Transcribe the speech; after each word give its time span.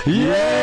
Je! 0.00 0.60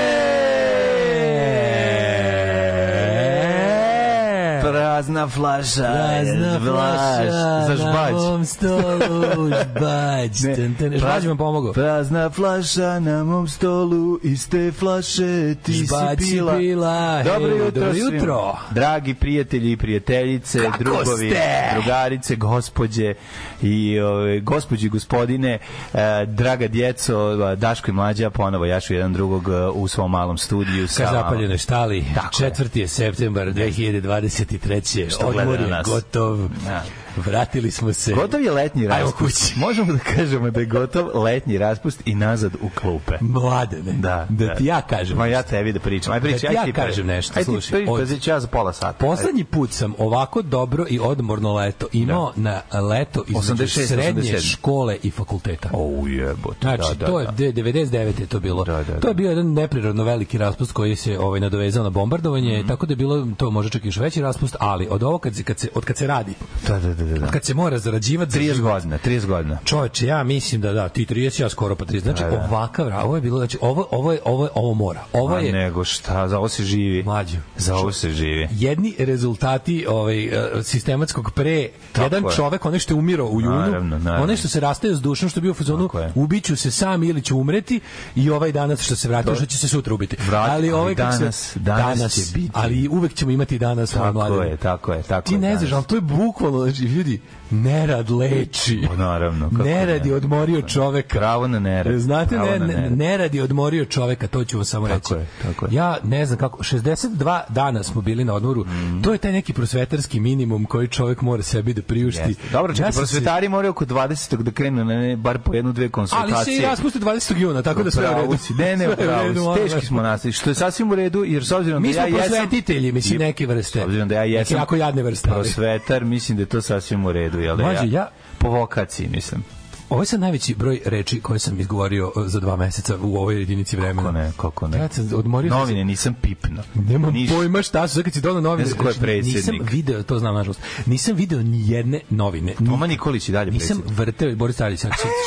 Prazna 4.64 5.28
flaša. 5.28 5.82
Prazna 5.84 6.60
flaša 6.62 7.32
Za 7.62 7.70
na 7.70 7.76
žbać. 7.78 8.14
mom 8.14 8.46
stolu. 8.46 9.48
Ne, 9.48 9.66
pra- 9.76 10.98
Žbać 10.98 11.26
vam 11.26 11.38
pomogao. 11.38 11.74
Prazna 11.74 12.30
flaša 12.30 13.00
na 13.00 13.24
mom 13.24 13.48
stolu, 13.48 14.20
iz 14.24 14.48
te 14.48 14.72
flaše 14.72 15.56
ti 15.56 15.74
Žbać 15.76 16.20
si 16.20 16.32
pila. 16.32 16.54
pila, 16.54 17.24
Dobro 17.26 17.48
jutro, 17.50 17.72
dobro 17.74 17.94
jutro. 17.96 18.58
Dragi 18.72 19.14
prijatelji 19.14 19.72
i 19.72 19.78
prijateljice, 19.78 20.60
Kako 20.62 20.78
drugovi, 20.80 21.30
ste? 21.30 21.70
drugarice, 21.74 22.36
gospođe 22.36 23.14
i 23.62 24.00
ove, 24.00 24.40
gospođi, 24.40 24.90
gospodine, 24.90 25.60
e, 25.94 26.26
draga 26.26 26.68
djeco, 26.68 27.36
Daško 27.56 27.92
i 27.92 27.94
Mlađa, 27.94 28.30
ponovo 28.30 28.66
jašu 28.66 28.94
jedan 28.94 29.14
drugog 29.14 29.50
e, 29.50 29.68
u 29.74 29.88
svom 29.88 30.12
malom 30.12 30.38
studiju. 30.38 30.88
Ka 30.98 31.08
zapaljenoj 31.12 31.58
štali, 31.58 32.06
Tako 32.16 32.44
je. 32.44 32.52
4. 32.52 32.78
je 32.78 32.88
septembar 32.88 33.48
2023. 33.48 35.10
Što 35.10 35.28
Odmor 35.28 35.60
je 35.60 35.82
gotov. 35.86 36.38
Da. 36.66 36.84
Vratili 37.28 37.72
smo 37.72 37.94
se. 37.94 38.14
Gotov 38.14 38.42
je 38.42 38.52
letnji 38.52 38.82
Ajmo 38.84 38.96
raspust. 39.06 39.18
kući. 39.44 39.60
Možemo 39.66 39.94
da 39.94 40.00
kažemo 40.00 40.50
da 40.50 40.60
je 40.60 40.66
gotov 40.66 41.08
letnji 41.16 41.58
raspust 41.58 42.02
i 42.06 42.16
nazad 42.16 42.52
u 42.56 42.70
klupe. 42.72 43.14
Mladene, 43.22 43.92
Da, 43.94 44.26
da 44.30 44.56
ti 44.56 44.66
ja 44.66 44.82
kažem. 44.82 45.18
Ma 45.18 45.28
ja 45.28 45.44
tebi 45.44 45.74
da 45.74 45.80
pričam. 45.80 46.14
Aj 46.14 46.20
Da 46.20 46.24
pričaj, 46.24 46.40
ti 46.40 46.48
aj 46.48 46.54
ja 46.54 46.66
ti 46.66 46.74
prvi. 46.74 46.86
kažem 46.86 47.08
nešto, 47.08 47.34
Aj 47.34 47.42
ti 47.42 47.46
slušaj, 47.46 47.72
prvi, 47.72 47.86
od- 47.90 48.00
pa 48.00 48.06
znači 48.06 48.30
ja 48.30 48.40
za 48.40 48.48
pola 48.48 48.74
sata. 48.74 48.94
Poslednji 49.00 49.44
put 49.44 49.72
sam 49.72 49.94
ovako 49.98 50.42
dobro 50.42 50.86
i 50.90 51.00
odmorno 51.00 51.54
leto 51.56 51.88
imao 51.94 52.34
na 52.36 52.62
leto 52.82 53.24
između 53.28 53.64
86, 53.64 53.88
srednje 53.88 54.22
87. 54.24 54.52
škole 54.52 54.98
i 55.04 55.12
fakulteta. 55.12 55.70
O 55.74 56.08
jebote. 56.08 56.58
Znači, 56.62 56.84
da, 56.90 56.96
da, 56.96 57.06
to 57.06 57.20
je 57.20 57.26
da. 57.26 57.32
de- 57.32 57.52
99 57.54 57.88
je 58.20 58.28
to 58.28 58.40
bilo. 58.40 58.64
Da, 58.64 58.74
da, 58.74 58.84
da. 58.86 59.00
To 59.00 59.08
je 59.08 59.14
bio 59.14 59.30
jedan 59.30 59.54
neprirodno 59.54 60.04
veliki 60.04 60.38
raspust 60.38 60.72
koji 60.72 60.96
se 60.96 61.20
ovaj 61.20 61.40
nadovezao 61.40 61.84
na 61.84 61.90
bombardovanje, 61.90 62.60
Mhm. 62.60 62.68
tako 62.68 62.86
da 62.86 62.92
je 62.92 62.98
bilo 62.98 63.28
to 63.38 63.52
može 63.52 63.70
čak 63.70 63.84
i 63.84 63.88
još 63.88 63.98
veći 63.98 64.22
raspust, 64.22 64.56
ali 64.60 64.88
od 64.88 65.04
ovo 65.04 65.18
kad 65.18 65.36
se 65.36 65.44
kad 65.44 65.60
se 65.60 65.70
od 65.76 65.86
kad 65.86 65.98
se 65.98 66.08
radi, 66.08 66.34
Da, 66.68 66.80
da, 66.80 66.94
da, 66.94 67.06
da. 67.10 67.18
da. 67.18 67.28
kad 67.28 67.44
se 67.44 67.54
mora 67.54 67.80
zarađivati 67.80 68.32
za 68.32 68.40
30 68.40 68.54
život. 68.56 68.72
godina, 68.72 68.98
30 69.00 69.26
godina. 69.26 69.58
Čoveče, 69.64 70.08
ja 70.08 70.24
mislim 70.26 70.62
da 70.62 70.74
da, 70.74 70.90
ti 70.90 71.06
30, 71.06 71.42
ja 71.42 71.50
skoro 71.50 71.76
pa 71.76 71.86
30. 71.86 72.02
Znači, 72.02 72.24
Da, 72.24 72.30
da. 72.30 72.48
ovakav, 72.48 72.88
ovo 73.04 73.16
je 73.16 73.22
bilo, 73.22 73.38
znači, 73.38 73.58
ovo, 73.62 73.88
ovo, 73.92 74.12
je, 74.12 74.20
ovo, 74.26 74.44
je, 74.46 74.50
ovo 74.56 74.74
mora. 74.74 75.04
Ovo 75.14 75.30
Ma 75.30 75.40
je 75.40 75.52
nego 75.54 75.84
šta, 75.84 76.28
za 76.28 76.38
ovo 76.38 76.50
se 76.50 76.64
živi. 76.64 77.04
Mlađo. 77.04 77.38
Za 77.58 77.76
ovo 77.76 77.92
se 77.92 78.12
živi. 78.12 78.48
jedni 78.52 78.96
rezultati 79.00 79.86
ovaj 79.88 80.24
eh, 80.26 80.32
sistematskog 80.64 81.32
pre 81.32 81.68
Tako 81.92 82.04
jedan 82.04 82.24
je. 82.24 82.32
čovek 82.32 82.66
onaj 82.66 82.80
što 82.80 82.94
je 82.94 82.98
umirao 82.98 83.28
u 83.28 83.42
junu 83.42 83.56
Naravno, 83.58 83.98
naravno. 84.00 84.24
onaj 84.24 84.36
što 84.36 84.48
se 84.48 84.60
rastaje 84.60 84.96
s 84.96 85.02
dušom 85.02 85.30
što 85.30 85.38
je 85.38 85.42
bio 85.42 85.52
u 85.52 85.56
fazonu 85.56 85.90
ubiću 86.16 86.56
se 86.56 86.72
sam 86.72 87.04
ili 87.04 87.22
ću 87.22 87.38
umreti 87.38 87.80
i 88.16 88.30
ovaj 88.30 88.52
danas 88.52 88.82
što 88.82 88.96
se 88.96 89.08
vratio 89.08 89.36
što 89.36 89.46
će 89.46 89.58
se 89.58 89.68
sutra 89.68 89.94
ubiti 89.94 90.16
Vrat- 90.22 90.48
ali 90.50 90.72
ovaj 90.72 90.96
kako 90.96 91.12
se- 91.12 91.20
danas- 91.20 91.58
danas 91.58 92.14
će 92.16 92.32
biti. 92.34 92.52
ali 92.54 92.88
uvek 92.88 93.14
ćemo 93.14 93.32
imati 93.32 93.60
danas 93.60 93.92
Tako 93.92 94.14
mlade 94.14 94.50
je, 94.50 94.58
tako 94.58 94.94
je, 94.94 95.04
tako 95.04 95.28
ti 95.28 95.34
je. 95.34 95.40
ne 95.40 95.50
znaš 95.52 95.62
danas. 95.62 95.74
ali 95.76 95.86
to 95.86 95.96
je 95.96 96.02
bukvalno 96.18 96.60
znači 96.62 96.86
ljudi 96.98 97.20
nerad 97.52 98.10
leči 98.12 98.84
Pa 98.88 98.96
naravno, 98.96 99.50
kako 99.50 99.64
nerad 99.64 100.02
ne. 100.02 100.10
je 100.10 100.16
odmorio 100.16 100.62
čoveka 100.64 101.18
Pravo 101.18 101.48
na 101.48 101.60
nerad. 101.60 102.00
Znate, 102.00 102.38
ne, 102.38 102.60
na 102.60 102.68
ne, 102.68 102.74
nerad. 102.74 102.92
nerad 102.94 103.36
je 103.36 103.44
odmorio 103.44 103.86
čoveka, 103.86 104.28
to 104.28 104.44
ću 104.44 104.58
vam 104.58 104.66
samo 104.66 104.88
Tako 104.88 105.14
reći. 105.16 105.22
je, 105.22 105.28
tako 105.44 105.66
je. 105.66 105.70
Ja 105.74 105.98
ne 106.04 106.26
znam 106.26 106.40
kako, 106.40 106.58
62 106.60 107.08
dana 107.50 107.84
smo 107.84 108.02
bili 108.02 108.26
na 108.26 108.34
odmoru, 108.34 108.62
Mhm. 108.62 109.02
to 109.02 109.12
je 109.12 109.18
taj 109.18 109.32
neki 109.32 109.54
prosvetarski 109.54 110.20
minimum 110.20 110.66
koji 110.66 110.88
čovek 110.88 111.22
mora 111.22 111.44
sebi 111.44 111.74
da 111.74 111.82
priušti. 111.82 112.22
Jeste. 112.22 112.44
Dobro, 112.52 112.74
čekaj, 112.74 112.88
Ja 112.88 112.94
prosvetari 112.94 113.50
moraju 113.50 113.72
oko 113.72 113.86
20. 113.86 114.08
da 114.38 114.52
krenu 114.52 114.86
na 114.86 114.94
ne, 114.96 115.16
bar 115.18 115.38
po 115.40 115.54
jednu, 115.54 115.72
dve 115.74 115.84
Ali 115.84 115.92
konsultacije. 115.92 116.58
se 116.58 116.64
i 116.64 116.66
raspuste 116.66 117.00
20. 117.00 117.38
juna, 117.38 117.62
tako 117.62 117.84
da 117.84 117.92
sve 117.92 118.10
u 118.10 118.22
redu. 118.22 118.38
si. 118.38 118.54
Ne, 118.54 118.78
ne, 118.78 118.86
Sve 118.86 118.94
u 118.94 118.98
pravo 118.98 119.24
redu, 119.24 119.34
si. 119.34 119.40
moram 119.42 119.64
Teški 119.64 119.86
smo 119.86 120.02
nastali, 120.02 120.32
što 120.32 120.50
je 120.50 120.56
sasvim 120.56 120.92
u 120.92 120.96
redu, 120.96 121.24
jer 121.24 121.46
s 121.46 121.52
obzirom 121.52 121.82
Mi 121.82 121.88
da 121.88 121.94
smo 121.96 122.02
ja 122.02 122.08
jesam... 122.08 122.22
prosvetitelji, 122.30 122.92
mislim, 122.92 123.20
neke 123.20 123.48
vrste. 123.48 123.80
S 123.80 123.84
obzirom 123.84 124.08
da 124.08 124.16
ja 124.16 124.24
jesam... 124.24 124.42
Neke 124.46 124.54
jako 124.56 124.76
jadne 124.76 125.04
vrste, 125.04 125.30
ali- 125.30 125.44
Prosvetar, 125.44 126.04
mislim 126.06 126.38
da 126.38 126.42
je 126.42 126.48
to 126.48 126.62
sasvim 126.78 127.06
u 127.06 127.12
redu, 127.12 127.40
jel 127.40 127.58
da 127.58 127.64
Mlađe, 127.64 127.92
ja- 127.92 128.10
Po 128.38 128.50
vokaciji, 128.50 129.10
mislim. 129.10 129.44
Ovo 129.90 130.02
je 130.02 130.06
sad 130.06 130.20
najveći 130.20 130.56
broj 130.56 130.82
reči 130.86 131.22
koje 131.22 131.40
sam 131.40 131.60
izgovorio 131.60 132.08
uh, 132.08 132.26
za 132.26 132.40
dva 132.40 132.56
meseca 132.56 132.98
u 133.02 133.18
ovoj 133.18 133.40
jedinici 133.40 133.78
vremena. 133.78 134.02
Kako 134.04 134.12
ne, 134.14 134.32
kako 134.38 134.68
ne. 134.68 134.78
Ja 134.78 134.90
sam 134.90 135.10
odmorio 135.16 135.50
Novine 135.50 135.84
nisam 135.86 136.16
pipno. 136.22 136.64
Nemam 136.76 137.14
Ništa. 137.14 137.36
pojma 137.36 137.62
šta 137.62 137.88
su, 137.88 137.96
sad 137.96 138.04
kad 138.04 138.14
si 138.14 138.22
donao 138.22 138.42
novine. 138.42 138.64
Ne 138.64 138.70
znam 138.70 138.80
ko 138.80 138.88
je 138.88 138.94
znači, 138.94 139.02
predsjednik. 139.02 139.36
Nisam 139.36 139.68
video, 139.72 140.04
to 140.04 140.20
znam 140.20 140.36
nažalost, 140.36 140.60
nisam 140.86 141.16
video 141.16 141.44
ni 141.44 141.70
jedne 141.70 142.00
novine. 142.10 142.54
Toma 142.56 142.88
Nikolić 142.88 143.30
i 143.30 143.32
dalje 143.32 143.52
Nisam 143.52 143.78
predsjednik. 143.78 144.00
vrteo, 144.00 144.36
Boris 144.36 144.56
Tadić, 144.56 144.80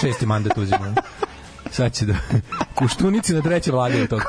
šesti 0.02 0.26
mandat 0.26 0.58
uzima. 0.58 0.94
Sad 1.70 1.92
će 1.94 2.06
da... 2.06 2.14
Kuštunici 2.78 3.34
na 3.34 3.42
treće 3.42 3.72
vlade 3.72 3.98
je 3.98 4.06
to. 4.06 4.20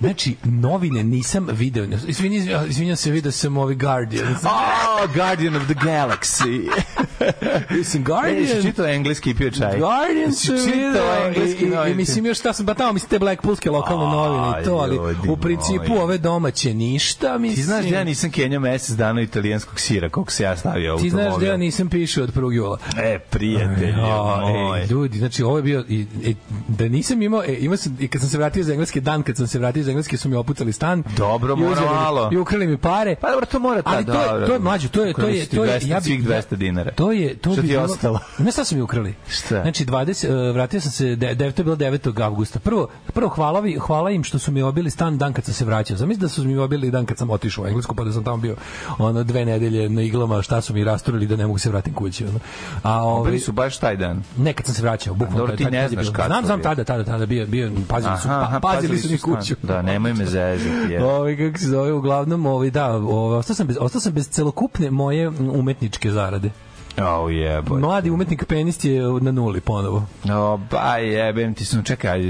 Znači, 0.00 0.36
novine 0.44 1.02
nisam 1.04 1.48
video. 1.52 1.84
Izvinjam, 2.06 2.66
izvinjam 2.68 2.96
se, 2.96 3.10
video 3.10 3.32
sam 3.32 3.56
ovi 3.56 3.74
Guardian. 3.74 4.34
Oh, 5.02 5.14
Guardian 5.14 5.56
of 5.56 5.62
the 5.64 5.74
Galaxy. 5.74 6.68
Mislim, 7.78 8.04
Guardian... 8.04 8.46
si 8.46 8.62
čitao 8.62 8.86
engleski 8.86 9.30
i 9.30 9.34
pio 9.34 9.50
čaj. 9.50 9.78
Guardian 9.78 10.32
se 10.32 10.52
video 10.52 11.26
engleski 11.26 11.64
i, 11.64 11.90
i, 11.90 11.94
mislim 11.94 12.26
još 12.26 12.38
šta 12.38 12.52
sam 12.52 12.66
pa 12.66 12.74
tamo 12.74 12.92
mislim 12.92 13.10
te 13.10 13.18
Blackpoolske 13.18 13.70
lokalne 13.70 14.04
novine 14.04 14.60
i 14.60 14.64
to, 14.64 14.74
ali 14.74 14.98
u 15.28 15.36
principu 15.36 15.94
ove 16.00 16.18
domaće 16.18 16.74
ništa, 16.74 17.38
mislim. 17.38 17.56
Ti 17.56 17.62
znaš 17.62 17.84
da 17.84 17.96
ja 17.96 18.04
nisam 18.04 18.30
kenjao 18.30 18.60
mesec 18.60 18.96
dana 18.96 19.20
italijanskog 19.22 19.80
sira, 19.80 20.08
koliko 20.08 20.32
se 20.32 20.42
ja 20.44 20.56
stavio 20.56 20.94
u 20.94 20.98
Ti 20.98 21.10
znaš 21.10 21.22
da 21.22 21.26
automobil. 21.26 21.48
ja 21.48 21.56
nisam 21.56 21.88
pišao 21.88 22.24
od 22.24 22.34
1. 22.34 22.52
jula. 22.52 22.78
E, 23.02 23.18
prijatelju 23.18 23.98
Ja, 23.98 24.40
moj. 24.40 24.80
ej, 24.80 24.86
ljudi, 24.86 25.18
znači 25.18 25.42
ovo 25.42 25.56
je 25.56 25.62
bio 25.62 25.84
i, 25.88 26.06
i, 26.22 26.36
da 26.68 26.88
nisam 26.88 27.22
imao, 27.22 27.42
e, 27.42 27.56
imao 27.60 27.76
sam, 27.76 27.96
i 28.00 28.08
kad 28.08 28.20
sam 28.20 28.30
se 28.30 28.38
vratio 28.38 28.60
iz 28.60 28.68
engleske 28.68 29.00
dan, 29.00 29.22
kad 29.22 29.36
sam 29.36 29.46
se 29.46 29.58
vratio 29.58 29.80
iz 29.80 29.88
engleske 29.88 30.16
su 30.16 30.28
mi 30.28 30.36
opucali 30.36 30.72
stan. 30.72 31.02
Dobro, 31.16 31.56
mora 31.56 31.72
uzeli 31.72 31.86
malo. 31.86 32.28
I 32.32 32.36
ukrali 32.36 32.66
mi 32.66 32.76
pare. 32.76 33.16
Pa 33.16 33.30
dobro, 33.30 33.46
to 33.46 33.58
mora 33.58 33.82
ta, 33.82 33.90
Ali 33.90 34.06
to 34.06 34.12
je, 34.12 34.28
dobro. 34.28 34.46
to 34.46 34.52
je 34.52 34.58
mlađe, 34.58 34.88
to 34.88 35.04
je, 35.04 35.12
to 35.14 35.28
je, 35.28 35.46
to 35.46 35.64
je, 35.64 35.80
200, 35.80 35.86
ja 35.86 35.98
bi, 35.98 36.04
svih 36.04 36.24
200 36.24 36.56
dinara. 36.56 36.90
To 36.90 37.12
je, 37.12 37.34
to 37.34 37.52
Što 37.52 37.62
bi 37.62 37.68
ti 37.68 37.72
bilo- 37.72 37.84
ostalo? 37.84 38.18
Ne, 38.38 38.52
šta 38.52 38.64
su 38.64 38.76
mi 38.76 38.82
ukrali? 38.82 39.14
Šta? 39.28 39.62
Znači, 39.62 39.84
20, 39.84 40.28
uh, 40.48 40.54
vratio 40.54 40.80
sam 40.80 40.90
se, 40.92 41.16
de, 41.16 41.34
de, 41.34 41.52
to 41.52 41.60
je 41.60 41.64
bilo 41.64 41.76
9. 41.76 42.22
avgusta. 42.22 42.58
Prvo, 42.58 42.88
prvo 43.12 43.28
hvala, 43.28 43.62
hvala 43.80 44.10
im 44.10 44.24
što 44.24 44.38
su 44.38 44.52
mi 44.52 44.62
obili 44.62 44.90
stan 44.90 45.18
dan 45.18 45.32
kad 45.32 45.44
sam 45.44 45.54
se 45.54 45.64
vraćao. 45.64 45.96
Zamisli 45.96 46.20
da 46.20 46.28
su 46.28 46.44
mi 46.44 46.56
obili 46.56 46.90
dan 46.90 47.06
kad 47.06 47.18
sam 47.18 47.30
otišao 47.30 47.64
u 47.64 47.68
Englesku, 47.68 47.94
pa 47.94 48.04
da 48.04 48.12
sam 48.12 48.24
tamo 48.24 48.36
bio 48.36 48.56
ono, 48.98 49.22
dve 49.24 49.44
nedelje 49.44 49.88
na 49.88 50.02
iglama, 50.02 50.42
šta 50.42 50.60
su 50.60 50.74
mi 50.74 50.84
rasturili 50.84 51.26
da 51.26 51.36
ne 51.36 51.46
mogu 51.46 51.58
se 51.58 51.70
vratim 51.70 51.94
kući. 51.94 52.24
Ono. 52.24 52.38
A, 52.82 53.02
ovaj, 53.02 53.30
Bili 53.30 53.40
su 53.40 53.52
baš 53.52 53.78
taj 53.78 53.96
dan. 53.96 54.22
Ne, 54.36 54.52
kad 54.52 54.66
sam 54.66 54.74
se 54.74 54.82
vraćao, 54.82 55.14
bukvalno. 55.14 55.38
dobro, 55.38 55.56
ti 55.56 55.64
ne 55.64 55.88
znaš 55.88 56.04
bilo. 56.04 56.12
Znam, 56.32 56.46
znam 56.46 56.62
tada, 56.62 56.84
tada, 56.84 57.04
tada 57.04 57.26
bio, 57.26 57.46
bio 57.46 57.70
pazili 57.88 58.16
su, 58.22 58.28
pa, 58.28 58.58
pazili 58.62 58.98
su 58.98 59.10
mi 59.10 59.18
kuću. 59.18 59.54
Da, 59.62 59.82
nemoj 59.82 60.14
me 60.14 60.26
zezati. 60.26 60.92
je. 60.92 61.04
Ovaj 61.04 61.36
kako 61.36 61.58
se 61.58 61.66
zove, 61.66 61.92
uglavnom, 61.92 62.46
ovaj 62.46 62.70
da, 62.70 62.96
ovaj 62.96 63.38
ostao 63.38 63.56
sam 63.56 63.66
bez 63.66 63.76
ostao 63.80 64.00
sam 64.00 64.12
bez 64.12 64.28
celokupne 64.28 64.90
moje 64.90 65.28
umetničke 65.28 66.10
zarade. 66.10 66.50
Au 66.98 67.30
jebote. 67.30 67.80
Mladi 67.80 68.10
umetnik 68.10 68.44
penis 68.44 68.84
je 68.84 69.02
na 69.20 69.32
nuli 69.32 69.60
ponovo. 69.60 70.06
O, 70.26 70.58
ba 70.70 70.96
jebem 70.96 71.54
ti 71.54 71.64
sam, 71.64 71.82
čekaj. 71.82 72.20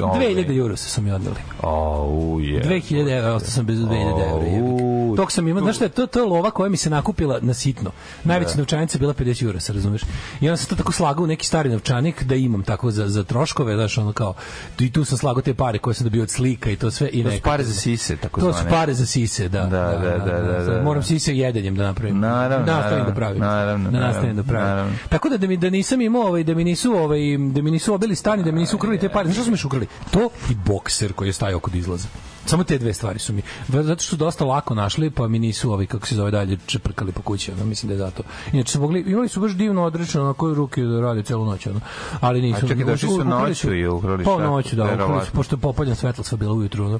ovaj. 0.00 0.26
2000 0.26 0.58
euro 0.58 0.76
su 0.76 1.02
mi 1.02 1.12
odneli. 1.12 1.36
Au 1.62 2.40
je. 2.40 2.62
2000 2.62 3.18
evra, 3.18 3.32
ostao 3.32 3.50
sam 3.50 3.66
bez 3.66 3.78
2000 3.78 3.92
evra. 4.28 4.46
jebote. 4.46 4.84
Au. 4.84 5.16
Tog 5.16 5.32
sam 5.32 5.48
imao, 5.48 5.62
znaš 5.62 5.76
šta 5.76 5.84
je, 5.84 5.88
to, 5.88 6.06
to 6.06 6.18
je 6.18 6.26
lova 6.26 6.50
koja 6.50 6.68
mi 6.68 6.76
se 6.76 6.90
nakupila 6.90 7.38
na 7.40 7.54
sitno. 7.54 7.90
Najveća 8.24 8.58
novčanica 8.58 8.96
je 8.96 9.00
bila 9.00 9.14
50 9.14 9.44
eura, 9.44 9.60
se 9.60 9.72
razumeš. 9.72 10.02
I 10.40 10.48
onda 10.48 10.56
sam 10.56 10.68
to 10.68 10.76
tako 10.76 10.92
slagao 10.92 11.24
u 11.24 11.26
neki 11.26 11.46
stari 11.46 11.68
novčanik 11.68 12.22
da 12.22 12.34
imam 12.34 12.62
tako 12.62 12.90
za, 12.90 13.08
za 13.08 13.24
troškove, 13.24 13.74
znaš, 13.74 13.98
ono 13.98 14.12
kao, 14.12 14.34
i 14.80 14.92
tu 14.92 15.04
sam 15.04 15.18
slagao 15.18 15.42
te 15.42 15.54
pare 15.54 15.78
koje 15.78 15.94
sam 15.94 16.04
dobio 16.04 16.22
od 16.22 16.30
slika 16.30 16.70
i 16.70 16.76
to 16.76 16.90
sve. 16.90 17.08
I 17.08 17.24
To 17.24 17.30
su 17.30 17.40
pare 17.42 17.64
za 17.64 17.72
sise, 17.72 18.16
tako 18.16 18.40
To 18.40 18.46
su 18.46 18.52
zvane. 18.52 18.70
pare 18.70 18.94
za 18.94 19.06
sise, 19.06 19.48
da. 19.48 19.60
Da, 19.60 19.68
da, 19.68 20.18
da, 20.18 20.40
da, 20.42 20.64
da. 20.64 20.82
Moram 20.82 21.02
sise 21.02 21.36
jedenjem 21.36 21.76
da 21.76 21.82
napravim. 21.84 22.18
Naravno, 22.18 22.66
da 22.66 22.72
naravno, 22.74 23.04
da 23.04 23.14
pravim. 23.14 23.40
naravno, 23.40 23.90
da 23.90 24.11
da 24.14 24.20
naravno, 24.20 24.42
pravim. 24.42 24.68
naravno. 24.68 24.92
Tako 25.08 25.28
da 25.28 25.36
da 25.36 25.46
mi 25.46 25.56
da 25.56 25.70
nisam 25.70 26.00
imao 26.00 26.22
ovaj 26.22 26.44
da 26.44 26.54
mi 26.54 26.64
nisu 26.64 26.92
ovaj 26.92 27.20
da 27.52 27.62
mi 27.62 27.70
nisu 27.70 27.94
obili 27.94 28.14
stan 28.16 28.40
i 28.40 28.44
da 28.44 28.52
mi 28.52 28.60
nisu 28.60 28.76
ukrali 28.76 28.98
te 28.98 29.08
pare. 29.08 29.24
Znaš 29.24 29.36
šta 29.36 29.44
su 29.44 29.50
mi 29.50 29.56
ukrali? 29.66 29.86
To 30.10 30.30
i 30.50 30.54
bokser 30.66 31.12
koji 31.12 31.28
je 31.28 31.32
stajao 31.32 31.60
kod 31.60 31.74
izlaza. 31.74 32.08
Samo 32.46 32.64
te 32.64 32.78
dve 32.78 32.94
stvari 32.94 33.18
su 33.18 33.32
mi. 33.32 33.42
Zato 33.68 34.02
što 34.02 34.10
su 34.10 34.16
dosta 34.16 34.44
lako 34.44 34.74
našli, 34.74 35.10
pa 35.10 35.28
mi 35.28 35.38
nisu 35.38 35.72
ovi, 35.72 35.86
kako 35.86 36.06
se 36.06 36.14
zove 36.14 36.30
dalje, 36.30 36.58
čeprkali 36.66 37.12
po 37.12 37.22
kući. 37.22 37.52
Ono, 37.52 37.64
mislim 37.64 37.88
da 37.88 37.94
je 37.94 37.98
zato. 37.98 38.22
Inače 38.52 38.72
su 38.72 38.80
mogli, 38.80 39.00
imali 39.00 39.28
su 39.28 39.40
baš 39.40 39.52
divno 39.52 39.84
odrečeno 39.84 40.24
na 40.24 40.32
koju 40.32 40.54
ruke 40.54 40.82
da 40.82 41.00
rade 41.00 41.22
celu 41.22 41.44
noć. 41.44 41.66
Ono. 41.66 41.80
Ali 42.20 42.42
nisu. 42.42 42.66
A 42.66 42.68
čekaj, 42.68 42.84
došli 42.84 43.08
su 43.08 43.14
ukrali 43.14 43.48
noću 43.48 43.74
i 43.74 43.86
ukrali 43.86 44.24
Pa 44.24 44.34
šta? 44.34 44.42
noću, 44.42 44.76
da. 44.76 44.84
Ukrali 44.84 45.26
su, 45.26 45.32
pošto 45.32 45.56
je 45.56 45.60
popoljan 45.60 45.96
svetlo 45.96 46.24
sva 46.24 46.38
bila 46.38 46.52
ujutru. 46.52 46.84
Ono 46.84 46.98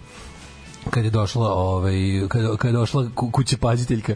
kad 0.91 1.05
je 1.05 1.11
došla 1.11 1.49
ovaj 1.49 1.95
kad 2.29 2.57
kad 2.57 2.69
je 2.69 2.73
došla 2.73 3.07
ku- 3.15 3.31
kuće 3.31 3.57
paziteljka 3.57 4.15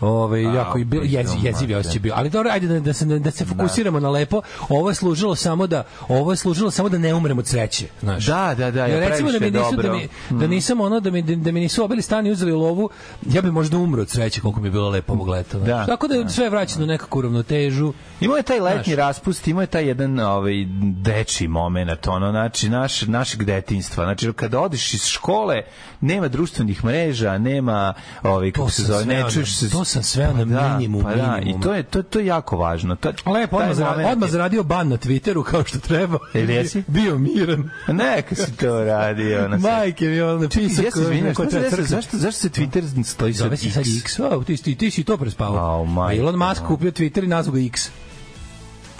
ovaj 0.00 0.42
jako 0.44 0.78
je 0.78 0.84
bio 0.84 1.02
jezi, 1.02 1.36
mate. 1.36 1.76
osjećaj 1.76 2.00
bio 2.00 2.12
ali 2.16 2.30
dobro 2.30 2.50
ajde 2.50 2.66
da, 2.66 2.80
da 2.80 2.92
se 2.92 3.04
da 3.06 3.30
se 3.30 3.44
fokusiramo 3.44 4.00
na 4.00 4.10
lepo 4.10 4.40
ovo 4.68 4.88
je 4.88 4.94
služilo 4.94 5.34
samo 5.34 5.66
da 5.66 5.84
ovo 6.08 6.32
je 6.32 6.36
služilo 6.36 6.70
samo 6.70 6.88
da 6.88 6.98
ne 6.98 7.14
umrem 7.14 7.38
od 7.38 7.46
sreće 7.46 7.86
znaš 8.00 8.26
Da, 8.26 8.54
da, 8.54 8.70
da, 8.70 8.86
Jer 8.86 9.02
ja 9.02 9.08
recimo 9.08 9.32
da 9.32 9.38
mi 9.38 9.50
nisu 9.50 9.70
da 9.70 9.82
dobro. 9.82 9.98
mi 10.30 10.38
da 10.38 10.46
nisam 10.46 10.80
ono 10.80 11.00
da 11.00 11.10
mi 11.10 11.22
da 11.22 11.52
mi 11.52 11.60
nisu 11.60 11.84
obili 11.84 12.02
stan 12.02 12.26
i 12.26 12.30
uzeli 12.30 12.52
lovu 12.52 12.90
ja 13.24 13.42
bih 13.42 13.52
možda 13.52 13.76
umro 13.78 14.02
od 14.02 14.10
sreće 14.10 14.40
koliko 14.40 14.60
mi 14.60 14.66
je 14.66 14.72
bilo 14.72 14.88
lepo 14.88 15.12
ovog 15.12 15.28
leta. 15.28 15.58
Da, 15.58 15.86
tako 15.86 16.08
da 16.08 16.14
je 16.14 16.28
sve 16.28 16.50
vraćeno 16.50 16.84
u 16.84 16.88
nekakvu 16.88 17.22
ravnotežu 17.22 17.92
Imao 18.20 18.36
je 18.36 18.42
taj 18.42 18.60
letnji 18.60 18.84
Znaš. 18.84 18.96
raspust, 18.98 19.48
imao 19.48 19.60
je 19.60 19.66
taj 19.66 19.86
jedan 19.86 20.20
ovaj 20.20 20.54
deči 20.94 21.48
momenat, 21.48 22.06
ono 22.06 22.30
znači 22.30 22.68
naš 22.68 23.02
našeg 23.02 23.44
detinjstva. 23.44 24.04
Znači 24.04 24.32
kada 24.32 24.60
odiš 24.60 24.94
iz 24.94 25.04
škole, 25.04 25.62
nema 26.08 26.28
društvenih 26.28 26.84
mreža, 26.84 27.38
nema 27.38 27.94
ovaj 28.22 28.52
kako 28.52 28.70
se 28.70 28.82
zove, 28.82 29.04
ne 29.06 29.24
čuješ 29.32 29.56
se. 29.56 29.70
to 29.70 29.84
sam 29.84 30.02
sveo 30.02 30.32
na 30.32 30.44
da, 30.44 30.68
minimum, 30.68 31.02
Pa 31.02 31.14
da, 31.14 31.36
minimum. 31.36 31.60
i 31.60 31.64
to 31.64 31.74
je 31.74 31.82
to 31.82 32.02
to 32.02 32.18
je 32.18 32.26
jako 32.26 32.56
važno. 32.56 32.96
To, 32.96 33.12
Lepo, 33.26 33.56
odmah, 33.56 33.78
momenat 33.78 34.12
odmah 34.12 34.30
zaradio 34.30 34.62
ban 34.62 34.88
na 34.88 34.96
Twitteru 34.96 35.42
kao 35.42 35.64
što 35.64 35.78
treba. 35.78 36.18
Jel 36.34 36.50
jesi? 36.50 36.82
Bio 36.86 37.18
miran. 37.18 37.70
Neka 37.88 38.34
si 38.34 38.56
to 38.56 38.84
radio 38.84 39.48
na 39.48 39.56
Majke 39.56 40.04
mi 40.08 40.20
on 40.20 40.40
napisao 40.40 40.84
Ja 40.84 40.90
se 40.90 41.00
desilo? 41.00 41.70
crkva. 41.70 41.84
Zašto, 41.86 42.16
zašto 42.16 42.40
se 42.40 42.48
Twitter 42.48 43.04
stoji 43.04 43.34
sa 43.34 43.46
X? 43.46 43.62
X. 44.02 44.20
O, 44.20 44.42
ti, 44.46 44.56
ti, 44.56 44.74
ti 44.74 44.90
si 44.90 45.04
to 45.04 45.16
prespavao. 45.16 45.74
Au, 45.74 45.84
majke 45.86 46.20
A 46.20 46.22
Elon 46.22 46.36
Musk 46.36 46.62
kupio 46.66 46.90
Twitter 46.90 47.24
i 47.24 47.26
nazvao 47.26 47.54
ga 47.54 47.60
X. 47.60 47.90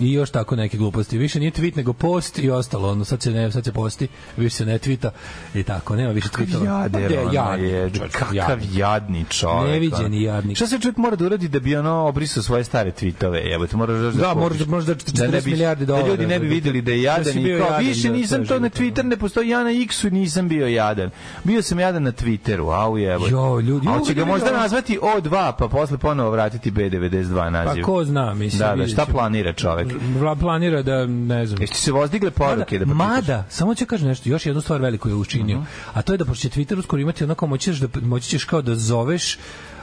I 0.01 0.13
još 0.13 0.31
tako 0.31 0.57
neke 0.57 0.77
gluposti. 0.77 1.19
Više 1.19 1.41
nije 1.41 1.51
tweet 1.53 1.77
nego 1.77 1.93
post 1.93 2.39
i 2.39 2.51
ostalo. 2.51 2.91
Ono, 2.91 3.05
sad 3.05 3.23
se 3.23 3.31
ne, 3.31 3.53
sad 3.53 3.65
se 3.65 3.73
posti, 3.73 4.09
više 4.37 4.57
se 4.57 4.67
ne 4.67 4.79
tvita 4.79 5.11
i 5.55 5.63
tako. 5.63 5.97
Nema 5.97 6.11
više. 6.13 6.29
Jader, 6.65 6.93
Pa 6.93 7.07
gde 7.07 7.19
ono 7.21 7.33
jadni, 7.33 7.69
je, 7.69 7.91
čovječe, 7.91 8.19
kakav 8.19 8.59
jadni. 8.73 9.25
čovjek. 9.31 9.73
Neviđeni 9.73 10.23
jadnik. 10.23 10.57
Šta 10.57 10.67
se 10.67 10.79
čovjek 10.79 10.97
mora 10.97 11.17
da 11.17 11.27
uradi 11.27 11.49
da 11.49 11.61
bi 11.61 11.77
ono 11.77 11.95
obrisao 11.99 12.43
svoje 12.43 12.65
stare 12.65 12.91
tweetove? 12.93 13.35
Jebote, 13.45 13.77
moraš 13.77 13.97
da 13.97 14.11
Da, 14.13 14.33
kupiš. 14.33 14.41
možda- 14.41 14.65
možda 14.67 14.95
40 14.95 15.45
bi- 15.45 15.51
milijardi 15.51 15.87
dolara. 15.87 16.05
Da 16.05 16.11
ljudi 16.11 16.27
ne 16.27 16.39
bi 16.39 16.47
videli 16.49 16.83
da 16.83 16.93
je 16.93 16.97
Da 16.97 17.03
jadan 17.05 17.39
i 17.39 17.59
kao, 17.59 17.79
više 17.79 18.09
da, 18.09 18.15
nisam 18.15 18.47
to 18.47 18.55
je 18.55 18.61
na 18.61 18.71
Twitter, 18.71 19.03
ne 19.03 19.17
postoji, 19.17 19.49
ja 19.49 19.65
na 19.65 19.71
X-u 19.73 20.11
nisam 20.11 20.49
bio 20.49 20.67
jadan. 20.69 21.11
Bio 21.45 21.63
sam 21.63 21.79
jadan 21.79 22.03
na 22.03 22.13
Twitteru, 22.13 22.75
au 22.75 22.99
jebote. 22.99 23.31
Jo, 23.31 23.61
ljudi, 23.61 23.89
A 23.89 23.91
hoće 23.91 24.15
ga 24.15 24.25
možda 24.25 24.53
nazvati 24.53 24.99
O2, 24.99 25.31
pa 25.53 25.69
posle 25.69 25.99
ponovo 25.99 26.31
vratiti 26.31 26.71
B92 26.71 27.37
Pa 27.37 27.51
naziv. 27.51 27.83
ko 27.83 28.05
zna, 28.05 28.35
mislim. 28.35 28.59
Da, 28.61 28.77
da, 28.77 28.87
šta 28.87 29.07
planira 29.07 29.53
čovjek? 29.53 29.88
Vla- 30.15 30.37
planira 30.37 30.83
da, 30.83 31.07
ne 31.07 31.47
znam. 31.47 31.61
Jeste 31.61 31.77
se 31.77 31.93
vozdigle 31.93 32.31
poruke 32.31 32.79
da 32.79 32.85
Mada, 32.87 32.95
pročitaš? 33.05 33.29
mada, 33.29 33.45
samo 33.51 33.75
ću 33.75 33.87
kažem 33.87 34.09
nešto, 34.09 34.29
još 34.29 34.47
jednu 34.47 34.61
stvar 34.61 34.81
veliku 34.81 35.09
je 35.09 35.15
učinio, 35.15 35.57
Mhm. 35.57 35.67
a 35.93 36.03
to 36.03 36.13
je 36.13 36.19
da 36.19 36.25
pošto 36.25 36.49
će 36.49 36.61
Twitter 36.61 36.79
uskoro 36.79 37.03
imati 37.03 37.25
onako 37.25 37.47
moći 37.47 37.65
ćeš 37.65 37.79
da 37.79 38.01
moći 38.01 38.29
ćeš 38.29 38.45
kao 38.45 38.63
da 38.63 38.75
zoveš 38.75 39.39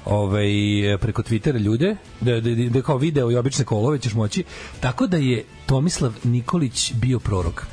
ovaj 0.05 0.47
preko 1.00 1.21
Twittera 1.21 1.57
ljude 1.57 1.95
da, 2.21 2.31
da, 2.33 2.50
da, 2.51 2.69
da 2.69 2.81
kao 2.81 2.97
video 2.97 3.31
i 3.31 3.35
obične 3.35 3.65
kolove 3.65 4.00
ćeš 4.00 4.13
moći 4.13 4.43
tako 4.79 5.07
da 5.07 5.17
je 5.17 5.43
Tomislav 5.65 6.13
Nikolić 6.24 6.93
bio 6.93 7.19
prorok 7.19 7.65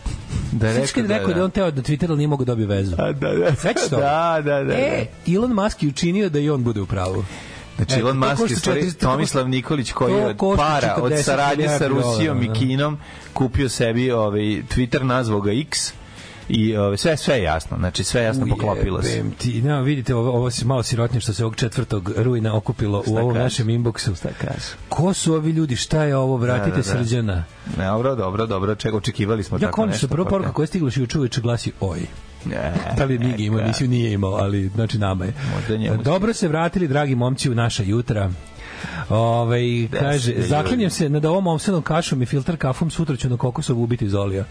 Da 0.53 0.69
je 0.69 0.87
kad 0.87 1.05
je 1.05 1.09
rekao 1.09 1.29
da, 1.29 1.35
je 1.35 1.45
on 1.45 1.51
teo 1.51 1.71
da 1.71 1.83
Twitter 1.83 2.07
ali 2.09 2.17
nije 2.17 2.29
mogao 2.29 2.45
da 2.45 2.53
dobije 2.53 2.67
vezu 2.69 2.97
A, 2.99 3.13
da, 3.13 3.29
da. 3.31 3.55
Sećaš 3.55 3.89
to? 3.91 3.97
Da, 3.97 4.43
da, 4.45 4.65
da. 4.65 4.75
E, 4.75 5.07
Elon 5.29 5.53
Musk 5.55 5.83
je 5.83 5.89
učinio 5.89 6.29
da 6.29 6.39
i 6.39 6.51
on 6.51 6.65
bude 6.65 6.81
u 6.81 6.87
pravu. 6.87 7.25
Znači, 7.85 7.95
E, 7.95 8.01
Elon 8.01 8.17
Musk 8.19 8.51
je 8.51 8.57
stvari 8.57 8.83
400 8.83 9.01
Tomislav 9.01 9.49
Nikolić 9.49 9.93
koji 9.93 10.13
je 10.15 10.27
od 10.27 10.57
para, 10.57 10.97
od 10.97 11.13
40 11.13 11.23
saradnje 11.23 11.69
sa 11.69 11.89
Rusijom 11.89 12.43
i 12.43 12.47
da. 12.49 12.53
Kinom 12.55 12.99
kupio 13.33 13.69
sebi 13.69 14.11
ovaj, 14.11 14.41
Twitter, 14.43 15.03
nazvao 15.03 15.41
ga 15.41 15.53
X 15.53 15.93
i 16.49 16.77
ovaj, 16.77 16.97
sve, 16.97 17.17
sve 17.17 17.37
je 17.37 17.43
jasno. 17.43 17.77
Znači, 17.77 18.05
sve 18.05 18.23
jasno 18.23 18.47
poklopilo 18.47 19.03
se. 19.03 19.25
Ti, 19.39 19.63
no, 19.63 19.83
vidite, 19.83 20.15
ovo, 20.15 20.31
ovo 20.31 20.51
se 20.51 20.65
malo 20.65 20.83
sirotnije 20.83 21.21
što 21.21 21.33
se 21.33 21.45
ovog 21.45 21.57
četvrtog 21.57 22.13
rujna 22.17 22.57
okupilo 22.57 23.03
u 23.07 23.17
ovom 23.17 23.35
kažeš? 23.35 23.43
našem 23.43 23.67
inboxu. 23.69 24.17
Šta 24.17 24.29
kaže? 24.41 24.77
Ko 24.89 25.13
su 25.13 25.35
ovi 25.35 25.51
ljudi? 25.51 25.77
Šta 25.77 26.03
je 26.03 26.17
ovo? 26.17 26.37
Vratite 26.37 26.71
Da, 26.71 26.77
da, 26.77 26.83
da. 26.83 27.05
srđana. 27.05 27.45
Dobro, 27.77 28.15
dobro, 28.15 28.47
dobro. 28.47 28.75
Čega 28.75 28.97
očekivali 28.97 29.43
smo 29.43 29.57
Ja 29.57 29.61
tako 29.61 29.87
nešto. 29.87 29.99
što 29.99 30.09
prva 30.09 30.25
pa 30.25 30.31
poruka 30.31 30.53
koja 30.53 30.65
je 30.65 30.67
stigla 30.67 30.91
još 30.97 31.15
uveče 31.15 31.41
glasi 31.41 31.73
oj. 31.81 32.01
Ne, 32.45 32.73
Da 32.97 33.05
li 33.05 33.19
Nigi 33.19 33.45
imao, 33.45 33.61
emisiju 33.61 33.89
nije 33.89 34.13
imao, 34.13 34.33
ali 34.33 34.69
znači 34.75 34.99
nama 34.99 35.25
je. 35.25 35.33
Dobro 36.05 36.33
se 36.33 36.49
vratili, 36.49 36.89
dragi 36.89 37.15
momci, 37.15 37.51
u 37.51 37.55
naša 37.55 37.83
jutra. 37.83 38.31
Ove, 39.11 39.59
kaže, 39.91 40.35
zaklinjem 40.39 40.91
se 40.91 41.09
nad 41.09 41.25
ovom 41.25 41.47
omsenom 41.47 41.83
kašom 41.83 42.23
i 42.23 42.27
filter 42.27 42.57
kafom, 42.57 42.91
sutra 42.91 43.17
ću 43.17 43.29
na 43.29 43.37
kokosovu 43.37 43.83
ubiti 43.83 44.09
Zolija. 44.09 44.45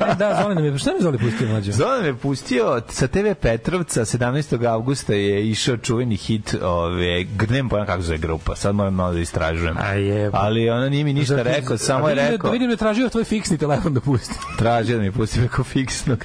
e, 0.00 0.14
da, 0.14 0.38
Zoli 0.42 0.54
nam 0.54 0.64
je, 0.64 0.78
šta 0.78 0.90
mi 0.92 1.02
Zoli 1.02 1.18
pustio 1.18 1.48
mlađe? 1.48 1.72
Zoran 1.72 2.02
me 2.02 2.14
pustio 2.14 2.82
sa 2.88 3.06
TV 3.08 3.26
Petrovca 3.34 4.00
17. 4.02 4.24
avgusta 4.66 5.14
je 5.14 5.50
išao 5.50 5.76
čuveni 5.76 6.16
hit 6.16 6.54
ove 6.62 7.04
grnem 7.26 7.68
pojma 7.68 7.86
kako 7.86 8.02
zove 8.02 8.18
grupa 8.18 8.56
sad 8.56 8.74
moram 8.74 8.94
malo 8.94 9.12
da 9.12 9.20
istražujem 9.20 9.76
A 9.78 9.92
jebo. 9.92 10.36
ali 10.36 10.70
ona 10.70 10.88
nije 10.88 11.04
mi 11.04 11.12
ništa 11.12 11.34
Zato- 11.34 11.42
rekao 11.46 11.78
samo 11.78 12.08
je 12.08 12.14
da- 12.14 12.28
rekao 12.28 12.50
Vidim 12.50 12.68
da 12.68 12.72
je 12.72 12.76
tražio 12.76 13.08
tvoj 13.08 13.24
fiksni 13.24 13.58
telefon 13.58 13.94
da 13.94 14.00
pusti. 14.00 14.34
tražio 14.58 14.96
da 14.96 15.02
mi 15.02 15.12
pusti 15.12 15.38
preko 15.38 15.64
fiksnog. 15.64 16.24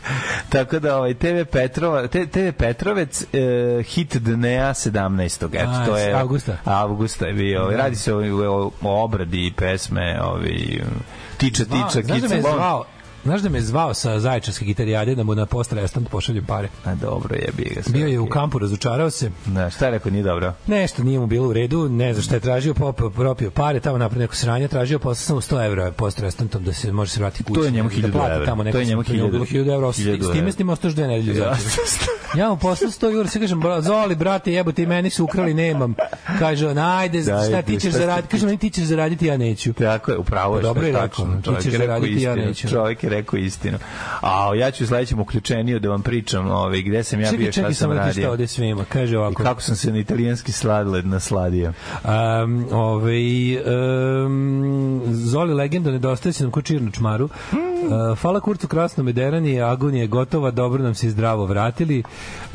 Tako 0.50 0.80
da 0.80 0.98
ovaj 0.98 1.14
TV 1.16 1.26
Petrova, 1.44 2.08
TV 2.08 2.52
Petrovec 2.58 3.24
e, 3.24 3.38
hit 3.84 4.18
dnea 4.18 4.70
17. 4.70 5.46
Eto 5.54 5.86
to 5.86 5.98
je 5.98 6.14
avgusta. 6.14 6.58
Avgusta 6.64 7.09
bio. 7.34 7.62
Ovaj, 7.62 7.78
radi 7.78 7.96
se 7.96 8.14
o, 8.14 8.20
o, 8.20 8.72
o 8.82 9.04
obradi 9.04 9.54
pesme, 9.56 10.22
ovi 10.22 10.84
tiča 11.38 11.66
tiča 11.66 12.02
Znaš 12.04 12.22
da 12.22 12.28
me 12.28 12.42
zvao, 12.42 12.86
Znaš 13.24 13.42
da 13.42 13.50
me 13.50 13.58
je 13.58 13.62
zvao 13.62 13.94
sa 13.94 14.20
zaječarske 14.20 14.66
gitarijade 14.66 15.16
da 15.16 15.24
mu 15.24 15.36
na 15.36 15.46
post-restant 15.46 16.10
pošaljem 16.10 16.46
pare. 16.46 16.70
A 16.86 16.96
dobro 16.96 17.36
je 17.36 17.50
bi 17.58 17.64
ga. 17.66 17.84
sve, 17.84 17.94
Bio 17.94 18.08
je 18.08 18.20
u 18.20 18.28
kampu, 18.28 18.60
razočarao 18.60 19.10
se. 19.10 19.32
Da, 19.46 19.70
šta 19.70 19.86
je 19.86 19.92
rekao, 19.92 20.12
nije 20.12 20.24
dobro. 20.24 20.54
Nešto 20.68 21.04
nije 21.04 21.20
mu 21.20 21.28
bilo 21.28 21.48
u 21.48 21.54
redu, 21.54 21.90
ne 21.90 22.14
znam 22.14 22.24
šta 22.24 22.36
je 22.36 22.40
tražio, 22.40 22.74
popio, 22.74 23.10
propio 23.10 23.52
pare, 23.52 23.80
tamo 23.80 23.98
napravio 23.98 24.22
neko 24.22 24.36
sranje, 24.36 24.68
tražio 24.68 25.00
posle 25.00 25.16
samo 25.18 25.42
100 25.42 25.66
evra 25.66 25.92
post 25.92 26.20
restantom 26.20 26.64
da 26.64 26.74
se 26.74 26.92
može 26.92 27.12
se 27.12 27.20
vratiti 27.20 27.44
kući. 27.44 27.60
To 27.60 27.66
je 27.66 27.72
njemu 27.72 27.90
da 27.92 27.96
1000 27.98 28.12
plati 28.12 28.34
evra. 28.34 28.46
Tamo 28.46 28.64
neko, 28.64 28.76
To 28.76 28.80
je 28.80 28.86
njemu 28.86 29.04
bilo 29.04 29.46
1000 29.46 29.48
1000 29.48 29.74
evra. 29.74 29.94
S 29.94 29.98
1000 29.98 30.34
time 30.34 30.52
s 30.52 30.56
tim 30.56 30.70
ostaš 30.70 30.94
dve 30.94 31.08
nedelje 31.08 31.40
Ja. 31.40 31.56
Ja 32.36 32.50
mu 32.50 32.58
posle 32.58 32.88
100 32.88 33.12
evra, 33.12 33.28
se 33.28 33.40
kažem, 33.40 33.60
bra, 33.60 33.82
Zoli, 33.82 34.16
brate, 34.16 34.54
jebote, 34.54 34.84
i 34.84 34.88
meni 34.88 35.10
su 35.10 35.24
ukrali, 35.24 35.54
nemam. 35.54 35.96
Kaže 36.40 36.68
on, 36.68 36.78
ajde, 36.78 37.22
Da, 37.22 37.44
šta 37.44 37.62
ti 37.62 37.80
ćeš 37.80 37.94
zaraditi? 37.94 38.28
ti- 38.28 38.32
Kaže, 38.32 38.46
meni 38.46 38.58
ti 38.58 38.70
ćeš 38.70 38.84
zaraditi, 38.84 39.26
ja 39.26 39.38
neću. 39.38 39.74
Tako 39.74 40.12
je, 40.12 40.18
upravo 40.18 40.56
je 40.56 40.62
dobro 40.62 40.86
je 40.86 40.92
rekao, 40.94 41.26
ti 41.26 41.64
ćeš 41.64 41.74
zaraditi, 41.74 42.22
ja 42.22 42.36
neću. 42.36 42.68
Čovjek 42.68 43.04
je 43.10 43.18
rekao 43.18 43.38
istinu. 43.38 43.78
A 44.22 44.52
ja 44.56 44.72
ću 44.72 44.84
u 44.84 44.88
sledećem 44.88 45.20
uključeniju 45.20 45.80
da 45.80 45.90
vam 45.90 46.02
pričam 46.02 46.52
ovaj, 46.52 46.82
gde 46.82 47.04
sam 47.04 47.22
ja 47.22 47.32
bio, 47.32 47.52
Čekaj, 47.52 47.52
šta 47.52 47.62
čekaj, 47.62 47.74
sam 47.74 47.90
da 47.90 47.96
šta 47.96 48.06
radio. 48.06 48.32
ovde 48.32 48.48
svima. 48.48 48.86
Kaže 48.90 49.14
I 49.14 49.18
ovako. 49.18 49.44
kako 49.44 49.62
sam 49.62 49.76
se 49.76 49.92
na 49.92 49.98
italijanski 50.00 50.52
sladled 50.52 51.08
nasladio. 51.08 51.74
Um, 52.04 52.66
ovaj, 52.72 53.58
um, 54.26 55.02
Zoli 55.08 55.54
legenda 55.54 55.92
nedostaje 55.92 56.34
se 56.34 56.44
nam 56.44 56.52
ko 56.52 56.62
čir 56.62 56.82
na 56.82 56.92
čmaru. 56.92 57.30
Uh, 57.90 58.20
hvala 58.20 58.40
Kurcu 58.40 58.68
Krasno 58.68 59.04
Mederani, 59.04 59.62
agonija 59.62 60.02
je 60.02 60.08
gotova, 60.08 60.52
dobro 60.52 60.84
nam 60.84 60.96
se 60.96 61.08
i 61.08 61.10
zdravo 61.10 61.46
vratili. 61.46 62.04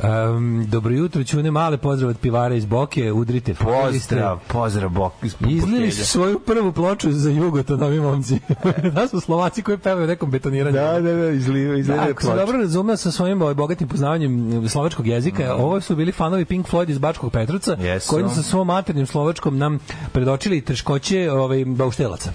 Um, 0.03 0.65
dobro 0.67 0.93
jutro, 0.93 1.23
ćune 1.23 1.51
male 1.51 1.77
pozdrav 1.77 2.09
od 2.09 2.17
pivara 2.17 2.55
iz 2.55 2.65
Boke, 2.65 3.11
udrite. 3.11 3.53
Pozdrav, 3.53 4.39
pozdrav 4.47 4.89
Bok. 4.89 5.13
iz 5.23 5.35
Izlili 5.47 5.91
svoju 5.91 6.39
prvu 6.39 6.71
ploču 6.71 7.11
za 7.11 7.29
Jugoton, 7.29 7.83
ovi 7.83 7.99
momci. 7.99 8.39
da 8.95 9.07
su 9.07 9.19
Slovaci 9.19 9.61
koji 9.61 9.77
pevaju 9.77 10.07
nekom 10.07 10.31
betoniranju. 10.45 10.73
Da, 10.73 11.01
da, 11.01 11.13
da, 11.13 11.29
izliva, 11.29 11.77
izliva 11.77 12.05
Da, 12.05 12.11
ako 12.11 12.21
se 12.21 12.35
dobro 12.35 12.57
razumeo 12.57 12.97
sa 12.97 13.11
svojim 13.11 13.41
ovaj, 13.41 13.53
bogatim 13.53 13.87
poznavanjem 13.87 14.63
slovačkog 14.69 15.07
jezika, 15.07 15.55
ovo 15.55 15.81
su 15.81 15.95
bili 15.95 16.11
fanovi 16.11 16.45
Pink 16.45 16.67
Floyd 16.67 16.89
iz 16.89 16.97
Bačkog 16.97 17.31
Petrovca, 17.31 17.77
Jesu. 17.79 18.09
koji 18.09 18.29
sa 18.29 18.43
svom 18.43 18.67
maternim 18.67 19.05
slovačkom 19.05 19.57
nam 19.57 19.79
predočili 20.11 20.61
teškoće 20.61 21.31
ovaj, 21.31 21.65
bauštelaca. 21.65 22.31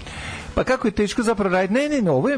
Pa 0.53 0.63
kako 0.63 0.87
je 0.87 0.91
teško 0.91 1.23
zapravo 1.23 1.49
raditi? 1.51 1.73
Ne, 1.73 1.89
ne, 1.89 2.01
ne, 2.01 2.11
ovo 2.11 2.29
je, 2.29 2.37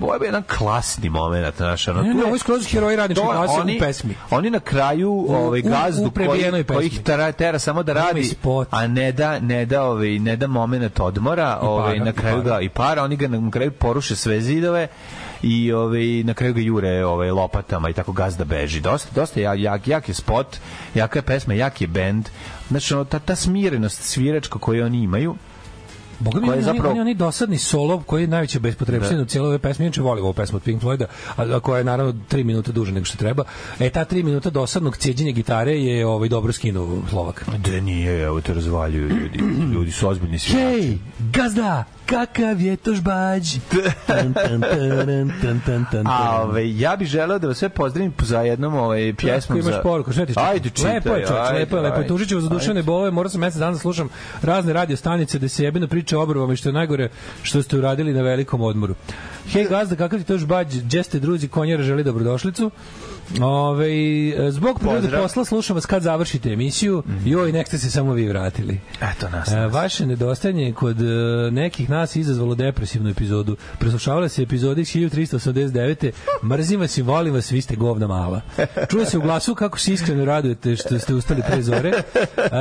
ovo 0.00 0.14
je 0.14 0.20
jedan 0.22 0.42
klasni 0.48 1.08
moment, 1.08 1.56
znaš, 1.56 1.88
ono, 1.88 2.02
Ne, 2.02 2.08
ne, 2.08 2.14
je- 2.14 2.24
ovo 2.24 2.34
je 2.34 2.38
skroz 2.38 2.66
heroj 2.66 2.96
radničke 2.96 3.22
To, 3.22 3.28
klase 3.28 3.52
oni, 3.52 3.76
u 3.76 3.80
pesmi. 3.80 4.14
Oni 4.30 4.50
na 4.50 4.60
kraju 4.60 5.26
ovaj 5.28 5.60
u- 5.60 5.62
gazdu 5.64 6.06
u 6.06 6.10
prebijenoj 6.10 6.64
koji, 6.64 6.76
koji 6.76 6.86
ih 6.86 7.00
tera, 7.00 7.32
tera 7.32 7.58
samo 7.58 7.82
da 7.82 7.92
radi, 7.94 8.36
a 8.70 8.86
ne 8.86 9.12
da 9.12 9.38
ne 9.38 9.66
da 9.66 9.82
ovaj 9.84 10.08
ne 10.10 10.36
da 10.36 10.46
momenat 10.46 11.00
odmora, 11.00 11.58
ovaj 11.62 11.98
na 11.98 12.12
kraju 12.12 12.42
ga 12.42 12.60
i 12.60 12.68
para, 12.68 13.02
oni 13.02 13.16
ga 13.16 13.28
na 13.28 13.50
kraju 13.50 13.70
poruše 13.72 14.16
sve 14.16 14.40
zidove 14.40 14.88
i 15.42 15.72
ovaj 15.72 16.04
na 16.24 16.34
kraju 16.34 16.54
ga 16.54 16.60
jure 16.60 17.04
ovaj 17.04 17.30
lopatama 17.30 17.90
i 17.90 17.92
tako 17.92 18.12
gazda 18.12 18.44
beži. 18.44 18.80
Dosta 18.80 19.08
dosta 19.14 19.40
jak 19.40 19.58
jak, 19.58 19.88
jak 19.88 20.08
je 20.08 20.14
spot, 20.14 20.56
jaka 20.94 21.18
je 21.18 21.22
pesma, 21.22 21.54
jak 21.54 21.80
je 21.80 21.86
bend. 21.86 22.28
Znači 22.68 22.94
ono, 22.94 23.04
ta 23.04 23.18
ta 23.18 23.36
smirenost 23.36 24.02
sviračka 24.02 24.58
koju 24.58 24.84
oni 24.84 24.98
imaju 24.98 25.34
Boga 26.20 26.40
mi, 26.40 26.46
koja 26.46 26.56
je 26.56 26.62
zapravo... 26.62 26.90
oni, 26.90 27.00
oni 27.00 27.14
dosadni 27.14 27.58
solo 27.58 28.02
koji 28.06 28.22
je 28.22 28.26
najveća 28.28 28.58
bespotrebština 28.58 29.22
u 29.22 29.24
cijeloj 29.24 29.48
ove 29.48 29.58
pesme. 29.58 29.84
Inače 29.84 30.02
volim 30.02 30.24
ovu 30.24 30.32
pesmu 30.32 30.56
od 30.56 30.62
Pink 30.62 30.82
Floyda, 30.82 31.04
a, 31.36 31.56
a 31.56 31.60
koja 31.60 31.78
je 31.78 31.84
naravno 31.84 32.12
3 32.30 32.44
minuta 32.44 32.72
duže 32.72 32.92
nego 32.92 33.04
što 33.04 33.18
treba. 33.18 33.44
E, 33.78 33.90
ta 33.90 34.04
3 34.04 34.22
minuta 34.24 34.50
dosadnog 34.50 34.96
cijeđenja 34.96 35.32
gitare 35.32 35.72
je 35.72 36.06
ovaj 36.06 36.28
dobro 36.28 36.52
skinuo 36.52 37.02
Slovak. 37.10 37.44
Da 37.58 37.80
nije, 37.80 38.22
evo 38.22 38.40
te 38.40 38.54
razvaljuju 38.54 39.08
ljudi. 39.08 39.38
Ljudi 39.72 39.92
su 39.92 40.08
ozbiljni 40.08 40.38
svi. 40.38 40.52
Hej, 40.52 40.98
gazda, 41.18 41.84
kakav 42.10 42.60
je 42.60 42.76
to 42.76 42.94
žbađ? 42.94 43.56
A 46.06 46.42
ove, 46.42 46.78
ja 46.78 46.96
bih 46.96 47.08
želeo 47.08 47.38
da 47.38 47.48
vas 47.48 47.58
sve 47.58 47.68
pozdravim 47.68 48.12
za 48.22 48.40
jednom 48.40 48.74
ovaj, 48.74 49.14
pjesmom. 49.14 49.58
Kako 49.58 49.68
imaš 49.68 49.76
za... 49.76 49.82
poruku, 49.82 50.12
šta 50.12 50.26
ti 50.26 50.32
čitam? 50.32 50.44
Ajde, 50.48 50.70
čitaj. 50.70 50.94
Lepo 50.94 51.08
je, 51.08 51.26
čovječ, 51.26 51.50
lepo 51.54 51.76
je, 51.76 51.82
lepo 51.82 52.00
je. 52.00 52.06
Tužit 52.06 52.28
ću 52.28 52.40
za 52.40 52.48
duševne 52.48 52.82
bolove, 52.82 53.10
morao 53.10 53.30
sam 53.30 53.40
mesec 53.40 53.58
dana 53.58 53.72
da 53.72 53.78
slušam 53.78 54.08
razne 54.42 54.72
radio 54.72 54.96
stanice 54.96 55.38
da 55.38 55.48
se 55.48 55.64
jebeno 55.64 55.88
priče 55.88 56.16
o 56.16 56.22
obrvama 56.22 56.52
i 56.52 56.56
što 56.56 56.68
je 56.68 56.72
najgore 56.72 57.08
što 57.42 57.62
ste 57.62 57.78
uradili 57.78 58.12
na 58.12 58.22
velikom 58.22 58.60
odmoru. 58.60 58.94
Hej 59.52 59.64
gazda, 59.64 59.96
kakav 59.96 60.18
ti 60.18 60.24
to 60.24 60.38
žbađ, 60.38 60.76
gdje 60.76 61.02
ste 61.02 61.18
druzi, 61.18 61.48
konjera 61.48 61.82
želi 61.82 62.04
dobrodošlicu. 62.04 62.70
Ove, 63.40 63.90
zbog 64.50 64.78
prirode 64.78 65.00
Pozdrav. 65.00 65.22
posla 65.22 65.44
slušam 65.44 65.74
vas 65.74 65.86
kad 65.86 66.02
završite 66.02 66.52
emisiju. 66.52 67.02
Joj, 67.24 67.52
nek 67.52 67.66
ste 67.66 67.78
se 67.78 67.90
samo 67.90 68.12
vi 68.12 68.28
vratili. 68.28 68.80
Eto 69.00 69.28
nas. 69.28 69.48
E, 69.52 69.56
nas. 69.56 69.72
vaše 69.72 70.06
nedostajanje 70.06 70.72
kod 70.72 71.00
e, 71.00 71.04
nekih 71.50 71.90
nas 71.90 72.16
izazvalo 72.16 72.54
depresivnu 72.54 73.10
epizodu. 73.10 73.56
Preslušavala 73.78 74.28
se 74.28 74.42
epizode 74.42 74.80
iz 74.80 74.88
1389. 74.88 76.10
Mrzim 76.44 76.80
vas 76.80 76.98
i 76.98 77.02
volim 77.02 77.34
vas, 77.34 77.50
vi 77.52 77.60
ste 77.60 77.76
govna 77.76 78.06
mala. 78.06 78.40
Čuje 78.90 79.06
se 79.06 79.18
u 79.18 79.20
glasu 79.20 79.54
kako 79.54 79.78
se 79.78 79.92
iskreno 79.92 80.24
radujete 80.24 80.76
što 80.76 80.98
ste 80.98 81.14
ustali 81.14 81.42
pre 81.50 81.62
zore. 81.62 81.92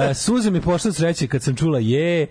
E, 0.10 0.14
suze 0.14 0.52
mi 0.52 0.62
pošla 0.62 0.92
sreće 0.92 1.28
kad 1.28 1.44
sam 1.44 1.56
čula 1.56 1.80
je. 1.80 2.28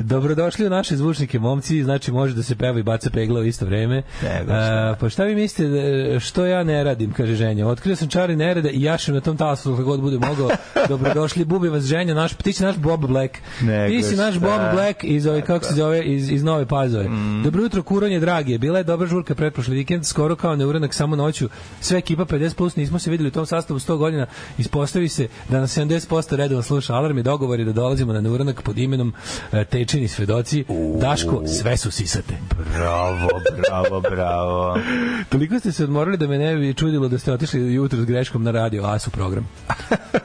Dobrodošli 0.00 0.66
u 0.66 0.70
naše 0.70 0.96
zvučnike, 0.96 1.38
momci. 1.38 1.82
Znači 1.84 2.12
može 2.12 2.34
da 2.34 2.42
se 2.42 2.56
peva 2.56 2.78
i 2.78 2.82
baca 2.82 3.10
pegla 3.10 3.40
u 3.40 3.44
isto 3.44 3.66
vreme. 3.66 4.02
Nego 4.22 4.52
E, 4.52 4.94
pa 5.00 5.08
šta 5.08 5.24
vi 5.24 5.34
mislite 5.34 6.20
što 6.20 6.46
ja 6.46 6.64
ne 6.64 6.84
radim, 6.84 7.12
kaže 7.12 7.34
ženja. 7.34 7.66
Otkrio 7.82 7.96
sam 7.96 8.08
čari 8.08 8.36
nereda 8.36 8.70
i 8.70 8.82
jašem 8.82 9.14
na 9.14 9.20
tom 9.20 9.36
talasu 9.36 9.70
kako 9.70 9.82
god 9.82 10.00
bude 10.00 10.18
mogao. 10.18 10.50
Dobrodošli, 10.88 11.44
bubi 11.44 11.68
vas 11.68 11.84
ženja, 11.84 12.14
naš, 12.14 12.34
ti 12.34 12.52
si 12.52 12.62
naš 12.62 12.76
Bob 12.76 13.06
Black. 13.06 13.38
Nego 13.60 13.94
ti 13.96 14.02
si 14.02 14.16
naš? 14.16 14.38
Bob 14.38 14.60
Black 14.72 15.04
iz 15.04 15.26
ove, 15.26 15.42
kako 15.42 15.64
se 15.64 15.74
zove, 15.74 16.02
iz, 16.02 16.30
iz 16.30 16.44
Nove 16.44 16.66
Pazove. 16.66 17.08
Dobro 17.44 17.62
jutro, 17.62 17.82
kuronje 17.82 18.20
dragi. 18.20 18.58
Bila 18.58 18.78
je 18.78 18.84
dobra 18.84 19.06
žurka 19.06 19.34
pretprošli 19.34 19.74
vikend, 19.74 20.06
skoro 20.06 20.36
kao 20.36 20.56
neuranak 20.56 20.94
samo 20.94 21.16
noću. 21.16 21.48
Sve 21.80 21.98
ekipa 21.98 22.24
50 22.24 22.54
plus, 22.54 22.76
nismo 22.76 22.98
se 22.98 23.10
videli 23.10 23.28
u 23.28 23.32
tom 23.32 23.46
sastavu 23.46 23.78
100 23.80 23.96
godina. 23.96 24.26
Ispostavi 24.58 25.08
se 25.08 25.28
da 25.48 25.60
na 25.60 25.66
70% 25.66 26.36
redova 26.36 26.62
sluša 26.62 26.94
alarm 26.94 27.18
i 27.18 27.22
dogovor 27.22 27.58
je 27.58 27.64
da 27.64 27.72
dolazimo 27.72 28.12
na 28.12 28.20
neuranak 28.20 28.62
pod 28.62 28.78
imenom 28.78 29.12
e, 29.52 29.64
Tečini 29.64 30.08
svedoci. 30.08 30.64
Daško, 31.00 31.42
sve 31.46 31.76
su 31.76 31.90
sisate. 31.90 32.34
Bravo, 32.74 33.28
bravo, 33.68 34.00
bravo. 34.00 34.78
Toliko 35.32 35.58
ste 35.58 35.72
se 35.72 35.84
odmorili 35.84 36.16
da 36.16 36.26
me 36.26 36.38
ne 36.38 36.56
bi 36.56 36.74
čudilo 36.74 37.08
da 37.08 37.18
ste 37.18 37.32
otišli 37.32 37.71
jutro 37.74 38.00
s 38.00 38.04
greškom 38.04 38.42
na 38.42 38.50
radio 38.50 38.84
Asu 38.84 39.10
program. 39.10 39.48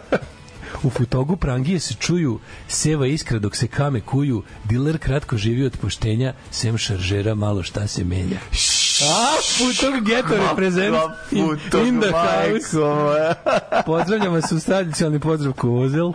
U 0.83 0.89
futogu 0.89 1.37
prangije 1.37 1.79
se 1.79 1.93
čuju, 1.93 2.39
seva 2.67 3.07
iskra 3.07 3.39
dok 3.39 3.55
se 3.55 3.67
kame 3.67 4.01
kuju, 4.01 4.43
diler 4.63 4.97
kratko 4.97 5.37
živi 5.37 5.65
od 5.65 5.77
poštenja, 5.77 6.33
sem 6.51 6.77
šaržera 6.77 7.35
malo 7.35 7.63
šta 7.63 7.87
se 7.87 8.03
menja. 8.03 8.39
A, 9.01 9.35
futog 9.57 10.03
geto 10.05 10.35
reprezent 10.49 10.95
in, 11.31 11.57
in 11.87 12.01
the 12.01 12.11
house. 12.11 12.77
Pozdravljam 13.85 14.33
vas 14.33 14.51
u 14.51 14.59
tradicionalni 14.65 15.19
pozdrav 15.19 15.53
Kozel. 15.53 16.11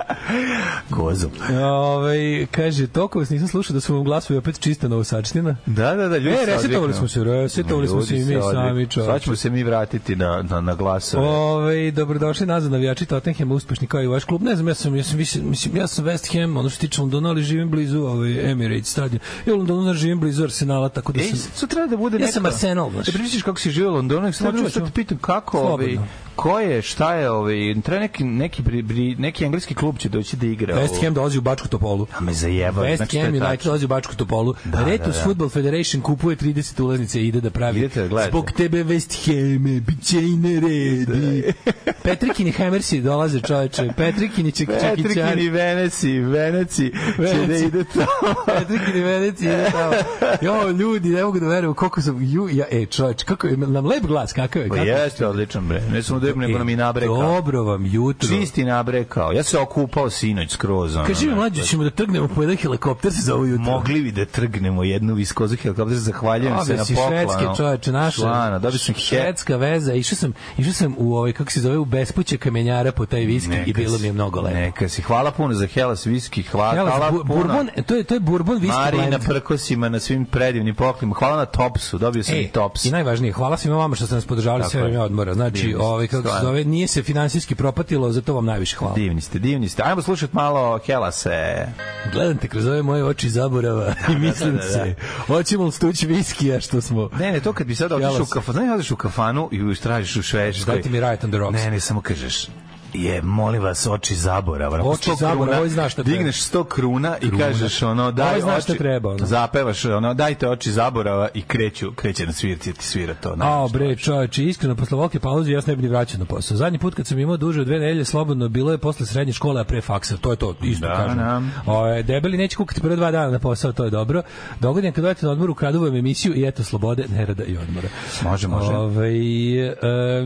Kozo. 0.90 1.28
Ove, 1.62 2.46
kaže, 2.46 2.86
toliko 2.86 3.18
vas 3.18 3.30
nisam 3.30 3.48
slušao 3.48 3.74
da 3.74 3.80
su 3.80 3.94
vam 3.94 4.04
glasovi 4.04 4.38
opet 4.38 4.60
čista 4.60 4.88
novosačnina. 4.88 5.56
Da, 5.66 5.94
da, 5.94 6.08
da, 6.08 6.16
ljudi 6.16 6.36
E, 6.36 6.44
se 6.44 6.52
resetovali 6.52 6.94
smo 6.94 7.08
se, 7.08 7.24
resetovali 7.24 7.88
smo 7.88 8.02
se 8.02 8.16
i 8.16 8.24
mi 8.24 8.34
sami, 8.52 8.86
čoveče. 8.86 9.12
Sad 9.12 9.22
ćemo 9.22 9.36
se 9.36 9.50
mi 9.50 9.62
vratiti 9.62 10.16
na, 10.16 10.42
na, 10.50 10.60
na 10.60 10.74
glasove. 10.74 11.26
Ove, 11.26 11.90
dobrodošli 11.90 12.46
nazad 12.46 12.72
navijači 12.72 13.06
Tottenhama, 13.06 13.54
uspešni 13.54 13.86
kao 13.86 14.02
i 14.02 14.06
vaš 14.06 14.24
klub. 14.24 14.42
Ne 14.42 14.54
znam, 14.54 14.68
ja 14.68 14.74
sam, 14.74 14.96
ja 14.96 15.04
sam, 15.04 15.18
mislim, 15.18 15.76
ja 15.76 15.86
sam 15.86 16.04
West 16.04 16.40
Ham, 16.40 16.56
ono 16.56 16.70
što 16.70 16.80
tiče 16.80 17.00
Londona, 17.00 17.28
ali 17.28 17.42
živim 17.42 17.70
blizu 17.70 17.98
ovaj, 18.00 18.50
Emirates 18.50 18.90
stadion. 18.90 19.20
Ja 19.46 19.54
u 19.54 19.56
Londonu 19.56 19.94
živim 19.94 20.20
blizu 20.20 20.44
Arsenala, 20.44 20.88
tako 20.88 21.12
da 21.12 21.20
Ej, 21.20 21.28
sam... 21.28 21.38
sad 21.54 21.68
treba 21.68 21.86
da 21.86 21.96
bude 21.96 22.16
Ja 22.16 22.20
neko... 22.20 22.32
sam 22.32 22.46
Arsenal, 22.46 22.71
znaš. 22.90 23.06
Da 23.06 23.12
pričaš 23.12 23.42
kako 23.42 23.60
si 23.60 23.70
živio 23.70 23.90
u 23.90 23.94
Londonu, 23.94 24.32
sad 24.32 24.54
sad 24.70 24.84
te 24.84 24.92
pitam 24.94 25.18
kako, 25.18 25.58
ovaj, 25.58 25.98
ko 26.36 26.60
je, 26.60 26.82
šta 26.82 27.14
je, 27.14 27.30
ovaj, 27.30 27.74
treba 27.84 28.00
neki, 28.00 28.24
neki, 28.24 28.62
bri, 28.62 29.16
neki 29.18 29.44
engleski 29.44 29.74
klub 29.74 29.98
će 29.98 30.08
doći 30.08 30.36
da 30.36 30.46
igra. 30.46 30.76
West. 30.76 31.04
Ham 31.04 31.14
dolazi 31.14 31.38
u 31.38 31.40
Bačku 31.40 31.68
Topolu. 31.68 32.06
A 32.16 32.20
me 32.20 32.32
zajeba, 32.32 32.82
West 32.82 32.96
znači 32.96 33.18
Ham 33.18 33.28
United 33.28 33.48
tačno. 33.48 33.68
dolazi 33.68 33.84
u 33.84 33.88
Bačku 33.88 34.16
Topolu. 34.16 34.54
Da, 34.64 34.84
Retus 34.84 35.14
da, 35.14 35.18
da. 35.18 35.24
Football 35.24 35.50
Federation 35.50 36.02
kupuje 36.02 36.36
30 36.36 36.82
ulaznice 36.82 37.22
i 37.22 37.28
ide 37.28 37.40
da 37.40 37.50
pravi. 37.50 37.78
Idete 37.78 38.00
da 38.00 38.08
gledate. 38.08 38.30
Zbog 38.30 38.52
tebe 38.52 38.84
West 38.84 39.26
Ham, 39.26 39.80
bit 39.80 40.02
će 40.04 40.18
i 40.18 40.36
neredi. 40.36 41.52
Petrikini 42.04 42.52
Hammersi 42.52 43.00
dolaze 43.00 43.40
čoveče. 43.40 43.88
Petrikini 43.96 44.52
će 44.52 44.66
Petrikini 44.66 45.02
čekićari. 45.02 45.48
Veneci, 45.48 46.18
Veneci, 46.18 46.92
će 47.16 47.46
da 47.46 47.56
ide 47.56 47.84
tamo. 47.84 48.34
Petrikini 48.58 49.00
Veneci 49.00 49.44
ide 49.44 49.70
tamo. 49.72 49.94
Jo, 50.40 50.70
ljudi, 50.70 51.08
ne 51.08 51.24
mogu 51.24 51.40
da 51.40 51.48
verujem 51.48 51.74
koliko 51.74 52.02
sam... 52.02 52.18
Ju, 52.20 52.48
ja, 52.52 52.66
e, 52.70 52.86
čoveč, 52.86 53.22
kako 53.22 53.46
je, 53.46 53.56
nam 53.56 53.86
lep 53.86 54.02
glas, 54.02 54.32
kakav 54.32 54.62
je? 54.62 54.68
Pa 54.68 54.74
kakav 54.74 54.86
je? 54.86 54.92
jeste 54.92 55.26
odličan 55.26 55.68
bre. 55.68 55.82
Ne 55.92 56.02
je 56.26 56.36
nego 56.36 56.58
nam 56.58 56.68
i 56.68 56.76
nabrekao. 56.76 57.16
Dobro 57.16 57.62
vam 57.62 57.86
jutro. 57.86 58.28
Čisti 58.28 58.64
nabrekao. 58.64 59.32
Ja 59.32 59.42
se 59.42 59.58
okupao 59.58 60.10
sinoć 60.10 60.50
skroz. 60.50 60.96
ono, 60.96 61.06
Kaži 61.06 61.26
mi, 61.26 61.34
mlađe, 61.34 61.62
ćemo 61.62 61.84
da 61.84 61.90
trgnemo 61.90 62.28
po 62.28 62.42
jedan 62.42 62.56
helikopter 62.56 63.12
za 63.12 63.34
ovo 63.34 63.44
jutro. 63.44 63.64
Mogli 63.64 64.02
bi 64.02 64.12
da 64.12 64.24
trgnemo 64.24 64.84
jednu 64.84 65.14
viskozu 65.14 65.56
helikopter, 65.56 65.96
zahvaljujem 65.98 66.58
se 66.64 66.76
na 66.76 66.84
poklonu. 66.84 67.08
švedske 67.08 67.56
čoveče, 67.56 67.92
naše. 67.92 68.16
Stvarno, 68.16 68.58
dobio 68.58 68.78
sam. 68.78 68.94
Švedska 68.94 69.56
veza, 69.56 69.94
išao 69.94 70.16
sam, 70.16 70.32
išao 70.58 70.72
sam 70.72 70.94
u 70.98 71.16
ovaj 71.16 71.32
kako 71.32 71.50
se 71.50 71.60
zove 71.60 71.78
u 71.78 71.84
bespuće 71.84 72.36
kamenjara 72.36 72.92
po 72.92 73.06
taj 73.06 73.20
viski 73.20 73.56
i 73.66 73.72
bilo 73.72 73.96
si, 73.96 74.02
mi 74.02 74.08
je 74.08 74.12
mnogo 74.12 74.40
lepo. 74.40 74.56
Neka 74.58 74.88
si. 74.88 75.02
Hvala 75.02 75.30
puno 75.30 75.54
za 75.54 75.66
Hellas 75.66 76.06
viski. 76.06 76.42
Hvala, 76.42 76.74
Hvala, 76.74 76.90
hvala 76.90 77.10
bu, 77.10 77.24
bourbon, 77.24 77.68
to 77.86 77.94
je 77.94 78.04
to 78.04 78.14
je 78.14 78.20
bourbon 78.20 78.58
viski 78.58 78.76
Mari 78.76 78.96
na 78.96 79.06
blend. 79.06 79.24
prkosima, 79.26 79.88
na 79.88 80.00
svim 80.00 80.24
predivnim 80.24 80.74
poklima. 80.74 81.14
Hvala 81.14 81.36
na 81.36 81.44
Topsu, 81.44 81.98
dobio 81.98 82.22
sam 82.22 82.34
i 82.36 82.48
Tops. 82.48 82.84
I 82.84 82.90
najvažnije, 82.90 83.32
hvala 83.32 83.56
svima 83.56 83.76
vama 83.76 83.96
što 83.96 84.06
ste 84.06 84.14
nas 84.14 84.24
podržavali 84.26 84.64
sve 84.64 84.82
vreme 84.82 85.00
odmora. 85.00 85.34
Znači, 85.34 85.74
ovaj 85.80 86.06
kako 86.12 86.28
se 86.28 86.42
zove, 86.42 86.64
nije 86.64 86.88
se 86.88 87.02
finansijski 87.02 87.54
propatilo, 87.54 88.12
zato 88.12 88.34
vam 88.34 88.44
najviše 88.44 88.76
hvala. 88.76 88.94
Divni 88.94 89.20
ste, 89.20 89.38
divni 89.38 89.68
ste. 89.68 89.82
Ajmo 89.82 90.02
slušati 90.02 90.36
malo 90.36 90.78
Hellase. 90.86 91.66
Gledam 92.12 92.36
te 92.36 92.48
kroz 92.48 92.66
ove 92.66 92.82
moje 92.82 93.04
oči 93.04 93.30
zaborava 93.30 93.94
i 94.12 94.18
mislim 94.18 94.50
da, 94.50 94.56
da, 94.56 94.64
da. 94.64 94.72
se, 94.72 94.94
hoćemo 95.26 95.64
li 95.64 95.72
stući 95.72 96.06
viskija 96.06 96.60
što 96.60 96.80
smo... 96.80 97.10
Ne, 97.18 97.32
ne, 97.32 97.40
to 97.40 97.52
kad 97.52 97.66
bi 97.66 97.74
sad 97.74 97.92
otišao 97.92 98.22
u 98.22 98.26
kafanu, 98.26 98.58
znaš, 98.58 98.74
odeš 98.74 98.90
u 98.90 98.96
kafanu 98.96 99.48
i 99.52 99.74
tražiš 99.82 100.16
u 100.16 100.22
Švedskoj. 100.22 100.74
Dajte 100.74 100.90
mi 100.90 101.00
Riot 101.00 101.24
on 101.24 101.30
the 101.30 101.38
Rocks. 101.38 101.54
Ne, 101.54 101.70
ne, 101.70 101.80
samo 101.80 102.00
kažeš 102.00 102.46
je, 102.94 103.22
molim 103.22 103.62
vas, 103.62 103.86
oči 103.86 104.14
zaborava. 104.14 104.80
Oči 104.84 105.10
100 105.10 105.18
zaborava, 105.18 105.44
kruna, 105.44 105.56
ovaj 105.56 105.68
zna 105.68 105.88
šta 105.88 106.02
treba. 106.02 106.16
Digneš 106.16 106.42
100 106.42 106.64
kruna 106.68 107.16
i 107.22 107.38
kažeš 107.38 107.82
ono, 107.82 108.12
daj 108.12 108.28
Ovaj 108.28 108.40
zna 108.40 108.60
šta 108.60 108.72
oči, 108.72 108.78
treba, 108.78 109.08
ono. 109.10 109.26
zapevaš 109.26 109.84
ono, 109.84 110.14
dajte 110.14 110.48
oči 110.48 110.72
zaborava 110.72 111.28
i 111.34 111.42
kreću, 111.42 111.92
kreće 111.92 112.26
na 112.26 112.32
svirci, 112.32 112.72
ti 112.72 112.84
svira 112.86 113.14
to. 113.14 113.30
A, 113.30 113.34
znaš, 113.34 113.72
bre, 113.72 113.86
znaš. 113.86 114.02
čoveče, 114.02 114.44
iskreno, 114.44 114.76
posle 114.76 114.98
volke 114.98 115.20
pauze 115.20 115.50
ja 115.52 115.60
se 115.62 115.70
ne 115.70 115.76
bi 115.76 115.82
ni 115.82 115.88
vraćao 115.88 116.18
na 116.18 116.24
posao. 116.24 116.56
Zadnji 116.56 116.78
put 116.78 116.94
kad 116.94 117.06
sam 117.06 117.18
imao 117.18 117.36
duže 117.36 117.60
od 117.60 117.66
dve 117.66 117.78
nedelje 117.78 118.04
slobodno, 118.04 118.48
bilo 118.48 118.72
je 118.72 118.78
posle 118.78 119.06
srednje 119.06 119.32
škole, 119.32 119.60
a 119.60 119.64
pre 119.64 119.80
faksa. 119.80 120.16
To 120.16 120.30
je 120.30 120.36
to, 120.36 120.54
isto 120.62 120.86
Da, 120.86 120.94
kažem. 120.96 121.18
da. 121.18 121.42
O, 121.66 122.02
debeli 122.02 122.38
neće 122.38 122.56
kukati 122.56 122.80
prve 122.80 122.96
dva 122.96 123.10
dana 123.10 123.30
na 123.30 123.38
posao, 123.38 123.72
to 123.72 123.84
je 123.84 123.90
dobro. 123.90 124.22
Dogodin 124.60 124.92
kad 124.92 125.02
dojete 125.02 125.26
na 125.26 125.32
odmoru, 125.32 125.54
kradujem 125.54 125.96
emisiju 125.96 126.34
i 126.34 126.44
eto, 126.46 126.64
slobode, 126.64 127.04
nerada 127.08 127.44
i 127.44 127.56
odmora. 127.56 127.88
Može, 128.22 128.48
može. 128.48 128.72
Ove, 128.72 129.08
e, 129.08 129.74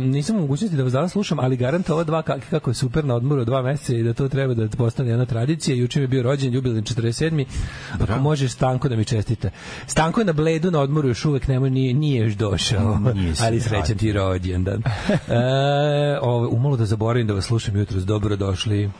nisam 0.00 0.36
u 0.36 0.40
mogućnosti 0.40 0.76
da 0.76 0.82
vas 0.82 0.92
danas 0.92 1.12
slušam, 1.12 1.38
ali 1.40 1.56
garant 1.56 1.90
ova 1.90 2.04
dva 2.04 2.22
kak, 2.22 2.40
kako 2.56 2.70
je 2.70 2.74
super 2.74 3.04
na 3.04 3.14
odmoru 3.14 3.44
dva 3.44 3.62
meseca 3.62 3.94
i 3.94 4.02
da 4.02 4.12
to 4.12 4.28
treba 4.28 4.54
da 4.54 4.68
postane 4.68 5.10
jedna 5.10 5.26
tradicija. 5.26 5.76
Juče 5.76 5.98
mi 5.98 6.04
je 6.04 6.08
bio 6.08 6.22
rođen, 6.22 6.54
jubilan 6.54 6.82
47. 6.82 7.44
Ako 8.00 8.18
možeš 8.18 8.52
Stanko 8.52 8.88
da 8.88 8.96
mi 8.96 9.04
čestite. 9.04 9.50
Stanko 9.86 10.20
je 10.20 10.24
na 10.24 10.32
bledu 10.32 10.70
na 10.70 10.80
odmoru 10.80 11.08
još 11.08 11.24
uvek 11.24 11.48
nemoj, 11.48 11.70
nije, 11.70 11.94
nije 11.94 12.22
još 12.22 12.34
došao. 12.34 12.98
Nije 13.14 13.34
ali 13.44 13.60
srećan 13.60 13.96
ti 13.96 14.12
rođendan. 14.12 14.82
E, 15.28 16.18
ove, 16.22 16.46
umalo 16.46 16.76
da 16.76 16.84
zaboravim 16.84 17.26
da 17.26 17.34
vas 17.34 17.44
slušam 17.44 17.76
jutros. 17.76 18.04
Dobro 18.04 18.36
došli. 18.36 18.90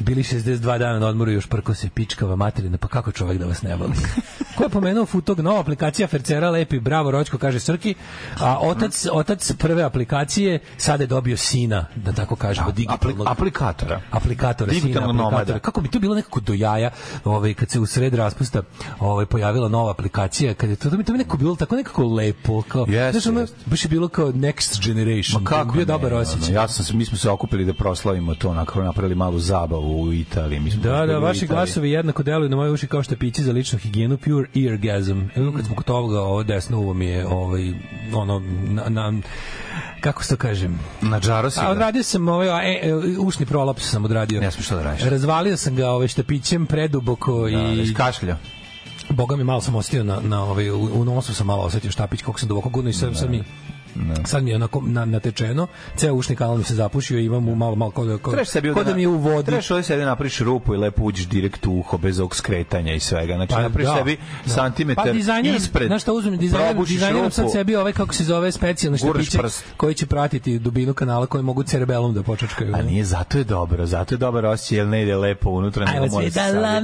Bili 0.00 0.22
62 0.22 0.78
dana 0.78 0.98
na 0.98 1.06
odmoru 1.06 1.30
još 1.30 1.46
prko 1.46 1.74
se 1.74 1.88
pičkava 1.94 2.36
materina. 2.36 2.78
Pa 2.78 2.88
kako 2.88 3.12
čovek 3.12 3.38
da 3.38 3.46
vas 3.46 3.62
ne 3.62 3.76
voli? 3.76 3.92
Ko 4.56 4.64
je 4.64 4.68
pomenuo 4.68 5.06
Futog? 5.06 5.40
Nova 5.40 5.60
aplikacija 5.60 6.08
Fercera 6.08 6.50
lepi, 6.50 6.80
bravo 6.80 7.10
Ročko, 7.10 7.38
kaže 7.38 7.60
Srki. 7.60 7.94
A 8.40 8.58
otac, 8.60 9.06
otac 9.12 9.52
prve 9.52 9.82
aplikacije 9.82 10.58
sada 10.76 11.02
je 11.02 11.06
dobio 11.06 11.36
sina, 11.36 11.86
da 11.96 12.12
tako 12.12 12.36
kažemo, 12.36 12.72
digitalnog 12.86 13.26
aplikatora. 13.28 14.00
aplikatora, 14.10 14.72
Digitalnog 14.72 15.26
aplikatora. 15.26 15.58
Kako 15.58 15.80
bi 15.80 15.88
to 15.88 15.98
bilo 15.98 16.14
nekako 16.14 16.40
do 16.40 16.54
jaja, 16.54 16.90
ovaj 17.24 17.54
kad 17.54 17.70
se 17.70 17.80
u 17.80 17.86
sred 17.86 18.14
raspusta 18.14 18.62
ovaj 19.00 19.26
pojavila 19.26 19.68
nova 19.68 19.90
aplikacija, 19.90 20.54
kad 20.54 20.70
je 20.70 20.76
to 20.76 20.90
to 20.90 20.96
mi 20.96 21.04
to 21.04 21.12
mi 21.12 21.18
nekako 21.18 21.36
bilo 21.36 21.56
tako 21.56 21.76
nekako 21.76 22.04
lepo, 22.04 22.62
kao 22.62 22.86
Jeste, 22.88 23.12
znaš, 23.12 23.26
ono, 23.26 23.40
jeste. 23.40 23.56
baš 23.66 23.84
je 23.84 23.88
bilo 23.88 24.08
kao 24.08 24.26
next 24.28 24.86
generation. 24.86 25.42
Ma 25.42 25.48
kako 25.48 25.72
bio 25.72 25.80
ne, 25.80 25.84
dobar 25.84 26.14
osjećaj. 26.14 26.54
Ja 26.54 26.68
sam 26.68 26.84
se, 26.84 26.94
mi 26.94 27.04
smo 27.04 27.18
se 27.18 27.30
okupili 27.30 27.64
da 27.64 27.74
proslavimo 27.74 28.34
to, 28.34 28.48
onako 28.50 28.82
napravili 28.82 29.14
malu 29.14 29.38
zabavu 29.38 30.02
u 30.02 30.12
Italiji. 30.12 30.60
Mi 30.60 30.70
smo 30.70 30.82
Da, 30.82 31.06
da, 31.06 31.18
vaši 31.18 31.46
glasovi 31.46 31.90
jednako 31.90 32.22
deluju 32.22 32.48
na 32.50 32.56
moje 32.56 32.70
uši 32.70 32.86
kao 32.86 33.02
štapići 33.02 33.42
za 33.42 33.52
ličnu 33.52 33.78
higijenu, 33.78 34.16
pure 34.16 34.48
eargasm. 34.56 35.20
Evo 35.36 35.52
kad 35.56 35.66
smo 35.66 35.76
kod 35.76 35.90
ovoga, 35.90 36.20
ovo 36.20 36.42
desno 36.42 36.78
uvo 36.78 36.94
mi 36.94 37.06
je, 37.06 37.26
ovaj, 37.26 37.72
ono, 38.14 38.42
na, 38.68 38.88
na 38.88 39.12
kako 40.00 40.22
se 40.24 40.28
to 40.28 40.36
kažem? 40.36 40.80
Na 41.00 41.20
džaro 41.20 41.50
si 41.50 41.60
A 41.60 41.62
ga. 41.64 41.70
odradio 41.70 42.02
sam 42.02 42.28
ovaj 42.28 42.73
e, 42.82 42.94
ušni 43.18 43.46
prolaps 43.46 43.90
sam 43.90 44.04
odradio. 44.04 44.40
Ne 44.40 44.50
smiješ 44.50 44.68
to 44.68 44.76
da 44.76 44.82
radiš. 44.82 45.02
Razvalio 45.04 45.56
sam 45.56 45.76
ga 45.76 45.88
ovaj 45.88 46.08
štapićem 46.08 46.66
preduboko 46.66 47.40
Da, 47.40 47.48
i 47.48 47.90
i 47.90 47.94
kašlja. 47.94 48.36
Boga 49.10 49.36
mi 49.36 49.44
malo 49.44 49.60
sam 49.60 49.74
ostio 49.74 50.04
na, 50.04 50.20
na 50.20 50.42
ovaj, 50.42 50.70
u, 50.70 51.04
nosu 51.04 51.34
sam 51.34 51.46
malo 51.46 51.62
osetio 51.62 51.90
štapić 51.90 52.22
koliko 52.22 52.40
sam 52.40 52.48
duboko 52.48 52.68
gurno 52.68 52.90
i 52.90 52.92
sad, 52.92 53.16
sad 53.16 53.30
mi 53.94 54.26
sad 54.26 54.44
mi 54.44 54.50
je 54.50 54.56
onako 54.56 54.82
na, 54.86 55.04
natečeno, 55.04 55.66
ceo 55.96 56.14
ušni 56.14 56.36
kanal 56.36 56.56
mi 56.56 56.64
se 56.64 56.74
zapušio 56.74 57.18
i 57.18 57.24
imam 57.24 57.44
malo, 57.44 57.74
malo 57.74 57.90
kod, 57.90 58.20
kod, 58.20 58.48
sebi 58.48 58.72
kod 58.72 58.86
da 58.86 58.94
mi 58.94 59.02
je 59.02 59.08
u 59.08 59.18
vodi. 59.18 59.46
Trebaš 59.46 59.70
ovdje 59.70 59.82
sebi 59.82 60.04
napraviš 60.04 60.38
rupu 60.40 60.74
i 60.74 60.76
lepo 60.76 61.02
uđeš 61.02 61.26
direkt 61.26 61.66
u 61.66 61.72
uho 61.72 61.98
bez 61.98 62.20
ovog 62.20 62.36
skretanja 62.36 62.94
i 62.94 63.00
svega. 63.00 63.34
Znači 63.34 63.54
Pa 63.54 63.62
napraviš 63.62 63.88
da, 63.88 63.96
sebi 63.96 64.16
da. 64.46 64.52
santimetar 64.52 65.04
pa 65.04 65.12
dizajniram, 65.12 65.56
ispred. 65.56 65.86
Znaš 65.86 66.02
šta 66.02 66.12
uzmem, 66.12 66.36
dizajniram, 66.36 66.74
probušiš 66.74 66.94
dizajniram 66.94 67.30
sad 67.30 67.52
sebi 67.52 67.76
ovaj, 67.76 67.92
kako 67.92 68.14
se 68.14 68.24
zove, 68.24 68.52
specijalni 68.52 68.98
štapiće 68.98 69.38
koji 69.76 69.94
će 69.94 70.06
pratiti 70.06 70.58
dubinu 70.58 70.94
kanala 70.94 71.26
koji 71.26 71.44
mogu 71.44 71.62
cerebelom 71.62 72.14
da 72.14 72.22
počačkaju. 72.22 72.74
A 72.76 72.82
nije, 72.82 73.04
zato 73.04 73.38
je 73.38 73.44
dobro, 73.44 73.86
zato 73.86 74.14
je 74.14 74.18
dobar 74.18 74.46
osjećaj, 74.46 74.78
jer 74.78 74.86
ne 74.86 75.02
ide 75.02 75.16
lepo 75.16 75.50
unutra. 75.50 75.86
Ajmo 75.88 76.20
se 76.20 76.30
da 76.30 76.80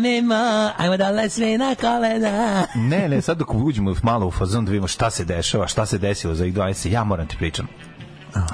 ajmo 0.76 0.96
da 0.96 1.28
sve 1.28 1.58
na 1.58 1.74
kolena. 1.74 2.66
Ne, 2.74 3.08
ne, 3.08 3.22
sad 3.22 3.38
dok 3.38 3.54
uđemo 3.54 3.94
malo 4.02 4.26
u 4.26 4.30
fazon 4.30 4.64
da 4.64 4.70
vidimo 4.70 4.86
šta 4.86 5.10
se 5.10 5.24
dešava, 5.24 5.66
šta 5.66 5.86
se 5.86 5.98
desilo 5.98 6.34
za 6.34 6.46
ih 6.46 6.54
20, 6.54 6.88
ja 6.88 6.99
moram 7.04 7.26
ti 7.26 7.36
pričam. 7.36 7.66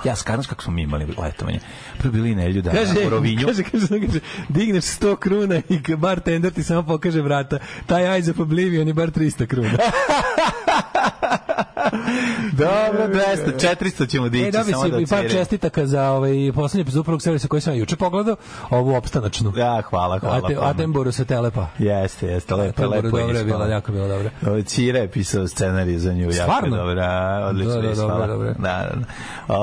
Ja 0.04 0.16
skanaš 0.16 0.46
kako 0.46 0.62
smo 0.62 0.72
mi 0.72 0.82
imali 0.82 1.06
letovanje. 1.18 1.60
Prvo 1.98 2.12
bili 2.12 2.34
nelju 2.34 2.62
da 2.62 2.70
Kaže, 2.70 3.06
u 3.06 3.10
Rovinju. 3.10 3.46
kaže, 3.46 3.62
kaže, 3.62 3.86
kaže, 4.06 4.20
digneš 4.48 4.84
100 4.84 5.16
kruna 5.16 5.60
i 5.68 5.96
bartender 5.96 6.52
ti 6.52 6.62
samo 6.62 6.82
pokaže 6.82 7.22
vrata. 7.22 7.58
Taj 7.86 8.02
Eyes 8.02 8.30
of 8.30 8.38
Oblivion 8.38 8.88
je 8.88 8.94
bar 8.94 9.10
300 9.10 9.46
kruna. 9.46 9.78
Dobro, 12.52 13.08
200, 13.08 13.76
400 13.80 14.08
ćemo 14.08 14.26
E, 14.26 14.30
dići 14.30 14.50
dobi 14.50 14.72
samo 14.72 14.84
si 14.84 14.90
da 14.90 14.98
i 15.00 15.06
par 15.06 15.30
čestitaka 15.30 15.86
za 15.86 16.10
ovaj 16.10 16.52
poslednji 16.54 16.82
epizod 16.82 17.04
prvog 17.04 17.22
servisa 17.22 17.48
koji 17.48 17.60
sam 17.60 17.74
juče 17.74 17.96
pogledao, 17.96 18.36
ovu 18.70 18.94
opstanačnu. 18.94 19.52
Ja, 19.56 19.82
hvala, 19.90 20.18
hvala. 20.18 20.36
Ate. 20.44 20.56
Atenboru 20.60 21.12
se 21.12 21.24
telepa. 21.24 21.66
Jeste, 21.78 22.26
jeste, 22.26 22.54
lepo, 22.54 22.68
Atenboru 22.68 23.06
lepo 23.06 23.18
dobro 23.18 23.38
je 23.38 23.44
bila, 23.44 23.66
jako 23.66 23.92
bila 23.92 24.08
dobra. 24.08 24.30
Ovo, 24.46 24.62
Cira 24.62 24.98
je 24.98 25.08
pisao 25.08 25.48
scenarij 25.48 25.98
za 25.98 26.12
nju, 26.12 26.22
jako 26.22 26.32
Stvarno? 26.32 26.76
je 26.76 26.82
dobra, 26.82 27.46
odlično 27.50 27.74
Da, 27.74 27.80
da, 27.80 27.88
je 27.88 27.94
dobro, 27.94 28.26
dobro. 28.26 28.54
Da, 28.58 28.90
da, 28.92 28.96
da. 28.96 29.04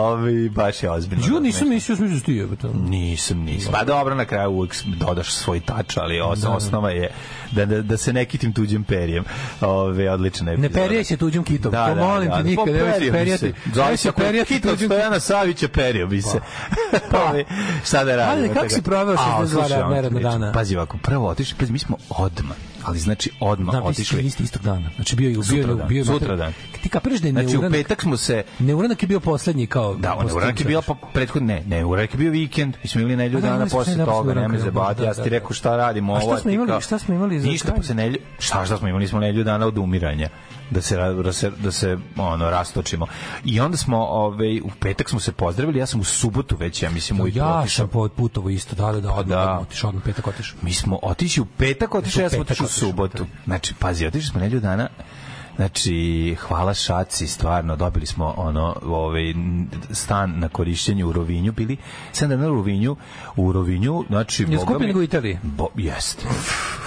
Ovi, 0.03 0.49
baš 0.49 0.83
je 0.83 0.89
ozbiljno. 0.91 1.25
Ju, 1.27 1.39
nisam 1.39 1.69
mislio, 1.69 1.95
smislio 1.95 2.19
ti 2.19 2.33
jebote. 2.33 2.67
Nisam, 2.79 3.37
nisam. 3.39 3.71
Pa 3.71 3.83
dobro, 3.83 4.15
na 4.15 4.25
kraju 4.25 4.49
uvijek 4.49 4.75
dodaš 4.85 5.33
svoj 5.33 5.59
tač, 5.59 5.97
ali 5.97 6.21
os, 6.21 6.43
osnova 6.45 6.89
je 6.91 7.09
da, 7.51 7.65
da, 7.65 7.81
da 7.81 7.97
se 7.97 8.13
ne 8.13 8.25
kitim 8.25 8.53
tuđim 8.53 8.83
perijem. 8.83 9.23
Ove, 9.61 10.11
odlična 10.11 10.45
Ne 10.45 10.53
epizoda. 10.55 10.73
perijaj 10.75 11.03
se 11.03 11.17
tuđim 11.17 11.43
kitom. 11.43 11.71
Da, 11.71 11.87
to 11.87 11.95
da, 11.95 12.01
molim 12.03 12.29
da, 12.29 12.35
te 12.35 12.43
da. 12.43 12.49
nikad, 12.49 12.65
Pa 12.65 12.71
nemoj 12.71 12.93
se 12.93 13.11
perijati. 13.11 13.53
se. 13.95 14.07
Je 14.07 14.13
perijati 14.13 14.53
kitom 14.53 14.77
Stojana 14.77 15.19
Savića 15.19 15.67
perio 15.67 16.07
bi 16.07 16.21
se. 16.21 16.39
Ove, 17.29 17.45
šta 17.85 18.03
da 18.03 18.15
radimo? 18.15 18.45
Ali 18.45 18.53
kako 18.53 18.69
si 18.69 18.81
proveo 18.81 19.15
A, 19.15 19.17
62 19.39 19.47
slušaj, 19.47 19.73
ono 19.73 19.87
ti 19.87 19.93
neradna 19.93 20.19
pričam. 20.19 20.31
dana? 20.31 20.51
Pazi 20.51 20.75
ovako, 20.75 20.97
prvo 20.97 21.27
otišli, 21.27 21.57
pazi, 21.59 21.71
mi 21.71 21.79
smo 21.79 21.97
odmah, 22.09 22.55
ali 22.83 22.99
znači 22.99 23.29
odmah 23.39 23.73
Da, 23.73 23.83
otišli. 23.83 24.21
vi 24.21 24.29
ste 24.29 24.43
istog 24.43 24.61
dana. 24.61 24.89
Znači 24.95 25.15
bio 25.15 25.27
je 25.27 25.33
bio 25.33 25.43
Sutradan, 25.43 25.87
bio 25.87 25.97
je 25.97 26.05
sutradan. 26.05 26.53
Ti 26.83 26.89
kapiraš 26.89 27.19
da 27.19 27.27
je 27.27 27.31
Znači, 27.31 27.47
u 27.47 27.51
neuranak. 27.51 27.71
petak 27.73 28.01
smo 28.01 28.17
se 28.17 28.43
Neuranak 28.59 29.03
je 29.03 29.07
bio 29.07 29.19
poslednji 29.19 29.67
kao 29.67 29.95
Da, 29.95 30.15
on 30.15 30.25
Uranak 30.27 30.59
je 30.59 30.65
bila 30.65 30.81
po 30.81 30.95
prethodni, 31.05 31.47
ne, 31.47 31.63
ne, 31.67 31.85
Uranak 31.85 32.13
je 32.13 32.17
bio 32.17 32.31
vikend, 32.31 32.77
mi 32.83 32.89
smo 32.89 33.01
imali 33.01 33.15
nedlju 33.15 33.37
A 33.37 33.41
da, 33.41 33.47
dana 33.49 33.65
posle 33.67 33.95
toga, 33.95 34.11
nema 34.25 34.41
Uranka, 34.41 34.59
zabavati, 34.59 35.01
da, 35.01 35.05
ja 35.05 35.13
ti 35.13 35.19
da. 35.19 35.29
rekao 35.29 35.51
šta 35.53 35.75
radimo 35.77 36.13
A 36.13 36.19
šta 36.19 36.29
ovo. 36.29 36.37
smo 36.37 36.51
imali- 36.51 36.81
šta 36.81 36.99
smo 36.99 37.15
imali 37.15 37.39
za 37.39 37.47
Ništa, 37.47 37.67
kraj? 37.67 37.77
posle 37.77 37.95
nedlju, 37.95 38.17
šta, 38.39 38.65
šta 38.65 38.77
smo 38.77 38.87
imali, 38.87 39.07
smo 39.07 39.19
nedlju 39.19 39.43
dana 39.43 39.67
od 39.67 39.77
umiranja 39.77 40.29
da 40.69 40.81
se 40.81 40.97
da 40.97 41.33
se 41.33 41.51
da 41.53 41.71
se 41.71 41.97
ono 42.17 42.49
rastočimo. 42.49 43.07
I 43.45 43.59
onda 43.59 43.77
smo 43.77 43.97
ovaj 43.99 44.59
u 44.59 44.69
petak 44.79 45.09
smo 45.09 45.19
se 45.19 45.31
pozdravili, 45.33 45.79
ja 45.79 45.85
sam 45.85 45.99
u 45.99 46.03
subotu 46.03 46.55
već 46.55 46.83
ja 46.83 46.89
mislim 46.89 47.21
ujutru 47.21 47.39
Ja 47.39 47.59
otišao. 47.59 47.77
sam 47.77 47.89
po 47.89 48.07
putovo 48.07 48.49
isto, 48.49 48.75
da, 48.75 48.91
da, 48.91 49.01
da, 49.01 49.11
odmah, 49.11 49.37
Da. 49.37 49.59
otišao, 49.61 49.87
odmah 49.89 50.03
petak 50.03 50.27
otišao. 50.27 50.57
Mi 50.61 50.73
smo 50.73 50.99
otišli 51.03 51.41
u 51.41 51.47
petak, 51.47 51.95
otišli, 51.95 52.21
ja 52.21 52.29
sam 52.29 52.41
otišao 52.41 52.63
u 52.63 52.65
otišao, 52.65 52.72
subotu. 52.73 53.25
Znači, 53.45 53.73
pazi, 53.73 54.07
otišli 54.07 54.29
smo 54.29 54.39
nedlju 54.39 54.59
dana, 54.59 54.89
Znači, 55.55 56.35
hvala 56.39 56.73
Šaci, 56.73 57.27
stvarno, 57.27 57.75
dobili 57.75 58.05
smo 58.05 58.33
ono, 58.37 58.75
ovaj, 58.83 59.33
stan 59.91 60.33
na 60.39 60.49
korišćenju 60.49 61.07
u 61.07 61.11
Rovinju, 61.11 61.51
bili 61.51 61.77
7 62.13 62.27
dana 62.27 62.47
u 62.47 62.55
Rovinju, 62.55 62.95
u 63.35 63.51
Rovinju, 63.51 64.03
znači, 64.07 64.43
Je 64.43 64.47
mi- 64.79 64.87
nego 64.87 64.99
u 64.99 65.03
Italiji? 65.03 65.39
Bo, 65.43 65.67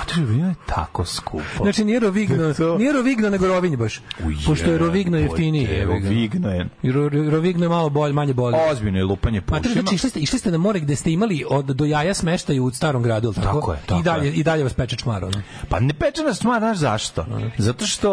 Znači, 0.07 0.21
Rovinju 0.23 0.47
je 0.47 0.55
tako 0.66 1.05
skupo. 1.05 1.42
Znači 1.57 1.85
nije 1.85 2.01
Rovigno, 2.01 2.55
To- 2.55 2.79
nije 2.79 2.92
Rovigno 2.92 3.31
nego 3.31 3.47
Rovinj 3.49 3.77
baš. 3.77 4.01
Pošto 4.47 4.71
je 4.71 4.79
Rovigno 4.79 5.19
jeftinije. 5.19 5.79
Ga. 5.79 5.85
Rovigno 5.87 6.51
je, 6.51 6.69
Ro- 6.85 7.09
Ro- 7.09 7.31
Rovigno 7.31 7.64
je 7.64 7.69
malo 7.69 7.90
bolje, 7.90 8.12
manje 8.12 8.35
bolje. 8.35 8.57
ozbiljno 8.71 8.99
je 8.99 9.05
lupanje 9.05 9.40
Ma 9.40 9.59
pušima. 9.59 9.73
znači, 9.75 9.95
išli 9.95 10.11
ste, 10.11 10.21
išli 10.21 10.38
ste 10.38 10.51
na 10.51 10.59
more 10.59 10.81
gde 10.81 10.97
ste 10.97 11.12
imali 11.12 11.45
od 11.49 11.64
do 11.66 11.85
jaja 11.85 12.14
smeštaju 12.14 12.64
u 12.64 12.71
starom 12.71 13.03
gradu, 13.03 13.33
tako? 13.33 13.47
Tako 13.47 13.73
je, 13.73 13.79
tako 13.87 14.01
I 14.01 14.05
dalje 14.05 14.27
je. 14.27 14.33
i 14.33 14.42
dalje 14.42 14.64
vas 14.64 14.75
peče 14.75 14.97
čmar, 14.97 15.25
ono. 15.25 15.42
Pa 15.69 15.81
ne 15.81 15.95
pečena 15.95 16.35
stvar, 16.35 16.61
znaš 16.61 16.79
zašto? 16.79 17.27
Zato 17.59 17.87
što 17.87 18.11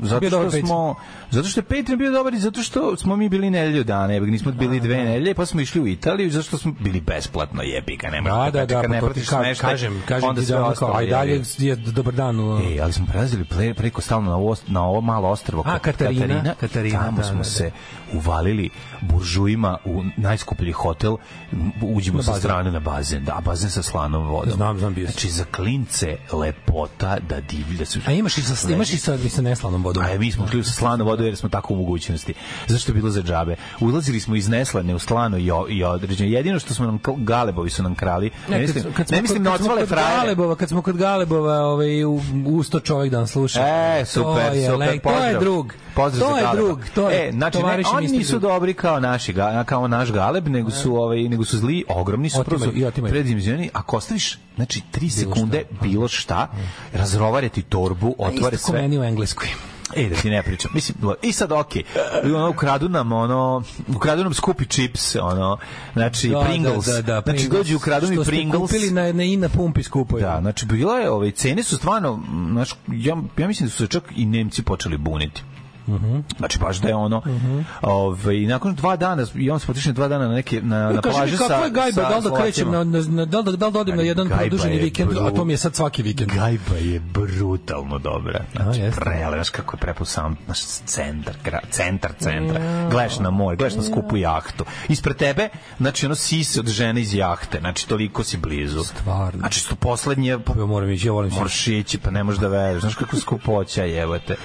zato 0.00 0.26
što 0.28 0.50
smo 0.50 0.94
zato 1.30 1.48
što 1.48 1.60
je 1.60 1.64
Patreon 1.64 1.98
bio 1.98 2.10
dobar 2.12 2.34
i 2.34 2.38
zato 2.38 2.62
što 2.62 2.96
smo 2.96 3.16
mi 3.16 3.28
bili 3.28 3.50
nedelju 3.50 3.84
dana, 3.84 4.12
jebi 4.12 4.26
ga, 4.26 4.32
nismo 4.32 4.52
bili 4.52 4.80
dve 4.80 4.96
nedelje, 4.96 5.34
pa 5.34 5.46
smo 5.46 5.60
išli 5.60 5.80
u 5.80 5.86
Italiju 5.88 6.30
zato 6.30 6.42
što 6.42 6.58
smo 6.58 6.72
bili 6.74 7.00
besplatno, 7.02 7.62
jebi 7.64 7.96
ga, 7.96 8.08
ne 8.08 8.20
Da, 8.20 8.30
možeš 8.30 8.52
da, 8.52 8.66
da, 8.66 8.82
kad 8.82 8.90
ne 8.90 9.00
pa 9.00 9.06
to 9.06 9.12
ti 9.12 9.14
platiš 9.14 9.28
ka- 9.30 9.38
smeštaj, 9.38 9.70
kažem, 9.70 10.02
kažem 10.06 10.28
onda 10.28 10.42
sve 10.42 10.56
da, 10.56 10.64
ostalo, 10.64 10.90
kao, 10.90 11.00
a 11.00 11.02
i 11.02 11.08
dalje 11.08 11.42
je 11.58 11.76
dobar 11.76 12.14
dan. 12.14 12.40
u- 12.40 12.60
E, 12.68 12.80
ali 12.80 12.92
smo 12.92 13.06
prelazili 13.06 13.44
pre, 13.46 13.74
preko 13.74 14.00
stalno 14.00 14.30
na 14.30 14.36
ovo, 14.36 14.56
na 14.68 14.84
ovo 14.84 15.00
malo 15.00 15.28
ostrvo 15.28 15.62
A, 15.62 15.72
kod 15.72 15.80
Katarina, 15.82 16.54
Katarina, 16.54 16.98
tamo 16.98 17.16
da, 17.16 17.22
smo 17.22 17.32
da, 17.32 17.38
da. 17.38 17.44
se 17.44 17.70
uvalili 18.12 18.70
buržujima 19.00 19.78
u 19.84 20.02
najskuplji 20.16 20.72
hotel, 20.72 21.16
uđemo 21.82 22.22
sa 22.22 22.34
strane 22.34 22.70
na 22.70 22.80
bazen, 22.80 23.24
da, 23.24 23.40
bazen 23.44 23.70
sa 23.70 23.82
slanom 23.82 24.28
vodom. 24.28 24.52
Znam, 24.52 24.78
znam, 24.78 24.94
bio. 24.94 25.06
Znači, 25.06 25.30
za 25.30 25.44
klince 25.44 26.16
lepota 26.32 27.18
da 27.28 27.40
divlja 27.40 27.86
su. 27.86 28.00
A 28.06 28.12
imaš 28.12 28.38
i 28.38 28.42
sa 28.42 28.72
imaš 28.72 28.92
i 28.92 28.98
sa 28.98 29.14
i 29.14 29.28
sa 29.28 29.42
neslanom 29.42 29.82
vodom. 29.84 30.02
A 30.04 30.18
mi 30.18 30.32
smo 30.32 30.46
šli 30.46 30.64
sa 30.64 30.72
slanu 30.72 31.04
vodu 31.04 31.24
jer 31.24 31.36
smo 31.36 31.48
tako 31.48 31.74
u 31.74 31.76
mogućnosti. 31.76 32.34
Zašto 32.66 32.92
je 32.92 32.94
bilo 32.94 33.10
za 33.10 33.22
džabe? 33.22 33.56
Ulazili 33.80 34.20
smo 34.20 34.36
iz 34.36 34.48
neslane 34.48 34.94
u 34.94 34.98
slano 34.98 35.38
i, 35.38 35.50
i 35.68 35.84
određeno. 35.84 36.30
Jedino 36.30 36.58
što 36.58 36.74
smo 36.74 36.86
nam, 36.86 36.98
galebovi 37.16 37.70
su 37.70 37.82
nam 37.82 37.94
krali. 37.94 38.30
Ne, 38.48 38.58
mislim, 38.58 38.84
ne 39.10 39.22
mislim 39.22 39.42
na 39.42 39.50
kad 39.50 39.60
ocvale 39.60 39.86
frajere. 39.86 40.16
Galebova, 40.20 40.56
kad 40.56 40.68
smo 40.68 40.82
kod 40.82 40.96
Galebova, 40.96 41.58
ovaj 41.58 42.04
u 42.04 42.20
usto 42.46 42.80
čovjek 42.80 43.12
da 43.12 43.20
nas 43.20 43.30
sluša. 43.30 43.60
E, 43.60 44.04
super, 44.04 44.32
super, 44.32 44.54
lek- 44.54 44.86
to 44.86 44.92
je 44.92 45.00
pozdrav. 45.00 45.40
drug. 45.40 45.74
Pozdrav 45.94 46.30
to 46.30 46.36
je 46.38 46.46
drug, 46.54 46.80
to 46.94 47.10
je 47.10 47.28
e, 47.28 47.32
znači, 47.32 47.58
ne, 47.62 47.82
oni 47.98 48.18
nisu 48.18 48.38
dobri 48.38 48.74
kao 48.74 49.00
naši, 49.00 49.34
kao 49.66 49.88
naš 49.88 50.12
Galeb, 50.12 50.48
nego 50.48 50.70
su, 50.70 50.96
ovaj, 50.96 51.22
nego 51.22 51.44
su 51.44 51.58
zli, 51.58 51.84
ogromni 51.88 52.30
su, 52.30 52.40
Otimaju, 52.40 52.60
prvo 52.60 52.72
su 52.72 52.78
i 52.78 52.84
otimaju. 52.84 53.12
predimenzionirani. 53.12 53.70
Ako 53.72 53.96
ostaviš, 53.96 54.38
znači, 54.56 54.82
tri 54.90 55.10
sekunde, 55.10 55.62
bilo 55.82 56.08
šta, 56.08 56.48
razrovare 56.92 57.48
ti 57.48 57.62
torbu, 57.62 58.14
isto 58.32 58.50
ko 58.50 58.56
sve. 58.56 58.82
meni 58.82 58.98
u 58.98 59.04
engleskoj. 59.04 59.48
E, 59.96 60.08
da 60.08 60.16
ti 60.16 60.30
ne 60.30 60.42
pričam. 60.42 60.70
Mislim, 60.74 60.98
i 61.22 61.32
sad 61.32 61.52
okej. 61.52 61.82
Ono, 62.24 62.50
ukradu 62.50 62.88
nam, 62.88 63.12
ono, 63.12 63.62
ukradu 63.96 64.22
nam 64.24 64.34
skupi 64.34 64.66
čips, 64.66 65.16
ono, 65.16 65.58
znači, 65.92 66.34
Pringles. 66.44 66.84
Da, 66.84 66.92
da, 66.92 67.02
da, 67.02 67.20
znači, 67.24 67.38
Pringles. 67.38 67.58
dođu 67.58 67.76
ukradu 67.76 68.06
mi 68.08 68.14
Što 68.14 68.24
ste 68.24 68.30
Pringles. 68.30 68.60
kupili 68.60 68.90
na, 68.90 69.12
na 69.12 69.22
i 69.22 69.36
na 69.36 69.48
pumpi 69.48 69.82
skupo. 69.82 70.18
Da, 70.18 70.38
znači, 70.40 70.66
bilo 70.66 70.94
je, 70.94 71.10
ove, 71.10 71.30
cene 71.30 71.62
su 71.62 71.76
stvarno, 71.76 72.22
znaš, 72.50 72.74
ja, 72.88 73.16
ja 73.38 73.46
mislim 73.46 73.66
da 73.66 73.70
su 73.70 73.78
se 73.78 73.86
čak 73.86 74.02
i 74.16 74.26
Nemci 74.26 74.62
počeli 74.62 74.98
buniti. 74.98 75.42
Mhm. 75.88 76.18
Znači 76.38 76.58
baš 76.58 76.76
da 76.76 76.88
je 76.88 76.94
ono 76.94 77.22
ovaj 77.82 78.36
i 78.36 78.46
nakon 78.46 78.74
dva 78.74 78.96
dana 78.96 79.26
i 79.34 79.50
on 79.50 79.60
smo 79.60 79.72
otišli 79.72 79.92
dva 79.92 80.08
dana 80.08 80.28
na 80.28 80.34
neke 80.34 80.62
na 80.62 80.92
na 80.92 81.02
plaži 81.02 81.36
sa 81.36 81.48
kako 81.48 81.64
je 81.64 81.70
gajba, 81.70 82.02
da 82.02 82.16
li 82.16 82.22
da 82.22 82.42
krećem 82.42 82.70
na, 82.70 82.84
na, 82.84 83.02
na, 83.08 83.24
da 83.24 83.38
li 83.40 83.56
da, 83.56 83.70
da 83.70 83.80
odem 83.80 83.96
na 83.96 84.02
jedan 84.02 84.28
produženi 84.28 84.78
vikend, 84.78 85.10
a 85.18 85.30
to 85.30 85.44
mi 85.44 85.52
je 85.52 85.56
sad 85.56 85.74
svaki 85.74 86.02
vikend. 86.02 86.30
Gajba 86.32 86.76
je 86.80 87.00
brutalno 87.00 87.98
dobra. 87.98 88.40
Znači, 88.56 88.82
A, 88.82 88.90
prele, 88.90 89.42
kako 89.52 89.76
je 89.76 89.80
prepun 89.80 90.06
sam, 90.06 90.36
znaš, 90.44 90.60
centar, 90.64 91.34
gra, 91.44 91.60
centar 91.70 92.12
centra. 92.18 92.60
Gledaš 92.90 93.18
na 93.18 93.30
more, 93.30 93.56
gledaš 93.56 93.76
na 93.76 93.82
skupu 93.82 94.16
jahtu. 94.16 94.64
Ispred 94.88 95.16
tebe, 95.16 95.48
znači, 95.78 96.06
ono 96.06 96.14
sise 96.14 96.60
od 96.60 96.66
žene 96.66 97.00
iz 97.00 97.14
jahte, 97.14 97.58
znači, 97.60 97.88
toliko 97.88 98.24
si 98.24 98.36
blizu. 98.36 98.84
Stvarno. 98.84 99.38
Znači, 99.38 99.60
što 99.60 99.74
poslednje, 99.74 100.38
pa, 100.38 100.52
Ja 100.58 100.66
moram 100.66 100.90
ići, 100.90 101.06
ja 101.06 101.12
volim 101.12 101.30
se. 101.30 101.36
Moraš 101.36 101.68
ići, 101.68 101.98
pa 101.98 102.10
ne 102.10 102.24
možeš 102.24 102.40
da 102.40 102.48
veruješ. 102.48 102.80
Znaš 102.80 102.94
kako 102.94 103.16
skupoća 103.16 103.84
jebote. 103.84 104.36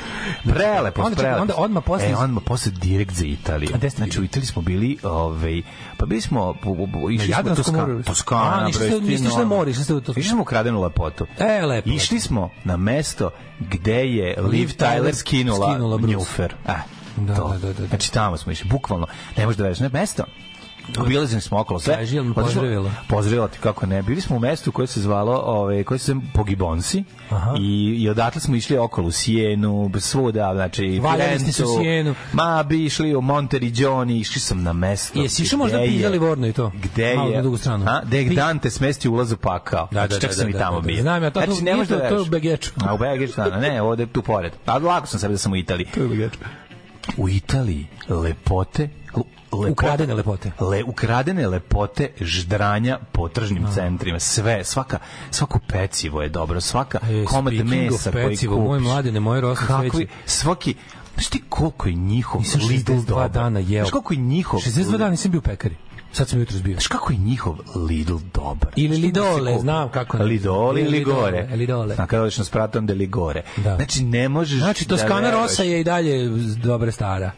Prelepo, 0.43 1.01
Onda 1.01 1.32
čekaj, 1.33 1.45
prelepo. 1.45 1.53
onda 1.53 1.65
odmah 1.65 1.83
posle- 1.83 2.05
E, 2.05 2.15
odmah 2.15 2.43
posle 2.43 2.71
direkt 2.73 3.13
za 3.13 3.25
Italiju. 3.25 3.69
A 3.75 3.89
Znači, 3.89 4.19
u? 4.19 4.23
Italiji 4.23 4.47
smo 4.47 4.61
bili, 4.61 4.97
ovaj, 5.03 5.61
pa 5.97 6.05
bili 6.05 6.21
smo, 6.21 6.53
po- 6.53 6.75
po- 6.75 6.87
po- 6.93 7.09
išli 7.09 7.33
smo 7.33 7.55
Toskana. 7.55 7.77
moru? 7.79 8.03
Toskana, 8.03 8.69
bre, 8.69 8.89
niste 9.01 9.25
išli 9.25 9.37
na 9.37 9.45
more, 9.45 9.71
išli 9.71 9.83
ste 9.83 9.93
u 9.93 10.01
Toskanu. 10.01 10.19
Išli 10.19 10.29
smo 10.29 10.41
u 10.41 10.45
kradenu 10.45 10.81
lepotu. 10.81 11.25
E, 11.39 11.61
lepo. 11.61 11.89
Išli 11.89 12.19
smo 12.19 12.49
na 12.63 12.77
mesto 12.77 13.29
gde 13.61 14.05
je 14.07 14.41
Liv 14.41 14.69
Tyler 14.69 15.13
skinula, 15.13 15.69
skinula. 15.69 15.99
Njufer. 15.99 16.55
E, 16.67 16.73
Da, 17.17 17.35
to. 17.35 17.47
da, 17.49 17.57
da, 17.57 17.73
da. 17.73 17.87
Znači, 17.87 18.11
tamo 18.11 18.37
smo 18.37 18.51
išli, 18.51 18.69
bukvalno. 18.69 19.07
Ne 19.37 19.45
možeš 19.45 19.57
da 19.57 19.63
veriš, 19.63 19.79
ne, 19.79 19.89
mesto. 19.89 20.23
Obilazili 20.99 21.41
smo 21.41 21.59
okolo 21.59 21.79
sve. 21.79 21.95
Kaži, 21.95 22.15
jel 22.15 22.23
smo- 22.23 22.33
pozdravila? 22.33 22.91
Pozdravila 23.07 23.47
ti 23.47 23.57
kako 23.59 23.85
ne. 23.85 24.01
Bili 24.01 24.21
smo 24.21 24.35
u 24.35 24.39
mestu 24.39 24.71
koje 24.71 24.87
se 24.87 25.01
zvalo, 25.01 25.33
ovaj, 25.37 25.83
koje 25.83 25.97
se 25.97 26.05
zove 26.05 26.19
Pogibonsi 26.33 27.03
Aha. 27.29 27.53
i, 27.59 27.63
i 27.99 28.09
odatle 28.09 28.41
smo 28.41 28.55
išli 28.55 28.77
okolo 28.77 29.07
u 29.07 29.11
Sijenu, 29.11 29.91
svuda, 29.99 30.51
znači 30.53 30.99
Valjali 30.99 31.39
ste 31.39 31.63
u. 31.63 31.77
Sijenu. 31.77 32.15
Ma, 32.33 32.63
bi 32.63 32.85
išli 32.85 33.15
u 33.15 33.21
Monteriggioni, 33.21 34.19
išli 34.19 34.41
sam 34.41 34.63
na 34.63 34.73
mesto. 34.73 35.19
Jesi 35.19 35.43
išao 35.43 35.59
možda 35.59 35.77
pizdali 35.79 36.17
Vorno 36.17 36.47
i 36.47 36.53
to? 36.53 36.71
Gde 36.75 37.15
Malo 37.15 37.29
je? 37.29 37.35
na 37.35 37.41
drugu 37.41 37.57
stranu. 37.57 37.85
A, 37.87 38.01
gde 38.05 38.21
je 38.21 38.29
Dante 38.29 38.69
smesti 38.69 39.09
ulaz 39.09 39.31
u 39.31 39.37
pakao. 39.37 39.87
Da, 39.91 40.01
da, 40.01 40.07
znači, 40.07 40.21
čak 40.21 40.29
da, 40.29 40.35
sam 40.35 40.43
da, 40.43 40.49
i 40.49 40.53
da, 40.53 40.59
tamo 40.59 40.81
da, 40.81 40.87
bio. 40.87 41.01
znam 41.01 41.23
ja, 41.23 41.29
to- 41.29 41.41
znači, 41.41 41.63
ne 41.63 41.75
da 41.75 41.85
to- 41.85 41.99
to 41.99 42.15
je 42.15 42.21
u 42.21 42.25
Begeču. 42.25 42.71
A 42.87 42.93
u 42.93 42.97
Begeču, 42.97 43.33
da, 43.35 43.59
ne, 43.59 43.81
ovde 43.81 44.05
tu 44.05 44.21
pored. 44.21 44.51
A 44.65 44.77
lako 44.77 45.07
sam 45.07 45.19
sebe 45.19 45.31
da 45.31 45.37
sam 45.37 45.51
u 45.51 45.55
Italiji. 45.55 45.87
To 45.87 46.01
je 46.01 46.07
Begeču. 46.07 46.37
U 47.17 47.29
Italiji 47.29 47.87
lepote 48.09 48.89
lepote, 49.51 49.71
Ukradene 49.71 50.13
lepote. 50.13 50.51
Le, 50.61 50.83
ukradene 50.83 51.47
lepote 51.47 52.09
ždranja 52.21 52.99
po 53.11 53.27
tržnim 53.29 53.67
centrima. 53.73 54.19
Sve, 54.19 54.63
svaka, 54.63 54.99
svako 55.31 55.59
pecivo 55.67 56.21
je 56.21 56.29
dobro, 56.29 56.61
svaka 56.61 56.99
E, 57.03 57.25
komad 57.25 57.53
mesa 57.55 58.11
koji 58.11 58.29
pecivo, 58.29 58.55
kupiš. 58.55 58.67
moj 58.67 58.79
mladene, 58.81 59.19
moje 59.19 59.41
rosno 59.41 59.67
Kakvi, 59.67 60.07
svaki, 60.25 60.75
znaš 61.13 61.27
ti 61.27 61.43
koliko 61.49 61.87
je 61.87 61.95
njihov 61.95 62.41
Nisam 62.41 62.61
Lidl 62.61 62.91
62 62.91 63.05
dobar? 63.05 63.29
dana 63.31 63.59
jeo. 63.59 63.83
Znaš 63.83 63.91
koliko 63.91 64.13
je 64.13 64.19
njihov 64.19 64.59
62 64.59 64.91
dana 64.91 65.09
nisam 65.09 65.31
bio 65.31 65.39
u 65.39 65.43
pekari. 65.43 65.75
Sad 66.11 66.29
sam 66.29 66.39
jutro 66.39 66.57
zbio. 66.57 66.73
Znaš 66.73 66.87
kako 66.87 67.13
je 67.13 67.19
njihov 67.19 67.55
Lidl 67.87 68.17
dobar? 68.33 68.71
Ili 68.75 69.11
da 69.11 69.21
Lidole, 69.21 69.59
znam 69.59 69.89
kako 69.89 70.17
ne. 70.17 70.23
Lidole 70.25 70.81
ili 70.81 70.89
Ili 70.89 70.97
Ligore. 70.99 71.31
Lidole, 71.31 71.55
Lidole. 71.55 71.95
A 71.97 72.05
kada 72.05 72.21
odeš 72.21 72.37
na 72.37 72.43
spratom 72.43 72.85
da 72.85 72.93
Ligore. 72.93 73.43
Da. 73.57 73.75
Znači, 73.75 74.03
ne 74.03 74.29
možeš 74.29 74.59
Znači, 74.59 74.85
da 74.85 74.89
Toskana 74.89 75.19
veruješ. 75.21 75.41
Rosa 75.41 75.63
je 75.63 75.81
i 75.81 75.83
dalje 75.83 76.29
dobra 76.55 76.91
stara. 76.91 77.31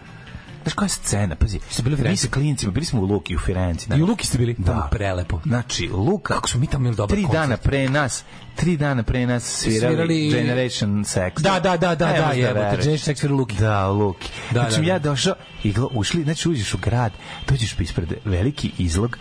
Znaš 0.65 0.73
koja 0.73 0.85
je 0.85 0.89
scena? 0.89 1.35
Pazi, 1.35 1.59
Ste 1.69 1.83
bili 1.83 1.93
u 1.93 1.97
mi 1.97 2.01
Firenci? 2.03 2.21
sa 2.21 2.29
klinicima, 2.29 2.71
bili 2.71 2.85
smo 2.85 3.01
u 3.01 3.05
Luki, 3.05 3.35
u 3.35 3.39
Firenci. 3.39 3.87
I 3.97 4.01
u 4.01 4.05
Luki 4.05 4.27
ste 4.27 4.37
bili? 4.37 4.55
Da. 4.57 4.65
Tamo 4.65 4.87
prelepo. 4.91 5.39
Znači, 5.45 5.87
Luka... 5.87 6.33
Kako 6.33 6.49
su 6.49 6.59
mi 6.59 6.67
tamo 6.67 6.81
imali 6.81 6.95
dobar 6.95 7.09
Tri 7.09 7.23
koncert. 7.23 7.41
dana 7.41 7.57
pre 7.57 7.89
nas, 7.89 8.23
tri 8.55 8.77
dana 8.77 9.03
pre 9.03 9.25
nas 9.27 9.43
svirali, 9.43 9.95
Svirali- 9.95 10.31
Generation 10.31 10.89
Sex. 10.95 11.41
Da, 11.41 11.59
da, 11.59 11.77
da, 11.77 11.95
da, 11.95 12.05
Ne 12.05 12.13
da, 12.13 12.25
jebote, 12.25 12.53
veruješ. 12.53 12.77
Generation 12.77 12.97
Sex 13.05 13.15
svira 13.15 13.33
u 13.33 13.37
Luki. 13.37 13.55
Da, 13.55 13.87
Luki. 13.87 14.29
Da, 14.51 14.59
znači, 14.59 14.75
da, 14.75 14.81
da. 14.81 14.87
ja 14.87 14.99
došao 14.99 15.35
i 15.63 15.73
ušli, 15.93 16.23
znači 16.23 16.49
uđeš 16.49 16.73
u 16.73 16.77
grad, 16.77 17.11
dođeš 17.49 17.79
ispred 17.79 18.13
veliki 18.25 18.71
izlog, 18.77 19.17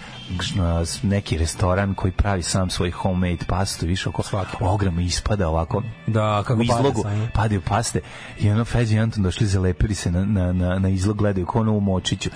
neki 1.02 1.38
restoran 1.38 1.94
koji 1.94 2.12
pravi 2.12 2.42
sam 2.42 2.70
svoj 2.70 2.90
homemade 2.90 3.44
pastu, 3.48 3.86
više 3.86 4.08
oko 4.08 4.22
Svaki. 4.22 4.56
ograma 4.60 5.02
ispada 5.02 5.48
ovako. 5.48 5.82
Da, 6.06 6.42
kako 6.46 6.60
u 6.60 6.62
izlogu 6.62 7.04
padaju 7.34 7.60
paste 7.60 8.00
i 8.40 8.50
ono 8.50 8.64
Feđi 8.64 8.94
i 8.94 8.98
Anton 8.98 9.22
došli 9.22 9.46
zalepili 9.46 9.94
se 9.94 10.10
na, 10.10 10.24
na, 10.24 10.52
na, 10.52 10.78
na 10.78 10.88
izlog, 10.88 11.20
gledaju 11.34 11.46
ono 11.54 11.72
u 11.72 11.80
močiću. 11.80 12.30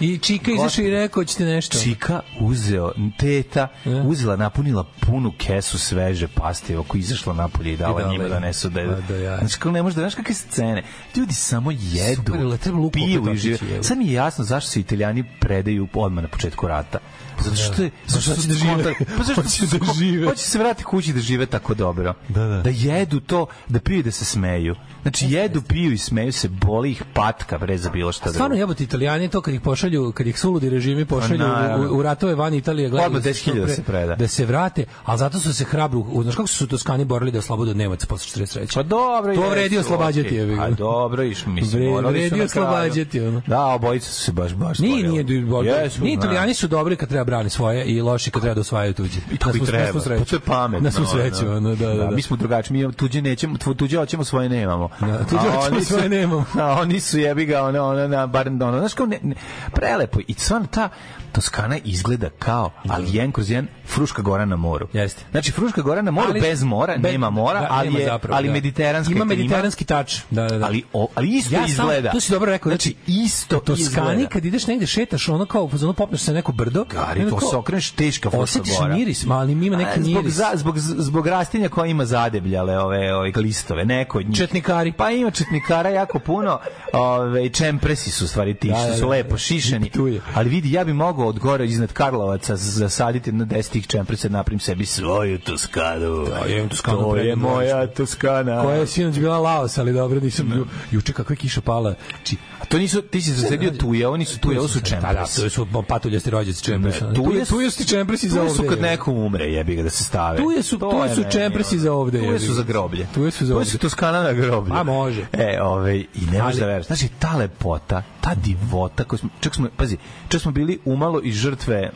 I 0.00 0.18
Čika 0.18 0.50
izašao 0.52 0.84
i 0.84 0.90
rekao, 0.90 1.24
ćete 1.24 1.44
nešto. 1.44 1.78
Čika 1.78 2.20
uzeo, 2.40 2.92
teta, 3.18 3.68
E. 3.84 3.90
uzela, 3.90 4.36
napunila 4.36 4.84
punu 5.00 5.32
kesu 5.38 5.78
sveže 5.78 6.28
paste, 6.28 6.78
oko 6.78 6.96
izašla 6.96 7.34
napolje 7.34 7.72
i 7.72 7.76
dala 7.76 8.00
I 8.00 8.02
dala 8.02 8.12
njima 8.12 8.24
im. 8.24 8.30
da 8.30 8.40
nesu 8.40 8.68
da 8.68 8.80
A, 8.80 9.00
da, 9.08 9.16
ja. 9.16 9.38
Znači, 9.38 9.56
kako 9.56 9.70
ne 9.70 9.82
možeš 9.82 9.94
da 9.94 10.00
znaš 10.00 10.14
kakve 10.14 10.34
scene. 10.34 10.82
Ljudi 11.16 11.34
samo 11.34 11.70
jedu, 11.70 12.22
Super, 12.26 12.58
treba 12.58 12.90
piju 12.90 13.32
i 13.32 13.36
žive. 13.36 13.58
Sad 13.82 13.98
mi 13.98 14.06
je 14.06 14.12
jasno 14.12 14.44
zašto 14.44 14.70
se 14.70 14.80
italijani 14.80 15.24
predaju 15.40 15.88
odmah 15.94 16.22
na 16.22 16.28
početku 16.28 16.68
rata. 16.68 16.98
Zato 17.40 17.56
što 17.56 17.82
je, 17.82 17.90
zato 18.06 18.20
što 18.22 18.34
su 18.34 18.48
da 18.48 18.54
žive. 18.54 18.94
Pa 19.16 19.22
zašto 19.24 19.42
Hoće 19.42 19.66
da 19.78 19.92
žive. 19.92 20.28
Hoće 20.28 20.42
se 20.42 20.58
vratiti 20.58 20.84
kući 20.84 21.12
da 21.12 21.20
žive 21.20 21.46
tako 21.46 21.74
dobro. 21.74 22.14
Da, 22.28 22.46
da. 22.46 22.62
Da 22.62 22.70
jedu 22.70 23.20
to, 23.20 23.46
da 23.68 23.80
piju 23.80 23.98
i 23.98 24.02
da 24.02 24.10
se 24.10 24.24
smeju. 24.24 24.74
Znači, 25.02 25.26
jedu, 25.28 25.62
piju 25.62 25.92
i 25.92 25.98
smeju 25.98 26.32
se, 26.32 26.48
boli 26.50 26.90
ih 26.90 27.02
patka, 27.14 27.58
bre, 27.58 27.78
za 27.78 27.90
bilo 27.90 28.12
šta 28.12 28.30
Stvarno 28.30 28.56
jebote 28.56 28.84
Italijani 28.84 29.28
to 29.28 29.40
kad 29.40 29.54
ih 29.54 29.60
pošalju, 29.60 30.12
kad 30.12 30.26
ih 30.26 30.38
suludi 30.38 30.70
režimi 30.70 31.04
pošalju 31.04 31.38
Pa 31.38 31.76
u, 31.78 31.98
u 31.98 32.02
ratove 32.02 32.34
van 32.34 32.54
Italije, 32.54 32.88
gledaju 32.88 33.06
Odmah 33.06 33.22
da 33.22 33.34
se 33.34 33.50
10.000 33.50 33.56
što 33.56 33.68
se 33.68 33.82
pre- 33.82 33.84
preda. 33.84 34.14
Da 34.14 34.28
se 34.28 34.44
vrate, 34.44 34.84
ali 35.04 35.18
zato 35.18 35.38
su 35.38 35.54
se 35.54 35.64
hrabro, 35.64 36.04
znaš 36.22 36.34
kako 36.36 36.48
su 36.48 36.66
Toskani 36.66 37.04
borili 37.04 37.30
da 37.30 37.38
oslobode 37.38 37.70
od 37.70 37.76
Nemaca 37.76 38.06
posle 38.06 38.44
43. 38.44 38.74
Pa 38.74 38.82
dobro, 38.82 39.34
To 39.34 39.50
vredi 39.50 39.78
oslobađati, 39.78 40.28
okej. 40.28 40.38
jebi 40.38 40.54
ga. 40.54 40.62
A 40.62 40.70
dobro, 40.70 41.22
iš, 41.22 41.46
mislim, 41.46 41.82
Vre- 41.82 42.02
vredi 42.02 42.42
oslobađati, 42.42 43.20
ono. 43.20 43.42
Da, 43.46 43.64
obojica 43.64 44.06
su 44.06 44.22
se 44.22 44.32
baš, 44.32 44.52
baš 44.52 44.78
Nije, 44.78 44.98
stvorili. 44.98 45.24
nije, 45.24 45.82
Jesu, 45.82 45.96
znam. 45.96 46.08
Italijani 46.08 46.54
su 46.54 46.68
dobri 46.68 46.96
kad 46.96 47.08
treba 47.08 47.24
brani 47.24 47.50
svoje 47.50 47.84
i 47.84 48.00
loši 48.02 48.30
kad 48.30 48.42
treba 48.42 48.54
da 48.54 48.60
osvajaju 48.60 48.94
tuđe. 48.94 49.20
I 49.32 49.36
tako 49.36 49.50
Na 49.50 49.54
i 49.54 49.58
svu- 49.58 49.64
na 49.64 49.70
treba. 49.72 49.92
svu 49.92 50.00
sreću. 50.00 50.18
Pa 50.18 50.30
to 50.30 50.36
je 50.36 50.40
pametno. 50.40 50.84
Na 50.84 50.90
svu 50.90 51.06
sreću, 51.06 51.48
ono, 51.48 51.74
da, 51.74 51.86
da, 51.86 51.94
da. 51.94 52.10
Mi 52.10 52.22
smo 52.22 52.36
drugačiji, 52.36 52.76
mi 52.78 52.92
tuđe 52.92 53.22
nećemo, 53.22 53.56
tuđe 53.58 53.96
hoćemo, 53.96 54.24
svoje 54.24 54.48
nemamo. 54.48 54.88
Da, 55.00 55.18
hoćemo, 55.38 55.60
oni 55.60 55.84
su- 55.84 56.08
nemamo. 56.08 56.44
A 56.60 56.72
oni 56.80 57.00
su 57.00 57.18
jebi 57.18 57.44
ga, 57.46 57.62
ono, 57.62 57.84
ono, 57.84 58.08
na, 58.08 58.26
bar, 58.26 58.48
ono, 58.48 58.78
znaš 58.78 58.94
kao, 58.94 59.06
ne, 59.06 59.18
ne, 59.22 59.34
prelepo. 59.72 60.20
I 60.28 60.34
stvarno 60.34 60.66
ta 60.66 60.88
Toskana 61.32 61.78
izgleda 61.84 62.30
kao, 62.30 62.70
ali 62.84 63.06
jedan 63.12 63.32
kroz 63.32 63.50
jedan, 63.50 63.66
Fruška 63.86 64.22
gora 64.22 64.44
na 64.44 64.56
moru. 64.56 64.88
Jeste. 64.92 65.22
Znači, 65.30 65.52
Fruška 65.52 65.82
gora 65.82 66.02
na 66.02 66.10
moru 66.10 66.26
Ali- 66.30 66.40
bez 66.40 66.62
mora, 66.62 66.96
be- 66.96 67.12
nema 67.12 67.30
mora, 67.30 67.60
da, 67.60 67.66
ali 67.70 67.94
je, 67.94 68.04
zapravo, 68.06 68.36
ali 68.36 68.46
da. 68.48 68.52
mediteranska 68.52 69.14
Ima 69.14 69.24
mediteranski 69.24 69.84
tač. 69.84 70.16
Da, 70.30 70.42
da, 70.42 70.58
da. 70.58 70.66
Ali, 70.66 70.82
o, 70.92 71.08
ali 71.14 71.28
isto 71.28 71.54
Ja 71.54 71.60
sam- 71.60 71.68
izgleda. 71.68 72.10
to 72.10 72.20
si 72.20 72.32
dobro 72.32 72.50
rekao, 72.50 72.70
Znači, 72.70 72.94
isto 73.06 73.56
u 73.56 73.60
Toskani 73.60 73.82
izgleda. 73.82 74.28
kad 74.28 74.44
ideš 74.44 74.66
negde 74.66 74.86
šetaš 74.86 75.28
ono 75.28 75.46
kao 75.46 75.70
ono 75.74 75.92
popneš 75.92 76.20
se 76.20 76.30
na 76.30 76.36
neko 76.36 76.52
brdo 76.52 76.84
Gari, 76.84 77.30
to 77.30 77.40
se 77.42 77.56
okreneš 77.56 77.90
teška 77.90 78.30
Fruška 78.30 78.42
osjetiš 78.42 78.78
gora. 78.78 78.94
miris 78.94 79.24
ma, 79.24 79.34
ali 79.34 79.52
ima 79.54 79.76
neki 79.76 80.02
zbog, 80.02 80.14
miris 80.14 80.34
za, 80.34 80.50
zbog, 80.54 80.78
zbog 80.78 81.26
rastinja 81.26 81.68
koja 81.68 81.86
ima 81.86 82.04
zadebljale 82.04 82.78
ove, 82.78 83.14
ove 83.14 83.32
listove, 83.36 83.84
neko 83.84 84.18
od 84.18 84.26
njih. 84.26 84.36
Četnikari. 84.38 84.92
Pa 84.92 85.10
ima 85.10 85.30
četnikara 85.30 85.90
jako 85.90 86.18
puno, 86.18 86.58
ove, 86.92 87.48
čempresi 87.48 88.10
su 88.10 88.28
stvari 88.28 88.54
ti, 88.54 88.68
Da, 88.68 88.76
što 88.76 88.88
da, 88.88 88.94
su 88.94 89.00
da. 89.00 89.06
lepo 89.06 89.36
šišeni. 89.36 89.90
Ali 90.34 90.48
vidi, 90.50 90.72
ja 90.72 90.84
bi 90.84 90.92
mogao 90.92 91.21
od 91.26 91.38
gore 91.38 91.66
iznad 91.66 91.92
Karlovaca 91.92 92.56
zasaditi 92.56 93.32
na 93.32 93.44
10 93.44 93.70
tih 93.70 93.86
čempresa, 93.86 94.28
da 94.28 94.36
napravim 94.36 94.60
sebi 94.60 94.86
svoju 94.86 95.38
Toskanu. 95.38 96.26
Da, 96.26 96.36
ja 96.36 96.56
imam 96.56 96.68
Toskanu 96.68 97.02
To 97.02 97.16
je 97.16 97.36
moja. 97.36 97.86
Toskana. 97.86 98.62
koja 98.62 98.76
je 98.76 98.86
sinoć 98.86 99.18
bila 99.18 99.38
Laos, 99.38 99.78
ali 99.78 99.92
dobro, 99.92 100.20
nisam 100.20 100.52
ju, 100.52 100.66
juče 100.90 101.12
kakva 101.12 101.32
je 101.32 101.36
kiša 101.36 101.60
pala. 101.60 101.94
Či, 102.24 102.36
A 102.62 102.66
to 102.66 102.78
nisu, 102.78 103.02
ti 103.02 103.22
si 103.22 103.32
zasedio 103.32 103.70
tuje, 103.70 104.08
oni 104.08 104.24
su 104.24 104.38
tuje, 104.38 104.58
ovo 104.58 104.68
su 104.68 104.74
Da, 104.74 104.82
da, 104.82 104.88
čempresi. 104.90 105.40
to 105.40 105.50
su 105.50 105.66
patuljasti 105.88 106.30
rođaci 106.30 106.64
čempresi. 106.64 106.98
Tu 107.00 107.12
tuje 107.14 107.38
je 107.38 107.44
su- 107.70 107.76
ti 107.76 107.86
čempresi 107.86 108.28
za 108.28 108.34
Tuje 108.34 108.42
ovde. 108.42 108.54
su 108.54 108.62
kad 108.64 108.78
je. 108.78 108.82
neko 108.82 109.12
umre, 109.12 109.44
jebi 109.46 109.76
ga 109.76 109.82
da 109.82 109.90
se 109.90 110.04
stave. 110.04 110.36
Tuje 110.38 110.62
su- 110.62 110.78
tuje 110.80 111.08
je 111.08 111.14
su 111.14 111.22
čempresi 111.32 111.78
za 111.78 111.92
ovde, 111.92 112.18
Tuje 112.20 112.38
su 112.40 112.52
za 112.54 112.62
groblje. 112.62 113.06
Tuje 113.14 113.30
su 113.30 113.46
za 113.46 113.48
Tuje 113.48 113.56
ovde. 113.56 113.70
su 113.70 113.78
Toskana 113.78 114.22
na 114.22 114.32
groblju. 114.32 114.74
A, 114.74 114.82
može. 114.82 115.26
E, 115.32 115.58
ovaj, 115.62 115.96
i 115.96 116.06
ne 116.22 116.42
možeš 116.42 116.42
Ali- 116.44 116.60
da 116.60 116.66
veruješ. 116.66 116.86
Znači, 116.86 117.08
ta 117.18 117.36
lepota, 117.36 118.02
ta 118.20 118.34
divota, 118.34 119.04
koju 119.04 119.18
smo, 119.18 119.28
čak 119.40 119.54
smo, 119.54 119.68
pazi, 119.76 119.96
čak 120.28 120.40
smo 120.40 120.52
bili 120.52 120.78
umalo 120.84 121.20
i 121.22 121.32
žrtve 121.32 121.90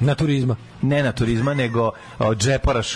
Na 0.00 0.14
turizma. 0.14 0.56
Ne 0.82 1.02
na 1.02 1.12
turizma, 1.12 1.54
nego 1.54 1.90
o, 2.18 2.34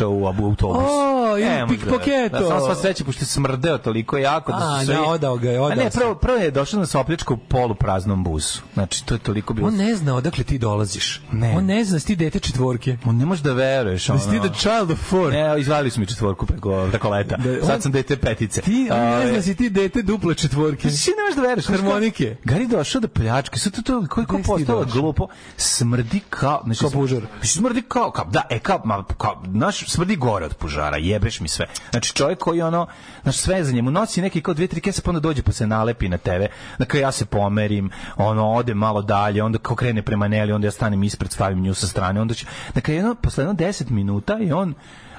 u 0.02 0.26
autobusu. 0.26 0.84
O, 0.84 1.14
Ne, 1.36 1.60
da 1.60 1.66
pikpoketo. 1.66 2.10
veruješ. 2.10 2.30
Da, 2.32 2.38
samo 2.40 2.60
sva 2.60 2.74
sreća, 2.74 3.04
pošto 3.04 3.22
je 3.22 3.26
smrdeo 3.26 3.78
toliko 3.78 4.18
jako 4.18 4.52
da 4.52 4.58
A, 4.60 4.80
su 4.80 4.86
svi... 4.86 4.94
da, 4.94 5.02
odao 5.02 5.36
ga 5.36 5.50
je, 5.50 5.58
A 5.58 5.62
odao 5.62 5.76
ne, 5.76 5.90
se. 5.90 5.98
prvo, 5.98 6.14
prvo 6.14 6.38
je 6.38 6.50
došao 6.50 6.80
na 6.80 6.86
sopljačku 6.86 7.36
polu 7.38 7.74
praznom 7.74 8.24
busu. 8.24 8.62
Znači, 8.74 9.06
to 9.06 9.14
je 9.14 9.18
toliko 9.18 9.54
bilo... 9.54 9.68
On 9.68 9.74
ne 9.74 9.94
zna 9.94 10.14
odakle 10.14 10.44
ti 10.44 10.58
dolaziš. 10.58 11.20
Ne. 11.32 11.54
On 11.56 11.64
ne 11.64 11.84
zna 11.84 11.94
da 11.94 12.00
si 12.00 12.06
ti 12.06 12.16
dete 12.16 12.38
četvorke. 12.38 12.96
On 13.04 13.16
ne 13.16 13.26
može 13.26 13.42
da 13.42 13.52
veruješ. 13.52 14.06
Da 14.06 14.18
si 14.18 14.30
ti 14.30 14.38
ono. 14.38 14.48
the 14.48 14.58
child 14.58 14.90
of 14.90 14.98
four. 15.00 15.32
Ne, 15.32 15.60
izvalili 15.60 15.90
su 15.90 16.00
mi 16.00 16.06
četvorku 16.06 16.46
preko, 16.46 16.86
preko 16.90 17.10
leta. 17.10 17.36
Da, 17.36 17.50
on- 17.50 17.66
Sad 17.66 17.82
sam 17.82 17.92
dete 17.92 18.16
petice. 18.16 18.60
Ti, 18.60 18.88
on 18.92 18.98
ne 19.00 19.26
zna 19.26 19.32
da 19.32 19.42
si 19.42 19.54
ti 19.54 19.70
dete 19.70 20.02
duple 20.02 20.34
četvorke. 20.34 20.88
Ti 20.88 21.10
ne 21.10 21.22
možeš 21.22 21.36
da 21.36 21.42
veruješ. 21.42 21.66
Harmonike. 21.66 22.36
Gari 22.44 22.66
došao 22.66 23.00
da 23.00 23.08
pljačke. 23.08 23.58
Sad 23.58 23.72
to, 23.72 23.82
to 23.82 24.00
si 24.02 24.26
ti 24.26 24.42
postalo 24.44 24.84
glupo. 24.84 25.26
Smrdi 25.56 26.20
kao... 26.30 26.60
Znači, 26.64 26.80
Kao 26.80 26.90
pužar. 26.90 27.20
Smrdi 27.42 27.73
kao, 27.82 28.10
kao, 28.10 28.24
da, 28.24 28.42
e, 28.50 28.58
kao, 28.58 28.80
ma, 28.84 29.04
kao, 29.18 29.42
naš, 29.46 29.86
smrdi 29.86 30.16
gore 30.16 30.46
od 30.46 30.54
pužara, 30.54 30.96
jebeš 30.96 31.40
mi 31.40 31.48
sve. 31.48 31.66
Znači, 31.90 32.14
čovjek 32.14 32.38
koji 32.38 32.62
ono, 32.62 32.86
znaš, 33.22 33.36
sve 33.36 33.64
za 33.64 33.72
njemu 33.72 33.90
nosi 33.90 34.22
neki 34.22 34.40
kao 34.40 34.54
dvije, 34.54 34.68
tri 34.68 34.80
kese, 34.80 35.02
pa 35.02 35.10
onda 35.10 35.20
dođe 35.20 35.42
pa 35.42 35.52
se 35.52 35.66
nalepi 35.66 36.08
na 36.08 36.18
tebe. 36.18 36.48
Dakle, 36.78 37.00
ja 37.00 37.12
se 37.12 37.26
pomerim, 37.26 37.90
ono, 38.16 38.52
ode 38.52 38.74
malo 38.74 39.02
dalje, 39.02 39.42
onda 39.42 39.58
kao 39.58 39.76
krene 39.76 40.02
prema 40.02 40.28
Neli, 40.28 40.52
onda 40.52 40.66
ja 40.66 40.70
stanem 40.70 41.02
ispred, 41.02 41.32
stavim 41.32 41.62
nju 41.62 41.74
sa 41.74 41.86
strane, 41.86 42.20
onda 42.20 42.34
će, 42.34 42.46
dakle, 42.74 42.94
jedno, 42.94 43.14
posle 43.14 43.44
jedno 43.44 43.54
10 43.54 43.90
minuta 43.90 44.38
i 44.38 44.52
on 44.52 44.74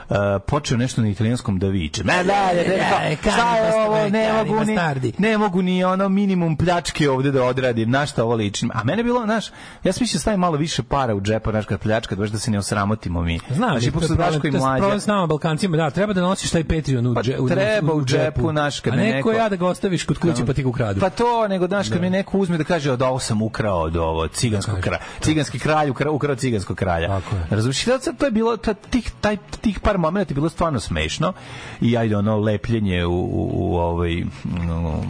uh, 0.09 0.15
počeo 0.47 0.77
nešto 0.77 1.01
na 1.01 1.09
italijanskom 1.09 1.59
da 1.59 1.67
viče. 1.67 2.03
Me 2.03 2.23
dalje, 2.23 2.67
ne, 2.67 3.11
E, 3.11 3.15
kao, 3.15 3.31
šta 3.33 3.57
je 3.57 3.85
ovo, 3.85 4.09
ne 4.09 4.33
mogu 4.33 4.63
ni, 4.63 4.77
ne 5.17 5.37
mogu 5.37 5.61
ni 5.61 5.83
ono 5.83 6.09
minimum 6.09 6.57
pljačke 6.57 7.09
ovde 7.09 7.31
da 7.31 7.43
odradim, 7.43 7.89
na 7.89 8.05
šta 8.05 8.23
ovo 8.23 8.35
ličim. 8.35 8.71
A 8.73 8.83
mene 8.83 9.03
bilo, 9.03 9.23
znaš, 9.23 9.47
ja 9.83 9.93
sam 9.93 10.03
mislio 10.03 10.17
da 10.17 10.21
stavim 10.21 10.39
malo 10.39 10.57
više 10.57 10.83
para 10.83 11.15
u 11.15 11.21
džepa, 11.21 11.51
znaš, 11.51 11.65
kad 11.65 11.79
pljačka, 11.79 12.15
da 12.15 12.39
se 12.39 12.51
ne 12.51 12.59
osramotimo 12.59 13.21
mi. 13.21 13.39
Znam, 13.49 13.69
znači, 13.69 13.91
pošto 13.91 14.15
Daško 14.15 14.47
i 14.47 14.47
je 14.47 14.51
problem 14.51 14.81
mlađa. 14.81 14.99
s 14.99 15.07
nama 15.07 15.27
Balkancima, 15.27 15.77
da, 15.77 15.89
treba 15.89 16.13
da 16.13 16.21
nosiš 16.21 16.51
taj 16.51 16.63
Patreon 16.63 17.07
u, 17.07 17.13
Pa 17.13 17.21
dže, 17.21 17.39
u, 17.39 17.49
treba 17.49 17.93
u 17.93 18.05
džepu, 18.05 18.51
znaš, 18.51 18.79
kad 18.79 18.93
a 18.93 18.95
neko, 18.95 19.31
ja 19.31 19.49
da 19.49 19.55
ga 19.55 19.67
ostaviš 19.67 20.03
kod 20.03 20.17
kuće 20.17 20.45
pa 20.45 20.53
ti 20.53 20.63
ga 20.63 20.69
ukradu. 20.69 20.99
Pa 20.99 21.09
to, 21.09 21.47
nego 21.47 21.67
daš 21.67 21.89
kad 21.89 22.01
mi 22.01 22.09
neko 22.09 22.37
uzme 22.37 22.57
da 22.57 22.63
kaže 22.63 22.91
od 22.91 23.01
ovo 23.01 23.19
sam 23.19 23.41
ukrao 23.41 23.79
od 23.79 23.97
ovo 23.97 24.27
ciganskog 24.27 24.79
kralja. 24.79 25.01
Ciganski 25.21 25.59
kralj 25.59 25.89
ukrao, 25.89 26.13
ukrao 26.13 26.35
ciganskog 26.35 26.77
kralja. 26.77 27.21
Razumiješ? 27.49 27.85
To 28.19 28.25
je 28.25 28.31
bilo 28.31 28.57
tih 28.89 29.11
taj 29.21 29.37
tih 29.61 29.79
par 29.79 29.94
momenata 29.97 30.31
je 30.31 30.35
bilo 30.35 30.49
stvarno 30.49 30.79
smešno 30.79 31.33
i 31.81 31.97
ajde 31.97 32.17
ono 32.17 32.37
lepljenje 32.37 33.05
u 33.05 33.15
u, 33.15 33.49
u 33.53 33.75
ovaj 33.75 34.23
u 34.23 34.27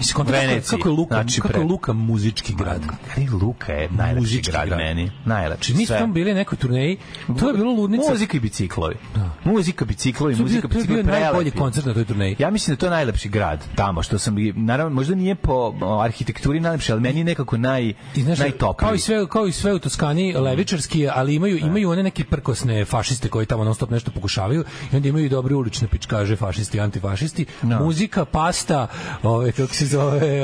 kako, 0.07 0.23
Veneciji. 0.23 0.77
kako 0.77 0.89
je 0.89 0.93
Luka, 0.93 1.15
Znači, 1.15 1.41
kako 1.41 1.59
je 1.59 1.65
Luka 1.65 1.93
muzički 1.93 2.53
grad. 2.55 2.81
Ari 3.11 3.27
Luka 3.31 3.73
je 3.73 3.89
najlepši 3.91 4.19
Muzički 4.21 4.51
grad, 4.51 4.67
grad. 4.67 4.79
meni. 4.79 5.11
Najlepši. 5.25 5.73
Mi 5.73 5.85
smo 5.85 6.07
bili 6.07 6.31
na 6.31 6.37
nekoj 6.37 6.57
turneji, 6.57 6.97
to 7.39 7.47
je 7.47 7.53
bilo 7.53 7.71
ludnica. 7.73 8.11
Muzika 8.11 8.37
i 8.37 8.39
biciklovi. 8.39 8.95
Muzika, 9.43 9.85
biciklovi, 9.85 10.33
je 10.33 10.39
muzika, 10.39 10.67
to 10.67 10.67
je 10.69 10.83
bio 10.83 10.95
biciklovi. 10.95 11.21
najbolji 11.21 11.33
prelepi. 11.41 11.57
koncert 11.57 11.85
na 11.85 11.93
toj 11.93 12.05
turneji. 12.05 12.35
Ja 12.39 12.49
mislim 12.49 12.67
da 12.67 12.75
je 12.75 12.89
to 12.89 12.89
najlepši 12.89 13.29
grad 13.29 13.63
tamo 13.75 14.03
što 14.03 14.17
sam 14.17 14.35
naravno 14.55 14.95
možda 14.95 15.15
nije 15.15 15.35
po 15.35 15.73
arhitekturi 16.01 16.59
najlepši, 16.59 16.91
ali 16.91 17.01
meni 17.01 17.19
je 17.19 17.23
nekako 17.23 17.57
naj 17.57 17.93
I 18.15 18.21
znaš, 18.23 18.39
najtopliji. 18.39 18.77
kao 18.79 18.95
i 18.95 18.99
sve 18.99 19.27
kao 19.27 19.47
i 19.47 19.51
sve 19.51 19.73
u 19.73 19.79
Toskani 19.79 20.33
levičarski, 20.33 21.07
ali 21.09 21.35
imaju 21.35 21.57
imaju 21.57 21.89
one 21.89 22.03
neke 22.03 22.23
prkosne 22.23 22.85
fašiste 22.85 23.29
koji 23.29 23.45
tamo 23.45 23.63
non 23.63 23.75
stop 23.75 23.89
nešto 23.89 24.11
pokušavaju 24.11 24.63
i 24.91 24.95
onda 24.95 25.07
imaju 25.07 25.29
dobre 25.29 25.55
ulične 25.55 25.87
pičkaže 25.87 26.35
fašisti, 26.35 26.79
antifašisti. 26.79 27.45
Muzika, 27.61 28.25
pasta, 28.25 28.87
ove 29.23 29.51
kako 29.51 29.73
se 29.73 29.85
zove, 29.85 30.41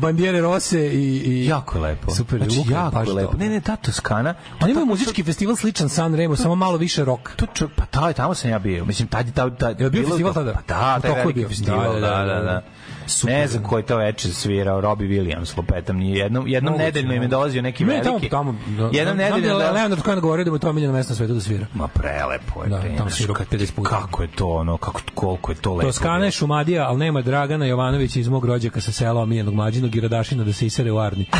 bandiere 0.00 0.40
rose 0.40 0.86
i 0.86 1.18
i 1.18 1.46
jako 1.46 1.78
je 1.78 1.82
lepo. 1.82 2.14
Super, 2.14 2.38
znači, 2.38 2.58
Luka 2.58 2.70
je 2.70 2.74
jako 2.74 3.02
je 3.02 3.12
lepo. 3.12 3.36
Ne, 3.36 3.48
ne, 3.48 3.60
ta 3.60 3.76
Toskana. 3.76 4.34
Oni 4.60 4.72
imaju 4.72 4.86
muzički 4.86 5.22
festival 5.22 5.56
sličan 5.56 5.88
San 5.88 6.14
Remo, 6.14 6.36
samo 6.36 6.54
malo 6.54 6.76
više 6.76 7.04
rock. 7.04 7.36
To 7.36 7.46
čo, 7.54 7.68
pa 7.76 7.86
taj, 7.86 8.12
tamo 8.12 8.34
sam 8.34 8.50
ja 8.50 8.58
bio. 8.58 8.84
Mislim, 8.84 9.08
tad, 9.08 9.34
tad, 9.34 9.58
tad, 9.58 9.80
Jel 9.80 9.90
bio 9.90 10.08
festival 10.08 10.34
tada? 10.34 10.52
Pa 10.52 10.60
da, 10.68 11.00
taj 11.00 11.10
je 11.10 11.16
veliki 11.16 11.38
bio. 11.38 11.48
festival, 11.48 12.00
da, 12.00 12.24
da, 12.24 12.40
da. 12.40 12.62
Da. 13.08 13.12
Super. 13.12 13.34
Ne 13.34 13.46
znam 13.46 13.62
ko 13.62 13.78
je 13.78 13.84
to 13.84 13.96
veče 13.96 14.28
svirao, 14.30 14.80
Robbie 14.80 15.08
Williams, 15.10 15.56
lupetam, 15.56 15.96
nije 15.96 16.18
jednom, 16.18 16.48
jednom 16.48 16.72
Moguće, 16.72 16.84
nedeljno 16.84 17.14
im 17.14 17.22
je 17.22 17.28
dolazio 17.28 17.62
neki 17.62 17.84
Ne, 17.84 17.92
tamo, 17.94 18.04
veliki. 18.04 18.28
tamo, 18.28 18.52
da, 18.68 18.82
jednom 18.84 18.92
znam 18.94 19.16
nedeljno 19.16 19.40
da 19.48 19.52
dolazio- 19.54 19.74
Leonard 19.74 20.02
Cohen 20.02 20.20
govorio 20.20 20.44
da 20.44 20.50
mu 20.50 20.56
je 20.56 20.60
to 20.60 20.70
omiljeno 20.70 20.92
mesto 20.92 21.10
na 21.10 21.16
svetu 21.16 21.34
da 21.34 21.40
svira. 21.40 21.66
Ma 21.74 21.88
prelepo 21.88 22.62
je. 22.64 22.68
Da, 22.68 22.78
bre, 22.78 22.96
tamo 22.96 23.10
kad- 23.34 23.46
50 23.50 23.72
puta. 23.72 23.90
Kako 23.90 24.22
je 24.22 24.28
to 24.28 24.48
ono, 24.48 24.76
kako, 24.76 25.00
koliko 25.14 25.52
je 25.52 25.56
to 25.56 25.74
lepo. 25.74 25.88
Toskana 25.88 26.24
je 26.24 26.30
Šumadija, 26.30 26.84
ali 26.84 26.98
nema 26.98 27.22
Dragana 27.22 27.66
Jovanovića 27.66 28.20
iz 28.20 28.28
mog 28.28 28.44
rođaka 28.44 28.80
sa 28.80 28.92
sela 28.92 29.22
omiljenog 29.22 29.54
mlađinog 29.54 29.96
i 29.96 30.00
Radašina 30.00 30.44
da 30.44 30.52
se 30.52 30.66
isere 30.66 30.92
u 30.92 30.98
Arni. 30.98 31.26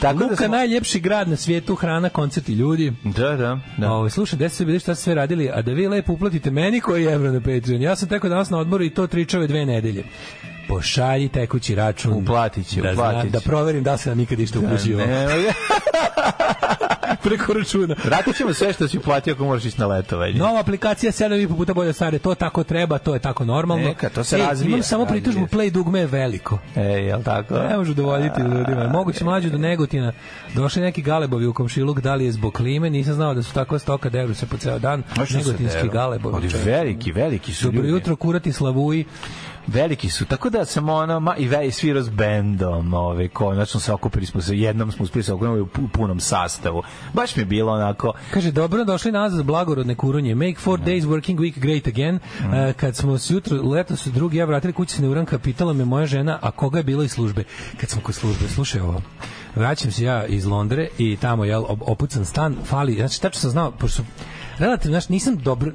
Tako 0.00 0.18
da 0.18 0.24
Luka, 0.24 0.36
smo- 0.36 0.48
najljepši 0.48 1.00
grad 1.00 1.28
na 1.28 1.36
svijetu, 1.36 1.74
hrana, 1.74 2.08
koncerti, 2.08 2.52
ljudi. 2.52 2.92
Da, 3.04 3.36
da, 3.36 3.58
da. 3.76 3.92
Ovo, 3.92 4.10
slušaj, 4.10 4.36
gde 4.36 4.48
ste 4.48 4.64
bili, 4.64 4.78
šta 4.78 4.94
ste 4.94 5.04
sve 5.04 5.14
radili, 5.14 5.50
a 5.50 5.62
da 5.62 5.72
vi 5.72 5.88
lepo 5.88 6.12
uplatite 6.12 6.50
meni 6.50 6.80
koji 6.80 7.04
je 7.04 7.12
evro 7.12 7.32
na 7.32 7.40
Patreon. 7.40 7.82
Ja 7.82 7.96
sam 7.96 8.08
teko 8.08 8.28
danas 8.28 8.50
na 8.50 8.58
odboru 8.58 8.84
i 8.84 8.90
to 8.90 9.06
tričave 9.06 9.46
dve 9.46 9.66
nedelje. 9.66 10.04
Pošalji 10.68 11.28
tekući 11.28 11.74
račun. 11.74 12.12
Uplatit 12.12 12.68
ću, 12.74 12.80
da, 12.80 12.92
uplatit 12.92 13.30
ću. 13.30 13.32
da 13.32 13.40
proverim 13.40 13.82
da 13.82 13.96
se 13.96 14.08
nam 14.08 14.18
nikad 14.18 14.40
išta 14.40 14.58
upućio. 14.58 14.98
Ne, 14.98 15.26
Preko 17.22 17.52
računa. 17.52 17.94
Vratit 18.04 18.36
ćemo 18.36 18.54
sve 18.54 18.72
što 18.72 18.88
si 18.88 18.98
platio 18.98 19.34
ako 19.34 19.44
moraš 19.44 19.64
ići 19.64 19.80
na 19.80 19.86
letovanje. 19.86 20.32
Nova 20.32 20.60
aplikacija 20.60 21.12
7,5 21.12 21.56
puta 21.56 21.74
bolje 21.74 21.92
stare, 21.92 22.18
to 22.18 22.34
tako 22.34 22.64
treba, 22.64 22.98
to 22.98 23.14
je 23.14 23.20
tako 23.20 23.44
normalno. 23.44 23.88
Neka, 23.88 24.08
to 24.08 24.24
se 24.24 24.36
Ej, 24.36 24.42
razvija, 24.42 24.68
Imam 24.68 24.82
samo 24.82 25.04
razvija 25.04 25.22
pritužbu, 25.22 25.46
play 25.46 25.70
dugme 25.70 26.00
je 26.00 26.06
veliko. 26.06 26.58
E, 26.76 26.82
jel 26.82 27.22
tako? 27.22 27.54
Ne 27.54 27.76
može 27.76 27.94
dovoljiti 27.94 28.40
ljudima. 28.40 28.88
Moguće 28.88 29.24
mlađu 29.24 29.50
do 29.50 29.58
Negotina. 29.58 30.12
Došli 30.54 30.82
neki 30.82 31.02
galebovi 31.02 31.46
u 31.46 31.54
komšiluk, 31.54 32.00
da 32.00 32.14
li 32.14 32.24
je 32.24 32.32
zbog 32.32 32.52
klime, 32.52 32.90
nisam 32.90 33.14
znao 33.14 33.34
da 33.34 33.42
su 33.42 33.54
takva 33.54 33.78
stoka, 33.78 34.08
deru 34.08 34.34
se 34.34 34.46
po 34.46 34.56
ceo 34.56 34.78
dan. 34.78 35.02
Negotinski 35.34 35.88
galebovi. 35.92 36.48
Veliki, 36.64 37.12
veliki 37.12 37.54
su 37.54 37.64
Dobro 37.64 37.80
ljudi. 37.80 37.92
jutro, 37.92 38.16
kurati 38.16 38.52
slavuji. 38.52 39.04
Veliki 39.66 40.10
su, 40.10 40.24
tako 40.24 40.50
da 40.50 40.64
sam 40.64 40.88
ono, 40.88 41.20
ma, 41.20 41.36
i 41.36 41.48
ve, 41.48 41.70
svirao 41.70 42.02
s 42.02 42.08
bendom, 42.08 42.94
ove, 42.94 43.28
konačno 43.28 43.80
se 43.80 43.92
okupili 43.92 44.26
smo 44.26 44.40
se, 44.40 44.58
jednom 44.58 44.92
smo 44.92 45.02
uspili 45.02 45.22
se 45.22 45.32
okupili 45.32 45.60
u 45.60 45.66
pu- 45.66 45.88
punom 45.92 46.20
sastavu. 46.20 46.82
Baš 47.12 47.36
mi 47.36 47.42
je 47.42 47.46
bilo 47.46 47.72
onako, 47.72 48.12
Kaže, 48.30 48.50
dobro, 48.52 48.84
došli 48.84 49.12
nazad 49.12 49.44
blagorodne 49.44 49.94
kurunje. 49.94 50.34
Make 50.34 50.54
four 50.58 50.80
days 50.80 51.02
working 51.02 51.36
week 51.38 51.58
great 51.58 51.86
again. 51.86 52.18
E, 52.54 52.72
kad 52.72 52.96
smo 52.96 53.18
se 53.18 53.34
jutro, 53.34 53.62
leto 53.62 53.96
su 53.96 54.10
drugi, 54.10 54.36
ja 54.36 54.44
vratili 54.44 54.72
kući 54.72 54.94
se 54.94 55.02
neuranka, 55.02 55.38
pitala 55.38 55.72
me 55.72 55.84
moja 55.84 56.06
žena, 56.06 56.38
a 56.42 56.50
koga 56.50 56.78
je 56.78 56.84
bilo 56.84 57.02
iz 57.02 57.12
službe? 57.12 57.44
Kad 57.80 57.90
smo 57.90 58.02
kod 58.02 58.14
službe, 58.14 58.48
slušaj 58.48 58.80
ovo. 58.80 59.02
Vraćam 59.56 59.90
se 59.90 60.04
ja 60.04 60.26
iz 60.26 60.46
Londre 60.46 60.88
i 60.98 61.16
tamo 61.16 61.44
je 61.44 61.56
opucan 61.80 62.24
stan, 62.24 62.56
fali, 62.64 62.94
znači 62.94 63.22
tačno 63.22 63.40
sam 63.40 63.50
znao, 63.50 63.70
pošto 63.70 64.02
relativno, 64.60 64.92
znaš, 64.94 65.08
nisam 65.08 65.36
dobro, 65.36 65.72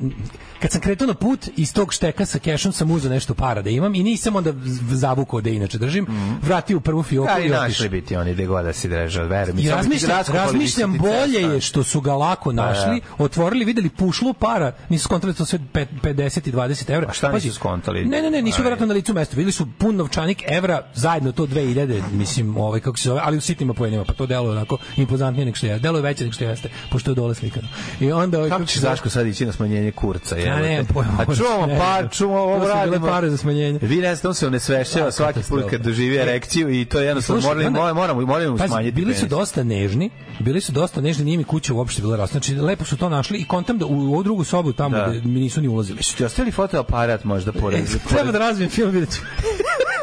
kad 0.62 0.72
sam 0.72 0.82
kretao 0.82 1.08
na 1.08 1.14
put 1.14 1.50
iz 1.58 1.74
tog 1.74 1.94
šteka 1.94 2.26
sa 2.26 2.40
kešom 2.40 2.72
sam 2.72 2.92
uzeo 2.92 3.12
nešto 3.12 3.34
para 3.34 3.62
da 3.62 3.70
imam 3.70 3.96
i 3.96 4.04
nisam 4.04 4.36
onda 4.36 4.54
zavukao 4.92 5.42
da 5.42 5.50
inače 5.50 5.78
držim, 5.78 6.08
vratio 6.42 6.78
u 6.78 6.82
prvu 6.82 7.04
fioku 7.04 7.30
i 7.42 7.50
našli 7.50 7.66
otišao. 7.66 7.90
biti 7.90 8.16
oni 8.16 8.34
gde 8.34 8.46
god 8.46 8.66
da 8.66 8.74
si 8.74 8.88
drežao, 8.90 9.28
verujem. 9.28 9.60
I 9.60 9.70
razmišljam, 9.70 10.24
bi 10.32 10.38
razmišljam 10.38 10.98
bolje 10.98 11.34
cesta. 11.34 11.54
je 11.54 11.62
što 11.62 11.84
su 11.84 12.02
ga 12.02 12.14
lako 12.14 12.52
našli, 12.52 13.02
otvorili, 13.18 13.66
videli 13.66 13.90
pušlu 13.90 14.34
para, 14.34 14.72
nisu 14.90 15.04
skontali 15.04 15.34
to 15.34 15.46
sve 15.46 15.60
pe- 15.74 15.88
50 16.04 16.50
i 16.50 16.52
20 16.52 16.94
evra. 16.94 17.08
A 17.10 17.14
šta 17.14 17.28
nisu 17.32 17.48
Pazi, 17.48 17.52
skontali? 17.56 18.06
Ne, 18.06 18.22
ne, 18.22 18.32
ne, 18.32 18.42
nisu 18.42 18.62
verovatno 18.64 18.86
na 18.86 18.94
licu 18.94 19.14
mesta. 19.14 19.36
Videli 19.36 19.52
su 19.52 19.68
pun 19.78 19.96
novčanik 19.96 20.44
evra, 20.48 20.88
zajedno 20.94 21.32
to 21.32 21.48
2000, 21.48 22.02
mislim, 22.12 22.58
ovaj 22.58 22.80
kako 22.80 22.98
se 22.98 23.10
zove, 23.10 23.22
ali 23.24 23.38
u 23.38 23.42
sitnim 23.42 23.74
poenima, 23.74 24.04
pa 24.06 24.14
to 24.14 24.26
deluje 24.26 24.52
onako 24.52 24.78
impozantnije 24.98 25.46
nego 25.46 25.56
što 25.56 25.68
je. 25.68 25.80
Deluje 25.80 26.02
veće 26.02 26.24
nego 26.24 26.34
što 26.34 26.44
jeste, 26.44 26.70
pošto 26.92 27.12
je 27.12 27.16
dole 27.16 27.36
slikano. 27.36 27.68
I 28.00 28.12
onda 28.12 28.38
ovaj, 28.38 28.50
Kako 28.50 28.66
će 28.76 28.82
zove- 28.82 28.92
Zaško 28.92 29.10
sad 29.10 29.28
ići 29.28 29.46
na 29.46 29.52
smanjenje 29.52 29.92
kurca? 29.92 30.38
Ja 30.38 30.60
nemam 30.60 30.86
pojma. 30.86 31.12
A 31.20 31.36
čuvamo 31.36 31.66
Ne, 31.66 31.78
par, 31.78 32.04
ne. 32.04 32.10
čuvamo 32.10 32.40
ovo 32.44 32.68
radimo. 32.68 33.08
pare 33.08 33.30
za 33.30 33.38
smanjenje. 33.38 33.80
Vi 33.82 33.96
ne 33.98 34.16
on 34.24 34.34
se 34.34 34.48
onesvešćava 34.48 35.06
Da, 35.06 35.12
svaki 35.12 35.40
put 35.42 35.64
kad 35.70 35.82
doživi 35.82 36.16
erekciju 36.18 36.70
i 36.72 36.86
to 36.86 37.00
je 37.00 37.08
jednostavno 37.08 37.42
morali, 37.44 37.70
moramo, 37.70 38.22
moramo, 38.22 38.58
smanjiti 38.60 38.96
bili 38.96 39.16
su 39.16 39.26
dosta 39.28 39.64
nežni, 39.64 40.10
bili 40.40 40.62
su 40.62 40.72
dosta 40.72 41.02
nežni, 41.02 41.26
nije 41.26 41.38
mi 41.38 41.44
kuća 41.44 41.74
uopšte 41.74 42.02
bila 42.02 42.18
rasna. 42.18 42.32
Znači, 42.34 42.56
lepo 42.56 42.86
su 42.86 42.98
to 42.98 43.10
našli 43.10 43.38
i 43.38 43.46
kontam 43.46 43.78
da 43.78 43.86
u 43.86 43.94
ovu 43.94 44.24
drugu 44.24 44.44
sobu 44.44 44.74
tamo 44.74 44.98
Da. 44.98 45.04
da. 45.04 45.12
mi 45.12 45.40
nisu 45.40 45.62
ni 45.62 45.68
ulazili. 45.68 46.04
Su 46.04 46.16
ti 46.18 46.26
ostavili 46.26 46.52
fotoaparat 46.52 47.24
možda 47.24 47.52
pored? 47.54 47.80
E, 47.80 48.10
Treba 48.10 48.32
da 48.32 48.40
razvijem 48.40 48.70
film, 48.70 48.92
vidjet 48.92 49.10
ću. 49.12 49.22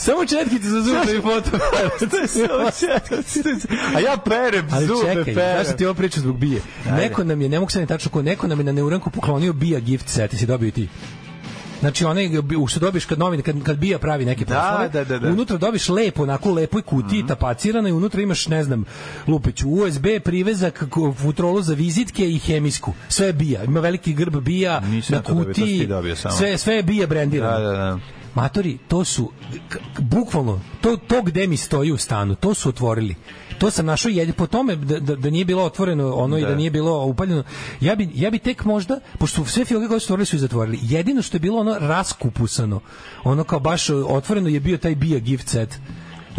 Samo 0.00 0.26
četkice 0.26 0.68
za 0.68 0.80
zube 0.80 1.16
i 1.18 1.20
foto. 1.20 1.50
A 3.96 4.00
ja 4.00 4.16
perem 4.24 4.68
Ali 4.72 4.86
zube, 4.86 5.14
čekaj, 5.14 5.34
perem. 5.34 5.64
zašto 5.64 5.78
ti 5.78 5.86
ovo 5.86 5.94
pričam 5.94 6.22
zbog 6.22 6.38
bije? 6.38 6.60
Neko 6.96 7.24
nam 7.24 7.40
je, 7.40 7.48
ne 7.48 7.58
mogu 7.58 7.70
sad 7.70 7.80
ni 7.80 7.86
tačno 7.86 8.10
ko, 8.10 8.22
neko 8.22 8.46
nam 8.46 8.58
je 8.58 8.64
na 8.64 8.72
neuranku 8.72 9.10
poklonio 9.10 9.52
bija 9.52 9.80
gift 9.80 10.08
set, 10.08 10.32
i 10.32 10.36
si 10.36 10.46
dobio 10.46 10.66
i 10.68 10.70
ti. 10.70 10.88
Znači 11.80 12.04
onaj 12.04 12.28
što 12.68 12.80
dobiš 12.80 13.04
kad 13.04 13.18
novine 13.18 13.42
kad 13.42 13.62
kad 13.62 13.76
bija 13.78 13.98
pravi 13.98 14.24
neke 14.24 14.44
Da, 14.44 14.54
proslave, 14.54 14.88
da, 14.88 15.04
da, 15.04 15.18
da. 15.18 15.28
unutra 15.28 15.56
dobiš 15.56 15.88
lepo 15.88 16.22
onako 16.22 16.50
lepoj 16.50 16.82
kutiji 16.82 17.26
tapacirano 17.26 17.88
i 17.88 17.92
unutra 17.92 18.22
imaš 18.22 18.46
ne 18.46 18.64
znam 18.64 18.84
lupić 19.26 19.62
USB 19.66 20.06
privezak 20.24 20.84
futrolu 21.16 21.62
za 21.62 21.74
vizitke 21.74 22.30
i 22.30 22.38
hemijsku. 22.38 22.92
Sve 23.08 23.26
je 23.26 23.32
bija. 23.32 23.64
Ima 23.64 23.80
veliki 23.80 24.12
grb 24.12 24.36
bija 24.36 24.80
Nisam 24.80 25.16
na 25.16 25.22
kutiji. 25.22 25.88
Sve 26.38 26.58
sve 26.58 26.74
je 26.74 26.82
bija 26.82 27.06
brendirano. 27.06 27.58
Da, 27.58 27.64
da, 27.64 27.72
da. 27.72 27.98
Matori, 28.34 28.78
to 28.88 29.04
su 29.04 29.32
bukvalno 29.98 30.60
to 30.80 30.96
to 30.96 31.22
gde 31.22 31.46
mi 31.46 31.56
stoji 31.56 31.92
u 31.92 31.96
stanu, 31.96 32.34
to 32.34 32.54
su 32.54 32.68
otvorili. 32.68 33.14
To 33.58 33.70
sam 33.70 33.86
našao 33.86 34.10
jedi 34.10 34.32
po 34.32 34.46
tome 34.46 34.76
da, 34.76 35.00
da, 35.00 35.16
da 35.16 35.30
nije 35.30 35.44
bilo 35.44 35.62
otvoreno 35.64 36.14
ono 36.14 36.38
i 36.38 36.42
da 36.42 36.48
Da. 36.48 36.54
nije 36.54 36.70
bilo 36.70 37.04
upaljeno. 37.04 37.42
Ja 37.80 37.94
bi 37.94 38.10
ja 38.14 38.30
bi 38.30 38.38
tek 38.38 38.64
možda 38.64 39.00
pošto 39.18 39.44
sve 39.44 39.64
fioke 39.64 39.88
koje 39.88 40.00
su 40.00 40.04
otvorili 40.04 40.26
su 40.26 40.36
i 40.36 40.38
zatvorili. 40.38 40.78
Jedino 40.82 41.22
što 41.22 41.36
je 41.36 41.40
bilo 41.40 41.60
ono 41.60 41.76
raskupusano, 41.78 42.80
ono 43.24 43.44
kao 43.44 43.60
baš 43.60 43.90
otvoreno 43.90 44.48
je 44.48 44.60
bio 44.60 44.78
taj 44.78 44.94
bija 44.94 45.18
gift 45.18 45.48
set. 45.48 45.78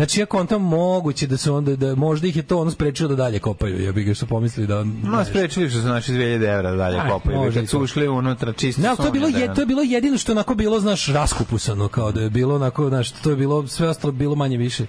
Znači 0.01 0.19
ja 0.19 0.25
kontam 0.25 0.61
moguće 0.61 1.27
da 1.27 1.37
se 1.37 1.51
onda 1.51 1.75
da 1.75 1.95
možda 1.95 2.27
ih 2.27 2.35
je 2.35 2.43
to 2.43 2.59
ono 2.59 2.71
sprečilo 2.71 3.09
da 3.09 3.15
dalje 3.15 3.39
kopaju. 3.39 3.83
Ja 3.83 3.91
bih 3.91 4.05
ga 4.05 4.13
što 4.13 4.25
pomislili 4.25 4.67
da 4.67 4.83
No, 4.83 5.25
sprečili 5.25 5.69
što 5.69 5.79
su 5.79 5.87
naši 5.87 6.11
2000 6.11 6.53
evra 6.53 6.75
dalje 6.75 6.99
Aj, 6.99 7.09
kopaju. 7.09 7.51
Kad 7.53 7.69
su 7.69 7.79
ušli 7.79 8.07
unutra 8.07 8.53
čisto 8.53 8.81
Ne, 8.81 8.95
to 8.97 9.05
je 9.05 9.11
bilo 9.11 9.27
je, 9.27 9.53
to 9.53 9.61
je 9.61 9.65
bilo 9.65 9.81
jedino 9.81 10.17
što 10.17 10.31
onako 10.31 10.55
bilo, 10.55 10.79
znaš, 10.79 11.07
raskupusano, 11.07 11.87
kao 11.87 12.11
da 12.11 12.21
je 12.21 12.29
bilo 12.29 12.55
onako, 12.55 12.89
znaš, 12.89 13.11
to 13.11 13.29
je 13.29 13.35
bilo, 13.35 13.67
sve 13.67 13.89
ostalo 13.89 14.11
bilo 14.11 14.35
manje 14.35 14.57
više. 14.57 14.85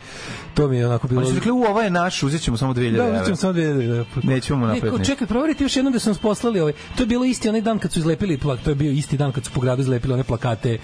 To 0.54 0.68
mi 0.68 0.76
je 0.76 0.86
onako 0.86 1.08
bilo... 1.08 1.26
Su 1.26 1.34
rekli, 1.34 1.50
u, 1.50 1.62
ovo 1.62 1.80
je 1.80 1.90
naš, 1.90 2.22
uzet 2.22 2.42
ćemo 2.42 2.56
samo 2.56 2.74
2000 2.74 2.96
Da, 2.96 3.06
evra. 3.06 3.22
uzet 3.22 3.38
samo 3.38 3.52
dve, 3.52 3.86
da, 3.86 4.04
Nećemo 4.22 4.58
mu 4.58 4.66
Ne, 4.66 4.80
kao, 4.80 4.90
ništa. 4.90 5.04
Čekaj, 5.04 5.26
proverite 5.26 5.64
još 5.64 5.76
jednom 5.76 5.92
da 5.92 5.98
sam 5.98 6.14
poslali 6.22 6.60
ovaj. 6.60 6.72
To 6.96 7.02
je 7.02 7.06
bilo 7.06 7.24
isti 7.24 7.48
onaj 7.48 7.60
dan 7.60 7.78
kad 7.78 7.92
su 7.92 7.98
izlepili 7.98 8.38
plak, 8.38 8.60
to 8.64 8.70
je 8.70 8.74
bio 8.74 8.90
isti 8.92 9.16
dan 9.16 9.32
kad 9.32 9.44
su 9.44 9.50
po 9.54 9.60
gradu 9.60 9.82
izlepili 9.82 10.14
one 10.14 10.24
plakate 10.24 10.78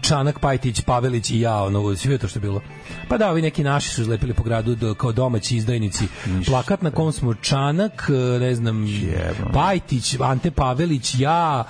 Čanak, 0.00 0.38
Pajtić, 0.38 0.80
Pavelić 0.80 1.30
i 1.30 1.40
ja, 1.40 1.62
ono, 1.62 1.88
vidio 1.88 2.18
to 2.18 2.28
što 2.28 2.38
je 2.38 2.40
bilo. 2.40 2.60
Pa 3.08 3.18
da, 3.18 3.30
ovi 3.30 3.42
neki 3.42 3.64
naši 3.64 3.88
su 3.88 4.00
izlepili 4.00 4.34
po 4.34 4.42
gradu 4.42 4.74
do, 4.74 4.94
kao 4.94 5.12
domaći 5.12 5.56
izdajnici. 5.56 6.04
Plakat 6.46 6.82
na 6.82 6.90
kom 6.90 7.12
smo 7.12 7.34
Čanak, 7.34 8.06
e, 8.08 8.38
ne 8.38 8.54
znam, 8.54 8.86
Jebem. 8.86 9.52
Pajtić, 9.52 10.16
Ante 10.20 10.50
Pavelić, 10.50 11.14
ja, 11.18 11.64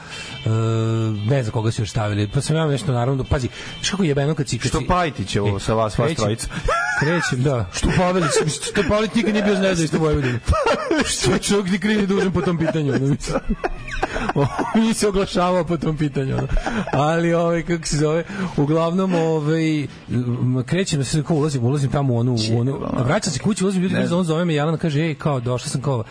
e, 0.45 0.49
ne 1.29 1.43
znam 1.43 1.53
koga 1.53 1.71
su 1.71 1.83
još 1.83 1.91
stavili. 1.91 2.31
Pa 2.35 2.41
sam 2.41 2.57
ja 2.57 2.67
nešto 2.67 2.93
naravno, 2.93 3.25
pazi, 3.25 3.49
što 3.83 3.91
kako 3.91 4.05
jebeno 4.05 4.35
kad 4.35 4.49
si... 4.49 4.59
Kad 4.59 4.69
Što 4.69 4.81
si- 4.81 4.87
Pajtić 4.87 5.37
ovo 5.37 5.59
sa 5.59 5.75
vas, 5.75 5.99
vas 5.99 6.15
trojica? 6.15 6.49
Krećem, 7.01 7.43
da. 7.43 7.67
Što 7.73 7.89
Pavelić, 7.97 8.31
što 8.71 8.83
Pavelić 8.89 9.15
nikad 9.15 9.33
nije 9.33 9.45
bio 9.45 9.59
nezavisno 9.59 9.99
u 9.99 10.03
Vojvodini. 10.03 10.39
Što 11.05 11.33
je 11.33 11.39
čovjek 11.39 11.71
ni 11.71 11.79
kriv 11.79 12.01
ni 12.01 12.07
dužan 12.07 12.33
po 12.33 12.41
tom 12.41 12.59
pitanju. 12.59 12.93
mislim. 12.93 13.41
Nije 14.75 14.95
se 14.95 15.09
oglašavao 15.09 15.65
po 15.65 15.77
tom 15.77 15.97
pitanju. 15.97 16.37
ono. 16.37 16.49
Ali, 16.93 17.35
ovaj, 17.35 17.63
kako 17.63 17.87
se 17.87 17.97
zove, 17.97 18.25
uglavnom, 18.57 19.15
ovaj, 19.15 19.87
krećem, 20.67 21.05
se 21.05 21.23
kao 21.23 21.37
ulazim, 21.37 21.65
ulazim 21.65 21.91
tamo 21.91 22.15
u 22.15 22.19
onu, 22.19 22.37
u 22.53 22.61
onu 22.61 22.79
vraćam 23.05 23.33
se 23.33 23.39
kući, 23.39 23.65
ulazim, 23.65 23.83
ljudi, 23.83 24.15
on 24.15 24.25
zove 24.25 24.45
me, 24.45 24.55
Jelena 24.55 24.79
kaže, 24.79 25.01
ej, 25.01 25.15
kao, 25.15 25.41
došla 25.41 25.69
sam 25.69 25.83
kao, 25.83 26.05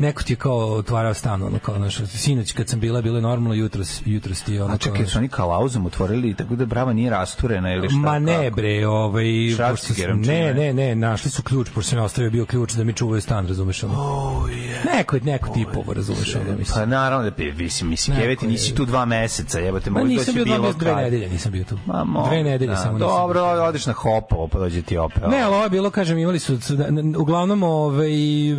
neko 0.00 0.22
ti 0.22 0.32
je 0.32 0.36
kao 0.36 0.72
otvarao 0.72 1.14
stan, 1.14 1.42
ono, 1.42 1.58
kao, 1.58 1.76
znaš, 1.76 1.96
sinoć 1.98 2.52
kad 2.52 2.68
sam 2.68 2.80
bila, 2.80 3.02
bilo 3.02 3.16
je 3.16 3.22
normalno, 3.22 3.54
jutros, 3.54 4.02
jutros 4.04 4.42
ti 4.42 4.54
je 4.54 4.62
ono, 4.62 4.74
A 4.74 4.78
čekaj, 4.78 5.06
su 5.06 5.18
oni 5.18 5.28
kalauzom 5.28 5.86
otvorili, 5.86 6.34
tako 6.34 6.56
da 6.56 6.66
brava 6.66 6.92
nije 6.92 7.10
rasturena 7.10 7.72
ili 7.72 7.88
šta? 7.88 7.98
Ma 7.98 8.18
ne 8.18 8.44
kako? 8.44 8.56
bre, 8.56 8.86
ovaj 8.86 9.24
pošto 9.70 9.94
ne, 10.14 10.54
ne, 10.54 10.72
ne, 10.72 10.94
našli 10.94 11.30
su 11.30 11.42
ključ, 11.42 11.68
pošto 11.70 11.90
sam 11.90 11.98
ja 11.98 12.04
ostavio 12.04 12.30
bio 12.30 12.46
ključ 12.46 12.72
da 12.72 12.84
mi 12.84 12.92
čuvaju 12.92 13.20
stan, 13.20 13.48
razumeš 13.48 13.82
ono. 13.82 13.94
Oh, 13.94 14.44
yeah. 14.44 14.96
Neko 14.96 15.16
neko 15.18 15.48
tipovo, 15.50 15.92
razumeš 15.94 16.34
ono, 16.36 16.56
mislim. 16.58 16.74
Pa 16.74 16.86
naravno 16.86 17.30
da 17.30 17.44
mislim, 17.54 17.90
mislim, 17.90 18.14
Neko 18.14 18.22
keveti, 18.22 18.44
je- 18.44 18.50
nisi 18.50 18.74
tu 18.74 18.84
dva 18.84 19.04
meseca, 19.04 19.58
jebote, 19.58 19.90
Ma 19.90 19.94
mogu 19.94 20.08
nisam 20.08 20.24
doći 20.26 20.32
bio 20.34 20.44
dva 20.44 20.54
bilo 20.54 20.62
mjeseca, 20.62 20.78
dve 20.78 20.90
kad. 20.90 21.02
nedelje 21.02 21.28
nisam 21.28 21.52
bio 21.52 21.64
tu. 21.64 21.78
Ma, 21.86 22.04
mo, 22.04 22.26
Dve 22.26 22.42
nedelje 22.42 22.70
da, 22.70 22.76
samo 22.76 22.92
nisam. 22.92 23.08
Dobro, 23.08 23.52
bio. 23.52 23.64
odeš 23.64 23.86
na 23.86 23.92
hopovo, 23.92 24.48
pa 24.48 24.58
dođe 24.58 24.82
ti 24.82 24.96
opet. 24.96 25.22
Ne, 25.28 25.40
ali 25.40 25.54
ovo 25.54 25.64
je 25.64 25.70
bilo, 25.70 25.90
kažem, 25.90 26.18
imali 26.18 26.38
su, 26.38 26.58
na- 26.70 27.18
uglavnom, 27.18 27.62
ovaj, 27.62 28.10
e, 28.50 28.54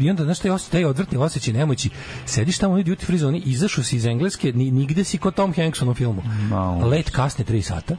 i 0.00 0.10
onda, 0.10 0.24
znaš, 0.34 0.42
taj, 0.42 0.50
osjećaj, 0.50 0.72
taj 0.72 0.84
odvrtni 0.84 1.18
osjećaj 1.18 1.54
nemoći, 1.54 1.90
sediš 2.26 2.58
tamo 2.58 2.74
u 2.74 2.78
duty 2.78 3.04
free 3.04 3.18
zoni, 3.18 3.42
izašao 3.44 3.84
si 3.84 3.96
iz 3.96 4.06
Engleske, 4.06 4.52
ni, 4.52 4.70
nigde 4.70 5.04
si 5.04 5.18
kod 5.18 5.34
Tom 5.34 5.54
Hanks 5.54 5.82
u 5.82 5.94
filmu. 5.94 6.22
Malo. 6.50 6.86
Let 6.86 7.10
kasne 7.10 7.44
3 7.44 7.62
sata, 7.62 7.96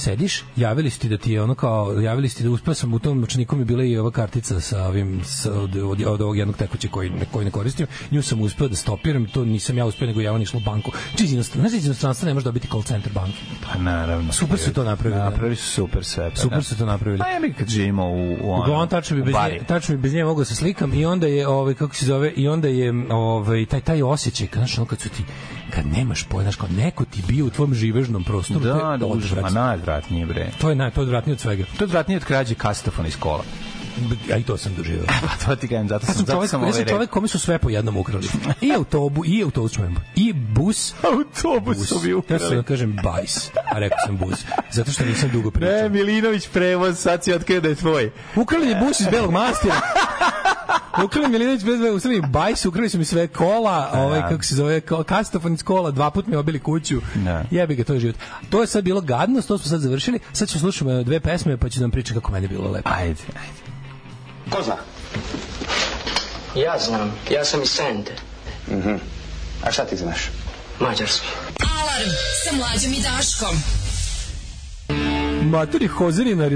sediš, 0.00 0.44
javili 0.56 0.90
su 0.90 1.00
ti 1.00 1.08
da 1.08 1.18
ti 1.18 1.32
je 1.32 1.42
ono 1.42 1.54
kao, 1.54 2.00
javili 2.00 2.28
su 2.28 2.36
ti 2.36 2.42
da 2.42 2.50
uspeo 2.50 2.74
sam 2.74 2.94
u 2.94 2.98
tom 2.98 3.20
novčaniku 3.20 3.56
mi 3.56 3.64
bila 3.64 3.84
i 3.84 3.98
ova 3.98 4.10
kartica 4.10 4.60
sa 4.60 4.84
ovim, 4.84 5.20
sa, 5.24 5.52
od, 5.52 5.76
od, 5.76 6.02
od 6.06 6.20
ovog 6.20 6.38
jednog 6.38 6.56
tekuće 6.56 6.88
koji, 6.88 7.10
ne, 7.10 7.24
koji 7.32 7.44
ne 7.44 7.50
koristim, 7.50 7.86
nju 8.10 8.22
sam 8.22 8.40
uspeo 8.40 8.68
da 8.68 8.76
stopiram, 8.76 9.26
to 9.26 9.44
nisam 9.44 9.78
ja 9.78 9.86
uspeo, 9.86 10.06
nego 10.06 10.20
ja 10.20 10.32
on 10.32 10.42
išlo 10.42 10.58
u 10.58 10.62
banku. 10.62 10.92
Či 11.16 11.24
iz 11.24 11.32
inostranstva, 11.32 11.68
znaš, 11.68 11.78
iz 11.78 11.86
inostranstva 11.86 12.26
ne 12.26 12.34
može 12.34 12.44
dobiti 12.44 12.68
call 12.68 12.82
center 12.82 13.12
banke. 13.12 13.38
Pa 13.66 13.78
naravno. 13.78 14.32
Super 14.32 14.58
su 14.58 14.72
to 14.72 14.84
napravili, 14.84 15.18
da. 15.18 15.24
Napravili 15.24 15.56
su 15.56 15.70
super 15.70 16.04
sve. 16.04 16.30
Pa, 16.30 16.36
Super 16.36 16.58
da. 16.58 16.62
su 16.62 16.78
to 16.78 16.86
napravili. 16.86 17.18
Pa 17.18 17.28
ja 17.28 17.40
mi 17.40 17.52
kad 17.52 17.68
živimo 17.68 18.10
u, 18.10 18.36
u 18.42 18.52
ono, 18.52 18.62
Uglavnom 18.62 18.88
tačno 18.88 19.16
bi 19.16 19.22
bez 19.22 19.34
nje, 19.34 19.60
tačno 19.66 19.96
bi 19.96 20.02
bez 20.02 20.14
nje 20.14 20.24
da 20.24 20.44
se 20.44 20.54
slikam 20.54 20.94
i 20.94 21.04
onda 21.04 21.26
je 21.26 21.48
ovaj 21.48 21.74
kako 21.74 21.94
se 21.94 22.06
zove 22.06 22.30
i 22.30 22.48
onda 22.48 22.68
je 22.68 22.92
ovaj 23.10 23.66
taj 23.66 23.80
taj 23.80 24.02
osjećaj 24.02 24.48
znaš 24.52 24.78
ono 24.78 24.86
kad 24.86 25.00
su 25.00 25.08
ti 25.08 25.24
kad 25.70 25.86
nemaš 25.88 26.24
pojma 26.24 26.50
kao 26.52 26.68
neko 26.70 27.04
ti 27.04 27.22
bio 27.24 27.46
u 27.46 27.50
tvom 27.50 27.74
živežnom 27.74 28.24
prostoru 28.24 28.60
to 28.60 28.66
Da, 28.68 28.92
je 28.92 28.98
da, 28.98 29.06
odvratno. 29.06 29.50
najodvratnije, 29.52 30.26
bre. 30.26 30.50
to 30.60 30.68
je 30.68 30.76
naj 30.76 30.90
to 30.90 31.00
je 31.00 31.02
odvratnije 31.02 31.34
od 31.34 31.40
svega 31.40 31.64
To 31.68 31.84
je 31.84 31.86
odvratnije 31.86 32.16
od 32.16 32.24
krađe 32.24 32.54
kastofona 32.54 33.08
iz 33.08 33.16
kola. 33.16 33.44
a 34.32 34.36
i 34.36 34.42
to 34.42 34.56
sam 34.56 34.72
doživeo 34.74 35.04
Pa 35.22 35.46
to 35.46 35.56
ti 35.56 35.68
kažem, 35.68 35.88
zato 35.88 36.02
Ja 36.02 36.06
sam, 36.06 36.14
sam 36.14 36.26
zato 36.26 36.32
čovjek, 36.32 36.50
sam 36.50 36.60
ja 36.60 36.62
ovaj 36.62 36.72
sam 36.72 36.80
rekao. 36.80 36.92
čovjek 36.92 37.10
kome 37.10 37.28
su 37.28 37.38
sve 37.38 37.58
po 37.58 37.70
jednom 37.70 37.96
ukrali. 37.96 38.28
I 38.60 38.72
autobu, 38.72 39.24
i 39.26 39.42
autobus 39.42 39.72
čujem. 39.72 39.96
I 40.16 40.32
bus, 40.32 40.94
Autobus 41.12 41.78
bus. 41.78 41.88
su 41.88 41.98
bi 41.98 42.08
Ja 42.08 42.12
sam 42.12 42.20
da 42.30 42.36
ukrali. 42.36 42.64
kažem 42.64 42.96
bajs, 43.04 43.48
a 43.66 43.78
rekao 43.78 43.98
sam 44.06 44.16
bus. 44.18 44.44
Zato 44.70 44.92
što 44.92 45.04
nisam 45.04 45.30
dugo 45.30 45.48
Ne, 45.48 45.52
pričao. 45.52 45.88
Milinović 45.90 46.48
prevoz, 46.48 46.98
sad 46.98 47.24
si 47.24 47.32
otkrio 47.32 47.60
da 47.60 47.68
je 47.68 47.74
tvoj. 47.74 48.10
Ukrali 48.36 48.68
je 48.68 48.76
bus 48.78 49.00
iz 49.00 49.06
Belog 49.06 49.32
mastira. 49.32 49.74
Ukrali 51.04 51.28
Milinović 51.28 51.64
bez 51.64 51.80
veze, 51.80 51.92
ukrali 51.92 52.20
bajs, 52.20 52.64
ukrali 52.66 52.88
su 52.88 52.98
mi 52.98 53.04
sve 53.04 53.28
kola, 53.28 53.90
ovaj 53.94 54.20
kako 54.20 54.44
se 54.44 54.54
zove, 54.54 54.80
kastofon 55.06 55.54
iz 55.54 55.62
kola, 55.62 55.90
dva 55.90 56.10
puta 56.10 56.30
mi 56.30 56.36
obili 56.36 56.58
kuću. 56.58 57.00
Da. 57.14 57.44
Jebi 57.50 57.74
ga, 57.74 57.84
to 57.84 57.94
je 57.94 58.00
život. 58.00 58.16
To 58.50 58.60
je 58.60 58.66
sad 58.66 58.84
bilo 58.84 59.00
gadno, 59.00 59.42
to 59.42 59.58
smo 59.58 59.68
sad 59.68 59.80
završili. 59.80 60.18
Sad 60.32 60.48
ćemo 60.48 60.60
slušati 60.60 61.04
dve 61.04 61.20
pesme, 61.20 61.56
pa 61.56 61.68
ću 61.68 61.80
nam 61.80 61.90
pričati 61.90 62.14
kako 62.14 62.32
meni 62.32 62.48
bilo 62.48 62.70
lepo. 62.70 62.90
Ajde, 62.92 63.22
ajde. 63.28 63.70
Ko 64.50 64.62
zna? 64.62 64.76
Ja 66.54 66.78
znam, 66.78 67.12
ja 67.30 67.44
sam 67.44 67.62
iz 67.62 67.68
Sente, 67.68 68.12
A 69.64 69.72
šta 69.72 69.84
ti 69.84 69.96
znaš? 69.96 70.30
mađarski. 70.80 71.26
Alarm 71.80 72.10
sa 72.44 72.56
mlađom 72.56 72.92
i 72.92 73.02
Daškom. 73.02 73.56
Matori 75.50 75.86
Hozeri 75.86 76.34
na 76.34 76.46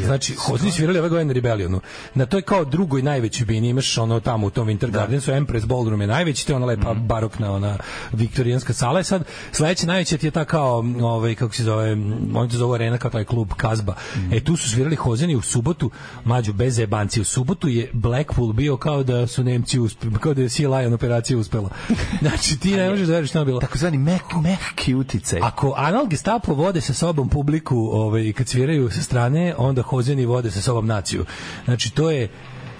Rebellionu. 0.00 0.06
Znači, 0.06 0.34
Hozeri 0.34 0.70
svirali 0.70 0.98
ove 0.98 1.08
godine 1.08 1.26
na 1.26 1.32
Rebellionu. 1.32 1.80
Na 2.14 2.26
toj 2.26 2.42
kao 2.42 2.64
drugoj 2.64 3.02
najvećoj 3.02 3.46
bini 3.46 3.68
imaš 3.68 3.98
ono 3.98 4.20
tamo 4.20 4.46
u 4.46 4.50
tom 4.50 4.68
Winter 4.68 4.90
Gardensu, 4.90 5.32
Empress 5.32 5.66
Ballroom 5.66 6.00
je 6.00 6.06
najveći, 6.06 6.46
to 6.46 6.52
je 6.52 6.56
ona 6.56 6.66
lepa 6.66 6.94
barokna, 6.94 7.52
ona 7.52 7.76
viktorijanska 8.12 8.72
sala. 8.72 9.00
I 9.00 9.04
sad, 9.04 9.24
sledeća 9.52 9.86
najveća 9.86 10.16
ti 10.16 10.26
je 10.26 10.30
ta 10.30 10.44
kao, 10.44 10.84
ovaj, 11.00 11.34
kako 11.34 11.54
se 11.54 11.64
zove, 11.64 11.92
oni 12.34 12.50
to 12.50 12.56
zove 12.56 12.74
arena 12.74 12.98
kao 12.98 13.10
taj 13.10 13.24
klub 13.24 13.48
Kazba. 13.56 13.94
E, 14.32 14.40
tu 14.40 14.56
su 14.56 14.70
svirali 14.70 14.96
Hozeni 14.96 15.36
u 15.36 15.42
subotu, 15.42 15.90
mađu 16.24 16.52
bez 16.52 16.78
jebanci. 16.78 17.20
U 17.20 17.24
subotu 17.24 17.68
je 17.68 17.90
Blackpool 17.92 18.52
bio 18.52 18.76
kao 18.76 19.02
da 19.02 19.26
su 19.26 19.44
Nemci 19.44 19.78
uspeli, 19.78 20.14
kao 20.20 20.34
da 20.34 20.42
je 20.42 20.48
Sea 20.48 20.70
Lion 20.70 20.92
operacija 20.92 21.38
uspela. 21.38 21.70
Znači, 22.22 22.60
ti 22.60 22.76
ne 22.76 22.90
možeš 22.90 23.06
da 23.06 23.12
veriš 23.12 23.30
šta 23.30 23.38
je 23.38 23.44
bilo. 23.44 23.60
Takozvani 23.60 23.98
mek, 23.98 24.22
mehki 24.42 24.94
uticaj. 24.94 25.40
Ako 25.42 25.74
anal 25.76 26.06
gestapo 26.06 26.54
vode 26.54 26.80
sa 26.80 26.94
sobom 26.94 27.28
publiku 27.28 27.76
ovaj, 27.76 28.32
kad 28.32 28.48
sviraju 28.48 28.90
sa 28.90 29.02
strane, 29.02 29.54
onda 29.58 29.81
hozeni 29.82 30.26
vode 30.26 30.50
sa 30.50 30.60
sobom 30.60 30.86
naciju. 30.86 31.24
Znači, 31.64 31.94
to 31.94 32.10
je 32.10 32.28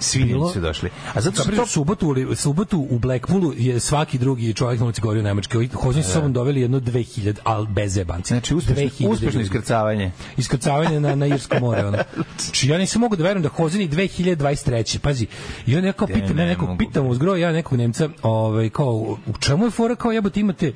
Svi 0.03 0.24
bilo- 0.24 0.53
su 0.53 0.61
došli. 0.61 0.90
A 1.14 1.20
zato 1.20 1.42
što 1.42 1.53
što 1.53 1.66
subotu, 1.66 2.14
u- 2.30 2.34
subotu 2.34 2.86
u 2.90 2.98
Blackpoolu 2.98 3.53
je 3.57 3.80
svaki 3.80 4.18
drugi 4.18 4.55
čovjek 4.55 4.80
na 4.80 4.86
ulici 4.86 5.00
govorio 5.00 5.20
u 5.20 5.24
Nemačkoj. 5.24 5.68
Hozeni 5.74 6.05
sa 6.05 6.11
sobom 6.11 6.32
doveli 6.32 6.61
jedno 6.61 6.80
2000, 6.80 7.34
ali 7.44 7.66
bez 7.66 7.96
jebanci. 7.96 8.28
Znači, 8.28 8.55
uspešno, 8.55 8.82
2000 8.82 9.09
uspešno 9.09 9.40
iskrcavanje. 9.40 10.11
iskrcavanje 10.36 11.00
na, 11.00 11.14
na 11.14 11.26
Irsko 11.26 11.61
more. 11.61 11.86
Ono. 11.86 11.98
Znači, 12.38 12.68
ja 12.68 12.78
nisam 12.78 13.00
mogu 13.00 13.16
da 13.16 13.22
verujem 13.22 13.42
da 13.42 13.48
Hozeni 13.48 13.88
2023. 13.88 14.98
Pazi, 14.98 15.26
i 15.66 15.76
on 15.76 15.82
neko 15.82 16.07
pita, 16.07 16.20
ne, 16.26 16.34
ne 16.34 16.46
nekog 16.46 16.68
pitam 16.78 17.07
uzgro, 17.07 17.36
ja 17.36 17.53
nekog 17.53 17.78
Nemca, 17.78 18.09
ovaj, 18.22 18.70
kao, 18.70 18.86
u 19.26 19.32
čemu 19.40 19.64
je 19.64 19.70
fora, 19.70 19.94
kao 19.96 20.12
jebote 20.12 20.40
imate, 20.40 20.72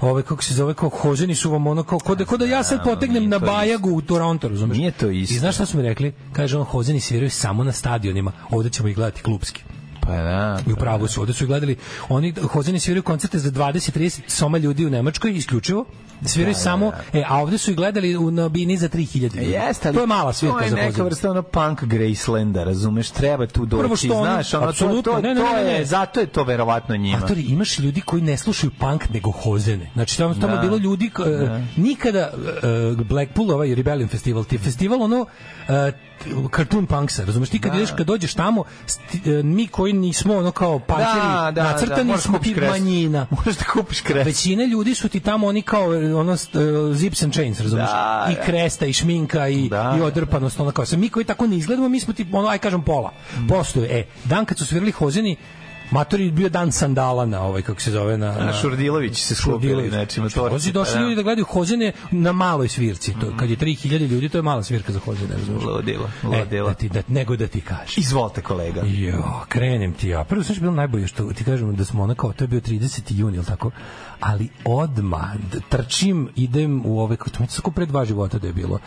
ovaj, 0.00 0.22
kako 0.22 0.42
se 0.42 0.54
zove, 0.54 0.74
kao 0.74 0.88
Hozeni 0.88 1.34
su 1.34 1.50
vam 1.50 1.66
ono, 1.66 1.82
kao, 1.82 1.98
ko 1.98 2.14
da, 2.14 2.24
ko 2.24 2.36
da 2.36 2.44
ja 2.46 2.62
sad 2.62 2.84
potegnem 2.84 3.28
na 3.28 3.38
to. 3.40 3.46
Bajagu 3.46 3.90
u 3.90 4.00
Toronto, 4.00 4.48
razumeš? 4.48 4.76
Nije 4.76 4.90
to 4.90 5.10
isto. 5.10 5.34
I 5.34 5.38
znaš 5.38 5.54
šta 5.54 5.66
su 5.66 5.76
mi 5.76 5.82
rekli? 5.82 6.12
Kaže 6.32 6.58
on, 6.58 6.64
Hozeni 6.64 7.00
sviraju 7.00 7.30
samo 7.30 7.64
na 7.64 7.72
stadionima, 7.72 8.32
ovde 8.50 8.65
ćemo 8.68 8.88
ih 8.88 8.94
gledati 8.96 9.22
klubski. 9.22 9.62
Pa 10.00 10.12
da. 10.12 10.58
I 10.66 10.72
u 10.72 10.76
pravu 10.76 11.08
su, 11.08 11.20
ovde 11.20 11.32
su 11.32 11.46
gledali, 11.46 11.76
oni 12.08 12.34
Hozeni 12.42 12.80
sviraju 12.80 13.02
koncerte 13.02 13.38
za 13.38 13.50
20-30 13.50 14.20
soma 14.28 14.58
ljudi 14.58 14.86
u 14.86 14.90
Nemačkoj, 14.90 15.32
isključivo, 15.32 15.84
sviraju 16.24 16.54
samo, 16.54 16.92
e, 17.12 17.22
a 17.28 17.38
ovde 17.38 17.58
su 17.58 17.70
ih 17.70 17.76
gledali 17.76 18.16
u, 18.16 18.30
na 18.30 18.48
bini 18.48 18.76
za 18.76 18.88
3000 18.88 19.22
ljudi. 19.22 19.50
Jeste, 19.50 19.88
ali 19.88 19.94
to 19.96 20.00
je 20.00 20.06
mala 20.06 20.32
svirka 20.32 20.58
To 20.58 20.64
je 20.64 20.70
za 20.70 20.76
neka 20.76 20.86
Hozeni. 20.86 21.04
vrsta 21.04 21.30
ono 21.30 21.42
punk 21.42 21.84
Gracelanda, 21.84 22.64
razumeš? 22.64 23.10
Treba 23.10 23.46
tu 23.46 23.66
doći, 23.66 23.80
Prvo 23.80 23.96
što 23.96 24.14
oni- 24.14 24.24
znaš, 24.24 24.54
ono, 24.54 24.72
to, 24.72 25.02
to, 25.02 25.20
ne, 25.20 25.34
ne, 25.34 25.40
to 25.40 25.56
je, 25.56 25.84
zato 25.84 26.20
je 26.20 26.26
to 26.26 26.44
verovatno 26.44 26.96
njima. 26.96 27.18
Matori, 27.18 27.42
imaš 27.42 27.78
ljudi 27.78 28.00
koji 28.00 28.22
ne 28.22 28.36
slušaju 28.36 28.70
punk 28.70 29.08
nego 29.10 29.30
hozene. 29.32 29.90
Znači 29.94 30.18
tamo 30.18 30.34
tamo 30.34 30.54
Da. 30.54 30.60
bilo 30.60 30.76
ljudi 30.76 31.10
e, 31.18 31.60
nikada 31.76 32.30
uh, 32.92 33.00
Blackpool 33.00 33.50
ovaj 33.50 33.74
Rebellion 33.74 34.08
festival, 34.08 34.44
ti 34.44 34.58
festival 34.58 35.02
ono 35.02 35.20
uh, 35.20 35.26
cartoon 36.56 36.86
punksa, 36.86 37.24
razumeš 37.24 37.48
ti 37.48 37.60
kad 37.60 37.74
ideš 37.74 37.90
kad 37.90 38.06
dođeš 38.06 38.34
tamo 38.34 38.64
sti, 38.86 39.20
e, 39.26 39.42
mi 39.42 39.66
koji 39.66 39.92
nismo 39.92 40.36
ono 40.36 40.50
kao 40.50 40.78
punkeri 40.78 41.06
Da, 41.06 41.52
da, 41.54 41.62
nacrtani 41.62 42.12
da, 42.12 42.18
smo 42.18 42.38
ti 42.38 42.54
kres. 42.54 42.70
manjina. 42.70 43.26
Možeš 43.30 43.56
da 43.56 43.64
kupiš 43.64 44.00
kres. 44.00 44.26
Većina 44.26 44.64
ljudi 44.64 44.94
su 44.94 45.08
ti 45.08 45.20
tamo 45.20 45.46
oni 45.46 45.62
kao 45.62 45.84
ono 46.16 46.32
uh, 46.32 46.38
zips 46.96 47.22
and 47.22 47.32
chains, 47.32 47.60
razumeš? 47.60 47.90
Da, 47.90 48.28
I 48.30 48.34
da. 48.34 48.40
kresta 48.42 48.86
i 48.86 48.92
šminka 48.92 49.48
i 49.48 49.68
Da. 49.68 49.94
i 49.98 50.02
odrpanost 50.02 50.60
ono 50.60 50.70
kao. 50.70 50.86
Sad 50.86 50.98
mi 50.98 51.08
koji 51.08 51.24
tako 51.24 51.46
ne 51.46 51.56
izgledamo, 51.56 51.88
mi 51.88 52.00
smo 52.00 52.14
ti 52.14 52.26
ono 52.32 52.48
aj 52.48 52.58
kažem 52.58 52.82
pola. 52.82 53.12
Postoje. 53.48 53.98
E, 53.98 54.06
dan 54.24 54.44
kad 54.44 54.58
su 54.58 54.66
svirali 54.66 54.90
Hozeni 54.90 55.36
Matori 55.90 56.24
je 56.24 56.32
bio 56.32 56.48
dan 56.48 56.72
sandala 56.72 57.26
na 57.26 57.42
ovaj 57.42 57.62
kako 57.62 57.80
se 57.80 57.90
zove 57.90 58.18
na, 58.18 58.26
A 58.28 58.52
Šurdilović 58.52 59.16
se 59.18 59.34
Šurdilović. 59.34 59.90
znači, 59.90 60.20
na 60.20 60.24
Znači, 60.24 60.34
torci, 60.34 60.52
Hozi 60.52 60.72
došli 60.72 60.92
pa 60.92 60.98
da. 60.98 61.02
ljudi 61.02 61.16
da 61.16 61.22
gledaju 61.22 61.44
Hozene 61.46 61.92
na 62.10 62.32
maloj 62.32 62.68
svirci. 62.68 63.12
To, 63.12 63.32
kad 63.36 63.50
je 63.50 63.56
3000 63.56 63.86
ljudi, 64.00 64.28
to 64.28 64.38
je 64.38 64.42
mala 64.42 64.62
svirka 64.62 64.92
za 64.92 64.98
Hozene, 64.98 65.34
razumiješ? 65.34 65.64
Ludilo, 65.64 66.10
E, 66.24 66.26
ludilo. 66.28 66.68
da 66.68 66.74
ti, 66.74 66.88
da, 66.88 67.02
nego 67.08 67.36
da 67.36 67.46
ti 67.46 67.60
kažem. 67.60 67.94
Izvolite 67.96 68.42
kolega. 68.42 68.82
Jo, 68.84 69.22
krenem 69.48 69.92
ti 69.92 70.08
ja. 70.08 70.24
Prvo 70.24 70.42
sve 70.42 70.54
bilo 70.56 70.72
najbolje 70.72 71.06
što 71.06 71.24
ti 71.24 71.44
kažem 71.44 71.76
da 71.76 71.84
smo 71.84 72.02
ono 72.02 72.14
kao 72.14 72.32
to 72.32 72.44
je 72.44 72.48
bio 72.48 72.60
30. 72.60 73.00
jun, 73.10 73.34
ili 73.34 73.44
tako? 73.44 73.70
Ali 74.20 74.48
odma 74.64 75.34
trčim, 75.68 76.28
idem 76.36 76.82
u 76.84 77.00
ove 77.00 77.16
to 77.16 77.40
mi 77.40 77.46
tako 77.46 77.70
pre 77.70 77.86
dva 77.86 78.04
života 78.04 78.38
da 78.38 78.46
je 78.46 78.52
bilo. 78.52 78.78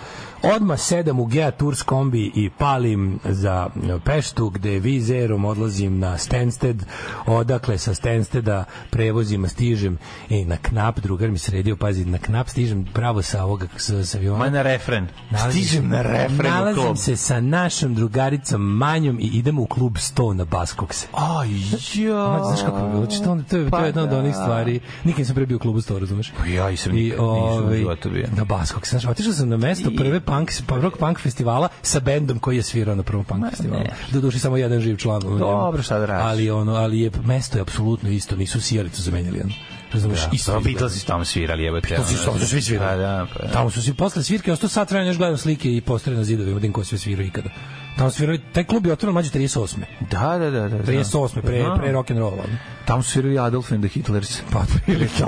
Odma 0.46 0.78
sedam 0.78 1.20
u 1.20 1.26
Gea 1.26 1.52
Tours 1.52 1.82
kombi 1.82 2.32
i 2.36 2.50
palim 2.50 3.20
za 3.26 3.70
e, 3.78 4.00
Peštu 4.00 4.50
gde 4.50 4.80
vizerom 4.80 5.46
odlazim 5.46 6.00
na 6.00 6.18
Stansted 6.18 6.86
odakle 7.26 7.78
sa 7.78 7.94
Stensteda 7.94 8.64
prevozima 8.90 9.48
stižem 9.48 9.98
e, 10.30 10.46
na 10.46 10.58
knap, 10.58 11.00
drugar 11.00 11.30
mi 11.30 11.38
sredio, 11.38 11.76
pazi, 11.76 12.06
na 12.06 12.18
knap 12.18 12.50
stižem 12.50 12.86
pravo 12.94 13.22
sa 13.22 13.44
ovoga, 13.46 13.68
sa, 13.78 14.04
sa 14.06 14.18
aviona. 14.18 14.40
Ma 14.40 14.50
na 14.50 14.62
refren. 14.62 15.08
Nalazim 15.30 15.64
Stižem 15.64 15.90
na 15.90 16.02
refren 16.02 16.40
u 16.40 16.50
Nalazim 16.50 16.84
klub. 16.84 16.98
se 16.98 17.16
sa 17.16 17.42
našom 17.42 17.96
drugaricom 17.96 18.62
Manjom 18.62 19.20
i 19.20 19.24
idemo 19.24 19.62
u 19.62 19.66
klub 19.66 19.94
100 19.94 20.34
na 20.34 20.46
Baskokse. 20.46 21.08
Aj, 21.14 21.48
jo. 21.94 22.30
Ma, 22.30 22.44
znaš 22.44 22.62
kako 22.62 22.78
je 22.78 22.90
bilo? 22.90 23.06
Znači, 23.06 23.24
to, 23.24 23.38
to, 23.50 23.58
je, 23.58 23.66
to 23.66 23.72
Pa 23.72 23.80
je 23.80 23.86
jedna 23.86 24.04
od 24.04 24.14
onih 24.14 24.34
da. 24.34 24.42
stvari. 24.42 24.80
Nikad 25.04 25.20
nisam 25.20 25.36
pre 25.36 25.46
bio 25.46 25.56
u 25.56 25.60
klubu 25.60 25.82
100, 25.82 26.00
razumeš? 26.00 26.34
Pa 26.38 26.46
ja 26.46 26.70
i 26.70 26.78
sam 26.78 26.92
I, 26.92 27.04
nikad 27.04 27.20
nisam 27.20 27.26
u 27.26 27.66
ovaj, 27.66 27.78
bio. 28.06 28.28
Na 28.38 28.44
Baskog. 28.44 28.88
Znaš, 28.88 29.06
otišao 29.06 29.34
sam 29.34 29.50
na 29.50 29.58
mesto 29.58 29.92
prve 29.98 30.20
punk, 30.20 30.52
prvog 30.68 30.98
punk 30.98 31.20
festivala 31.20 31.68
sa 31.82 32.00
bendom 32.00 32.40
koji 32.40 32.56
je 32.56 32.64
svirao 32.64 32.96
na 32.96 33.04
prvom 33.04 33.26
punk 33.26 33.50
festivalu. 33.50 33.84
Do 34.12 34.22
duše 34.22 34.40
samo 34.40 34.58
jedan 34.58 34.80
živ 34.80 34.98
član. 34.98 35.22
Dobro, 35.22 35.84
šta 35.84 36.00
da 36.00 36.06
radiš? 36.06 36.26
Ali, 36.26 36.52
ono, 36.52 36.76
ali 36.80 37.00
je, 37.00 37.12
mesto 37.26 37.58
je 37.58 37.62
apsolutno 37.62 38.10
isto. 38.10 38.36
Nisu 38.36 38.62
sijalicu 38.62 39.02
zamenjali. 39.02 39.42
Ono. 39.42 39.54
Razumeš? 39.94 40.20
Da, 40.20 40.30
isto 40.34 40.54
pa. 40.54 40.60
Beatlesi 40.60 41.00
su 41.00 41.06
tamo 41.06 41.26
svirali, 41.26 41.64
jebote. 41.64 41.88
Beatlesi 41.90 42.18
su 42.18 42.26
tamo 42.26 42.40
svi 42.40 42.62
svirali. 42.62 42.90
Pa 42.90 42.96
da, 42.96 43.28
pa 43.34 43.46
da. 43.46 43.52
Tamo 43.52 43.70
su 43.70 43.82
svi 43.82 43.94
posle 43.94 44.24
svirke, 44.24 44.52
ostao 44.52 44.70
sat 44.70 44.92
vremena 44.92 45.10
još 45.10 45.18
gledam 45.18 45.38
slike 45.38 45.76
i 45.76 45.82
postare 45.82 46.18
na 46.18 46.24
zidovima, 46.24 46.56
vidim 46.56 46.74
ko 46.74 46.84
sve 46.84 46.98
svirao 46.98 47.26
ikada. 47.26 47.50
Tamo 47.98 48.12
svirali, 48.12 48.42
taj 48.54 48.64
klub 48.64 48.86
je 48.86 48.94
otvoren 48.94 49.14
mlađe 49.14 49.30
38. 49.32 49.78
Da, 50.02 50.38
da, 50.38 50.50
da, 50.52 50.60
da. 50.62 50.70
da. 50.70 50.84
38. 50.84 51.42
pre, 51.42 51.62
Znam. 51.62 51.80
pre 51.80 51.92
rock 51.92 52.12
and 52.12 52.20
roll. 52.20 52.38
Tamo 52.86 53.04
su 53.04 53.12
svirali 53.12 53.40
Adolf 53.40 53.72
and 53.72 53.84
the 53.84 53.90
Hitlers. 53.90 54.42
Pa 54.52 54.60
otprilike. 54.60 55.24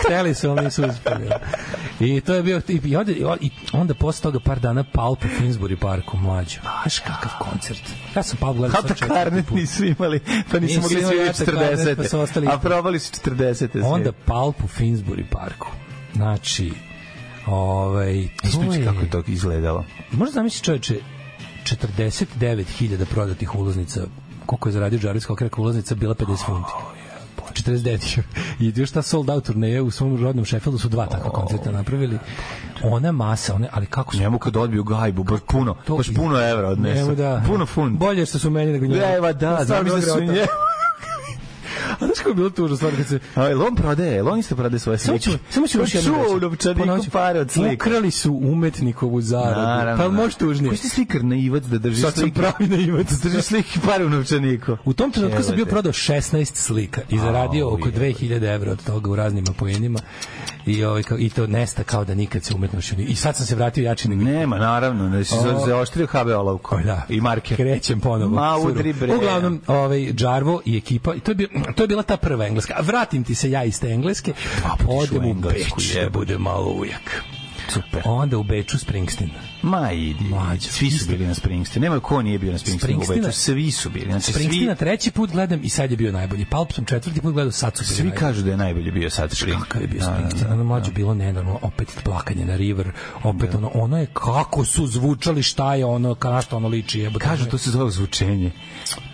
Hteli 0.00 0.34
su, 0.34 0.50
ali 0.50 0.64
nisu 0.64 0.82
uspeli. 0.84 1.30
I 2.00 2.20
to 2.20 2.34
je 2.34 2.42
bio 2.42 2.60
i, 2.84 2.96
onda, 2.96 3.12
i 3.12 3.50
onda 3.72 3.94
posle 3.94 4.22
toga 4.22 4.40
par 4.40 4.60
dana 4.60 4.84
Pulp 4.84 5.24
u 5.24 5.42
Finsbury 5.42 5.76
parku 5.76 6.16
mlađo. 6.16 6.60
Znaš 6.60 6.98
kakav 6.98 7.30
koncert. 7.40 7.80
Ja 8.16 8.22
sam 8.22 8.38
Pulp 8.38 8.56
gledao 8.56 8.82
Hata 8.82 8.88
sad 8.88 8.98
četvrti 8.98 9.42
put. 9.42 9.56
nisu 9.56 9.84
imali, 9.86 10.20
pa 10.50 10.58
nisu 10.58 10.80
mogli 10.80 11.02
svirati 11.02 11.38
Hata 11.38 11.52
Karnet, 11.52 11.96
pa 11.96 12.04
su 12.04 12.16
40. 12.16 12.22
ostali- 12.22 12.46
A 12.46 12.58
probali 12.58 12.98
su 12.98 13.12
40. 13.26 13.82
Onda 13.84 14.12
Pulp 14.12 14.64
u 14.64 14.68
Finsbury 14.68 15.24
parku. 15.30 15.68
Znači, 16.14 16.72
ovaj, 17.46 18.28
Ispričaj 18.44 18.84
kako 18.84 19.00
je 19.00 19.10
to 19.10 19.22
izgledalo. 19.26 19.84
možda 20.12 20.32
zamisli 20.32 20.64
čoveče, 20.64 20.96
49.000 21.64 23.04
prodatih 23.04 23.54
ulaznica 23.54 24.00
koliko 24.46 24.68
je 24.68 24.72
zaradio 24.72 25.00
Jarvis 25.02 25.26
Cocker 25.26 25.50
ulaznica 25.56 25.94
bila 25.94 26.14
50 26.14 26.46
funti. 26.46 26.70
49. 27.52 28.20
I 28.60 28.72
još 28.76 28.90
ta 28.90 29.02
sold 29.02 29.30
out 29.30 29.44
turneja 29.44 29.82
u 29.82 29.90
svom 29.90 30.22
rodnom 30.24 30.44
Sheffieldu 30.44 30.78
su 30.78 30.88
dva 30.88 31.06
takva 31.06 31.30
koncerta 31.30 31.70
napravili. 31.70 32.18
Ona 32.82 33.12
masa, 33.12 33.54
one, 33.54 33.68
ali 33.72 33.86
kako 33.86 34.14
su... 34.14 34.20
Njemu 34.20 34.38
kad 34.38 34.56
odbiju 34.56 34.84
gajbu, 34.84 35.24
baš 35.24 35.40
puno, 35.46 35.76
to- 35.86 35.96
baš 35.96 36.14
puno 36.14 36.40
evra 36.50 36.68
odnesu. 36.68 37.14
Da. 37.14 37.42
Puno 37.46 37.66
funt. 37.66 37.98
Bolje 37.98 38.26
što 38.26 38.38
su 38.38 38.50
meni 38.50 38.72
nego 38.72 38.86
njemu. 38.86 39.00
Da, 39.00 39.12
eva, 39.12 39.32
da, 39.32 39.64
Stvarno 39.64 39.90
znam 39.90 40.00
da 40.00 40.06
su 40.06 40.16
gre 40.16 40.26
nje. 40.26 40.46
A 41.90 42.06
znaš 42.06 42.18
kako 42.18 42.28
je 42.28 42.34
bilo 42.34 42.50
tužno 42.50 42.76
stvar 42.76 42.96
kad 42.96 43.06
se... 43.06 43.18
A 43.34 43.42
jel 43.42 43.62
on 43.62 43.74
prodaje, 43.76 44.12
jel 44.12 44.28
on 44.28 44.38
isto 44.38 44.56
prodaje 44.56 44.78
svoje 44.78 44.98
Samo 44.98 45.18
slike? 45.18 45.38
ću, 45.38 45.44
samo 45.50 45.66
ću 45.66 45.78
još 45.78 45.94
jednu 45.94 46.12
u 46.12 46.22
reći. 46.24 46.40
novčaniku 46.40 47.10
pare 47.12 47.40
od 47.40 47.50
slika. 47.50 47.74
Ukrali 47.74 48.10
su 48.10 48.32
umetnikovu 48.34 49.20
zaradu. 49.20 49.60
Naravno. 49.60 50.04
Pa 50.04 50.10
može 50.12 50.36
tužnije. 50.36 50.68
Koji 50.68 50.78
ste 50.78 50.88
slikar 50.88 51.24
na 51.24 51.36
Ivac 51.36 51.64
da 51.64 51.78
drži 51.78 52.02
Sad 52.02 52.14
sam 52.14 52.20
slike? 52.22 52.40
pravi 52.40 52.66
na 52.68 52.76
Ivac. 52.76 53.10
Da 53.10 53.28
drži 53.28 53.42
slike 53.42 53.78
pare 53.86 54.04
u 54.04 54.10
novčaniku. 54.10 54.76
U 54.84 54.92
tom 54.92 55.10
trenutku 55.10 55.42
sam 55.42 55.56
bio 55.56 55.66
prodao 55.66 55.92
16 55.92 56.54
slika 56.54 57.00
i 57.10 57.18
zaradio 57.18 57.68
oko 57.68 57.88
jebote. 57.88 58.00
2000 58.00 58.54
evra 58.54 58.72
od 58.72 58.84
toga 58.84 59.10
u 59.10 59.16
raznim 59.16 59.44
apoenima 59.50 59.98
i, 60.66 60.84
ovaj, 60.84 61.02
kao, 61.02 61.18
i 61.18 61.30
to 61.30 61.46
nesta 61.46 61.84
kao 61.84 62.04
da 62.04 62.14
nikad 62.14 62.44
se 62.44 62.54
umetnošću 62.54 62.94
I 62.98 63.14
sad 63.16 63.36
sam 63.36 63.46
se 63.46 63.54
vratio 63.54 63.84
jači 63.84 64.08
nego 64.08 64.24
Nema, 64.24 64.58
naravno, 64.58 65.08
da 65.08 65.24
si 65.24 65.34
O. 65.36 65.66
zaoštrio 65.66 66.06
HB 66.06 66.28
olovku. 66.28 66.76
Oj, 66.76 66.82
da. 66.82 67.06
I 67.08 67.20
marker. 67.20 67.56
Krećem 67.56 68.00
ponovo. 68.00 68.30
Ma, 68.30 68.56
Suru. 68.58 68.70
udri 68.70 68.92
bre. 68.92 69.14
Uglavnom, 69.14 69.60
ovaj, 69.66 70.12
Džarvo 70.12 70.60
i 70.64 70.76
ekipa, 70.76 71.14
i 71.14 71.20
to 71.20 71.30
je, 71.30 71.34
bio, 71.34 71.48
to 71.72 71.82
je 71.82 71.88
bila 71.88 72.02
ta 72.02 72.16
prva 72.16 72.46
engleska. 72.46 72.74
A 72.76 72.82
vratim 72.82 73.24
ti 73.24 73.34
se 73.34 73.50
ja 73.50 73.64
iz 73.64 73.80
te 73.80 73.88
engleske, 73.88 74.32
išao 74.58 74.76
odem 74.88 75.24
u 75.24 75.34
Beč, 75.34 75.68
da 75.94 76.00
jebote. 76.00 76.10
bude 76.10 76.38
malo 76.38 76.72
ujak. 76.72 77.22
Super. 77.68 78.02
Onda 78.04 78.38
u 78.38 78.42
Beču 78.42 78.78
Springsteen. 78.78 79.30
Ma 79.62 79.92
idi. 79.92 80.24
Mlađo. 80.24 80.68
Svi 80.70 80.90
su 80.90 81.06
bili 81.06 81.26
na 81.26 81.34
Springsteen. 81.34 81.82
Nema 81.82 82.00
ko 82.00 82.22
nije 82.22 82.38
bio 82.38 82.52
na 82.52 82.58
Springsteen 82.58 82.96
u 82.96 83.00
Springsteena- 83.00 83.26
Beču. 83.26 83.32
Svi 83.32 83.70
su 83.70 83.90
bili. 83.90 84.06
Znači, 84.06 84.32
Springsteena 84.32 84.72
svi, 84.72 84.78
treći 84.78 85.10
put 85.10 85.30
gledam 85.30 85.60
i 85.62 85.68
sad 85.68 85.90
je 85.90 85.96
bio 85.96 86.12
najbolji. 86.12 86.44
Pulp 86.44 86.72
sam 86.72 86.84
četvrti 86.84 87.20
put 87.20 87.34
gledao, 87.34 87.52
sad 87.52 87.76
su 87.76 87.82
bili 87.84 87.94
svi 87.94 88.02
najbolji. 88.02 88.20
kažu 88.20 88.42
da 88.42 88.50
je 88.50 88.56
najbolji 88.56 88.90
bio 88.90 89.10
sad 89.10 89.30
Springsteen. 89.30 89.60
kakav 89.62 89.82
je 89.82 89.88
bio 89.88 90.00
Da, 90.00 90.06
da, 90.06 90.12
Springsteen. 90.14 90.48
da. 90.48 90.54
Ono 90.54 90.64
mlađe 90.64 90.90
bilo 90.92 91.14
nenormalno, 91.14 91.58
opet 91.62 92.00
plakanje 92.04 92.44
na 92.44 92.56
River, 92.56 92.90
opet 93.22 93.54
ono, 93.54 93.70
ono 93.74 93.98
je 93.98 94.06
kako 94.06 94.64
su 94.64 94.86
zvučali, 94.86 95.42
šta 95.42 95.74
je 95.74 95.84
ono, 95.84 96.16
na 96.22 96.42
šta 96.42 96.56
ono 96.56 96.68
liči. 96.68 97.00
Jebote. 97.00 97.24
Kažu 97.24 97.46
to 97.46 97.58
se 97.58 97.70
zove 97.70 97.90
zvučenje. 97.90 98.50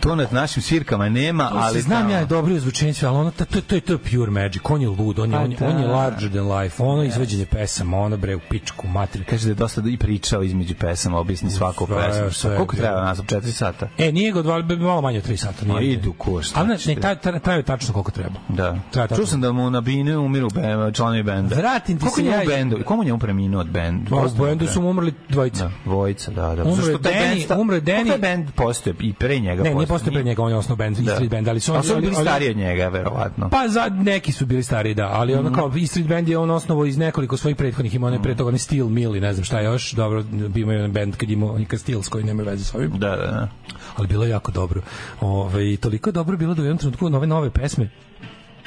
To 0.01 0.15
nad 0.15 0.33
našim 0.33 0.63
svirkama 0.63 1.09
nema, 1.09 1.49
ali 1.53 1.61
ali 1.63 1.81
znam 1.83 1.99
tamo- 2.03 2.11
ja 2.11 2.19
je 2.19 2.27
dobro 2.27 2.59
zvučenje 2.61 2.95
ali 3.03 3.17
ono 3.17 3.31
to 3.31 3.45
to 3.45 3.61
to 3.61 3.81
to 3.81 3.93
je 3.93 3.99
pure 3.99 4.31
magic. 4.31 4.63
On 4.65 4.83
je 4.83 4.89
lud, 4.89 5.19
on 5.19 5.31
je 5.31 5.37
Pa 5.37 5.43
on, 5.43 5.53
je- 5.53 5.59
on 5.63 5.81
je 5.81 5.87
da. 5.87 5.93
larger 5.93 6.31
than 6.31 6.53
life. 6.53 6.83
Ono 6.83 7.03
izvođenje 7.05 7.47
pesama, 7.47 7.97
ono 7.99 8.17
bre 8.17 8.37
u 8.37 8.41
pičku 8.51 8.89
mater. 8.89 9.25
Kaže 9.25 9.45
da 9.45 9.51
je 9.51 9.55
dosta 9.55 9.83
i 9.87 9.99
pričao 10.39 10.43
između 10.43 10.75
pesama, 10.75 11.19
objasni 11.19 11.51
svaku 11.51 11.87
pesmu. 11.87 12.31
sve, 12.31 12.57
Koliko 12.57 12.77
treba 12.77 13.01
nas? 13.01 13.19
4 13.19 13.41
sata? 13.43 13.89
E, 13.99 14.13
nije 14.13 14.33
ga 14.33 14.39
odvali, 14.39 14.77
malo 14.77 15.01
manje 15.01 15.19
od 15.19 15.29
3 15.29 15.37
sata. 15.37 15.67
Ma, 15.67 15.81
Nije. 15.81 15.93
idu 15.93 16.13
ko, 16.13 16.43
šta 16.43 16.61
Ali 16.61 16.69
ne, 16.69 16.79
ćete? 16.79 16.95
ne, 16.95 17.15
taj, 17.17 17.41
traju 17.41 17.63
tačno 17.63 17.93
koliko 17.93 18.11
treba. 18.11 18.35
Da. 18.49 18.77
Traje. 18.91 19.09
Čuo 19.09 19.27
sam 19.27 19.41
da 19.41 19.53
mu 19.53 19.71
na 19.71 19.81
binu 19.81 20.21
umiru 20.21 20.49
članovi 20.93 21.23
benda. 21.23 21.55
Vratim 21.57 21.99
ti 21.99 22.07
se 22.09 22.25
ja 22.25 22.41
bendu? 22.47 22.79
Komu 22.85 23.05
njemu 23.05 23.19
preminuo 23.19 23.61
od 23.61 23.71
benda? 23.71 24.11
Ma, 24.11 24.23
u 24.23 24.45
bendu 24.45 24.67
su 24.67 24.81
umrli 24.81 25.15
dvojica. 25.29 25.65
Da, 25.65 25.71
dvojica, 25.85 26.31
da, 26.31 26.55
da. 26.55 26.65
Bend 26.99 27.43
sta- 27.45 27.59
umro 27.59 27.75
je 27.75 27.83
Danny. 27.83 28.09
Taj 28.09 28.19
bend 28.19 28.51
postoje 28.53 28.95
i 29.01 29.13
pre 29.13 29.39
njega 29.39 29.63
Ne, 29.63 29.75
nije 29.75 29.87
postoje. 29.87 30.13
pre 30.13 30.23
njega, 30.25 30.43
on 30.43 30.51
je 30.51 30.57
osnovno 30.57 30.85
band, 30.85 30.97
Da. 30.99 31.13
Street 31.13 31.31
Band, 31.31 31.49
ali 31.49 31.61
su 31.61 31.73
Ali 31.75 31.85
su 31.85 31.97
bili 31.97 32.15
stariji 32.15 32.51
od 32.51 32.57
njega, 32.57 32.89
verovatno. 32.89 33.49
Pa 33.49 33.69
za 33.69 33.89
neki 33.89 34.33
su 34.33 34.47
bili 34.47 34.63
stariji, 34.63 34.95
da, 34.95 35.09
ali 35.09 35.35
ono 35.35 35.53
kao 35.53 35.73
E 35.75 35.87
Street 35.87 36.09
Band 36.09 36.29
je 36.29 36.39
on 36.39 36.51
osnovo 36.51 36.85
iz 36.85 36.99
nekoliko 36.99 37.37
svojih 37.37 37.57
prethodnih 37.57 37.95
ima 37.95 38.07
one 38.07 38.23
pre 38.23 38.37
toga 38.37 38.51
ne 38.51 38.59
Steel 38.59 38.89
Mill 38.89 39.17
i 39.17 39.21
ne 39.21 39.33
znam 39.33 39.45
šta 39.45 39.61
još. 39.61 39.93
Dobro, 39.93 40.23
imao 40.55 40.73
jedan 40.73 40.93
band 40.93 41.17
kad 41.17 41.31
imao 41.31 41.59
i 41.59 41.79
Steels 41.79 42.09
koji 42.09 42.25
nema 42.25 42.43
veze 42.43 42.65
s 42.65 42.75
ovim. 42.75 42.91
Da, 42.91 43.17
da, 43.17 43.17
da. 43.17 43.49
ali 43.97 44.09
bilo 44.09 44.25
je 44.25 44.31
jako 44.31 44.53
dobro. 44.53 44.83
Ove, 45.21 45.77
toliko 45.77 46.09
je 46.09 46.13
dobro 46.13 46.37
bilo 46.37 46.55
da 46.55 46.63
u 46.63 46.65
jednom 46.65 46.79
trenutku 46.79 47.11
nove 47.11 47.27
nove 47.27 47.51
pesme 47.51 47.91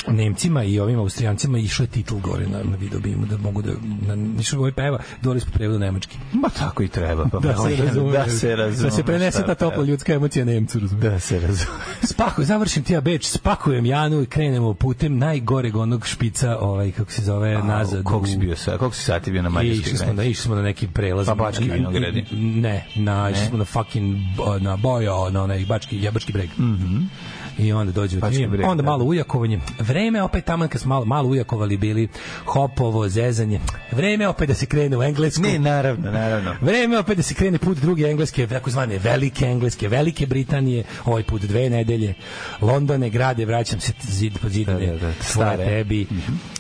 Nemcima 0.08 0.64
i 0.64 0.80
ovim 0.80 1.00
Austrijancima 1.00 1.58
išao 1.60 1.84
je 1.84 1.88
titl 1.88 2.16
gore 2.16 2.48
na, 2.48 2.64
na 2.64 2.76
video 2.76 3.00
bimu 3.00 3.26
da 3.26 3.38
mogu 3.38 3.62
da 3.62 3.72
na, 4.08 4.40
išao 4.40 4.60
ovaj 4.60 4.72
peva 4.72 5.00
doveli 5.22 5.40
smo 5.40 5.52
prevodu 5.52 5.80
nemački 5.80 6.18
Ma 6.34 6.50
tako 6.50 6.84
i 6.84 6.88
treba. 6.88 7.30
Pa 7.32 7.40
da 7.40 7.56
se 7.56 7.76
razume 7.84 8.12
da 8.12 8.30
se 8.30 8.56
razume. 8.56 8.90
da 8.90 8.96
se 8.96 9.04
prenese 9.04 9.44
ta 9.46 9.56
topla 9.56 9.84
ljudska 9.84 10.14
emocija 10.14 10.46
Nemcu 10.46 10.80
razume 10.80 11.02
Da 11.02 11.20
se 11.20 11.40
razume. 11.40 11.72
Spakujem, 12.14 12.46
završim 12.46 12.84
ti 12.84 12.94
ja 12.94 13.02
Beč, 13.02 13.28
spakujem 13.28 13.86
Janu 13.86 14.22
i 14.22 14.26
krenemo 14.26 14.74
putem 14.74 15.18
najgoreg 15.18 15.76
onog 15.76 16.08
špica, 16.08 16.58
ovaj, 16.60 16.92
kako 16.92 17.12
se 17.12 17.22
zove, 17.22 17.64
nazad. 17.64 18.04
Koliko 18.04 18.28
si 18.28 18.38
bio 18.38 18.56
sa, 18.56 18.78
koliko 18.78 18.96
si 18.96 19.04
sati 19.04 19.32
bio 19.32 19.42
na 19.42 19.50
I 19.50 19.52
mađarskoj 19.52 19.82
išli 19.82 19.98
smo, 19.98 20.06
granici? 20.06 20.18
na, 20.18 20.24
išli 20.24 20.44
smo 20.44 20.56
na 20.56 20.62
neki 20.62 20.88
prelaz. 20.88 21.28
Pa 21.28 21.36
Bački 21.36 21.72
vinogradi. 21.72 22.26
Ne, 22.32 22.86
na, 22.96 23.30
išli 23.30 23.46
smo 23.46 23.58
na 23.58 23.66
fucking, 23.66 24.16
na 24.60 24.78
bojo, 24.78 25.30
na 25.30 25.44
onaj 25.44 25.66
Bački, 25.66 26.04
Jabački 26.04 26.34
breg. 26.34 26.50
Mm 26.60 27.10
I 27.58 27.72
onda 27.72 27.92
dođemo 27.92 28.22
breg, 28.50 28.66
onda 28.66 28.84
da. 28.84 28.90
malo 28.90 29.06
ujakovanje. 29.06 29.60
Vreme 29.92 30.24
opet 30.24 30.46
tamo 30.46 30.68
kad 30.68 30.82
smo 30.82 30.90
malo, 30.90 31.06
malo 31.06 31.30
ujakovali 31.30 31.78
bili, 31.78 32.08
hopovo, 32.46 33.10
zezanje. 33.10 33.60
Vreme 33.92 34.28
opet 34.28 34.48
da 34.48 34.54
se 34.54 34.66
krene 34.66 34.98
u 34.98 35.04
englesku. 35.04 35.42
Ne, 35.42 35.60
naravno, 35.60 36.12
naravno. 36.12 36.56
Vreme 36.62 37.00
opet 37.00 37.18
da 37.18 37.24
se 37.24 37.34
krene 37.34 37.58
put 37.58 37.78
druge 37.78 38.04
engleske, 38.04 38.48
takozvane 38.48 38.98
velike 38.98 39.46
engleske, 39.46 39.88
velike 39.88 40.26
Britanije, 40.26 40.84
ovaj 41.06 41.24
put 41.24 41.42
dve 41.42 41.70
nedelje. 41.70 42.14
Londone 42.62 43.10
grade, 43.10 43.46
vraćam 43.46 43.80
se 43.80 43.94
zid 44.02 44.38
po 44.42 44.50
zidane, 44.50 44.86
Da, 44.86 44.94
da, 44.94 45.08
da, 45.08 45.14
stare 45.22 45.66
tebi. 45.66 46.08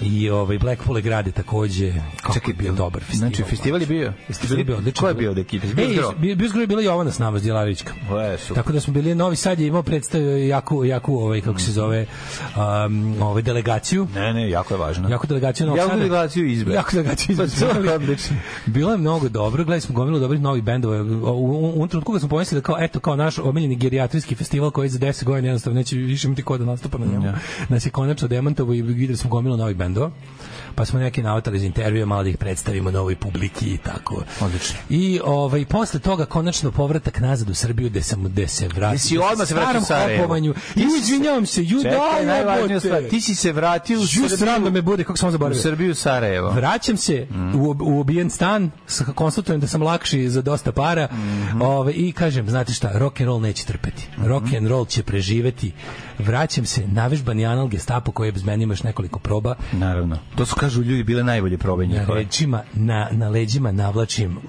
I 0.01 0.29
ovaj 0.29 0.57
Blackpool 0.57 1.01
grade 1.01 1.31
takođe. 1.31 1.93
Kako 2.21 2.33
Čekaj, 2.33 2.51
je 2.51 2.55
bio 2.55 2.73
dobar 2.73 3.01
festival. 3.01 3.29
Znači, 3.29 3.43
festival 3.43 3.81
je 3.81 3.87
bio? 3.87 4.13
Festival 4.27 4.57
je 4.59 4.65
bio 4.65 4.77
odličan. 4.77 5.01
Ko 5.01 5.07
je 5.07 5.13
bio 5.13 5.31
od 5.31 5.37
ekipe? 5.37 5.67
Bio 5.67 5.89
Zgro? 5.93 6.11
bio, 6.17 6.61
je 6.61 6.67
bila 6.67 6.81
Jovana 6.81 7.11
s 7.11 7.19
nama, 7.19 7.39
Zdjelavićka. 7.39 7.93
Tako 8.55 8.73
da 8.73 8.79
smo 8.79 8.93
bili, 8.93 9.15
Novi 9.15 9.35
Sad 9.35 9.59
je 9.59 9.67
imao 9.67 9.83
predstavu 9.83 10.37
jaku, 10.37 10.85
jaku 10.85 11.15
ovaj, 11.15 11.41
kako 11.41 11.59
se 11.59 11.71
zove, 11.71 12.05
um, 12.55 13.10
ovaj, 13.21 13.41
delegaciju. 13.41 14.07
Ne, 14.15 14.33
ne, 14.33 14.49
jako 14.49 14.73
je 14.73 14.77
važno. 14.77 15.09
Jako 15.09 15.27
delegaciju 15.27 15.67
Novog 15.67 15.77
Jako 15.77 15.95
delegaciju 15.95 16.45
izbe. 16.47 16.73
Jako 16.73 16.91
delegaciju 16.93 17.33
izbe. 17.33 17.47
Bilo 18.65 18.91
je 18.91 18.97
mnogo 18.97 19.29
dobro, 19.29 19.63
gledali 19.63 19.81
smo 19.81 19.95
gomilu 19.95 20.19
dobrih 20.19 20.41
novih 20.41 20.63
bendova. 20.63 21.01
U, 21.01 21.35
u, 21.35 21.81
u 21.81 21.87
trenutku 21.87 22.11
kad 22.11 22.21
smo 22.21 22.29
pomislili 22.29 22.61
da 22.61 22.65
kao, 22.65 22.75
eto, 22.79 22.99
kao 22.99 23.15
naš 23.15 23.39
omiljeni 23.39 23.75
gerijatrijski 23.75 24.35
festival 24.35 24.71
koji 24.71 24.89
za 24.89 24.99
10 24.99 25.23
godina 25.23 25.47
jednostavno 25.47 25.79
neće 25.79 25.95
više 25.95 26.27
imati 26.27 26.43
ko 26.43 26.57
da 26.57 26.65
nastupa 26.65 26.97
na 26.97 27.05
njemu. 27.05 27.25
Ja. 27.25 27.35
Nas 27.69 27.85
je 27.85 27.89
konačno 27.89 28.27
demantovo 28.27 28.73
i 28.73 28.81
videli 28.81 29.17
smo 29.17 29.29
gomilu 29.29 29.57
novih 29.57 29.75
bendova. 29.75 30.11
Pa 30.75 30.85
smo 30.85 30.99
neki 30.99 31.23
navatali 31.23 31.57
iz 31.57 31.63
intervjua, 31.63 32.05
malo 32.05 32.23
da 32.23 32.29
ih 32.29 32.37
predstavimo 32.37 32.91
novoj 32.91 33.15
publiki 33.15 33.73
i 33.73 33.77
tako. 33.77 34.23
Odlično. 34.41 34.75
I 34.89 35.19
ovaj, 35.23 35.65
posle 35.65 35.99
toga 35.99 36.25
konačno 36.25 36.71
povratak 36.71 37.19
nazad 37.19 37.49
u 37.49 37.53
Srbiju 37.53 37.89
gde 37.89 38.01
sam 38.01 38.23
gde 38.23 38.47
se 38.47 38.67
vrati. 38.67 38.95
Jesi 38.95 39.17
odmah 39.17 39.47
se 39.47 39.53
vratio 39.53 39.81
u 39.81 39.83
Sarajevo? 39.83 40.37
I 40.75 40.85
izvinjavam 40.99 41.45
se, 41.45 41.63
ju 41.63 41.79
da, 41.83 42.79
stvar. 42.79 43.03
ti 43.09 43.21
si 43.21 43.35
se 43.35 43.51
vratio 43.51 43.99
u 43.99 44.01
Ju, 44.01 44.07
Srbiju. 44.07 44.37
sram 44.37 44.63
da 44.63 44.69
me 44.69 44.81
bude, 44.81 45.03
kako 45.03 45.17
sam 45.17 45.29
u 45.29 45.31
zaboravio. 45.31 45.61
Srbiju, 45.61 45.95
Sarajevo. 45.95 46.51
Vraćam 46.51 46.97
se 46.97 47.27
u, 47.55 47.75
u 47.81 47.99
obijen 47.99 48.29
stan, 48.29 48.71
konstatujem 49.15 49.61
da 49.61 49.67
sam 49.67 49.81
lakši 49.83 50.29
za 50.29 50.41
dosta 50.41 50.71
para 50.71 51.07
ove, 51.61 51.93
i 51.93 52.11
kažem, 52.11 52.49
znate 52.49 52.73
šta, 52.73 52.91
rock 52.93 53.21
and 53.21 53.27
roll 53.27 53.41
neće 53.41 53.65
trpeti. 53.65 54.07
Rock 54.25 54.53
and 54.57 54.67
roll 54.67 54.85
će 54.85 55.03
preživeti. 55.03 55.71
Vraćam 56.19 56.65
se, 56.65 56.87
navežbani 56.87 57.45
anal 57.45 57.67
gestapo 57.67 58.11
koji 58.11 58.27
je 58.27 58.31
bez 58.31 58.43
mene 58.43 58.63
imaš 58.63 58.83
nekoliko 58.83 59.19
proba. 59.19 59.55
Naravno. 59.71 60.17
To 60.35 60.45
su, 60.45 60.55
kažu 60.61 60.81
ljudi, 60.81 61.03
bile 61.03 61.23
najbolje 61.23 61.57
probe 61.57 61.87
Na 61.87 61.93
njihove. 61.93 62.19
leđima, 62.19 62.63
na, 62.73 63.07
na 63.11 63.29
leđima 63.29 63.71
navlačim 63.71 64.37
uh, 64.37 64.43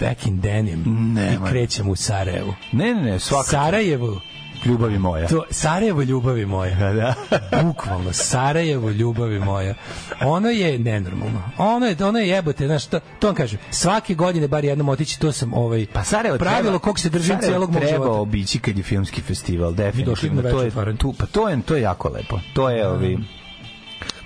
back 0.00 0.26
in 0.26 0.40
denim 0.40 0.82
Nemoj. 1.14 1.48
i 1.48 1.50
krećem 1.50 1.88
u 1.88 1.96
Sarajevu. 1.96 2.54
Ne, 2.72 2.94
ne, 2.94 3.02
ne, 3.02 3.18
svaka 3.18 3.50
Sarajevo, 3.50 4.20
ljubavi 4.66 4.98
moja. 4.98 5.28
to, 5.28 5.44
Sarajevo 5.50 6.02
ljubavi 6.02 6.46
moja. 6.46 6.74
Da, 6.76 6.92
da. 6.92 7.14
Bukvalno, 7.62 8.12
Sarajevo, 8.12 8.90
ljubavi 8.90 9.38
moja. 9.40 9.74
Ono 10.22 10.48
je 10.48 10.78
nenormalno. 10.78 11.42
Ono 11.58 11.86
je, 11.86 11.96
ono 12.00 12.18
je 12.18 12.28
jebote, 12.28 12.66
znaš, 12.66 12.86
to, 12.86 13.00
to 13.18 13.26
vam 13.26 13.36
kažem. 13.36 13.58
Svake 13.70 14.14
godine 14.14 14.48
bar 14.48 14.64
jednom 14.64 14.88
otići, 14.88 15.20
to 15.20 15.32
sam 15.32 15.54
ovaj, 15.54 15.86
Pa 15.92 16.04
Sarajevo 16.04 16.38
pravilo 16.38 16.62
treba, 16.62 16.78
kog 16.78 16.98
se 17.00 17.08
držim 17.08 17.26
Sarajevo 17.26 17.42
cijelog 17.46 17.70
mog 17.70 17.80
treba 17.80 17.94
života. 17.94 18.20
obići 18.20 18.58
kad 18.58 18.76
je 18.76 18.82
filmski 18.82 19.20
festival, 19.22 19.70
na 19.70 19.76
definitivno. 19.76 20.42
To 20.42 20.62
je, 20.62 20.96
tu, 20.98 21.14
pa 21.18 21.26
to 21.26 21.48
je, 21.48 21.62
to 21.62 21.74
je 21.74 21.82
jako 21.82 22.08
lepo. 22.08 22.40
To 22.52 22.70
je, 22.70 22.88
ovi... 22.88 23.18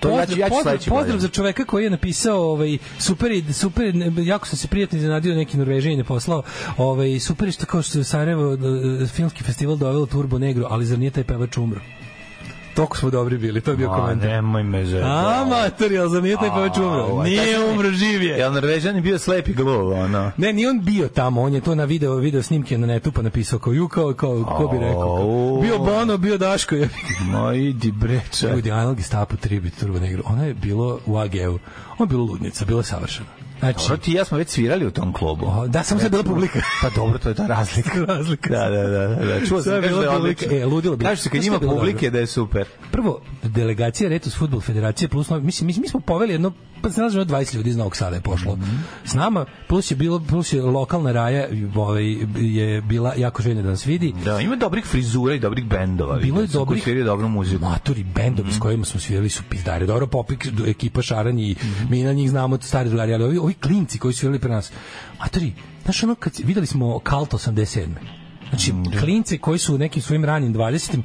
To 0.03 0.09
Pozdrav, 0.09 0.38
ja 0.38 0.48
ću 0.48 0.55
pozdrav, 0.55 0.78
pozdrav 0.88 1.18
za 1.18 1.28
čoveka 1.28 1.64
koji 1.64 1.84
je 1.84 1.90
napisao 1.90 2.40
ovaj 2.40 2.78
super 2.98 3.30
super 3.53 3.94
jako 4.18 4.46
sam 4.46 4.59
se 4.59 4.68
prijatno 4.68 4.98
iznenadio 4.98 5.34
neki 5.34 5.57
Norvežanin 5.57 5.98
je 5.98 6.05
poslao 6.05 6.42
ovaj 6.76 7.20
super 7.20 7.53
što 7.53 7.66
kao 7.66 7.82
što 7.82 7.98
je 7.98 8.05
Sarajevo 8.05 8.55
eh, 8.55 9.07
filmski 9.07 9.44
festival 9.44 9.76
doveo 9.76 10.07
Turbo 10.07 10.38
Negro 10.38 10.66
ali 10.70 10.86
zar 10.86 10.98
nije 10.98 11.11
taj 11.11 11.24
pevač 11.24 11.57
umro 11.57 11.80
Toliko 12.74 12.96
smo 12.96 13.10
dobri 13.10 13.38
bili, 13.38 13.60
to 13.60 13.70
je 13.70 13.76
bio 13.76 13.88
komentar. 13.88 14.30
nemoj 14.30 14.62
me 14.62 14.84
zezati. 14.84 15.04
A, 15.06 15.44
mater, 15.48 15.92
jel 15.92 16.08
zar 16.08 16.22
nije 16.22 16.36
taj 16.36 16.48
pevač 16.48 16.76
umro? 16.76 17.02
Au, 17.02 17.20
a 17.20 17.24
Nije 17.24 17.64
umro, 17.72 17.90
živ 17.90 18.22
je. 18.22 18.38
Jel 18.38 18.52
Norvežan 18.52 18.96
je 18.96 19.02
bio 19.02 19.18
slepi 19.18 19.52
gluv, 19.52 19.92
ono? 19.92 20.30
Ne, 20.36 20.52
nije 20.52 20.70
on 20.70 20.80
bio 20.84 21.08
tamo, 21.08 21.42
on 21.42 21.54
je 21.54 21.60
to 21.60 21.74
na 21.74 21.84
video, 21.84 22.14
video 22.14 22.42
snimke 22.42 22.78
na 22.78 22.86
netu 22.86 23.12
pa 23.12 23.22
napisao 23.22 23.58
kao 23.58 23.72
ju, 23.72 23.88
kao, 23.88 24.14
kao, 24.14 24.44
ko 24.44 24.68
bi 24.72 24.78
rekao. 24.78 25.16
Au. 25.16 25.62
Bio 25.62 25.78
Bono, 25.78 26.16
bio 26.18 26.38
Daško. 26.38 26.74
Je. 26.74 26.88
Ma 27.32 27.54
idi 27.54 27.92
bre, 27.92 28.20
čak. 28.40 28.50
Ljudi, 28.54 28.70
Anal 28.70 28.94
Gestapo 28.94 29.36
tribut 29.36 29.72
Turbo 29.80 29.98
Negro, 29.98 30.22
ono 30.26 30.46
je 30.46 30.54
bilo 30.54 30.98
u 31.06 31.18
AG-u, 31.18 31.58
ono 31.98 32.00
je 32.00 32.06
bilo 32.06 32.24
ludnica, 32.24 32.64
bilo 32.64 32.80
je 32.80 32.84
savršeno. 32.84 33.41
Znači, 33.62 33.78
Dobro, 33.78 33.96
ti 33.96 34.10
i 34.10 34.14
ja 34.14 34.24
smo 34.24 34.38
već 34.38 34.48
svirali 34.48 34.86
u 34.86 34.90
tom 34.90 35.12
klubu. 35.12 35.46
o, 35.46 35.68
da, 35.68 35.82
samo 35.82 36.00
se 36.00 36.08
bila 36.08 36.22
publika. 36.22 36.60
Pa 36.82 36.90
dobro, 36.90 37.18
to 37.18 37.28
je 37.28 37.34
ta 37.34 37.46
razlika. 37.46 37.90
Razlika. 38.14 38.50
Da, 38.50 38.70
da, 38.70 38.82
da, 38.82 39.06
da, 39.06 39.24
da. 39.24 39.46
Čuo 39.46 39.62
sam 39.62 39.80
da 39.80 39.86
je 39.86 40.08
odlično. 40.08 40.56
E, 40.56 40.64
ludilo 40.64 40.96
bilo. 40.96 41.08
Kaže 41.08 41.22
se 41.22 41.30
kad 41.30 41.44
ima 41.44 41.60
publike 41.60 42.06
dobro? 42.06 42.10
da 42.10 42.18
je 42.18 42.26
super. 42.26 42.66
Prvo, 42.90 43.20
delegacija 43.42 44.10
Retus 44.10 44.36
Futbol 44.36 44.60
Federacije 44.60 45.08
plus 45.08 45.30
mislim, 45.30 45.66
mi, 45.66 45.74
mi 45.80 45.88
smo 45.88 46.00
poveli 46.00 46.32
jedno 46.32 46.52
pa 46.83 46.91
se 46.91 47.01
nalazi 47.01 47.18
20 47.18 47.55
ljudi 47.55 47.70
iz 47.70 47.76
Novog 47.76 47.97
Sada 47.97 48.16
je 48.16 48.22
pošlo. 48.22 48.57
Mhm. 48.57 48.76
S 49.05 49.14
nama 49.14 49.47
plus 49.68 49.91
je 49.91 49.97
bilo 49.97 50.20
plus 50.20 50.53
je 50.53 50.62
lokalna 50.62 51.12
raja 51.12 51.47
ovaj 51.74 52.05
je 52.37 52.80
bila 52.80 53.14
jako 53.16 53.43
željna 53.43 53.62
da 53.62 53.68
nas 53.68 53.87
vidi. 53.87 54.14
Da, 54.24 54.41
ima 54.41 54.57
dobrih 54.57 54.85
frizura 54.85 55.35
i 55.35 55.39
dobrih 55.39 55.64
bendova. 55.64 56.16
Bilo 56.16 56.41
je 56.41 56.47
koji 56.47 56.53
dobrih 56.55 56.83
sviraju 56.83 57.05
dobru 57.05 57.28
muziku. 57.28 57.62
Matori 57.62 58.05
bendovi 58.05 58.49
Mhm. 58.49 58.57
s 58.57 58.61
kojima 58.61 58.85
smo 58.85 59.01
svirali 59.01 59.28
su 59.28 59.43
pizdari. 59.51 59.87
Dobro, 59.87 60.07
Popik, 60.07 60.47
ekipa 60.66 61.03
Šaranj 61.03 61.41
i 61.41 61.57
Mhm. 61.59 61.91
mi 61.91 62.03
na 62.03 62.12
njih 62.12 62.30
znamo 62.30 62.59
stari 62.61 62.89
drugari, 62.89 63.14
ali 63.14 63.24
ovi, 63.24 63.39
ovi 63.39 63.55
klinci 63.55 63.99
koji 63.99 64.14
su 64.14 64.20
svirali 64.20 64.39
pre 64.39 64.51
nas. 64.51 64.72
Matori, 65.20 65.53
znaš 65.85 66.03
ono 66.03 66.14
kad 66.14 66.33
videli 66.45 66.66
smo 66.66 66.99
Kalt 66.99 67.35
87. 67.35 67.87
Znači, 68.49 68.72
Mm, 68.72 68.85
klinci 69.01 69.39
koji 69.39 69.59
su 69.59 69.74
u 69.74 69.78
nekim 69.78 70.03
svojim 70.03 70.24
ranim 70.24 70.55
20 70.55 71.03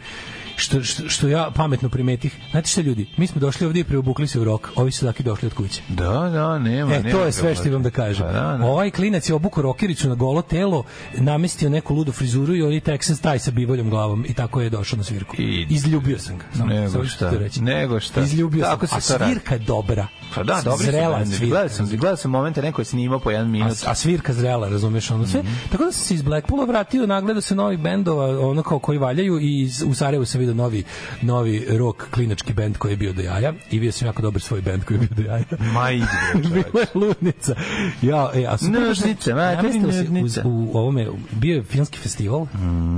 što, 0.58 0.84
što, 0.84 1.10
što 1.10 1.28
ja 1.28 1.51
pametno 1.55 1.89
primetih. 1.89 2.38
Znate 2.51 2.68
šta 2.70 2.82
ljudi, 2.82 3.08
mi 3.18 3.28
smo 3.28 3.39
došli 3.41 3.66
ovdje 3.66 3.80
i 3.80 3.84
preobukli 3.84 4.28
se 4.28 4.39
u 4.39 4.43
rok, 4.43 4.70
ovi 4.76 4.91
su 4.91 5.05
dakle 5.05 5.24
došli 5.24 5.45
od 5.45 5.53
kuće. 5.53 5.82
Da, 5.89 6.30
da, 6.30 6.60
nema. 6.60 6.93
E, 6.93 6.99
nema 6.99 7.12
to 7.12 7.26
je 7.26 7.32
sve 7.32 7.55
što 7.55 7.68
imam 7.68 7.84
da 7.84 7.89
kažem. 7.89 8.26
Pa, 8.26 8.32
da, 8.34 8.58
da. 8.58 8.66
Ovaj 8.66 8.91
klinac 8.91 9.30
je 9.30 9.36
obuku 9.36 9.62
rokericu 9.62 10.10
na 10.10 10.16
golo 10.16 10.41
telo, 10.41 10.84
namestio 11.14 11.70
neku 11.70 11.95
ludu 11.95 12.12
frizuru 12.12 12.55
i 12.55 12.64
oni 12.64 12.82
Texas 12.82 13.22
taj 13.22 13.39
sa 13.39 13.51
bivoljom 13.51 13.89
glavom 13.89 14.26
i 14.26 14.34
tako 14.34 14.62
je 14.62 14.70
došao 14.70 14.97
na 14.97 15.03
svirku. 15.03 15.36
I- 15.38 15.68
Izljubio 15.70 16.20
sam 16.20 16.38
ga. 16.38 16.45
Samo, 16.53 16.66
Nego 16.66 16.91
samo 16.91 17.03
ću 17.03 17.10
šta, 17.10 17.30
reći. 17.30 17.62
nego 17.62 17.99
šta. 17.99 18.22
Izljubio 18.22 18.64
Tako 18.64 18.88
sam. 18.88 19.01
se 19.01 19.16
A 19.16 19.20
svirka 19.20 19.53
je 19.55 19.60
dobra. 19.60 20.08
Pa 20.36 20.43
da, 20.43 20.62
dobri 20.64 20.86
su 20.86 20.91
zrela 20.91 21.18
bendovi. 21.18 21.38
svirka. 21.38 21.49
Gledao 21.49 21.70
sam, 21.70 21.88
gledao 21.88 22.16
sam 22.16 22.32
momente 22.32 22.62
neko 22.62 22.82
je 22.82 22.86
snimao 22.86 23.20
po 23.20 23.32
jedan 23.32 23.47
A, 23.47 23.49
minut. 23.49 23.78
a 23.86 23.95
svirka 23.95 24.34
zrela, 24.34 24.70
razumeš 24.70 25.12
ono 25.12 25.28
sve. 25.28 25.41
Tako 25.72 25.86
da 25.86 25.91
sam 25.91 26.01
se 26.01 26.14
iz 26.14 26.22
Blackpoola 26.22 26.66
vratio, 26.66 27.05
nagledao 27.08 27.41
se 27.41 27.55
novih 27.55 27.80
bendova, 27.80 28.39
ono 28.41 28.64
kao 28.64 28.80
koji 28.80 28.97
valjaju 28.97 29.39
i 29.39 29.70
u 29.86 29.93
Sarajevu 29.93 30.26
sam 30.26 30.41
vidio 30.48 30.64
novi 30.64 30.84
novi 31.22 31.66
rock 31.78 32.04
klinački 32.12 32.54
bend 32.54 32.78
koji 32.78 32.91
je 32.91 32.98
bio 32.98 33.14
do 33.14 33.22
jaja 33.22 33.54
i 33.72 33.80
vidio 33.80 33.91
sam 33.91 34.06
jako 34.06 34.22
dobar 34.22 34.41
svoj 34.41 34.62
bend 34.62 34.84
koji 34.84 34.98
je 34.98 35.00
bio 35.00 35.24
do 35.24 35.32
jaja. 35.32 35.43
Ma 35.74 35.91
ide. 35.91 36.08
Bilo 36.54 36.80
je 36.80 36.88
ludnica. 36.93 37.56
Ja, 38.02 38.32
e, 38.34 38.45
a 38.45 38.58
super, 38.58 38.82
Nožnice, 38.82 39.34
ma, 39.34 39.56
namestilo 39.56 39.91
se 39.91 40.04
nožnice. 40.04 40.41
u, 40.45 40.70
u 40.74 40.78
ovome, 40.78 41.08
bio 41.32 41.56
je 41.56 41.64
filmski 41.64 41.98
festival, 41.98 42.48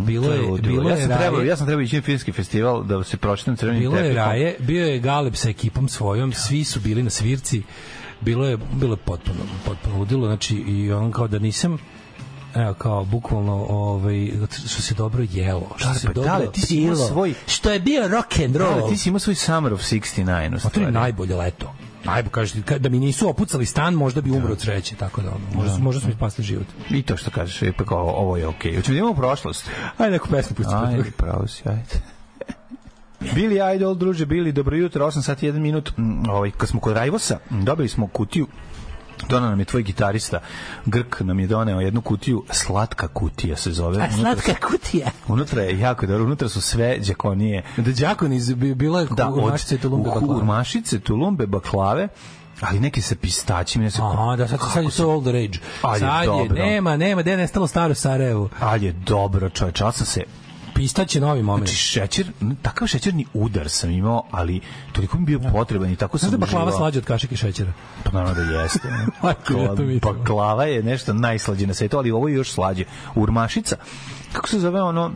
bilo 0.05 0.27
To 0.27 0.33
je, 0.33 0.61
bilo 0.61 0.89
ja 0.89 0.95
je 0.95 1.07
sam 1.07 1.17
trebao, 1.17 1.41
ja 1.41 1.55
sam 1.55 1.65
trebao 1.65 1.81
ići 1.81 1.95
na 1.95 2.01
filmski 2.01 2.31
festival 2.31 2.83
da 2.83 3.03
se 3.03 3.17
pročitam 3.17 3.55
crvenim 3.55 3.81
bilo 3.81 3.95
je 3.95 4.03
tepihom. 4.03 4.25
raje, 4.25 4.55
bio 4.59 4.85
je 4.85 4.99
Galeb 4.99 5.35
sa 5.35 5.49
ekipom 5.49 5.89
svojom, 5.89 6.33
svi 6.33 6.63
su 6.63 6.79
bili 6.79 7.03
na 7.03 7.09
svirci, 7.09 7.61
bilo 8.21 8.45
je, 8.45 8.57
bilo 8.73 8.93
je 8.93 8.97
potpuno, 8.97 9.39
potpuno 9.65 9.97
ludilo, 9.97 10.27
znači 10.27 10.55
i 10.55 10.91
on 10.91 11.11
kao 11.11 11.27
da 11.27 11.39
nisam, 11.39 11.77
evo 12.55 12.73
kao 12.73 13.05
bukvalno 13.05 13.65
ovaj 13.69 14.31
što 14.49 14.81
se 14.81 14.93
dobro 14.93 15.23
jelo 15.23 15.67
što 15.75 15.85
Dale, 15.85 15.99
se 15.99 16.07
pa 16.07 16.13
dobro 16.13 16.29
dale, 16.29 16.51
ti 16.51 16.61
si 16.61 16.67
pilo, 16.67 16.95
svoj- 17.07 17.33
što 17.47 17.71
je 17.71 17.79
bio 17.79 18.07
rock 18.07 18.39
and 18.39 18.55
roll 18.55 18.81
Da, 18.81 18.89
ti 18.89 18.97
si 18.97 19.09
imao 19.09 19.19
svoj 19.19 19.35
Summer 19.35 19.73
of 19.73 19.81
69 19.81 20.23
u 20.47 20.51
Pa 20.51 20.59
to 20.59 20.69
stvari. 20.69 20.85
je 20.85 20.91
najbolje 20.91 21.35
leto. 21.35 21.73
Najbolje 22.03 22.31
kažete 22.31 22.79
da 22.79 22.89
mi 22.89 22.99
nisu 22.99 23.29
opucali 23.29 23.65
stan, 23.65 23.93
možda 23.93 24.21
bi 24.21 24.31
umro 24.31 24.51
od 24.51 24.61
sreće, 24.61 24.95
tako 24.95 25.21
da 25.21 25.29
ono, 25.29 25.39
možda, 25.55 25.77
možda 25.77 26.01
su 26.01 26.07
mi 26.07 26.13
spasli 26.13 26.43
život. 26.43 26.65
I 26.89 27.01
to 27.01 27.17
što 27.17 27.31
kažeš, 27.31 27.61
je 27.61 27.73
pa 27.73 27.85
kao, 27.85 28.07
ovo 28.07 28.37
je 28.37 28.47
okej. 28.47 28.75
Hoćemo 28.75 28.93
da 28.93 28.99
imamo 28.99 29.13
prošlost. 29.13 29.69
Ajde 29.97 30.11
neku 30.11 30.27
pesmu 30.27 30.55
pusti. 30.55 30.73
Ajde, 30.75 31.11
pravo 31.11 31.47
si, 31.47 31.63
ajde. 31.65 32.01
Billy 33.35 33.75
Idol, 33.75 33.95
druže, 33.95 34.25
Billy, 34.25 34.51
dobro 34.51 34.75
jutro, 34.77 35.05
8 35.05 35.21
sati 35.21 35.47
1 35.47 35.51
minut. 35.53 35.91
Mm, 35.97 36.29
Ovaj, 36.29 36.51
kad 36.51 36.69
smo 36.69 36.79
kod 36.79 36.93
Rajvosa, 36.93 37.37
dobili 37.49 37.87
smo 37.89 38.07
kutiju 38.07 38.47
Donao 39.29 39.49
nam 39.49 39.59
je 39.59 39.65
tvoj 39.65 39.83
gitarista, 39.83 40.39
Grk 40.85 41.19
nam 41.19 41.39
je 41.39 41.47
doneo 41.47 41.79
jednu 41.79 42.01
kutiju, 42.01 42.43
slatka 42.51 43.07
kutija 43.07 43.55
se 43.55 43.71
zove. 43.71 43.97
A 43.97 44.05
Unutra 44.05 44.17
slatka 44.17 44.51
su- 44.61 44.67
kutija. 44.67 45.07
Unutra 45.27 45.61
je 45.61 45.79
jako 45.79 46.05
dobro, 46.05 46.23
unutra 46.25 46.49
su 46.49 46.61
sve 46.61 46.97
đakonije. 46.99 47.63
Da 47.77 47.91
đakon 47.91 48.33
iz 48.33 48.53
bi- 48.53 48.75
bila 48.75 48.99
je 48.99 49.07
Da, 49.07 49.27
od 49.27 49.43
mašice 49.43 49.77
tulumbe 49.77 50.09
baklave. 50.09 50.33
urmašice, 50.33 50.99
tulumbe, 50.99 51.47
baklave, 51.47 52.07
ali 52.61 52.79
neki 52.79 53.01
sa 53.01 53.15
pistaćima. 53.15 53.83
Ne 53.83 53.89
znam, 53.89 54.07
Aha, 54.09 54.35
da 54.35 54.47
sad, 54.47 54.59
sad 54.73 54.83
je 54.83 54.89
to 54.91 55.09
all 55.09 55.21
the 55.21 55.31
rage. 55.31 55.57
Je 55.93 55.99
sad 55.99 56.21
je, 56.21 56.27
dobro. 56.27 56.55
nema, 56.55 56.97
nema, 56.97 57.21
gde 57.21 57.31
je 57.31 57.37
nestalo 57.37 57.67
staro 57.67 57.93
Sarajevo. 57.95 58.49
Ali 58.59 58.85
je 58.85 58.91
dobro, 58.93 59.49
čovječ, 59.49 59.81
ali 59.81 59.93
sam 59.93 60.05
se 60.05 60.23
Pistać 60.79 61.15
je 61.15 61.21
novi 61.21 61.43
moment. 61.43 61.67
Znači 61.67 61.81
šećer, 61.81 62.25
takav 62.61 62.87
šećerni 62.87 63.25
udar 63.33 63.69
sam 63.69 63.91
imao, 63.91 64.23
ali 64.31 64.61
toliko 64.91 65.17
mi 65.17 65.25
bio 65.25 65.39
potreban 65.51 65.91
i 65.91 65.95
tako 65.95 66.17
sam 66.17 66.29
Znaš 66.29 66.39
da 66.39 66.45
baklava 66.45 66.71
slađa 66.71 66.99
od 66.99 67.05
kašike 67.05 67.35
šećera? 67.35 67.73
Pa 68.03 68.11
naravno 68.11 68.43
da 68.43 68.61
jeste. 68.61 68.87
Baklava 70.07 70.65
je 70.65 70.83
nešto 70.83 71.13
najslađe 71.13 71.67
na 71.67 71.73
svetu, 71.73 71.97
ali 71.97 72.11
ovo 72.11 72.27
je 72.27 72.35
još 72.35 72.51
slađe. 72.51 72.83
Urmašica, 73.15 73.75
kako 74.33 74.49
se 74.49 74.59
zove 74.59 74.81
ono 74.81 75.11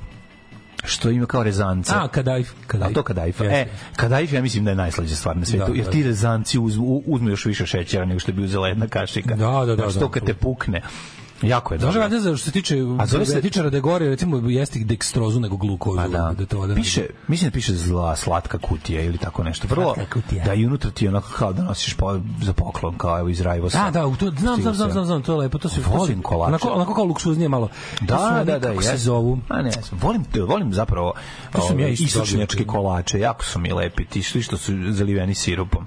što 0.84 1.10
ima 1.10 1.26
kao 1.26 1.44
rezance? 1.44 1.94
A, 1.96 2.08
kadajf. 2.08 2.50
kadajf. 2.68 2.92
A 2.92 2.94
to 2.94 3.04
kadajfa. 3.04 3.44
Jeste. 3.44 3.60
E, 3.60 3.68
kadajf 3.96 4.34
ja 4.34 4.42
mislim 4.42 4.66
da 4.66 4.72
je 4.72 4.76
najslađa 4.76 5.16
stvar 5.16 5.38
na 5.38 5.46
svetu, 5.46 5.66
Da, 5.72 5.74
jer 5.78 5.86
da, 5.86 5.92
ti 5.92 6.02
da. 6.04 6.08
rezanci 6.08 6.60
uz, 6.60 6.78
u- 6.78 7.04
uzmu 7.06 7.30
još 7.30 7.46
više 7.46 7.66
šećera 7.66 8.06
nego 8.06 8.20
što 8.20 8.32
bi 8.32 8.44
uzela 8.44 8.68
jedna 8.68 8.88
kašika. 8.88 9.36
Da, 9.36 9.66
da, 9.66 9.66
da, 9.66 9.76
Znači, 9.76 9.94
da, 9.94 10.00
to 10.00 10.10
kad 10.12 10.26
te 10.26 10.34
pukne. 10.34 10.82
Jako 11.44 11.74
je 11.74 11.80
Znaš 11.80 11.94
dobro. 11.94 12.10
da 12.10 12.20
za 12.20 12.38
što 12.38 12.46
se 12.46 12.52
tiče 12.52 12.78
A 13.00 13.06
zove 13.06 13.26
se- 13.26 13.38
etičara 13.38 13.70
da 13.70 13.78
je 13.78 13.82
gore 13.82 14.10
recimo 14.10 14.50
jeste 14.50 14.80
dekstrozu 14.80 15.40
nego 15.40 15.58
glukozu 15.58 15.98
Pa 15.98 16.08
da. 16.08 16.34
da 16.38 16.46
to 16.46 16.68
da 16.68 16.76
piše, 16.76 17.06
mislim 17.28 17.50
da 17.50 17.54
piše 17.54 17.74
zla 17.76 18.16
slatka 18.16 18.58
kutija 18.58 19.02
ili 19.02 19.18
tako 19.18 19.44
nešto. 19.44 19.68
Vrlo, 19.68 19.96
da 20.46 20.54
i 20.54 20.66
unutra 20.66 20.92
ti 20.92 21.08
onako 21.08 21.30
kao 21.38 21.54
da 21.54 21.64
nosiš 21.64 21.94
po, 21.94 22.20
za 22.42 22.54
poklon, 22.54 22.98
kao 22.98 23.20
evo 23.20 23.30
iz 23.30 23.42
Rajvosa. 23.42 23.84
Da, 23.84 23.92
da, 23.92 24.16
to 24.16 24.32
znam, 24.40 24.62
znam, 24.62 24.76
znam, 24.76 24.92
znam, 24.92 25.06
znam, 25.06 25.22
to 25.22 25.32
je 25.34 25.38
lepo, 25.38 25.58
to 25.58 25.70
se 25.70 25.82
Volim 25.88 26.22
kolače. 26.22 26.48
Onako, 26.50 26.68
onako 26.70 26.94
kao 26.94 27.04
luksuznije 27.06 27.50
malo. 27.50 27.70
Su 28.00 28.06
Da, 28.06 28.44
da, 28.46 28.60
da, 28.60 28.70
kako 28.70 28.82
se 28.82 28.98
zovu? 28.98 29.40
A 29.50 29.62
ne, 29.62 29.72
volim, 29.92 30.26
volim 30.48 30.74
zapravo 30.74 31.14
To 31.52 31.62
sam 31.62 31.80
ja 31.80 31.86
ove, 31.86 31.94
isto 31.94 32.06
istočnjačke 32.06 32.66
kolače, 32.66 33.20
jako 33.20 33.46
su 33.46 33.60
mi 33.60 33.74
lepi, 33.74 34.06
ti 34.06 34.24
što 34.24 34.58
su 34.58 34.74
zaliveni 34.92 35.36
sirupom. 35.36 35.86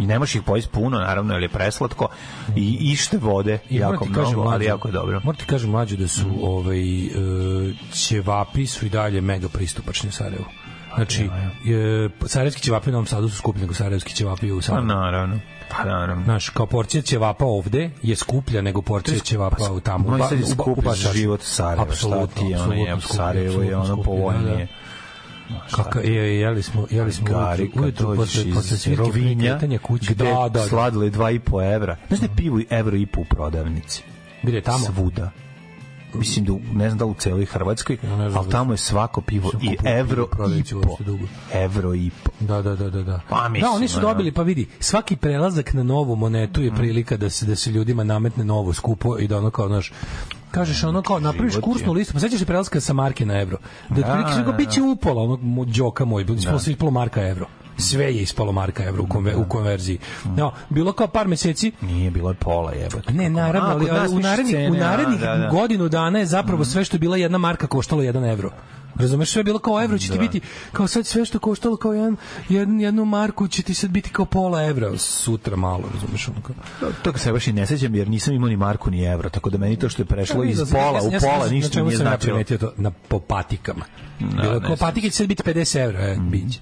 I 0.00 0.06
ne 0.06 0.18
možeš 0.18 0.34
ih 0.34 0.42
pojesti 0.42 0.70
puno, 0.72 0.98
naravno, 0.98 1.34
jer 1.34 1.42
je 1.42 1.48
preslatko. 1.48 2.08
I 2.56 2.78
ište 2.80 3.18
vode, 3.18 3.58
I 3.70 3.76
jako 3.76 4.04
ti 4.04 4.12
kažem, 4.12 4.32
mnogo, 4.32 4.50
ali 4.50 4.64
jako 4.64 4.88
je 4.88 4.92
dobro. 4.92 5.20
Moram 5.24 5.36
ti 5.38 5.44
kažem 5.44 5.70
mlađe 5.70 5.96
da 5.96 6.08
su 6.08 6.26
ovaj, 6.42 7.06
e, 7.06 7.10
ćevapi 7.92 8.66
su 8.66 8.86
i 8.86 8.88
dalje 8.88 9.20
mega 9.20 9.48
pristupačni 9.48 10.08
u 10.08 10.12
Sarajevu. 10.12 10.44
Znači, 10.94 11.28
je, 11.64 12.10
sarajevski 12.26 12.62
ćevapi 12.62 12.88
u 12.90 12.92
Novom 12.92 13.06
Sadu 13.06 13.28
su 13.28 13.36
skuplji 13.36 13.60
nego 13.60 13.74
sarajevski 13.74 14.14
ćevapi 14.14 14.52
u 14.52 14.56
Pa 14.56 14.62
Sarajevu. 14.62 14.86
naravno. 14.86 15.40
Pa 15.76 15.84
naravno. 15.84 16.24
Znaš, 16.24 16.48
kao 16.48 16.66
porcija 16.66 17.02
ćevapa 17.02 17.44
ovde 17.44 17.90
je 18.02 18.16
skuplja 18.16 18.62
nego 18.62 18.82
porcija 18.82 19.18
ćevapa 19.18 19.72
u 19.72 19.80
tamo. 19.80 20.10
Moj 20.10 20.18
ba- 20.18 20.28
sad 20.28 20.38
je 20.38 20.46
skuplji 20.46 21.12
život 21.12 21.40
Sarajeva, 21.42 21.82
Apsolutno, 21.82 22.46
apsolutno 22.54 23.00
Sarajevo 23.00 23.62
je 23.62 23.76
ono 23.76 23.86
skuplji, 23.86 24.04
povoljnije. 24.04 24.68
Kaka, 25.72 26.00
je, 26.00 26.40
jeli 26.40 26.62
smo, 26.62 26.86
jeli 26.90 27.12
smo 27.12 27.26
Gari, 27.26 27.70
ujutru, 27.74 28.16
posle, 28.16 28.44
posle 28.54 28.76
svirke 28.76 29.02
Rovinja, 29.02 29.50
kretanja 29.50 29.78
kuće. 29.78 30.14
Da, 30.14 30.24
da, 30.24 30.48
da. 30.50 30.66
sladilo 30.68 31.04
je 31.04 31.10
2,5 31.12 31.74
evra. 31.74 31.96
Znaš 32.08 32.20
da 32.20 32.26
je 32.26 32.36
pivo 32.36 32.58
i 32.58 32.66
evro 32.70 32.96
i 32.96 33.06
po 33.06 33.20
u 33.20 33.24
prodavnici? 33.24 34.02
Gde 34.42 34.60
tamo? 34.60 34.84
Svuda. 34.86 35.30
Mislim 36.14 36.44
da 36.44 36.52
u- 36.52 36.60
ne 36.72 36.88
znam 36.88 36.98
da 36.98 37.04
u 37.04 37.14
celoj 37.14 37.44
Hrvatskoj, 37.44 37.98
Ja 38.02 38.12
ali 38.12 38.32
da- 38.34 38.42
tamo 38.42 38.72
je 38.72 38.76
svako 38.76 39.20
pivo 39.20 39.50
i 39.62 39.76
evro 39.84 40.28
i 40.50 40.62
po. 40.74 40.96
Evro 41.54 41.94
i 41.94 42.10
po. 42.24 42.30
Da, 42.40 42.62
da, 42.62 42.76
da, 42.76 42.90
da, 42.90 43.02
da. 43.02 43.20
Pa, 43.28 43.48
mislim, 43.48 43.70
da, 43.70 43.76
oni 43.76 43.88
su 43.88 43.98
ono. 43.98 44.08
dobili, 44.08 44.32
pa 44.32 44.42
vidi, 44.42 44.66
svaki 44.80 45.16
prelazak 45.16 45.74
na 45.74 45.82
novu 45.82 46.16
monetu 46.16 46.62
je 46.62 46.74
prilika 46.74 47.16
da 47.16 47.30
se 47.30 47.46
da 47.46 47.56
se 47.56 47.70
ljudima 47.70 48.04
nametne 48.04 48.44
novo 48.44 48.72
skupo 48.72 49.18
i 49.18 49.28
da 49.28 49.38
ono 49.38 49.50
kao, 49.50 49.68
znaš, 49.68 49.92
kažeš 50.50 50.84
ono 50.84 51.02
kao 51.02 51.20
napraviš 51.20 51.54
kursnu 51.62 51.92
listu, 51.92 52.12
pa 52.14 52.20
sećaš 52.20 52.38
se 52.38 52.46
prelaska 52.46 52.80
sa 52.80 52.92
marke 52.92 53.26
na 53.26 53.40
evro. 53.40 53.58
Da 53.88 54.00
Da, 54.00 54.32
sve 54.34 54.44
kao 54.44 54.52
da, 54.52 54.58
biće 54.58 54.82
upola 54.82 55.22
onog 55.22 55.40
đoka 55.66 56.04
moj, 56.04 56.24
da. 56.24 56.58
sve 56.58 56.72
ispalo 56.72 56.90
marka 56.90 57.22
evro. 57.22 57.46
Sve 57.78 58.04
je 58.04 58.22
ispalo 58.22 58.52
marka 58.52 58.84
evro 58.84 59.02
u, 59.02 59.06
konver, 59.06 59.36
u 59.36 59.44
konverziji. 59.48 59.98
No, 60.36 60.52
bilo 60.68 60.92
kao 60.92 61.06
par 61.06 61.28
meseci, 61.28 61.72
Nije 61.80 62.10
bilo 62.10 62.30
je 62.30 62.34
pola 62.34 62.72
jebote. 62.72 63.12
Ne, 63.12 63.30
naravno, 63.30 63.68
ali, 63.70 63.90
ali 63.90 64.16
u 64.16 64.18
narednih, 64.18 64.54
u 64.54 64.58
cene, 64.58 64.80
a, 64.80 64.90
narednih 64.90 65.20
da, 65.20 65.36
da. 65.36 65.48
godinu 65.48 65.88
dana 65.88 66.18
je 66.18 66.26
zapravo 66.26 66.64
sve 66.64 66.84
što 66.84 66.96
je 66.96 66.98
bila 66.98 67.16
jedna 67.16 67.38
marka 67.38 67.66
koštalo 67.66 68.02
1 68.02 68.32
evro. 68.32 68.50
Razumeš, 68.94 69.30
sve 69.30 69.40
je 69.40 69.44
bilo 69.44 69.58
kao 69.58 69.82
evro 69.84 69.98
će 69.98 70.12
ti 70.12 70.18
biti, 70.18 70.40
kao 70.72 70.86
sad 70.86 71.06
sve 71.06 71.24
što 71.24 71.38
koštalo 71.38 71.76
kao 71.76 71.92
jedan, 71.92 72.16
jedan, 72.48 72.80
jednu 72.80 73.04
marku 73.04 73.48
će 73.48 73.62
ti 73.62 73.74
sad 73.74 73.90
biti 73.90 74.10
kao 74.10 74.24
pola 74.24 74.64
evra 74.64 74.98
sutra 74.98 75.56
malo, 75.56 75.82
razumeš, 75.94 76.28
ono 76.28 76.40
kao. 76.42 76.54
Toga 77.02 77.18
se 77.18 77.32
baš 77.32 77.46
i 77.46 77.52
ne 77.52 77.66
sećam 77.66 77.94
jer 77.94 78.08
nisam 78.08 78.34
imao 78.34 78.48
ni 78.48 78.56
marku 78.56 78.90
ni 78.90 79.04
evro, 79.04 79.28
tako 79.28 79.50
da 79.50 79.58
meni 79.58 79.76
to 79.76 79.88
što 79.88 80.02
je 80.02 80.06
prešlo 80.06 80.44
iz 80.44 80.58
Ja 80.58 80.64
pola 80.72 80.98
ja 80.98 81.08
u 81.08 81.12
ja 81.12 81.20
pola 81.20 81.48
ništa 81.48 81.82
nije 81.82 81.92
ja 81.92 81.98
značilo. 81.98 82.18
primetio 82.18 82.58
to 82.58 82.72
na 82.76 82.90
po 82.90 83.18
patikama. 83.18 83.84
Da, 84.20 84.42
Bilo 84.42 84.60
kao 84.60 84.76
patike 84.76 85.10
će 85.10 85.16
sad 85.16 85.26
biti 85.26 85.42
50 85.42 85.82
evra, 85.84 86.00
e, 86.00 86.16
biće. 86.20 86.60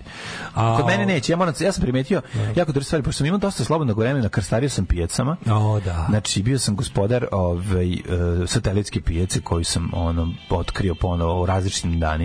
A, 0.55 0.77
Kod 0.77 0.87
mene 0.87 1.07
neće, 1.07 1.33
ja 1.33 1.37
moram, 1.37 1.55
ja 1.61 1.73
sam 1.73 1.83
primetio 1.83 2.23
jako 2.57 2.73
dobre 2.73 2.85
stvari, 2.85 3.05
pošto 3.05 3.19
sam 3.19 3.27
imao 3.27 3.39
dosta 3.39 3.65
slobodnog 3.65 3.99
vremena, 3.99 4.29
krstario 4.29 4.69
sam 4.69 4.87
pijacama. 4.87 5.37
O, 5.47 5.81
da. 5.81 6.07
Znači, 6.09 6.43
bio 6.43 6.59
sam 6.59 6.77
gospodar 6.77 7.27
ovaj, 7.33 7.93
e, 7.93 7.99
satelitske 8.47 9.01
pijace 9.01 9.41
koju 9.41 9.65
sam 9.65 9.91
ono, 9.93 10.35
otkrio 10.51 10.95
ponovo 10.95 11.43
u 11.43 11.47
različitim 11.47 12.01
danima. 12.01 12.18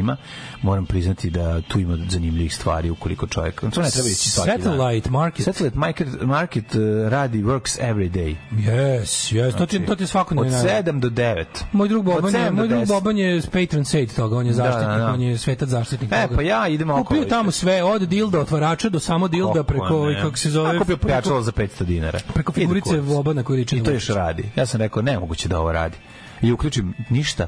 Moram 0.62 0.86
priznati 0.86 1.30
da 1.30 1.62
tu 1.62 1.80
ima 1.80 1.98
zanimljivih 2.10 2.56
stvari 2.56 2.90
ukoliko 2.90 3.28
čovjek... 3.28 3.60
To 3.62 3.82
ne 3.82 3.90
treba 3.90 4.08
ići 4.10 4.30
svaki 4.30 4.50
dan. 4.52 4.62
Satellite 4.62 5.10
market. 5.10 5.46
Satellite 5.46 5.78
market, 5.78 6.08
market 6.22 6.76
uh, 6.76 6.82
radi 7.10 7.44
works 7.44 7.80
every 7.82 8.12
day. 8.12 8.36
Yes, 8.52 9.34
yes, 9.34 9.58
to 9.58 9.66
ti, 9.66 9.86
to 9.86 9.96
ti 9.96 10.08
svako 10.08 10.36
Od 10.38 10.48
7 10.48 11.00
do 11.00 11.10
9. 11.10 11.46
Moj 11.72 11.88
drug 11.88 12.06
Boban 12.06 12.36
je, 12.36 12.52
moj 12.52 12.68
drug 12.68 12.82
10. 12.82 12.88
Boban 12.88 13.18
je 13.18 13.42
patron 13.52 13.86
saint 13.86 14.16
toga, 14.16 14.38
on 14.38 14.46
je 14.46 14.52
Da, 14.52 14.56
zaštitnik, 14.58 14.88
da, 14.88 14.98
da. 14.98 15.12
on 15.14 15.22
je 15.22 15.38
svetac 15.38 15.70
zaštitnik 15.70 16.12
E, 16.12 16.22
toga. 16.22 16.36
pa 16.36 16.42
ja 16.42 16.68
idem 16.68 16.90
okolo. 16.90 17.04
Kupio 17.04 17.26
tamo 17.26 17.52
sve, 17.52 17.84
od 17.84 18.02
dilda 18.02 18.40
otvarača 18.40 18.90
do 18.90 19.00
samo 19.00 19.28
dilda 19.28 19.64
preko, 19.64 19.86
ovaj, 19.86 20.16
kako 20.22 20.38
se 20.38 20.50
zove, 20.50 20.80
kupio 20.80 20.98
preko, 20.98 21.08
pojačalo 21.08 21.42
za 21.42 21.52
500 21.52 21.84
dinara. 21.84 22.20
preko 22.34 22.52
figurice. 22.52 23.02
Bobana 23.02 23.44
koji 23.44 23.58
riče. 23.58 23.78
I 23.78 23.84
to 23.84 23.92
još 23.92 24.08
radi. 24.08 24.44
Ja 24.56 24.66
sam 24.66 24.82
rekao, 24.82 25.02
nemoguće 25.02 25.50
da 25.50 25.60
ovo 25.60 25.72
radi. 25.72 25.98
I 26.42 26.52
uključim 26.52 26.94
ništa 27.10 27.48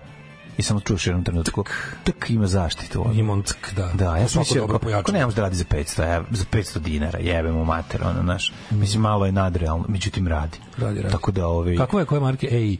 i 0.57 0.61
samo 0.61 0.79
čuš 0.79 1.07
jednom 1.07 1.23
trenutku, 1.23 1.63
tak 2.03 2.29
ima 2.29 2.47
zaštitu. 2.47 3.01
ono. 3.01 3.13
Ima 3.13 3.33
on 3.33 3.43
ck, 3.43 3.73
da. 3.75 3.91
Da, 3.93 4.17
ja 4.17 4.27
sam 4.27 4.39
mislio, 4.39 4.61
dobro 4.61 4.75
ako, 4.75 4.83
pojačalo. 4.83 5.01
ako 5.01 5.11
ne 5.11 5.25
može 5.25 5.35
da 5.35 5.41
radi 5.41 5.55
za 5.55 5.63
500, 5.63 6.15
ev, 6.15 6.23
za 6.31 6.45
500 6.51 6.79
dinara, 6.79 7.19
jebemo 7.19 7.63
mater, 7.65 8.03
ono, 8.03 8.21
znaš. 8.21 8.53
Mislim, 8.69 9.01
malo 9.01 9.25
je 9.25 9.31
nadrealno, 9.31 9.85
međutim 9.87 10.27
radi. 10.27 10.57
Radi, 10.77 11.01
radi. 11.01 11.11
Tako 11.11 11.31
da, 11.31 11.47
ovi, 11.47 11.77
Kako 11.77 11.99
je, 11.99 12.05
koje 12.05 12.21
marke? 12.21 12.47
Ej, 12.51 12.77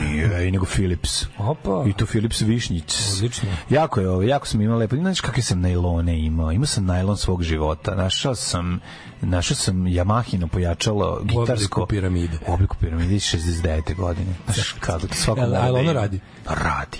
nije, 0.00 0.48
i 0.48 0.50
nego 0.50 0.66
Philips. 0.66 1.24
Opa. 1.38 1.84
I 1.88 1.92
to 1.92 2.06
Philips 2.06 2.40
Višnjić. 2.40 2.94
Odlično. 3.16 3.48
Jako 3.70 4.00
je 4.00 4.10
ovo, 4.10 4.22
jako 4.22 4.46
sam 4.46 4.60
imao 4.60 4.78
lepo. 4.78 4.96
Znaš 4.96 5.20
kakve 5.20 5.42
sam 5.42 5.60
najlone 5.60 6.20
imao? 6.20 6.52
Imao 6.52 6.66
sam 6.66 6.84
najlon 6.84 7.16
svog 7.16 7.42
života. 7.42 7.94
Našao 7.94 8.34
sam 8.34 8.80
našao 9.20 9.56
sam 9.56 9.76
Yamahino 9.76 10.46
pojačalo 10.46 11.20
gitarsko 11.22 11.54
obliku 11.82 11.86
piramide. 11.86 12.38
U 12.46 12.52
obliku 12.52 12.76
piramide 12.80 13.14
iz 13.14 13.22
69. 13.22 13.96
godine. 13.96 14.34
Znaš 14.44 14.72
kako 14.80 15.00
to 15.00 15.14
svako 15.14 15.40
jel 15.40 15.50
da 15.50 15.72
ono 15.72 15.92
radi? 15.92 16.20
Radi. 16.46 16.98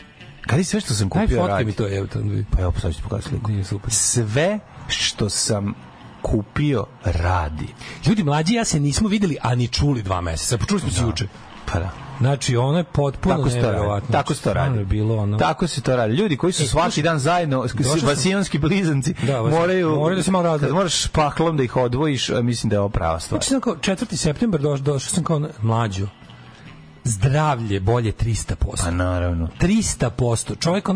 Kad 0.50 0.58
je 0.58 0.64
sve 0.64 0.80
što 0.80 0.94
sam 0.94 1.06
Aj, 1.06 1.10
kupio 1.10 1.36
fotke 1.36 1.48
radi? 1.48 1.64
mi 1.64 1.72
to, 1.72 1.88
evo, 1.88 2.06
to. 2.06 2.18
Pa 2.50 2.62
evo, 2.62 2.72
sad 2.72 2.92
ću 2.92 2.98
ti 2.98 3.04
pokazati 3.04 3.28
sliku. 3.28 3.50
Nije 3.50 3.64
super. 3.64 3.90
Sve 3.90 4.58
što 4.88 5.28
sam 5.28 5.74
kupio 6.22 6.86
radi. 7.04 7.66
Ljudi 8.06 8.24
mlađi 8.24 8.54
ja 8.54 8.64
se 8.64 8.80
nismo 8.80 9.08
videli, 9.08 9.36
a 9.42 9.54
ni 9.54 9.68
čuli 9.68 10.02
dva 10.02 10.20
meseca. 10.20 10.58
Počuli 10.58 10.80
smo 10.80 10.90
se 10.90 11.02
juče. 11.02 11.26
Pa 11.66 11.78
da. 11.78 11.90
Znači, 12.20 12.56
ono 12.56 12.78
je 12.78 12.84
potpuno 12.84 13.34
Tako 13.36 13.48
to 13.50 13.54
radi. 13.56 13.66
neverovatno. 13.66 14.08
Tako 14.10 14.34
se 14.34 14.42
to 14.42 14.52
radi. 14.54 14.78
je 14.78 14.84
bilo 14.84 15.16
ono... 15.16 15.38
Tako 15.38 15.66
se 15.66 15.80
to 15.80 15.96
radi. 15.96 16.14
Ljudi 16.14 16.36
koji 16.36 16.52
su 16.52 16.62
E, 16.62 16.66
svaki 16.66 17.02
dan 17.02 17.18
zajedno, 17.18 17.66
došao 17.74 18.14
sam- 18.14 18.60
blizanci, 18.60 19.14
Da, 19.22 19.40
vas- 19.40 19.52
moraju, 19.52 19.90
moraju 19.90 20.16
da 20.16 20.22
se 20.22 20.30
malo. 20.30 20.58
Kad 20.58 20.70
moraš 20.70 21.06
paklom 21.08 21.56
da 21.56 21.62
ih 21.62 21.76
odvojiš, 21.76 22.28
mislim 22.32 22.70
da 22.70 22.76
je 22.76 22.80
ovo 22.80 22.88
prava 22.88 23.20
stvar. 23.20 23.38
Znači 23.38 23.50
sam 23.50 23.60
kao 23.60 23.74
4. 23.74 24.16
septembar 24.16 24.60
došao, 24.60 24.84
došao 24.84 25.10
sam 25.10 25.24
kao 25.24 25.48
mlađo. 25.62 26.06
Zdravlje 27.04 27.80
bolje 27.80 28.12
300%. 28.12 28.54
Pa 28.76 28.90
naravno. 28.90 29.48
300%. 29.60 30.58
Čovjek 30.58 30.88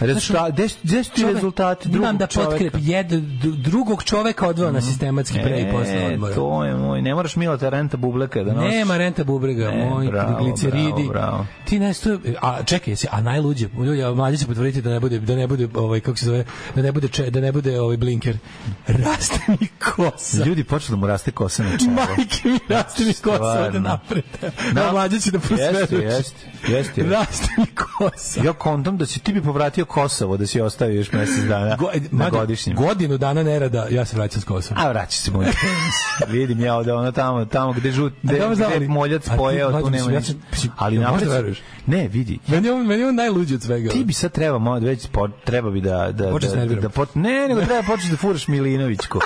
Rezulta, 0.00 0.50
gde 0.50 0.68
su- 1.04 1.10
ti 1.10 1.24
rezultati 1.24 1.88
Imam 1.88 1.94
drugog 1.94 2.16
da 2.16 2.26
čoveka? 2.26 2.50
potkrep 2.50 2.74
jed, 2.78 3.06
drugog 3.42 4.02
čoveka 4.04 4.48
odveo 4.48 4.72
na 4.72 4.80
sistematski 4.80 5.38
pre 5.40 5.60
i 5.60 5.70
posle 5.72 6.06
odmora. 6.06 6.34
to 6.34 6.64
je 6.64 6.74
moj. 6.76 7.02
Ne 7.02 7.14
moraš 7.14 7.36
Milata 7.36 7.68
Renta 7.68 7.96
bubleka 7.96 8.42
da 8.42 8.52
nosiš. 8.52 8.70
Nema 8.70 8.96
renta 8.96 9.24
bubrega, 9.24 9.70
Ne, 9.70 9.86
moj 9.86 10.06
bravo, 10.06 10.38
gliceridi. 10.40 10.92
bravo, 10.92 11.08
bravo. 11.08 11.46
Ti 11.64 11.78
ne 11.78 11.94
sto, 11.94 12.10
a 12.42 12.62
čekaj, 12.62 12.92
jesi, 12.92 13.06
a 13.10 13.20
najluđe, 13.20 13.68
ljudi, 13.76 14.02
a 14.02 14.10
mlađe 14.10 14.36
će 14.36 14.46
potvrditi 14.46 14.82
da 14.82 14.90
ne 14.90 15.00
bude 15.00 15.18
da 15.18 15.36
ne 15.36 15.46
bude 15.46 15.68
ovaj 15.74 16.00
kako 16.00 16.16
se 16.18 16.26
zove, 16.26 16.44
da 16.74 16.82
ne 16.82 16.92
bude 16.92 17.08
če, 17.08 17.30
da 17.30 17.40
ne 17.40 17.52
bude 17.52 17.80
ovaj 17.80 17.96
blinker. 17.96 18.38
Raste 18.86 19.38
mi 19.50 19.68
kosa. 19.96 20.44
Ljudi 20.44 20.64
počeli 20.64 20.90
da 20.90 20.96
mu 20.96 21.06
raste 21.06 21.30
kosa 21.30 21.62
na 21.62 21.78
čelo. 21.78 21.90
Majke 21.90 22.40
mi 22.44 22.58
raste 22.68 23.04
mi 23.04 23.14
kosa 23.14 23.36
Stvarno. 23.36 23.80
napred. 23.80 24.24
Da. 24.42 24.50
Da, 24.74 24.92
mlađe 24.92 25.20
će 25.24 25.30
da 25.30 25.38
Jeste, 25.38 25.48
prosvedoči. 25.48 25.94
jeste, 25.94 26.36
jeste. 26.68 27.02
Raste 27.02 27.48
mi 27.58 27.66
kosa. 27.66 28.44
Ja 28.44 28.52
kontam 28.52 28.98
da 28.98 29.06
si 29.06 29.20
ti 29.20 29.32
bi 29.32 29.42
povratio 29.42 29.84
Kosovo 29.84 30.36
da 30.36 30.46
si 30.46 30.60
ostavio 30.60 30.96
još 30.96 31.12
mesec 31.12 31.44
dana 31.44 31.76
Go, 31.76 31.90
na 32.10 32.30
godišnjem. 32.30 32.76
Godinu 32.76 33.18
dana 33.18 33.42
nerada, 33.42 33.86
ja 33.90 34.04
se 34.04 34.16
vraćam 34.16 34.40
s 34.40 34.44
kosom. 34.44 34.76
A 34.78 34.88
vraća 34.88 35.16
se 35.16 35.30
moj 35.30 35.44
penis. 35.44 36.32
Vidim 36.40 36.60
ja 36.60 36.74
ovde 36.76 36.92
ono 36.92 37.12
tamo, 37.12 37.44
tamo 37.44 37.72
gde 37.72 37.92
žut, 37.92 38.12
gde, 38.22 38.40
gde 38.76 38.88
moljac 38.88 39.28
pojeo, 39.36 39.82
tu 39.82 39.90
nema 39.90 40.10
ništa. 40.10 40.34
Ali 40.76 40.98
veruješ? 41.28 41.62
Ne, 41.86 42.08
vidi. 42.08 42.38
Meni 42.46 42.70
on, 42.70 42.86
meni 42.86 43.04
on 43.04 43.14
najluđi 43.14 43.54
od 43.54 43.62
svega. 43.62 43.90
Ti 43.90 44.04
bi 44.04 44.12
sad 44.12 44.32
treba 44.32 44.58
malo 44.58 44.80
već 44.80 45.08
treba 45.44 45.70
bi 45.70 45.80
da 45.80 46.12
da 46.12 46.30
da, 46.30 46.64
da, 46.66 46.74
da 46.74 46.88
pot, 46.88 47.14
ne, 47.14 47.48
nego 47.48 47.60
treba 47.60 47.82
početi 47.82 48.10
da 48.10 48.16
furaš 48.16 48.48
Milinovićku. 48.48 49.20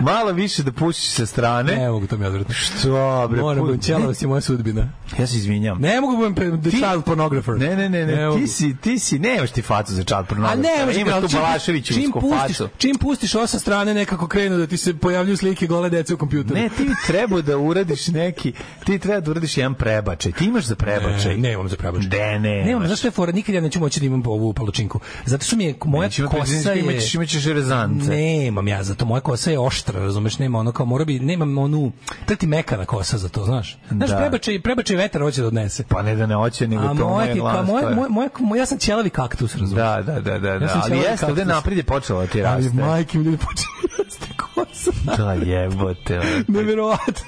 Malo 0.00 0.32
više 0.32 0.62
da 0.62 0.72
pušiš 0.72 1.10
sa 1.10 1.26
strane. 1.26 1.76
Ne 1.76 1.90
mogu 1.90 2.06
to 2.06 2.16
mi 2.16 2.26
odvratno. 2.26 2.54
Što 2.54 3.28
bre? 3.30 3.40
Moram, 3.40 3.78
ćelavost 3.78 4.22
je 4.22 4.28
moja 4.28 4.40
sudbina. 4.40 4.88
Ja 5.18 5.26
se 5.26 5.38
izvinjam. 5.44 5.78
Ne 5.80 6.00
mogu 6.00 6.16
budem 6.16 6.34
pre- 6.34 6.60
the 6.60 6.70
child 6.72 7.04
pornographer. 7.04 7.54
Ne, 7.54 7.76
ne, 7.76 7.88
ne, 7.88 8.06
ne, 8.06 8.26
mogu. 8.26 8.38
ti 8.38 8.46
si, 8.46 8.76
ti 8.76 8.98
si, 8.98 9.18
nemaš 9.18 9.50
ti 9.50 9.62
facu 9.62 9.92
za 9.92 10.04
čad 10.04 10.18
A 10.18 10.24
pornografija. 10.24 10.76
ne, 10.76 10.86
može 10.86 11.00
Imaš 11.00 11.14
tu 11.22 11.28
Balaševiću 11.30 11.94
čim 11.94 12.12
pustiš, 12.12 12.56
facu. 12.58 12.68
čim 12.78 12.94
pustiš 12.96 13.34
ova 13.34 13.46
sa 13.46 13.58
strane 13.58 13.94
nekako 13.94 14.26
krenu 14.26 14.58
da 14.58 14.66
ti 14.66 14.76
se 14.76 14.94
pojavljuju 14.94 15.36
slike 15.36 15.66
gole 15.66 15.90
dece 15.90 16.14
u 16.14 16.18
kompjuteru. 16.18 16.54
Ne, 16.54 16.68
ti 16.68 16.86
treba 17.06 17.40
da 17.40 17.58
uradiš 17.58 18.08
neki, 18.08 18.52
ti 18.84 18.98
treba 18.98 19.20
da 19.20 19.30
uradiš 19.30 19.56
jedan 19.56 19.74
prebačaj. 19.74 20.32
Ti 20.32 20.44
imaš 20.44 20.64
za 20.64 20.74
prebačaj. 20.76 21.36
Ne, 21.36 21.48
nemam 21.48 21.68
za 21.68 21.76
prebačaj. 21.76 22.08
De, 22.08 22.38
ne. 22.38 22.64
Nemam, 22.64 22.86
znaš 22.86 22.98
što 22.98 23.08
je 23.08 23.12
fora, 23.12 23.32
nikad 23.32 23.54
ja 23.54 23.60
neću 23.60 23.80
moći 23.80 24.00
da 24.00 24.06
imam 24.06 24.22
ovu 24.26 24.52
palačinku. 24.52 25.00
Zato 25.24 25.44
što 25.44 25.56
mi 25.56 25.64
je 25.64 25.74
moja 25.84 26.06
Nećemo 26.06 26.28
kosa 26.30 26.72
je... 26.72 26.80
Imaćeš, 26.80 27.14
imaćeš 27.14 27.44
rezance. 27.44 28.10
Nemam 28.10 28.68
ja, 28.68 28.82
zato 28.82 29.04
moja 29.04 29.20
kosa 29.20 29.50
je 29.50 29.58
oštra, 29.58 30.00
razumeš, 30.00 30.38
nema 30.38 30.58
ono 30.58 30.72
kao 30.72 30.86
mora 30.86 31.04
bi, 31.04 31.18
nemam 31.20 31.58
onu, 31.58 31.92
treba 32.24 32.38
ti 32.38 32.46
mekana 32.46 32.84
kosa 32.84 33.18
za 33.18 33.28
to, 33.28 33.44
znaš. 33.44 33.78
Znaš, 33.90 34.10
Da. 34.10 34.16
prebačaj, 34.16 34.60
prebačaj 34.60 34.96
vetar 34.96 35.22
hoće 35.34 35.42
da 35.42 35.46
odnese. 35.48 35.84
Pa 35.88 36.02
ne 36.02 36.16
da 36.16 36.26
ne 36.26 36.34
hoće, 36.34 36.68
nego 36.68 36.82
A 36.82 36.94
to 36.94 37.08
moja, 37.08 37.26
je 37.26 37.34
glavna 37.34 37.62
moja, 37.62 37.90
moja, 37.90 38.08
moja, 38.08 38.28
moja, 38.40 38.60
ja 38.60 38.66
sam 38.66 38.78
ćelavi 38.78 39.10
kaktus. 39.10 39.54
Da, 39.54 40.02
da, 40.06 40.20
da, 40.20 40.38
da, 40.38 40.58
da. 40.58 40.68
sam 40.68 40.80
ali 40.84 40.98
jeste, 40.98 41.26
ovde 41.26 41.44
naprijed 41.44 41.78
je 41.78 41.84
počelo 41.84 42.20
da 42.20 42.26
ti 42.26 42.44
Ali 42.44 42.64
raste. 42.64 42.80
majke 42.80 43.18
mi 43.18 43.24
ljudi 43.24 43.36
počinju 43.36 43.88
da 43.98 44.04
raste 44.04 44.26
kosa. 44.36 45.22
Da, 45.22 45.32
jebote. 45.32 46.20
Neverovatno. 46.48 47.24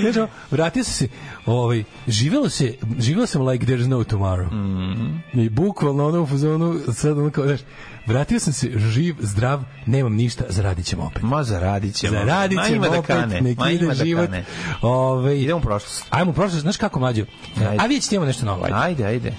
znači, 0.00 0.32
vratio 0.50 0.84
sam 0.84 0.94
se, 0.94 1.08
ovaj, 1.46 1.84
živelo 2.08 2.48
se, 2.48 2.74
živelo 2.98 3.26
sam 3.26 3.48
like 3.48 3.66
there's 3.66 3.86
no 3.86 4.04
tomorrow. 4.04 4.52
Mm. 4.52 5.40
I 5.40 5.48
bukvalno 5.48 6.08
ono 6.08 6.22
u 6.22 6.26
fazonu, 6.26 6.78
sad 6.92 7.18
ono 7.18 7.30
kao, 7.30 7.44
znaš, 7.44 7.60
vratio 8.08 8.40
sam 8.40 8.52
se 8.52 8.70
živ, 8.76 9.16
zdrav, 9.20 9.62
nemam 9.86 10.14
ništa, 10.14 10.44
zaradit 10.48 10.86
ćemo 10.86 11.04
opet. 11.04 11.22
Ma 11.22 11.44
zaradit 11.44 11.94
ćemo. 11.94 12.12
Zaradit 12.12 12.58
ćemo 12.66 12.76
ima 12.76 12.88
da 12.88 12.98
opet, 12.98 13.16
kane. 13.16 13.40
nek 13.40 13.58
ide 13.72 13.86
da 13.86 13.94
život. 13.94 14.26
kane. 14.26 14.44
Ove, 14.82 15.40
Idemo 15.40 15.58
u 15.58 15.62
prošlost. 15.62 16.06
Ajmo 16.10 16.30
u 16.30 16.34
prošlost, 16.34 16.62
znaš 16.62 16.76
kako 16.76 17.00
mlađo? 17.00 17.24
Ajde. 17.56 17.76
A 17.78 17.86
vidjet 17.86 18.02
ćete 18.04 18.14
imamo 18.14 18.26
nešto 18.26 18.46
novo. 18.46 18.64
Ajde. 18.64 18.76
Ajde, 18.76 19.04
ajde. 19.04 19.32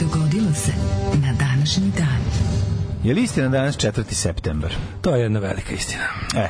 Dogodilo 0.00 0.52
se 0.54 0.72
na 1.22 1.32
današnji 1.32 1.90
dan. 1.98 2.24
Je 3.04 3.14
li 3.14 3.22
istina 3.22 3.48
danas 3.48 3.76
4. 3.78 4.12
septembar? 4.12 4.74
To 5.00 5.16
je 5.16 5.22
jedna 5.22 5.40
velika 5.40 5.74
istina. 5.74 6.04
E, 6.36 6.48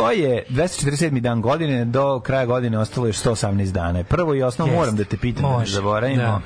to 0.00 0.10
je 0.10 0.44
247. 0.48 1.20
dan 1.20 1.40
godine, 1.40 1.84
do 1.84 2.20
kraja 2.20 2.46
godine 2.46 2.78
ostalo 2.78 3.06
je 3.06 3.12
118 3.12 3.72
dana. 3.72 4.04
Prvo 4.04 4.34
i 4.34 4.42
osnovno 4.42 4.72
Jest. 4.72 4.80
moram 4.80 4.96
da 4.96 5.04
te 5.04 5.16
pitam, 5.16 5.42
da 5.42 5.48
ne 5.48 5.56
Može. 5.58 5.72
zaboravimo. 5.72 6.22
Da. 6.22 6.40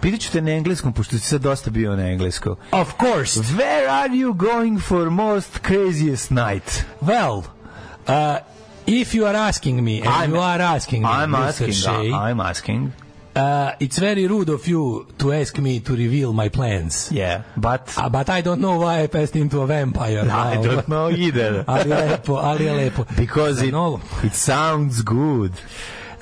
Pitaću 0.00 0.32
te 0.32 0.40
na 0.40 0.50
engleskom, 0.50 0.92
pošto 0.92 1.18
si 1.18 1.24
sad 1.24 1.40
dosta 1.40 1.70
bio 1.70 1.96
na 1.96 2.02
engleskom. 2.02 2.56
Of 2.72 2.88
course. 3.00 3.40
Where 3.40 3.88
are 3.90 4.08
you 4.10 4.32
going 4.34 4.80
for 4.80 5.10
most 5.10 5.58
craziest 5.58 6.30
night? 6.30 6.84
Well, 7.00 7.36
uh, 7.36 7.44
if 8.86 9.14
you 9.14 9.26
are 9.26 9.38
asking 9.38 9.82
me, 9.82 9.96
and 9.98 10.06
I'm- 10.06 10.28
you 10.30 10.40
are 10.40 10.64
asking 10.66 11.02
me, 11.02 11.08
I'm 11.08 11.30
Mr. 11.30 11.48
asking, 11.48 11.72
Shea, 11.72 12.10
I'm 12.10 12.40
asking. 12.40 12.90
Uh, 13.34 13.72
it's 13.80 13.98
very 13.98 14.26
rude 14.26 14.48
of 14.50 14.66
you 14.68 15.06
to 15.18 15.32
ask 15.32 15.58
me 15.58 15.80
to 15.80 15.92
reveal 15.96 16.32
my 16.32 16.48
plans. 16.48 17.10
Yeah, 17.12 17.42
but 17.56 17.92
Uh, 17.96 18.08
but 18.08 18.28
I 18.30 18.42
don't 18.42 18.60
know 18.60 18.78
why 18.78 19.02
I 19.02 19.06
passed 19.06 19.36
into 19.36 19.60
a 19.60 19.66
vampire. 19.66 20.20
I 20.30 20.56
now. 20.56 20.62
don't 20.62 20.88
know 20.88 21.10
either. 21.10 21.64
ali 21.68 21.88
je 21.90 21.94
lepo, 21.96 22.36
ali 22.36 22.64
je 22.64 22.72
lepo. 22.72 23.04
Because 23.16 23.62
it, 23.62 23.74
it 24.24 24.34
sounds 24.34 25.02
good. 25.02 25.52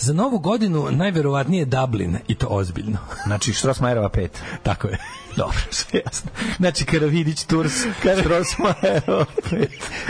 Za 0.00 0.12
novu 0.12 0.38
godinu 0.38 0.88
najverovatnije 0.90 1.64
Dublin 1.64 2.18
i 2.28 2.34
to 2.34 2.46
ozbiljno. 2.46 2.98
Znači, 3.26 3.52
Štrosmajerova 3.52 4.08
5. 4.08 4.28
Tako 4.62 4.88
je. 4.88 4.98
Dobro, 5.36 5.58
sve 5.70 6.00
jasno. 6.04 6.30
Znači, 6.56 6.84
Karavidić, 6.84 7.44
Turs, 7.44 7.72
Štrosmajerova 8.20 9.24
5. 9.42 9.66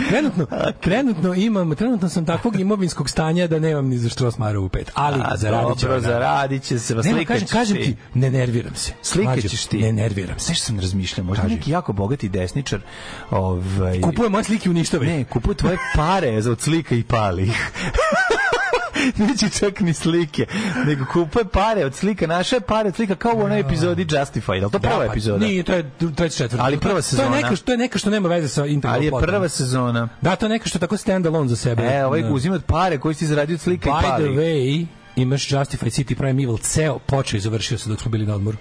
Trenutno, 0.09 0.45
trenutno 0.81 1.33
imam, 1.33 1.75
trenutno 1.75 2.09
sam 2.09 2.25
takvog 2.25 2.59
imovinskog 2.59 3.09
stanja 3.09 3.47
da 3.47 3.59
nemam 3.59 3.87
ni 3.87 3.97
za 3.97 4.09
što 4.09 4.31
smaru 4.31 4.63
u 4.65 4.69
pet. 4.69 4.91
Ali 4.93 5.21
A, 5.25 5.37
zaradit 5.37 5.79
ću. 5.79 5.85
dobro, 5.85 6.01
zaradit 6.01 6.63
će 6.63 6.79
se, 6.79 6.93
Nema, 6.95 7.03
slikaćeš 7.03 7.49
kažem, 7.49 7.75
kažem 7.75 7.77
ti. 7.77 7.95
ne 8.13 8.31
nerviram 8.31 8.75
se. 8.75 8.93
Slikaćeš 9.01 9.65
ti. 9.65 9.77
Ne 9.77 9.93
nerviram 9.93 10.39
se. 10.39 10.45
Znaš 10.45 10.57
što 10.57 10.65
sam 10.65 10.79
razmišljao? 10.79 11.25
Možda 11.25 11.41
Kaži. 11.43 11.55
neki 11.55 11.71
jako 11.71 11.93
bogati 11.93 12.29
desničar 12.29 12.79
ovaj, 13.31 14.01
Kupuje 14.01 14.29
moje 14.29 14.43
slike 14.43 14.69
u 14.69 14.73
ništave. 14.73 15.05
Ne, 15.05 15.23
kupuje 15.23 15.55
tvoje 15.55 15.77
pare 15.95 16.41
za 16.41 16.51
od 16.51 16.61
slika 16.61 16.95
i 16.95 17.03
pali. 17.03 17.51
Neće 19.19 19.49
čak 19.51 19.79
ni 19.79 19.93
slike, 19.93 20.45
nego 20.85 21.05
kupuje 21.05 21.45
pare 21.45 21.85
od 21.85 21.95
slika, 21.95 22.27
naše 22.27 22.59
pare 22.59 22.89
od 22.89 22.95
slika 22.95 23.15
kao 23.15 23.33
u 23.35 23.41
onoj 23.41 23.59
epizodi 23.59 24.07
Justified, 24.09 24.63
ali 24.63 24.71
to 24.71 24.79
prva 24.79 24.97
pa, 24.97 25.05
epizoda? 25.05 25.45
Nije, 25.45 25.63
to 25.63 25.73
je 25.73 25.85
treća 26.15 26.37
četvrta. 26.37 26.63
Ali 26.63 26.77
prva 26.79 26.95
To 26.95 27.01
sezona. 27.01 27.25
je 27.27 27.43
neka, 27.43 27.55
što, 27.55 27.65
to 27.65 27.71
je 27.71 27.77
neka 27.77 27.97
što 27.99 28.09
nema 28.09 28.29
veze 28.29 28.47
sa 28.47 28.65
integralnom 28.65 28.95
Ali 28.95 29.05
je 29.05 29.09
plotom. 29.11 29.27
prva 29.27 29.49
sezona. 29.49 30.09
Da, 30.21 30.35
to 30.35 30.45
je 30.45 30.49
neka 30.49 30.65
što 30.65 30.77
je 30.77 30.81
tako 30.81 30.97
stand 30.97 31.25
alone 31.25 31.47
za 31.47 31.55
sebe. 31.55 31.83
E, 31.85 32.05
ovaj 32.05 32.21
Da. 32.21 32.29
uzima 32.29 32.55
od 32.55 32.63
pare 32.63 32.97
koji 32.97 33.15
si 33.15 33.27
zaradio 33.27 33.53
od 33.53 33.61
slika 33.61 33.89
i 33.89 33.93
By 33.93 34.01
pali 34.01 34.23
the 34.25 34.31
way, 34.33 34.85
imaš 35.15 35.51
Justified 35.51 35.93
City 35.93 36.15
Prime 36.15 36.43
Evil, 36.43 36.57
ceo 36.57 36.99
počeo 36.99 37.37
i 37.37 37.41
završio 37.41 37.77
se 37.77 37.89
dok 37.89 38.01
smo 38.01 38.11
bili 38.11 38.25
na 38.25 38.35
odmoru. 38.35 38.57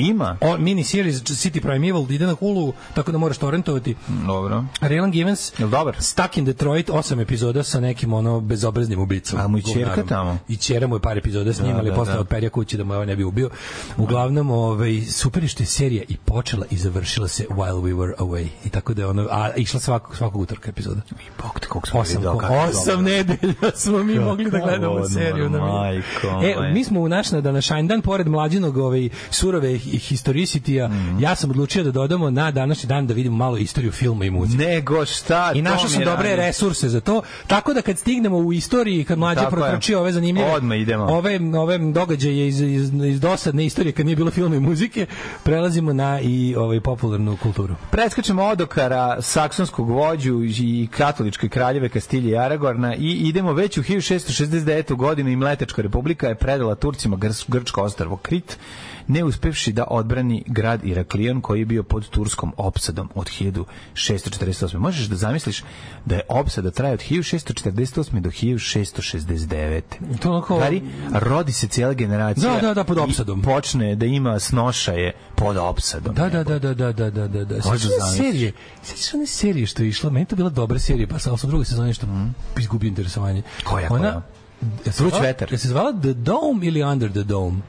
Ima? 0.00 0.36
O, 0.40 0.56
mini 0.58 0.84
series 0.84 1.22
City 1.22 1.60
Prime 1.60 1.88
Evil 1.88 2.06
ide 2.10 2.26
na 2.26 2.32
Hulu, 2.34 2.72
tako 2.94 3.12
da 3.12 3.18
moraš 3.18 3.38
torrentovati. 3.38 3.94
Dobro. 4.26 4.64
Raylan 4.80 5.10
Givens, 5.10 5.52
Jel 5.58 5.68
dobar? 5.68 5.96
Stuck 5.98 6.36
in 6.36 6.44
Detroit, 6.44 6.90
osam 6.90 7.20
epizoda 7.20 7.62
sa 7.62 7.80
nekim 7.80 8.12
ono 8.12 8.40
bezobraznim 8.40 9.00
ubicom. 9.00 9.40
A 9.40 9.48
mu 9.48 9.58
i 9.58 9.62
Govnarom. 9.62 10.06
tamo? 10.06 10.38
I 10.48 10.56
ćera 10.56 10.86
mu 10.86 10.96
je 10.96 11.00
par 11.00 11.18
epizoda 11.18 11.52
s 11.52 11.60
njim, 11.60 11.72
Da, 11.72 11.78
ali 11.78 11.90
da, 11.90 11.96
posle 11.96 12.14
da. 12.14 12.20
odperja 12.20 12.50
kući 12.50 12.76
da 12.76 12.84
mu 12.84 12.94
ovaj 12.94 13.06
ne 13.06 13.16
bi 13.16 13.24
ubio. 13.24 13.50
Uglavnom, 13.96 14.50
ovaj, 14.50 15.00
super 15.00 15.42
je 15.42 15.48
što 15.48 15.62
je 15.62 15.66
serija 15.66 16.02
i 16.08 16.16
počela 16.16 16.66
i 16.70 16.76
završila 16.76 17.28
se 17.28 17.46
while 17.50 17.80
we 17.82 17.94
were 17.94 18.14
away. 18.18 18.46
I 18.64 18.68
tako 18.68 18.94
da 18.94 19.02
je 19.02 19.06
ono, 19.06 19.28
a 19.30 19.50
išla 19.56 19.80
svakog, 19.80 20.16
svakog 20.16 20.40
utorka 20.40 20.70
epizoda. 20.70 21.00
Bog 21.42 21.60
te, 21.60 21.68
koliko 21.68 21.88
smo 21.88 22.00
Osam, 22.00 22.22
kako 22.22 22.52
je 22.54 22.60
osam 22.60 23.04
nedelja 23.04 23.54
smo 23.74 23.98
mi 23.98 24.18
mogli 24.18 24.50
da 24.50 24.58
gledamo 24.58 24.92
odmor, 24.92 25.10
seriju. 25.10 25.50
Na 25.50 25.58
majko 25.58 26.28
e, 26.44 26.72
mi 26.72 26.84
smo 26.84 27.00
u 27.00 27.08
naš 27.08 27.30
na 27.30 27.40
današnji 27.40 27.82
dan, 27.82 28.02
pored 28.02 28.28
mlađinog 28.28 28.76
ovaj, 28.76 29.08
surove 29.30 29.78
hi- 29.90 29.98
historicitija, 30.00 30.88
Mhm. 30.88 31.18
ja 31.18 31.34
sam 31.34 31.50
odlučio 31.50 31.84
da 31.84 31.90
dodamo 31.90 32.30
na 32.30 32.50
današnji 32.50 32.88
dan 32.88 33.06
da 33.06 33.14
vidimo 33.14 33.36
malo 33.36 33.56
istoriju 33.58 33.92
filma 33.92 34.24
i 34.24 34.30
muzike. 34.30 34.64
Nego 34.64 35.06
šta? 35.06 35.52
I 35.54 35.62
našao 35.62 35.88
sam 35.88 36.04
dobre 36.04 36.30
radi. 36.30 36.42
resurse 36.42 36.88
za 36.88 37.00
to, 37.00 37.22
tako 37.46 37.74
da 37.74 37.82
kad 37.82 37.98
stignemo 37.98 38.36
u 38.36 38.52
istoriji, 38.52 39.04
kad 39.04 39.18
mlađe 39.18 39.40
protrči 39.50 39.94
ove 39.94 40.12
zanimljive, 40.12 40.50
Odmah 40.50 40.78
idemo. 40.78 41.04
ove, 41.04 41.40
ove 41.56 41.78
događaje 41.78 42.48
iz, 42.48 42.60
iz, 42.60 42.90
iz 42.96 43.20
dosadne 43.20 43.66
istorije 43.66 43.92
kad 43.92 44.06
nije 44.06 44.16
bilo 44.16 44.30
filma 44.30 44.56
i 44.56 44.60
muzike, 44.60 45.06
prelazimo 45.42 45.92
na 45.92 46.20
i 46.20 46.54
ovaj 46.56 46.80
popularnu 46.80 47.36
kulturu. 47.36 47.74
Preskačemo 47.90 48.42
odokara 48.44 49.22
saksonskog 49.22 49.88
vođu 49.90 50.40
i 50.44 50.88
katoličke 50.90 51.48
kraljeve 51.48 51.88
Kastilje 51.88 52.30
i 52.30 52.36
Aragorna 52.36 52.94
i 52.94 53.10
idemo 53.12 53.52
već 53.52 53.78
u 53.78 53.82
1669. 53.82 54.60
godinu 54.94 55.30
i 55.30 55.36
Mletečka 55.36 55.82
republika 55.82 56.28
je 56.28 56.34
predala 56.34 56.74
Turcima 56.74 57.16
Grčko 57.48 57.82
ostrvo 57.82 58.16
Krit, 58.16 58.58
ne 59.10 59.24
uspevši 59.24 59.72
da 59.72 59.84
odbrani 59.90 60.44
grad 60.46 60.84
Iraklion 60.84 61.40
koji 61.40 61.58
je 61.58 61.66
bio 61.66 61.82
pod 61.82 62.08
turskom 62.08 62.52
opsadom 62.56 63.10
od 63.14 63.26
1648. 63.26 64.78
Možeš 64.78 65.06
da 65.06 65.16
zamisliš 65.16 65.62
da 66.04 66.14
je 66.14 66.22
opsada 66.28 66.70
traje 66.70 66.94
od 66.94 67.00
1648. 67.00 68.20
do 68.20 68.30
1669. 68.30 69.82
To 70.22 70.30
onako... 70.30 70.62
Rodi 71.12 71.52
se 71.52 71.66
cijela 71.66 71.92
generacija. 71.92 72.54
Da, 72.54 72.60
da, 72.60 72.74
da, 72.74 72.84
pod 72.84 72.98
opsadom. 72.98 73.42
počne 73.42 73.94
da 73.96 74.06
ima 74.06 74.38
snošaje 74.38 75.12
pod 75.34 75.56
opsadom. 75.56 76.14
Da, 76.14 76.28
da, 76.28 76.44
da, 76.44 76.58
da, 76.58 76.74
da, 76.74 76.92
da, 76.92 77.10
da, 77.10 77.28
da. 77.28 77.44
da. 77.44 77.62
Serije? 78.16 78.52
Sećaš 78.82 79.04
se 79.04 79.16
one 79.16 79.26
serije 79.26 79.66
što 79.66 79.82
je 79.82 79.88
išla? 79.88 80.10
Meni 80.10 80.26
to 80.26 80.36
bila 80.36 80.50
dobra 80.50 80.78
serija, 80.78 81.06
pa 81.06 81.18
sa 81.18 81.32
u 81.32 81.36
drugoj 81.36 81.64
sezoni 81.64 81.94
što 81.94 82.06
mm. 82.06 82.34
izgubio 82.58 82.88
interesovanje. 82.88 83.42
Koja, 83.64 83.88
koja? 83.88 84.00
Ona, 84.00 84.10
koja? 84.10 84.40
Vruć 84.98 85.14
vetar. 85.20 85.52
Je 85.52 85.58
se 85.58 85.68
zvala 85.68 85.92
The 85.92 86.12
Dome 86.12 86.66
ili 86.66 86.82
Under 86.82 87.10
the 87.10 87.22
Dome? 87.22 87.60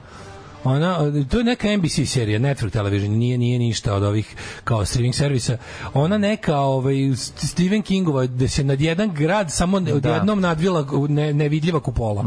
Ona, 0.63 0.97
to 1.23 1.37
je 1.37 1.43
neka 1.43 1.77
NBC 1.77 2.05
serija, 2.05 2.39
Network 2.39 2.69
Television, 2.71 3.11
nije 3.11 3.37
nije 3.37 3.59
ništa 3.59 3.93
od 3.93 4.03
ovih 4.03 4.35
kao 4.63 4.85
streaming 4.85 5.15
servisa. 5.15 5.57
Ona 5.93 6.17
neka 6.17 6.57
ovaj 6.57 6.95
Stephen 7.37 7.81
Kingova 7.81 8.25
gde 8.25 8.47
se 8.47 8.63
nad 8.63 8.81
jedan 8.81 9.13
grad 9.13 9.51
samo 9.51 9.77
odjednom 9.77 10.41
nadvila 10.41 10.87
ne, 11.09 11.33
nevidljiva 11.33 11.79
kupola. 11.79 12.25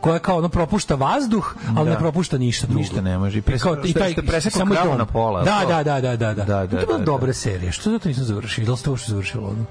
koja 0.00 0.14
je 0.14 0.20
kao 0.20 0.38
ono 0.38 0.48
propušta 0.48 0.94
vazduh, 0.94 1.54
ali 1.68 1.84
Da. 1.84 1.92
ne 1.92 1.98
propušta 1.98 2.38
ništa 2.38 2.66
drugo. 2.66 2.80
Ništa 2.80 3.00
ne 3.00 3.18
može. 3.18 3.42
Pres- 3.42 3.62
kao, 3.62 3.76
i 3.84 3.92
taj, 3.92 4.12
ste 4.12 4.22
presekao 4.22 4.58
samo 4.58 4.74
kravu 4.74 4.98
na 4.98 5.06
pola, 5.06 5.44
Da, 5.44 5.60
to? 5.62 5.68
da, 5.68 5.82
da, 5.82 6.00
da, 6.00 6.16
da, 6.16 6.34
da. 6.34 6.44
Da, 6.44 6.44
da, 6.56 6.66
to 6.66 6.76
je 6.76 6.86
bila 6.86 6.98
da, 6.98 7.04
dobra 7.04 7.26
da. 7.26 7.32
serija. 7.32 7.72
Što 7.72 7.90
zato 7.90 8.08
nisam 8.08 8.24
završio? 8.24 8.64
Da 8.64 8.72
li 8.72 8.78
ste 8.78 8.90
uopšte 8.90 9.10
završilo? 9.10 9.48
Ono? 9.48 9.64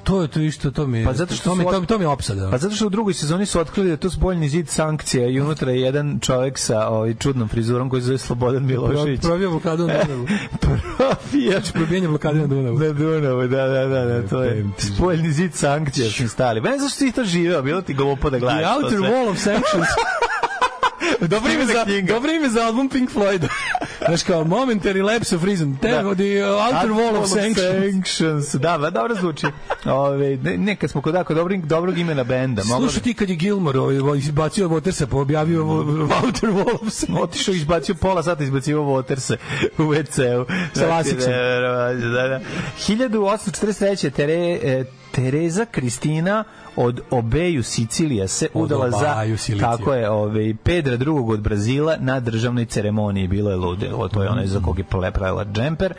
To 0.00 0.22
je 0.22 0.28
to 0.28 0.40
isto, 0.40 0.70
to 0.70 0.86
mi 0.86 1.04
Pa 1.04 1.12
zato 1.12 1.34
što 1.34 1.44
to 1.44 1.54
mi, 1.54 1.64
to, 1.64 1.80
mi- 1.80 1.86
to 1.86 1.98
mi 1.98 2.04
je 2.04 2.08
opsada. 2.08 2.50
Pa 2.50 2.58
zato 2.58 2.74
što 2.74 2.86
u 2.86 2.90
drugoj 2.90 3.14
sezoni 3.14 3.46
su 3.46 3.60
otkrili 3.60 3.86
da 3.86 3.92
je 3.92 3.96
to 3.96 4.10
spoljni 4.10 4.48
zid 4.48 4.68
sankcija 4.68 5.28
i 5.28 5.40
unutra 5.40 5.72
je 5.72 5.80
jedan 5.80 6.18
čovjek 6.20 6.58
sa 6.58 6.88
ovaj 6.88 7.14
čudnom 7.14 7.48
frizurom 7.48 7.90
koji 7.90 8.02
se 8.02 8.06
zove 8.06 8.18
Slobodan 8.18 8.66
Milošević. 8.66 9.20
Probio 9.20 9.50
blokadu 9.50 9.86
na 9.86 9.94
Dunavu. 10.04 10.26
Profija. 10.96 11.60
Probijanje 11.72 12.08
blokade 12.08 12.40
na 12.40 12.46
Dunavu. 12.46 12.78
Na 12.78 12.92
Dunavu, 12.92 13.42
da, 13.42 13.66
da, 13.68 13.86
da, 13.86 14.04
da, 14.04 14.28
to 14.28 14.42
je 14.42 14.66
ti 14.78 14.86
spoljni 14.86 15.32
zid 15.32 15.54
sankcija 15.54 16.10
su 16.10 16.28
stali. 16.28 16.60
Znam 16.60 16.78
zašto 16.78 16.98
si 16.98 17.12
to 17.12 17.24
živeo, 17.24 17.62
bilo 17.62 17.82
ti 17.82 17.94
glupo 17.94 18.30
da 18.30 18.36
The 18.36 18.40
gledaš. 18.40 18.64
to 18.70 18.84
Outer. 18.86 18.98
Wall 19.00 19.30
of 19.30 19.38
Sanctions. 19.38 19.86
dobro 21.20 21.52
ime, 21.52 21.66
za, 21.66 21.84
dobro 22.08 22.32
ime 22.32 22.48
za 22.48 22.62
album 22.66 22.88
Pink 22.88 23.10
Floyd. 23.10 23.48
Znaš 24.06 24.22
kao 24.22 24.44
Momentary 24.44 25.04
Lapse 25.04 25.36
of 25.36 25.44
Reason. 25.44 25.76
Te, 25.76 25.88
Da. 25.90 26.14
The 26.14 26.44
Outer 26.44 26.90
Wall 26.90 27.16
of 27.16 27.28
Sanctions. 27.28 27.92
Sanctions. 27.92 28.54
Da, 28.54 28.78
ba, 28.78 28.90
dobro 28.90 29.14
zvuči. 29.14 29.46
Ove, 29.84 30.36
ne, 30.36 30.76
kad 30.76 30.90
smo 30.90 31.02
kod, 31.02 31.24
kod 31.24 31.36
dobrog, 31.36 31.66
dobrog 31.66 31.98
imena 31.98 32.24
benda. 32.24 32.62
moglo 32.64 32.88
Slušaj 32.88 33.02
ti 33.02 33.14
kad 33.14 33.30
je 33.30 33.36
Gilmore 33.36 33.78
ovaj, 33.78 34.18
izbacio 34.18 34.68
Watersa, 34.68 35.06
pa 35.06 35.16
objavio 35.16 35.64
Outer 36.24 36.50
Wall 36.50 36.74
of 36.74 36.92
Sanctions. 36.92 37.22
otišao 37.22 37.54
izbacio 37.54 37.94
pola 37.94 38.22
sata 38.22 38.44
izbacio 38.44 38.80
Waterse 38.80 39.36
u 39.78 39.82
WC-u. 39.82 40.46
Sa 40.74 40.86
Lasicom. 40.86 41.32
Da, 42.12 42.28
da. 42.28 42.40
1843. 42.78 44.10
Tere, 44.10 44.60
e, 44.62 44.84
Tereza 45.12 45.64
Kristina 45.64 46.44
od 46.76 47.00
Obeju 47.10 47.62
Sicilija 47.62 48.28
se 48.28 48.48
udala 48.54 48.90
za 48.90 49.14
tako 49.60 49.94
je, 49.94 50.10
ovaj 50.10 50.54
Pedra 50.56 50.96
drugog 50.96 51.30
od 51.30 51.40
Brazila 51.40 51.96
na 51.98 52.20
državnoj 52.20 52.64
ceremoniji 52.64 53.28
bilo 53.28 53.50
je 53.50 53.56
ludilo, 53.56 54.08
to 54.08 54.22
je 54.22 54.28
onaj 54.30 54.46
za 54.46 54.60
kog 54.60 54.78
je 54.78 54.84
pravila 54.84 55.44
džemper. 55.46 55.94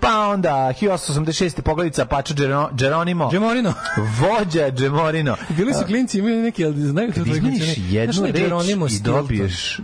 Pa 0.00 0.28
onda 0.28 0.72
1886. 0.72 1.60
poglavica 1.60 2.04
Pača 2.06 2.34
Gero- 2.34 2.68
Geronimo, 2.72 3.28
Gemorino. 3.30 3.72
vođa 3.96 4.70
Džemorino. 4.70 5.36
Bili 5.48 5.74
su 5.74 5.84
klinci, 5.86 6.18
imali 6.18 6.36
neki, 6.36 6.64
ali 6.64 6.80
znaju 6.80 7.08
kako 7.08 7.18
Kad 7.18 7.26
izmeniš 7.28 7.60
jednu 7.80 8.22
reč 8.24 8.68
i 8.90 9.02
dobiješ 9.02 9.80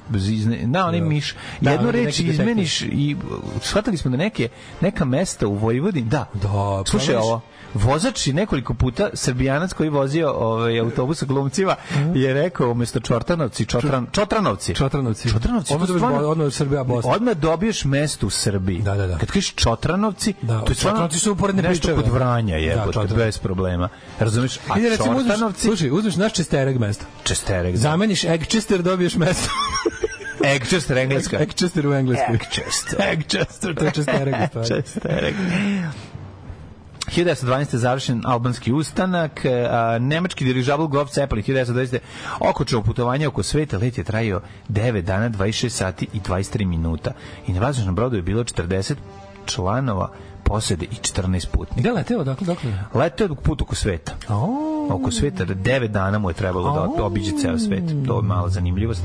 na 0.62 0.86
onaj 0.86 1.00
Da. 1.00 1.06
miš 1.06 1.34
Da, 1.60 1.70
jednu 1.70 1.90
reč 1.90 2.20
izmeniš 2.20 2.80
i 2.82 3.16
shvatili 3.62 3.96
smo 3.96 4.10
da 4.10 4.16
neke 4.16 4.48
neka 4.80 5.04
mesta 5.04 5.46
u 5.46 5.54
Vojvodini 5.54 6.08
da 6.08 6.26
Da, 6.34 6.82
slušaj 6.86 7.06
pogledaš- 7.08 7.22
ovo 7.22 7.40
vozač 7.74 8.26
je 8.26 8.32
nekoliko 8.34 8.74
puta 8.74 9.10
srbijanac 9.14 9.72
koji 9.72 9.88
vozio 9.90 10.30
ovaj 10.30 10.80
autobus 10.80 11.18
sa 11.18 11.26
glumcima 11.26 11.76
je 12.14 12.34
rekao 12.34 12.70
umesto 12.70 13.00
Čortanovci 13.00 13.66
Čotran 13.66 14.06
Čotranovci 14.12 14.74
Čotranovci. 14.74 15.28
Čotranovci 15.28 15.74
Odmah 15.74 15.88
stvarno- 15.88 16.18
odmah 16.20 16.52
Srbija, 16.52 16.84
Bosna. 16.84 17.10
odmah 17.10 17.34
dobiješ 17.34 17.84
mesto 17.84 18.26
u 18.26 18.30
Srbiji 18.30 18.78
Da, 18.78 18.94
da, 18.94 19.06
da. 19.06 19.18
kad 19.18 19.28
kažeš 19.28 19.54
Čotranovci 19.54 20.34
Da, 20.42 20.60
to 20.60 20.72
je 20.72 20.76
Čotranovci 20.76 21.18
su 21.18 21.32
uporedne 21.32 21.62
nešto 21.62 21.80
pričave. 21.82 22.02
kod 22.02 22.12
Vranja 22.12 22.56
je 22.56 22.74
Da, 22.76 23.14
bez 23.16 23.38
problema 23.38 23.88
razumeš 24.18 24.58
a 24.58 24.78
Ide, 24.78 24.88
recimo, 24.88 25.14
Čortanovci 25.14 25.60
slušaj, 25.60 25.90
uzmeš 25.90 26.16
naš 26.16 26.32
čestereg 26.32 26.78
mesto. 26.78 27.04
Česterek 27.24 27.72
da. 27.72 27.80
Zameniš 27.80 28.24
Eggchester, 28.24 28.82
dobiješ 28.82 29.16
mesto. 29.16 29.48
Egchester, 30.46 30.98
engleska. 30.98 31.38
Egchester 31.38 31.86
u 31.86 31.92
Engleskoj. 31.94 32.34
Egchester. 32.34 33.00
Egchester, 33.12 33.74
to 33.74 33.84
je 33.84 33.90
čestereg. 33.90 34.34
Čestereg. 34.68 35.34
1912. 37.16 37.76
završen 37.76 38.22
albanski 38.24 38.72
ustanak, 38.72 39.44
a, 39.44 39.98
nemački 40.00 40.44
dirižabl 40.44 40.86
Grof 40.86 41.12
Zeppelin 41.14 41.44
1920. 41.44 41.98
okočao 42.40 42.82
putovanje 42.82 43.28
oko 43.28 43.42
sveta, 43.42 43.78
let 43.78 43.98
je 43.98 44.04
trajao 44.04 44.40
9 44.68 45.02
dana, 45.02 45.30
26 45.30 45.68
sati 45.68 46.06
i 46.12 46.20
23 46.20 46.66
minuta. 46.66 47.12
I 47.46 47.52
na 47.52 47.60
vazdušnom 47.60 47.94
brodu 47.94 48.16
je 48.16 48.22
bilo 48.22 48.44
40 48.44 48.94
članova 49.46 50.10
posede 50.44 50.84
i 50.84 50.94
14 50.94 51.46
putnika. 51.46 51.80
Gde 51.80 51.92
leteo, 51.92 52.24
dakle, 52.24 52.46
dakle? 52.46 52.72
Leteo 52.94 53.26
je 53.26 53.34
put 53.34 53.62
oko 53.62 53.74
sveta. 53.74 54.12
O, 54.28 54.72
Oko 54.90 55.10
sveta, 55.10 55.44
9 55.44 55.86
dana 55.86 56.18
mu 56.18 56.30
je 56.30 56.34
trebalo 56.34 56.92
da 56.96 57.04
obiđe 57.04 57.32
ceo 57.40 57.58
svet. 57.58 57.84
To 58.06 58.16
je 58.16 58.22
mala 58.22 58.48
zanimljivost. 58.48 59.02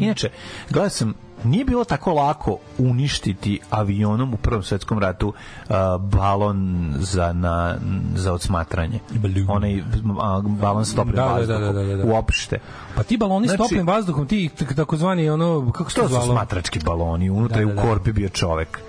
Inače, 0.00 0.30
gledao 0.70 0.90
sam 0.90 1.14
nije 1.44 1.64
bilo 1.64 1.84
tako 1.84 2.12
lako 2.12 2.56
uništiti 2.78 3.60
avionom 3.70 4.34
u 4.34 4.36
Prvom 4.36 4.62
svetskom 4.62 4.98
ratu 4.98 5.28
uh, 5.28 5.74
balon 6.00 6.60
za 6.98 7.32
na 7.32 7.76
za 8.14 8.32
odsmatranje. 8.32 8.98
Balon. 9.12 9.46
Onaj 9.48 9.82
a, 10.20 10.40
balon 10.40 10.84
s 10.84 10.94
toplim 10.94 11.16
Da, 11.16 11.22
da, 11.22 11.28
vazduhom. 11.28 11.62
da, 11.62 11.72
da, 11.72 11.82
da, 11.84 11.96
da. 11.96 12.04
Uopšte. 12.04 12.58
Pa 12.94 13.02
ti 13.02 13.16
baloni 13.16 13.46
s 13.46 13.50
Znači- 13.50 13.62
toplim 13.62 13.86
vazduhom, 13.86 14.26
ti 14.26 14.50
takozvani 14.76 15.30
ono, 15.30 15.72
kako 15.72 15.90
se 15.90 15.96
to 15.96 16.02
To 16.02 16.08
su 16.08 16.14
zvalo? 16.14 16.32
smatrački 16.32 16.80
baloni, 16.80 17.30
unutra 17.30 17.54
Da, 17.54 17.60
je 17.60 17.66
da, 17.66 17.72
u 17.72 17.76
da. 17.76 17.82
korpi 17.82 18.12
bio 18.12 18.28
čovek. 18.28 18.80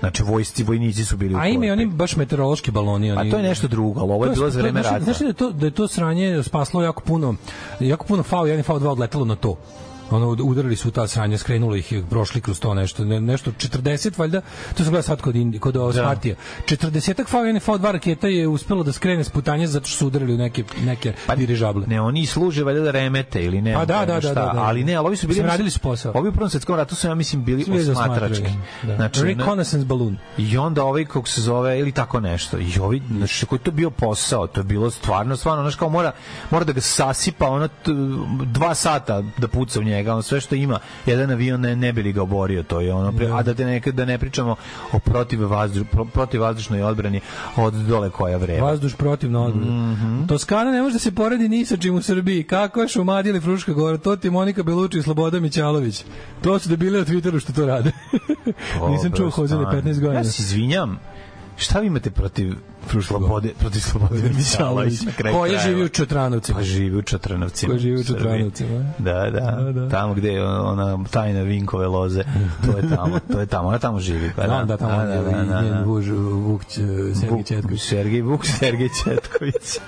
Znači, 0.00 0.22
vojsci, 0.22 0.64
vojnici 0.64 1.04
su 1.04 1.16
bili 1.16 1.34
u 1.34 1.38
A 1.38 1.46
ima 1.46 1.66
i 1.66 1.70
oni 1.70 1.86
baš 1.86 2.16
meteorološki 2.16 2.70
baloni. 2.70 3.12
Oni, 3.12 3.30
to 3.30 3.36
je 3.36 3.42
nešto 3.42 3.68
drugo, 3.68 4.00
ali 4.00 4.12
ovo 4.12 4.24
je 4.24 4.28
To 4.28 4.34
bilo 4.34 4.50
za 4.50 4.60
vreme 4.60 4.82
rata. 4.82 5.00
Znaš 5.00 5.20
li 5.20 5.24
da 5.24 5.28
je 5.28 5.34
to, 5.34 5.50
da 5.52 5.66
je 5.66 5.70
to 5.70 5.88
sranje 5.88 6.42
spaslo 6.42 6.82
jako 6.82 7.02
puno, 7.02 7.34
jako 7.80 8.06
puno 8.06 8.22
V1 8.22 8.58
i 8.58 8.62
V2 8.62 8.86
odletelo 8.86 9.24
na 9.24 9.36
to 9.36 9.56
ono 10.10 10.28
udarili 10.28 10.76
su 10.76 10.90
ta 10.90 11.06
sranja, 11.06 11.38
skrenulo 11.38 11.76
ih 11.76 11.92
je, 11.92 12.04
prošli 12.10 12.40
kroz 12.40 12.60
to 12.60 12.74
nešto, 12.74 13.04
ne, 13.04 13.20
nešto 13.20 13.50
40 13.50 14.18
valjda, 14.18 14.40
to 14.76 14.76
sam 14.76 14.84
gledao 14.84 15.02
sad 15.02 15.20
kod, 15.20 15.36
Indi, 15.36 15.58
kod 15.58 15.74
da. 15.74 15.92
Smartija. 15.92 16.36
40 16.66 17.24
V1 17.32 17.56
i 17.56 17.60
V2 17.60 17.92
raketa 17.92 18.28
je 18.28 18.48
uspelo 18.48 18.82
da 18.82 18.92
skrene 18.92 19.24
s 19.24 19.30
putanje 19.30 19.66
zato 19.66 19.86
što 19.86 19.98
su 19.98 20.06
udarili 20.06 20.34
u 20.34 20.38
neke, 20.38 20.64
neke 20.84 21.12
dirižable. 21.36 21.86
Ne, 21.86 22.00
oni 22.00 22.26
služe 22.26 22.64
valjda 22.64 22.80
da 22.80 22.90
remete 22.90 23.44
ili 23.44 23.62
ne. 23.62 23.74
Pa 23.74 23.84
da, 23.84 24.04
da, 24.06 24.20
da, 24.20 24.28
da, 24.28 24.34
da. 24.34 24.52
Ali 24.56 24.84
ne, 24.84 24.94
ali 24.94 25.06
ovi 25.06 25.16
su 25.16 25.26
bili 25.26 25.34
Mislim, 25.34 25.50
radili 25.50 25.70
su 25.70 25.80
posao. 25.80 26.12
Ovi 26.14 26.28
u 26.28 26.32
Prvom 26.32 26.50
svetskom 26.50 26.76
ratu 26.76 26.94
su 26.94 27.06
ja 27.06 27.14
mislim 27.14 27.44
bili 27.44 27.64
Svi 27.64 27.90
osmatrački. 27.90 28.50
Da. 28.82 28.96
Znači, 28.96 29.22
Reconnaissance 29.22 29.86
balloon. 29.86 30.16
I 30.38 30.58
onda 30.58 30.84
ovaj 30.84 31.04
kako 31.04 31.28
se 31.28 31.40
zove 31.40 31.78
ili 31.78 31.92
tako 31.92 32.20
nešto. 32.20 32.58
I 32.58 32.78
ovi 32.80 33.02
znači 33.10 33.46
koji 33.46 33.58
to 33.58 33.70
bio 33.70 33.90
posao, 33.90 34.46
to 34.46 34.60
je 34.60 34.64
bilo 34.64 34.90
stvarno 34.90 35.36
stvarno 35.36 35.62
znači 35.62 35.78
kao 35.78 35.88
mora 35.88 36.12
mora 36.50 36.64
da 36.64 36.72
ga 36.72 36.80
sasipa 36.80 37.48
ono 37.48 37.68
dva 38.44 38.74
sata 38.74 39.22
da 39.38 39.48
puca 39.48 39.80
u 39.80 39.82
njega, 39.82 39.97
ono 40.06 40.22
sve 40.22 40.40
što 40.40 40.54
ima. 40.54 40.78
Jedan 41.06 41.30
avion 41.30 41.60
ne, 41.60 41.76
ne 41.76 41.92
bi 41.92 42.02
li 42.02 42.12
ga 42.12 42.22
oborio, 42.22 42.62
to 42.62 42.80
je 42.80 42.94
ono. 42.94 43.12
pre- 43.12 43.30
A 43.32 43.42
da 43.42 43.54
te 43.54 43.64
nekad 43.64 43.94
da 43.94 44.04
ne 44.04 44.18
pričamo 44.18 44.56
o 44.92 44.98
protiv 44.98 45.50
vazduš, 45.50 45.82
protivvazdušnoj 46.12 46.82
odbrani 46.82 47.20
od 47.56 47.74
dole 47.74 48.10
koja 48.10 48.36
vreba. 48.36 48.66
Vazduš 48.66 48.94
protiv 48.94 49.30
na 49.30 49.42
odbranu. 49.42 49.92
Mhm. 49.92 50.26
Toskana 50.26 50.70
ne 50.70 50.82
može 50.82 50.92
da 50.92 50.98
se 50.98 51.14
poredi 51.14 51.48
ni 51.48 51.64
sa 51.64 51.76
čim 51.76 51.94
u 51.94 52.02
Srbiji. 52.02 52.42
Kako 52.42 52.82
je 52.82 52.88
Šumadija 52.88 53.30
ili 53.30 53.40
Fruška 53.40 53.72
Gora? 53.72 53.98
To 53.98 54.16
ti 54.16 54.30
Monika 54.30 54.62
Beluči 54.62 54.98
i 54.98 55.02
Sloboda 55.02 55.40
Mićalović. 55.40 56.04
To 56.42 56.58
su 56.58 56.68
debili 56.68 56.98
na 56.98 57.04
Twitteru 57.04 57.40
što 57.40 57.52
to 57.52 57.66
rade. 57.66 57.92
Nisam 58.90 59.12
čuo 59.12 59.30
Hozene 59.30 59.64
15 59.64 59.82
godina. 59.94 60.14
Ja 60.14 60.24
se 60.24 60.42
izvinjam. 60.42 60.98
Šta 61.58 61.80
vi 61.80 61.86
imate 61.86 62.10
protiv 62.10 62.54
slobode, 63.02 63.52
protiv 63.58 63.80
slobode 63.80 64.30
Mićalović? 64.30 65.00
na 65.02 65.12
kraju 65.12 65.36
Ko 65.36 65.46
je 65.46 65.50
krajeva? 65.50 65.62
živi 65.64 65.84
u 65.84 65.88
Četranovcima? 65.88 66.58
Pa 66.58 66.64
živi 66.64 66.96
u 66.96 67.02
Četrnovcima. 67.02 67.72
Ko 67.72 67.78
živi 67.78 68.00
u. 68.00 68.04
Četranovcima? 68.04 68.84
Da, 68.98 69.12
da, 69.30 69.40
Da, 69.62 69.72
da. 69.72 69.88
Tamo 69.88 70.14
gde 70.14 70.28
je 70.28 70.44
ona 70.46 71.04
tajna 71.04 71.42
Vinkove 71.42 71.86
loze, 71.88 72.24
to 72.64 72.76
je 72.78 72.88
tamo, 72.90 73.18
to 73.22 73.40
je 73.40 73.46
tamo, 73.46 73.68
ona 73.68 73.78
tamo 73.78 74.00
živi. 74.00 74.30
Pa 74.36 74.42
Da, 74.42 74.64
da, 74.64 74.76
tamo 74.76 74.96
da, 74.96 75.06
da, 75.06 75.44
da, 75.44 75.62
da. 75.62 75.84
muž 75.86 76.08
Vuk 76.08 76.62
Vuk- 76.64 77.46
Četković. 77.46 77.80
Sergej 77.80 78.22
Vuk, 78.22 78.46
Sergej 78.48 78.88
Četković. 79.04 79.78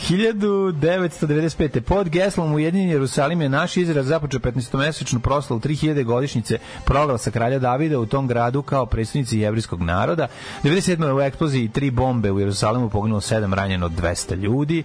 1995. 0.00 1.80
Pod 1.80 2.08
geslom 2.08 2.52
Ujedinjen 2.52 2.88
Jerusalim 2.90 3.42
je 3.42 3.48
naš 3.48 3.76
izraz 3.76 4.06
započeo 4.06 4.40
15-mesečnu 4.40 5.18
proslavu 5.18 5.60
3000 5.60 6.02
godišnjice 6.04 6.58
proglasa 6.84 7.30
kralja 7.30 7.58
Davida 7.58 7.98
u 7.98 8.06
tom 8.06 8.26
gradu 8.28 8.62
kao 8.62 8.86
predstavnici 8.86 9.38
jevrijskog 9.38 9.82
naroda. 9.82 10.28
97. 10.64 10.86
u 11.12 11.20
eksploziji 11.20 11.68
tri 11.68 11.90
bombe 11.90 12.30
u 12.30 12.40
Jerusalimu 12.40 12.90
poginulo 12.90 13.20
7 13.20 13.54
ranjeno 13.54 13.88
200 13.90 14.34
ljudi. 14.34 14.82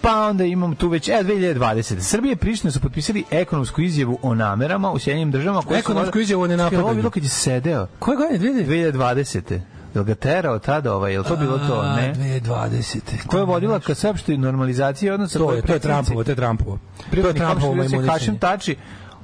Pa 0.00 0.20
onda 0.20 0.44
imam 0.44 0.74
tu 0.74 0.88
već, 0.88 1.08
e, 1.08 1.12
2020. 1.14 2.00
Srbije 2.00 2.32
i 2.32 2.36
Priština 2.36 2.70
su 2.70 2.80
potpisali 2.80 3.24
ekonomsku 3.30 3.80
izjavu 3.80 4.18
o 4.22 4.34
namerama 4.34 4.92
u 4.92 4.98
Sjedinjenim 4.98 5.30
državama. 5.32 5.62
koje 5.62 5.76
su- 5.76 5.80
Ekonomsku 5.82 6.18
izjavu 6.18 6.42
o 6.42 6.46
nenapadanju. 6.46 6.82
Ovo 6.82 6.90
je 6.90 6.96
bilo 6.96 7.10
kad 7.10 7.22
je 7.22 7.28
sedeo. 7.28 7.86
Koje 7.98 8.16
godine? 8.16 8.38
2000? 8.40 8.66
2020. 8.92 9.60
Jel 9.94 10.04
ga 10.04 10.14
terao 10.16 10.58
tada 10.58 10.94
ovaj, 10.94 11.12
jel 11.12 11.24
to 11.24 11.36
bilo 11.36 11.58
to, 11.58 11.82
ne? 11.84 12.14
2020. 12.14 12.98
Ko 13.26 13.38
je 13.38 13.44
vodila 13.44 13.80
ka 13.80 13.94
sveopštoj 13.94 14.36
normalizaciji 14.38 15.10
odnosa 15.10 15.38
To 15.38 15.52
je, 15.52 15.62
to 15.62 15.72
je 15.72 15.78
Trumpovo, 15.78 16.24
to 16.24 16.30
je 16.30 16.36
Trumpovo. 16.36 16.78
To 17.12 17.16
je 17.18 17.34
Trumpovo 17.34 17.44
komšija 17.68 17.84
Hašim 17.84 17.98
majmunisanje. 18.00 18.38
Tači 18.38 18.76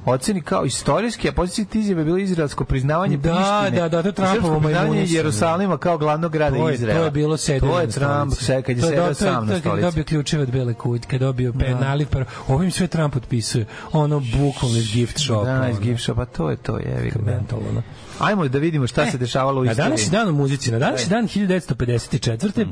oceni 0.06 0.40
kao 0.42 0.64
istorijski, 0.64 1.28
a 1.28 1.32
pozicija 1.32 1.64
te 1.64 1.78
izjave 1.78 2.00
je 2.00 2.04
bilo 2.04 2.18
izraelsko 2.18 2.64
priznavanje 2.64 3.16
Da, 3.16 3.22
Prištine. 3.22 3.80
da, 3.80 3.88
da, 3.90 3.96
je 3.98 4.04
srpsko 4.04 4.22
Trumpovo 4.32 4.60
priznavanje. 4.60 5.04
Jerusalima 5.06 5.78
kao 5.78 5.98
glavnog 5.98 6.32
grada 6.32 6.56
To 6.56 6.68
je, 6.68 6.74
Izraela. 6.74 6.98
to 6.98 7.04
je 7.04 7.10
bilo 7.10 7.36
sedenje 7.36 7.60
To 7.62 7.80
je 7.80 7.86
Trump, 7.88 8.32
stolici. 8.32 8.44
se, 8.44 8.62
kad 8.62 8.76
je 8.76 8.82
sedeo 8.82 9.06
je- 9.06 9.14
sam 9.14 9.26
na 9.26 9.40
je 9.44 9.46
kad 9.46 9.54
je 9.54 9.60
stolici. 9.60 9.82
dobio 9.82 10.04
ključeve 10.04 10.42
od 10.42 10.50
bele 10.50 10.74
kuće, 10.74 11.04
kad 11.04 11.12
je 11.12 11.18
dobio 11.18 11.52
pe, 11.52 11.70
naliv, 11.70 12.06
par, 12.08 12.24
ovim 12.48 12.70
sve 12.70 12.86
Trump 12.86 13.14
potpisuje. 13.14 13.66
Ono, 13.92 14.20
bukvalno 14.20 14.76
iz 14.78 14.92
gift 14.92 15.18
shop. 15.18 15.44
Da, 15.44 15.68
iz 15.68 15.78
gift 15.80 16.02
shopa, 16.02 16.24
to 16.26 16.50
je 16.50 16.56
to, 16.56 16.72
ga. 16.74 17.20
Mentalno, 17.22 17.68
ono. 17.70 17.82
Ajmo 18.20 18.48
da 18.48 18.58
vidimo 18.58 18.86
šta 18.86 19.10
se 19.10 19.18
dešavalo 19.18 19.60
u 19.60 19.64
Na 19.64 19.70
istoriji. 19.70 19.88
današnji 19.88 20.10
dan 20.10 20.28
u 20.28 20.32
muzici, 20.32 20.70
na 20.72 20.78
današnji 20.78 21.08
dan 21.08 21.24
1954. 21.24 22.66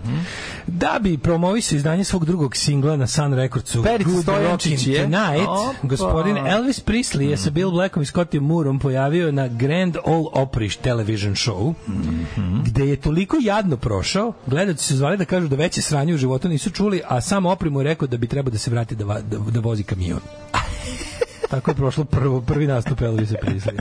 Da 0.66 0.99
bi 1.01 1.18
promovisao 1.18 1.76
izdanje 1.76 2.05
svog 2.05 2.24
drugog 2.24 2.57
singla 2.57 2.96
na 2.96 3.07
Sun 3.07 3.34
Recordsu 3.34 3.82
Perica 3.82 4.11
Good 4.11 4.22
Stojančić 4.22 4.86
je. 4.86 5.03
Tonight, 5.03 5.49
Opa. 5.49 5.74
gospodin 5.82 6.36
Elvis 6.38 6.80
Presley 6.80 7.20
je 7.22 7.36
sa 7.36 7.51
Bill 7.51 7.70
Blackom 7.70 8.03
i 8.03 8.07
Scottie 8.07 8.40
Moorom 8.40 8.78
pojavio 8.78 9.32
na 9.32 9.49
Grand 9.49 9.96
Ole 10.05 10.24
Opry 10.34 10.78
television 10.78 11.34
show, 11.34 11.74
gde 12.64 12.86
je 12.86 12.96
toliko 12.96 13.36
jadno 13.38 13.76
prošao, 13.76 14.32
gledalci 14.46 14.84
su 14.84 14.96
zvali 14.96 15.16
da 15.16 15.24
kažu 15.24 15.49
da 15.49 15.57
veće 15.57 15.82
sranje 15.82 16.14
u 16.14 16.18
životu 16.18 16.49
nisu 16.49 16.70
čuli, 16.70 17.03
a 17.07 17.20
sam 17.20 17.44
Opry 17.44 17.70
mu 17.70 17.80
je 17.80 17.84
rekao 17.84 18.09
da 18.09 18.16
bi 18.16 18.26
trebao 18.26 18.51
da 18.51 18.59
se 18.59 18.70
vrati 18.70 18.94
da, 18.94 19.05
va- 19.05 19.20
da, 19.20 19.38
da 19.40 19.61
vozi 19.61 19.82
kamion. 19.82 20.20
Tako 21.51 21.70
je 21.70 21.74
prošlo 21.74 22.05
prvo, 22.05 22.40
prvi 22.40 22.66
nastup 22.66 23.01
Elvisa 23.03 23.34
Presley. 23.42 23.78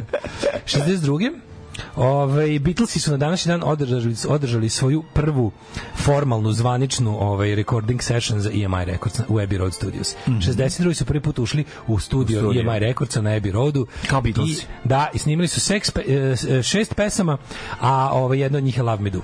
62. 0.65 1.31
Ove, 1.95 2.59
Beatlesi 2.59 2.99
su 2.99 3.11
na 3.11 3.17
današnji 3.17 3.49
dan 3.49 3.61
održali, 3.65 4.15
održali 4.27 4.69
svoju 4.69 5.03
prvu 5.13 5.51
formalnu, 5.95 6.51
zvaničnu 6.51 7.17
ovaj, 7.21 7.55
recording 7.55 8.01
session 8.01 8.39
za 8.39 8.49
EMI 8.49 8.85
Records 8.85 9.19
u 9.27 9.33
Abbey 9.33 9.57
Road 9.57 9.73
Studios. 9.73 10.15
62. 10.27 10.93
su 10.93 11.05
prvi 11.05 11.19
put 11.21 11.39
ušli 11.39 11.65
u 11.87 11.99
studio, 11.99 12.39
U 12.39 12.41
studio. 12.41 12.61
EMI 12.61 12.79
Recordsa 12.79 13.21
na 13.21 13.29
Abbey 13.29 13.51
Roadu. 13.51 13.87
Kao 14.07 14.21
Beatlesi. 14.21 14.61
I, 14.85 14.87
da, 14.87 15.07
i 15.13 15.17
snimili 15.17 15.47
su 15.47 15.59
seks, 15.59 15.91
pe, 15.91 16.01
e, 16.01 16.63
šest 16.63 16.95
pesama, 16.95 17.37
a 17.79 18.09
ovaj, 18.13 18.39
jedna 18.39 18.57
od 18.57 18.63
njih 18.63 18.77
je 18.77 18.83
Love 18.83 19.03
Me 19.03 19.09
Do. 19.09 19.21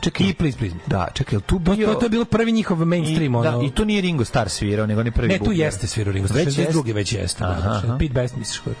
Čekaj, 0.00 0.26
I 0.26 0.34
Please 0.34 0.58
Please 0.58 0.74
Me. 0.74 0.80
Da, 0.86 1.08
čekaj, 1.14 1.40
tu 1.40 1.60
To, 1.64 1.74
bio... 1.74 1.86
to, 1.86 1.94
to 1.94 2.06
je 2.06 2.10
bilo 2.10 2.24
prvi 2.24 2.52
njihov 2.52 2.84
mainstream. 2.84 3.34
I, 3.34 3.36
ono, 3.36 3.58
da, 3.58 3.66
I 3.66 3.70
to 3.70 3.84
nije 3.84 4.00
Ringo 4.00 4.24
Starr 4.24 4.48
svirao, 4.48 4.86
nego 4.86 5.02
ni 5.02 5.10
prvi 5.10 5.28
Ne, 5.28 5.38
tu 5.38 5.44
bubnjar. 5.44 5.66
jeste 5.66 5.86
svirao 5.86 6.12
Ringo 6.12 6.28
Starr. 6.28 6.44
Već 6.44 6.56
62. 6.56 6.60
jeste? 6.76 6.92
već 6.92 7.12
jeste. 7.12 7.44
Aha, 7.44 7.52
Aha, 7.58 7.80
aha. 7.84 7.96
Pete 7.98 8.12
Best 8.14 8.36
misliš 8.36 8.58
kod. 8.60 8.74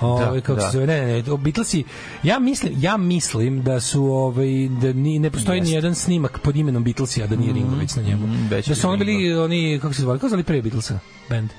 Ove, 0.00 0.40
kako 0.40 0.60
da. 0.60 0.70
se 0.70 0.72
zove, 0.72 0.86
ne, 0.86 1.00
ne, 1.00 1.22
ne, 1.22 1.36
Beatlesi, 1.36 1.84
ja 2.22 2.38
mislim, 2.38 2.74
ja 2.78 2.96
mislim 2.96 3.62
da 3.62 3.80
su 3.80 4.04
ovaj 4.04 4.68
da 4.80 4.92
ni 4.92 5.18
ne 5.18 5.30
postoji 5.30 5.60
ni 5.60 5.70
jedan 5.70 5.94
snimak 5.94 6.38
pod 6.38 6.56
imenom 6.56 6.84
Beatlesi 6.84 7.22
a 7.22 7.26
da 7.26 7.36
nije 7.36 7.52
Ringo 7.52 7.76
već 7.76 7.96
na 7.96 8.02
njemu. 8.02 8.26
Mm, 8.26 8.48
da 8.48 8.74
su 8.74 8.88
oni 8.88 9.04
bili 9.04 9.34
oni 9.34 9.78
kako 9.82 9.94
se 9.94 10.02
zvali, 10.02 10.18
kako 10.18 10.28
se 10.28 10.30
zvali 10.30 10.44
pre 10.44 10.62
Beatlesa 10.62 10.98
band? 11.28 11.50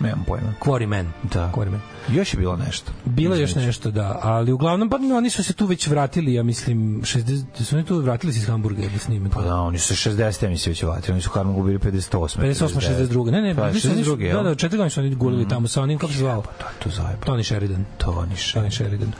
Nemam 0.00 0.24
pojma. 0.26 0.52
Quarry 0.60 0.86
Man. 0.86 1.12
Da. 1.22 1.52
Quarry 1.54 1.70
Man. 1.70 1.80
Još 2.08 2.34
je 2.34 2.38
bilo 2.38 2.56
nešto. 2.56 2.92
Bilo 3.04 3.34
je 3.34 3.40
još 3.40 3.54
nešto, 3.54 3.90
da, 3.90 4.18
ali 4.22 4.52
uglavnom 4.52 4.88
pa 4.90 4.96
oni 4.96 5.30
su 5.30 5.44
se 5.44 5.52
tu 5.52 5.66
već 5.66 5.86
vratili, 5.86 6.34
ja 6.34 6.42
mislim, 6.42 7.00
60 7.02 7.44
su 7.64 7.76
oni 7.76 7.84
tu 7.84 7.98
vratili 7.98 8.32
se 8.32 8.38
iz 8.38 8.46
Hamburga 8.46 8.82
da 8.92 8.98
snime. 8.98 9.30
Pa 9.30 9.42
da, 9.42 9.54
oni 9.56 9.78
su 9.78 9.94
60. 9.94 10.44
emisije 10.46 10.70
već 10.70 10.82
vratili, 10.82 11.12
oni 11.12 11.22
su 11.22 11.30
Harman 11.30 11.54
gubili 11.54 11.78
58. 11.78 12.40
58 12.40 12.80
62. 12.80 13.30
Ne, 13.30 13.42
ne, 13.42 13.54
Pa, 13.54 13.66
bili 13.66 13.80
su 13.80 13.88
oni- 13.88 14.04
62. 14.04 14.32
Da, 14.32 14.42
da, 14.42 14.54
četiri 14.54 14.76
godine 14.76 14.90
su 14.90 15.00
oni 15.00 15.14
gulili 15.14 15.48
tamo 15.48 15.68
sa 15.68 15.82
onim 15.82 15.98
kako 15.98 16.12
se 16.12 16.18
zvao. 16.18 16.42
To 16.42 16.64
je 16.66 16.72
to 16.82 16.90
zajebano. 16.90 17.24
Tony 17.26 17.42
Sheridan. 17.44 17.84
Tony 17.98 18.54
Tony 18.54 18.70
Sheridan. 18.70 19.12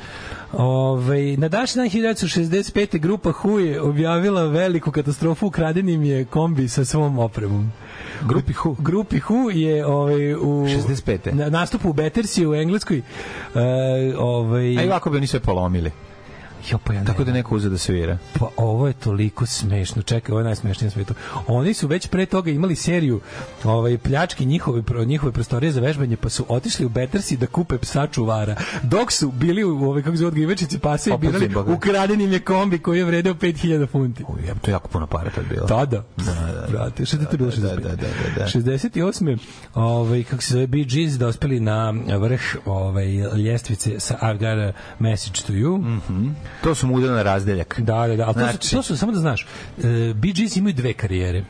Ove, 0.53 1.37
na 1.37 1.49
današnji 1.49 1.79
dan 1.79 1.89
1965. 1.91 2.99
grupa 2.99 3.33
Who 3.33 3.59
je 3.59 3.81
objavila 3.81 4.43
veliku 4.43 4.93
katastrofu, 4.93 5.47
ukraden 5.47 5.89
im 5.89 6.03
je 6.03 6.25
kombi 6.25 6.69
sa 6.69 6.85
svom 6.85 7.19
opremom. 7.19 7.73
Grupi 8.29 8.53
Who? 8.53 8.77
Grupi 8.79 9.21
Who 9.21 9.51
je 9.51 9.87
ovaj, 9.87 10.35
u 10.35 10.39
65.. 10.39 11.33
na 11.35 11.51
nastupu 11.51 11.91
u 11.91 11.93
Battersea 11.93 12.49
u 12.49 12.55
Engleskoj 12.55 12.99
uh, 12.99 13.61
ovaj, 14.19 14.79
A 14.79 14.83
i 14.83 14.87
ovako 14.87 15.11
bi 15.11 15.17
oni 15.17 15.27
sve 15.27 15.41
polomili. 15.41 15.91
Jo, 16.71 16.79
pa 16.85 16.95
ja 16.95 17.05
Tako 17.05 17.25
da 17.25 17.31
je 17.31 17.35
neko 17.35 17.57
uzeo 17.57 17.71
da 17.71 17.79
svira. 17.79 18.19
Pa 18.39 18.49
ovo 18.57 18.87
je 18.87 18.93
toliko 18.93 19.47
smešno. 19.47 20.03
Čekaj, 20.03 20.33
ovo 20.33 20.41
je 20.41 20.45
najsmešnije 20.45 20.87
na 20.87 20.91
svetu. 20.91 21.15
Oni 21.47 21.75
su 21.75 21.89
već 21.89 22.07
pre 22.07 22.27
toga 22.27 22.51
imali 22.51 22.77
seriju 22.77 23.21
ovaj 23.65 23.99
pljački 23.99 24.45
njihove 24.45 24.83
njihove 25.07 25.33
prostorije 25.33 25.73
za 25.73 25.81
vežbanje, 25.81 26.17
pa 26.17 26.29
su 26.29 26.45
otišli 26.49 26.87
u 26.87 26.89
Betersi 26.89 27.37
da 27.37 27.47
kupe 27.47 27.79
psa 27.79 28.07
čuvara. 28.07 28.57
Dok 28.83 29.13
su 29.13 29.31
bili 29.31 29.65
u 29.65 29.85
ovaj 29.85 30.03
kako 30.03 30.17
se 30.17 30.19
zove 30.19 30.29
odgajivačici 30.29 30.79
pasa 30.79 31.11
i 31.15 31.19
birali 31.19 31.51
ukraden 31.67 32.21
im 32.21 32.33
je 32.33 32.41
kombi 32.41 32.79
koji 32.79 32.99
je 32.99 33.05
vredeo 33.05 33.35
5000 33.35 33.87
funti. 33.87 34.25
Uj, 34.29 34.47
ja, 34.47 34.55
to 34.55 34.71
je 34.71 34.73
jako 34.73 34.89
puno 34.89 35.07
para 35.07 35.31
tad 35.31 35.45
bilo. 35.49 35.67
Tada. 35.67 36.05
Da, 36.17 36.25
da, 36.25 36.67
Brate, 36.71 37.07
šta 37.07 37.17
je 37.17 37.31
to 37.31 37.37
bilo 37.37 37.51
da, 37.51 37.69
da, 37.69 37.77
da, 37.77 37.97
da, 37.97 38.07
da. 38.37 38.47
68. 38.47 39.39
Ovaj 39.75 40.25
kako 40.25 40.43
se 40.43 40.53
zove 40.53 40.67
Bee 40.67 40.85
Gees 40.85 41.13
dospeli 41.13 41.61
na 41.61 41.91
vrh 42.19 42.41
ovaj 42.67 43.07
ljestvice 43.37 44.01
sa 44.01 44.19
I've 44.23 44.39
got 44.39 44.75
a 44.75 44.79
message 44.99 45.43
to 45.47 45.53
you. 45.53 46.01
To 46.63 46.75
su 46.75 46.87
muda 46.87 47.11
na 47.11 47.23
razdeljak. 47.23 47.81
Da, 47.81 48.07
da, 48.07 48.17
da, 48.17 48.25
ali 48.25 48.35
to, 48.35 48.41
Znači- 48.41 48.69
su, 48.69 48.77
to 48.77 48.83
su, 48.83 48.97
samo 48.97 49.13
da 49.13 49.19
znaš, 49.19 49.47
uh, 49.77 49.85
Bee 50.15 50.33
Gees 50.33 50.57
imaju 50.57 50.75
dve 50.75 50.93
karijere. 50.93 51.45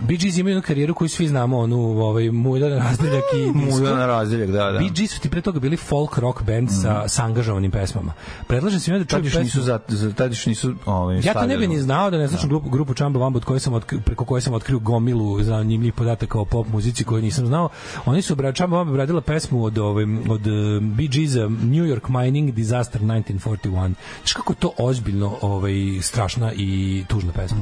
Bee 0.00 0.16
Gees 0.16 0.36
imaju 0.38 0.52
jednu 0.52 0.62
karijeru 0.66 0.94
koju 0.94 1.08
svi 1.08 1.28
znamo, 1.28 1.58
onu 1.58 1.78
ovaj, 1.80 2.30
muljan 2.30 2.78
razdeljak 2.84 3.24
i 3.36 3.58
disco. 3.58 3.78
Muda 3.80 3.96
na 3.96 4.06
razdeljak, 4.06 4.50
da, 4.50 4.72
da. 4.72 4.78
Bee 4.78 4.90
Gees 4.90 5.14
su 5.14 5.20
ti 5.20 5.30
pre 5.30 5.40
toga 5.40 5.60
bili 5.60 5.76
folk 5.76 6.18
rock 6.18 6.42
band 6.42 6.68
sa, 6.82 7.08
sa 7.08 7.24
angažovanim 7.24 7.70
pesmama. 7.70 8.12
Predlažem 8.46 8.80
svima 8.80 8.98
da 8.98 9.04
čuju 9.04 9.22
pesmu. 9.22 9.40
nisu, 9.40 9.62
za, 9.62 9.80
za, 9.88 10.12
tad 10.12 10.30
još 10.30 10.46
nisu 10.46 10.74
ovaj, 10.86 11.20
Ja 11.24 11.34
to 11.34 11.46
ne 11.46 11.56
bih 11.58 11.68
ni 11.68 11.80
znao 11.80 12.10
da 12.10 12.18
ne 12.18 12.28
slušam 12.28 12.48
grupu, 12.48 12.70
grupu 12.70 12.94
Chamba 12.94 13.20
Wamba 13.20 13.44
koje 13.44 13.60
sam 13.60 13.74
otkrio, 13.74 14.00
preko 14.04 14.24
koje 14.24 14.40
sam 14.40 14.54
otkrio 14.54 14.78
gomilu 14.78 15.42
zanimljivih 15.42 15.94
podataka 15.94 16.38
o 16.38 16.44
pop 16.44 16.68
muzici 16.68 17.04
koju 17.04 17.22
nisam 17.22 17.46
znao. 17.46 17.68
Oni 18.04 18.22
su 18.22 18.34
bra 18.34 18.52
Chamba 18.52 18.76
Wamba 18.76 18.90
obradila 18.90 19.20
pesmu 19.20 19.64
od 19.64 19.78
ovaj 19.78 20.04
od 20.28 20.46
uh, 20.46 20.82
Bee 20.82 21.06
Geesa 21.08 21.48
New 21.48 21.84
York 21.84 22.22
Mining 22.22 22.50
Disaster 22.50 23.00
1941. 23.00 23.92
Znaš 24.20 24.32
kako 24.32 24.54
to 24.54 24.70
ozbiljno 24.78 25.36
ovaj 25.40 25.74
strašna 26.02 26.52
i 26.56 27.04
tužna 27.08 27.32
pesma. 27.32 27.58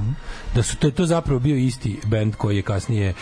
Da 0.54 0.62
su 0.62 0.76
to 0.76 0.90
to 0.90 1.06
zapravo 1.06 1.40
bio 1.40 1.56
isti 1.56 2.00
bend 2.24 2.36
koji 2.36 2.56
je 2.56 2.62
kasnije 2.62 3.14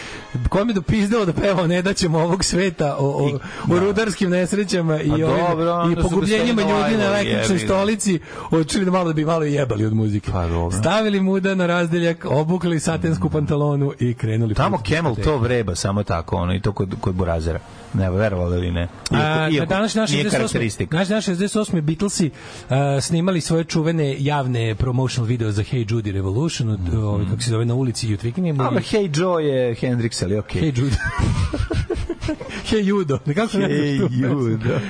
ko 0.48 0.64
mi 0.64 0.72
dopizdao 0.72 1.24
da 1.24 1.32
peva 1.32 1.66
ne 1.66 1.82
da 1.82 1.94
ćemo 1.94 2.18
ovog 2.18 2.44
sveta 2.44 2.96
o, 2.98 3.06
o, 3.06 3.38
o 3.74 3.78
rudarskim 3.78 4.30
nesrećama 4.30 5.00
i 5.00 5.08
Pa 5.08 5.14
ovim, 5.14 5.26
dobro, 5.26 5.72
onda 5.72 6.00
i 6.00 6.02
pogubljenjima 6.02 6.62
ljudi 6.62 6.96
na 6.96 7.04
električnoj 7.04 7.58
stolici 7.58 8.20
odčili 8.50 8.84
da 8.84 8.90
malo 8.90 9.04
da 9.04 9.12
bi 9.12 9.24
malo 9.24 9.44
jebali 9.44 9.86
od 9.86 9.94
muzike. 9.94 10.30
Pa 10.32 10.46
dobro. 10.46 10.78
Stavili 10.78 11.20
muda 11.20 11.54
na 11.54 11.66
razdeljak, 11.66 12.26
obukli 12.28 12.80
satensku 12.80 13.30
pantalonu 13.30 13.92
i 14.00 14.14
krenuli. 14.14 14.54
Tamo 14.54 14.78
Camel 14.88 15.14
to 15.24 15.38
vreba 15.38 15.74
samo 15.74 16.02
tako, 16.02 16.36
ono, 16.36 16.54
i 16.54 16.60
to 16.60 16.72
kod, 16.72 16.94
kod 17.00 17.14
Burazera. 17.14 17.60
Ne, 17.94 18.10
verovali 18.10 18.56
ili 18.56 18.70
ne. 18.70 18.88
A, 19.10 19.48
na 19.50 19.64
danas 19.66 19.94
naš 19.94 20.10
nije 20.10 20.24
68. 20.24 20.30
karakteristika. 20.30 20.96
Naš 20.96 21.08
naš 21.08 21.26
68. 21.26 21.80
Beatlesi 21.80 22.30
uh, 22.62 22.74
snimali 23.00 23.40
svoje 23.40 23.64
čuvene 23.64 24.16
javne 24.18 24.74
promotional 24.74 25.26
video 25.26 25.52
za 25.52 25.62
Hey 25.62 25.86
Judy 25.86 26.12
Revolution, 26.12 26.68
od, 26.70 26.80
Mhm. 26.80 26.96
ovaj, 26.98 27.24
kako 27.26 27.42
se 27.42 27.50
zove 27.50 27.64
na 27.64 27.74
ulici 27.74 28.08
i 28.08 28.14
u 28.14 28.18
Twickenhamu. 28.18 28.62
Ali 28.62 28.80
Hey 28.82 29.20
Joe 29.20 29.44
je 29.44 29.74
Hendrix, 29.74 30.24
ali 30.24 30.38
okej. 30.38 30.62
Hey 30.62 30.78
Judo. 30.78 30.96
hey 32.70 32.84
Judo. 32.84 33.18
Nekako 33.26 33.48
sam 33.48 33.60
Hey 33.60 34.00
tu 34.00 34.08
pesmu. 34.08 34.26
Judo. 34.26 34.80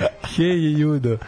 Judo. 0.79 1.19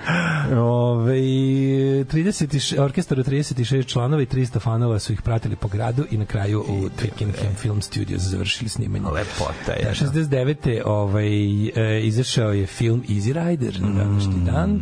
Ove, 0.56 1.14
30, 1.14 2.80
orkestar 2.80 3.20
od 3.20 3.26
36 3.26 3.86
članova 3.86 4.22
i 4.22 4.26
300 4.26 4.60
fanova 4.60 4.98
su 4.98 5.12
ih 5.12 5.22
pratili 5.22 5.56
po 5.56 5.68
gradu 5.68 6.04
i 6.10 6.16
na 6.16 6.24
kraju 6.24 6.60
u 6.60 6.88
Twickenham 6.88 7.54
Film 7.56 7.82
Studios 7.82 8.22
završili 8.22 8.68
snimanje. 8.68 9.04
Lepota 9.04 9.72
je. 9.72 9.84
Da, 9.84 9.94
69. 9.94 10.82
Ovaj, 10.84 11.66
e, 11.66 12.00
izašao 12.02 12.52
je 12.52 12.66
film 12.66 13.02
Easy 13.08 13.48
Rider 13.48 13.80
na 13.80 14.04
današnji 14.04 14.44
dan. 14.44 14.80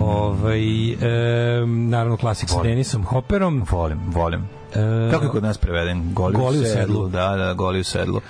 Ovaj, 0.00 0.92
e, 0.92 0.96
naravno 1.66 2.16
klasik 2.16 2.48
sa 2.48 2.62
Denisom 2.62 3.04
Hopperom. 3.04 3.64
Volim, 3.70 4.00
volim. 4.06 4.61
E, 4.74 5.10
Kako 5.10 5.24
je 5.24 5.30
kod 5.30 5.42
nas 5.42 5.58
preveden? 5.58 6.14
Goli, 6.14 6.34
Goli 6.34 6.58
u 6.58 6.62
sedlu. 6.62 6.72
sedlu. 6.74 7.08
Da, 7.08 7.36
da, 7.36 7.54
goli 7.54 7.80
u 7.80 7.84
sedlu. 7.84 8.20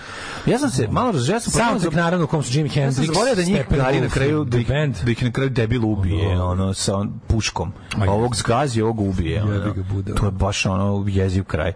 Ja 0.46 0.58
sam 0.58 0.70
se 0.70 0.88
malo 0.90 1.12
razželio, 1.12 1.36
ja 1.36 1.40
sam 1.40 1.52
Soundtrack 1.52 1.96
naravno 1.96 2.24
u 2.24 2.28
kom 2.28 2.42
su 2.42 2.58
Jimi 2.58 2.68
Ja 2.68 2.72
sam 2.72 2.82
Hendrix, 2.82 3.06
zaboravio 3.06 3.34
da 3.34 3.42
njih 3.42 3.66
gari 3.70 4.00
na 4.00 4.08
kraju 4.08 4.44
da 4.44 4.58
ih, 4.58 4.68
da 5.04 5.10
ih 5.10 5.22
na 5.22 5.30
kraju 5.30 5.50
debil 5.50 5.84
ubije 5.84 6.34
Da. 6.36 6.44
ono 6.44 6.74
sa 6.74 6.96
on, 6.96 7.12
puškom. 7.26 7.72
Ma 7.96 8.04
je. 8.04 8.10
Ovog 8.10 8.36
zgazi, 8.36 8.82
ovog 8.82 9.00
ubije. 9.00 9.42
Ono. 9.42 9.74
Bude, 9.84 10.14
To 10.14 10.24
je 10.24 10.30
baš 10.30 10.66
ono 10.66 11.04
jeziv 11.08 11.44
kraj. 11.44 11.72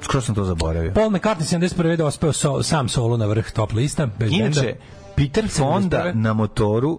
Skoro 0.00 0.20
sam 0.20 0.34
to 0.34 0.44
zaboravio. 0.44 0.92
Paul 0.94 1.10
McCartney 1.10 1.58
71. 1.58 1.96
dospeo 1.96 2.32
so, 2.32 2.62
sam 2.62 2.88
solo 2.88 3.16
na 3.16 3.26
vrh 3.26 3.50
top 3.50 3.72
lista, 3.72 4.06
bez. 4.08 4.32
Inače, 4.32 4.74
Peter 5.16 5.48
Fonda 5.48 5.98
71. 5.98 6.14
na 6.14 6.32
motoru 6.32 6.98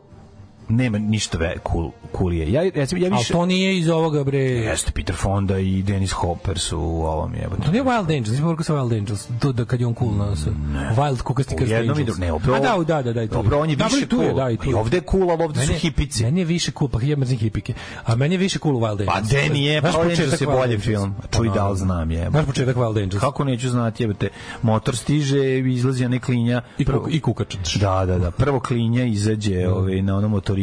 nema 0.70 0.98
ništa 0.98 1.38
ve 1.38 1.56
cool, 1.72 1.92
coolije. 2.18 2.52
Ja, 2.52 2.64
recimo, 2.76 3.02
ja 3.02 3.10
više... 3.10 3.34
to 3.34 3.46
nije 3.46 3.78
iz 3.78 3.90
ovoga, 3.90 4.24
bre... 4.24 4.38
Jeste, 4.40 4.92
Peter 4.92 5.16
Fonda 5.16 5.58
i 5.60 5.82
Dennis 5.82 6.12
Hopper 6.12 6.60
su 6.60 6.80
u 6.80 7.04
ovom 7.04 7.34
jebote. 7.36 7.62
To 7.62 7.72
nije 7.72 7.84
Wild 7.84 8.18
Angels, 8.18 8.40
rekao 8.40 8.64
sa 8.64 8.74
Wild 8.74 8.98
Angels, 9.00 9.28
to 9.40 9.52
da 9.52 9.66
kad 9.66 9.80
je 9.80 9.88
on 9.88 9.96
cool 9.96 10.12
na 10.12 10.36
sa 10.36 10.50
Wild 10.98 11.22
kukasti 11.22 11.56
i 11.60 11.76
Angels. 11.76 11.98
drugom. 11.98 12.20
Ne, 12.20 12.34
upravo, 12.34 12.56
A 12.56 12.60
da, 12.60 12.84
da, 12.86 13.02
da, 13.04 13.14
da, 13.14 13.22
je. 13.22 13.28
Upravo 13.28 13.62
on 13.64 13.70
je 13.70 13.76
Da, 13.76 13.86
više 13.86 14.08
tu 14.08 14.16
je, 14.16 14.28
cool. 14.28 14.38
Da, 14.38 14.50
i 14.50 14.58
tu 14.58 14.66
I 14.66 14.70
je. 14.70 14.76
ovde 14.76 14.98
je 14.98 15.02
cool, 15.02 15.32
ali 15.32 15.44
ovde 15.44 15.66
su 15.66 15.72
je- 15.72 15.78
hipici. 15.80 16.24
Meni 16.24 16.42
je 16.42 16.46
više 16.46 16.72
cool, 16.72 16.90
pa 16.90 17.00
ja 17.02 17.18
mrzim 17.18 17.38
hipike. 17.38 17.74
A 18.06 18.16
meni 18.16 18.36
je 18.36 18.40
više 18.40 18.60
cool 18.60 18.76
Wild 18.76 18.92
Angels. 18.92 19.08
Pa 19.08 19.22
Danny 19.22 19.56
je, 19.58 19.82
pa 19.82 19.88
Angels 19.88 20.20
je 20.42 20.48
Wild 20.48 20.58
bolji 20.60 20.78
film. 20.80 21.16
Čuj, 21.32 21.48
Pa, 21.48 21.54
da 21.54 21.70
li 21.70 21.78
znam, 21.78 22.12
je. 22.12 22.30
Znaš 22.30 22.46
početak 22.46 22.76
Wild 22.76 23.04
Angels? 23.04 23.22
Kako 23.22 23.44
neću 23.44 23.70
znati, 23.70 24.04
jebate, 24.04 24.30
motor 24.62 24.98
stiže, 24.98 25.40
izlazi 25.60 26.06
one 26.06 26.20
klinja. 26.20 26.62
I, 27.10 27.20
kukač. 27.20 27.56
Da, 27.76 28.06
da, 28.06 28.18
da. 28.20 28.32
Prvo 28.32 28.60
klinja 28.60 29.04
izađe 29.06 29.68
ovaj, 29.70 30.02
na 30.02 30.18
onom 30.18 30.32
motoriću, 30.32 30.59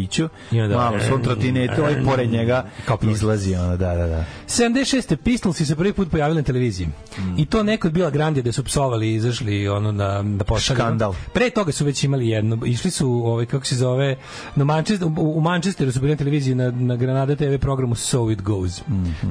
I 0.53 0.61
onda- 0.61 0.76
malo 0.76 0.97
svom 1.09 1.22
trotinetu, 1.22 1.80
ovaj 1.80 2.05
pored 2.05 2.30
njega 2.30 2.64
izlazi, 3.11 3.55
ono, 3.55 3.76
da, 3.76 3.94
da, 3.94 4.07
da. 4.07 4.24
76. 4.47 5.16
Pistolsi 5.16 5.66
se 5.66 5.76
prvi 5.76 5.92
put 5.92 6.11
pojavili 6.11 6.40
na 6.40 6.44
televiziji. 6.44 6.88
I 7.36 7.47
to 7.47 7.62
nekod 7.62 7.92
bila 7.92 8.11
Grandija 8.11 8.42
da 8.42 8.53
su 8.53 8.64
psovali 8.64 9.09
i 9.09 9.14
izašli 9.14 9.68
ono 9.68 9.92
na 9.92 10.22
na 10.22 10.44
pošalju. 10.44 10.76
Škandal. 10.76 11.14
Pre 11.32 11.51
toga 11.51 11.72
su 11.72 11.84
već 11.84 12.05
imali 12.05 12.28
jedno. 12.28 12.59
Išli 12.66 12.90
su 12.90 13.22
ovaj 13.26 13.47
kako 13.47 13.64
se 13.66 13.76
zove 13.76 14.16
na 14.57 14.64
Manchester, 14.64 15.09
u, 15.09 15.32
u 15.36 15.40
Manchesteru 15.40 15.92
su 15.92 16.01
bili 16.01 16.12
na 16.12 16.16
televiziji 16.16 16.55
na, 16.55 16.70
na 16.70 16.97
Granada 16.97 17.36
TV 17.36 17.57
programu 17.61 17.94
So 17.94 18.30
It 18.30 18.42
Goes. 18.42 18.82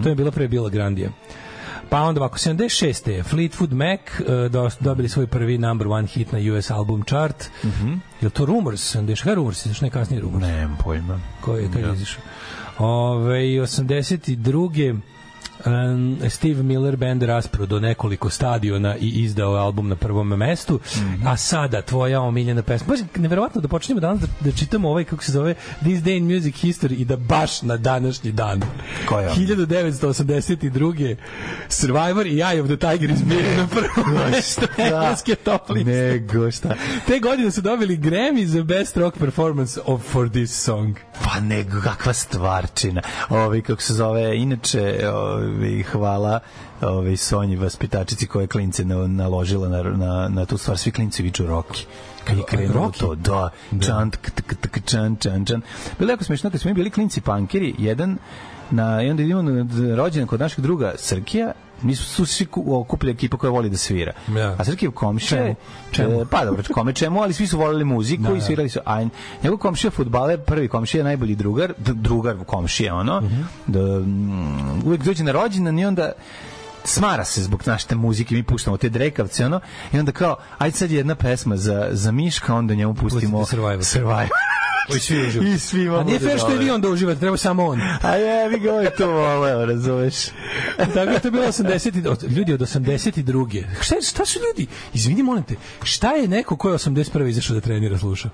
To 0.04 0.10
je 0.10 0.16
bila 0.16 0.32
pre 0.32 0.48
bila 0.48 0.70
Grandija. 0.70 1.10
Pa 1.90 2.02
onda 2.02 2.22
ovako, 2.22 2.38
76. 2.38 3.24
Fleetwood 3.24 3.74
Mac 3.74 4.00
uh, 4.20 4.74
dobili 4.80 5.10
svoj 5.10 5.28
prvi 5.28 5.58
number 5.58 5.88
one 5.88 6.08
hit 6.08 6.32
na 6.32 6.40
US 6.54 6.72
album 6.72 7.04
chart. 7.04 7.50
Mm 7.64 7.68
-hmm. 7.68 8.00
Je 8.22 8.30
to 8.30 8.46
Rumors? 8.46 8.96
76. 8.96 9.24
Kaj 9.24 9.32
je 9.32 9.36
Rumors? 9.36 9.66
Još 9.66 9.82
ne 9.82 9.90
kasnije 9.90 10.22
Rumors? 10.22 10.46
Nemam 10.46 10.78
pojma. 10.84 11.20
Koji 11.42 11.64
je 11.64 11.70
kad 11.72 11.82
je 11.82 11.94
izašao? 11.94 12.24
Ove, 12.78 13.40
82. 13.40 15.00
Um, 15.66 16.18
Steve 16.30 16.64
Miller 16.64 16.96
band 16.96 17.24
raspro 17.24 17.66
do 17.66 17.80
nekoliko 17.80 18.30
stadiona 18.30 18.98
i 18.98 19.10
izdao 19.10 19.54
album 19.54 19.90
na 19.90 19.96
prvom 19.96 20.28
mestu. 20.28 20.80
A 21.26 21.38
sada 21.38 21.82
tvoja 21.82 22.22
omiljena 22.22 22.62
pesma. 22.62 22.88
Baš 22.88 23.00
neverovatno 23.16 23.62
da 23.62 23.68
počnemo 23.68 24.02
danas 24.02 24.22
da, 24.22 24.28
da 24.40 24.52
čitamo 24.52 24.90
ovaj 24.90 25.04
kako 25.04 25.24
se 25.24 25.32
zove 25.32 25.54
This 25.80 26.00
Day 26.00 26.18
in 26.18 26.36
Music 26.36 26.56
History 26.56 26.94
i 27.02 27.06
da 27.06 27.18
baš 27.18 27.62
na 27.62 27.78
današnji 27.78 28.32
dan. 28.32 28.62
Koja? 29.10 29.30
1982. 29.30 31.16
Survivor 31.70 32.28
i 32.28 32.36
Eye 32.36 32.62
of 32.62 32.68
the 32.68 32.78
Tiger 32.78 33.10
izbili 33.10 33.56
na 33.58 33.68
prvo 33.68 34.20
mesto 34.32 34.62
engleske 34.78 35.36
top 35.36 35.70
liste. 35.70 35.92
Nego 35.92 36.52
šta? 36.52 36.76
Te 37.08 37.20
godine 37.20 37.52
su 37.52 37.62
dobili 37.62 37.98
Grammy 37.98 38.46
za 38.46 38.64
Best 38.64 38.98
Rock 38.98 39.18
Performance 39.18 39.80
of 39.86 40.02
for 40.12 40.30
this 40.30 40.64
song. 40.64 40.98
Pa 41.24 41.40
nego, 41.40 41.82
kakva 41.82 42.14
stvarčina. 42.14 43.02
Ovi, 43.30 43.62
kako 43.62 43.82
se 43.82 43.94
zove, 43.94 44.38
inače, 44.38 45.00
ovi, 45.56 45.84
hvala 45.84 46.40
ovi, 46.82 47.18
Sonji, 47.18 47.56
vaspitačici 47.56 48.28
koja 48.28 48.42
je 48.42 48.48
klince 48.48 48.86
na, 48.86 49.08
naložila 49.08 49.70
na, 49.70 49.84
na, 49.84 50.28
na 50.30 50.46
tu 50.46 50.58
stvar. 50.58 50.78
Svi 50.78 50.92
klinci 50.92 51.24
viču 51.24 51.46
Roki. 51.46 51.86
Kad 52.24 52.38
je 52.38 52.44
krenulo 52.44 52.92
to, 53.00 53.16
da, 53.16 53.50
čan, 53.86 54.12
tk, 54.12 54.32
tk, 54.62 54.80
čan, 54.86 55.16
čan, 55.16 55.46
čan. 55.46 55.62
Bilo 56.00 56.10
je 56.10 56.14
jako 56.14 56.24
smešno 56.24 56.50
kad 56.50 56.62
smo 56.62 56.70
mi 56.70 56.76
bili 56.76 56.90
klinci 56.90 57.22
pankeri, 57.22 57.76
jedan 57.78 58.18
na, 58.72 59.04
i 59.04 59.10
onda 59.10 59.24
idemo 59.24 59.42
na 59.42 59.66
rođendan 59.96 60.28
kod 60.28 60.40
našeg 60.40 60.62
druga 60.62 60.94
Srkija, 60.98 61.52
mi 61.82 61.96
su, 61.96 62.04
su 62.06 62.26
svi 62.28 62.46
ku- 62.46 62.76
okupili 62.76 63.12
ekipa 63.12 63.38
koja 63.38 63.52
voli 63.52 63.70
da 63.70 63.78
svira. 63.78 64.14
Ja. 64.30 64.56
A 64.60 64.66
Srkijev 64.66 64.92
komšija, 64.92 65.42
Čemu? 65.42 65.56
Čemu? 65.92 66.26
pa 66.26 66.46
dobro, 66.46 66.64
kome 66.66 66.94
čemu, 66.94 67.22
ali 67.22 67.34
svi 67.34 67.48
su 67.48 67.58
voleli 67.58 67.86
muziku 67.86 68.24
Da, 68.24 68.32
i 68.32 68.36
da. 68.36 68.42
svirali 68.42 68.70
su. 68.70 68.80
A 68.86 69.06
njegov 69.44 69.58
komšija 69.60 69.92
fudbaler, 69.92 70.40
prvi 70.40 70.68
komšija, 70.68 71.04
najbolji 71.04 71.36
drugar, 71.36 71.74
drugar 71.78 72.36
komšija, 72.46 72.96
ono, 72.96 73.22
Mhm. 73.22 73.42
da, 73.68 73.80
mm, 74.00 74.82
uvek 74.86 75.02
dođe 75.02 75.24
na 75.24 75.32
rođendan 75.34 75.80
i 75.80 75.86
onda 75.86 76.12
smara 76.86 77.26
se 77.26 77.44
zbog 77.44 77.64
naše 77.66 77.88
te 77.88 77.96
muzike, 77.96 78.36
mi 78.36 78.44
puštamo 78.44 78.78
te 78.78 78.90
drekavce, 78.90 79.46
ono, 79.46 79.60
i 79.94 80.00
onda 80.00 80.12
kao, 80.12 80.36
ajde 80.58 80.78
sad 80.78 80.92
jedna 80.92 81.16
pesma 81.16 81.58
za, 81.58 81.88
za 81.92 82.12
Miška, 82.12 82.56
onda 82.56 82.74
njemu 82.76 82.94
pustimo 82.94 83.40
Pustite 83.40 83.56
Survivor. 83.56 83.86
Survivor. 83.86 84.28
I 84.96 85.00
svi 85.00 85.28
uživaju. 85.28 85.54
I 85.54 85.60
svi 85.60 85.90
A 85.90 86.04
nije 86.04 86.20
fair 86.20 86.40
što 86.40 86.54
i 86.54 86.58
vi 86.58 86.70
onda 86.72 86.90
uživate, 86.90 87.20
treba 87.20 87.38
samo 87.38 87.66
on. 87.66 87.82
A 88.02 88.16
je, 88.16 88.50
vi 88.50 88.60
ga 88.60 88.72
ovaj 88.72 88.90
to 88.90 89.12
voleo, 89.12 89.66
razumeš? 89.66 90.16
Tako 90.78 90.94
da 90.94 91.12
je 91.12 91.20
to 91.20 91.32
bilo 91.32 91.46
80 91.46 92.06
i- 92.06 92.08
od, 92.08 92.24
ljudi 92.24 92.54
od 92.54 92.60
82. 92.60 93.64
Šta, 93.82 93.96
šta 94.02 94.26
su 94.26 94.40
ljudi? 94.40 94.68
Izvini, 94.94 95.24
molim 95.24 95.44
te, 95.44 95.56
šta 95.84 96.12
je 96.12 96.28
neko 96.28 96.58
ko 96.58 96.70
je 96.70 96.76
81. 96.76 97.28
izašao 97.30 97.54
da 97.56 97.62
trenira 97.62 97.98
sluša? 97.98 98.30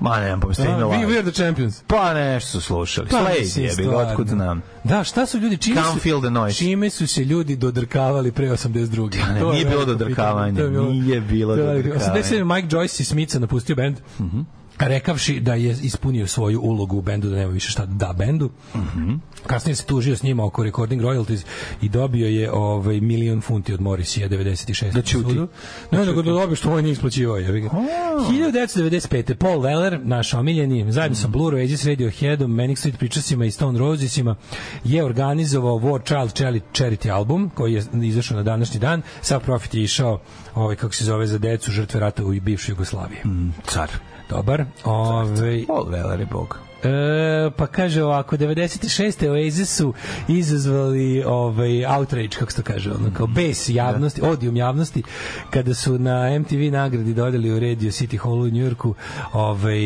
Ma 0.00 0.20
nemam 0.20 0.40
pa 0.40 0.48
A, 0.48 0.54
Staying 0.54 0.78
we, 0.78 0.82
Alive. 0.84 1.06
we 1.06 1.18
are 1.18 1.22
the 1.22 1.32
champions. 1.34 1.82
Pa 1.86 2.14
nešto 2.14 2.50
su 2.50 2.60
slušali. 2.60 3.08
Pa, 3.08 3.16
Slade 3.16 3.34
je, 3.56 3.66
bi 3.66 3.82
stvarno. 3.82 3.98
otkud 4.00 4.28
znam. 4.28 4.62
Da, 4.84 5.04
šta 5.04 5.26
su 5.26 5.38
ljudi, 5.38 5.56
čime 5.56 5.80
Can't 5.80 5.92
su, 6.12 6.20
the 6.20 6.30
noise. 6.30 6.58
čime 6.58 6.90
su 6.90 7.06
se 7.06 7.24
ljudi 7.24 7.56
dodrkavali 7.56 8.32
pre 8.32 8.48
82. 8.48 9.10
ne, 9.28 9.40
To 9.40 9.46
je 9.46 9.52
nije 9.52 9.64
bilo 9.64 9.78
veliko 9.78 9.92
dodrkavanja, 9.94 10.54
pitanje. 10.54 10.76
To 10.76 10.82
je 10.82 10.90
nije 10.90 11.20
bilo 11.20 11.56
dodrkavanja. 11.56 12.12
87. 12.14 12.54
Mike 12.54 12.68
Joyce 12.68 13.00
iz 13.00 13.08
Smica 13.08 13.38
napustio 13.38 13.76
bend. 13.76 13.96
Mhm. 14.20 14.40
Rekavši 14.78 15.40
da 15.40 15.54
je 15.54 15.76
ispunio 15.82 16.26
svoju 16.26 16.60
ulogu 16.60 16.96
u 16.98 17.02
bendu, 17.02 17.30
da 17.30 17.36
nema 17.36 17.52
više 17.52 17.70
šta 17.70 17.86
da 17.86 18.14
bendu. 18.18 18.50
Mhm. 18.76 19.14
Kasnije 19.46 19.74
se 19.76 19.84
tužio 19.84 20.16
s 20.16 20.22
njima 20.22 20.44
oko 20.44 20.64
recording 20.64 21.02
royalties 21.02 21.44
i 21.82 21.88
dobio 21.88 22.28
je 22.28 22.52
ovaj 22.52 23.00
milion 23.00 23.40
funti 23.40 23.74
od 23.74 23.80
Morrisija 23.80 24.28
96. 24.28 24.92
Da 24.92 25.02
ćuti. 25.02 25.24
sudu. 25.28 25.48
Ne, 25.90 26.06
nego 26.06 26.22
da 26.22 26.30
dobije 26.32 26.56
što 26.56 26.72
on 26.72 26.82
nije 26.82 26.92
isplaćivao. 26.92 27.36
ga. 27.36 27.42
1995. 27.42 29.34
Paul 29.34 29.60
Weller, 29.60 30.00
naš 30.04 30.34
omiljeni, 30.34 30.92
zajedno 30.92 31.16
sa 31.16 31.28
Blue 31.28 31.54
Oasis 31.54 31.84
Radioheadom, 31.84 32.50
Manic 32.54 32.78
Street 32.78 32.98
Preachersima 32.98 33.44
i 33.44 33.50
Stone 33.50 33.78
Rosesima, 33.78 34.36
je 34.84 35.04
organizovao 35.04 35.78
War 35.78 36.04
Child 36.04 36.32
Charity- 36.72 37.12
album, 37.12 37.50
koji 37.54 37.74
je 37.74 37.84
izašao 38.02 38.36
na 38.36 38.42
današnji 38.42 38.80
dan. 38.80 39.02
Sav 39.20 39.40
profit 39.40 39.74
je 39.74 39.82
išao, 39.82 40.20
ovaj, 40.54 40.76
kako 40.76 40.94
se 40.94 41.04
zove, 41.04 41.26
za 41.26 41.38
decu 41.38 41.70
žrtve 41.70 42.00
rata 42.00 42.24
u 42.24 42.30
bivšoj 42.40 42.72
Jugoslaviji. 42.72 43.18
Car. 43.66 43.90
Dobar. 44.36 44.64
Ove, 44.84 45.64
Paul 45.66 45.86
Weller 45.90 46.20
je 46.20 46.26
bog. 46.26 46.58
E, 46.84 47.50
pa 47.56 47.66
kaže 47.66 48.02
ovako 48.02 48.36
96. 48.36 49.28
Oasis 49.30 49.76
su 49.76 49.94
izazvali 50.28 51.22
ovaj 51.26 51.86
outrage 51.86 52.28
kako 52.28 52.50
se 52.50 52.56
to 52.56 52.62
kaže 52.62 52.90
ono 52.90 53.10
kao 53.16 53.26
bes 53.26 53.68
javnosti 53.68 54.20
odium 54.22 54.56
javnosti 54.56 55.02
kada 55.50 55.74
su 55.74 55.98
na 55.98 56.38
MTV 56.38 56.72
nagradi 56.72 57.14
dodali 57.14 57.52
u 57.52 57.60
Radio 57.60 57.90
City 57.90 58.18
Hall 58.18 58.42
u 58.42 58.48
Njujorku 58.48 58.94
ovaj 59.32 59.80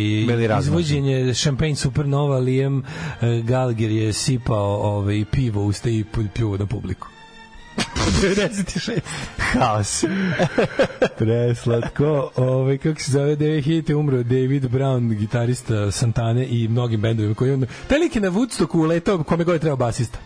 izvođenje 0.60 1.34
Champagne 1.34 1.76
Supernova 1.76 2.38
Liam 2.38 2.78
eh, 2.78 3.42
Gallagher 3.44 3.90
je 3.90 4.12
sipao 4.12 4.76
ovaj 4.76 5.24
pivo 5.32 5.62
u 5.62 5.66
usta 5.66 5.90
i 5.90 6.04
pljuo 6.34 6.56
na 6.56 6.66
publiku 6.66 7.08
96 8.22 9.00
Haos. 9.52 10.04
Preslatko. 11.18 12.30
Ovaj 12.36 12.78
kako 12.78 13.00
se 13.00 13.12
zove 13.12 13.36
2000 13.36 13.94
umro 13.94 14.22
David 14.22 14.68
Brown, 14.68 15.14
gitarista 15.14 15.90
Santane 15.90 16.46
i 16.46 16.68
mnogim 16.68 17.00
bendovima 17.00 17.34
koji 17.34 17.52
on 17.52 17.66
taj 17.88 17.98
lik 17.98 18.16
je 18.16 18.22
na 18.22 18.30
Woodstocku 18.30 18.78
uletao 18.78 19.24
kome 19.24 19.44
god 19.44 19.52
je 19.52 19.58
trebao 19.58 19.76
basista. 19.76 20.18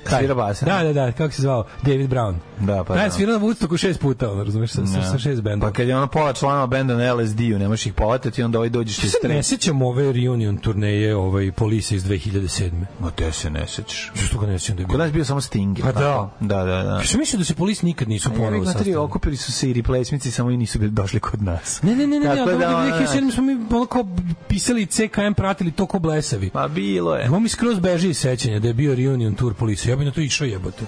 Taj. 0.00 0.18
Svira 0.18 0.34
basa? 0.34 0.66
Da, 0.66 0.82
da, 0.82 0.92
da, 0.94 1.12
kako 1.12 1.34
se 1.34 1.42
zvao? 1.42 1.64
David 1.82 2.10
Brown. 2.10 2.34
Da, 2.58 2.84
pa 2.84 2.94
Da, 2.94 2.98
da. 2.98 3.04
je 3.04 3.10
svirao 3.10 3.38
na 3.38 3.46
Woodstocku 3.46 3.76
šest 3.76 4.00
puta, 4.00 4.32
ono, 4.32 4.44
razumeš, 4.44 4.70
sa, 4.70 4.86
sa, 4.86 5.02
sa 5.02 5.18
šest 5.18 5.42
bendova. 5.42 5.72
Pa 5.72 5.76
kad 5.76 5.88
je 5.88 5.96
ono 5.96 6.06
pola 6.06 6.32
članova 6.32 6.66
benda 6.66 6.94
na 6.96 7.14
LSD-u, 7.14 7.58
ne 7.58 7.68
možeš 7.68 7.86
ih 7.86 7.92
povatati, 7.92 8.42
onda 8.42 8.58
ovaj 8.58 8.68
dođeš 8.68 8.98
Ja 8.98 9.02
iz 9.04 9.10
se 9.10 9.18
ne 9.22 9.28
tre. 9.28 9.42
sećam 9.42 9.82
ove 9.82 10.12
reunion 10.12 10.56
turneje 10.56 11.16
ovaj, 11.16 11.52
Polisa 11.52 11.94
iz 11.94 12.04
2007. 12.04 12.70
Ma 13.00 13.10
te 13.10 13.32
se 13.32 13.50
ne 13.50 13.66
sećaš. 13.66 14.12
Zašto 14.14 14.38
ga 14.38 14.46
ne 14.46 14.58
sećam 14.58 14.76
da 14.76 14.82
je 14.82 14.86
Kod 14.86 14.90
bilo? 14.90 15.04
nas 15.04 15.12
bio 15.12 15.24
samo 15.24 15.40
Sting. 15.40 15.80
Pa 15.80 15.92
da. 15.92 16.00
tako? 16.00 16.30
Da, 16.40 16.64
da, 16.64 16.82
da. 16.82 17.00
Što 17.02 17.18
mislim 17.18 17.38
da 17.38 17.44
se 17.44 17.54
Polis 17.54 17.82
nikad 17.82 18.08
nisu 18.08 18.30
Ja 18.30 18.36
ponovo 18.36 18.64
sastavili? 18.64 18.96
okupili 18.96 19.36
su 19.36 19.52
se 19.52 19.70
i 19.70 19.74
replacements 19.74 20.26
samo 20.26 20.50
i 20.50 20.56
nisu 20.56 20.78
bili 20.78 20.90
došli 20.90 21.20
kod 21.20 21.42
nas. 21.42 21.82
Ne, 21.82 21.90
ne, 21.90 22.06
ne, 22.06 22.20
ne, 22.20 22.28
ne, 22.28 22.34
da, 22.36 22.44
da, 22.48 22.76
ono, 22.76 22.86
2007 22.88 23.34
smo 23.34 23.42
mi 23.42 23.52
ono 23.70 23.86
kao 23.86 24.04
pisali 24.48 24.86
CKM, 24.86 25.32
pratili 25.36 25.70
to 25.72 25.86
ko 25.86 25.98
blesavi. 25.98 26.50
Ma 26.54 26.68
bilo 26.68 27.16
je. 27.16 27.24
Evo 27.26 27.40
mi 27.40 27.48
skroz 27.48 27.78
beži 27.78 28.08
iz 28.10 28.18
sećanja 28.18 28.58
da 28.58 28.68
je 28.68 28.74
bio 28.74 28.94
reunion 28.94 29.34
tour 29.34 29.54
policije. 29.54 29.89
Ja 29.90 29.96
bi 29.96 30.04
na 30.04 30.10
to 30.10 30.20
išao 30.20 30.46
jebote. 30.46 30.84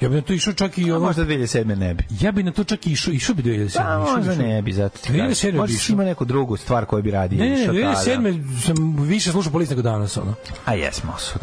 Ja 0.00 0.08
bi 0.08 0.14
na 0.14 0.22
to 0.22 0.32
išao 0.32 0.52
čak 0.52 0.78
i 0.78 0.90
A 0.90 0.96
ono... 0.96 1.00
možda 1.00 1.24
2007. 1.24 1.76
ne 1.76 1.94
bi. 1.94 2.04
Ja 2.20 2.32
bi 2.32 2.42
na 2.42 2.52
to 2.52 2.64
čak 2.64 2.86
i 2.86 2.90
išao, 2.90 3.12
išao 3.12 3.34
bi 3.34 3.42
2007. 3.42 3.76
Pa 3.76 3.98
možda 4.00 4.32
išao 4.32 4.46
ne 4.46 4.62
bi, 4.62 4.72
zato 4.72 4.98
ti 4.98 5.12
2007 5.12 5.28
kažem. 5.32 5.56
Možda 5.56 5.76
si 5.76 5.92
ima 5.92 6.04
neku 6.04 6.24
drugu 6.24 6.56
stvar 6.56 6.84
koju 6.84 7.02
bi 7.02 7.10
radio. 7.10 7.38
Ne, 7.38 7.44
ne, 7.44 7.50
ne, 7.50 7.62
išao 7.62 7.74
tada. 7.74 8.20
2007. 8.20 8.60
sam 8.60 8.74
više 8.98 9.30
slušao 9.30 9.52
polis 9.52 9.70
nego 9.70 9.82
danas, 9.82 10.16
ono. 10.16 10.34
A 10.64 10.74
jesmo 10.74 11.12
su. 11.18 11.38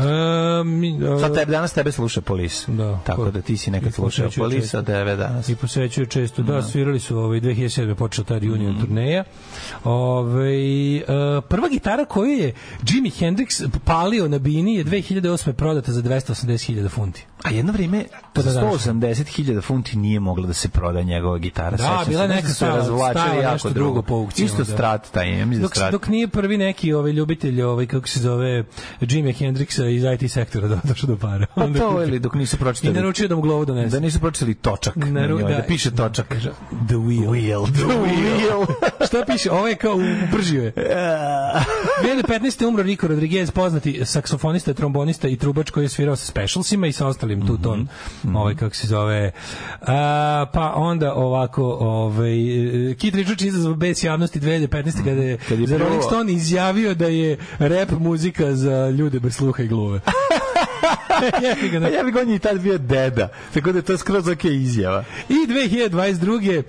Mi, 0.66 0.90
e, 0.90 1.20
Sad 1.20 1.36
tebe, 1.36 1.52
danas 1.52 1.74
tebe 1.74 1.92
sluša 1.92 2.22
polis. 2.22 2.64
Da. 2.68 3.00
Tako 3.00 3.32
da 3.32 3.42
ti 3.42 3.58
si 3.58 3.72
nekad 3.72 3.94
slušao 3.94 4.30
polis, 4.32 4.74
a 4.74 4.84
tebe 4.84 5.16
danas. 5.16 5.50
I 5.50 5.56
posvećuje 5.56 6.06
često. 6.08 6.42
Da, 6.44 6.62
svirali 6.64 7.00
su 7.00 7.18
ovaj 7.18 7.40
2007. 7.40 7.96
počela 7.96 8.26
ta 8.26 8.38
reunion 8.38 8.72
Mhm. 8.72 8.82
turneja. 8.82 9.24
Ovaj 9.84 10.96
e, 10.98 11.04
prva 11.42 11.70
gitara 11.70 12.06
koju 12.06 12.30
je 12.30 12.54
Jimi 12.86 13.10
Hendrix 13.12 13.68
palio 13.80 14.28
na 14.28 14.40
bini 14.40 14.76
je 14.76 14.84
2008. 14.84 15.54
prodata 15.54 15.92
za 15.92 16.02
280.000 16.02 16.90
funti. 16.90 17.26
A 17.44 17.50
jedno 17.50 17.72
vrijeme 17.72 18.06
Pa 18.34 18.42
za 18.44 18.52
da, 18.52 18.62
da. 18.62 18.68
180.000 18.68 19.62
funti 19.62 19.98
nije 19.98 20.20
mogla 20.20 20.48
da 20.48 20.54
se 20.54 20.70
proda 20.70 21.02
njegova 21.02 21.38
gitara. 21.38 21.72
Da, 21.72 21.78
Sećam 21.78 22.04
se, 22.04 22.10
bila 22.10 22.28
nešto 22.28 22.66
neka 22.66 22.78
razvlačili 22.78 23.24
stara 23.26 23.42
jako 23.44 23.70
drugo. 23.70 24.02
po 24.02 24.14
aukcijama, 24.16 24.46
Isto 24.48 24.58
da. 24.60 24.66
strat 24.66 25.12
taj, 25.12 25.30
ja 25.30 25.46
mislim 25.46 25.54
da 25.54 25.62
Dok, 25.62 25.72
strat. 25.72 25.92
dok 25.92 26.08
nije 26.08 26.28
prvi 26.28 26.58
neki 26.58 26.94
ovaj 26.94 27.12
ljubitelj 27.12 27.62
ovaj 27.62 27.86
kako 27.86 28.08
se 28.08 28.20
zove 28.20 28.64
Jimi 29.02 29.34
Hendrixa 29.34 29.86
iz 29.88 30.04
IT 30.14 30.32
sektora 30.32 30.68
da 30.68 30.76
došao 30.84 31.08
do 31.08 31.18
para. 31.18 31.46
Pa 31.56 31.68
to 31.70 32.04
ili 32.04 32.20
dok 32.20 32.34
nisu 32.36 32.56
I 32.56 32.60
pročitali. 32.60 32.94
naručio 32.94 33.28
da 33.28 33.36
mu 33.36 33.42
glavu 33.42 33.66
donese. 33.66 33.90
Da 33.90 34.00
nisu 34.00 34.20
pročitali 34.20 34.54
točak. 34.56 34.96
na 34.96 35.06
Naru- 35.06 35.40
njoj, 35.40 35.44
da- 35.44 35.58
da 35.58 35.64
piše 35.64 35.92
točak. 35.92 36.28
Kaže, 36.28 36.52
The 36.88 36.96
wheel. 36.96 37.30
Wheel, 37.30 37.66
the 37.66 37.84
wheel. 37.84 38.66
Šta 39.08 39.24
piše? 39.26 39.52
Ovo 39.52 39.68
je 39.68 39.76
kao 39.76 39.98
upržio 40.28 40.64
je. 40.64 40.74
2015. 42.04 42.66
umro 42.66 42.84
Rico 42.84 43.08
Rodriguez, 43.08 43.52
poznati 43.52 44.02
saksofonista, 44.06 44.74
trombonista 44.74 45.28
i 45.28 45.38
trubač 45.38 45.70
koji 45.70 45.84
je 45.84 45.90
svirao 45.90 46.16
sa 46.16 46.26
Specialsima 46.26 46.88
i 46.88 46.92
sa 46.92 47.08
ostalim 47.08 47.48
tu 47.48 47.58
ton, 47.58 47.88
ovaj, 48.36 48.56
kako 48.56 48.76
se 48.76 48.88
zove. 48.88 49.32
A, 49.82 50.46
pa 50.54 50.74
onda 50.76 51.14
ovako, 51.14 51.64
ovaj, 51.80 52.36
Kit 52.98 53.16
Richards 53.16 53.44
izazvao 53.44 53.76
bes 53.76 54.04
javnosti 54.04 54.40
2015. 54.40 55.04
kada 55.04 55.22
je, 55.22 55.38
Kad 55.50 55.60
je 55.60 55.68
za 55.68 55.78
Rolling 55.78 56.04
Stone 56.04 56.34
izjavio 56.34 56.94
da 56.94 57.08
je 57.08 57.38
rap 57.60 57.92
muzika 58.00 58.56
za 58.56 58.90
ljude 58.90 59.20
bez 59.20 59.36
sluha 59.36 59.64
i 59.64 59.68
gluve. 59.68 60.00
Ja 61.96 62.04
bih 62.04 62.16
on 62.22 62.30
je 62.30 62.36
i 62.36 62.40
tad 62.40 62.60
bio 62.60 62.78
deda. 62.78 63.30
Tako 63.54 63.72
da 63.72 63.78
je 63.78 63.82
to 63.82 63.98
skroz 63.98 64.28
ok 64.28 64.46
izjava. 64.46 65.04
I 65.30 65.34
2022. 65.34 66.64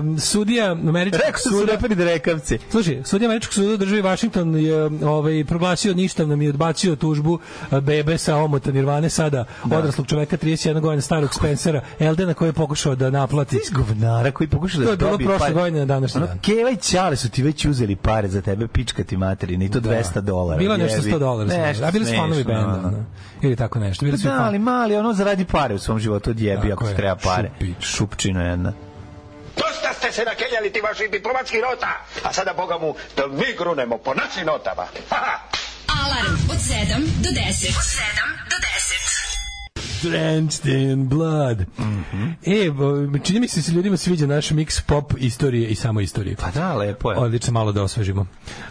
Um, 0.00 0.18
sudija 0.18 0.72
američkog 0.72 1.20
Rekao 1.26 1.40
su 1.40 1.48
suda 1.48 1.72
reperi 1.72 1.94
drekavci. 1.94 2.58
Slušaj, 2.70 3.02
sudija 3.04 3.28
američkog 3.28 3.54
suda 3.54 3.76
državi 3.76 4.02
Washington 4.02 4.56
je 4.56 5.06
ovaj 5.08 5.44
proglasio 5.44 5.94
ništavnom 5.94 6.42
i 6.42 6.48
odbacio 6.48 6.96
tužbu 6.96 7.38
a, 7.70 7.80
bebe 7.80 8.18
sa 8.18 8.36
omota 8.36 8.72
Nirvane 8.72 9.10
sada 9.10 9.44
odraslog 9.64 10.06
čoveka 10.06 10.36
31 10.36 10.80
godina 10.80 11.02
starog 11.02 11.34
Spencera 11.34 11.80
Eldena 11.98 12.34
koji 12.34 12.48
je 12.48 12.52
pokušao 12.52 12.94
da 12.94 13.10
naplati. 13.10 13.56
Iz 13.56 13.70
govnara 13.70 14.30
koji 14.30 14.48
pokušao 14.48 14.80
da 14.80 14.86
To 14.86 14.90
je 14.90 14.96
bilo 14.96 15.10
dobije 15.10 15.28
prošle 15.28 15.46
pare. 15.46 15.54
godine 15.54 15.78
na 15.78 15.86
današnji 15.86 16.20
dan. 16.20 16.38
Keva 16.38 16.70
i 16.70 16.76
Ćale 16.76 17.16
su 17.16 17.30
ti 17.30 17.42
već 17.42 17.64
uzeli 17.64 17.96
pare 17.96 18.28
za 18.28 18.40
tebe, 18.40 18.68
pička 18.68 19.04
ti 19.04 19.16
materina 19.16 19.64
i 19.64 19.68
to 19.68 19.80
200 19.80 20.20
dolara. 20.20 20.58
Bilo 20.58 20.76
nešto 20.76 20.96
jebi. 20.96 21.10
100 21.10 21.18
dolara. 21.18 21.66
Nešto 21.66 21.84
a 21.84 21.90
bili 21.90 22.04
su 22.04 22.12
fanovi 22.16 22.44
benda. 22.44 22.92
Ili 23.42 23.56
tako 23.56 23.71
nešto. 23.78 24.04
Bili 24.04 24.18
su 24.18 24.28
Da, 24.28 24.40
ali 24.40 24.58
mali, 24.58 24.96
ono 24.96 25.12
zaradi 25.12 25.44
pare 25.44 25.74
u 25.74 25.78
svom 25.78 25.98
životu, 25.98 26.30
odjebi 26.30 26.60
Tako 26.62 26.72
ako 26.74 26.88
je, 26.88 26.96
treba 26.96 27.16
pare. 27.16 27.50
šupić. 27.50 27.76
Šupčino 27.80 28.42
jedna. 28.42 28.72
Dosta 29.56 29.92
ste 29.92 30.12
se 30.12 30.24
nakeljali 30.24 30.72
ti 30.72 30.80
vaših 30.80 31.10
diplomatskih 31.10 31.60
nota, 31.62 31.90
a 32.24 32.32
sada, 32.32 32.52
boga 32.52 32.78
mu, 32.78 32.94
da 33.16 33.26
mi 33.28 33.46
grunemo 33.58 33.98
po 33.98 34.14
našim 34.14 34.46
notama. 34.46 34.82
Ha, 35.10 35.16
ha. 35.18 35.38
Alarm 35.96 36.34
od 36.50 36.56
7 36.58 36.98
do 37.18 37.30
10. 37.30 37.68
Od 37.70 37.86
7 37.88 38.08
do 38.50 38.56
10. 38.58 38.71
Drenched 40.02 40.66
in 40.66 41.08
blood. 41.08 41.64
Mhm. 41.78 42.22
E, 42.46 42.70
bo, 42.70 43.18
čini 43.18 43.40
mi 43.40 43.48
se 43.48 43.60
da 43.60 43.62
se 43.62 43.72
ljudima 43.72 43.96
sviđa 43.96 44.26
naš 44.26 44.50
mix 44.50 44.82
pop 44.86 45.12
istorije 45.18 45.68
i 45.68 45.74
samo 45.74 46.00
istorije. 46.00 46.36
Pa 46.36 46.50
da, 46.50 46.74
lepo 46.74 47.10
je. 47.12 47.18
Odlično, 47.18 47.52
malo 47.52 47.72
da 47.72 47.82
osvežimo. 47.82 48.26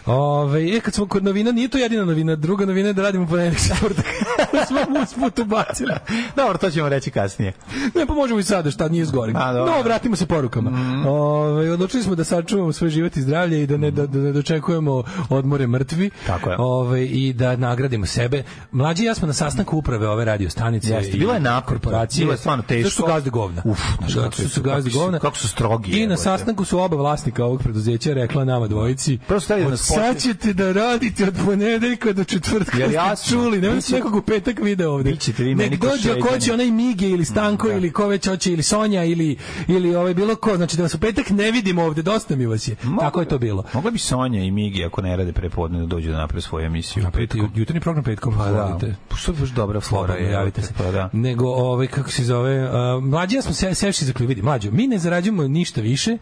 Ove, 0.06 0.76
e, 0.76 0.80
kad 0.80 0.94
smo 0.94 1.06
kod 1.06 1.24
novina, 1.24 1.52
nije 1.52 1.68
to 1.68 1.78
jedina 1.78 2.04
novina, 2.04 2.36
druga 2.36 2.66
novina 2.66 2.88
je 2.88 2.92
da 2.92 3.02
radimo 3.02 3.26
ponedeljak 3.26 3.60
četvrtak. 3.68 4.04
smo 4.68 4.78
usput 5.02 5.38
ubacili. 5.38 5.92
Dobro, 6.36 6.58
to 6.58 6.70
ćemo 6.70 6.88
reći 6.88 7.10
kasnije. 7.10 7.52
Ne, 7.94 8.06
pa 8.06 8.14
možemo 8.14 8.40
i 8.40 8.42
sada, 8.42 8.70
šta 8.70 8.88
nije 8.88 9.04
zgori. 9.04 9.32
A, 9.36 9.52
dobro. 9.52 9.72
No, 9.74 9.82
vratimo 9.82 10.16
se 10.16 10.26
porukama. 10.26 10.70
Ove, 11.06 11.72
odlučili 11.72 12.02
smo 12.02 12.14
da 12.14 12.24
sačuvamo 12.24 12.72
svoj 12.72 12.90
život 12.90 13.16
i 13.16 13.22
zdravlje 13.22 13.62
i 13.62 13.66
da 13.66 13.76
ne, 13.76 13.90
da, 13.90 14.06
da 14.06 14.18
ne 14.18 14.32
dočekujemo 14.32 15.02
odmore 15.28 15.66
mrtvi. 15.66 16.10
Tako 16.26 16.50
je. 16.50 16.56
Ove, 16.58 17.06
I 17.06 17.32
da 17.32 17.56
nagradimo 17.56 18.06
sebe. 18.06 18.42
Mlađi 18.72 19.04
ja 19.04 19.14
smo 19.14 19.26
na 19.26 19.32
sastanku 19.32 19.76
uprave 19.76 20.08
ove 20.08 20.24
radio 20.24 20.50
stanice. 20.50 20.92
Jeste, 20.92 21.18
i 21.22 21.24
bilo 21.24 21.34
je 21.34 21.40
naporno. 21.40 21.80
korporacije. 21.80 22.20
Bilo 22.20 22.32
je 22.32 22.38
stvarno 22.38 22.64
teško. 22.64 22.88
Zašto 22.88 23.02
su 23.02 23.06
gazde 23.08 23.30
govna? 23.30 23.62
Uf, 23.64 23.78
znaš 23.98 24.12
Zato 24.12 24.22
kako 24.22 24.34
što 24.34 24.48
su- 24.48 24.62
gazde 24.62 24.90
govna. 24.90 25.18
kako 25.18 25.36
su 25.36 25.48
strogi, 25.48 25.92
I 25.92 26.06
na 26.06 26.16
sastanku 26.16 26.64
su 26.64 26.78
oba 26.78 26.96
vlasnika 26.96 27.44
ovog 27.44 27.62
preduzeća 27.62 28.14
rekla 28.14 28.44
nama 28.44 28.66
dvojici. 28.68 29.18
Da 29.28 29.34
od 29.56 29.70
nas 29.70 29.80
sad 29.80 30.18
ćete 30.18 30.52
da 30.52 30.72
radite 30.72 31.24
od 31.24 31.34
ponedeljka 31.46 32.12
do 32.12 32.24
četvrtka. 32.24 32.78
Jel 32.78 32.88
Ste 32.88 32.94
jasno? 32.96 33.30
Čuli, 33.32 33.60
Biće- 33.60 33.80
se 33.80 33.94
nekog 33.94 34.14
u 34.14 34.22
petak 34.22 34.58
video 34.60 34.92
ovde. 34.92 35.10
Bićete 35.12 35.42
vi 35.44 35.54
meni 35.54 35.78
ko 35.78 35.86
dođe 35.86 36.02
šeđani. 36.02 36.20
hoće 36.22 36.52
onaj 36.52 36.70
Mige 36.70 37.08
ili 37.08 37.24
Stanko 37.24 37.68
da. 37.68 37.74
ili 37.74 37.92
ko 37.92 38.06
već 38.06 38.28
hoće 38.28 38.52
ili 38.52 38.62
Sonja 38.62 39.04
ili 39.04 39.36
ili 39.68 39.94
ovaj 39.96 40.14
bilo 40.14 40.36
ko, 40.36 40.56
znači 40.56 40.76
da 40.76 40.82
vas 40.82 40.94
u 40.94 40.98
petak 40.98 41.30
ne 41.30 41.50
vidimo 41.50 41.82
ovde, 41.82 42.02
dosta 42.02 42.36
mi 42.36 42.46
vas 42.46 42.68
je. 42.68 42.76
Tako 43.00 43.20
je 43.20 43.28
to 43.28 43.38
bilo. 43.38 43.64
Mogla 43.74 43.90
bi 43.90 43.98
Sonja 43.98 44.42
i 44.42 44.50
Migi, 44.50 44.84
ako 44.84 45.02
ne 45.02 45.16
rade 45.16 45.32
prepodne, 45.32 45.80
da 45.80 45.86
dođu 45.86 46.10
da 46.10 46.16
naprave 46.16 46.40
svoju 46.42 46.66
emisiju. 46.66 47.02
Napravite 47.02 47.38
ju- 47.38 47.48
jutarnji 47.54 47.80
program 47.80 48.04
petkom, 48.04 48.34
Pa 48.34 48.44
da. 48.46 48.78
Pa 49.08 49.16
što 49.16 49.32
je 49.32 49.36
baš 49.36 49.48
dobra 49.50 49.80
flora 49.80 50.14
je. 50.14 50.30
javite 50.32 50.62
se. 50.62 50.72
Pa 50.78 50.84
da. 50.84 51.10
Nego 51.12 51.46
ovaj 51.48 51.86
kako 51.86 52.10
se 52.10 52.24
zove 52.24 52.64
uh, 52.64 53.04
mlađi 53.04 53.36
ja 53.36 53.42
smo 53.42 53.52
se 53.54 53.74
sevši 53.74 54.04
za 54.04 54.12
vidi 54.18 54.42
mlađo 54.42 54.70
mi 54.70 54.86
ne 54.86 54.98
zarađujemo 54.98 55.48
ništa 55.48 55.80
više 55.80 56.18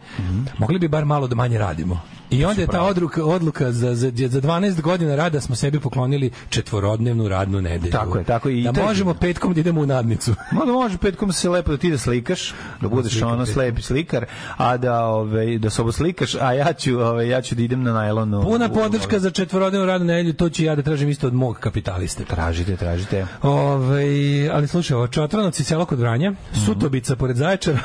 mogli 0.57 0.79
bi 0.79 0.87
bar 0.87 1.05
malo 1.05 1.27
da 1.27 1.35
manje 1.35 1.57
radimo 1.57 2.01
I 2.31 2.45
onda 2.45 2.61
je 2.61 2.67
ta 2.67 2.81
odluka, 2.81 3.25
odluka 3.25 3.71
za, 3.71 3.95
za, 3.95 4.11
za 4.27 4.41
12 4.41 4.81
godina 4.81 5.15
rada 5.15 5.41
smo 5.41 5.55
sebi 5.55 5.79
poklonili 5.79 6.31
četvorodnevnu 6.49 7.27
radnu 7.27 7.61
nedelju. 7.61 7.91
Tako 7.91 8.17
je, 8.17 8.23
tako 8.23 8.49
je. 8.49 8.59
I 8.59 8.63
Da 8.63 8.71
to 8.73 8.79
je- 8.79 8.85
možemo 8.85 9.13
petkom 9.13 9.53
da 9.53 9.59
idemo 9.59 9.81
u 9.81 9.85
nadnicu. 9.85 10.35
Ma 10.51 10.65
da 10.65 10.71
može 10.71 10.97
petkom 10.97 11.33
se 11.33 11.49
lepo 11.49 11.71
da 11.71 11.77
ti 11.77 11.91
da 11.91 11.97
slikaš, 11.97 12.53
da 12.81 12.87
budeš 12.87 13.11
slikam 13.11 13.31
ono 13.31 13.45
slepi 13.45 13.81
slikar, 13.81 14.25
a 14.57 14.77
da 14.77 15.05
ove 15.05 15.57
da 15.57 15.69
se 15.69 15.83
slikaš, 15.91 16.35
a 16.35 16.53
ja 16.53 16.73
ću 16.73 16.99
ove 16.99 17.27
ja 17.27 17.41
ću 17.41 17.55
da 17.55 17.61
idem 17.61 17.83
na 17.83 17.93
najlonu. 17.93 18.41
Puna 18.41 18.69
podrška 18.69 19.19
za 19.19 19.29
četvorodnevnu 19.31 19.87
radnu 19.87 20.07
nedelju, 20.07 20.33
to 20.33 20.49
ću 20.49 20.63
ja 20.63 20.75
da 20.75 20.81
tražim 20.81 21.09
isto 21.09 21.27
od 21.27 21.33
mog 21.33 21.57
kapitaliste. 21.59 22.23
Tražite, 22.25 22.75
tražite. 22.75 23.25
Ove, 23.41 24.49
ali 24.53 24.67
slušaj, 24.81 24.95
ovo 24.95 25.07
Čotranoci 25.07 25.63
selo 25.63 25.85
kod 25.85 25.99
Vranja, 25.99 26.31
Mhm. 26.31 26.65
Sutobica 26.65 27.15
pored 27.15 27.37
Zaječara, 27.37 27.79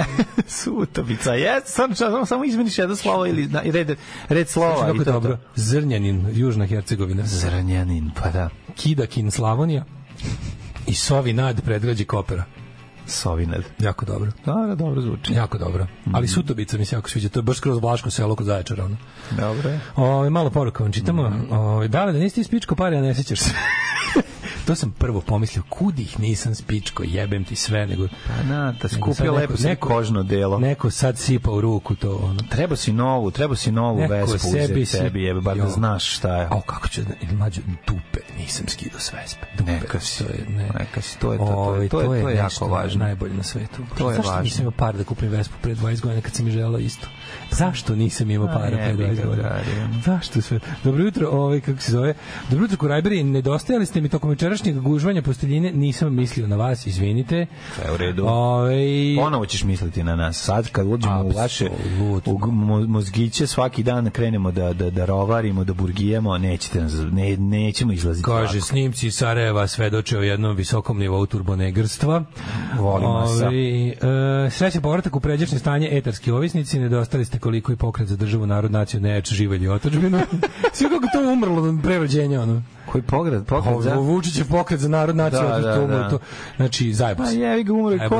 Sutovica, 0.48 1.34
jes, 1.34 1.64
samo, 1.66 1.94
samo, 1.94 2.26
samo 2.26 2.44
izmeniš 2.44 2.78
jedno 2.78 2.96
slovo 2.96 3.26
ili 3.26 3.46
na, 3.46 3.60
red, 3.64 3.96
red 4.28 4.48
slova. 4.48 4.80
kako 4.80 4.96
i 4.96 4.98
to 4.98 5.12
dobro, 5.12 5.32
to. 5.32 5.42
Zrnjanin, 5.56 6.26
Južna 6.32 6.66
Hercegovina, 6.66 7.22
Zranjanin, 7.26 8.10
pa 8.14 8.30
da. 8.30 8.48
Kidakin, 8.76 9.30
Slavonija 9.30 9.84
i 10.86 10.94
Sovinad, 10.94 11.62
predgrađe 11.62 12.04
Kopera. 12.04 12.44
Sovinad. 13.06 13.62
Jako 13.78 14.04
dobro. 14.04 14.30
Dobro, 14.46 14.74
dobro 14.74 15.00
zvuči. 15.00 15.32
Jako 15.32 15.58
dobro. 15.58 15.86
Ali 16.12 16.28
Sutobica 16.28 16.78
mi 16.78 16.84
se 16.84 16.96
jako 16.96 17.10
sviđa. 17.10 17.28
To 17.28 17.38
je 17.38 17.42
baš 17.42 17.60
kroz 17.60 17.78
Vlaško 17.78 18.10
selo 18.10 18.36
kod 18.36 18.46
Zaječara. 18.46 18.84
Ono. 18.84 18.96
Dobro 19.30 19.68
je. 19.70 19.80
Ove, 19.96 20.30
malo 20.30 20.50
poruka 20.50 20.82
vam 20.82 20.92
čitamo. 20.92 21.30
Mhm. 21.30 21.52
Ove, 21.52 21.88
da 21.88 22.04
li 22.04 22.12
da 22.12 22.18
nisi 22.18 22.34
ti 22.34 22.44
spičko 22.44 22.74
pare, 22.74 22.96
a 22.96 23.02
ne 23.02 23.14
sećaš 23.14 23.40
se? 23.40 23.50
to 24.64 24.74
sam 24.74 24.90
prvo 24.90 25.20
pomislio, 25.20 25.62
kud 25.64 25.98
ih 25.98 26.20
nisam 26.20 26.54
spičko, 26.54 27.02
jebem 27.04 27.44
ti 27.44 27.56
sve, 27.56 27.86
nego... 27.86 28.08
Pa 28.26 28.42
na, 28.44 28.56
da 28.62 28.88
nego 28.92 29.14
skupio 29.14 29.32
lepo 29.34 29.54
neko, 29.58 29.88
kožno 29.88 30.22
delo. 30.22 30.58
Neko 30.58 30.90
sad 30.90 31.18
sipa 31.18 31.50
u 31.50 31.60
ruku 31.60 31.94
to, 31.94 32.10
ono. 32.14 32.40
Treba 32.40 32.76
si 32.76 32.92
novu, 32.92 33.30
treba 33.30 33.56
si 33.56 33.72
novu 33.72 33.98
Neko 33.98 34.12
vespu 34.14 34.38
sebi 34.40 34.58
uzeti 34.58 34.86
si- 34.86 34.96
sebi, 34.96 35.22
jebe, 35.22 35.40
bar 35.40 35.56
da 35.56 35.68
znaš 35.68 36.04
šta 36.08 36.36
je. 36.36 36.46
A 36.46 36.60
kako 36.60 36.88
ću, 36.88 37.02
da- 37.02 37.34
mlađo, 37.34 37.60
dupe, 37.86 38.20
nisam 38.38 38.68
skidao 38.68 39.00
s 39.00 39.12
vespe. 39.12 39.46
Dupe, 39.58 39.72
Neka 39.72 40.00
si, 40.00 40.18
to 40.18 40.30
je, 40.30 40.44
ne. 40.48 40.68
neka 40.70 41.00
si, 41.00 41.18
to 41.18 41.32
je 41.32 41.38
to, 41.38 41.44
to 41.44 41.50
je- 41.50 41.56
Ovaj, 41.56 41.88
to 41.88 42.00
je- 42.00 42.06
to 42.06 42.28
je 42.28 42.34
jako 42.34 42.44
nešto 42.44 42.66
važno. 42.66 43.04
Najbolje 43.04 43.34
na 43.34 43.42
svetu. 43.42 43.82
To 43.98 44.10
je 44.10 44.16
Zašto 44.16 44.30
važno. 44.30 44.42
nisam 44.42 44.60
imao 44.60 44.70
par 44.72 44.96
da 44.96 45.04
kupim 45.04 45.28
vespu 45.28 45.54
pre 45.62 45.74
20 45.74 46.00
godina 46.00 46.20
kad 46.20 46.34
sam 46.34 46.44
mi 46.44 46.50
želao 46.50 46.78
isto? 46.78 47.06
Zašto 47.50 47.94
nisam 47.94 48.30
imao 48.30 48.46
para 48.48 48.66
pre 48.68 48.76
jebi 48.78 49.02
20 49.04 49.14
ga, 49.14 49.24
godina? 49.24 49.48
dragi. 49.48 49.70
Zašto 50.04 50.40
sve? 50.42 50.60
Dobro 50.84 51.04
jutro, 51.04 51.28
ovaj 51.30 51.60
kako 51.60 51.80
se 51.80 51.92
zove? 51.92 52.14
Dobro 52.50 52.64
jutro 52.64 52.76
Kurajberi, 52.78 53.22
nedostajali 53.24 53.86
ste 53.86 54.00
mi 54.00 54.08
tokom 54.08 54.30
večerašnjeg 54.54 54.80
gužvanja 54.80 55.22
posteljine, 55.22 55.72
nisam 55.72 56.14
mislio 56.14 56.46
na 56.46 56.56
vas, 56.56 56.86
izvinite. 56.86 57.46
Sve 57.74 57.92
u 57.92 57.96
redu. 57.96 58.24
Ovaj 58.26 58.76
Ponovo 59.18 59.46
ćeš 59.46 59.64
misliti 59.64 60.02
na 60.02 60.16
nas. 60.16 60.36
Sad 60.36 60.70
kad 60.70 60.86
uđemo 60.86 61.22
u 61.24 61.30
vaše 61.30 61.68
u 61.98 62.38
mozgiće, 62.86 63.46
svaki 63.46 63.82
dan 63.82 64.10
krenemo 64.10 64.50
da, 64.52 64.72
da, 64.72 64.90
da 64.90 65.04
rovarimo, 65.04 65.64
da 65.64 65.72
burgijemo, 65.74 66.38
nećete, 66.38 66.80
nas- 66.80 67.12
ne, 67.12 67.36
nećemo 67.36 67.92
izlaziti 67.92 68.24
Kaže, 68.24 68.56
lako. 68.56 68.66
snimci 68.66 69.10
Sarajeva 69.10 69.66
svedoče 69.66 70.18
o 70.18 70.22
jednom 70.22 70.56
visokom 70.56 70.98
nivou 70.98 71.26
turbonegrstva. 71.26 72.24
Volim 72.78 73.10
masa. 73.10 73.46
Ovaj, 73.46 73.88
e, 73.88 73.94
sreće 74.50 74.80
povratak 74.80 75.16
u 75.16 75.20
pređašnje 75.20 75.58
stanje 75.58 75.88
etarski 75.92 76.30
ovisnici, 76.30 76.78
nedostali 76.78 77.24
ste 77.24 77.38
koliko 77.38 77.72
i 77.72 77.76
pokret 77.76 78.08
za 78.08 78.16
državu, 78.16 78.46
narod, 78.46 78.72
naciju, 78.72 79.00
neč, 79.00 79.32
živelj 79.32 79.64
i 79.64 79.68
otačbinu. 79.68 80.20
Sve 80.74 80.88
kako 80.88 81.06
to 81.12 81.32
umrlo 81.32 81.62
od 81.62 81.82
prerođenja, 81.82 82.40
ono. 82.42 82.62
Koji 82.94 83.02
pokret, 83.02 83.46
pokret 83.46 83.80
za... 83.80 83.92
Ovo 83.92 84.02
Vučićev 84.02 84.48
pokret 84.48 84.80
za 84.80 84.88
narod, 84.88 85.16
naciju, 85.16 85.40
Da, 85.42 85.58
da, 85.58 85.74
to 85.74 85.86
da. 85.86 86.08
to. 86.08 86.18
Znači, 86.56 86.92
zajebo 86.92 87.22
Pa 87.22 87.28
se. 87.28 87.36
jevi 87.38 87.64
ga 87.64 87.72
umre 87.72 87.96
Zajebo 87.96 88.16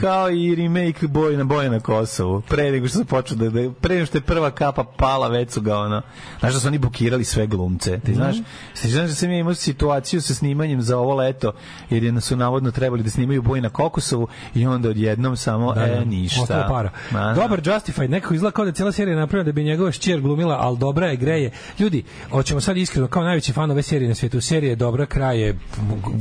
kao 0.00 0.30
i, 0.30 0.54
remake 0.54 1.06
Boj 1.06 1.36
na 1.36 1.44
boje 1.44 1.70
na 1.70 1.80
Kosovu. 1.80 2.40
Pre 2.40 2.70
nego 2.70 2.88
što 2.88 2.98
se 2.98 3.04
počeo 3.04 3.36
da, 3.36 3.50
da 3.50 3.70
pre 3.72 3.94
nego 3.94 4.06
što 4.06 4.18
je 4.18 4.22
prva 4.22 4.50
kapa 4.50 4.84
pala, 4.96 5.28
već 5.28 5.50
su 5.50 5.60
ga 5.60 5.78
ono. 5.78 6.02
Znaš 6.40 6.54
da 6.54 6.60
su 6.60 6.68
oni 6.68 6.78
blokirali 6.78 7.24
sve 7.24 7.46
glumce. 7.46 8.00
Ti 8.00 8.14
znaš, 8.14 8.34
Mhm. 8.34 8.44
ti 8.82 8.88
znaš 8.88 9.08
da 9.08 9.14
sam 9.14 9.30
ja 9.30 9.38
imao 9.38 9.54
situaciju 9.54 10.20
sa 10.22 10.34
snimanjem 10.34 10.82
za 10.82 10.98
ovo 10.98 11.14
leto, 11.14 11.52
jer 11.90 12.04
je 12.04 12.20
su 12.20 12.36
navodno 12.36 12.70
trebali 12.70 13.02
da 13.02 13.10
snimaju 13.10 13.42
boj 13.42 13.60
na 13.60 13.68
Kokosovu 13.70 14.28
i 14.54 14.66
onda 14.66 14.88
odjednom 14.88 15.36
samo, 15.36 15.72
Da, 15.72 15.80
da. 15.80 15.86
e, 15.86 16.04
ništa. 16.04 16.42
Ostalo 16.42 16.64
para. 16.68 16.90
Ma, 17.10 17.20
da. 17.20 17.32
Dobar 17.34 17.60
Justified, 17.64 18.10
nekako 18.10 18.34
izgleda 18.34 18.52
kao 18.52 18.64
da 18.64 18.68
je 18.68 18.74
cijela 18.74 18.92
serija 18.92 19.16
napravljena 19.16 19.46
da 19.46 19.52
bi 19.52 19.64
njegova 19.64 19.92
šćer 19.92 20.20
glumila, 20.20 20.56
ali 20.60 20.78
dobra 20.78 21.06
je, 21.06 21.16
greje. 21.16 21.50
Ljudi, 21.78 22.02
hoćemo 22.30 22.60
sad 22.60 22.76
iskreno, 22.76 23.08
kao 23.08 23.24
najveći 23.24 23.52
fan 23.52 23.70
ove 23.70 23.82
serije 23.82 23.99
na 24.08 24.14
svijetu, 24.14 24.40
serija 24.40 24.70
je 24.70 24.76
dobra, 24.76 25.06
kraj 25.06 25.40
je, 25.40 25.58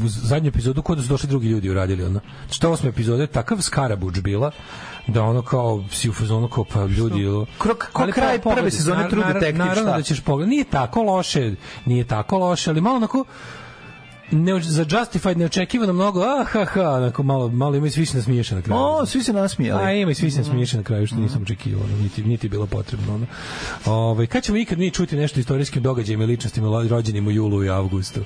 u 0.03 0.07
zadnju 0.07 0.47
epizodu 0.49 0.81
kod 0.81 1.01
su 1.01 1.07
došli 1.07 1.29
drugi 1.29 1.47
ljudi 1.47 1.69
uradili, 1.69 2.03
ono. 2.03 2.19
Što 2.51 2.71
osme 2.71 2.89
epizode, 2.89 3.27
takav 3.27 3.61
skarabuč 3.61 4.19
bila, 4.19 4.51
da 5.07 5.23
ono 5.23 5.41
kao 5.41 5.83
si 5.91 6.09
u 6.09 6.13
fazonu 6.13 6.47
kao 6.47 6.63
pa 6.73 6.85
ljudi 6.85 7.27
ono. 7.27 7.45
Kro- 7.59 7.75
ko 7.93 8.01
Ali 8.03 8.11
kraj 8.11 8.39
prvo 8.39 8.55
prve 8.55 8.71
sezone 8.71 9.09
True 9.09 9.23
Detective, 9.33 9.53
naravno 9.53 9.81
šta? 9.81 9.97
da 9.97 10.03
ćeš 10.03 10.21
pogledati 10.21 10.49
nije 10.49 10.63
tako 10.63 11.03
loše 11.03 11.55
nije 11.85 12.03
tako 12.03 12.37
loše 12.37 12.69
ali 12.69 12.81
malo 12.81 12.95
onako 12.95 13.25
ne, 14.31 14.61
za 14.61 14.85
Justified 14.89 15.37
neočekivano 15.37 15.93
mnogo, 15.93 16.21
ah, 16.21 16.45
ha, 16.51 16.65
ha, 16.65 16.89
onako 16.89 17.23
malo, 17.23 17.49
malo 17.49 17.75
ima 17.75 17.87
i 17.87 17.89
svi 17.89 18.05
se 18.05 18.17
nasmiješe 18.17 18.55
na 18.55 18.61
kraju. 18.61 18.81
O, 18.81 19.05
svi 19.05 19.23
se 19.23 19.33
nasmijali. 19.33 19.83
A 19.83 19.91
ima 19.91 20.11
i 20.11 20.15
svi 20.15 20.31
se 20.31 20.43
smiješe 20.43 20.77
na 20.77 20.83
kraju 20.83 21.07
što 21.07 21.15
nisam 21.15 21.41
očekivao, 21.41 21.83
ono, 21.83 21.97
niti 21.97 22.23
niti 22.23 22.49
bilo 22.49 22.65
potrebno 22.65 23.13
ono. 23.15 23.25
Ovaj 23.85 24.27
kad 24.27 24.43
ćemo 24.43 24.57
ikad 24.57 24.79
mi 24.79 24.91
čuti 24.91 25.15
nešto 25.15 25.39
o 25.39 25.41
istorijskim 25.41 25.83
događajima 25.83 26.23
i 26.23 26.27
ličnostima 26.27 26.87
rođenim 26.89 27.27
u 27.27 27.31
julu 27.31 27.63
i 27.63 27.69
avgustu. 27.69 28.21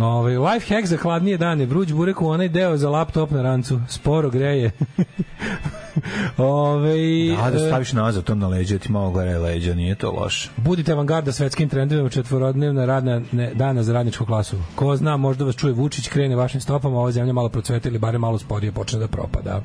Ovaj 0.00 0.38
life 0.38 0.74
hack 0.74 0.86
za 0.86 0.96
hladnije 0.96 1.38
dane, 1.38 1.66
vruć 1.66 1.92
burek 1.92 2.22
u 2.22 2.28
onaj 2.28 2.48
deo 2.48 2.76
za 2.76 2.90
laptop 2.90 3.30
na 3.30 3.42
rancu, 3.42 3.80
sporo 3.88 4.30
greje. 4.30 4.70
Ovaj 6.38 6.96
Da, 7.44 7.50
da 7.50 7.64
e, 7.64 7.68
staviš 7.68 7.92
nazad 7.92 8.24
to 8.24 8.34
na 8.34 8.48
leđa, 8.48 8.78
ti 8.78 8.92
malo 8.92 9.10
gore 9.10 9.38
leđa, 9.38 9.74
nije 9.74 9.94
to 9.94 10.10
loše. 10.10 10.50
Budite 10.56 10.92
avangarda 10.92 11.32
svetskim 11.32 11.68
trendovima 11.68 12.08
četvorodnevna 12.08 12.84
radna 12.84 13.20
ne, 13.32 13.54
dana 13.54 13.82
za 13.82 13.92
radničku 13.92 14.26
klasu. 14.26 14.56
Ko 14.74 14.96
zna, 14.96 15.16
možda 15.16 15.44
vas 15.44 15.56
čuje 15.56 15.72
Vučić, 15.72 16.08
krene 16.08 16.36
vašim 16.36 16.60
stopama, 16.60 16.98
ova 16.98 17.12
zemlja 17.12 17.32
malo 17.32 17.48
procveta 17.48 17.88
ili 17.88 17.98
bare 17.98 18.18
malo 18.18 18.38
sporije 18.38 18.72
počne 18.72 18.98
da 18.98 19.08
propada. 19.08 19.62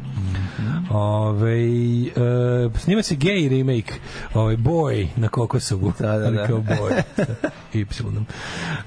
Ove, 0.92 1.62
e, 1.62 2.70
snima 2.80 3.04
se 3.04 3.16
gay 3.16 3.50
remake, 3.50 3.94
ovaj 4.34 4.58
boy 4.58 5.08
na 5.16 5.28
Kokosovu. 5.28 5.94
Da, 6.00 6.18
da, 6.18 6.32
da. 6.32 6.48
kao 6.48 6.58
boy. 6.58 7.02
y. 7.74 7.86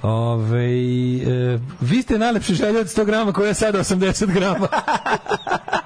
Ove, 0.02 0.64
e, 0.64 1.58
vi 1.80 2.02
ste 2.02 2.18
najlepši 2.18 2.54
želje 2.54 2.80
od 2.80 2.86
100 2.86 3.04
grama 3.04 3.32
koja 3.32 3.48
je 3.48 3.54
sada 3.54 3.78
80 3.78 4.32
grama. 4.32 4.68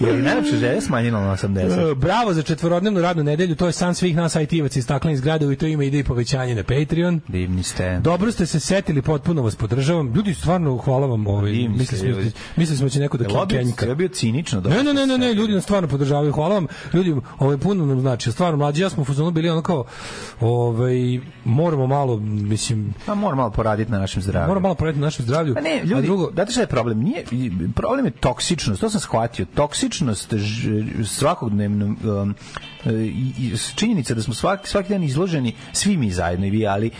Je 0.00 0.12
li 0.12 0.22
najlepše 0.22 0.56
želje 0.56 0.80
smanjeno 0.80 1.20
na 1.20 1.36
80? 1.36 1.92
E, 1.92 1.94
Bravo 1.94 2.34
za 2.34 2.42
četvorodnevnu 2.42 3.00
radnu 3.00 3.22
nedelju, 3.22 3.54
to 3.56 3.66
je 3.66 3.72
san 3.72 3.94
svih 3.94 4.16
nas 4.16 4.36
IT-evaca 4.36 4.78
iz 4.78 4.84
staklenih 4.84 5.18
zgrada, 5.18 5.52
i 5.52 5.56
to 5.56 5.66
ima 5.66 5.84
ide 5.84 5.98
i 5.98 6.04
povećanje 6.04 6.54
na 6.54 6.62
Patreon. 6.62 7.20
Divni 7.28 7.62
ste. 7.62 8.00
Dobro 8.00 8.32
ste 8.32 8.46
se 8.46 8.60
setili, 8.60 9.02
potpuno 9.02 9.42
vas 9.42 9.56
podržavam. 9.56 10.12
Ljudi, 10.14 10.34
stvarno, 10.34 10.76
hvala 10.76 11.06
vam. 11.06 11.26
Ovaj, 11.26 11.52
ste 11.84 12.76
smo, 12.76 12.84
da 12.86 12.90
će 12.90 13.00
neko 13.00 13.16
da 13.16 13.46
kenjka. 13.48 13.86
jel 13.86 13.94
bio 13.94 14.08
cinično? 14.08 14.60
da 14.60 14.70
Ne, 14.70 14.82
ne, 14.82 14.94
ne, 14.94 15.06
ne, 15.06 15.18
ne, 15.18 15.34
ljudi 15.34 15.52
nas 15.54 15.64
stvarno 15.64 15.88
podržavaju. 15.88 16.32
Hvala 16.32 16.54
vam. 16.54 16.66
Ljudi, 16.92 17.16
ovaj 17.38 17.58
puno 17.58 17.86
nam 17.86 18.00
znači. 18.00 18.32
Stvarno 18.32 18.56
mlađi 18.56 18.82
ja 18.82 18.90
smo 18.90 19.02
u 19.02 19.04
fazonu 19.04 19.30
bili 19.30 19.48
ono 19.48 19.62
kao 19.62 19.84
ovaj 20.40 21.20
moramo 21.44 21.86
malo, 21.86 22.16
mislim, 22.20 22.94
Pa 23.06 23.14
mora 23.14 23.36
malo 23.36 23.50
poraditi 23.50 23.92
na 23.92 23.98
našem 23.98 24.22
zdravlju. 24.22 24.48
moramo 24.48 24.62
malo 24.62 24.74
poraditi 24.74 25.00
na 25.00 25.06
našem 25.06 25.24
zdravlju. 25.24 25.54
Pa 25.54 25.60
ne, 25.60 25.80
A 25.82 25.84
ljudi, 25.84 26.02
drugo, 26.02 26.30
znate 26.34 26.52
šta 26.52 26.60
je 26.60 26.66
problem? 26.66 26.98
Nije, 26.98 27.24
problem 27.74 28.06
je 28.06 28.10
toksičnost, 28.10 28.80
to 28.80 28.90
sam 28.90 29.00
shvatio. 29.00 29.46
Toksičnost 29.54 29.85
ž, 30.38 30.70
svakodnevno 31.04 31.86
um, 31.86 32.34
činjenica 33.76 34.14
da 34.14 34.22
smo 34.22 34.34
svaki, 34.34 34.68
svaki 34.68 34.88
dan 34.88 35.02
izloženi, 35.02 35.54
svi 35.72 35.96
mi 35.96 36.10
zajedno 36.10 36.46
i 36.46 36.50
vi, 36.50 36.66
ali 36.66 36.90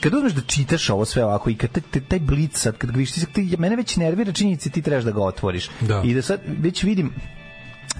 kad 0.00 0.14
uzmeš 0.14 0.32
da 0.32 0.40
čitaš 0.40 0.90
ovo 0.90 1.04
sve 1.04 1.24
ovako 1.24 1.50
i 1.50 1.54
kad 1.54 1.70
te, 1.90 2.00
taj 2.00 2.20
blic 2.20 2.58
sad, 2.58 2.76
kad 2.78 2.90
ga 2.90 2.96
vidiš, 2.96 3.12
ti, 3.32 3.56
mene 3.58 3.76
već 3.76 3.96
nervira 3.96 4.32
činjenica 4.32 4.70
ti 4.70 4.82
trebaš 4.82 5.04
da 5.04 5.10
ga 5.10 5.22
otvoriš. 5.22 5.70
Da. 5.80 6.02
I 6.04 6.14
da 6.14 6.22
sad 6.22 6.40
već 6.58 6.82
vidim 6.82 7.12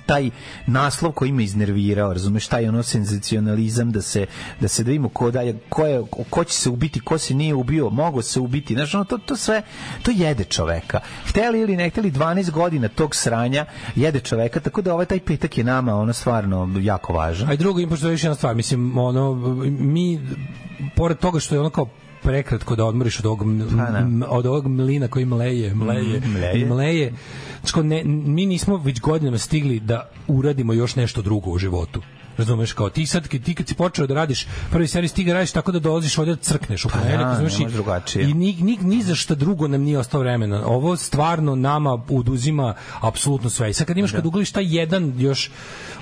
taj 0.07 0.31
naslov 0.67 1.13
koji 1.13 1.33
me 1.33 1.45
iznervirao, 1.45 2.13
razumeš, 2.13 2.49
taj 2.49 2.69
ono 2.69 2.83
senzacionalizam 2.83 3.93
da 3.93 4.03
se 4.03 4.27
da 4.61 4.69
se 4.69 4.85
da 4.85 4.89
vidimo 4.89 5.09
ko 5.09 5.31
da 5.31 5.41
je 5.41 5.59
ko 5.69 5.87
je 5.87 6.03
ko 6.31 6.45
će 6.45 6.55
se 6.55 6.71
ubiti, 6.71 7.01
ko 7.01 7.19
se 7.19 7.35
nije 7.35 7.55
ubio, 7.55 7.91
mogo 7.91 8.23
se 8.23 8.41
ubiti. 8.41 8.75
Znaš, 8.75 8.95
ono, 8.95 9.05
to 9.05 9.19
to 9.19 9.37
sve 9.37 9.63
to 10.03 10.11
jede 10.11 10.45
čoveka. 10.45 11.01
Hteli 11.27 11.61
ili 11.61 11.77
ne 11.77 11.91
hteli 11.91 12.11
12 12.11 12.51
godina 12.51 12.89
tog 12.89 13.15
sranja 13.15 13.67
jede 13.95 14.21
čoveka, 14.21 14.61
tako 14.61 14.83
da 14.83 14.95
ovaj 14.95 15.07
taj 15.07 15.21
petak 15.21 15.59
je 15.59 15.65
nama 15.65 15.95
ono 15.95 16.13
stvarno 16.13 16.81
jako 16.81 17.13
važan. 17.13 17.49
a 17.49 17.55
i 17.55 17.57
drugo 17.57 17.81
im 17.81 17.89
pošto 17.89 18.07
je 18.07 18.13
još 18.13 18.25
jedna 18.25 18.35
stvar, 18.35 18.55
mislim, 18.55 18.99
ono 18.99 19.35
mi 19.65 20.21
pored 20.97 21.19
toga 21.19 21.41
što 21.41 21.55
je 21.55 21.61
ono 21.61 21.71
kao 21.71 21.89
prekratko 22.25 22.77
da 22.77 22.85
odmoriš 22.85 23.19
od 23.19 23.27
ovog, 23.27 23.41
Pa, 23.71 23.91
da. 23.91 24.27
od 24.29 24.47
ovog 24.47 24.69
mlina 24.69 25.09
koji 25.09 25.25
mleje, 25.25 25.75
mleje, 25.75 26.21
Mm, 26.21 26.33
mleje. 26.33 26.53
i 26.55 26.65
mleje. 26.65 27.13
Znači, 27.61 27.83
ne, 27.83 28.05
mi 28.05 28.47
nismo 28.47 28.77
već 28.77 29.01
godinama 29.01 29.39
stigli 29.39 29.81
da 29.81 30.09
uradimo 30.29 30.73
još 30.73 30.97
nešto 30.97 31.23
drugo 31.23 31.51
u 31.51 31.59
životu. 31.59 32.03
Razumeš 32.39 32.73
kao 32.73 32.91
ti 32.91 33.07
sad 33.07 33.29
ti 33.29 33.55
kad 33.55 33.69
si 33.69 33.75
počeo 33.75 34.07
da 34.07 34.15
radiš 34.15 34.47
prvi 34.71 34.89
servis 34.89 35.13
ti 35.13 35.25
ga 35.25 35.33
radiš 35.33 35.53
tako 35.53 35.73
da 35.73 35.79
dolaziš 35.79 36.19
ovde 36.19 36.35
da 36.35 36.41
crkneš 36.41 36.85
u 36.85 36.89
ponedjeljak, 36.89 37.21
ja, 37.21 37.29
razumeš? 37.29 37.59
ne 37.59 37.67
i- 37.67 37.73
drugačije. 37.73 38.31
I 38.31 38.35
ni, 38.35 38.53
ni, 38.55 38.77
ni 38.77 39.03
za 39.03 39.15
šta 39.15 39.35
drugo 39.35 39.69
nam 39.69 39.83
nije 39.83 39.99
ostao 39.99 40.21
vremena. 40.21 40.67
Ovo 40.67 40.97
stvarno 40.97 41.55
nama 41.55 41.99
uduzima 42.09 42.75
apsolutno 43.01 43.51
sve. 43.51 43.71
I 43.71 43.75
sad 43.75 43.87
kad 43.87 43.99
imaš 43.99 44.13
kad 44.13 44.27
ugliš 44.27 44.53
taj 44.53 44.77
jedan 44.77 45.15
još 45.19 45.51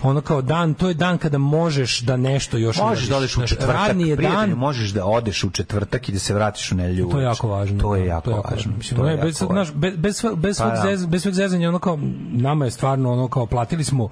ono 0.03 0.21
kao 0.21 0.43
dan, 0.43 0.75
to 0.75 0.89
je 0.89 0.95
dan 0.95 1.19
kada 1.19 1.39
možeš 1.39 2.01
da 2.01 2.17
nešto 2.17 2.57
još 2.59 2.77
Možeš 2.79 3.09
da 3.09 3.17
odeš 3.17 3.37
u 3.37 3.47
četvrtak, 3.47 3.77
radni 3.77 4.09
je 4.09 4.17
dan, 4.17 4.51
možeš 4.51 4.91
da 4.91 5.05
odeš 5.07 5.45
u 5.45 5.51
četvrtak 5.51 6.09
i 6.09 6.13
da 6.13 6.19
se 6.19 6.35
vratiš 6.35 6.73
u 6.73 6.75
nedelju 6.75 7.09
To 7.11 7.19
je 7.19 7.25
jako 7.25 7.49
važno. 7.49 7.81
To 7.81 7.95
je 7.97 8.01
da, 8.01 8.09
jako 8.09 8.31
važno. 8.31 8.73
Mislim, 8.79 9.01
To 9.01 9.09
je 9.09 9.17
bez, 9.17 9.43
jako 9.43 9.55
važno. 9.55 9.75
bez, 9.75 9.95
bez, 9.97 10.23
bez, 10.37 10.59
Pa 10.59 10.65
svog 10.65 10.73
da. 10.73 10.83
zez, 10.91 11.07
bez 11.07 11.23
svog 11.23 11.35
zezanja, 11.35 11.69
ono 11.69 11.79
kao, 11.79 11.99
nama 12.31 12.65
je 12.65 12.71
stvarno 12.71 13.13
ono 13.13 13.29
kao, 13.29 13.47
platili 13.47 13.85
smo, 13.85 14.09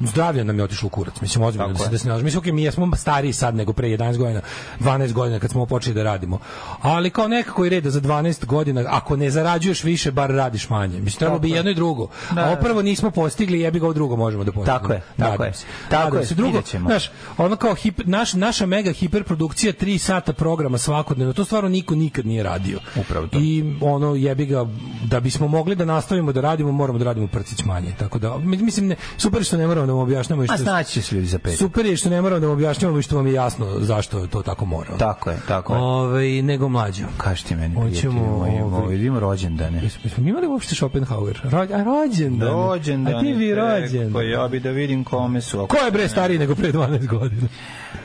zdravlje 0.00 0.44
nam 0.44 0.58
je 0.58 0.64
otišlo 0.64 0.86
u 0.86 0.90
kurac, 0.90 1.20
mislim, 1.20 1.44
ozbiljno, 1.64 1.72
da 1.72 1.78
Tako 1.78 1.98
se, 1.98 2.08
da 2.08 2.18
se. 2.18 2.24
Mislim, 2.24 2.54
mi 2.54 2.62
jesmo 2.62 2.96
stariji 2.96 3.32
sad 3.32 3.54
nego 3.54 3.72
pre 3.72 3.88
11 3.88 4.16
godina, 4.16 4.40
12 4.80 5.12
godina 5.12 5.38
kad 5.38 5.50
smo 5.50 5.66
počeli 5.66 5.94
da 5.94 6.02
radimo. 6.02 6.38
Ali 6.82 7.10
kao 7.10 7.28
nekako 7.28 7.64
i 7.64 7.68
reda 7.68 7.90
za 7.90 8.00
12 8.00 8.46
godina, 8.46 8.84
ako 8.88 9.16
ne 9.16 9.30
zarađuješ 9.30 9.84
više, 9.84 10.10
bar 10.12 10.30
radiš 10.30 10.70
manje. 10.70 11.00
Mislim, 11.00 11.18
trebalo 11.18 11.38
bi 11.38 11.50
je. 11.50 11.56
jedno 11.56 11.70
i 11.70 11.74
drugo. 11.74 12.08
Da, 12.34 12.40
A 12.40 12.46
ovo 12.46 12.54
da. 12.54 12.60
prvo 12.60 12.82
nismo 12.82 13.10
postigli, 13.10 13.60
jebi 13.60 13.80
ga 13.80 13.92
drugo 13.92 14.16
možemo 14.16 14.44
da 14.44 14.52
postignemo. 14.52 14.78
Tako 14.78 14.92
je, 14.92 15.02
tako 15.16 15.44
je. 15.44 15.52
Tako 15.90 16.16
je. 16.16 16.26
Drugo, 16.30 16.62
znaš, 16.86 17.10
ono 17.38 17.56
kao 17.56 17.74
hip, 17.74 18.00
naš, 18.04 18.32
naša 18.34 18.66
mega 18.66 18.92
hiperprodukcija 18.92 19.72
3 19.72 19.98
sata 19.98 20.32
programa 20.32 20.78
svakodnevno, 20.78 21.32
to 21.32 21.44
stvarno 21.44 21.68
niko 21.68 21.94
nikad 21.94 22.26
nije 22.26 22.42
radio. 22.42 22.78
Upravo 22.96 23.26
to. 23.26 23.38
I 23.38 23.76
ono 23.80 24.14
jebi 24.14 24.46
ga 24.46 24.66
da 25.04 25.20
bismo 25.20 25.48
mogli 25.48 25.76
da 25.76 25.84
nastavimo 25.84 26.32
da 26.32 26.40
radimo, 26.40 26.72
moramo 26.72 26.98
da 26.98 27.04
radimo 27.04 27.26
prcić 27.26 27.64
manje. 27.64 27.92
Tako 27.98 28.18
da 28.18 28.38
mi- 28.38 28.56
mislim 28.56 28.86
ne, 28.86 28.96
super 29.16 29.44
što 29.44 29.56
ne 29.56 29.66
moramo 29.66 29.86
da 29.86 29.92
vam 29.92 30.02
objašnjavamo 30.02 30.46
A 30.52 30.56
što 30.56 30.82
će 30.92 31.02
se 31.02 31.14
ljudi 31.14 31.26
za 31.26 31.38
pet. 31.48 31.58
Super 31.58 31.86
je 31.86 31.96
što 31.96 32.10
ne 32.10 32.22
moramo 32.22 32.40
da 32.40 32.46
vam 32.46 32.54
objašnjavamo 32.54 32.98
i 32.98 33.02
što 33.02 33.16
vam 33.16 33.26
je 33.26 33.32
jasno 33.32 33.76
zašto 33.78 34.26
to 34.26 34.42
tako 34.42 34.64
mora. 34.64 34.96
Tako 34.98 35.30
je, 35.30 35.36
tako 35.48 35.74
je. 35.74 35.80
Ovaj 35.80 36.42
nego 36.42 36.68
mlađo. 36.68 37.04
Kaži 37.16 37.44
ti 37.44 37.54
meni, 37.56 37.74
Hoćemo, 37.74 37.90
prijatelju 37.90 38.12
moj, 38.12 38.50
ovaj- 38.50 38.60
ovaj, 38.62 38.88
vidimo 38.88 39.20
rođendane. 39.20 39.82
Jesmo 39.82 40.24
mi 40.24 40.30
imali 40.30 40.46
uopšte 40.46 40.74
Schopenhauer? 40.74 41.40
Rođ, 41.44 41.70
a 41.70 41.82
rođendan. 41.84 42.48
Rođendane. 42.48 43.16
A 43.16 43.20
ti 43.20 43.34
bi 43.34 43.48
tek, 43.48 43.56
rođendan. 43.58 44.12
Pa 44.12 44.22
ja 44.22 44.48
bi 44.48 44.60
da 44.60 44.70
vidim 44.70 45.04
kome 45.04 45.40
su. 45.40 45.66
Ko 45.66 45.76
je 45.76 45.90
bre 45.90 46.08
stariji 46.08 46.38
nego 46.38 46.54
pre 46.54 46.72
12 46.72 47.06
godina? 47.08 47.48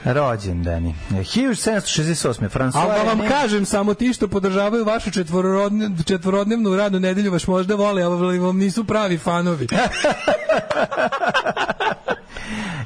Rođendani. 0.05 0.95
1768. 1.11 2.49
François 2.49 2.71
Ali 2.75 2.91
da 2.95 3.03
vam 3.03 3.19
kažem, 3.29 3.65
samo 3.65 3.93
ti 3.93 4.13
što 4.13 4.27
podržavaju 4.27 4.85
vašu 4.85 5.09
četvorodne- 5.11 6.03
četvorodnevnu 6.05 6.75
radnu 6.75 6.99
nedelju 6.99 7.31
vas 7.31 7.47
možda 7.47 7.75
vole, 7.75 8.03
ali 8.03 8.39
vam 8.39 8.57
nisu 8.57 8.83
pravi 8.83 9.17
fanovi. 9.17 9.67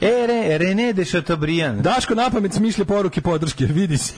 E, 0.02 0.28
Re, 0.28 0.58
René 0.58 0.94
de 0.94 1.06
Chateaubriand. 1.06 1.82
Daško 1.82 2.16
na 2.16 2.30
pamet 2.30 2.54
smišlja 2.54 2.86
poruke 2.86 3.22
podrške, 3.22 3.66
vidi 3.66 3.98
se. 3.98 4.14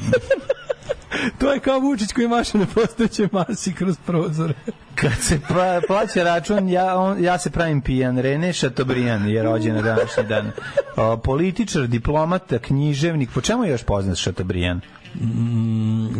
to 1.39 1.53
je 1.53 1.59
kao 1.59 1.79
Vučić 1.79 2.13
koji 2.13 2.27
maše 2.27 2.57
na 2.57 2.65
postojećoj 2.65 3.29
masi 3.31 3.73
kroz 3.73 3.95
prozore. 4.05 4.53
Kad 4.95 5.13
se 5.21 5.39
pa, 5.49 5.81
plaća 5.87 6.23
račun, 6.23 6.69
ja, 6.69 6.99
on, 6.99 7.23
ja 7.23 7.37
se 7.37 7.49
pravim 7.49 7.81
pijan. 7.81 8.17
René 8.17 8.59
Chateaubriand 8.59 9.29
je 9.29 9.43
rođen 9.43 9.75
na 9.75 9.81
današnji 9.81 10.23
dan. 10.23 10.51
O, 10.95 11.17
političar, 11.17 11.87
diplomata, 11.87 12.59
književnik. 12.59 13.29
Po 13.33 13.41
čemu 13.41 13.63
je 13.63 13.71
još 13.71 13.83
poznat 13.83 14.17
Chateaubriand? 14.17 14.81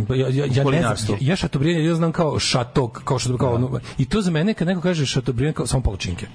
Pa 0.07 0.15
ja, 0.15 0.27
ja, 0.27 0.45
ja, 0.45 0.63
ne 0.63 0.81
znam, 0.81 1.17
ja, 1.21 1.29
ja 1.29 1.35
Šatobrijan, 1.35 1.85
ja 1.85 1.95
znam 1.95 2.11
kao 2.11 2.39
šatok, 2.39 3.03
kao 3.03 3.19
što 3.19 3.37
kao, 3.37 3.53
ono, 3.53 3.79
i 3.97 4.05
to 4.05 4.21
za 4.21 4.31
mene 4.31 4.53
kad 4.53 4.67
neko 4.67 4.81
kaže 4.81 5.05
Šatobrijan 5.05 5.53
kao 5.53 5.67
samo 5.67 5.83
palačinke. 5.83 6.27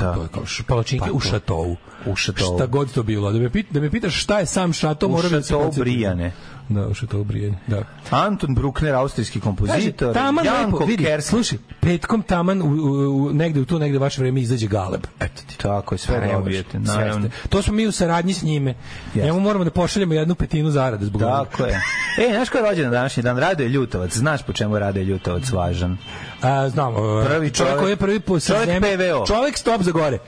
Da. 0.00 0.14
To 0.14 0.22
je 0.22 0.28
kao 0.28 0.42
palačinke 0.66 1.04
Pa 1.06 1.12
u 1.12 1.20
to. 1.20 1.28
šatovu. 1.28 1.76
U 2.06 2.16
šatovu. 2.16 2.58
Šta 2.58 2.66
god 2.66 2.92
to 2.92 3.02
bilo. 3.02 3.32
Da 3.32 3.38
me, 3.38 3.50
pit, 3.50 3.66
da 3.70 3.80
me 3.80 3.90
pitaš 3.90 4.22
šta 4.22 4.38
je 4.38 4.46
sam 4.46 4.72
šato, 4.72 5.06
U 5.06 5.10
moram 5.10 5.30
da 5.30 5.42
se 5.42 5.48
Chateaubrijane. 5.48 6.24
Da, 6.24 6.32
u 6.80 6.94
Šatobrijan, 6.94 7.56
da. 7.66 7.82
Anton 8.10 8.54
Bruckner, 8.54 8.94
austrijski 8.94 9.40
kompozitor. 9.40 10.14
taman 10.14 10.44
Janko 10.44 10.76
lepo, 10.76 10.86
vidi, 10.86 11.06
slušaj, 11.22 11.58
petkom 11.80 12.22
taman 12.22 12.62
u, 12.62 12.66
u, 12.66 13.26
u, 13.26 13.32
negde 13.32 13.60
u 13.60 13.64
to 13.64 13.78
negde 13.78 13.98
vaše 13.98 14.20
vreme 14.20 14.40
izađe 14.40 14.66
Galeb. 14.66 15.06
Eto 15.20 15.42
ti. 15.46 15.58
Tako 15.58 15.94
je, 15.94 15.98
sve 15.98 16.28
dobijete, 16.32 16.78
naravno. 16.78 17.28
To 17.48 17.62
smo 17.62 17.74
mi 17.74 17.86
u 17.86 17.92
saradnji 17.92 18.32
s 18.34 18.42
njime. 18.42 18.74
Jeste. 19.06 19.22
Njemu 19.26 19.40
moramo 19.40 19.64
da 19.64 19.70
pošaljemo 19.70 20.14
jednu 20.14 20.34
petinu 20.34 20.70
zarade 20.70 21.06
zbog. 21.06 21.20
Tako 21.22 21.64
je. 21.64 21.80
E, 22.18 22.32
znaš 22.32 22.48
ko 22.48 22.58
je 22.58 22.64
rođen 22.64 22.84
na 22.84 22.90
današnji 22.90 23.22
dan? 23.22 23.38
Radoje 23.38 23.68
Ljutovac. 23.68 24.16
Znaš 24.16 24.42
po 24.42 24.52
čemu 24.52 24.76
je 24.76 24.80
Radoje 24.80 25.04
Ljutovac 25.04 25.50
važan? 25.50 25.96
A, 26.42 26.68
znam, 26.68 26.94
prvi 27.26 27.50
čovjek 27.50 27.54
čovjek- 27.54 27.78
koji 27.78 27.90
je 27.90 27.96
prvi 27.96 28.20
po 28.20 28.40
čovjek 28.40 28.66
zemlje- 28.66 28.96
PVO. 28.96 29.26
Čovjek 29.26 29.58
stop 29.58 29.82
za 29.82 29.90
gore. 29.90 30.18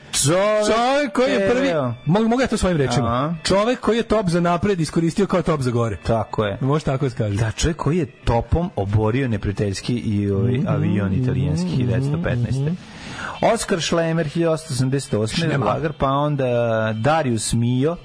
Čovjek 0.66 1.12
koji 1.14 1.32
je 1.32 1.50
prvi, 1.50 1.72
mogu, 2.04 2.28
mogu 2.28 2.42
ja 2.42 2.46
to 2.46 2.56
svojim 2.56 2.78
rečima. 2.78 3.06
Aha. 3.08 3.34
Čovjek 3.44 3.80
koji 3.80 3.96
je 3.96 4.02
top 4.02 4.28
za 4.28 4.40
napred 4.40 4.80
iskoristio 4.80 5.26
kao 5.26 5.42
top 5.42 5.60
za 5.60 5.70
gore. 5.70 5.96
Tako 5.96 6.33
je. 6.42 6.58
Može 6.60 6.84
tako 6.84 7.04
da 7.04 7.10
se 7.10 7.16
kaže. 7.16 7.36
Da, 7.36 7.50
čovjek 7.50 7.76
koji 7.76 7.98
je 7.98 8.06
topom 8.06 8.70
oborio 8.76 9.28
neprijateljski 9.28 9.94
i 9.94 10.30
ovaj 10.30 10.60
avion 10.66 11.12
italijanski 11.14 11.68
1915. 11.78 12.74
Oskar 13.42 13.82
Schlemmer 13.82 14.26
1888. 14.26 15.26
Schlemmer. 15.28 15.60
Lagar, 15.60 15.92
pa 15.92 16.06
onda 16.08 16.44
Darius 16.94 17.52
Mio 17.52 17.96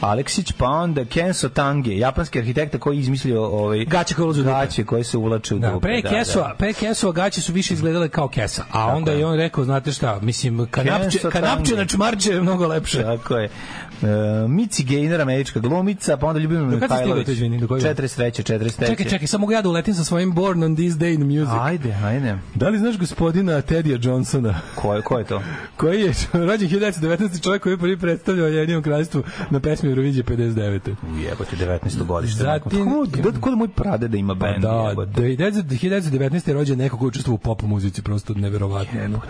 Aleksić, 0.00 0.52
pa 0.52 0.66
onda 0.66 1.04
Kenso 1.04 1.48
Tange, 1.48 1.96
japanski 1.96 2.38
arhitekta 2.38 2.78
koji 2.78 2.96
je 2.96 3.00
izmislio 3.00 3.44
ovaj 3.44 3.84
Gaće 3.84 4.14
koje 4.14 4.24
ulaze 4.24 4.40
dupe. 4.40 4.50
gaće 4.52 4.84
koje 4.84 5.04
se 5.04 5.16
uvlače 5.18 5.54
u 5.54 5.58
Da, 5.58 5.70
dupe. 5.70 5.82
pre 5.82 6.02
Kesova, 6.02 6.54
pre 6.54 6.72
Kesova 6.72 7.12
gaće 7.12 7.40
su 7.40 7.52
više 7.52 7.74
izgledale 7.74 8.08
kao 8.08 8.28
kesa, 8.28 8.64
a 8.72 8.86
onda 8.86 9.12
je. 9.12 9.26
on 9.26 9.36
rekao, 9.36 9.64
znate 9.64 9.92
šta, 9.92 10.20
mislim, 10.20 10.66
kanapče, 10.66 11.18
kanapče 11.32 11.76
na 11.76 11.84
čmarče 11.86 12.32
je 12.32 12.40
mnogo 12.40 12.66
lepše. 12.66 13.02
Tako 13.02 13.36
je. 13.36 13.48
E, 14.00 14.06
Mici 14.48 14.84
Gaynor, 14.84 15.20
američka 15.20 15.60
glumica, 15.60 16.16
pa 16.16 16.26
onda 16.26 16.40
Ljubimir 16.40 16.64
Mihajlović. 16.66 17.26
do 17.60 17.66
kojeg? 17.68 17.84
43. 17.86 18.42
43. 18.44 18.86
Čekaj, 18.86 19.06
čekaj, 19.06 19.26
samo 19.26 19.40
mogu 19.40 19.52
ja 19.52 19.62
da 19.62 19.68
uletim 19.68 19.94
sa 19.94 20.04
svojim 20.04 20.32
Born 20.32 20.62
on 20.62 20.76
this 20.76 20.94
day 20.94 21.14
in 21.14 21.22
music. 21.22 21.54
Ajde, 21.54 21.94
ajde. 21.94 22.38
Da 22.54 22.68
li 22.68 22.78
znaš 22.78 22.98
gospodina 22.98 23.60
Teddya 23.62 23.98
Johnsona? 24.02 24.54
Ko 24.74 24.94
je, 24.94 25.02
ko 25.02 25.18
je 25.18 25.24
to? 25.24 25.42
koji 25.76 26.00
je 26.00 26.12
rođen 26.34 26.68
1919. 26.70 27.42
čovjek 27.42 27.62
koji 27.62 27.72
je 27.72 27.78
prvi 27.78 27.96
predstavljao 27.98 28.46
Jedinom 28.48 28.82
kraljstvu 28.82 29.22
na 29.50 29.60
pesmi 29.60 29.88
Eurovizije 29.88 30.24
59. 30.24 30.94
Jebote, 31.20 31.56
19. 31.56 32.04
godište. 32.04 32.42
Zatim- 32.42 32.70
Zatim... 33.16 33.40
Kod 33.40 33.58
moj 33.58 33.68
prade 33.68 34.08
da 34.08 34.16
ima 34.16 34.34
Pa 34.34 34.38
band? 34.40 34.62
da, 34.62 34.86
jebote? 34.88 35.20
1919. 35.20 36.48
je 36.48 36.54
rođen 36.54 36.78
neko 36.78 36.98
ko 36.98 37.06
učestvuje 37.06 37.34
u 37.34 37.38
pop 37.38 37.62
muzici, 37.62 38.02
prosto 38.02 38.34
neverovatno. 38.34 39.00
ono. 39.04 39.20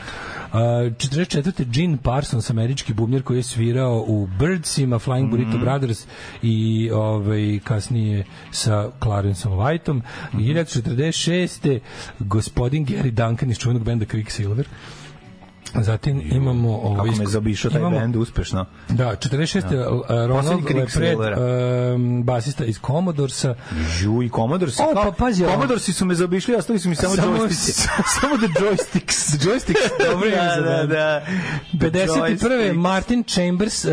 A, 0.52 0.58
44. 0.58 1.64
Gene 1.66 1.96
Parsons, 1.98 2.50
američki 2.50 2.92
bubnjar 2.92 3.22
koji 3.22 3.36
je 3.36 3.42
svirao 3.42 4.04
u 4.06 4.28
Birdsima, 4.58 4.98
Flying 4.98 5.30
Burrito 5.30 5.56
Mhm. 5.56 5.60
Brothers 5.60 6.06
i 6.42 6.90
ovaj, 6.92 7.60
kasnije 7.64 8.24
sa 8.50 8.90
Clarenceom 9.02 9.54
Whiteom. 9.54 10.02
Mhm. 10.32 10.42
1946. 10.42 11.80
gospodin 12.18 12.86
Gary 12.86 13.10
Duncan 13.10 13.50
iz 13.50 13.58
čuvenog 13.58 13.84
benda 13.84 14.04
Quicksilver. 14.06 14.64
Zatim 15.74 16.22
imamo 16.26 16.68
ovo 16.70 16.94
Kako 16.94 17.06
me 17.06 17.12
isko- 17.14 17.26
zaobišao 17.26 17.70
taj 17.70 17.80
imamo- 17.80 17.98
bend 17.98 18.16
uspešno. 18.16 18.64
Da, 18.88 19.16
46. 19.16 19.56
Ja. 19.66 19.84
Ronald 20.26 20.30
Poslednji 20.32 20.62
krik 20.64 20.76
Lepred, 20.76 21.18
um, 21.94 22.22
basista 22.24 22.64
iz 22.64 22.78
Commodoresa. 22.80 23.54
Žu 23.92 24.22
i 24.22 24.30
Commodoresi. 24.30 24.82
O, 24.82 24.94
pa 24.94 25.12
pazi. 25.12 25.44
Commodoresi 25.44 25.92
su 25.92 26.04
me 26.04 26.14
zaobišli, 26.14 26.54
ostali 26.54 26.78
su 26.78 26.88
mi 26.88 26.94
samo, 26.94 27.16
Samo- 27.16 27.36
joysticki. 27.38 27.88
samo 28.20 28.36
the 28.36 28.46
joysticks. 28.46 29.38
joysticks, 29.38 29.88
dobro 30.06 30.30
da, 30.30 30.60
da, 30.62 30.86
da. 30.86 31.22
51. 31.74 32.38
Joysticks. 32.38 32.74
Martin 32.74 33.24
Chambers, 33.24 33.84
um, 33.84 33.90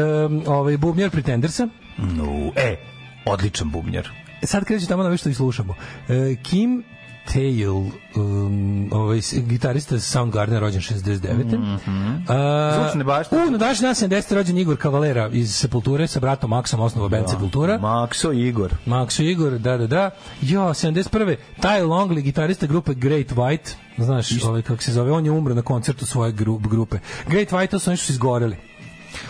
ovaj 0.47 0.77
bubnjar 0.77 1.10
Pretendersa. 1.10 1.68
No, 1.97 2.52
e, 2.56 2.76
odličan 3.26 3.69
bubnjar. 3.69 4.10
Sad 4.43 4.65
kreće 4.65 4.85
tamo 4.88 5.03
na 5.03 5.18
što 5.18 5.30
i 5.30 5.34
slušamo. 5.34 5.73
E, 6.10 6.35
Kim 6.43 6.84
Tail, 7.34 7.73
um, 8.15 8.89
ovaj, 8.91 9.19
gitarista 9.47 9.99
Soundgarden, 9.99 10.60
rođen 10.60 10.81
69. 10.81 11.57
Mm 11.57 11.80
-hmm. 11.88 12.76
Zvučne 12.76 13.03
bašte. 13.03 13.35
U, 13.35 13.52
na 13.52 13.57
današnji 13.57 13.85
dan 13.85 13.95
70. 13.95 14.34
rođen 14.34 14.57
Igor 14.57 14.77
Kavalera 14.77 15.30
iz 15.34 15.56
Sepulture 15.56 16.07
sa 16.07 16.19
bratom 16.19 16.49
Maksom, 16.49 16.80
osnovao 16.80 17.10
band 17.10 17.30
Sepultura. 17.30 17.77
Makso 17.77 18.31
Igor. 18.31 18.73
Maxo 18.85 19.23
Igor, 19.23 19.52
da, 19.52 19.77
da, 19.77 19.88
da. 19.88 20.10
Jo, 20.41 20.61
71. 20.61 21.35
Ty 21.61 21.84
Longley, 21.84 22.22
gitarista 22.22 22.68
grupe 22.68 22.93
Great 22.93 23.27
White, 23.31 23.73
znaš, 23.97 24.43
ovaj, 24.43 24.61
kako 24.61 24.84
se 24.84 24.91
zove, 24.91 25.11
on 25.11 25.26
je 25.26 25.31
umro 25.31 25.53
na 25.53 25.61
koncertu 25.61 26.06
svoje 26.06 26.31
gru, 26.31 26.57
grupe. 26.57 26.97
Great 27.27 27.52
White, 27.52 27.68
to 27.68 27.80
su 27.80 27.89
oni 27.89 27.97
što 27.97 28.06
su 28.06 28.11
izgoreli. 28.11 28.57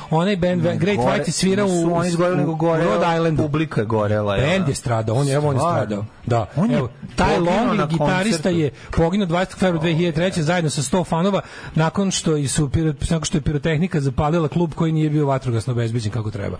Onaj 0.10 0.36
band, 0.36 0.62
Great 0.62 0.98
Gore- 0.98 1.08
White 1.08 1.28
je 1.28 1.32
svirao 1.32 1.66
u, 1.66 1.70
nisu 1.70 1.96
oni 1.96 2.08
izgoreli, 2.08 2.38
nego 2.38 2.56
gore, 2.56 2.84
Rhode 2.84 3.06
Islandu. 3.16 3.44
Publika 3.44 3.82
je 3.82 3.86
gorela. 3.86 4.36
ja. 4.36 4.48
Band 4.48 4.68
je 4.70 4.76
stradao, 4.76 5.16
on 5.16 5.28
je, 5.28 5.34
evo 5.34 5.48
on 5.50 5.56
je 5.56 5.60
stradao. 5.60 6.06
Da, 6.26 6.46
On 6.56 6.72
je 6.72 6.78
evo, 6.78 6.90
Longley, 7.18 7.78
na 7.78 7.86
gitarista 7.86 8.50
je 8.50 8.72
poginuo 8.92 9.28
20. 9.28 9.58
februara 9.58 9.90
2003. 9.90 10.40
zajedno 10.40 10.70
sa 10.70 10.82
100 10.82 11.06
fanova 11.06 11.42
nakon 11.76 12.12
što, 12.12 12.38
i 12.38 12.48
su, 12.48 12.70
nakon 13.10 13.26
što 13.26 13.38
je 13.38 13.42
pirotehnika 13.42 14.02
zapalila 14.02 14.48
klub 14.48 14.74
koji 14.74 14.92
nije 14.92 15.10
bio 15.10 15.26
vatrogasno 15.26 15.74
obezbeđen 15.74 16.12
kako 16.12 16.32
treba. 16.32 16.58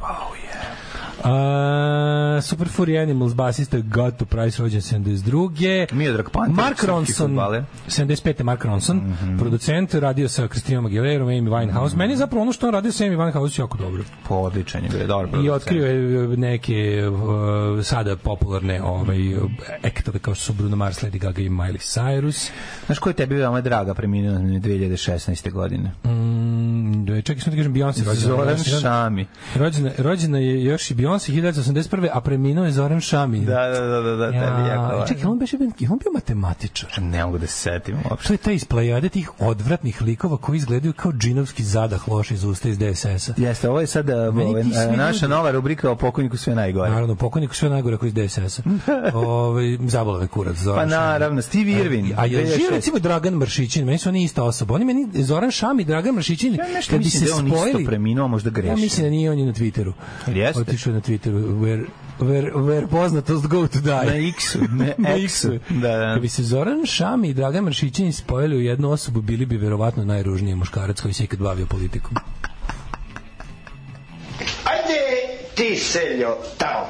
Uh, 1.26 1.32
Super 2.40 2.68
Furry 2.68 2.98
Animals 2.98 3.34
basista 3.34 3.78
Gato 3.80 4.26
Price 4.26 4.62
rođen 4.62 4.82
72. 4.82 5.88
Miodrag 5.92 6.30
Panter, 6.30 6.56
Mark 6.56 6.84
Ronson, 6.84 7.28
fudbaler. 7.28 7.64
75. 7.88 8.44
Mark 8.44 8.66
Ronson, 8.66 8.98
Mhm. 8.98 9.38
producent, 9.38 9.94
radio 9.94 10.30
sa 10.30 10.48
Kristinom 10.48 10.86
Aguilerom, 10.86 11.28
Amy 11.30 11.50
Winehouse. 11.50 11.96
Meni 11.96 12.14
je 12.14 12.18
zapravo 12.18 12.42
ono 12.42 12.52
što 12.52 12.68
on 12.68 12.74
radio 12.74 12.92
sa 12.92 13.06
Amy 13.06 13.18
Winehouse 13.18 13.60
jako 13.60 13.78
dobro. 13.78 14.04
Po 14.28 14.36
odličan 14.36 14.84
je 14.84 15.08
dobro. 15.08 15.28
I 15.28 15.32
producent. 15.32 15.56
otkrio 15.56 15.86
je 15.86 15.98
neke 16.30 16.76
uh, 17.10 17.20
sada 17.84 18.16
popularne 18.16 18.82
ovaj, 18.84 19.18
ektove 19.84 20.20
kao 20.20 20.36
su 20.36 20.54
Bruno 20.54 20.76
Mars, 20.76 21.02
Lady 21.02 21.18
Gaga 21.18 21.42
i 21.42 21.50
Miley 21.50 21.78
Cyrus. 21.94 22.50
Znaš 22.86 23.00
ko 23.00 23.10
je 23.10 23.16
tebi 23.16 23.36
veoma 23.36 23.62
draga 23.62 23.94
preminula 23.94 24.40
na 24.40 24.60
2016. 24.60 25.52
godine? 25.52 25.92
Mm, 26.06 27.06
čekaj, 27.18 27.42
sam 27.42 27.52
ti 27.52 27.58
kažem 27.58 27.74
Beyoncé 27.74 27.98
rođena. 28.00 28.14
Zoran 28.28 28.58
Šami. 28.82 29.26
Rođena, 29.56 29.92
rođena 29.98 30.40
je 30.40 30.64
još 30.64 30.92
i 30.92 30.96
Beyoncé 30.96 31.15
1981. 31.20 32.10
a 32.14 32.22
preminuo 32.22 32.66
je 32.66 32.72
Zoran 32.72 33.02
Šami. 33.02 33.40
Da, 33.40 33.68
da, 33.68 33.80
da, 33.80 34.02
da, 34.02 34.16
da, 34.16 34.32
tebi 34.32 34.70
jako. 34.70 34.96
Ja, 34.96 35.06
čekaj, 35.08 35.26
on 35.26 35.40
beše 35.40 35.58
on 35.92 35.98
bio 35.98 36.12
matematičar. 36.14 36.90
Ne 37.02 37.26
mogu 37.26 37.38
da 37.38 37.48
se 37.48 37.54
setim 37.54 37.98
uopšte. 38.10 38.28
To 38.28 38.34
je 38.34 38.38
taj 38.38 38.54
iz 38.54 38.66
plejade 38.66 39.10
tih 39.10 39.32
odvratnih 39.40 40.02
likova 40.02 40.38
koji 40.38 40.58
izgledaju 40.58 40.94
kao 40.94 41.12
džinovski 41.12 41.64
zadah 41.64 42.08
loš 42.08 42.32
iz 42.32 42.44
usta 42.44 42.70
iz 42.70 42.78
DSS-a. 42.78 43.34
Jeste, 43.38 43.70
ovo 43.70 43.82
je 43.82 43.88
sada 43.88 44.32
Meni 44.32 44.50
ovaj, 44.50 44.98
naša 44.98 45.28
nova 45.28 45.52
rubrika 45.52 45.92
o 45.92 45.96
pokojniku 45.96 46.38
sve 46.38 46.56
najgore. 46.56 46.90
Naravno, 46.90 47.16
pokojnik 47.16 47.54
sve 47.54 47.70
najgore 47.70 47.98
koji 47.98 48.08
iz 48.08 48.14
DSS-a. 48.14 48.64
Ovaj 49.14 49.78
zabolave 49.88 50.28
kurac 50.28 50.56
Zoran 50.58 50.90
Pa 50.90 50.96
naravno, 50.96 51.42
Steve 51.42 51.72
Irwin. 51.72 52.14
A 52.18 52.26
je 52.26 52.46
2006. 52.46 52.56
živ 52.56 52.70
recimo 52.70 53.00
Dragan 53.00 53.34
Mršićin, 53.34 53.86
meni 53.86 53.98
su 53.98 54.10
oni 54.10 54.24
ista 54.24 54.44
osoba. 54.44 54.74
Oni 54.74 54.86
meni 54.86 55.08
Zoran 55.14 55.52
Šami 55.52 55.82
i 55.82 55.86
Dragan 55.86 56.16
Mršićin 56.16 56.54
Ja 56.56 56.66
kad 56.90 57.00
bi 57.00 57.10
se 57.10 57.20
da 57.20 57.26
je 57.26 57.34
on 57.34 57.48
isto 57.48 57.80
preminuo, 57.86 58.28
možda 58.28 58.50
Ja 58.50 58.54
grešim. 58.54 58.82
mislim 58.82 59.04
da 59.06 59.10
nije 59.10 59.32
on 59.32 59.40
je 59.40 59.46
na 59.46 59.54
Twitteru. 59.54 59.94
Jeste? 60.28 60.62
Otišao 60.62 60.92
je 60.92 60.95
na 60.96 61.02
Twitteru 61.02 61.60
where 61.62 61.86
where 62.20 62.52
where 62.56 62.88
poznatost 62.88 63.48
go 63.48 63.68
to 63.68 63.80
die. 63.82 64.06
Na 64.06 64.28
X-u, 64.28 64.60
ne 64.72 64.96
na 64.98 65.10
X-u. 65.28 65.60
Da, 65.70 65.98
da. 65.98 66.14
Kad 66.14 66.22
bi 66.22 66.30
se 66.30 66.44
Zoran 66.44 66.86
Šami 66.86 67.30
i 67.30 67.34
Dragan 67.34 67.64
Mršićin 67.64 68.14
spojili 68.14 68.58
u 68.58 68.62
jednu 68.62 68.92
osobu, 68.92 69.22
bili 69.22 69.46
bi 69.46 69.58
verovatno 69.58 70.06
najružniji 70.06 70.56
muškarac 70.56 71.02
koji 71.02 71.14
se 71.14 71.24
ikad 71.24 71.40
bavio 71.40 71.66
politikom. 71.66 72.18
Ajde 74.64 75.00
ti, 75.56 75.76
Seljo, 75.76 76.38
tamo. 76.58 76.88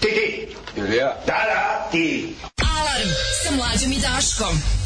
Ti, 0.00 0.08
ti. 0.08 0.46
Ili 0.76 0.96
ja? 0.96 1.16
Da, 1.26 1.32
da, 1.32 1.88
ti. 1.92 2.34
Alarm 2.58 3.10
sa 3.42 3.56
mlađom 3.56 3.92
i 3.92 4.00
Daškom. 4.00 4.83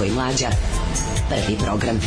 Daško 0.00 0.04
i 0.04 0.14
Mlađa. 0.14 0.48
Prvi 1.28 1.58
program. 1.58 2.00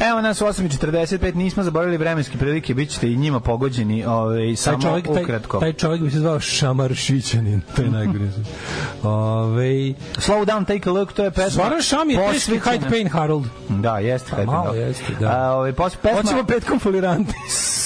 Evo 0.00 0.20
nas 0.20 0.40
u 0.40 0.44
8.45, 0.44 1.34
nismo 1.34 1.62
zaboravili 1.62 1.96
vremenske 1.96 2.38
prilike, 2.38 2.74
bit 2.74 2.90
ćete 2.90 3.12
i 3.12 3.16
njima 3.16 3.40
pogođeni 3.40 4.04
ovaj, 4.04 4.46
Taj 4.46 4.56
samo 4.56 4.82
čovjek, 4.82 5.06
taj, 5.06 5.22
ukratko. 5.22 5.60
taj 5.60 5.72
čovjek 5.72 6.02
bi 6.02 6.10
se 6.10 6.18
zvao 6.18 6.40
Šamaršićanin, 6.40 7.60
to 7.76 7.82
je 7.82 7.90
najgore. 7.90 8.24
Ove, 9.02 9.64
Slow 10.16 10.44
down, 10.44 10.66
take 10.66 10.88
a 10.88 10.92
look, 10.92 11.12
to 11.12 11.24
je 11.24 11.30
pesma. 11.30 11.64
Zoran 11.64 11.82
Šam 11.82 12.10
je 12.10 12.16
posvećena- 12.18 12.60
Hyde 12.62 12.90
Pain 12.90 13.08
Harold. 13.08 13.44
Da, 13.68 13.98
jeste. 13.98 14.32
Hyde 14.32 14.46
malo 14.46 14.74
jeste, 14.74 15.14
da. 15.20 15.28
A, 15.30 15.52
ovaj, 15.52 15.72
pos, 15.72 15.96
pesma, 15.96 16.22
Hoćemo 16.22 16.44
petkom 16.44 16.78
foliranti. 16.78 17.34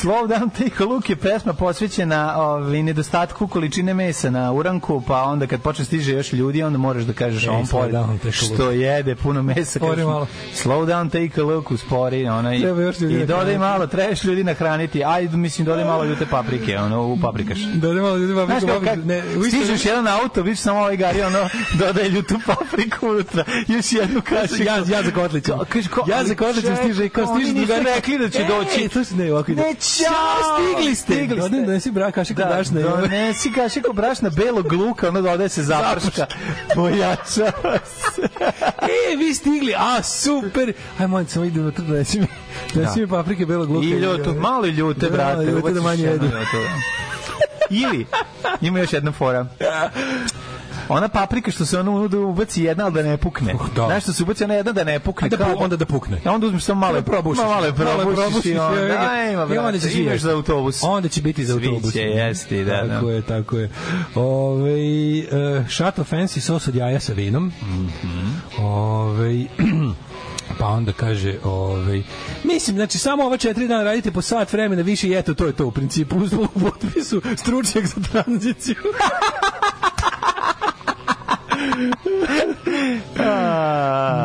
Slow 0.05 0.27
down, 0.29 0.51
take 0.51 0.83
a 0.83 0.87
look 0.87 1.11
je 1.11 1.17
pesma 1.17 1.53
posvećena 1.53 2.35
ovaj, 2.37 2.83
nedostatku 2.83 3.47
količine 3.47 3.95
mesa 3.95 4.31
na 4.31 4.53
uranku, 4.53 5.03
pa 5.07 5.23
onda 5.23 5.47
kad 5.47 5.63
počne 5.63 5.85
stiže 5.85 6.13
još 6.13 6.33
ljudi, 6.33 6.63
onda 6.63 6.79
moraš 6.79 7.03
da 7.03 7.13
kažeš 7.13 7.45
Ej, 7.45 7.49
on 7.49 7.67
pored 7.67 7.95
što 8.33 8.71
jede 8.71 9.15
puno 9.17 9.43
mesa. 9.43 9.79
Kažeš, 9.79 10.05
malo. 10.05 10.27
Slow 10.55 10.87
down, 10.87 11.11
take 11.11 11.41
a 11.41 11.45
look, 11.45 11.71
uspori. 11.71 12.21
Još 12.21 13.01
ljudi 13.01 13.15
I 13.15 13.19
dodaj 13.19 13.29
nahraniti. 13.37 13.59
malo, 13.59 13.87
trebaš 13.87 14.25
ljudi 14.25 14.45
nahraniti. 14.45 15.05
Ajde, 15.05 15.37
mislim, 15.37 15.65
dodaj 15.65 15.85
malo 15.85 16.05
ljute 16.05 16.27
paprike, 16.27 16.79
ono, 16.79 17.07
u 17.07 17.19
paprikaš. 17.23 17.59
Da 17.75 17.93
ne 17.93 18.01
malo 18.01 18.17
ljudi 18.17 18.33
Znaš 18.33 18.49
papriku, 18.49 18.67
kao 18.67 18.81
kad 18.81 19.07
ne, 19.07 19.23
stižeš 19.49 19.85
jedan 19.85 20.09
auto, 20.09 20.43
vidiš 20.43 20.61
samo 20.61 20.79
ovaj 20.81 20.97
gari, 20.97 21.23
ono, 21.23 21.39
dodaje 21.79 22.09
ljutu 22.09 22.35
papriku 22.47 23.07
unutra, 23.09 23.45
još 23.69 23.93
jednu 23.93 24.23
kašiku. 24.23 24.63
ja, 24.63 24.77
ja 24.77 25.03
za 25.03 25.11
kotlicom. 25.15 25.59
Ka- 25.61 25.65
kaže, 25.65 25.89
ko- 25.89 26.05
ja 26.11 26.25
za 26.25 26.35
čekaj, 26.35 26.77
stiže, 26.77 27.09
kao 27.09 27.25
oni 27.25 27.45
stiže 27.45 27.55
nisu 27.61 27.67
drugari. 27.67 27.95
rekli 27.95 28.19
da 28.19 28.29
će 28.31 28.45
doći. 28.45 28.89
to 28.89 29.05
se 29.05 29.17
ne, 29.17 29.33
ovako 29.33 29.53
ide. 29.53 29.63
Ne, 29.63 29.75
ćao, 29.97 30.37
stigli 30.55 30.95
ste. 30.95 31.03
stigli 31.05 31.27
ste. 31.29 31.37
Dodajem 31.37 31.67
da 31.67 31.73
nesi 31.73 31.91
brak 31.91 32.15
kašiku 32.15 32.39
Da, 32.39 32.47
brašna. 32.47 32.81
donesi 32.81 33.53
kašiku 33.53 33.93
brašna 33.93 34.31
belog 34.31 34.73
luka, 34.73 35.09
ono 35.09 35.23
dodaje 35.23 35.49
se 35.49 35.63
zaprška. 35.63 36.27
Pojačava 36.75 37.79
se. 37.87 38.23
E, 38.83 39.17
vi 39.17 39.35
stigli, 39.35 39.75
a 39.75 40.03
super. 40.03 40.73
Aj, 40.99 41.07
molim, 41.07 41.27
samo 41.29 41.45
idemo 41.45 41.71
tu 41.71 41.83
da 41.83 41.93
nesi 41.95 42.21
mi, 42.21 42.27
da 42.75 42.81
nesi 42.81 43.01
mi 43.01 43.07
paprike 43.09 43.47
belog 43.47 43.71
luka. 43.71 43.87
I 43.87 43.91
ljutu, 43.91 44.35
malo 44.35 44.67
ljute, 44.67 45.01
Da, 45.01 45.11
brate. 45.11 45.45
ljute 45.45 45.73
da 45.73 45.81
manje 45.83 46.03
jedu. 46.03 46.25
ljuto. 46.25 46.59
Ili, 47.71 48.07
ima 48.61 48.79
još 48.79 48.93
jedna 48.93 49.13
fora. 49.13 49.47
Ona 50.89 51.09
paprika 51.09 51.51
što 51.51 51.67
se 51.67 51.79
ono 51.81 52.09
da 52.09 52.19
ubaci 52.19 52.63
jedna, 52.63 52.85
ali 52.85 52.95
da 52.95 53.03
ne 53.03 53.17
pukne. 53.17 53.55
da. 53.77 53.87
Znaš 53.87 54.03
što 54.03 54.13
se 54.13 54.23
ubaci 54.23 54.45
ona 54.45 54.55
jedna 54.55 54.73
da 54.73 54.85
ne 54.85 54.99
pukne. 55.01 55.29
Da 55.29 55.37
pu- 55.37 55.55
onda 55.57 55.77
da 55.77 55.85
pukne. 55.87 56.21
A 56.25 56.33
onda 56.33 56.47
uzmeš 56.47 56.63
samo 56.65 56.81
malo 56.81 57.03
probušiš. 57.03 57.43
Malo 57.45 57.73
probušiš 58.15 58.45
i 58.45 58.59
onda, 58.59 58.81
I 59.27 59.31
onda 59.33 59.47
brate, 59.47 59.81
će 59.81 59.89
svi 59.89 60.01
imaš 60.01 60.13
jesti. 60.13 60.19
za 60.21 60.33
autobus. 60.33 60.83
Onda 60.83 61.09
će 61.09 61.23
biti 61.23 61.45
za 61.45 61.55
autobus. 61.55 61.93
će 61.93 62.01
jesti, 62.01 62.65
da, 62.65 62.89
Tako 62.89 63.07
da. 63.07 63.13
je, 63.13 63.23
tako 63.23 63.59
je. 63.59 63.71
Ove, 64.15 64.71
uh, 64.71 65.69
šato 65.69 66.05
fancy 66.05 66.41
sos 66.41 66.69
od 66.69 66.75
jaja 66.75 67.01
sa 67.01 67.13
vinom. 67.13 67.53
Mhm. 67.63 68.29
Ove, 68.59 69.45
pa 70.59 70.67
onda 70.67 70.93
kaže 70.93 71.35
ovaj 71.45 72.03
mislim 72.45 72.77
znači 72.77 72.99
samo 72.99 73.25
ova 73.25 73.37
četiri 73.37 73.69
dana 73.69 73.83
radite 73.83 74.11
po 74.11 74.23
sat 74.23 74.53
vremena 74.53 74.83
više 74.83 75.09
i 75.09 75.15
eto 75.15 75.35
to 75.35 75.47
je 75.47 75.53
to 75.53 75.67
u 75.67 75.71
principu 75.71 76.17
u 76.17 76.59
potpisu 76.61 77.23
stručnjak 77.37 77.87
za 77.87 78.01
tranziciju 78.03 78.77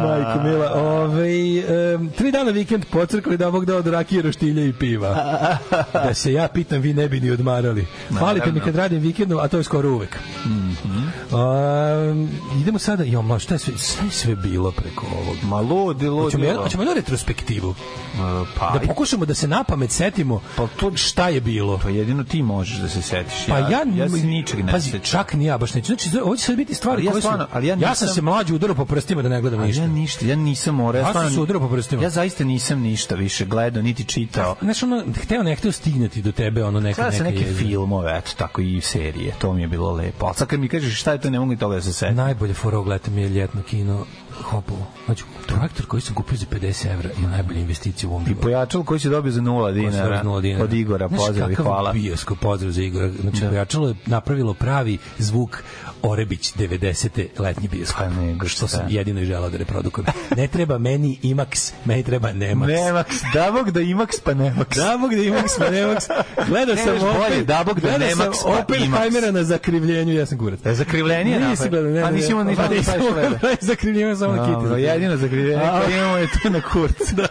Majko 0.01 0.43
Mila, 0.43 0.71
ovaj, 0.73 1.59
um, 1.95 2.09
tri 2.09 2.31
dana 2.31 2.51
vikend 2.51 2.85
pocrkali 2.85 3.37
da 3.37 3.51
Bog 3.51 3.65
dao 3.65 3.81
do 3.81 3.91
rakije, 3.91 4.21
roštilja 4.21 4.65
i 4.65 4.73
piva. 4.73 5.15
Da 5.93 6.13
se 6.13 6.33
ja 6.33 6.47
pitam, 6.47 6.81
vi 6.81 6.93
ne 6.93 7.09
bi 7.09 7.19
ni 7.19 7.31
odmarali. 7.31 7.87
Hvalite 8.09 8.51
mi 8.51 8.59
kad 8.59 8.75
radim 8.75 8.99
vikendom, 8.99 9.39
a 9.39 9.47
to 9.47 9.57
je 9.57 9.63
skoro 9.63 9.89
uvek. 9.89 10.19
Um, 11.31 12.29
idemo 12.61 12.79
sada, 12.79 13.03
jo, 13.03 13.21
ma, 13.21 13.39
šta 13.39 13.55
je 13.55 13.59
sve, 13.59 13.77
sve, 13.77 14.05
je 14.05 14.11
sve 14.11 14.35
bilo 14.35 14.71
preko 14.71 15.05
ovog? 15.17 15.35
Ma 15.43 15.59
ludi, 15.59 16.07
ludi. 16.07 16.23
Hoćemo, 16.23 16.43
jedno, 16.45 16.61
hoćemo 16.61 16.83
jednu 16.83 16.95
retrospektivu. 16.95 17.75
Pa, 18.57 18.71
Da 18.73 18.87
pokušamo 18.87 19.25
da 19.25 19.33
se 19.33 19.47
na 19.47 19.63
pamet 19.63 19.91
setimo 19.91 20.41
Pa 20.55 20.67
to- 20.67 20.95
šta 20.95 21.29
je 21.29 21.41
bilo. 21.41 21.79
pa 21.83 21.89
jedino 21.89 22.23
ti 22.23 22.41
možeš 22.43 22.77
da 22.77 22.89
se 22.89 23.01
setiš. 23.01 23.45
Pa 23.47 23.57
ja, 23.59 23.83
ja 23.95 24.09
se 24.09 24.17
ničeg 24.17 24.65
ne 24.65 24.71
pazi, 24.71 24.99
čak 24.99 25.33
ni 25.33 25.45
ja 25.45 25.57
baš 25.57 25.73
neću. 25.73 25.93
Znači, 25.93 26.17
ovo 26.19 26.35
će 26.35 26.43
sad 26.43 26.55
biti 26.55 26.73
stvari 26.73 27.03
Ali 27.19 27.37
stvarno- 27.37 27.47
ali 27.51 27.67
ja 27.67 27.71
ja 27.71 27.95
sam 27.95 28.05
nisam- 28.05 28.15
se 28.15 28.21
mlađi 28.21 28.53
udarao 28.53 28.75
po 28.75 28.85
prstima 28.85 29.21
da 29.21 29.29
ne 29.29 29.41
gledam 29.41 29.61
ništa. 29.61 29.81
ja 29.81 29.87
ništa, 29.87 30.25
ja 30.25 30.35
nisam 30.35 30.75
morao. 30.75 30.99
Ja 30.99 31.13
sam 31.13 31.31
se 31.31 31.39
udarao 31.39 31.61
po 31.61 31.69
prstima. 31.69 32.03
Ja 32.03 32.09
zaista 32.09 32.43
nisam 32.43 32.79
ništa 32.79 33.15
više 33.15 33.45
gledao, 33.45 33.83
niti 33.83 34.03
čitao. 34.03 34.55
Znaš, 34.61 34.83
ono, 34.83 35.03
hteo 35.15 35.43
ne 35.43 35.55
hteo 35.55 35.71
stignati 35.71 36.21
do 36.21 36.31
tebe, 36.31 36.63
ono 36.63 36.79
neka, 36.79 37.09
neka 37.09 37.23
neke 37.23 37.39
jezgra. 37.39 37.57
filmove, 37.59 38.17
eto, 38.17 38.31
tako 38.37 38.61
i 38.61 38.81
serije. 38.81 39.33
To 39.39 39.53
mi 39.53 39.61
je 39.61 39.67
bilo 39.67 39.91
lepo. 39.91 40.25
Ali 40.25 40.35
sad 40.35 40.47
kad 40.47 40.59
mi 40.59 40.67
kažeš 40.67 40.99
šta 40.99 41.11
je 41.11 41.21
to, 41.21 41.29
ne 41.29 41.39
mogu 41.39 41.51
ni 41.51 41.57
toga 41.57 41.75
da 41.75 41.81
se 41.81 41.93
setim. 41.93 42.15
Najbolje 42.15 42.53
fora 42.53 42.79
gledati 42.79 43.11
mi 43.11 43.21
je 43.21 43.29
ljetno 43.29 43.61
kino 43.61 44.05
Hopovo. 44.41 44.87
Znači, 45.05 45.23
traktor 45.47 45.85
koji 45.85 46.01
sam 46.01 46.15
kupio 46.15 46.37
za 46.37 46.45
50 46.51 46.93
evra 46.93 47.09
je 47.11 47.27
najbolja 47.27 47.59
investicija 47.59 48.09
u 48.09 48.13
ovom 48.13 48.25
I 48.29 48.35
pojačalo 48.35 48.83
koji 48.83 48.99
si 48.99 49.09
dobio 49.09 49.31
za 49.31 49.41
nula 49.41 49.71
dinara, 49.71 50.17
Od 50.17 50.25
nula 50.25 50.41
dinara. 50.41 50.63
od 50.63 50.73
Igora, 50.73 51.07
Znaš 51.07 51.19
pozdrav 51.19 51.51
i 51.51 51.55
hvala. 51.55 51.93
bioskop, 51.93 52.39
pozdrav 52.39 52.71
za 52.71 52.81
Igora. 52.81 53.09
Znači, 53.21 53.41
Da. 53.41 53.49
pojačalo 53.49 53.87
je 53.87 53.95
napravilo 54.05 54.53
pravi 54.53 54.97
zvuk 55.17 55.63
Orebić 56.01 56.53
90. 56.53 57.09
letnji 57.39 57.67
bioskop. 57.67 57.99
Pa 57.99 58.09
nego 58.11 58.47
što 58.47 58.67
sam 58.67 58.81
jedino 58.89 59.21
i 59.21 59.25
želao 59.25 59.49
da 59.49 59.57
reprodukujem. 59.57 60.05
Ne 60.37 60.47
treba 60.47 60.77
meni 60.77 61.19
IMAX, 61.23 61.73
meni 61.85 62.03
treba 62.03 62.29
Nemax. 62.29 62.67
Nemax, 62.67 63.05
da 63.33 63.51
bog 63.51 63.71
da 63.71 63.79
Imax 63.81 64.21
pa 64.23 64.33
Nemax. 64.33 64.75
Da 64.75 64.97
bog 64.97 65.09
da 65.09 65.17
IMAX, 65.17 65.57
pa 65.57 65.65
Nemax. 65.65 66.07
Gledao 66.47 66.75
sam 66.75 66.95
opet, 67.09 67.47
da 67.47 67.63
bog 67.65 67.79
da 67.79 67.89
Nemax, 67.89 68.31
pa 68.43 68.59
Oppenheimera 68.59 69.31
na 69.31 69.43
zakrivljenju, 69.43 70.13
ja 70.13 70.25
sam 70.25 70.37
kurac. 70.37 70.59
E, 70.65 70.73
zakrivljenje 70.73 71.31
je 71.31 71.39
Nisi 71.39 71.69
gledao, 71.69 71.91
ne, 71.91 72.01
A 72.01 72.05
ne, 72.05 72.11
nisi 72.11 72.31
imao 72.31 72.43
ne. 72.43 72.49
ništa 72.49 72.63
Pa 72.63 72.69
da 72.69 72.75
nisam 72.75 72.93
praviš 72.93 73.09
imao 73.11 73.29
gleda. 73.29 73.55
Zakrivljenje 73.61 74.15
samo 74.35 74.47
na 74.47 74.53
Dobro, 74.53 74.77
jedino 74.77 75.17
zakrivljenje 75.17 75.63
koje 75.85 75.97
imamo 75.97 76.17
je 76.17 76.27
to 76.43 76.49
na 76.49 76.61
kurcu. 76.61 77.15
da. 77.15 77.27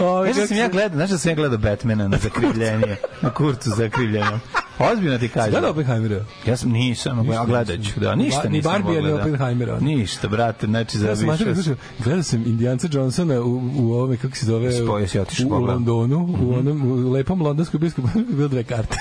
Ovaj, 0.04 0.32
Znaš 0.32 0.42
da 0.42 0.46
sam 0.46 0.56
ja 0.56 0.68
gledao, 0.68 0.96
znaš 0.96 1.10
da 1.10 1.18
sam 1.18 1.30
ja 1.30 1.34
gledao 1.34 1.58
Batmana 1.58 2.08
na 2.08 2.18
zakrivljenje, 2.18 2.96
na 3.22 3.30
kurcu 3.30 3.70
zakrivljenom. 3.70 4.40
Ozbiljno 4.78 5.18
ti 5.18 5.28
kažem. 5.28 5.50
Gledao 5.50 5.70
Oppenheimera? 5.70 6.24
Ja 6.46 6.56
sam 6.56 6.70
nisam, 6.70 7.30
ja 7.32 7.44
gledat 7.44 7.82
ću, 7.84 8.00
da, 8.00 8.14
ništa 8.14 8.42
Ni 8.44 8.50
nisam 8.50 8.72
Barbie, 8.72 8.90
ni 8.90 8.96
pogledao. 8.96 9.18
Oppenheimera. 9.20 9.80
Ništa, 9.80 10.28
brate, 10.28 10.66
znači 10.66 10.98
za 10.98 11.08
Ja 11.08 11.12
više. 11.12 11.54
Slušaj, 11.54 11.74
gledao 12.04 12.22
sam 12.22 12.42
Indijanca 12.46 12.88
Johnsona 12.92 13.40
u, 13.40 13.62
u 13.78 13.92
ovome, 13.92 14.16
kako 14.16 14.36
se 14.36 14.46
zove, 14.46 14.72
Spoj, 14.72 15.02
jesi 15.02 15.18
otišao 15.18 15.48
u, 15.48 15.54
u? 15.54 15.64
Londonu, 15.64 16.36
u 16.42 16.54
onom 16.54 16.92
u 16.92 17.10
lepom 17.10 17.42
londonskom 17.42 17.80
biskupu, 17.80 18.08
bilo 18.36 18.48
dve 18.48 18.64
karte. 18.64 18.96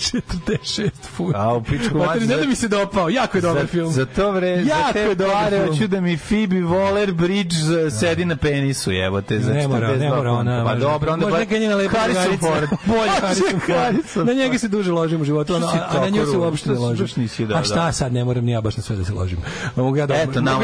46 0.00 0.90
futa. 1.06 1.38
A, 1.38 1.54
u 1.54 1.62
pičku 1.62 1.98
Mater, 1.98 2.20
ne 2.20 2.26
da 2.28 2.36
za- 2.36 2.48
mi 2.48 2.54
se 2.54 2.68
dopao, 2.68 3.08
jako 3.10 3.38
je 3.38 3.42
dobar 3.42 3.62
za, 3.62 3.66
film. 3.68 3.92
Za 3.92 4.06
to 4.06 4.32
vre, 4.32 4.56
za 4.58 4.70
Jako 4.70 4.92
te 4.92 5.00
je 5.00 5.16
pare 5.18 5.58
hoću 5.60 5.86
da 5.86 6.00
mi 6.00 6.16
Phoebe 6.18 6.56
Waller-Bridge 6.56 7.52
z- 7.54 7.90
sedi 7.90 8.24
na 8.24 8.36
penisu, 8.36 8.92
evo 8.92 9.20
te. 9.20 9.40
Za 9.40 9.52
Ne 9.52 9.68
mora, 9.68 9.88
42 9.88 9.98
ne 10.00 10.10
mora 10.10 10.32
ona. 10.32 10.64
Pa 10.64 10.74
dobro, 10.74 11.12
onda 11.12 11.26
može 11.26 11.32
ba- 11.32 11.38
neka 11.38 11.58
njena 11.58 11.76
lepa 11.76 11.98
Harrison. 11.98 12.38
Ford. 12.38 12.68
Bolje 12.86 13.10
Harrison 13.12 13.60
Ford. 13.60 14.26
Na 14.26 14.32
njega 14.34 14.58
se 14.58 14.68
duže 14.68 14.92
ložim 14.92 15.20
u 15.20 15.24
životu, 15.24 15.54
si 15.54 15.62
a, 15.78 15.88
a 15.90 16.00
na 16.00 16.08
nju 16.08 16.26
se 16.26 16.36
uopšte 16.36 16.70
ne 16.70 16.78
ložim. 16.78 17.06
da, 17.40 17.56
a 17.56 17.64
šta 17.64 17.74
da. 17.76 17.92
sad, 17.92 18.12
ne 18.12 18.24
moram 18.24 18.44
ni 18.44 18.52
ja 18.52 18.60
baš 18.60 18.76
na 18.76 18.82
sve 18.82 18.96
da 18.96 19.04
se 19.04 19.12
ložim. 19.12 19.38
Mogu 19.76 19.96
ja 19.96 20.06
da, 20.06 20.14
Eto, 20.14 20.40
nama, 20.40 20.58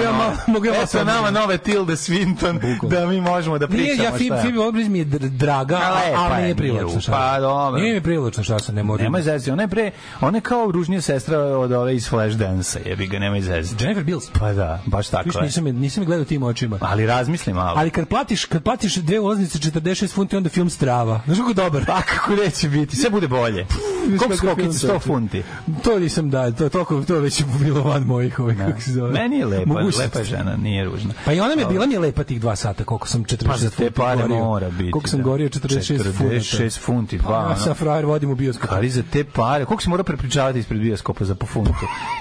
mogu 0.47 0.67
ja 0.67 0.73
eto 0.75 1.05
nama 1.05 1.31
nove 1.31 1.59
Tilde 1.59 1.93
Swinton, 1.95 2.61
da 2.83 3.07
mi 3.07 3.21
možemo 3.21 3.59
da 3.59 3.67
Nije, 3.67 3.85
pričamo 3.85 4.05
ja 4.05 4.11
Phoebe, 4.11 4.27
šta 4.27 4.49
Waller-Bridge 4.51 4.89
mi 4.89 4.99
je 4.99 5.05
dr- 5.07 5.29
draga, 5.29 5.77
lepa 5.77 6.21
ali 6.21 6.33
je, 6.33 6.37
nije 6.37 6.43
nije 6.45 6.55
privlačna 6.57 7.01
šta. 7.01 7.13
pa 7.13 7.41
dobro. 7.41 7.81
Nije 7.81 7.95
mi 7.95 8.01
privlačna 8.01 8.43
šta 8.43 8.59
sam, 8.59 8.75
ne 8.75 8.83
moram. 8.83 9.05
Zezati, 9.27 9.51
ona 9.51 9.63
je 9.63 9.69
pre, 9.69 9.91
ona 10.21 10.39
je 10.39 10.43
kao 10.43 10.71
ružnija 10.71 11.01
sestra 11.01 11.39
od 11.39 11.73
ove 11.73 11.97
iz 11.97 12.09
Flashdance-a, 12.09 12.81
jebi 12.81 13.07
ga, 13.07 13.19
nemoj 13.19 13.41
zezati. 13.43 13.85
Jennifer 13.85 14.05
Bills. 14.05 14.31
Pa 14.31 14.53
da, 14.53 14.83
baš 14.87 15.09
tako 15.09 15.25
Viš, 15.27 15.35
je. 15.35 15.43
nisam, 15.43 15.65
nisam 15.65 16.05
gledao 16.05 16.25
tim 16.25 16.43
očima. 16.43 16.79
Ali 16.81 17.07
razmisli 17.07 17.53
malo. 17.53 17.75
Ali 17.77 17.91
kad 17.91 18.09
platiš, 18.09 18.45
kad 18.45 18.63
platiš 18.63 18.97
dve 18.97 19.21
ulaznice 19.21 19.59
46 19.61 20.09
funti, 20.09 20.37
onda 20.37 20.49
film 20.49 20.71
strava. 20.71 21.21
Znaš 21.27 21.39
kako 21.39 21.53
dobar? 21.53 21.85
Pa 21.87 22.03
kako 22.03 22.33
neće 22.35 22.69
biti, 22.69 22.97
sve 22.97 23.11
bude 23.11 23.29
bolje. 23.29 23.67
Viš 24.09 24.19
Koliko 24.19 24.37
skokice, 24.37 24.69
100 24.69 24.81
čoveče. 24.81 24.99
funti. 25.01 25.43
To 25.85 25.99
nisam 25.99 26.31
da, 26.31 26.51
to 26.51 26.69
toliko 26.69 27.03
to 27.03 27.15
već 27.15 27.41
je 27.41 27.47
bilo 27.61 27.83
van 27.83 28.03
mojih 28.03 28.39
ovih 28.39 28.57
kako 28.59 28.81
se 28.81 28.91
zove. 28.93 29.13
Meni 29.13 29.37
je 29.37 29.47
lepa, 29.47 29.67
Mogućnosti. 29.67 30.03
lepa 30.03 30.25
žena, 30.25 30.57
nije 30.57 30.85
ružna. 30.85 31.15
Pa 31.25 31.33
i 31.33 31.41
ona 31.41 31.55
mi 31.57 31.63
je 31.63 31.67
bila 31.67 31.87
mi 31.87 31.93
je 31.93 31.99
lepa 31.99 32.25
tih 32.25 32.41
dva 32.41 32.57
sata, 32.57 32.85
koliko 32.85 33.09
sam 33.09 33.25
46 33.25 33.47
Pa 33.47 33.57
za 33.57 33.71
te 33.71 33.77
funti 33.77 33.93
pare 33.93 34.23
gorio. 34.23 34.37
mora 34.37 34.71
biti. 34.71 34.91
Koliko 34.91 35.09
sam 35.09 35.19
da. 35.19 35.25
gorio 35.25 35.49
46 35.49 36.13
funti. 36.13 36.35
46 36.37 36.79
funti. 36.79 37.19
Pa 37.19 37.39
ono. 37.39 37.57
sa 37.57 37.75
frajer 37.75 38.05
vodim 38.07 38.31
u 38.31 38.35
bioskop. 38.35 38.71
Ali 38.73 38.91
za 38.91 39.03
te 39.17 39.25
pare, 39.25 39.65
koliko 39.65 39.83
si 39.83 39.89
morao 39.89 40.05
prepričavati 40.05 40.59
ispred 40.59 40.81
bioskopa 40.81 41.25
za 41.25 41.35
po 41.35 41.47
funtu? 41.47 41.73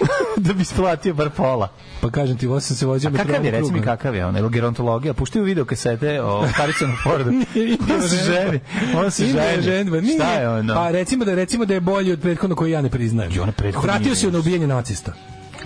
da 0.45 0.53
bi 0.53 0.61
isplatio 0.61 1.13
bar 1.13 1.30
pola. 1.30 1.69
Pa 2.01 2.09
kažem 2.09 2.38
ti, 2.38 2.47
ovo 2.47 2.59
sam 2.59 2.77
se 2.77 2.85
vozio 2.85 3.09
A 3.09 3.11
kakav 3.11 3.35
je, 3.35 3.39
metrovom 3.41 3.61
reci 3.61 3.73
mi 3.73 3.81
kakav 3.81 4.15
je 4.15 4.26
on, 4.26 4.38
ili 4.38 4.49
gerontologija? 4.49 5.13
Puštaju 5.13 5.45
video 5.45 5.65
kasete 5.65 6.22
o 6.22 6.47
Harrisonu 6.57 6.93
Fordu. 7.03 7.30
on 7.95 8.09
se 8.09 8.17
ženi, 8.26 8.59
on 8.95 9.11
se 9.11 9.26
ženi. 9.26 9.61
ženidba. 9.61 10.01
Nije. 10.01 10.15
Šta 10.15 10.34
je 10.34 10.49
ono? 10.49 10.73
Pa 10.73 10.91
recimo 10.91 11.26
da 11.26 11.35
recimo 11.35 11.65
da 11.65 11.73
je 11.73 11.80
bolji 11.80 12.11
od 12.11 12.22
prethodnog 12.22 12.57
koji 12.57 12.72
ja 12.72 12.81
ne 12.81 12.89
priznajem. 12.89 13.31
I 13.31 13.39
ono 13.39 13.51
prethodno 13.51 13.88
Vratio 13.91 14.15
se 14.15 14.31
na 14.31 14.39
ubijanje 14.39 14.67
nacista. 14.67 15.13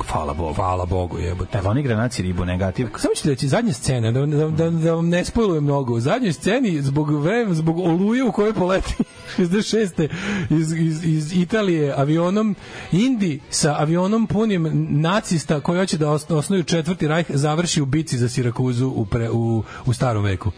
Hvala 0.01 0.33
Bogu. 0.33 0.53
Hvala 0.53 0.85
Bogu, 0.85 1.17
jebote. 1.17 1.57
Evo, 1.57 1.69
oni 1.69 1.83
granaci 1.83 2.21
ribu 2.21 2.45
negativ. 2.45 2.87
Samo 2.97 3.13
ću 3.15 3.29
reći, 3.29 3.47
zadnja 3.47 3.73
scena, 3.73 4.11
da, 4.11 4.25
da, 4.25 4.47
da, 4.47 4.69
da 4.69 4.93
vam 4.93 5.09
ne 5.09 5.25
spojlujem 5.25 5.63
mnogo, 5.63 5.93
u 5.93 5.99
zadnjoj 5.99 6.33
sceni, 6.33 6.81
zbog, 6.81 7.11
vremena, 7.13 7.53
zbog 7.53 7.79
oluje 7.79 8.23
u 8.23 8.31
kojoj 8.31 8.53
poleti 8.53 8.93
66. 9.37 10.07
Iz, 10.49 10.73
iz, 10.73 11.05
iz 11.05 11.33
Italije 11.33 11.93
avionom, 11.97 12.55
Indi 12.91 13.39
sa 13.49 13.75
avionom 13.79 14.27
punim 14.27 14.69
nacista 14.91 15.59
koji 15.59 15.79
hoće 15.79 15.97
da 15.97 16.07
os- 16.07 16.31
osnuju 16.31 16.63
četvrti 16.63 17.07
rajh, 17.07 17.25
završi 17.29 17.81
u 17.81 17.85
bici 17.85 18.17
za 18.17 18.29
Sirakuzu 18.29 18.87
u, 18.87 19.05
pre, 19.05 19.29
u, 19.29 19.63
u 19.85 19.93
starom 19.93 20.23
veku. 20.23 20.51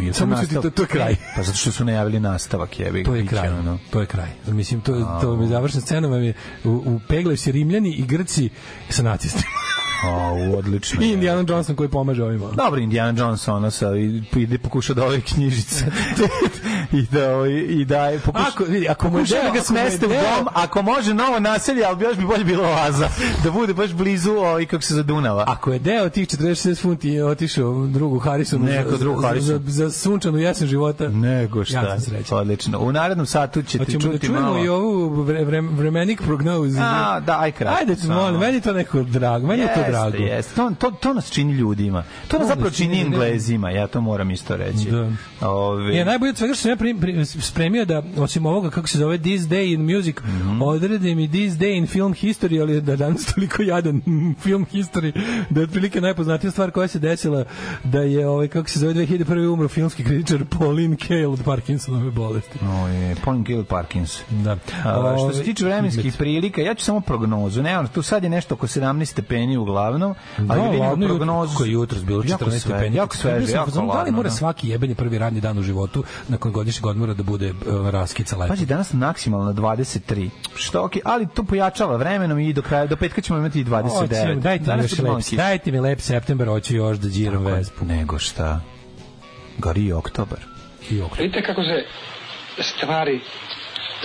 Je 0.00 0.12
Samo 0.14 0.36
nastav- 0.36 0.62
to, 0.62 0.70
to 0.70 0.82
je 0.82 0.86
kraj. 0.86 1.16
Pa 1.36 1.42
zato 1.42 1.58
što 1.58 1.72
su 1.72 1.84
najavili 1.84 2.20
nastavak, 2.20 2.80
jebi. 2.80 3.04
To 3.04 3.14
je 3.14 3.26
kraj. 3.26 3.48
ono. 3.48 3.78
To 3.90 4.00
je 4.00 4.06
kraj. 4.06 4.28
Mislim, 4.46 4.80
to, 4.80 5.18
to 5.20 5.36
mi 5.36 5.46
završna 5.46 5.80
scena 5.80 6.08
vam 6.08 6.22
je 6.22 6.34
u, 6.64 6.70
u 6.70 7.00
peglaju 7.08 7.36
se 7.36 7.52
Rimljani 7.52 7.92
i 7.92 8.06
Grci 8.06 8.50
sa 8.88 9.02
nacistima. 9.02 9.44
A, 10.04 10.32
u, 10.32 10.58
odlično. 10.58 11.02
I. 11.02 11.08
Indiana 11.08 11.44
Johnson 11.48 11.76
koji 11.76 11.88
pomaže 11.88 12.24
ovima. 12.24 12.50
Dobro, 12.50 12.80
Indiana 12.80 13.18
Jones 13.18 13.48
ono 13.48 13.70
sa 13.70 13.90
ide 14.36 14.58
pokuša 14.58 14.94
da 14.94 15.04
ove 15.04 15.20
knjižice 15.20 15.84
i 16.98 17.06
da 17.10 17.46
i 17.68 17.84
da 17.84 18.06
je 18.06 18.18
pokuša 18.18 18.44
Ako, 18.48 18.64
vidi, 18.64 18.88
ako 18.88 19.10
mu 19.10 19.18
je 19.18 19.24
da 19.24 19.50
ga 19.50 19.58
je 19.58 19.64
smeste 19.64 20.06
u 20.06 20.08
dom, 20.08 20.48
ako 20.54 20.82
može 20.82 21.14
novo 21.14 21.40
naselje, 21.40 21.84
ali 21.84 21.96
bi 21.96 22.04
još 22.04 22.16
bi 22.16 22.24
bolje 22.24 22.44
bilo 22.44 22.64
oaza, 22.64 23.08
da 23.44 23.50
bude 23.50 23.74
baš 23.74 23.92
blizu 23.92 24.30
ovaj 24.32 24.66
kako 24.66 24.82
se 24.82 24.94
za 24.94 25.02
Dunava. 25.02 25.44
Ako 25.48 25.72
je 25.72 25.78
deo 25.78 26.08
tih 26.08 26.28
46 26.28 26.82
funti 26.82 27.20
otišao 27.20 27.86
drugu 27.86 28.18
Harrisonu 28.18 28.64
Neko 28.64 28.90
za, 28.90 28.96
drugu 28.96 29.20
za, 29.20 29.26
Harrison. 29.28 29.62
za, 29.66 29.70
za 29.84 29.90
sunčanu 29.90 30.38
jesen 30.38 30.68
života, 30.68 31.08
Nego 31.08 31.64
šta. 31.64 31.80
Ja. 31.80 31.96
Odlično. 32.30 32.78
U 32.78 32.92
narednom 32.92 33.26
satu 33.26 33.62
ćete 33.62 33.84
Hoćemo 33.84 33.98
da 34.02 34.12
čuti 34.12 34.26
čujemo 34.26 34.46
malo. 34.46 34.64
i 34.64 34.68
ovu 34.68 35.22
vre, 35.22 35.44
vre, 35.44 35.60
vremenik 35.60 36.22
prognozu. 36.22 36.78
A, 36.82 37.20
da, 37.20 37.40
aj 37.40 37.52
kratko. 37.52 37.78
Ajde, 37.80 37.96
samo. 37.96 38.14
molim, 38.14 38.40
meni 38.40 38.54
je 38.54 38.60
to 38.60 38.72
neko 38.72 39.02
drago, 39.02 39.46
meni 39.46 39.62
je 39.62 39.74
to 39.74 39.80
Jeste, 39.80 39.90
drago. 39.92 40.16
Jeste, 40.16 40.54
to, 40.54 40.72
to, 40.78 40.90
to 40.90 41.14
nas 41.14 41.30
čini 41.30 41.52
ljudima. 41.52 42.04
To 42.28 42.38
nas 42.38 42.48
zapravo 42.48 42.70
čini 42.70 43.00
englezima, 43.00 43.70
ja 43.70 43.86
to 43.86 44.00
moram 44.00 44.30
isto 44.30 44.56
reći. 44.56 44.90
Da. 44.90 45.08
Ove, 45.48 45.94
Je 45.96 46.04
najbolje 46.04 46.30
od 46.30 46.36
svega 46.36 46.54
što 46.54 46.62
sam 46.62 46.70
ja 46.70 46.76
spremio 47.40 47.84
da 47.84 48.02
osim 48.16 48.46
ovoga 48.46 48.70
kako 48.70 48.88
se 48.88 48.98
zove 48.98 49.18
This 49.18 49.42
Day 49.42 49.74
in 49.74 49.82
Music, 49.86 50.16
Mhm. 50.18 50.62
odredim 50.62 51.18
i 51.18 51.28
This 51.28 51.52
Day 51.52 51.76
in 51.76 51.86
Film 51.86 52.14
History, 52.14 52.60
ali 52.60 52.80
da 52.80 52.96
danas 52.96 53.24
toliko 53.34 53.62
jadan 53.62 54.02
film 54.38 54.66
history, 54.66 55.12
da 55.50 55.60
je 55.60 55.64
otprilike 55.64 56.00
najpoznatija 56.00 56.50
stvar 56.50 56.70
koja 56.70 56.88
se 56.88 56.98
desila 56.98 57.44
da 57.84 58.00
je 58.00 58.28
ovaj 58.28 58.48
kako 58.48 58.68
se 58.68 58.78
zove 58.78 58.94
2001. 58.94 59.24
umro 59.46 59.68
filmski 59.68 60.04
kritičar 60.04 60.44
Pauline 60.58 60.96
Kael 60.98 61.32
od 61.32 61.42
Parkinsonove 61.44 62.10
bolesti. 62.10 62.58
O 62.74 62.88
je, 62.88 63.16
Pauline 63.16 63.44
Gill 63.44 63.64
Parkins. 63.64 64.18
Da. 64.32 64.52
A, 64.52 64.56
što 64.56 64.90
se 65.22 65.24
Ovaj, 65.24 65.42
tiče 65.44 65.64
vremenskih 65.64 66.14
prilika, 66.14 66.60
ja 66.60 66.74
ću 66.74 66.84
samo 66.84 67.00
prognozu. 67.00 67.62
Ne, 67.62 67.84
tu 67.88 68.02
sad 68.02 68.24
je 68.24 68.30
nešto 68.30 68.54
oko 68.54 68.66
17 68.66 69.04
stepeni 69.04 69.56
uglavnom, 69.56 70.14
ali 70.38 70.46
Da, 70.48 70.54
vidimo 70.56 70.84
ladno 70.84 71.04
jutro, 71.04 71.16
prognozu. 71.16 71.52
kako 71.52 71.64
je 71.64 71.72
jutros 71.72 72.04
bilo 72.04 72.18
Jako 72.20 72.44
14 72.44 72.50
sve- 72.52 72.60
stepeni. 72.60 72.96
Jako 72.96 73.16
sveže, 73.16 73.38
Bio 73.38 73.46
sam 73.46 73.52
u 73.52 73.56
jako 73.56 73.66
fazonu, 73.66 73.86
Da 73.86 73.92
li 73.92 73.98
ladno. 73.98 74.12
mora 74.12 74.28
da. 74.28 74.34
svaki 74.34 74.68
jebeni 74.68 74.94
prvi 74.94 75.18
radni 75.18 75.40
dan 75.40 75.58
u 75.58 75.62
životu 75.62 76.04
nakon 76.28 76.52
godišnjeg 76.74 76.86
odmora 76.86 77.14
da 77.14 77.22
bude 77.22 77.50
uh, 77.50 77.90
raskica 77.90 78.36
lepo? 78.36 78.52
Pazi, 78.52 78.66
danas 78.66 78.92
maksimalno 78.92 79.52
23. 79.52 80.30
Što 80.56 80.84
okej, 80.84 81.02
ali 81.04 81.26
to 81.34 81.44
pojačava 81.44 81.96
vremenom 81.96 82.38
i 82.38 82.52
do 82.52 82.62
kraja 82.62 82.86
do 82.86 82.96
petka 82.96 83.20
ćemo 83.20 83.38
imati 83.38 83.60
i 83.60 83.64
29. 83.64 83.90
Hoćemo, 83.90 84.40
dajte 84.40 84.76
mi 84.76 84.82
još 84.82 84.98
lep, 84.98 85.36
dajte 85.36 85.72
mi 85.72 85.80
lep 85.80 86.00
septembar, 86.00 86.48
hoću 86.48 86.76
još 86.76 86.98
da 86.98 87.08
džiram 87.08 87.46
je. 87.46 87.52
vespu. 87.52 87.84
Nego 87.84 88.18
šta? 88.18 88.60
Gori 89.58 89.92
oktobar. 89.92 90.38
I 90.90 91.00
okno. 91.00 91.16
Vidite 91.22 91.42
kako 91.42 91.62
se 91.62 91.84
stvari 92.62 93.20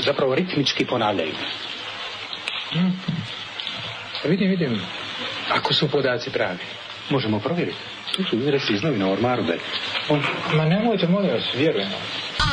zapravo 0.05 0.35
ritmički 0.35 0.85
ponavljaju. 0.85 1.33
Hmm. 2.73 2.99
Vidim, 4.25 4.49
vidim. 4.49 4.81
Ako 5.51 5.73
su 5.73 5.87
podaci 5.91 6.29
pravi, 6.31 6.59
možemo 7.09 7.39
provjeriti. 7.39 7.98
Tu 8.15 8.23
su 8.29 8.35
izresi 8.35 8.73
iz 8.73 8.83
novina 8.83 9.07
u 9.07 9.11
ormaru 9.11 9.43
da 9.43 9.53
je. 9.53 9.59
On, 10.09 10.23
ma 10.55 10.65
nemojte, 10.65 11.07
molim 11.07 11.31
vas, 11.31 11.43
vjerujemo. 11.57 11.95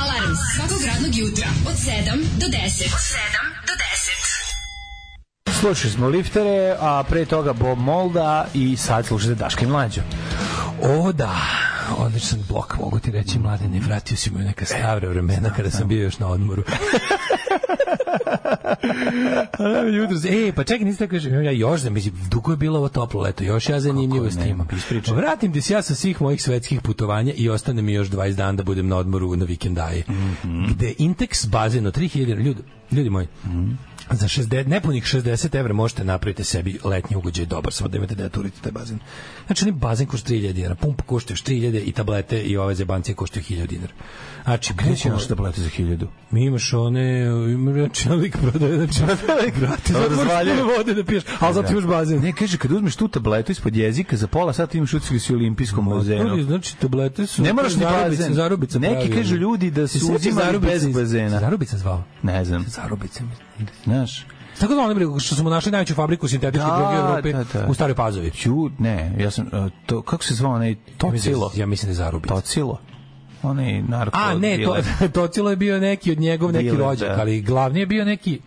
Alarm 0.01 0.33
svakog 0.57 0.85
radnog 0.87 1.17
jutra 1.17 1.47
od 1.69 1.75
7 1.75 1.91
do 2.41 2.47
10. 2.47 2.57
Od 2.97 3.05
7 3.13 3.27
do 3.69 3.75
10. 5.53 5.61
Slušali 5.61 5.93
smo 5.93 6.09
liftere, 6.09 6.77
a 6.81 7.05
pre 7.09 7.25
toga 7.25 7.53
Bob 7.53 7.79
Molda 7.79 8.47
i 8.55 8.77
sad 8.77 9.07
slušate 9.07 9.35
Daška 9.35 9.65
i 9.65 9.69
Mlađo. 9.69 10.01
O 10.83 11.13
da, 11.13 11.37
odličan 11.99 12.39
blok, 12.49 12.77
mogu 12.79 12.99
ti 12.99 13.11
reći, 13.11 13.39
mladene, 13.39 13.81
vratio 13.81 14.17
si 14.17 14.31
me 14.31 14.41
u 14.41 14.45
neka 14.45 14.65
stavra 14.65 15.09
vremena 15.09 15.51
kada 15.57 15.71
sam 15.71 15.89
bio 15.89 16.03
još 16.03 16.19
na 16.19 16.29
odmoru. 16.29 16.63
Jutros, 19.97 20.25
e, 20.25 20.53
pa 20.57 20.65
čekaj, 20.65 20.85
niste 20.85 21.07
tako 21.07 21.17
ja 21.17 21.51
još 21.51 21.81
da 21.81 21.91
mislim, 21.91 22.15
dugo 22.31 22.51
je 22.51 22.57
bilo 22.57 22.79
ovo 22.79 22.89
toplo 22.89 23.23
leto, 23.23 23.45
još 23.45 23.69
ja 23.69 23.81
zanimljivo 23.81 24.31
s 24.31 24.37
ne, 24.37 24.43
tim. 24.43 24.63
ispričaj. 24.77 25.15
Vratim 25.15 25.53
ti 25.53 25.61
se 25.61 25.73
ja 25.73 25.83
sa 25.83 25.95
svih 25.95 26.23
mojih 26.23 26.43
svetskih 26.43 26.81
putovanja 26.81 27.33
i 27.37 27.49
ostane 27.49 27.83
mi 27.83 27.93
još 27.93 28.11
20 28.11 28.35
dana 28.35 28.53
da 28.53 28.63
budem 28.63 28.89
na 28.89 28.97
odmoru 28.97 29.37
na 29.37 29.45
vikendaje. 29.45 30.05
Gde 30.71 30.95
Intex 30.99 31.49
bazen 31.49 31.87
od 31.87 31.99
3000 31.99 32.43
ljudi, 32.45 32.63
ljudi 32.93 33.11
moji, 33.11 33.27
za 34.11 34.29
60, 34.29 34.67
nepunih 34.67 35.05
60 35.05 35.59
evra 35.59 35.73
možete 35.75 36.05
napraviti 36.05 36.45
sebi 36.45 36.79
letnji 36.85 37.17
ugođaj 37.17 37.47
dobar, 37.47 37.73
samo 37.73 37.89
da 37.89 37.97
imate 37.97 38.15
da 38.15 38.29
turite 38.29 38.61
taj 38.61 38.73
bazen. 38.73 38.99
Znači, 39.47 39.65
oni 39.65 39.73
bazen 39.73 40.07
košta 40.07 40.29
3000 40.29 40.53
dinara, 40.53 40.75
pumpa 40.75 41.03
košta 41.03 41.33
još 41.33 41.45
3000 41.45 41.83
i 41.85 41.93
tablete 41.93 42.43
i 42.43 42.57
ove 42.57 42.75
zebancije 42.75 43.15
koštaju 43.15 43.45
1000 43.45 43.67
dinara. 43.67 43.93
Znači, 44.45 44.73
Gde 44.75 44.85
će 44.85 44.91
bukvalno- 44.91 45.15
naš 45.15 45.27
tablete 45.27 45.61
za 45.61 45.69
1000? 45.69 46.07
mi 46.31 46.45
imaš 46.45 46.73
one, 46.73 47.25
ima 47.53 47.73
znači, 47.73 48.09
lik 48.11 48.37
prodaje, 48.37 48.77
znači, 48.77 49.01
brate, 49.61 49.93
zato 49.93 50.01
moraš 50.01 50.19
razvaljuje. 50.19 50.57
puno 50.57 50.73
vode 50.77 50.95
da 50.95 51.05
piješ, 51.05 51.25
ali 51.41 51.55
zato 51.55 51.73
imaš 51.73 51.85
bazen. 51.85 52.21
Ne, 52.21 52.33
kaže, 52.33 52.59
kad 52.59 52.73
uzmeš 52.73 52.97
tu 52.97 53.09
tabletu 53.09 53.53
ispod 53.53 53.77
jezika, 53.77 54.17
za 54.17 54.27
pola 54.27 54.53
sata 54.53 54.79
imaš 54.79 54.95
ucili 54.95 55.21
si 55.21 55.33
u 55.33 55.37
olimpijskom 55.37 55.89
bazenu. 55.89 56.43
Znači, 56.43 56.77
tablete 56.77 57.27
su... 57.27 57.43
Ne 57.43 57.53
moraš 57.53 57.77
ni 57.77 57.85
bazen. 57.85 58.35
Zarubica 58.35 58.79
Neki 58.79 59.11
kažu 59.11 59.37
ljudi 59.37 59.71
da 59.71 59.87
su 59.87 60.15
uzimali 60.15 60.59
bez 60.59 60.87
bazena. 60.87 61.41
Zarubica 61.41 61.79
zvao. 61.79 62.03
Ne 62.23 62.45
znam. 62.45 62.65
Zarubica. 62.69 63.25
mislim. 63.25 63.46
Znaš? 63.85 64.27
Tako 64.61 64.75
da 64.75 64.81
oni 64.81 65.21
što 65.21 65.35
smo 65.35 65.51
našli 65.51 65.73
najveću 65.73 65.95
fabriku 65.95 66.29
sintetičke 66.29 66.67
Da, 66.67 66.77
droge 66.77 66.97
u 66.97 67.01
Evropi 67.01 67.33
da, 67.33 67.61
da. 67.61 67.67
u 67.67 67.75
Staroj 67.75 67.95
Pazovi. 67.95 68.31
Ću, 68.31 68.71
ne, 68.79 69.13
ja 69.19 69.31
sam, 69.31 69.47
uh, 69.47 69.71
to, 69.87 70.03
kako 70.03 70.25
se 70.25 70.35
zvao 70.35 70.53
onaj, 70.53 70.69
mislim, 70.69 70.99
Tocilo? 70.99 71.51
ja 71.57 71.67
mislim 71.67 71.87
da 71.87 71.91
je 71.91 71.95
Zarubica. 71.95 72.35
Tocilo? 72.35 72.81
Onaj 73.43 73.83
narko 73.83 74.19
A 74.19 74.35
ne, 74.35 74.59
to. 74.65 74.77
Tocilo 75.21 75.51
je 75.51 75.57
bio 75.57 75.81
neki 75.81 76.13
od 76.13 76.21
njegov 76.21 76.53
neki 76.53 76.65
Diler, 76.65 76.81
rođak, 76.81 77.09
da. 77.09 77.21
ali 77.21 77.41
glavni 77.43 77.81
je 77.81 77.87
bio 77.87 78.05
neki 78.05 78.41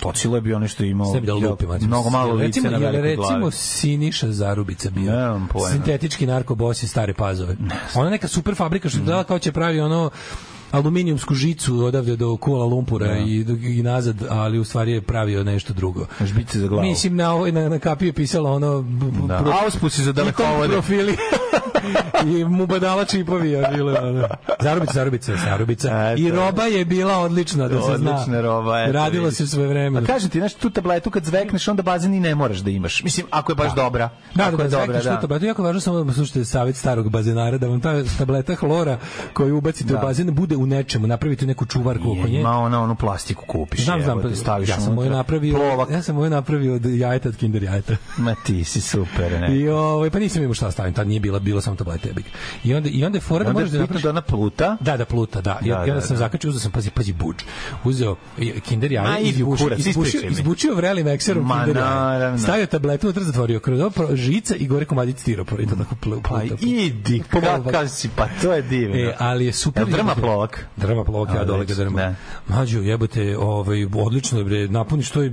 Tocilo 0.00 0.36
je 0.36 0.40
bio 0.40 0.56
onaj 0.56 0.68
što 0.68 0.84
je 0.84 0.90
imao 0.90 1.14
sebi 1.14 1.26
da 1.26 1.34
lupim. 1.34 1.68
znači, 1.68 1.84
mnogo 1.84 2.10
malo 2.10 2.32
lice 2.34 2.46
recimo, 2.46 2.70
na 2.70 2.78
velikoj 2.78 3.02
recimo 3.02 3.38
glavi. 3.38 3.52
Siniša 3.52 4.32
Zarubica 4.32 4.90
bio. 4.90 5.12
Nemam 5.12 5.48
pojma. 5.52 5.68
Sintetički 5.68 6.26
narkobos 6.26 6.82
iz 6.82 6.90
stare 6.90 7.14
pazove. 7.14 7.56
Ona 7.94 8.10
neka 8.10 8.28
super 8.28 8.54
fabrika 8.54 8.88
Mm. 8.88 8.90
što 8.90 8.98
je 9.00 9.04
dala 9.04 9.24
kao 9.24 9.38
će 9.38 9.52
pravi 9.52 9.80
ono 9.80 10.10
aluminijumsku 10.70 11.34
žicu 11.34 11.84
odavde 11.84 12.16
do 12.16 12.36
Kuala 12.36 12.64
Lumpura 12.64 13.18
i, 13.18 13.44
i 13.62 13.82
nazad, 13.82 14.16
ali 14.30 14.58
u 14.58 14.64
stvari 14.64 14.92
je 14.92 15.00
pravio 15.00 15.44
nešto 15.44 15.72
drugo. 15.72 16.06
Žbice 16.24 16.58
za 16.58 16.68
glavu. 16.68 16.82
Mislim, 16.82 17.16
na, 17.16 17.32
ovoj, 17.32 17.52
na, 17.52 17.68
na 17.68 17.78
kapiju 17.78 18.08
je 18.08 18.12
pisalo 18.12 18.52
ono... 18.52 18.84
Da. 19.28 19.38
pro- 19.38 19.52
Auspusi 19.64 20.02
za 20.02 20.12
dalekovode. 20.12 20.72
profili 20.72 21.16
i 22.26 22.44
mu 22.44 22.66
badala 22.66 23.04
čipovi 23.04 23.50
je 23.50 23.68
bilo 23.74 23.94
ono. 24.02 24.28
Zarubica, 24.60 24.92
zarubica, 24.92 25.32
zarubica. 25.36 25.88
Eto. 26.12 26.22
I 26.22 26.30
roba 26.30 26.62
je 26.64 26.84
bila 26.84 27.18
odlična, 27.18 27.68
da 27.68 27.82
se 27.82 27.96
zna. 27.98 28.14
Odlična 28.14 28.40
roba, 28.40 28.80
eto, 28.82 28.92
Radilo 28.92 29.30
se 29.30 29.46
svoje 29.46 29.68
vreme. 29.68 30.00
Pa 30.00 30.06
kažem 30.06 30.30
ti, 30.30 30.38
znaš, 30.38 30.54
tu 30.54 30.70
tabletu 30.70 31.10
kad 31.10 31.24
zvekneš, 31.24 31.68
onda 31.68 31.82
bazen 31.82 32.14
i 32.14 32.20
ne 32.20 32.34
moraš 32.34 32.58
da 32.58 32.70
imaš. 32.70 33.02
Mislim, 33.02 33.26
ako 33.30 33.52
je 33.52 33.56
baš 33.56 33.74
dobra. 33.74 34.08
Da, 34.34 34.44
ako 34.46 34.56
da, 34.56 34.62
je 34.62 34.68
da, 34.68 34.76
dobra, 34.78 35.02
da, 35.02 35.26
da. 35.26 35.44
Je 35.44 35.48
jako 35.48 35.62
važno 35.62 35.80
samo 35.80 36.04
da 36.04 36.12
slušate 36.12 36.44
savjet 36.44 36.76
starog 36.76 37.10
bazenara, 37.10 37.58
da 37.58 37.68
vam 37.68 37.80
ta 37.80 38.04
tableta 38.18 38.54
hlora 38.54 38.98
koju 39.32 39.56
ubacite 39.58 39.92
Da. 39.92 39.98
u 39.98 40.02
bazen 40.02 40.34
bude 40.34 40.56
u 40.56 40.66
nečemu, 40.66 41.06
napravite 41.06 41.46
neku 41.46 41.66
čuvarku 41.66 42.10
oko 42.18 42.28
nje. 42.28 42.40
Ima 42.40 42.58
ona 42.58 42.82
onu 42.82 42.94
plastiku 42.96 43.44
kupiš. 43.46 43.84
Znam, 43.84 44.02
znam, 44.02 44.12
evo, 44.18 44.22
pa, 44.22 44.28
da 44.28 44.36
staviš 44.36 44.68
ja 44.68 44.80
sam 44.80 44.94
moju 44.94 45.10
napravio, 45.10 45.54
Plovak. 45.54 45.90
ja 45.90 46.02
sam 46.02 46.14
moju 46.14 46.30
napravio 46.30 46.74
od 46.74 46.84
jajeta 46.84 47.28
od 47.28 47.36
Kinder 47.36 47.62
jajeta. 47.62 47.96
Ma 48.16 48.34
ti 48.46 48.64
si 48.64 48.80
super, 48.80 49.40
ne. 49.40 49.56
I 49.56 49.68
ovaj 49.68 50.10
pa 50.10 50.18
nisam 50.18 50.42
imao 50.42 50.54
šta 50.54 50.70
stavim, 50.70 50.94
tad 50.94 51.08
nije 51.08 51.20
bila 51.20 51.38
bilo 51.38 51.60
samo 51.78 51.98
tablete. 51.98 52.22
I 52.64 52.74
onda 52.74 52.88
i 52.88 53.04
onda 53.04 53.16
je 53.16 53.22
fora 53.22 53.44
da 53.44 53.52
možeš 53.52 53.68
da 53.68 53.72
bitno 53.72 53.82
napraviš 53.82 54.02
da 54.02 54.10
ona 54.10 54.20
pluta. 54.22 54.76
Da, 54.80 54.96
da 54.96 55.04
pluta, 55.04 55.40
da. 55.40 55.58
I 55.62 55.68
Da, 55.68 55.80
onda 55.80 55.94
da, 55.94 56.00
sam 56.00 56.10
da. 56.10 56.18
zakačio, 56.18 56.50
uzeo 56.50 56.60
sam 56.60 56.70
pazi, 56.72 56.90
pazi 56.90 57.12
budž. 57.14 57.42
Uzeo 57.84 58.16
i- 58.38 58.60
Kinder 58.60 58.92
jaje, 58.92 59.22
idi 59.22 59.42
u 59.42 59.54
izbušio, 59.54 59.66
izbušio, 59.70 60.02
ispričaj 60.02 60.20
mi. 60.22 60.32
izbušio 60.32 60.74
vrelim 60.74 61.08
ekserom 61.08 61.44
Ma, 61.44 61.54
Kinder 61.56 61.76
jaje. 61.78 62.38
Stavio 62.38 62.66
tabletu 62.66 63.06
unutra, 63.06 63.24
zatvorio 63.24 63.60
kroz 63.60 63.80
žica 64.14 64.54
i 64.56 64.66
gore 64.66 64.84
komadić 64.84 65.18
stiropora 65.18 65.62
i 65.62 65.66
to 65.66 65.76
tako 65.76 65.94
Pa 65.94 66.00
pluta. 66.00 66.54
idi, 66.60 67.22
Pomalo- 67.32 67.64
kakav 67.64 67.88
si, 67.88 68.08
pa 68.08 68.28
to 68.42 68.52
je 68.52 68.62
divno. 68.62 68.96
E, 68.96 69.14
ali 69.18 69.46
je 69.46 69.52
super. 69.52 69.86
Drma 69.86 70.14
plovak? 70.14 70.66
Drma 70.76 71.04
plovak, 71.04 71.28
ja 71.30 71.44
dole 71.44 71.58
već, 71.58 71.68
ga 71.68 71.74
drma. 71.74 71.96
da. 71.98 72.14
Mađo, 72.48 72.80
jebote, 72.80 73.36
ovaj, 73.38 73.86
odlično 73.96 74.44
bre, 74.44 74.68
napuniš 74.68 75.10
to 75.10 75.24
i, 75.24 75.30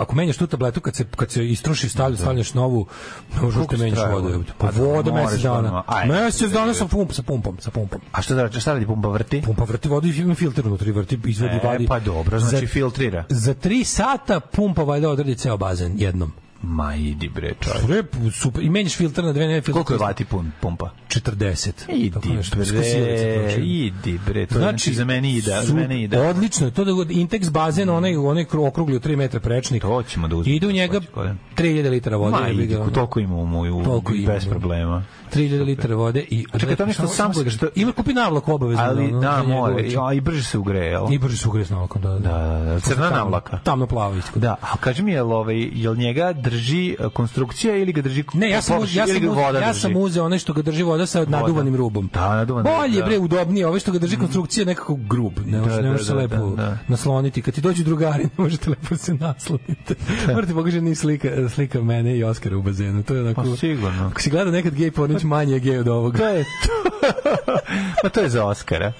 ako 0.00 0.14
menjaš 0.14 0.36
tu 0.36 0.46
tabletu, 0.46 0.80
kad 0.80 0.96
se, 0.96 1.04
kad 1.06 1.30
se 1.30 1.46
istroši, 1.46 1.88
stavljaš, 1.88 2.54
novu, 2.54 2.86
ne 3.34 3.42
možeš 3.42 3.54
Koliko 3.54 3.76
te 3.76 3.82
menjaš 3.82 3.98
traje 3.98 4.14
vodu. 4.14 4.44
Pa 4.58 4.66
Pa 4.66 4.72
da, 4.72 4.82
voda 4.82 5.12
mesec 5.14 5.40
dana. 5.42 5.69
Odmah. 5.70 5.84
Ajde. 5.96 6.12
Mesec 6.14 6.52
dana 6.52 6.74
sa 6.74 6.86
pumpom, 6.86 7.14
sa 7.14 7.22
pumpom, 7.22 7.56
sa 7.60 7.70
pumpom. 7.70 8.00
A 8.12 8.22
što 8.22 8.34
da 8.34 8.60
šta 8.60 8.72
radi 8.72 8.86
pumpa 8.86 9.08
vrti? 9.08 9.42
Pumpa 9.42 9.64
vrti 9.64 9.88
vodu 9.88 10.06
i 10.08 10.16
ima 10.16 10.34
filter 10.34 10.66
unutra, 10.66 10.92
vrti, 10.92 11.18
izvodi 11.26 11.54
E, 11.54 11.60
vadi. 11.64 11.86
pa 11.86 12.00
dobro, 12.00 12.40
znači 12.40 12.66
Za- 12.66 12.72
filtrira. 12.72 13.24
Za 13.28 13.54
tri 13.54 13.84
sata 13.84 14.40
pumpa 14.40 14.82
valjda 14.82 15.08
odradi 15.10 15.34
ceo 15.34 15.56
bazen 15.56 15.92
jednom. 15.96 16.32
Ma 16.62 16.94
idi 16.94 17.28
bre, 17.28 17.54
čovječ. 17.60 17.84
Rep, 17.88 18.16
super. 18.32 18.64
I 18.64 18.70
menjaš 18.70 18.96
filter 18.96 19.24
na 19.24 19.32
dve, 19.32 19.46
ne 19.46 19.60
filter. 19.60 19.72
Koliko 19.72 19.92
je 19.92 19.98
vati 19.98 20.24
pun, 20.24 20.50
pumpa? 20.60 20.90
40. 21.08 21.70
Idi 21.88 22.18
bre, 22.54 23.54
idi 23.58 24.20
bre, 24.26 24.46
to 24.46 24.54
znači, 24.54 24.70
znači 24.70 24.94
za 24.94 25.04
meni 25.04 25.36
ide, 25.36 25.60
za 25.62 25.74
mene 25.74 26.02
ide. 26.02 26.20
Odlično, 26.20 26.66
je 26.66 26.70
to 26.70 26.84
da 26.84 26.90
Intex 26.92 27.50
bazen, 27.50 27.88
onaj, 27.88 28.16
onaj 28.16 28.44
kru- 28.44 28.66
okrugli 28.66 28.96
od 28.96 29.06
3 29.06 29.16
metra 29.16 29.40
prečnik. 29.40 29.82
To 29.82 30.02
ćemo 30.02 30.28
da 30.28 30.36
uzmemo. 30.36 30.56
Ide 30.56 30.66
u 30.66 30.72
njega 30.72 30.98
Hoće, 30.98 31.10
kodem. 31.12 31.38
3000 31.56 31.90
litara 31.90 32.16
vode. 32.16 32.36
Ma, 32.36 32.46
jebi 32.46 32.62
idi, 32.62 32.76
toliko 32.94 33.20
ima 33.20 33.36
u 33.36 33.46
moju, 33.46 34.02
bez 34.26 34.44
da. 34.44 34.50
problema. 34.50 35.04
3000 35.34 35.64
litara 35.64 35.94
vode 35.94 36.20
i 36.30 36.46
čekaj, 36.58 36.76
to 36.76 36.86
nešto 36.86 37.06
sam 37.06 37.32
što 37.50 37.68
ima 37.74 37.92
kupi 37.92 38.12
navlaku 38.12 38.52
obavezno. 38.52 38.84
Ali, 38.84 39.12
da, 39.20 39.44
ja, 39.92 40.12
i 40.12 40.20
brže 40.20 40.42
se 40.42 40.58
ugreje, 40.58 40.90
jel? 40.90 41.12
I 41.12 41.18
brže 41.18 41.36
se 41.36 41.48
ugreje 41.48 41.64
s 41.64 41.70
navlakom, 41.70 42.02
da, 42.02 42.08
da. 42.08 42.18
Da, 42.18 42.38
da, 42.38 42.64
da, 42.64 42.80
crna 42.80 43.10
navlaka. 43.10 43.58
Tamno 43.58 43.86
plava 43.86 44.16
isto. 44.16 44.38
Da, 44.40 44.56
a 44.60 44.76
kaži 44.76 45.02
mi, 45.02 45.12
jel, 45.12 45.32
ovaj, 45.32 45.70
jel 45.72 45.96
njega 45.96 46.32
drži 46.50 46.96
e, 46.98 47.08
konstrukcija 47.08 47.76
ili 47.76 47.92
ga 47.92 48.02
drži 48.02 48.24
Ne, 48.34 48.50
ja 48.50 48.62
sam, 48.62 48.82
uz- 48.82 48.96
ja 48.96 49.06
sam, 49.06 49.28
voda 49.28 49.58
ja 49.58 49.74
sam 49.74 49.96
uzeo 49.96 50.24
onaj 50.24 50.38
što 50.38 50.52
ga 50.52 50.62
drži 50.62 50.82
voda 50.82 51.06
sa 51.06 51.24
naduvanim 51.24 51.76
rubom. 51.76 52.10
Da, 52.14 52.34
naduvan 52.34 52.64
Bolje, 52.64 52.98
da. 52.98 53.06
bre, 53.06 53.18
udobnije, 53.18 53.66
ovaj 53.66 53.80
što 53.80 53.92
ga 53.92 53.98
drži 53.98 54.16
konstrukcija 54.16 54.66
nekako 54.66 54.94
grub. 54.94 55.32
Ne 55.46 55.58
može, 55.58 55.70
Da, 55.70 55.76
ne 55.76 55.82
da, 55.82 55.90
može 55.90 56.04
se 56.04 56.14
lepo 56.14 56.56
nasloniti. 56.88 57.42
Kad 57.42 57.54
ti 57.54 57.60
dođu 57.60 57.84
drugari, 57.84 58.22
ne 58.28 58.44
možete 58.44 58.70
lepo 58.70 58.96
se 58.96 59.14
nasloniti. 59.14 59.94
Morate 60.28 60.54
pokaže 60.54 60.80
ni 60.80 60.94
slika, 60.94 61.28
slika 61.48 61.82
mene 61.82 62.16
i 62.18 62.24
Oskara 62.24 62.56
u 62.56 62.62
bazenu. 62.62 63.02
To 63.02 63.14
je 63.14 63.20
onako... 63.20 63.42
Pa 63.42 63.56
sigurno. 63.56 64.06
Ako 64.06 64.20
si 64.20 64.30
gleda 64.30 64.50
nekad 64.50 64.74
gej 64.74 64.90
pornić, 64.90 65.22
manje 65.22 65.52
je 65.52 65.60
gej 65.60 65.78
od 65.78 65.88
ovoga. 65.88 66.18
To 66.18 66.28
je 66.28 66.44
to. 66.44 66.90
Ma 68.04 68.08
to 68.10 68.20
je 68.20 68.28
za 68.28 68.44
Oskara. 68.44 68.92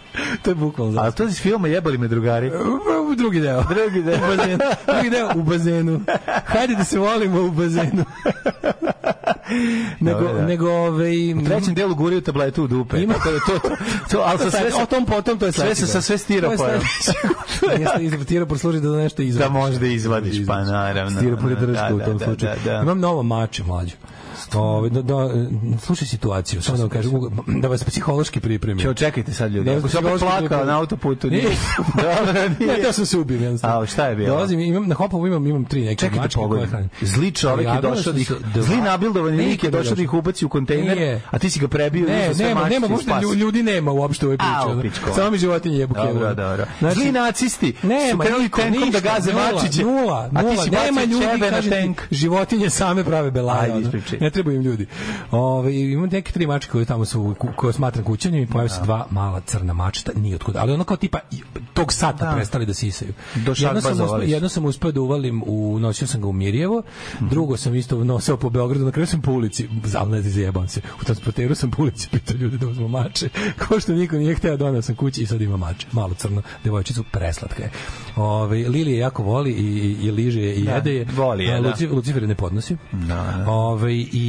to 0.43 0.51
je 0.51 0.55
bukvalno 0.55 0.93
za 0.93 1.01
A 1.01 1.11
to 1.11 1.25
iz 1.25 1.41
filma 1.41 1.69
Jebali 1.69 1.99
me 1.99 2.09
drugari. 2.09 2.51
U 3.11 3.15
drugi 3.15 3.41
deo. 3.41 3.63
Drugi 3.65 4.03
deo. 4.03 4.19
Drugi 4.87 5.11
deo 5.11 5.29
u 5.37 5.43
bazenu. 5.43 6.01
Hajde 6.47 6.75
da 6.75 6.85
se 6.85 6.99
volimo 6.99 7.40
u 7.41 7.51
bazenu. 7.51 8.05
nego, 10.01 10.21
Dobro, 10.21 10.35
da. 10.35 10.47
nego 10.47 10.71
ovaj, 10.71 11.35
U 11.35 11.45
trećem 11.45 11.75
delu 11.75 11.95
guraju 11.95 12.21
tabletu 12.21 12.65
u 12.65 12.69
dupe. 12.69 12.99
Ima- 12.99 13.15
Tako 13.15 13.31
da 13.31 13.39
to, 13.39 13.59
to, 13.59 13.77
to, 14.11 14.19
ali 14.19 14.39
sa 14.41 14.51
sve, 14.51 14.71
o 14.83 14.87
tom 14.87 15.07
potom 15.07 15.39
to 15.39 15.47
je 15.47 15.53
sve 15.53 15.61
sledeći 15.65 15.81
sa, 15.83 16.01
sve 16.01 16.15
je 16.15 16.59
sledeći. 16.59 16.87
Jeste 18.03 18.25
stiropor 18.25 18.59
služi 18.59 18.81
da 18.81 18.89
nešto 18.89 19.23
izvadiš. 19.23 19.47
Da 19.47 19.59
možda 19.59 19.87
izvadiš, 19.87 20.47
pa 20.47 20.65
naravno. 20.65 21.19
Stiropor 21.19 21.51
je 21.51 21.57
Da, 21.57 21.67
drška 21.67 21.95
u 21.95 21.99
da, 21.99 22.05
tom 22.05 22.19
da, 22.19 22.25
slučaju. 22.25 22.53
da, 22.65 22.73
da. 22.73 22.83
Imam 22.83 23.01
novo 23.01 23.23
mače, 23.23 23.63
mlađo. 23.65 23.95
Ove, 24.55 24.91
da, 24.91 25.03
da, 25.03 25.29
slušaj 25.81 26.09
situaciju, 26.09 26.63
samo 26.63 26.77
da 26.77 26.83
vam 26.83 26.91
kažem, 26.91 27.13
da 27.47 27.69
vas 27.69 27.85
psihološki 27.85 28.41
pripremim. 28.41 28.83
Ćeo, 28.83 28.95
čekajte 28.95 29.33
sad 29.33 29.53
ljudi. 29.53 29.71
Da, 29.71 29.77
opet 29.77 29.91
psihološki 29.91 30.27
plakao 30.27 30.65
na 30.65 30.79
autoputu, 30.79 31.31
nije. 31.31 31.43
Dobro, 32.03 32.49
nije. 32.59 32.77
Ne, 32.77 32.83
to 32.83 32.93
sam 32.93 33.07
se 33.07 33.19
ubijem 33.19 33.43
jednostavno. 33.43 33.81
A, 33.81 33.87
šta 33.87 34.07
je 34.07 34.17
bilo? 34.17 34.29
Dolazim, 34.29 34.61
imam, 34.61 34.89
na 34.89 34.95
Hopovu 34.95 35.27
imam, 35.27 35.47
imam 35.47 35.65
tri 35.65 35.81
neke 35.81 36.01
Čekajte 36.01 36.21
mačke 36.21 36.41
koje 36.49 36.67
hranim. 36.67 36.91
Zli 37.01 37.33
čovjek 37.33 37.69
je 37.75 37.81
došao 37.81 38.13
da 38.13 38.21
ih, 38.21 38.33
zli 38.55 38.77
nabildovani 38.77 39.37
lik 39.37 39.65
je 39.65 39.71
došao 39.71 39.95
da 39.95 40.03
ih 40.03 40.15
ubaci 40.15 40.45
u 40.45 40.49
kontejner, 40.49 41.21
a 41.31 41.39
ti 41.39 41.51
si 41.51 41.61
ga 41.61 41.69
prebio 41.69 42.07
i 42.07 42.35
sve 42.35 42.47
nema, 42.47 42.69
nema, 42.69 42.89
možda 42.89 43.21
ljudi 43.37 43.63
nema 43.63 43.93
uopšte 43.93 44.27
u 44.27 44.29
ovoj 44.29 44.81
priči. 44.81 45.01
Samo 45.15 45.31
mi 45.31 45.39
životinje 45.39 45.79
jebu 45.79 45.95
Dobro, 45.95 46.13
kevove. 46.13 46.35
dobro. 46.35 46.65
Znači, 46.79 47.01
Zli 47.01 47.13
nacisti 47.13 47.75
su 48.11 48.19
krenuli 48.19 48.49
tenkom 48.49 48.91
da 48.91 49.01
gaze 49.01 49.33
mačiće. 49.33 49.85
Nula, 49.85 50.29
nula, 50.33 50.65
nema 50.71 51.05
ljudi, 51.05 51.41
kažem 51.51 51.71
tenk. 51.71 52.03
životinje 52.11 52.71
same 52.71 53.05
prave 53.05 53.31
belaje. 53.31 53.73
Ajde, 53.73 53.81
ispričaj. 53.81 54.19
Ne 54.31 54.33
trebaju 54.33 54.57
im 54.57 54.63
ljudi. 54.63 54.87
Ove, 55.31 55.81
imam 55.83 56.09
neke 56.09 56.33
tri 56.33 56.47
mačke 56.47 56.71
koje 56.73 56.85
tamo 56.85 57.05
su, 57.05 57.35
koje 57.57 57.73
smatram 57.73 58.05
kućanjem 58.05 58.43
i 58.43 58.47
pojave 58.47 58.69
se 58.69 58.81
dva 58.83 59.07
mala 59.11 59.41
crna 59.41 59.73
mačeta, 59.73 60.13
nije 60.15 60.35
otkud. 60.35 60.57
Ali 60.57 60.73
ono 60.73 60.85
kao 60.85 60.97
tipa, 60.97 61.19
tog 61.75 61.93
sata 61.93 62.25
Da. 62.25 62.37
prestali 62.37 62.67
da 62.67 62.75
sisaju. 62.75 63.13
Do 63.37 63.55
jedno, 63.57 63.81
sam 63.81 63.97
su. 63.97 64.05
jedno 64.23 64.49
sam 64.49 64.65
uspeo 64.65 64.93
da 64.93 65.01
uvalim, 65.01 65.43
u, 65.47 65.79
nosio 65.79 66.07
sam 66.07 66.21
ga 66.21 66.29
u 66.29 66.33
Mirjevo, 66.33 66.83
Mhm. 67.17 67.29
drugo 67.29 67.57
sam 67.57 67.75
isto 67.75 68.05
nosio 68.05 68.37
po 68.37 68.51
Beogradu, 68.51 68.85
na 68.85 68.91
kraju 68.91 69.07
sam 69.07 69.23
po 69.23 69.33
ulici, 69.33 69.69
ali 69.97 70.11
ne 70.13 70.23
zajebam 70.23 70.69
se, 70.69 70.81
u 71.01 71.05
transporteru 71.05 71.55
sam 71.55 71.71
po 71.71 71.83
ulici 71.83 72.09
pitao 72.13 72.37
ljudi 72.37 72.59
da 72.59 72.69
uzmu 72.69 72.89
mače, 72.89 73.29
kao 73.61 73.81
što 73.81 73.93
niko 73.93 74.17
nije 74.17 74.35
hteo, 74.35 74.57
donao 74.57 74.83
sam 74.83 74.95
kući 74.95 75.23
i 75.23 75.27
sad 75.27 75.41
ima 75.41 75.57
mače, 75.57 75.87
malo 75.93 76.15
crno, 76.15 76.43
devojčicu, 76.65 77.05
preslatka 77.05 77.63
je. 77.63 77.71
Ove, 78.17 78.59
Lili 78.61 78.93
je 78.93 78.99
jako 78.99 79.23
voli 79.23 79.51
i, 79.51 79.65
i, 80.03 80.11
liže 80.11 80.41
je 80.41 80.55
i 80.55 80.65
Da, 80.65 80.73
jede 80.73 80.93
je. 80.93 81.07
voli 81.07 81.45
je, 81.45 81.53
da. 81.53 81.69
Luci- 81.69 81.89
Lucifer 81.89 82.23
ne 82.23 82.35
podnosi. 82.35 82.77
Da, 82.93 83.07
da. 83.39 83.45
Ove, 83.49 83.95
i 83.95 84.20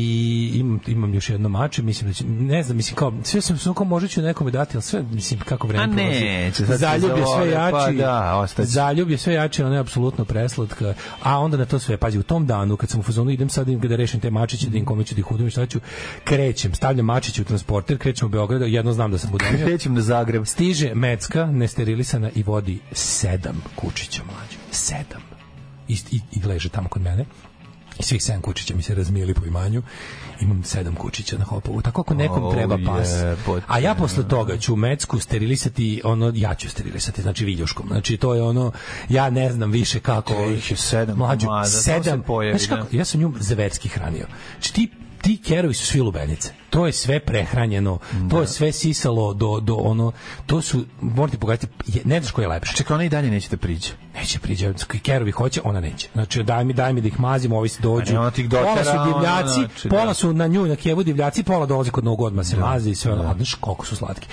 imam, 0.54 0.80
imam 0.88 1.14
još 1.14 1.30
jedno 1.30 1.50
mače, 1.50 1.82
mislim 1.82 2.10
da 2.10 2.14
će, 2.14 2.26
ne 2.26 2.64
znam, 2.64 2.78
mislim 2.78 2.96
kao, 2.96 3.14
sve 3.24 3.42
sam 3.42 3.58
samo 3.58 3.74
kao 3.74 3.86
možda 3.86 4.08
ću 4.08 4.22
nekome 4.22 4.52
dati, 4.52 4.78
ali 4.78 4.82
sve, 4.82 5.04
mislim, 5.04 5.40
kako 5.40 5.68
vreme 5.68 5.84
A 5.84 5.88
ne, 5.88 5.96
prolazi. 5.96 6.56
će 6.56 6.66
sad 6.66 6.80
Zaljub 6.80 7.10
je 7.10 7.16
sve 7.16 7.26
zavole, 7.26 7.50
jači. 7.50 7.98
pa 7.98 8.04
da, 8.04 8.36
ostaće. 8.38 8.68
Zaljub 8.68 9.10
je 9.10 9.18
sve 9.18 9.34
jači, 9.34 9.64
ona 9.64 9.76
je 9.76 9.80
apsolutno 9.80 10.26
preslatka. 10.26 10.94
A 11.24 11.40
onda 11.40 11.58
na 11.58 11.66
to 11.66 11.80
sve, 11.80 11.98
pazi, 11.98 12.20
u 12.20 12.24
tom 12.24 12.46
danu, 12.46 12.78
kad 12.78 12.90
sam 12.90 13.00
u 13.00 13.04
fazonu, 13.04 13.32
idem 13.32 13.50
sad 13.50 13.68
da 13.68 13.96
rešim 13.96 14.20
te 14.20 14.30
mačiće, 14.30 14.70
da 14.70 14.78
im 14.78 14.86
kome 14.86 15.04
ću 15.04 15.16
da 15.16 15.20
ih 15.20 15.32
udim 15.32 15.48
i 15.48 15.52
šta 15.52 15.66
ću, 15.66 15.80
krećem, 16.24 16.74
stavljam 16.74 17.06
mačiće 17.06 17.42
u 17.42 17.46
transporter, 17.46 17.98
krećem 17.98 18.26
u 18.26 18.30
Beograd, 18.30 18.62
jedno 18.62 18.94
znam 18.94 19.12
da 19.12 19.18
sam 19.18 19.34
udomio. 19.34 19.66
Krećem 19.66 19.94
na 19.94 20.02
Zagreb. 20.02 20.46
Stiže 20.46 20.96
Mecka, 20.96 21.46
nesterilisana 21.46 22.30
i 22.36 22.44
vodi 22.44 22.80
sedam 22.92 23.64
kučića 23.76 24.22
mlađe. 24.24 24.58
Sedam. 24.72 25.22
I, 25.88 25.94
i, 26.12 26.22
i 26.32 26.46
leže 26.46 26.70
tamo 26.70 26.90
kod 26.90 27.02
mene. 27.02 27.26
Svih 28.02 28.24
sedam 28.24 28.42
kučića 28.42 28.76
mi 28.76 28.82
se 28.82 28.96
razmijeli 28.96 29.34
po 29.34 29.46
imanju. 29.46 29.84
Imam 30.42 30.64
sedam 30.64 30.96
kučića 30.96 31.38
na 31.38 31.46
hopovu. 31.46 31.82
Tako 31.82 32.02
ako 32.02 32.14
nekom 32.14 32.44
O, 32.44 32.52
treba 32.52 32.78
pas. 32.86 33.10
A 33.68 33.80
ja 33.80 33.96
posle 33.96 34.28
toga 34.28 34.58
ću 34.58 34.76
Mecku 34.76 35.20
sterilisati, 35.20 36.02
ono, 36.04 36.32
ja 36.36 36.56
ću 36.56 36.70
sterilisati, 36.70 37.22
znači 37.22 37.46
viljuškom. 37.46 37.88
Znači 37.88 38.18
to 38.18 38.36
je 38.36 38.44
ono, 38.44 38.72
ja 39.10 39.30
ne 39.30 39.52
znam 39.52 39.72
više 39.72 40.00
kako. 40.00 40.34
Ih 40.34 40.72
je 40.72 40.78
sedam 40.78 41.18
Mlađu, 41.18 41.48
komada, 41.48 41.68
sedam. 41.68 42.22
pojavi, 42.22 42.58
Znaš 42.58 42.70
kako, 42.70 42.96
ja 42.96 43.06
sam 43.06 43.22
nju 43.22 43.34
zaverski 43.40 43.88
hranio. 43.90 44.28
Znači 44.60 44.74
ti 44.74 44.90
ti 45.22 45.42
kerovi 45.46 45.74
su 45.74 45.86
svi 45.86 46.02
lubenice. 46.02 46.61
To 46.72 46.86
je 46.86 46.94
sve 46.94 47.20
prehranjeno, 47.20 48.00
to 48.30 48.42
je 48.42 48.48
sve 48.48 48.72
sisalo 48.72 49.34
do, 49.34 49.60
do 49.60 49.76
ono, 49.76 50.12
to 50.46 50.62
su, 50.62 50.86
morate 51.02 51.38
pogledati, 51.38 51.68
ne 52.06 52.20
znaš 52.20 52.32
ko 52.32 52.42
je 52.42 52.48
lepše. 52.48 52.76
Čekaj, 52.76 52.96
ona 52.96 53.04
i 53.04 53.10
dalje 53.10 53.32
neće 53.32 53.50
da 53.50 53.58
priđe. 53.58 53.90
Neće 54.16 54.40
priđe, 54.40 54.74
kerovi 55.04 55.32
hoće, 55.32 55.62
ona 55.64 55.80
neće. 55.80 56.08
Znači, 56.14 56.44
daj 56.44 56.66
mi, 56.66 56.74
daj 56.74 56.94
mi 56.94 57.02
da 57.02 57.08
ih 57.08 57.20
mazimo, 57.20 57.58
ovi 57.58 57.70
se 57.70 57.82
dođu. 57.82 58.18
Ona 58.18 58.32
ti 58.32 58.42
ih 58.42 58.50
dotera, 58.50 58.74
pola 58.74 58.84
su 58.84 58.92
ona, 58.92 59.06
divljaci, 59.06 59.60
znači, 59.60 59.88
da. 59.88 59.98
pola 59.98 60.14
su 60.14 60.34
na 60.34 60.48
nju, 60.48 60.66
na 60.66 60.76
kevu 60.76 61.04
divljaci, 61.04 61.44
pola 61.44 61.66
dolazi 61.66 61.92
kod 61.92 62.04
novog 62.04 62.22
odma 62.22 62.44
se 62.44 62.58
mazi 62.58 62.90
i 62.90 62.96
sve 62.96 63.14
ono. 63.14 63.24
A 63.24 63.34
Znaš 63.36 63.54
koliko 63.54 63.86
su 63.86 63.96
slatki. 63.96 64.28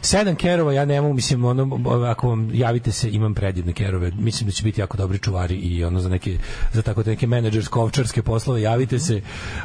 Sedam 0.00 0.36
kerova, 0.36 0.72
ja 0.72 0.84
ne 0.84 1.00
mogu, 1.00 1.14
mislim, 1.14 1.44
ono, 1.44 1.80
ako 2.10 2.28
vam 2.28 2.50
javite 2.54 2.92
se, 2.92 3.10
imam 3.10 3.34
predivne 3.34 3.72
kerove, 3.72 4.10
mislim 4.18 4.46
da 4.46 4.52
će 4.52 4.64
biti 4.64 4.80
jako 4.80 4.96
dobri 4.96 5.18
čuvari 5.18 5.54
i 5.54 5.84
ono 5.84 6.00
za 6.00 6.08
neke, 6.08 6.38
za 6.72 6.82
tako 6.82 7.02
neke 7.06 7.26
menadžersko-ovčarske 7.26 8.22
poslove, 8.22 8.62
javite 8.62 8.98
se, 8.98 9.20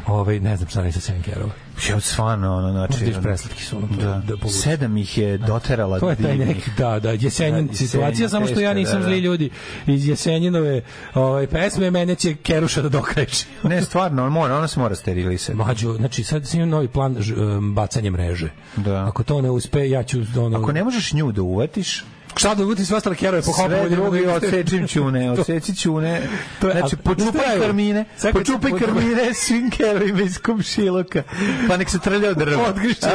ovaj, 0.08 0.40
ne 0.40 0.58
znam 0.58 0.70
šta 0.70 0.84
ne 0.84 0.92
sa 0.92 1.00
sedam 1.00 1.22
kerova. 1.22 1.67
Ja 1.90 2.00
stvarno, 2.00 2.58
ono, 2.58 2.72
znači... 2.72 2.94
Možda 2.94 3.10
iš 3.10 3.24
preslatki 3.24 3.64
su, 3.64 3.78
ono, 3.78 3.88
Da. 3.88 4.22
da. 4.28 4.50
Sedam 4.50 4.98
ih 4.98 5.18
je 5.18 5.38
doterala 5.38 6.00
To 6.00 6.10
je 6.10 6.16
taj 6.16 6.38
neki, 6.38 6.72
da, 6.78 7.00
da, 7.00 7.12
jesenjin 7.12 7.68
Da, 7.68 7.74
situacija, 7.74 8.30
samo 8.30 8.48
što 8.48 8.60
ja 8.60 8.74
nisam 8.74 9.00
da, 9.00 9.06
zli 9.06 9.16
da. 9.16 9.26
ljudi. 9.26 9.50
Iz 9.88 10.08
Jesenjinove 10.08 10.82
ovaj, 11.14 11.48
pesme 11.48 11.92
mene 11.92 12.16
će 12.16 12.36
Keruša 12.36 12.82
da 12.82 12.90
dokreći. 12.90 13.46
Ne, 13.64 13.82
stvarno, 13.82 14.26
on 14.26 14.32
mora, 14.32 14.58
ona 14.58 14.68
se 14.68 14.80
mora 14.80 14.96
sterilisati. 14.96 15.58
Mlađo, 15.58 15.94
znači 15.94 16.24
sad 16.24 16.48
sam 16.48 16.60
imam 16.60 16.70
novi 16.70 16.88
plan 16.88 17.16
ž, 17.20 17.36
um, 17.36 17.76
bacanje 17.76 18.12
mreže. 18.12 18.50
Da. 18.76 19.08
Ako 19.08 19.24
to 19.24 19.42
ne 19.42 19.50
uspe, 19.52 19.90
ja 19.90 20.04
ću 20.04 20.20
ono... 20.38 20.60
Ako 20.60 20.72
ne 20.72 20.84
možeš 20.84 21.14
nju 21.14 21.32
da 21.32 21.42
uvatiš, 21.42 22.04
Šta 22.38 22.56
da 22.56 22.64
uvutim 22.64 22.86
sve 22.86 22.98
ostale 22.98 23.16
kerove 23.16 23.42
po 23.42 23.52
hopu? 23.52 23.70
sve 23.70 23.90
drugi 23.90 24.26
odsečim 24.36 24.88
ćune, 24.88 25.26
To- 25.26 25.42
odseci 25.42 25.76
ćune. 25.76 26.22
to 26.62 26.72
Znači, 26.72 26.96
a- 26.96 27.04
počupaj 27.04 27.60
karmine, 27.60 28.06
počupaj 28.34 28.72
karmine 28.72 29.34
svim 29.34 29.70
kerovima 29.72 30.22
iz 30.22 30.38
komšiluka, 30.38 31.24
pa 31.68 31.78
nek 31.78 31.90
se 31.90 32.00
trlja 32.00 32.30
od 32.30 32.38
drva. 32.38 32.64
Odgrišće 32.70 33.08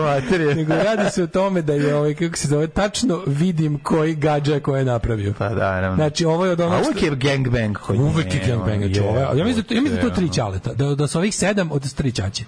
materije. 0.00 0.54
Nego 0.54 0.74
radi 0.74 1.10
se 1.10 1.22
o 1.22 1.26
tome 1.26 1.62
da 1.62 1.72
je 1.72 1.94
ovaj 1.94 2.14
kako 2.14 2.36
se 2.36 2.48
zove 2.48 2.66
tačno 2.66 3.22
vidim 3.26 3.78
koji 3.78 4.14
gađa 4.14 4.60
koje 4.60 4.80
je 4.80 4.84
napravio. 4.84 5.34
Pa 5.38 5.48
da, 5.48 5.54
naravno. 5.54 5.96
Znači 5.96 6.24
ovo 6.24 6.46
je 6.46 6.52
od 6.52 6.60
onog 6.60 6.82
uvijek 6.82 7.02
je 7.02 7.10
gangbang 7.16 7.76
kod 7.78 7.96
nje. 7.96 8.02
Uvek 8.02 8.34
je 8.34 8.40
gangbang, 8.46 8.82
znači 8.84 9.00
Ja 9.38 9.44
mislim 9.44 9.56
da 9.56 9.62
to, 9.62 9.74
ja 9.74 9.80
mislim 9.80 10.00
da 10.02 10.08
to 10.08 10.14
tri 10.14 10.24
Jebote, 10.24 10.36
ćaleta, 10.36 10.74
da 10.74 10.94
da 10.94 11.06
su 11.06 11.18
ovih 11.18 11.34
sedam 11.34 11.72
od 11.72 11.94
tri 11.94 12.12
ćaće. 12.12 12.44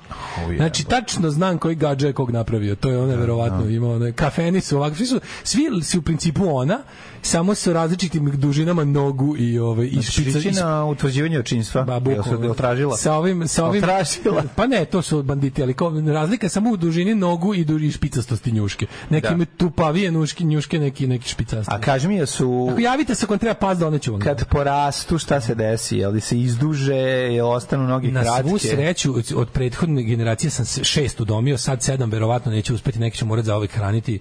Znači 0.56 0.84
tačno 0.84 1.30
znam 1.30 1.58
koji 1.58 1.74
gađa 1.74 2.06
je 2.06 2.12
kog 2.12 2.30
napravio. 2.30 2.74
To 2.74 2.90
je 2.90 2.98
ona 2.98 3.14
verovatno 3.14 3.68
ima 3.68 3.88
one 3.88 4.12
kafeni 4.12 4.60
su 4.60 4.76
ovako 4.76 4.96
svi 4.96 5.06
su 5.06 5.20
svi 5.44 5.82
su 5.82 5.98
u 5.98 6.02
principu 6.12 6.54
ona 6.56 6.84
samo 7.22 7.54
sa 7.54 7.72
različitim 7.72 8.30
dužinama 8.32 8.84
nogu 8.84 9.36
i 9.36 9.58
ovaj 9.58 9.86
i 9.86 9.90
Znači, 9.92 10.12
špica 10.12 10.38
i 10.40 10.52
na 10.52 10.84
utvrđivanje 10.84 11.38
očinstva. 11.38 11.82
Ba, 11.82 12.00
bukvalno. 12.00 12.38
se 12.38 12.44
jel 12.44 12.54
tražila? 12.54 12.96
Sa 12.96 13.14
ovim, 13.14 13.48
sa 13.48 13.64
ovim, 13.64 13.82
Otražila. 13.82 14.42
Pa 14.56 14.66
ne, 14.66 14.84
to 14.84 15.02
su 15.02 15.22
banditi, 15.22 15.62
ali 15.62 15.74
kao, 15.74 15.90
razlika 16.02 16.46
je 16.46 16.50
samo 16.50 16.70
u 16.70 16.76
dužini 16.76 17.14
nogu 17.14 17.54
i 17.54 17.64
duži 17.64 17.92
špicastosti 17.92 18.52
njuške. 18.52 18.86
Neki 19.10 19.22
Da. 19.22 19.32
imaju 19.32 19.46
tupavije 19.46 20.10
njuške, 20.10 20.44
njuške 20.44 20.78
neki, 20.78 21.06
neki 21.06 21.28
špicasti. 21.28 21.74
A 21.74 21.80
kaži 21.80 22.08
mi, 22.08 22.16
jel 22.16 22.26
su... 22.26 22.68
Ako 22.70 22.80
javite 22.80 23.14
se 23.14 23.26
vam 23.26 23.38
treba 23.38 23.54
pas 23.54 23.78
da 23.78 23.98
ću 23.98 24.12
vam. 24.12 24.20
Kad 24.20 24.44
porastu, 24.44 25.18
šta 25.18 25.40
se 25.40 25.54
desi? 25.54 25.96
Jel 25.96 26.20
se 26.20 26.40
izduže, 26.40 26.94
jel 26.94 27.48
ostanu 27.48 27.84
noge 27.84 28.08
Na 28.08 28.22
kratke? 28.22 28.48
svu 28.48 28.58
sreću 28.60 29.14
od- 29.14 29.32
od 29.36 29.48
prethodne 29.50 30.02
generacije 30.02 30.50
sam 30.50 30.84
šest 30.84 31.20
udomio, 31.20 31.58
sad 31.58 31.82
sedam 31.82 32.10
verovatno 32.10 32.52
neće 32.52 32.74
uspeti, 32.74 32.98
neki 32.98 33.16
će 33.16 33.24
morati 33.24 33.46
za 33.46 33.56
ovih 33.56 33.70
hraniti. 33.70 34.18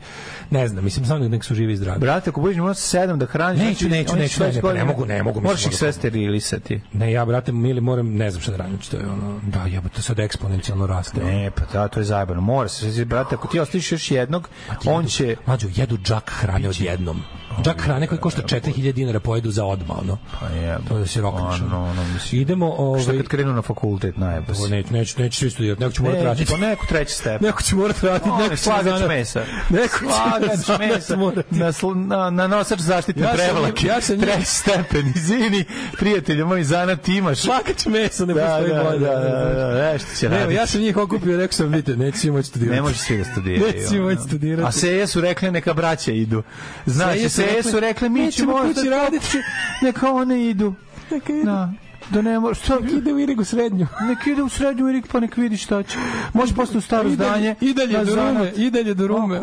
Ne 0.49 0.67
znam, 0.67 0.83
mislim 0.83 1.05
samo 1.05 1.27
nek 1.27 1.43
su 1.43 1.55
živi 1.55 1.73
i 1.73 1.77
zdravi. 1.77 1.99
Brate, 1.99 2.29
ako 2.29 2.41
budeš 2.41 2.57
sedam 2.91 3.19
da 3.19 3.25
hraniš, 3.25 3.59
Neću, 3.59 3.87
znači, 3.87 3.89
neću, 3.89 4.15
neću, 4.15 4.33
će 4.33 4.43
ne, 4.43 4.61
ne, 4.63 4.73
ne 4.73 4.83
mogu, 4.85 5.05
ne 5.05 5.23
mogu, 5.23 5.41
Moraš 5.41 5.65
ih 5.65 5.75
sve 5.75 5.93
sterilisati. 5.93 6.81
Ne, 6.93 7.11
ja, 7.11 7.25
brate, 7.25 7.51
mili, 7.51 7.81
moram, 7.81 8.13
ne 8.15 8.31
znam 8.31 8.41
šta 8.41 8.51
da 8.51 8.57
radim, 8.57 8.77
to 8.91 8.97
je 8.97 9.07
ono, 9.07 9.39
da, 9.43 9.65
jebote, 9.65 10.01
sad 10.01 10.19
eksponencijalno 10.19 10.87
raste. 10.87 11.23
Ne, 11.23 11.51
pa 11.51 11.65
da, 11.73 11.87
to 11.87 11.99
je 11.99 12.03
zajebano. 12.03 12.41
Mora 12.41 12.69
se, 12.69 13.05
brate, 13.05 13.35
ako 13.35 13.47
ti 13.47 13.59
ostaviš 13.59 13.91
još 13.91 14.11
jednog, 14.11 14.49
on 14.85 15.05
će... 15.05 15.35
Mlađo, 15.45 15.67
jedu 15.75 15.97
džak 15.97 16.31
hrane 16.35 16.69
odjednom. 16.69 17.23
Džak 17.61 17.81
hrane 17.81 18.07
koji 18.07 18.19
košta 18.19 18.41
4000 18.43 18.91
dinara 18.91 19.19
pojedu 19.19 19.51
za 19.51 19.65
odma, 19.65 19.93
ono. 19.95 20.17
Pa 20.39 20.47
je, 20.47 20.77
To 20.87 20.97
je 20.97 21.07
si 21.07 21.21
rokneš. 21.21 21.61
ono, 21.61 21.83
ono, 21.83 22.03
mislim. 22.05 22.41
Idemo, 22.41 22.65
ovaj... 22.69 23.01
Šta 23.01 23.11
kad 23.11 23.27
krenu 23.27 23.53
na 23.53 23.61
fakultet, 23.61 24.17
najebo 24.17 24.45
Ovo 24.49 24.65
se. 24.65 24.71
neću, 24.71 24.93
neću, 24.93 25.21
neću 25.21 25.37
svi 25.37 25.49
studirati, 25.49 25.81
neko 25.81 25.93
će 25.93 26.01
morati 26.01 26.17
Neće, 26.17 26.27
raditi. 26.27 26.51
pa 26.51 26.57
neko 26.59 26.85
treći 26.85 27.13
stepen. 27.13 27.47
Neko 27.47 27.61
će 27.61 27.75
morati 27.75 28.05
raditi, 28.05 28.29
neko 28.31 28.49
će 28.49 28.57
slagač 28.57 29.01
mesa. 29.07 29.41
Neko 29.69 29.97
Slagač 29.97 30.79
mesa. 30.79 31.15
Na, 31.51 31.71
na, 32.07 32.29
na 32.31 32.47
nosač 32.47 32.79
zaštitne 32.79 33.33
prevlake. 33.35 33.87
ja 33.87 34.01
sam 34.01 34.19
treći 34.19 34.45
stepen. 34.45 35.13
Izvini, 35.15 35.63
prijatelju 35.93 36.47
moj, 36.47 36.63
zanat 36.63 37.07
imaš. 37.09 37.39
Slagač 37.39 37.85
mesa, 37.85 38.25
ne 38.25 38.33
Da, 38.33 38.41
postoji 38.41 38.73
da, 38.73 38.83
bolje. 38.83 38.99
da, 38.99 39.15
da, 39.15 39.55
da, 39.55 39.83
nešto 39.83 40.09
će 40.15 40.27
raditi. 40.29 40.53
ja 40.53 40.67
sam 40.67 40.81
njih 40.81 40.97
okupio, 40.97 41.37
rekao 41.37 41.53
sam, 41.53 41.67
vidite, 41.67 41.95
neće 41.95 42.17
svi 42.17 42.31
moći 42.31 42.47
studirati. 42.47 42.75
Ne 42.75 42.81
može 42.81 42.97
svi 42.97 43.17
da 43.17 43.23
studiraju. 43.23 43.73
Neće 43.73 44.01
ono. 44.01 44.15
studirati. 44.17 44.67
A 44.67 44.71
seje 44.71 45.07
su 45.07 45.21
rekle 45.21 45.51
neka 45.51 45.73
braća 45.73 46.11
idu. 46.11 46.43
Znaš, 46.85 47.17
Su 47.41 47.47
seje 47.47 47.55
rekle, 47.55 47.71
su 47.71 47.79
rekle 47.79 48.09
mi 48.09 48.21
"Mi 48.21 48.31
ćemo 48.31 48.61
kući 48.61 48.89
raditi." 48.89 49.37
Neka 49.81 50.11
one 50.11 50.45
idu. 50.49 50.73
Neka 51.11 51.33
ide. 51.33 51.43
Da. 51.43 51.69
Da 52.13 52.21
ne 52.21 52.39
može, 52.39 52.61
što 52.61 52.79
Ide 52.97 53.13
u 53.13 53.19
Irigu 53.19 53.43
srednju. 53.43 53.87
Nek 54.09 54.27
ide 54.27 54.43
u 54.43 54.49
srednju 54.49 54.89
Irik 54.89 55.07
pa 55.11 55.19
nek 55.19 55.37
vidi 55.37 55.57
šta 55.57 55.83
će. 55.83 55.97
Može 56.33 56.55
posle 56.55 56.77
u 56.77 56.81
staro 56.81 57.09
I 57.09 57.13
zdanje. 57.13 57.55
I 57.61 57.73
dalje 57.73 58.05
do 58.05 58.15
Rume, 58.15 58.51
i 58.55 58.71
dalje 58.71 58.93
do 58.93 59.07
Rume. 59.07 59.39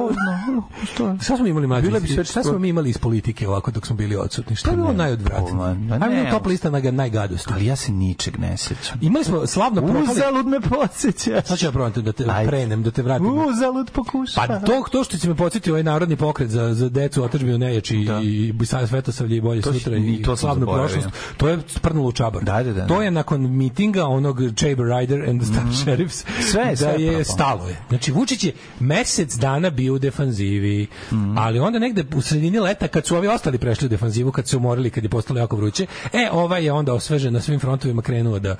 Šta? 0.92 1.16
Šta 1.22 1.36
smo 1.36 1.46
imali 1.46 1.66
mlađi? 1.66 1.86
Bila 1.86 2.00
bi 2.00 2.08
sve 2.08 2.24
šta 2.24 2.42
smo 2.42 2.58
mi 2.58 2.68
imali 2.68 2.90
iz 2.90 2.98
politike 2.98 3.48
ovako 3.48 3.70
dok 3.70 3.86
smo 3.86 3.96
bili 3.96 4.16
odsutni? 4.16 4.56
Šta 4.56 4.70
je 4.70 4.76
bilo 4.76 4.92
najodvratnije? 4.92 5.74
ne. 5.74 5.98
na 5.98 6.30
top 6.30 6.46
lista 6.46 6.70
na 6.70 6.90
najgadosti. 6.90 7.52
Ali 7.54 7.66
ja 7.66 7.76
se 7.76 7.92
ničeg 7.92 8.38
ne 8.38 8.56
sećam. 8.56 8.98
Imali 9.02 9.24
smo 9.24 9.46
slavno 9.46 9.80
propali... 9.80 10.06
Uzalud 10.12 10.46
me 10.46 10.60
podsjećaš. 10.60 11.46
Sad 11.46 11.58
ću 11.58 11.66
ja 11.66 11.72
probati 11.72 12.02
da 12.02 12.12
te 12.12 12.24
Ajde. 12.30 12.48
prenem, 12.48 12.82
da 12.82 12.90
te 12.90 13.02
vratim. 13.02 13.26
Uzalud 13.26 13.90
pokuša. 13.90 14.34
Pa 14.36 14.60
to, 14.60 14.84
to 14.92 15.04
što 15.04 15.18
će 15.18 15.28
me 15.28 15.34
podsjetiti 15.34 15.70
ovaj 15.70 15.82
narodni 15.82 16.16
pokret 16.16 16.50
za, 16.50 16.74
za 16.74 16.88
decu, 16.88 17.24
otačbinu 17.24 17.58
nejači 17.58 18.04
Da. 18.06 18.20
i 18.22 18.54
Svetosavlje 18.88 19.36
i 19.36 19.40
bolje 19.40 19.62
sutra 19.62 19.96
i 19.96 20.08
i, 20.14 20.22
to 20.22 20.36
slavnu 20.36 20.66
prošlost. 20.66 21.08
To 21.36 21.48
je 21.48 21.58
sprnulo 21.66 22.08
u 22.08 22.12
čabar. 22.12 22.42
Da, 22.42 22.57
da, 22.62 22.72
da, 22.72 22.86
To 22.86 22.96
da. 22.96 23.04
je 23.04 23.10
nakon 23.10 23.56
mitinga 23.56 24.06
onog 24.06 24.36
Chamber 24.56 24.86
Rider 24.98 25.28
and 25.30 25.42
the 25.42 25.52
Star 25.52 25.64
Sheriffs 25.74 26.24
Sve 26.52 26.64
da 26.64 26.76
sve 26.76 26.90
je 26.92 27.06
propalo. 27.06 27.24
stalo 27.24 27.68
je. 27.68 27.76
Znači 27.88 28.12
Vučić 28.12 28.44
je 28.44 28.52
mesec 28.80 29.34
dana 29.34 29.70
bio 29.70 29.94
u 29.94 29.98
defanzivi, 29.98 30.86
ali 31.36 31.58
onda 31.58 31.78
negde 31.78 32.04
u 32.16 32.20
sredini 32.20 32.58
leta 32.58 32.88
kad 32.88 33.06
su 33.06 33.16
ovi 33.16 33.28
ostali 33.28 33.58
prešli 33.58 33.86
u 33.86 33.88
defanzivu, 33.88 34.32
kad 34.32 34.44
su 34.44 34.50
se 34.50 34.56
umorili, 34.56 34.90
kad 34.90 35.02
je 35.04 35.10
postalo 35.10 35.40
jako 35.40 35.56
vruće, 35.56 35.86
e, 36.12 36.28
ovaj 36.32 36.64
je 36.64 36.72
onda 36.72 36.94
osvežen 36.94 37.32
na 37.32 37.40
svim 37.40 37.60
frontovima 37.60 38.02
krenuo 38.02 38.38
da, 38.38 38.48
da, 38.48 38.56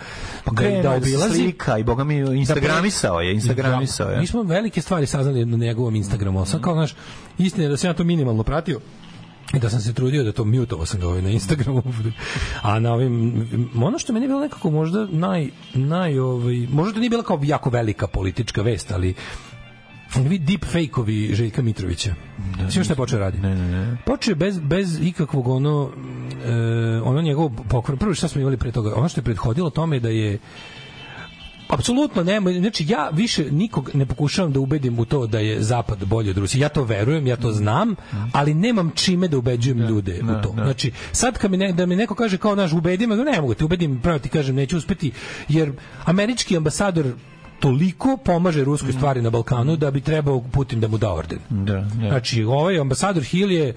Krenuo 0.57 0.83
da 0.83 0.91
je 0.91 0.97
obilazi. 0.97 1.35
slika 1.35 1.79
i 1.79 1.85
boga 1.85 2.05
mi 2.05 2.17
instagramisao 2.39 3.21
je, 3.21 3.35
instagramisao 3.35 4.11
je. 4.11 4.19
Mi 4.21 4.27
smo 4.27 4.43
velike 4.43 4.83
stvari 4.83 5.07
saznali 5.07 5.45
na 5.45 5.57
njegovom 5.57 5.95
Instagramu, 5.97 6.47
sam 6.47 6.63
kao, 6.63 6.75
znaš, 6.75 6.95
istina 7.39 7.65
je 7.65 7.69
da 7.71 7.77
sam 7.77 7.91
ja 7.91 7.95
to 7.95 8.05
minimalno 8.05 8.43
pratio, 8.43 8.81
da 9.53 9.71
sam 9.71 9.81
se 9.81 9.95
trudio 9.95 10.25
da 10.25 10.33
to 10.33 10.45
mutovao 10.45 10.87
sam 10.87 11.01
ga 11.01 11.09
ovaj 11.09 11.23
na 11.23 11.31
Instagramu 11.31 11.83
a 12.63 12.79
na 12.79 12.93
ovim 12.93 13.47
ono 13.83 13.99
što 13.99 14.13
meni 14.13 14.25
je 14.25 14.29
bilo 14.29 14.41
nekako 14.41 14.71
možda 14.71 15.07
naj, 15.07 15.51
naj 15.75 16.19
ovaj, 16.19 16.67
možda 16.71 16.95
to 16.95 17.01
nije 17.01 17.11
bila 17.11 17.23
kao 17.23 17.41
jako 17.43 17.71
velika 17.71 18.07
politička 18.07 18.63
vest 18.63 18.91
ali 18.93 19.15
vi 20.17 20.39
deep 20.39 20.65
fake-ovi 20.65 21.35
Željka 21.35 21.63
Mitrovića. 21.63 22.15
Da, 22.59 22.71
Sve 22.71 22.85
što 22.85 22.93
je 22.93 22.97
počeo 22.97 23.19
radi. 23.19 23.39
Ne, 23.39 23.55
ne, 23.55 23.69
ne. 23.69 23.97
Počeo 24.07 24.33
je 24.33 24.37
bez, 24.37 24.59
bez 24.59 25.01
ikakvog 25.03 25.49
ono, 25.49 25.91
e, 26.47 27.01
ono 27.05 27.23
njegovo 27.23 27.53
pokvar. 27.69 27.99
Prvo 27.99 28.15
šta 28.15 28.29
smo 28.29 28.41
imali 28.41 28.57
pre 28.57 28.73
toga, 28.73 28.95
ono 28.97 29.09
što 29.09 29.21
je 29.21 29.25
prethodilo 29.25 29.71
tome 29.71 30.01
da 30.01 30.09
je 30.09 30.39
Apsolutno 31.69 32.25
nema, 32.25 32.53
znači 32.53 32.85
ja 32.89 33.11
više 33.13 33.51
nikog 33.51 33.91
ne 33.95 34.07
pokušavam 34.07 34.53
da 34.53 34.61
ubedim 34.61 34.99
u 34.99 35.05
to 35.05 35.27
da 35.27 35.39
je 35.39 35.63
zapad 35.63 36.05
bolji 36.05 36.31
od 36.31 36.39
Rusije. 36.39 36.61
Ja 36.61 36.69
to 36.69 36.85
verujem, 36.85 37.27
ja 37.27 37.37
to 37.37 37.53
znam, 37.53 37.95
ali 38.33 38.55
nemam 38.55 38.93
čime 38.95 39.29
da 39.29 39.39
ubeđujem 39.39 39.79
ljude 39.79 40.21
u 40.23 40.43
to. 40.43 40.53
Znači, 40.55 40.93
sad 41.13 41.39
kad 41.39 41.51
mi 41.51 41.57
ne, 41.57 41.73
da 41.73 41.87
mi 41.87 41.97
neko 41.97 42.15
kaže 42.15 42.39
kao 42.39 42.55
naš 42.55 42.73
ubedi 42.73 43.07
me, 43.07 43.17
ne 43.17 43.41
mogu 43.41 43.55
te 43.55 43.65
ubedim, 43.65 44.01
pravo 44.03 44.19
ti 44.19 44.29
kažem, 44.29 44.57
neću 44.57 44.77
uspeti, 44.77 45.13
jer 45.49 45.73
američki 46.05 46.57
ambasador 46.57 47.13
toliko 47.61 48.17
pomaže 48.17 48.65
ruskoj 48.65 48.93
stvari 48.93 49.23
na 49.23 49.31
Balkanu 49.31 49.77
da 49.77 49.91
bi 49.91 50.01
trebao 50.01 50.41
Putin 50.53 50.81
da 50.81 50.89
mu 50.89 50.99
da 50.99 51.13
orden. 51.13 51.39
Da, 51.51 51.73
da. 51.73 52.09
Znači, 52.09 52.45
ovaj 52.45 52.79
ambasador 52.81 53.23
Hill 53.23 53.53
je 53.53 53.75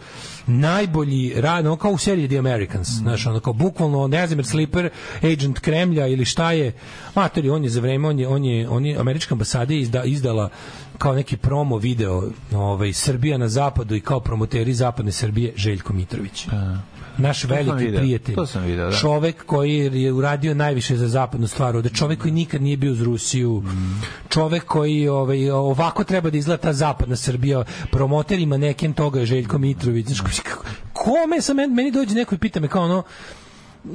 najbolji 0.48 1.34
rad, 1.36 1.66
ono 1.66 1.76
kao 1.76 1.92
u 1.92 1.98
seriji 1.98 2.28
The 2.28 2.38
Americans, 2.38 2.88
znaš, 2.88 3.26
ono 3.26 3.40
kao 3.40 3.54
bukvalno 3.54 4.08
Nezimir 4.08 4.46
Slipper, 4.46 4.90
agent 5.22 5.60
Kremlja 5.60 6.08
ili 6.08 6.26
šta 6.26 6.52
je, 6.52 6.74
matori, 7.16 7.50
on 7.50 7.64
je 7.64 7.70
za 7.70 7.82
vreme, 7.82 8.08
on 8.08 8.20
je, 8.20 8.28
on 8.28 8.46
je, 8.46 8.70
on 8.70 8.86
je 8.86 8.98
američka 8.98 9.36
ambasada 9.36 9.74
izda, 9.74 10.04
izdala 10.04 10.50
kao 10.98 11.16
neki 11.16 11.38
promo 11.38 11.78
video 11.78 12.24
ovaj, 12.54 12.94
Srbija 12.94 13.38
na 13.38 13.48
zapadu 13.48 13.96
i 13.96 14.02
kao 14.02 14.20
promoteri 14.20 14.74
zapadne 14.74 15.12
Srbije 15.12 15.54
Željko 15.56 15.94
Mitrović. 15.94 16.48
Naš 17.22 17.42
sam 17.42 17.50
veliki 17.50 17.86
video, 17.86 18.00
prijatelj. 18.00 18.36
to 18.36 18.46
sam 18.46 18.64
video, 18.64 18.90
da. 18.90 18.98
Čovek 18.98 19.46
koji 19.46 19.78
je 19.78 20.12
uradio 20.12 20.54
najviše 20.54 20.98
za 20.98 21.08
zapadnu 21.08 21.48
stvar, 21.48 21.76
ovde 21.76 21.90
čovek 21.90 22.22
koji 22.22 22.32
nikad 22.32 22.62
nije 22.62 22.78
bio 22.78 22.92
uz 22.92 23.02
Rusiju, 23.02 23.64
čovek 24.30 24.66
koji 24.66 25.08
ovaj, 25.08 25.50
ovako 25.50 26.04
treba 26.04 26.30
da 26.30 26.38
izgleda 26.38 26.62
ta 26.62 26.74
zapadna 26.74 27.16
Srbija, 27.16 27.64
promoterima 27.92 28.58
nekim 28.58 28.94
toga 28.94 29.20
je 29.20 29.26
Željko 29.26 29.58
Mitrović. 29.58 30.08
Znaš, 30.08 30.40
kome 30.94 31.42
sa 31.42 31.54
meni, 31.54 31.74
meni 31.74 31.92
dođe 31.92 32.16
neko 32.16 32.36
i 32.36 32.38
pita 32.38 32.60
me 32.60 32.68
kao 32.68 32.84
ono, 32.84 33.04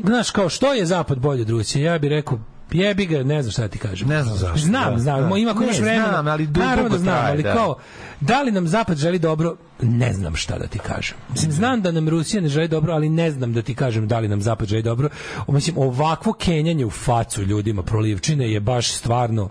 znaš, 0.04 0.30
kao 0.30 0.48
što 0.48 0.72
je 0.72 0.86
zapad 0.86 1.18
bolje 1.18 1.42
od 1.42 1.50
Rusije? 1.50 1.84
Ja 1.84 1.98
bih 1.98 2.10
rekao, 2.10 2.38
jebi 2.72 3.06
ga, 3.06 3.22
ne 3.22 3.42
znam 3.42 3.52
šta 3.52 3.68
ti 3.68 3.78
kažem. 3.78 4.08
Ne 4.08 4.22
znam 4.22 4.36
zašto, 4.36 4.58
Znam, 4.58 4.92
da, 4.92 4.98
znam, 4.98 5.30
da. 5.30 5.36
ima 5.36 5.50
ako 5.50 5.60
Ne, 5.60 5.66
imaš 5.66 5.78
vremena. 5.78 6.08
znam, 6.08 6.26
ali 6.26 6.46
duboko 6.46 6.66
Naravno 6.66 6.88
da 6.88 6.98
znam, 6.98 7.24
ali 7.26 7.42
da. 7.42 7.52
kao, 7.52 7.76
da 8.20 8.42
li 8.42 8.52
nam 8.52 8.68
zapad 8.68 8.96
želi 8.96 9.18
dobro? 9.18 9.56
Ne 9.82 10.12
znam 10.12 10.36
šta 10.36 10.58
da 10.58 10.66
ti 10.66 10.78
kažem. 10.78 11.16
Mislim, 11.28 11.52
znam 11.52 11.82
da 11.82 11.90
nam 11.90 12.08
Rusija 12.08 12.40
ne 12.42 12.48
želi 12.48 12.68
dobro, 12.68 12.92
ali 12.92 13.08
ne 13.08 13.30
znam 13.30 13.52
da 13.52 13.62
ti 13.62 13.74
kažem 13.74 14.08
da 14.08 14.18
li 14.18 14.28
nam 14.28 14.42
zapad 14.42 14.68
želi 14.68 14.82
dobro. 14.82 15.08
Mislim, 15.48 15.78
ovakvo 15.78 16.32
kenjanje 16.32 16.86
u 16.86 16.90
facu 16.90 17.42
ljudima 17.42 17.82
prolivčine 17.82 18.52
je 18.52 18.60
baš 18.60 18.92
stvarno 18.92 19.48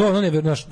to 0.00 0.08
ono 0.08 0.20
ne 0.20 0.42
naš, 0.42 0.66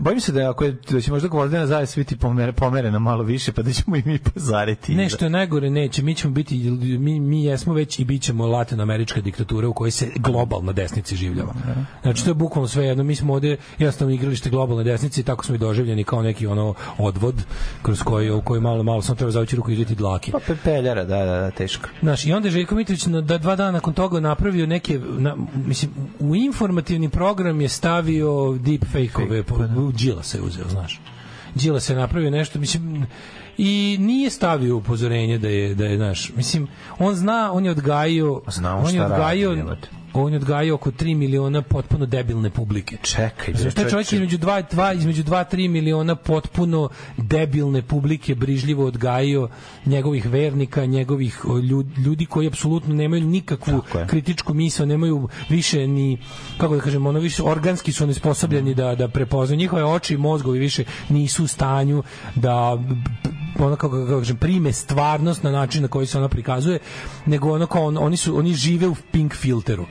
Bojim 0.00 0.20
se 0.20 0.32
da 0.32 0.50
ako 0.50 0.64
je, 0.64 0.76
da 0.90 1.00
će 1.00 1.10
možda 1.10 1.28
Gvozdena 1.28 1.66
zaje 1.66 1.86
sviti 1.86 2.16
pomere, 2.16 2.52
pomere 2.52 2.90
na 2.90 2.98
malo 2.98 3.22
više, 3.22 3.52
pa 3.52 3.62
da 3.62 3.72
ćemo 3.72 3.96
i 3.96 4.02
mi 4.04 4.18
pozariti. 4.18 4.94
Nešto 4.94 5.24
je 5.24 5.30
najgore 5.30 5.70
neće, 5.70 6.02
mi 6.02 6.14
ćemo 6.14 6.34
biti 6.34 6.70
mi, 6.98 7.20
mi 7.20 7.44
jesmo 7.44 7.74
već 7.74 7.98
i 7.98 8.04
bit 8.04 8.22
ćemo 8.22 8.46
latinoamerička 8.46 9.20
diktatura 9.20 9.68
u 9.68 9.72
kojoj 9.72 9.90
se 9.90 10.10
globalna 10.16 10.72
desnica 10.72 11.16
življava. 11.16 11.54
Znači 12.02 12.24
to 12.24 12.30
je 12.30 12.34
bukvalno 12.34 12.68
sve 12.68 12.84
jedno, 12.84 13.04
mi 13.04 13.14
smo 13.14 13.34
ovde 13.34 13.56
jednostavno 13.78 14.14
igralište 14.14 14.50
globalne 14.50 14.84
desnice 14.84 15.20
i 15.20 15.24
tako 15.24 15.44
smo 15.44 15.54
i 15.54 15.58
doživljeni 15.58 16.04
kao 16.04 16.22
neki 16.22 16.46
ono 16.46 16.74
odvod 16.98 17.34
kroz 17.82 18.02
koji 18.02 18.30
u 18.30 18.42
koji 18.42 18.60
malo 18.60 18.82
malo 18.82 19.02
samo 19.02 19.16
treba 19.16 19.30
zavući 19.30 19.56
ruku 19.56 19.70
i 19.70 19.74
vidjeti 19.74 19.94
dlake. 19.94 20.32
Pa 20.32 20.38
pepeljara, 20.46 21.04
da, 21.04 21.18
da, 21.18 21.40
da, 21.40 21.50
teško. 21.50 21.88
Znaš, 22.02 22.26
i 22.26 22.32
onda 22.32 22.48
je 22.48 22.52
Željko 22.52 22.74
Mitrović 22.74 23.06
na, 23.06 23.20
da 23.20 23.38
dva 23.38 23.56
dana 23.56 23.70
nakon 23.70 23.94
toga 23.94 24.20
napravio 24.20 24.66
neke, 24.66 25.00
na, 25.18 25.36
mislim, 25.66 25.90
u 26.20 26.36
informativni 26.36 27.08
program 27.08 27.60
je 27.60 27.68
stavio 27.68 28.53
deepfake-ove, 28.58 29.42
po, 29.42 29.56
Đila 29.92 30.22
se 30.22 30.40
uzeo, 30.40 30.68
znaš. 30.68 31.00
Đila 31.54 31.80
se 31.80 31.94
napravio 31.94 32.30
nešto, 32.30 32.58
mislim, 32.58 33.06
i 33.58 33.96
nije 34.00 34.30
stavio 34.30 34.76
upozorenje 34.76 35.38
da 35.38 35.48
je, 35.48 35.74
da 35.74 35.84
je, 35.84 35.96
znaš, 35.96 36.32
mislim, 36.36 36.68
on 36.98 37.14
zna, 37.14 37.52
on 37.52 37.64
je 37.64 37.70
odgajio, 37.70 38.42
Znamo 38.46 38.82
on 38.82 38.94
je 38.94 39.00
radi, 39.00 39.12
odgajio, 39.12 39.50
jebote. 39.50 39.88
On 40.14 40.32
je 40.32 40.36
odgajio 40.36 40.74
oko 40.74 40.90
3 40.90 41.16
miliona 41.16 41.62
potpuno 41.62 42.06
debilne 42.06 42.50
publike. 42.50 42.96
Čekaj, 43.02 43.54
Znaš, 43.54 43.74
taj 43.74 43.88
čovjek 43.88 44.12
između 44.12 44.38
2 44.38 44.64
dva, 44.70 44.92
između 44.92 45.24
2 45.24 45.44
3 45.52 45.68
miliona 45.68 46.14
potpuno 46.16 46.88
debilne 47.16 47.82
publike 47.82 48.34
brižljivo 48.34 48.86
odgajio 48.86 49.48
njegovih 49.86 50.28
vernika, 50.28 50.86
njegovih 50.86 51.40
ljudi, 51.62 52.00
ljudi 52.00 52.26
koji 52.26 52.46
apsolutno 52.46 52.94
nemaju 52.94 53.24
nikakvu 53.24 53.82
kritičku 54.06 54.54
misao, 54.54 54.86
nemaju 54.86 55.28
više 55.48 55.86
ni 55.86 56.18
kako 56.58 56.76
da 56.76 56.82
kažem, 56.82 57.06
ono 57.06 57.18
više 57.18 57.42
organski 57.42 57.92
su 57.92 58.06
nesposobljeni 58.06 58.74
da 58.74 58.94
da 58.94 59.08
prepoznaju 59.08 59.58
njihove 59.58 59.84
oči 59.84 60.14
i 60.14 60.16
mozgovi 60.16 60.58
više 60.58 60.84
nisu 61.08 61.44
u 61.44 61.46
stanju 61.46 62.02
da 62.34 62.78
ono 63.58 63.76
kako, 63.76 64.06
kako 64.06 64.18
kažem, 64.18 64.36
prime 64.36 64.72
stvarnost 64.72 65.42
na 65.42 65.50
način 65.50 65.82
na 65.82 65.88
koji 65.88 66.06
se 66.06 66.18
ona 66.18 66.28
prikazuje, 66.28 66.78
nego 67.26 67.52
ono 67.52 67.66
kao 67.66 67.84
on, 67.84 67.98
oni 67.98 68.16
su 68.16 68.38
oni 68.38 68.54
žive 68.54 68.88
u 68.88 68.94
pink 69.12 69.34
filteru. 69.34 69.86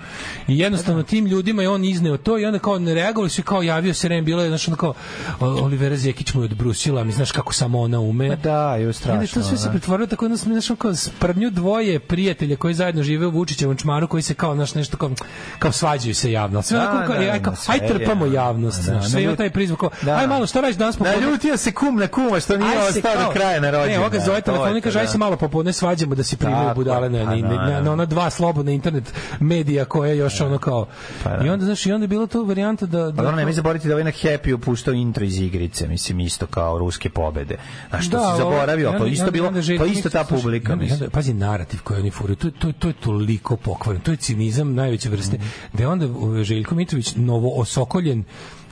I 0.47 0.59
jednostavno 0.59 1.03
tim 1.03 1.25
ljudima 1.25 1.61
je 1.61 1.69
on 1.69 1.85
izneo 1.85 2.17
to 2.17 2.39
i 2.39 2.45
onda 2.45 2.59
kao 2.59 2.79
ne 2.79 2.93
reagovali 2.93 3.29
su 3.29 3.43
kao 3.43 3.61
javio 3.61 3.93
se 3.93 4.07
Rem, 4.07 4.25
bilo 4.25 4.43
je 4.43 4.49
znači 4.49 4.69
ono 4.69 4.77
kao 4.77 4.93
Olivera 5.39 5.95
Zekić 5.95 6.33
mu 6.33 6.41
je 6.41 6.45
odbrusila, 6.45 7.03
mi 7.03 7.11
znaš 7.11 7.31
kako 7.31 7.53
samo 7.53 7.81
ona 7.81 7.99
ume. 7.99 8.29
Ma 8.29 8.35
da, 8.35 8.75
je 8.75 8.81
I 8.81 8.85
onda 8.85 8.93
strašno. 8.93 9.41
to 9.41 9.47
sve 9.47 9.57
se 9.57 9.65
da. 9.65 9.71
pretvorilo 9.71 10.07
tako 10.07 10.27
da 10.27 10.37
smo 10.37 10.53
znaš 10.53 10.69
ono 10.69 10.77
kao 10.77 10.95
sprdnju 10.95 11.49
dvoje 11.49 11.99
prijatelja 11.99 12.55
koji 12.55 12.73
zajedno 12.73 13.03
žive 13.03 13.27
u 13.27 13.31
Vučićevom 13.31 13.77
čmaru 13.77 14.07
koji 14.07 14.23
se 14.23 14.33
kao 14.33 14.55
naš 14.55 14.75
nešto 14.75 14.97
kao 14.97 15.11
kao 15.59 15.71
svađaju 15.71 16.15
se 16.15 16.31
javno. 16.31 16.61
Sve 16.61 16.77
Da, 16.77 16.89
onako 16.89 17.07
kao, 17.07 17.15
da, 17.15 17.31
aj, 17.31 17.41
kao, 17.41 17.53
da, 17.53 17.73
aj 17.73 17.87
trpamo 17.87 18.25
javnost, 18.25 18.77
Da, 18.77 18.83
znaš, 18.83 19.11
sve 19.11 19.23
ima 19.23 19.35
taj 19.35 19.49
prizvuk 19.49 19.79
kao, 19.79 19.89
Da. 20.01 20.15
aj 20.15 20.27
malo 20.27 20.47
šta 20.47 20.61
radiš 20.61 20.77
danas 20.77 20.97
popodne? 20.97 21.21
Naljutio 21.21 21.57
se 21.57 21.71
kum 21.71 21.95
na 21.95 22.07
kuma 22.07 22.39
što 22.39 22.57
nije 22.57 22.77
Aj 22.77 22.91
se 22.91 22.99
ostao 22.99 23.23
do 23.23 23.31
kraja 23.33 23.53
sjajna 23.53 23.71
rođendan. 23.71 23.91
Ne, 23.91 23.99
ovoga 23.99 24.19
zove 24.19 24.41
to 24.41 24.51
je 24.51 24.57
telefon 24.57 24.77
i 24.77 24.81
kaže, 24.81 24.99
aj 24.99 25.05
da. 25.05 25.11
se 25.11 25.17
malo 25.17 25.37
popodne 25.37 25.73
svađamo 25.73 26.15
da 26.15 26.23
se 26.23 26.37
primaju 26.37 26.75
budale 26.75 27.09
na, 27.09 27.25
pa 27.25 27.35
na, 27.35 27.69
na, 27.69 27.81
na 27.81 27.91
ona 27.91 28.05
dva 28.05 28.29
slobodna 28.29 28.71
internet 28.71 29.13
medija 29.39 29.85
koje 30.03 30.17
još 30.17 30.41
ono 30.41 30.57
kao... 30.57 30.87
Pa 31.23 31.29
da. 31.29 31.45
I 31.45 31.49
onda, 31.49 31.65
znaš, 31.65 31.85
i 31.85 31.91
onda 31.91 32.03
je 32.03 32.07
bila 32.07 32.27
to 32.27 32.43
varijanta 32.43 32.85
da... 32.85 32.99
da 32.99 33.05
Pa 33.07 33.21
dobro, 33.21 33.35
nemoj 33.35 33.53
zaboraviti 33.53 33.87
da 33.87 33.93
ovaj 33.93 34.03
na 34.03 34.11
Happy 34.13 34.53
opuštao 34.53 34.93
intro 34.93 35.25
iz 35.25 35.39
igrice, 35.39 35.87
mislim, 35.87 36.19
isto 36.19 36.47
kao 36.47 36.77
ruske 36.77 37.09
pobede. 37.09 37.57
Znaš, 37.89 38.07
što 38.07 38.17
si 38.19 38.25
ovo- 38.25 38.37
zaboravio, 38.37 38.89
onda- 38.89 39.05
i 39.05 39.11
isto 39.11 39.31
bilo, 39.31 39.51
to 39.77 39.85
isto 39.85 40.09
ta 40.09 40.23
publika, 40.25 40.73
onda- 40.73 40.85
onda- 40.93 41.09
Pazi 41.09 41.33
narativ 41.33 41.79
koji 41.81 41.99
oni 41.99 42.11
furaju, 42.11 42.35
to, 42.35 42.51
to, 42.51 42.71
to 42.71 42.87
je 42.87 42.93
toliko 42.93 43.55
pokvaren, 43.57 44.01
to 44.01 44.11
je 44.11 44.17
cinizam 44.17 44.73
najveće 44.73 45.09
vrste, 45.09 45.37
Mhm. 45.37 45.45
da 45.73 45.83
je 45.83 45.87
onda 45.87 46.07
Željko 46.43 46.75
Mitrović 46.75 47.15
novo 47.15 47.51
osokoljen 47.51 48.23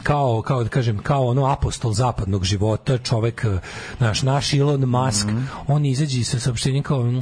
kao, 0.04 0.42
kao 0.42 0.64
da 0.64 0.70
kažem, 0.70 0.98
kao 0.98 1.26
ono 1.26 1.46
apostol 1.46 1.94
zapadnog 1.94 2.44
života, 2.44 2.98
čovek, 2.98 3.46
uh, 3.48 3.60
naš, 4.00 4.22
naš 4.22 4.54
Elon 4.54 4.82
Musk, 4.82 5.28
Mhm. 5.28 5.38
on 5.68 5.86
izađe 5.86 6.24
sa 6.24 6.40
saopštenjem 6.40 6.84
kao, 6.84 7.04
mm, 7.04 7.20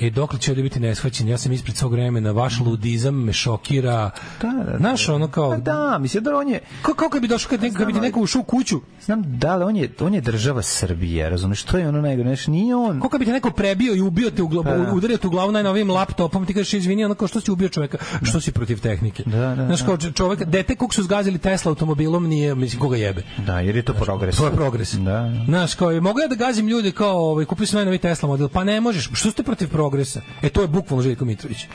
e, 0.00 0.10
dokle 0.10 0.38
će 0.38 0.50
ovdje 0.50 0.62
biti 0.62 0.80
neshvaćen, 0.80 1.28
ja 1.28 1.38
sam 1.38 1.52
ispred 1.52 1.76
svog 1.76 1.92
vremena, 1.92 2.30
vaš 2.30 2.60
ludizam 2.60 3.14
me 3.14 3.32
šokira, 3.32 4.10
Da, 4.42 4.48
da, 4.48 4.64
da. 4.64 4.78
znaš, 4.78 5.08
ono 5.08 5.28
kao, 5.28 5.50
Pa 5.50 5.56
da, 5.56 5.98
mislim 5.98 6.24
da 6.24 6.36
on 6.36 6.48
je 6.48 6.60
kao, 6.82 6.94
kao 6.94 7.08
kad 7.08 7.22
bi 7.22 7.28
došao, 7.28 7.50
kad, 7.50 7.60
kad 7.74 7.86
bi 7.86 7.92
ti 7.92 8.00
neko 8.00 8.20
ušao 8.20 8.40
u 8.40 8.44
kuću, 8.44 8.80
znam 9.02 9.38
da 9.38 9.56
li 9.56 9.64
on 9.64 9.76
je 9.76 9.90
on 10.00 10.14
je 10.14 10.20
država 10.20 10.62
Srbije, 10.62 11.30
razumeš? 11.30 11.62
To 11.62 11.78
je 11.78 11.88
ono 11.88 12.00
najgore, 12.00 12.28
znači 12.28 12.50
nije 12.50 12.76
on 12.76 13.00
Kako 13.00 13.18
bi 13.18 13.24
te 13.24 13.32
neko 13.32 13.50
prebio 13.50 13.94
i 13.94 14.00
ubio 14.00 14.30
te 14.30 14.42
u 14.42 14.48
glavu, 14.48 14.64
Pa 14.64 14.76
da. 14.76 14.92
udario 14.92 15.16
te 15.16 15.26
u 15.26 15.30
glavu 15.30 15.52
najnovijim 15.52 15.90
laptopom, 15.90 16.46
ti 16.46 16.54
kažeš 16.54 16.74
izvini, 16.74 17.04
ono 17.04 17.14
kao 17.14 17.28
što 17.28 17.40
si 17.40 17.50
ubio 17.50 17.68
čoveka, 17.68 17.98
što 18.22 18.40
si 18.40 18.52
protiv 18.52 18.80
tehnike. 18.80 19.22
Da, 19.26 19.54
da, 19.54 19.66
Znaš 19.66 19.80
da. 19.80 19.86
kao 19.86 19.96
čovek, 19.96 20.44
dete 20.44 20.76
kog 20.76 20.94
su 20.94 21.02
zgazili 21.02 21.38
Tesla 21.38 21.70
automobilom 21.70 22.17
nije, 22.26 22.54
mislim, 22.54 22.80
koga 22.80 22.96
jebe. 22.96 23.22
Da, 23.46 23.60
jer 23.60 23.76
je 23.76 23.82
to 23.82 23.94
progres. 23.94 24.36
To 24.36 24.46
je 24.46 24.52
progres. 24.52 24.92
Da, 24.92 25.02
da. 25.02 25.44
Znaš, 25.44 25.74
kao, 25.74 25.90
je, 25.90 26.00
mogu 26.00 26.20
ja 26.20 26.28
da 26.28 26.34
gazim 26.34 26.68
ljude 26.68 26.92
kao, 26.92 27.16
ovaj, 27.16 27.44
kupio 27.44 27.66
sam 27.66 27.76
najnovi 27.76 27.98
Tesla 27.98 28.28
model, 28.28 28.48
pa 28.48 28.64
ne 28.64 28.80
možeš, 28.80 29.10
što 29.12 29.30
ste 29.30 29.42
protiv 29.42 29.68
progresa? 29.68 30.20
E, 30.42 30.48
to 30.48 30.62
je 30.62 30.68
bukvalno 30.68 31.02
Željko 31.02 31.24
Mitrović. 31.24 31.66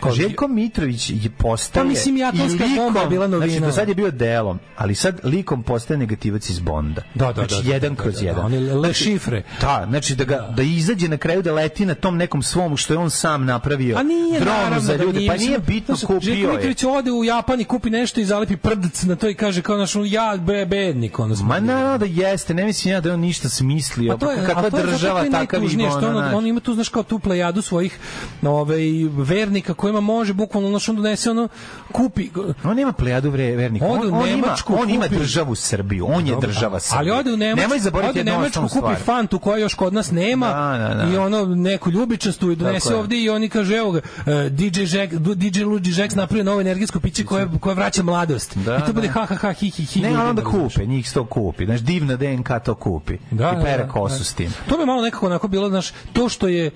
Kao, 0.00 0.12
Željko 0.12 0.48
Mitrović 0.48 1.10
je 1.10 1.30
postaje 1.38 1.84
Pa 1.84 1.88
mislim, 1.88 2.16
likom- 2.16 2.76
bomba 2.76 3.00
je 3.00 3.06
bila 3.06 3.26
novina. 3.26 3.58
Znači, 3.58 3.66
do 3.66 3.72
sad 3.72 3.88
je 3.88 3.94
bio 3.94 4.10
delom, 4.10 4.58
ali 4.76 4.94
sad 4.94 5.20
likom 5.24 5.62
postaje 5.62 5.98
negativac 5.98 6.50
iz 6.50 6.60
Bonda. 6.60 7.02
Da, 7.14 7.26
da, 7.26 7.32
znači, 7.32 7.54
da, 7.54 7.62
da, 7.62 7.74
jedan 7.74 7.94
da, 7.94 8.02
kroz 8.02 8.14
da, 8.14 8.20
da, 8.20 8.26
jedan. 8.26 8.44
oni 8.44 8.58
le 8.58 8.92
šifre. 8.92 9.42
Da, 9.60 9.86
znači 9.88 10.14
da 10.14 10.24
ga 10.24 10.52
da 10.56 10.62
izađe 10.62 11.08
na 11.08 11.16
kraju 11.16 11.42
da 11.42 11.52
leti 11.52 11.86
na 11.86 11.94
tom 11.94 12.16
nekom 12.16 12.42
svom 12.42 12.76
što 12.76 12.94
je 12.94 12.98
on 12.98 13.10
sam 13.10 13.44
napravio. 13.44 13.96
A 13.98 14.02
nije 14.02 14.40
dronu 14.40 14.56
naravno 14.56 14.80
za 14.80 14.96
da 14.96 15.04
ljude, 15.04 15.18
nije, 15.18 15.30
pa 15.30 15.36
nije 15.36 15.58
bitno 15.58 15.96
kupio 16.06 16.20
Željko 16.20 16.50
je. 16.50 16.54
Mitrović 16.54 16.84
ode 16.84 17.12
u 17.12 17.24
Japan 17.24 17.60
i 17.60 17.64
kupi 17.64 17.90
nešto 17.90 18.20
i 18.20 18.24
zalepi 18.24 18.56
prdc 18.56 19.02
na 19.02 19.16
to 19.16 19.28
i 19.28 19.34
kaže 19.34 19.62
kao 19.62 19.76
naš 19.94 20.12
ja 20.12 20.36
be, 20.36 20.66
bednik 20.66 21.18
ono 21.18 21.34
Ma 21.42 21.60
naravno 21.60 21.98
da 21.98 22.04
jeste, 22.04 22.54
ne 22.54 22.64
mislim 22.64 22.94
ja 22.94 23.00
da 23.00 23.14
on 23.14 23.20
ništa 23.20 23.48
smislio. 23.48 24.12
Pa 24.12 24.26
to 24.26 24.30
je, 24.32 24.46
kakva 24.46 24.62
a 24.66 24.70
to 24.70 24.76
je 24.76 24.82
zato 24.82 24.92
država 24.92 25.20
je 25.20 25.30
takav 25.30 25.64
i 25.64 25.68
što 25.68 26.08
on, 26.08 26.34
on 26.34 26.46
ima 26.46 26.60
tu 26.60 26.74
znaš 26.74 26.88
kao 26.88 27.02
tu 27.02 27.18
plejadu 27.18 27.62
svojih 27.62 27.98
ovaj 28.42 28.80
vernika 29.16 29.74
kojima 29.74 30.00
može 30.00 30.32
bukvalno 30.32 30.68
znaš 30.68 30.88
on 30.88 30.96
donese 30.96 31.30
ono 31.30 31.48
kupi 31.92 32.28
On 32.64 32.76
nema 32.76 32.92
plejadu 32.92 33.30
vernika. 33.30 33.86
On, 33.86 34.14
on, 34.14 34.28
ima, 34.28 34.56
on 34.68 34.90
ima 34.90 35.08
državu 35.08 35.54
Srbiju. 35.54 36.06
On 36.08 36.26
je 36.26 36.36
država 36.40 36.80
Srbija. 36.80 36.98
Ali 36.98 37.10
ode 37.10 37.32
u 37.32 37.36
Nemačku, 37.36 37.60
Nemoj 37.60 37.78
zaboraviti 37.78 38.18
jednu 38.18 38.32
Nemačku 38.32 38.68
kupi 38.68 38.94
fantu 39.04 39.38
koja 39.38 39.58
još 39.58 39.74
kod 39.74 39.94
nas 39.94 40.10
nema 40.10 40.46
Da, 40.46 40.88
da, 40.88 40.94
da. 40.94 41.12
i 41.12 41.16
ono 41.16 41.44
neku 41.44 41.90
ljubičastu 41.90 42.50
i 42.50 42.56
donese 42.56 42.84
Tako 42.84 42.94
je. 42.94 43.00
ovde 43.00 43.16
i 43.16 43.30
oni 43.30 43.48
kaže 43.48 43.76
evo 43.76 43.90
ga 43.92 43.98
eh, 43.98 44.48
DJ 44.50 44.82
Jack 44.96 45.12
DJ 45.14 45.62
Luigi 45.62 46.00
Jack 46.00 46.14
napravio 46.14 46.44
novo 46.44 46.60
energetsko 46.60 47.00
piće 47.00 47.24
koje 47.24 47.48
koje 47.60 47.74
vraća 47.74 48.02
mladost. 48.02 48.56
Da, 48.56 48.76
I 48.76 48.80
to 48.86 48.92
bude 48.92 49.06
da. 49.06 49.12
ha 49.12 49.26
ha 49.26 49.34
ha 49.34 49.52
hi 49.52 49.70
hi. 49.84 50.00
Ne, 50.00 50.14
ali 50.14 50.30
onda 50.30 50.44
kupe, 50.44 50.86
njih 50.86 51.10
sto 51.10 51.24
kupi. 51.24 51.64
Znaš, 51.64 51.80
divna 51.80 52.16
DNK 52.16 52.48
to 52.64 52.74
kupi. 52.74 53.18
Da, 53.30 53.56
I 53.60 53.64
pere 53.64 53.84
da, 53.84 53.88
kosu 53.88 54.18
da. 54.18 54.24
s 54.24 54.34
tim. 54.34 54.52
To 54.68 54.78
bi 54.78 54.86
malo 54.86 55.02
nekako 55.02 55.26
onako 55.26 55.48
bilo, 55.48 55.68
znaš, 55.68 55.92
to 56.12 56.28
što 56.28 56.48
je 56.48 56.70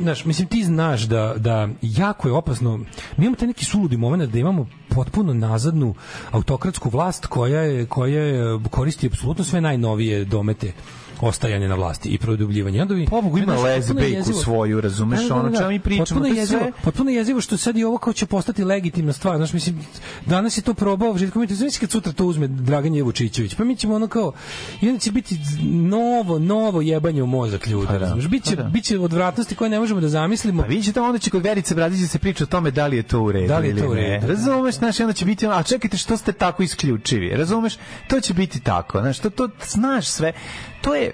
znaš, 0.00 0.24
mislim 0.24 0.48
ti 0.48 0.64
znaš 0.64 1.02
da, 1.02 1.34
da 1.36 1.68
jako 1.82 2.28
je 2.28 2.34
opasno 2.34 2.76
mi 3.16 3.24
imamo 3.24 3.36
taj 3.36 3.48
neki 3.48 3.64
suludi 3.64 3.96
moment 3.96 4.32
da 4.32 4.38
imamo 4.38 4.66
potpuno 4.88 5.34
nazadnu 5.34 5.94
autokratsku 6.30 6.90
vlast 6.90 7.26
koja 7.26 7.60
je, 7.62 7.86
koja 7.86 8.22
je, 8.22 8.60
koristi 8.70 9.06
apsolutno 9.06 9.44
sve 9.44 9.60
najnovije 9.60 10.24
domete 10.24 10.72
ostajanje 11.20 11.68
na 11.68 11.74
vlasti 11.74 12.08
i 12.08 12.18
produbljivanje. 12.18 12.82
Onda 12.82 12.94
bi, 12.94 13.06
Pobogu 13.06 13.38
ima 13.38 13.54
lezbejku 13.54 14.32
svoju, 14.32 14.80
razumeš, 14.80 15.22
Da, 15.22 15.28
da, 15.28 15.34
ono 15.34 15.48
da, 15.48 15.58
čemu 15.58 15.68
mi 15.68 15.80
pričamo, 15.80 16.04
Potpuno 16.04 16.26
je 16.26 16.34
je 16.34 16.38
jezivo, 16.38 16.66
potpuno 16.84 17.10
je 17.10 17.16
jezivo 17.16 17.40
što 17.40 17.56
sad 17.56 17.76
i 17.76 17.84
ovo 17.84 17.98
kao 17.98 18.12
će 18.12 18.26
postati 18.26 18.64
legitimna 18.64 19.12
stvar. 19.12 19.36
Znaš, 19.36 19.52
mislim, 19.52 19.86
danas 20.26 20.58
je 20.58 20.62
to 20.62 20.74
probao 20.74 21.18
Željko 21.18 21.38
Mitrović, 21.38 21.58
znači 21.58 21.80
kad 21.80 21.90
sutra 21.90 22.12
to 22.12 22.26
uzme 22.26 22.46
Dragan 22.46 22.94
Jevučićević, 22.94 23.54
pa 23.54 23.64
mi 23.64 23.76
ćemo 23.76 23.94
ono 23.94 24.08
kao, 24.08 24.32
i 24.80 24.88
onda 24.88 25.00
će 25.00 25.12
biti 25.12 25.38
novo, 25.64 26.38
novo 26.38 26.80
jebanje 26.80 27.22
u 27.22 27.26
mozak 27.26 27.66
ljudi. 27.66 27.86
Pa 27.86 27.98
da? 27.98 28.16
Biće, 28.28 28.56
pa 28.56 28.62
da. 28.62 28.68
biće 28.68 28.98
odvratnosti 28.98 29.54
koje 29.54 29.70
ne 29.70 29.78
možemo 29.78 30.00
da 30.00 30.08
zamislimo. 30.08 30.62
Pa 30.62 30.68
vidjet 30.68 30.84
ćete, 30.84 31.00
onda 31.00 31.18
će 31.18 31.30
kod 31.30 31.42
Verice 31.42 31.74
Bradića 31.74 32.06
se 32.06 32.18
priča 32.18 32.44
o 32.44 32.46
tome 32.46 32.70
da 32.70 32.86
li 32.86 32.96
je 32.96 33.02
to 33.02 33.20
u 33.20 33.32
redu 33.32 33.48
Da 33.48 33.58
li 33.58 33.68
je 33.68 33.76
to 33.76 33.88
u 33.88 33.94
redu. 33.94 34.26
Razumeš, 34.26 34.74
znaš, 34.74 35.00
onda 35.00 35.12
će 35.12 35.24
biti 35.24 35.46
ono, 35.46 35.56
a 35.56 35.62
čekajte 35.62 35.96
što 35.96 36.16
ste 36.16 36.32
tako 36.32 36.62
isključivi, 36.62 37.36
razumeš, 37.36 37.76
to 38.08 38.20
će 38.20 38.34
biti 38.34 38.60
tako, 38.60 39.00
znaš, 39.00 39.18
to, 39.18 39.30
to 39.30 39.48
znaš 39.66 40.06
sve, 40.06 40.32
to 40.80 40.94
je, 40.94 41.12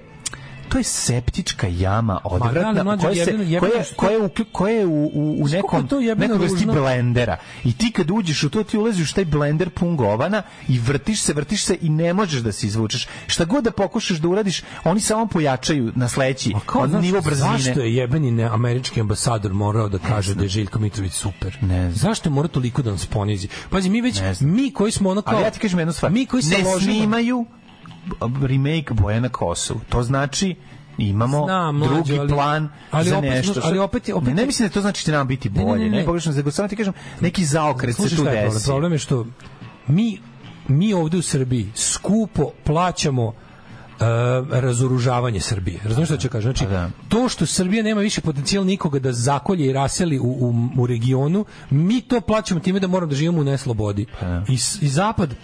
to 0.74 0.78
je 0.78 0.84
septička 0.84 1.66
jama 1.66 2.12
da, 2.12 2.20
odvratna 2.24 2.82
mlađe, 2.82 3.02
koja, 3.02 3.24
se, 3.24 3.30
jebeno- 3.30 3.60
koja, 3.60 3.84
koja, 3.96 4.12
je 4.12 4.28
koja 4.52 4.74
je 4.74 4.86
u, 4.86 5.10
u, 5.14 5.36
u 5.40 5.48
nekom, 5.48 5.88
nekoj 6.16 6.38
vrsti 6.38 6.66
blendera 6.66 7.36
i 7.64 7.72
ti 7.72 7.92
kad 7.92 8.10
uđeš 8.10 8.42
u 8.42 8.50
to 8.50 8.64
ti 8.64 8.78
ulaziš 8.78 9.10
u 9.10 9.14
taj 9.14 9.24
blender 9.24 9.70
pun 9.70 9.96
govana 9.96 10.42
i 10.68 10.78
vrtiš 10.78 11.22
se, 11.22 11.32
vrtiš 11.32 11.64
se 11.64 11.78
i 11.80 11.88
ne 11.88 12.14
možeš 12.14 12.40
da 12.40 12.52
se 12.52 12.66
izvučeš 12.66 13.08
šta 13.26 13.44
god 13.44 13.64
da 13.64 13.70
pokušaš 13.70 14.18
da 14.18 14.28
uradiš 14.28 14.62
oni 14.84 15.00
samo 15.00 15.26
pojačaju 15.26 15.92
na 15.96 16.08
sledeći 16.08 16.54
Kao, 16.66 16.82
od 16.82 16.90
znaš, 16.90 17.02
nivo 17.02 17.20
brzine 17.20 17.58
Zašto 17.58 17.80
je 17.80 17.94
jebeni 17.94 18.30
ne, 18.30 18.44
američki 18.44 19.00
ambasador 19.00 19.52
morao 19.52 19.88
da 19.88 19.98
kaže 19.98 20.34
da 20.34 20.42
je 20.42 20.48
Željko 20.48 20.78
Mitrović 20.78 21.12
super? 21.12 21.58
Ne 21.60 21.80
znam. 21.80 21.92
Zašto 21.92 22.28
je 22.28 22.32
morao 22.32 22.48
toliko 22.48 22.82
da 22.82 22.90
nas 22.90 23.06
ponizi? 23.06 23.48
Pazi, 23.70 23.90
mi 23.90 24.00
već, 24.00 24.20
mi 24.40 24.70
koji 24.70 24.92
smo 24.92 25.10
ono 25.10 25.22
kao... 25.22 25.34
Ali 25.34 25.44
ja 25.44 25.50
ti 25.50 25.58
kažem 25.58 25.78
jednu 25.78 25.92
stvar. 25.92 26.12
Mi 26.12 26.26
koji 26.26 26.42
se 26.42 26.58
ne 26.58 26.64
ložimo... 26.64 26.94
snimaju 26.94 27.46
remake 28.42 28.92
Bojana 28.92 29.28
Kosu. 29.28 29.80
To 29.88 30.02
znači 30.02 30.54
imamo 30.98 31.44
Znam, 31.44 31.76
mlađo, 31.76 31.94
drugi 31.94 32.18
ali- 32.18 32.28
plan 32.28 32.68
ali 32.90 33.08
za 33.08 33.18
opet, 33.18 33.30
nešto. 33.30 33.60
ali 33.62 33.78
opet 33.78 34.08
opet 34.08 34.28
ne, 34.28 34.34
ne 34.34 34.46
mislim 34.46 34.68
da 34.68 34.72
to 34.72 34.80
znači 34.80 35.02
da 35.02 35.04
će 35.04 35.12
nam 35.12 35.26
biti 35.28 35.50
ne, 35.50 35.64
bolje. 35.64 35.78
ne, 35.80 35.90
Ne, 35.90 36.04
ne. 36.06 36.42
ne, 36.44 36.52
samo 36.52 36.68
ti 36.68 36.76
kažem, 36.76 36.92
neki 37.20 37.44
zaokret 37.44 37.96
se 37.96 38.02
tu 38.02 38.08
je 38.08 38.16
problem? 38.16 38.34
desi. 38.44 38.66
Problem 38.66 38.92
je 38.92 38.98
što 38.98 39.26
mi, 39.86 40.18
mi 40.68 40.94
ovde 40.94 41.16
u 41.16 41.22
Srbiji 41.22 41.68
skupo 41.74 42.50
plaćamo 42.64 43.24
uh, 43.24 43.34
razoružavanje 44.50 45.40
Srbije. 45.40 45.80
Razumiješ 45.84 46.08
šta 46.08 46.16
ću 46.16 46.28
kažem? 46.28 46.52
Znači, 46.52 46.64
Pa 46.64 46.70
da. 46.70 46.90
to 47.08 47.28
što 47.28 47.46
Srbija 47.46 47.82
nema 47.82 48.00
više 48.00 48.20
potencijal 48.20 48.64
nikoga 48.64 48.98
da 48.98 49.12
zakolje 49.12 49.66
i 49.66 49.72
raseli 49.72 50.18
u, 50.18 50.24
u, 50.24 50.54
u 50.78 50.86
regionu, 50.86 51.44
mi 51.70 52.00
to 52.00 52.20
plaćamo 52.20 52.60
time 52.60 52.80
da 52.80 52.86
moramo 52.86 53.10
da 53.10 53.16
živimo 53.16 53.40
u 53.40 53.44
neslobodi. 53.44 54.06
da. 54.20 54.44
I, 54.48 54.52
I 54.80 54.88
Zapad 54.88 55.34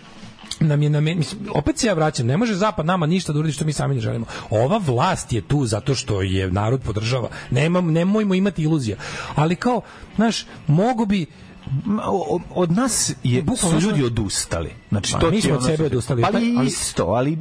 nam 0.61 0.83
je 0.83 0.91
namen, 0.91 1.19
mislim, 1.19 1.41
opet 1.55 1.79
se 1.79 1.87
ja 1.87 1.95
vraćam, 1.95 2.27
ne 2.27 2.37
može 2.37 2.55
zapad 2.55 2.87
nama 2.87 3.07
ništa 3.07 3.33
da 3.33 3.39
uradi 3.39 3.53
što 3.53 3.65
mi 3.65 3.73
sami 3.73 3.95
ne 3.95 4.01
želimo. 4.01 4.27
Ova 4.51 4.81
vlast 4.87 5.33
je 5.33 5.41
tu 5.41 5.67
zato 5.67 5.95
što 5.95 6.23
je 6.23 6.51
narod 6.53 6.81
podržava. 6.81 7.29
Nemam, 7.51 7.93
nemojmo 7.93 8.35
imati 8.35 8.63
iluzija. 8.63 8.97
Ali 9.35 9.57
kao, 9.57 9.81
znaš, 10.17 10.47
mogu 10.67 11.07
bi 11.07 11.27
Od 12.55 12.73
nas 12.73 13.15
je, 13.23 13.43
Bukvalno 13.43 13.81
su 13.81 13.87
ljudi 13.87 14.05
odustali. 14.05 14.71
Znači, 14.89 15.13
Pa, 15.13 15.19
to 15.19 15.31
mi 15.31 15.41
smo 15.41 15.55
od 15.55 15.65
sebe 15.65 15.87
odustali. 15.87 16.23
Pa- 16.23 16.29
ali- 16.35 16.67
isto, 16.67 17.05
ali 17.05 17.39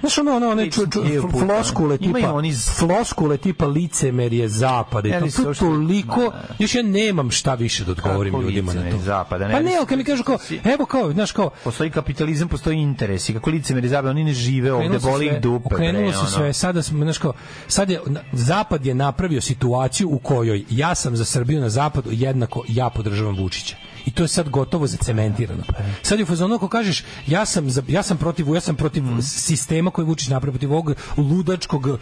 Znaš 0.00 0.18
ono, 0.18 0.32
ono, 0.32 0.48
one 0.48 0.70
ču, 0.70 0.80
ču, 0.82 1.00
floskule 1.30 1.98
Imaju 2.00 2.14
tipa, 2.16 2.32
oni 2.32 2.52
z- 2.52 2.70
floskule 2.70 3.36
tipa 3.36 3.66
licemerje 3.66 4.48
zapada 4.48 5.08
Ja 5.08 5.20
to, 5.20 5.26
to 5.44 5.54
toliko, 5.54 6.20
Ma. 6.20 6.32
još 6.58 6.74
ja 6.74 6.82
nemam 6.82 7.30
šta 7.30 7.54
više 7.54 7.84
da 7.84 7.90
odgovorim 7.90 8.32
Kako 8.32 8.42
ljudima 8.42 8.66
na 8.66 8.72
to. 8.72 8.78
licemerje 8.78 9.04
zapada? 9.04 9.48
Ne, 9.48 9.54
pa 9.54 9.60
ne, 9.60 9.76
ali 9.76 9.86
kad 9.86 9.98
mi 9.98 10.04
kažu 10.04 10.24
kao, 10.24 10.38
evo 10.64 10.86
kao, 10.86 11.12
znaš 11.12 11.32
kao, 11.32 11.50
postoji 11.64 11.90
kapitalizam, 11.90 12.48
postoji 12.48 12.76
interes 12.76 13.28
i 13.28 13.32
kako 13.32 13.50
licemeri 13.50 13.88
zabe, 13.88 14.10
oni 14.10 14.24
ne 14.24 14.32
žive 14.32 14.72
ovde, 14.72 14.98
boli 15.00 15.26
ih 15.26 15.40
dupe. 15.40 15.74
Okrenulo 15.74 16.12
se 16.14 16.26
sve, 16.26 16.52
sada 16.52 16.82
smo, 16.82 17.04
znaš 17.04 17.18
kao, 17.18 17.32
sad 17.68 17.90
je, 17.90 18.00
Zapad 18.32 18.86
je 18.86 18.94
napravio 18.94 19.40
situaciju 19.40 20.08
u 20.08 20.18
kojoj 20.18 20.64
ja 20.70 20.94
sam 20.94 21.16
za 21.16 21.24
Srbiju 21.24 21.60
na 21.60 21.68
Zapadu 21.68 22.10
jednako 22.12 22.64
ja 22.68 22.90
podržavam 22.90 23.36
Vučića. 23.36 23.76
I 24.06 24.10
to 24.10 24.22
je 24.22 24.28
sad 24.28 24.48
gotovo 24.48 24.86
zacementirano. 24.86 25.62
Sad 26.02 26.18
je 26.18 26.22
u 26.22 26.26
fazonu 26.26 26.54
ako 26.54 26.68
kažeš 26.68 27.04
ja 27.26 27.44
sam 27.44 27.70
za, 27.70 27.82
ja 27.88 28.02
sam 28.02 28.16
protiv 28.18 28.46
ja 28.48 28.60
sam 28.60 28.76
protiv 28.76 29.02
Mhm. 29.02 29.20
sistema 29.20 29.90
koji 29.90 30.04
Vučić 30.06 30.28
napravio 30.28 30.52
protiv 30.52 30.72
ovog 30.72 30.92
ludačkog 31.18 31.98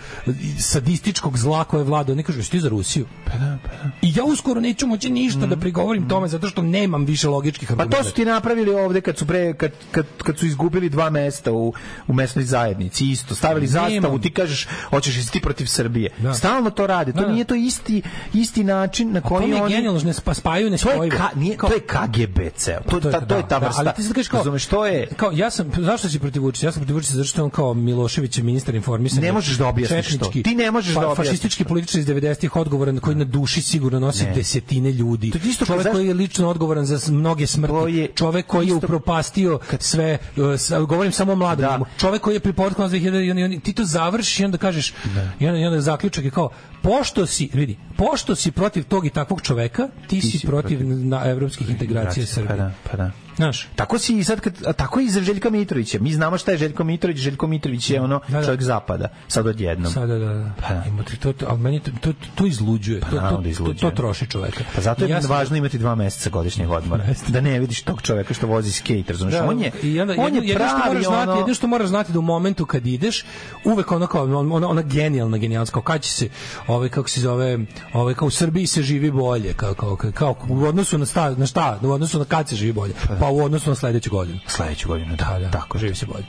sadističkog 0.59 1.39
zla 1.39 1.65
koje 1.65 1.85
vlada, 1.85 2.15
ne 2.15 2.23
kažeš 2.23 2.49
ti 2.49 2.61
za 2.61 2.69
Rusiju. 2.69 3.07
Pa 3.25 3.33
da, 3.33 3.59
pa 3.63 3.69
da. 3.69 3.91
I 4.03 4.13
ja 4.17 4.25
uskoro 4.25 4.61
neću 4.61 4.87
moći 4.87 5.11
ništa 5.11 5.47
da 5.47 5.57
prigovorim 5.57 6.09
tome 6.09 6.29
zato 6.29 6.49
što 6.49 6.63
nemam 6.63 7.05
više 7.05 7.29
logičkih 7.29 7.71
Mhm. 7.71 7.79
Pa 7.79 7.87
to 7.87 8.05
su 8.05 8.13
ti 8.13 8.25
napravili 8.25 8.75
ovde 8.75 9.01
kad 9.01 9.19
su 9.19 9.27
pre 9.27 9.55
kad, 9.55 9.71
kad, 9.91 10.07
kad 10.19 10.39
su 10.39 10.47
izgubili 10.47 10.89
dva 10.89 11.11
mesta 11.11 11.53
u 11.53 11.73
u 12.07 12.13
mesnoj 12.13 12.45
zajednici 12.45 13.05
isto 13.07 13.35
stavili 13.35 13.67
Nemam. 13.67 13.91
zastavu 13.93 14.19
ti 14.19 14.31
kažeš 14.31 14.69
hoćeš 14.85 15.17
isti 15.17 15.41
protiv 15.41 15.67
Srbije 15.67 16.11
Da. 16.19 16.35
stalno 16.35 16.71
to 16.71 16.87
rade 16.87 17.13
to 17.13 17.21
Da, 17.21 17.29
nije 17.29 17.45
to 17.45 17.55
isti 17.55 18.03
isti 18.35 18.65
način 18.65 19.13
na 19.13 19.21
koji 19.21 19.53
oni 19.55 19.69
genijalno, 19.69 20.01
ne 20.01 20.13
spa, 20.13 20.35
spaju, 20.35 20.71
ne 20.71 20.79
to 20.79 20.91
je 20.95 21.11
ka, 21.11 21.29
nije, 21.35 21.57
to 21.59 21.73
je 21.73 21.81
KGB 21.97 22.39
ceo. 22.53 22.81
To, 22.81 23.01
To 23.01 23.09
je- 23.09 23.13
ta, 23.13 23.21
to 23.23 23.37
je 23.37 23.43
ta 23.43 23.49
da, 23.51 23.67
vrsta. 23.67 23.81
ali 23.81 23.91
ti 23.93 24.03
sad 24.03 24.13
kažeš 24.13 24.29
kao- 24.29 24.39
Razumeš, 24.39 24.67
to 24.67 24.87
je... 24.87 25.07
Kao, 25.09 25.31
ja 25.33 25.51
sam, 25.51 25.71
zašto 25.79 26.09
si 26.09 26.19
protiv 26.19 26.43
Vučića? 26.43 26.67
Ja 26.67 26.73
sam 26.73 26.81
protiv 26.81 26.95
Vučića 26.95 27.13
zato 27.13 27.25
što 27.25 27.45
on 27.45 27.51
kao 27.51 27.75
Milošević 27.75 28.39
je 28.39 28.45
ministar 28.45 28.75
informisanja. 28.75 29.23
Ne 29.23 29.33
možeš 29.33 29.57
da 29.57 29.67
objasniš 29.67 30.19
to. 30.19 30.31
Ti 30.35 30.55
ne 30.55 30.71
možeš 30.71 30.95
da 30.95 31.01
fa- 31.01 31.05
objasniš 31.05 31.27
Fašistički 31.27 31.65
političar 31.65 32.01
iz 32.01 32.07
90-ih 32.07 32.57
odgovoran 32.57 32.99
koji 32.99 33.17
na 33.17 33.25
duši 33.27 33.63
sigurno 33.63 34.01
nosi 34.01 34.25
desetine 34.35 34.93
ljudi. 34.93 35.31
To 35.31 35.39
je 35.39 35.43
isto 35.45 35.65
čovek 35.67 35.87
koji 35.89 36.07
je 36.07 36.15
lično 36.15 36.49
odgovoran 36.49 36.87
za 36.87 36.99
s- 36.99 37.09
mnoge 37.09 37.47
smrti. 37.47 37.75
Je 37.89 38.09
čovek 38.09 38.47
koji 38.47 38.69
je 38.69 38.75
upropastio 38.75 39.59
sve, 39.81 40.19
uh, 40.37 40.59
sa- 40.59 40.81
govorim 40.81 41.13
samo 41.13 41.33
o 41.33 41.37
mladom. 41.37 41.63
Da. 41.63 41.81
Čovek 41.99 42.23
koji 42.23 42.35
je 42.35 42.41
pri 42.41 42.53
povrtku 42.53 42.83
nas 42.83 42.93
2000 42.93 43.15
i 43.53 43.61
ti 43.61 43.73
to 43.73 43.85
završiš 43.85 44.41
i 44.41 44.45
onda 44.45 44.59
kažeš, 44.59 44.95
i 45.41 45.47
onda, 45.47 45.59
i 45.59 45.65
onda 45.65 45.81
zaključak 45.81 46.25
je 46.25 46.31
kao, 46.31 46.51
pošto 46.83 47.27
si, 47.27 47.51
vidi, 47.53 47.77
pošto 47.97 48.35
si 48.35 48.51
protiv 48.51 48.85
tog 48.85 49.07
i 49.07 49.11
takvog 49.11 49.43
čoveka, 49.43 49.89
ti, 50.07 50.21
si, 50.21 50.31
si 50.31 50.47
protiv, 50.47 50.79
protiv 50.79 50.99
na 50.99 51.23
evropskih 51.25 51.71
integracija 51.85 52.27
Pa 52.27 52.33
Srbije. 52.33 52.57
da, 52.57 52.71
pa 52.91 52.97
da. 52.97 53.24
Znaš, 53.37 53.69
Tako 53.77 53.99
si 53.99 54.19
i 54.19 54.25
sad 54.25 54.41
kad, 54.41 54.55
a 54.67 54.73
tako 54.73 55.01
i 55.01 55.09
za 55.09 55.21
Željka 55.21 55.51
Mitrovića. 55.51 55.99
Mi 56.01 56.13
znamo 56.13 56.39
šta 56.39 56.51
je 56.53 56.59
Željko 56.59 56.85
Mitrović. 56.85 57.19
Željko 57.19 57.47
Mitrović 57.47 57.91
je 57.91 58.01
ono 58.01 58.21
Da, 58.29 58.39
da. 58.39 58.45
čovjek 58.45 58.63
zapada. 58.63 59.09
Sad 59.29 59.47
odjednom. 59.47 59.93
Sada 59.93 60.19
da, 60.19 60.27
da. 60.27 60.51
Pa 60.61 60.75
da. 60.75 60.85
Ima 60.89 61.03
ti 61.03 61.17
to, 61.17 61.33
to, 61.33 61.47
ali 61.49 61.59
meni 61.59 61.81
to, 61.81 61.91
to, 62.01 62.13
to 62.35 62.47
izluđuje. 62.47 63.01
to, 63.01 63.07
naravno 63.11 63.37
to, 63.37 63.43
da 63.43 63.49
izluđuje. 63.49 63.77
To, 63.77 63.91
to 63.91 63.97
troši 63.97 64.27
čoveka. 64.27 64.65
Pa 64.75 64.81
zato 64.81 65.05
je 65.05 65.11
Ja 65.11 65.21
sam- 65.23 65.31
važno 65.31 65.57
imati 65.57 65.79
dva 65.79 65.95
meseca 65.95 66.31
godišnjeg 66.31 66.71
odmora. 66.71 67.05
da 67.29 67.41
ne 67.41 67.59
vidiš 67.61 67.83
tog 67.83 68.03
čoveka 68.03 68.35
što 68.35 68.47
vozi 68.47 68.73
skate, 68.73 69.05
razumiješ? 69.09 69.39
Da, 69.39 69.49
on 69.49 69.61
je, 69.61 69.73
i 69.83 70.01
onda, 70.01 70.15
on 70.19 70.25
jedno, 70.25 70.41
je 70.43 70.49
jedno 70.49 70.67
što 70.69 70.77
pravi 70.77 70.89
moraš 70.89 71.05
znati, 71.07 71.29
ono... 71.31 71.39
jedno 71.41 71.55
što 71.55 71.67
moraš 71.67 71.89
znati 71.89 72.13
da 72.13 72.19
u 72.19 72.23
momentu 72.23 72.67
kad 72.67 72.87
ideš, 72.87 73.25
uvek 73.65 73.93
ono 73.93 74.07
kao 74.07 74.25
ona, 74.25 74.69
ona 74.69 74.83
genijalna 74.83 75.39
genijalska, 75.39 75.73
kao 75.73 75.83
kad 75.83 76.03
će 76.03 76.11
se, 76.11 76.29
ovaj 76.67 76.89
kako 76.89 77.09
se 77.09 77.21
zove, 77.21 77.59
ovaj 77.93 78.15
kao 78.15 78.29
u 78.29 78.31
Srbiji 78.31 78.67
se 78.67 78.83
živi 78.83 79.11
bolje, 79.11 79.53
kao 79.53 79.75
kao 79.75 79.97
kao, 79.97 80.13
kao 80.13 80.37
u 80.49 80.65
odnosu 80.65 80.99
na 80.99 81.07
šta, 81.07 81.31
na 81.31 81.47
šta, 81.47 81.79
u 81.83 81.91
odnosu 81.91 82.19
na 82.19 82.25
kad 82.25 82.49
se 82.49 82.57
živi 82.57 82.73
bolje, 82.73 82.95
pa 83.21 83.24
u 83.31 83.45
odnosu 83.45 83.71
na 83.71 83.77
sledeću 83.77 84.11
godinu. 84.11 84.39
Sledeću 84.47 84.89
godinu, 84.89 85.17
da, 85.17 85.39
Da, 85.41 85.51
tako 85.51 85.77
je. 85.79 85.81
živi 85.81 85.95
se 85.95 86.07
bolje. 86.07 86.25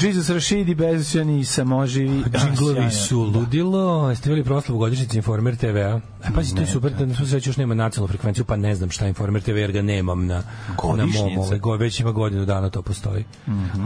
Jesus 0.00 0.30
Rashidi, 0.30 0.74
Bezosjani, 0.74 1.44
Samoživi. 1.44 2.24
Džinglovi 2.38 2.78
A, 2.80 2.90
su 2.90 3.06
sjajno. 3.08 3.38
ludilo. 3.38 4.10
Jeste 4.10 4.28
bili 4.30 4.44
proslavu 4.44 4.78
godišnjice 4.78 5.16
Informer 5.16 5.56
TV-a? 5.56 6.00
E, 6.24 6.34
pazi, 6.34 6.54
to 6.54 6.60
je 6.60 6.66
super, 6.66 6.92
da 6.92 7.06
na 7.06 7.14
svu 7.14 7.26
sreću 7.26 7.50
još 7.50 7.56
nema 7.56 7.74
nacionalnu 7.74 8.08
frekvenciju, 8.08 8.44
pa 8.44 8.56
ne 8.56 8.74
znam 8.74 8.90
šta 8.90 9.06
Informer 9.06 9.42
TV, 9.42 9.56
jer 9.56 9.72
ga 9.72 9.82
nemam 9.82 10.26
na, 10.26 10.42
na 10.96 11.06
mom, 11.06 11.38
ovaj, 11.38 11.58
go, 11.58 11.76
već 11.76 12.00
ima 12.00 12.12
godinu 12.12 12.44
dana 12.44 12.70
to 12.70 12.82
postoji. 12.82 13.24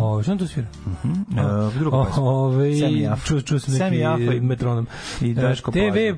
Ovo, 0.00 0.22
šta 0.22 0.32
on 0.32 0.38
to 0.38 0.46
svira? 0.46 0.68
E, 1.04 1.78
druga 1.78 2.04
pesma. 2.04 2.22
Ove, 2.22 2.76
Semi 2.78 3.00
Jaffa. 3.00 3.26
ču, 3.26 3.40
ču 3.40 3.58
sam 3.58 3.74
neki 3.74 4.40
metronom. 4.40 4.86
i 5.20 5.34
Daško 5.34 5.70
TV, 5.72 5.78
e, 5.98 6.16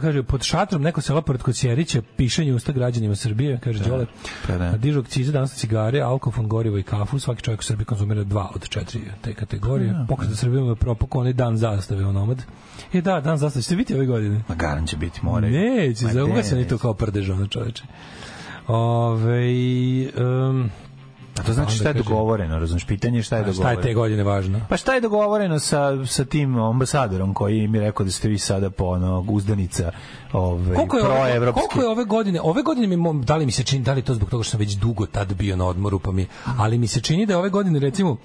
kaže, 0.00 0.22
pod 0.22 0.42
šatrom 0.42 0.82
neko 0.82 1.00
sela 1.00 1.22
pored 1.22 1.42
Kocjerića, 1.42 2.02
pišanje 2.16 2.54
usta 2.54 2.72
građanima 2.72 3.16
Srbije, 3.16 3.58
kaže 3.64 3.84
Đole. 3.84 4.06
pa 4.46 4.58
da. 4.58 4.72
Dižu 4.76 5.00
akcize, 5.00 5.32
danas 5.32 5.54
cigare, 5.54 6.00
alkofon, 6.00 6.48
gorivo 6.48 6.78
i 6.78 6.82
kafu. 6.82 7.18
Svaki 7.18 7.42
čovjek 7.42 7.60
u 7.60 7.64
Srbiji 7.64 7.84
konzumira 7.84 8.24
dva 8.24 8.50
od 8.54 8.68
četiri 8.68 9.00
te 9.22 9.34
kategorije. 9.34 9.94
Pokret 10.08 10.30
za 10.30 10.36
Srbiju 10.36 10.66
je 10.66 10.74
propukao 10.74 11.20
onaj 11.20 11.32
dan 11.32 11.56
zastave 11.56 12.06
onomad. 12.06 12.42
E 12.92 13.00
da, 13.00 13.20
dan 13.20 13.38
zastave. 13.38 13.62
Ćete 13.62 13.74
vidjeti 13.74 13.94
ove 13.94 14.06
godine? 14.06 14.42
Ma 14.48 14.54
garan 14.54 14.86
će 14.86 14.96
biti 14.96 15.20
more. 15.22 15.50
Neće, 15.50 16.06
za 16.06 16.18
ne, 16.18 16.24
ugasani 16.24 16.68
to 16.68 16.78
kao 16.78 16.94
prdež, 16.94 17.30
ono 17.30 17.46
čoveče. 17.46 17.84
Ove, 18.68 19.42
um, 20.24 20.70
A 21.38 21.42
to 21.42 21.52
znači 21.52 21.76
šta 21.76 21.88
je 21.88 21.94
dogovoreno, 21.94 22.58
razumiješ? 22.58 22.86
Pitanje 22.86 23.18
je 23.18 23.22
šta 23.22 23.36
je 23.36 23.42
šta 23.42 23.50
je 23.50 23.54
dogovoreno. 23.54 23.82
te 23.82 23.94
godine 23.94 24.22
važno? 24.22 24.60
Pa 24.68 24.76
šta 24.76 24.94
je 24.94 25.00
dogovoreno 25.00 25.58
sa, 25.58 26.06
sa 26.06 26.24
tim 26.24 26.58
ambasadorom 26.58 27.34
koji 27.34 27.68
mi 27.68 27.78
je 27.78 27.84
rekao 27.84 28.04
da 28.04 28.12
ste 28.12 28.28
vi 28.28 28.38
sada 28.38 28.70
po 28.70 28.84
ono, 28.84 29.24
uzdanica 29.28 29.90
ovaj, 30.32 30.74
Koliko 30.74 30.96
je, 30.96 31.04
ove, 31.04 31.52
koliko 31.52 31.80
je 31.80 31.88
ove 31.88 32.04
godine? 32.04 32.40
Ove 32.42 32.62
godine 32.62 32.96
mi 32.96 33.24
da 33.24 33.36
li 33.36 33.46
mi 33.46 33.52
se 33.52 33.62
čini, 33.64 33.84
da 33.84 33.92
li 33.92 33.98
je 33.98 34.04
to 34.04 34.14
zbog 34.14 34.30
toga 34.30 34.42
što 34.42 34.50
sam 34.50 34.60
već 34.60 34.72
dugo 34.72 35.06
tad 35.06 35.34
bio 35.34 35.56
na 35.56 35.66
odmoru, 35.66 35.98
pa 35.98 36.12
mi, 36.12 36.26
ali 36.58 36.78
mi 36.78 36.86
se 36.86 37.00
čini 37.00 37.26
da 37.26 37.32
je 37.32 37.36
ove 37.36 37.48
godine 37.50 37.78
recimo 37.78 38.16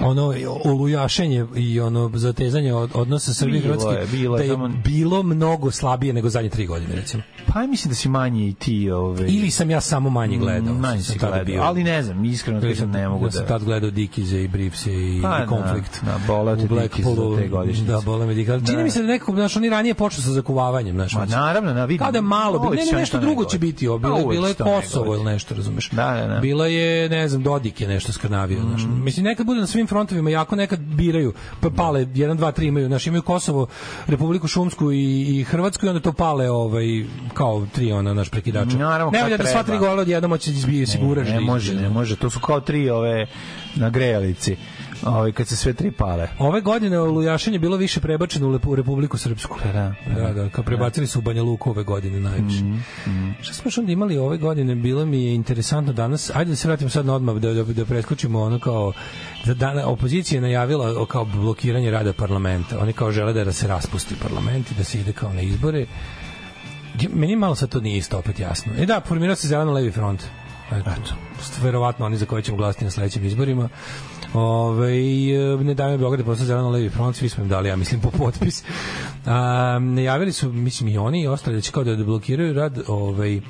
ono 0.00 0.34
olujašenje 0.64 1.46
i 1.56 1.80
ono 1.80 2.10
zatezanje 2.14 2.74
od, 2.74 2.90
odnosa 2.94 3.34
Srbije 3.34 3.58
i 3.58 3.62
Hrvatske 3.62 3.90
je, 3.90 4.06
bilo 4.08 4.36
da 4.36 4.42
je, 4.42 4.48
samo- 4.48 4.68
bilo 4.84 5.22
mnogo 5.22 5.70
slabije 5.70 6.12
nego 6.12 6.28
zadnje 6.28 6.50
tri 6.50 6.66
godine 6.66 6.94
recimo. 6.94 7.22
Pa 7.46 7.62
mislim 7.62 7.88
da 7.88 7.94
si 7.94 8.08
manji 8.08 8.48
i 8.48 8.54
ti... 8.54 8.90
Ovaj, 8.90 9.26
Ili 9.28 9.50
sam 9.50 9.70
ja 9.70 9.80
samo 9.80 10.10
manje 10.10 10.36
gledao. 10.38 10.74
Manje 10.74 11.02
sam 11.02 11.12
si 11.12 11.18
gledao, 11.20 11.64
ali 11.64 11.84
ne 11.84 12.02
znam, 12.02 12.24
iskreno 12.24 12.58
Ili 12.58 12.68
kažem, 12.68 12.90
ne 12.90 13.08
mogu 13.08 13.24
ja 13.24 13.30
sam 13.30 13.40
da... 13.40 13.46
tad 13.48 13.64
gledao 13.64 13.90
Dikize 13.90 14.38
i 14.38 14.48
Briefse 14.48 14.90
i, 14.92 15.20
Pa, 15.22 15.38
i 15.38 15.48
Konflikt. 15.48 16.00
da, 16.02 16.12
da, 16.12 16.18
boleo 16.26 16.56
te 16.56 16.62
za 16.62 16.68
Blackpoolu. 16.68 17.36
te 17.36 17.48
godišnjice. 17.48 17.92
Da, 17.92 18.00
bole 18.00 18.26
me. 18.26 18.32
Ali 18.32 18.44
Čini 18.44 18.76
Da. 18.76 18.82
mi 18.82 18.90
se 18.90 19.00
da 19.00 19.08
nekako, 19.08 19.32
znaš, 19.32 19.56
oni 19.56 19.68
ranije 19.68 19.94
počnu 19.94 20.22
sa 20.22 20.30
zakuvavanjem, 20.30 20.94
znaš. 20.94 21.14
Ma 21.14 21.26
naravno, 21.26 21.74
na 21.74 21.84
vidim. 21.84 21.98
Kao 21.98 22.12
da 22.12 22.18
je 22.18 22.22
malo, 22.22 22.58
bi- 22.60 22.76
ne, 22.76 22.84
ne, 22.84 22.92
nešto 22.92 23.16
to 23.16 23.20
drugo 23.20 23.44
će 23.44 23.58
biti, 23.58 23.78
bilo, 23.80 23.98
A, 24.06 24.18
je- 24.18 24.24
uvek 24.24 24.30
bilo 24.30 24.48
je 24.48 24.54
Kosovo 24.54 25.14
ili 25.14 25.24
nešto, 25.24 25.54
razumeš? 25.54 25.90
Da, 25.90 26.14
da, 26.20 26.34
da. 26.34 26.40
Bila 26.40 26.66
je, 26.66 27.08
ne 27.08 27.28
znam, 27.28 27.42
Dodik 27.42 27.80
je 27.80 27.88
nešto 27.88 28.12
skrnavio, 28.12 28.60
znaš. 28.62 28.82
Mm. 28.82 29.04
Mislim, 29.04 29.24
nekad 29.24 29.46
bude 29.46 29.60
na 29.60 29.66
svim 29.66 29.86
frontovima, 29.90 30.30
jako 30.30 30.56
nekad 30.56 30.80
biraju, 30.80 31.32
pa 31.60 31.70
pale, 31.70 32.06
1, 32.06 32.36
2, 32.36 32.52
3 32.52 32.68
imaju, 32.68 32.86
znaš, 32.86 33.06
imaju 33.06 33.22
Kosovo, 33.22 33.66
Republiku 34.06 34.48
Šumsku 34.48 34.92
i, 34.92 35.38
i 35.38 35.44
Hrvatsku 35.44 35.86
i 35.86 35.88
onda 35.88 36.00
to 36.00 36.12
pale, 36.12 36.50
ovaj, 36.50 36.84
kao 37.34 37.66
tri, 37.72 37.92
ona, 37.92 38.14
naš 38.14 38.28
prekidača. 38.30 38.76
Naravno, 38.76 39.10
ne 39.10 39.22
valja 39.22 39.36
da 39.36 39.46
sva 39.46 39.62
tri 39.62 39.78
gola 39.78 40.02
odjednom 40.02 40.30
hoće 40.30 40.50
da 40.50 40.56
izbije, 40.56 40.86
siguraš 40.86 41.28
Ne, 41.28 41.34
da 41.34 41.40
ne 41.40 41.46
može, 41.46 41.72
izbije. 41.72 41.88
ne 41.88 41.94
može. 41.94 42.16
To 42.16 42.30
su 42.30 42.40
kao 42.40 42.60
tri 42.60 42.90
ove 42.90 43.26
na 43.74 43.90
grejalici. 43.90 44.56
Ovaj 45.06 45.32
kad 45.32 45.48
se 45.48 45.56
sve 45.56 45.72
tri 45.72 45.90
pale. 45.90 46.28
Ove 46.38 46.60
godine 46.60 46.98
Lujašenje 46.98 47.58
bilo 47.58 47.76
više 47.76 48.00
prebačeno 48.00 48.60
u 48.66 48.74
Republiku 48.76 49.18
Srpsku. 49.18 49.58
da, 49.72 49.94
da, 50.16 50.32
da, 50.32 50.48
kao 50.48 50.64
prebacili 50.64 51.06
su 51.06 51.18
u 51.18 51.22
Banja 51.22 51.42
Luku 51.42 51.70
ove 51.70 51.82
godine 51.82 52.20
najviše. 52.20 52.64
Mhm, 52.64 53.30
Šta 53.40 53.54
smo 53.54 53.70
onda 53.78 53.92
imali 53.92 54.18
ove 54.18 54.38
godine, 54.38 54.74
bilo 54.74 55.06
mi 55.06 55.24
je 55.24 55.34
interesantno 55.34 55.92
danas, 55.92 56.30
ajde 56.34 56.50
da 56.50 56.56
se 56.56 56.68
vratimo 56.68 56.90
sad 56.90 57.06
na 57.06 57.14
odmah, 57.14 57.36
da, 57.36 57.52
da, 57.54 57.64
da 57.64 57.84
preskočimo 57.84 58.42
ono 58.42 58.58
kao, 58.58 58.92
da 59.44 59.54
dana, 59.54 59.86
opozicija 59.86 60.36
je 60.36 60.42
najavila 60.42 61.06
kao 61.06 61.24
blokiranje 61.24 61.90
rada 61.90 62.12
parlamenta. 62.12 62.78
Oni 62.78 62.92
kao 62.92 63.12
žele 63.12 63.32
da 63.32 63.52
se 63.52 63.68
raspusti 63.68 64.14
parlament 64.22 64.70
i 64.70 64.74
da 64.74 64.84
se 64.84 65.00
ide 65.00 65.12
kao 65.12 65.32
na 65.32 65.40
izbore. 65.40 65.86
Meni 67.14 67.36
malo 67.36 67.54
sad 67.54 67.68
to 67.68 67.80
nije 67.80 67.98
isto 67.98 68.18
opet 68.18 68.40
jasno. 68.40 68.72
E 68.78 68.86
da, 68.86 69.00
formirao 69.06 69.36
se 69.36 69.48
zeleno-levi 69.48 69.90
front. 69.90 70.22
Eto, 70.72 71.14
verovatno 71.62 72.06
oni 72.06 72.16
za 72.16 72.26
koje 72.26 72.42
ćemo 72.42 72.56
glasiti 72.56 72.84
na 72.84 72.90
sledećim 72.90 73.24
izborima. 73.24 73.68
Ove, 74.34 74.92
ne 75.64 75.74
daju 75.74 75.98
Beograd 75.98 76.24
posle 76.24 76.46
zeleno 76.46 76.70
levi 76.70 76.88
front, 76.88 77.16
svi 77.16 77.28
smo 77.28 77.42
im 77.42 77.48
dali, 77.48 77.68
ja 77.68 77.76
mislim, 77.76 78.00
po 78.00 78.10
potpis. 78.10 78.64
A, 79.26 79.78
najavili 79.78 80.32
su, 80.32 80.52
mislim, 80.52 80.88
i 80.88 80.98
oni 80.98 81.22
i 81.22 81.26
ostali 81.26 81.56
da 81.56 81.60
će 81.60 81.72
kao 81.72 81.84
da 81.84 81.96
deblokiraju 81.96 82.54
rad 82.54 82.78
ovaj, 82.88 83.40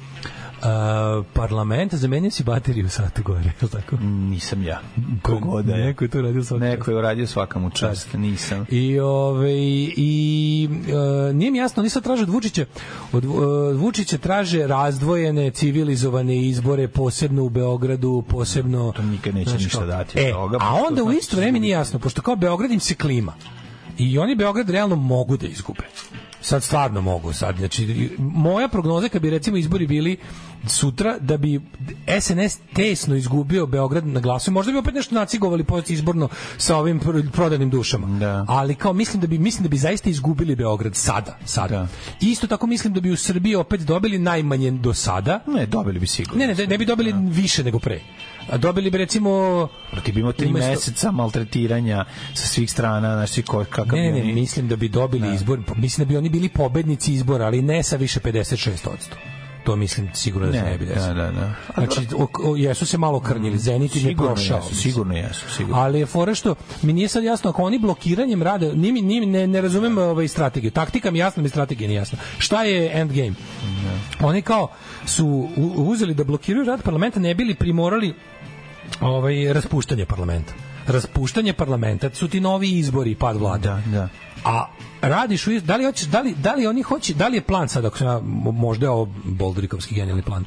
a, 0.63 1.23
parlamenta, 1.33 1.97
zamenio 1.97 2.31
si 2.31 2.45
bateriju 2.45 2.89
sata 2.89 3.23
gore, 3.23 3.53
je 3.61 3.69
tako? 3.69 3.97
Nisam 4.03 4.63
ja. 4.63 4.81
Kogod 5.23 5.65
da 5.65 5.75
je. 5.75 5.87
Neko 5.87 6.05
je 6.05 6.09
to 6.09 6.23
radio 6.23 6.45
svaki 6.45 6.65
Neko 6.65 6.91
je 6.91 6.97
uradio 6.97 7.27
svakom 7.27 7.71
čast, 7.71 8.13
nisam. 8.15 8.67
I 8.69 9.01
ove 9.01 9.55
i 9.97 10.69
e, 11.29 11.33
nije 11.33 11.51
mi 11.51 11.59
jasno, 11.59 11.81
oni 11.81 11.91
sad 11.91 12.03
traže 12.03 12.23
od 12.23 12.29
Vučića 12.29 12.65
od, 13.13 13.25
od 13.25 13.77
Vučića 13.77 14.19
traže 14.19 14.67
razdvojene 14.67 15.51
civilizovane 15.51 16.43
izbore 16.43 16.89
posebno 16.89 17.45
u 17.45 17.49
Beogradu, 17.49 18.25
posebno 18.29 18.93
To 18.97 19.03
nikad 19.03 19.35
neće 19.35 19.51
znaš 19.51 19.63
ništa 19.63 19.87
dati 19.87 20.19
E, 20.19 20.33
toga, 20.33 20.59
a 20.61 20.75
onda 20.89 21.03
u 21.03 21.05
znači 21.05 21.19
isto 21.19 21.37
vreme 21.37 21.61
nije 21.61 21.73
jasno, 21.73 21.99
pošto 21.99 22.23
kao 22.23 22.37
Beograd 22.37 22.71
im 22.71 22.81
se 22.81 22.95
klima. 22.95 23.35
I 23.99 24.19
oni 24.19 24.35
Beograd 24.37 24.71
realno 24.71 24.97
mogu 24.97 25.37
da 25.37 25.47
izgube. 25.47 25.83
Sad 26.41 26.63
stvarno 26.63 27.01
mogu 27.01 27.33
sad. 27.33 27.57
Znači, 27.57 28.11
moja 28.19 28.69
prognoza 28.69 29.09
kad 29.09 29.23
bi 29.23 29.31
recimo 29.31 29.57
izbori 29.57 29.87
bili 29.87 30.17
sutra 30.67 31.19
da 31.19 31.37
bi 31.37 31.61
SNS 32.21 32.59
tesno 32.75 33.15
izgubio 33.17 33.67
Beograd 33.67 34.07
na 34.07 34.21
glasu, 34.21 34.51
možda 34.51 34.73
bi 34.73 34.79
opet 34.79 34.95
nešto 34.95 35.15
nacigovali 35.15 35.65
post 35.65 35.91
izborno 35.91 36.29
sa 36.57 36.77
ovim 36.77 37.01
pr- 37.01 37.31
prodanim 37.31 37.71
dušama. 37.71 38.19
Da. 38.19 38.45
Ali 38.49 38.75
kao 38.75 38.93
mislim 38.93 39.21
da 39.21 39.27
bi 39.27 39.39
mislim 39.39 39.63
da 39.63 39.69
bi 39.69 39.77
zaista 39.79 40.11
izgubili 40.11 40.57
Beograd 40.57 40.97
sada, 40.97 41.39
sada. 41.45 41.77
Da. 41.77 41.87
Isto 42.21 42.47
tako 42.47 42.67
mislim 42.67 42.93
da 42.93 43.01
bi 43.01 43.11
u 43.11 43.17
Srbiji 43.17 43.55
opet 43.55 43.81
dobili 43.81 44.19
najmanje 44.19 44.71
do 44.71 44.95
sada. 44.95 45.41
Ne, 45.47 45.67
dobili 45.67 45.99
bi 45.99 46.07
sigurno. 46.07 46.39
Ne, 46.39 46.47
ne, 46.47 46.55
ne, 46.55 46.67
ne 46.67 46.79
bi 46.79 46.87
dobili 46.87 47.15
više 47.17 47.65
nego 47.65 47.79
pre. 47.79 48.01
A 48.49 48.57
dobili 48.57 48.91
bi 48.91 48.99
recimo 48.99 49.69
Ti 50.05 50.13
bi 50.13 50.21
imao 50.21 50.33
tri 50.33 50.47
umesto- 50.47 50.71
meseca 50.71 51.11
maltretiranja 51.11 52.05
sa 52.35 52.47
svih 52.47 52.71
strana, 52.71 53.27
ti 53.27 53.43
ko, 53.43 53.65
kakav 53.65 53.99
Ne, 53.99 54.13
ne, 54.13 54.25
ne, 54.25 54.33
mislim 54.33 54.69
da 54.69 54.77
bi 54.77 54.89
dobili 54.89 55.35
izbor, 55.35 55.61
mislim 55.77 56.07
da 56.07 56.09
bi 56.09 56.17
oni 56.17 56.29
bili 56.29 56.49
pobednici 56.49 57.15
izbora, 57.15 57.47
ali 57.47 57.63
ne 57.63 57.83
sa 57.83 57.97
više 57.97 58.21
56%. 58.21 58.97
To 59.65 59.77
mislim 59.77 60.09
sigurno 60.15 60.47
da 60.47 60.53
se 60.53 60.63
ne 60.63 60.79
bi 60.79 60.87
desilo. 60.87 61.07
da, 61.07 61.15
da, 61.15 61.31
da. 61.31 61.55
Znači, 61.75 62.09
o, 62.17 62.29
o, 62.45 62.57
jesu 62.57 62.87
se 62.87 62.99
malo 62.99 63.21
krnjili, 63.21 63.59
Zenit 63.59 63.97
im 63.97 64.09
je 64.09 64.17
prošao. 64.17 64.57
jesu, 64.57 64.75
sigurno 64.75 65.17
jesu, 65.17 65.51
sigurno. 65.51 65.83
Ali 65.83 66.01
je 66.01 66.07
fora 66.07 66.35
što 66.35 66.55
mi 66.83 66.93
nije 66.93 67.09
sad 67.09 67.25
jasno 67.25 67.51
ako 67.51 67.63
oni 67.63 67.79
blokiranjem 67.79 68.43
rade, 68.43 68.75
ni, 68.75 68.93
ni, 68.93 69.27
ne, 69.27 69.47
ne 69.47 69.61
razumem 69.61 69.99
ovaj 69.99 70.29
strategiju. 70.29 70.71
Taktika 70.71 71.11
mi 71.11 71.19
jasna, 71.19 71.43
mi 71.43 71.49
strategija 71.49 71.89
nije 71.89 71.97
jasna. 71.99 72.19
Šta 72.39 72.63
je 72.63 72.91
endgame? 73.01 73.33
Oni 74.21 74.43
kao 74.43 74.69
su 75.07 75.49
uzeli 75.77 76.15
da 76.15 76.25
blokiraju 76.25 76.65
rad 76.67 76.83
parlamenta, 76.83 77.21
ne 77.21 77.35
bili 77.35 77.55
primorali 77.55 78.15
ovaj 79.01 79.53
raspuštanje 79.53 80.07
parlamenta. 80.07 80.53
Raspuštanje 80.87 81.53
parlamenta 81.53 82.11
su 82.15 82.29
ti 82.29 82.41
novi 82.41 82.71
izbori 82.71 83.11
i 83.11 83.15
pad 83.15 83.37
vlade. 83.37 83.69
Da, 83.69 83.83
da. 83.93 84.09
A 84.45 84.67
radiš 85.03 85.47
u 85.47 85.51
da 85.61 85.77
li 85.77 85.85
hoćeš 85.85 86.07
da 86.07 86.21
li 86.21 86.35
da 86.35 86.55
li 86.55 86.67
oni 86.67 86.83
hoće 86.83 87.15
da 87.15 87.29
li 87.29 87.37
je 87.37 87.41
plan 87.41 87.69
sad 87.69 87.85
ako 87.85 87.99
mo- 88.05 88.53
možda 88.53 88.87
je 88.87 88.91
ovo 88.91 89.09
Boldrikovski 89.25 89.95
genijalni 89.95 90.23
plan. 90.23 90.45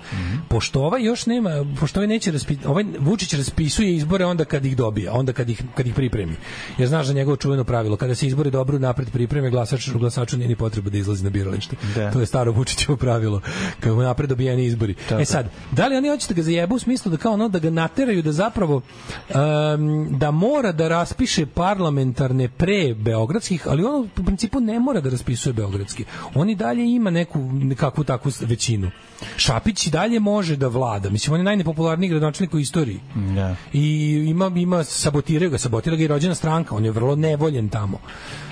Pošto 0.48 0.82
ovaj 0.84 1.04
još 1.04 1.26
nema 1.26 1.50
pošto 1.80 2.00
ovaj 2.00 2.08
neće 2.08 2.32
raspi, 2.32 2.58
ovaj 2.66 2.86
Vučić 3.00 3.34
raspisuje 3.34 3.96
izbore 3.96 4.26
onda 4.26 4.46
kad 4.46 4.66
ih 4.66 4.78
dobije, 4.78 5.12
onda 5.12 5.34
kad 5.34 5.50
ih 5.50 5.64
kad 5.76 5.88
ih 5.88 5.94
pripremi. 5.94 6.36
Jer 6.78 6.88
znaš 6.90 7.06
za 7.08 7.14
njegovo 7.14 7.38
čuveno 7.38 7.64
pravilo 7.64 7.98
kada 7.98 8.16
se 8.16 8.28
izbori 8.28 8.52
dobro 8.52 8.80
napred 8.80 9.10
pripreme 9.12 9.50
glasač 9.50 9.90
glasaču 9.90 10.38
nije 10.38 10.48
ni 10.48 10.56
potreba 10.56 10.90
da 10.90 10.98
izlazi 10.98 11.24
na 11.24 11.30
biralište. 11.30 11.76
Da. 11.96 12.12
To 12.12 12.20
je 12.20 12.26
staro 12.26 12.52
Vučićevo 12.52 12.98
pravilo. 12.98 13.42
Mu 13.86 14.02
napred 14.02 14.30
dobijeni 14.30 14.66
izbori. 14.66 14.96
E 15.20 15.26
sad, 15.26 15.50
da 15.72 15.88
li 15.88 15.96
oni 15.96 16.10
hoće 16.10 16.28
da 16.28 16.34
ga 16.34 16.42
zajebu 16.42 16.76
u 16.76 16.80
smislu 16.80 17.12
da 17.12 17.18
kao 17.18 17.34
ono 17.34 17.50
da 17.50 17.60
ga 17.60 17.70
nateraju 17.70 18.22
da 18.22 18.32
zapravo 18.32 18.82
em, 19.30 20.18
da 20.18 20.32
mora 20.32 20.72
da 20.72 20.88
raspiše 20.88 21.46
parlamentarne 21.46 22.48
pre 22.50 22.94
beogradskih, 22.94 23.68
ali 23.68 23.84
on 23.84 24.10
u 24.20 24.24
principu 24.24 24.43
ne 24.60 24.80
mora 24.80 25.02
da 25.02 25.10
raspisuje 25.10 25.54
beogradski. 25.54 26.06
On 26.36 26.50
i 26.50 26.56
dalje 26.56 26.86
ima 26.86 27.10
neku 27.10 27.40
nekakvu 27.40 28.04
takvu 28.04 28.32
većinu. 28.42 28.92
Šapić 29.38 29.88
i 29.88 29.92
dalje 29.92 30.20
može 30.20 30.56
da 30.56 30.68
vlada. 30.68 31.10
Mislim, 31.10 31.34
on 31.34 31.40
je 31.40 31.44
najnepopularniji 31.44 32.10
gradonačelnik 32.10 32.54
u 32.54 32.60
istoriji. 32.60 33.00
Da. 33.36 33.56
I 33.74 34.12
ima, 34.30 34.52
ima 34.56 34.84
sabotiraju 34.84 35.52
ga, 35.52 35.58
sabotira 35.58 35.96
ga 35.96 36.04
i 36.04 36.08
rođena 36.08 36.36
stranka. 36.36 36.76
On 36.76 36.86
je 36.86 36.92
vrlo 36.92 37.16
nevoljen 37.16 37.70
tamo. 37.70 38.00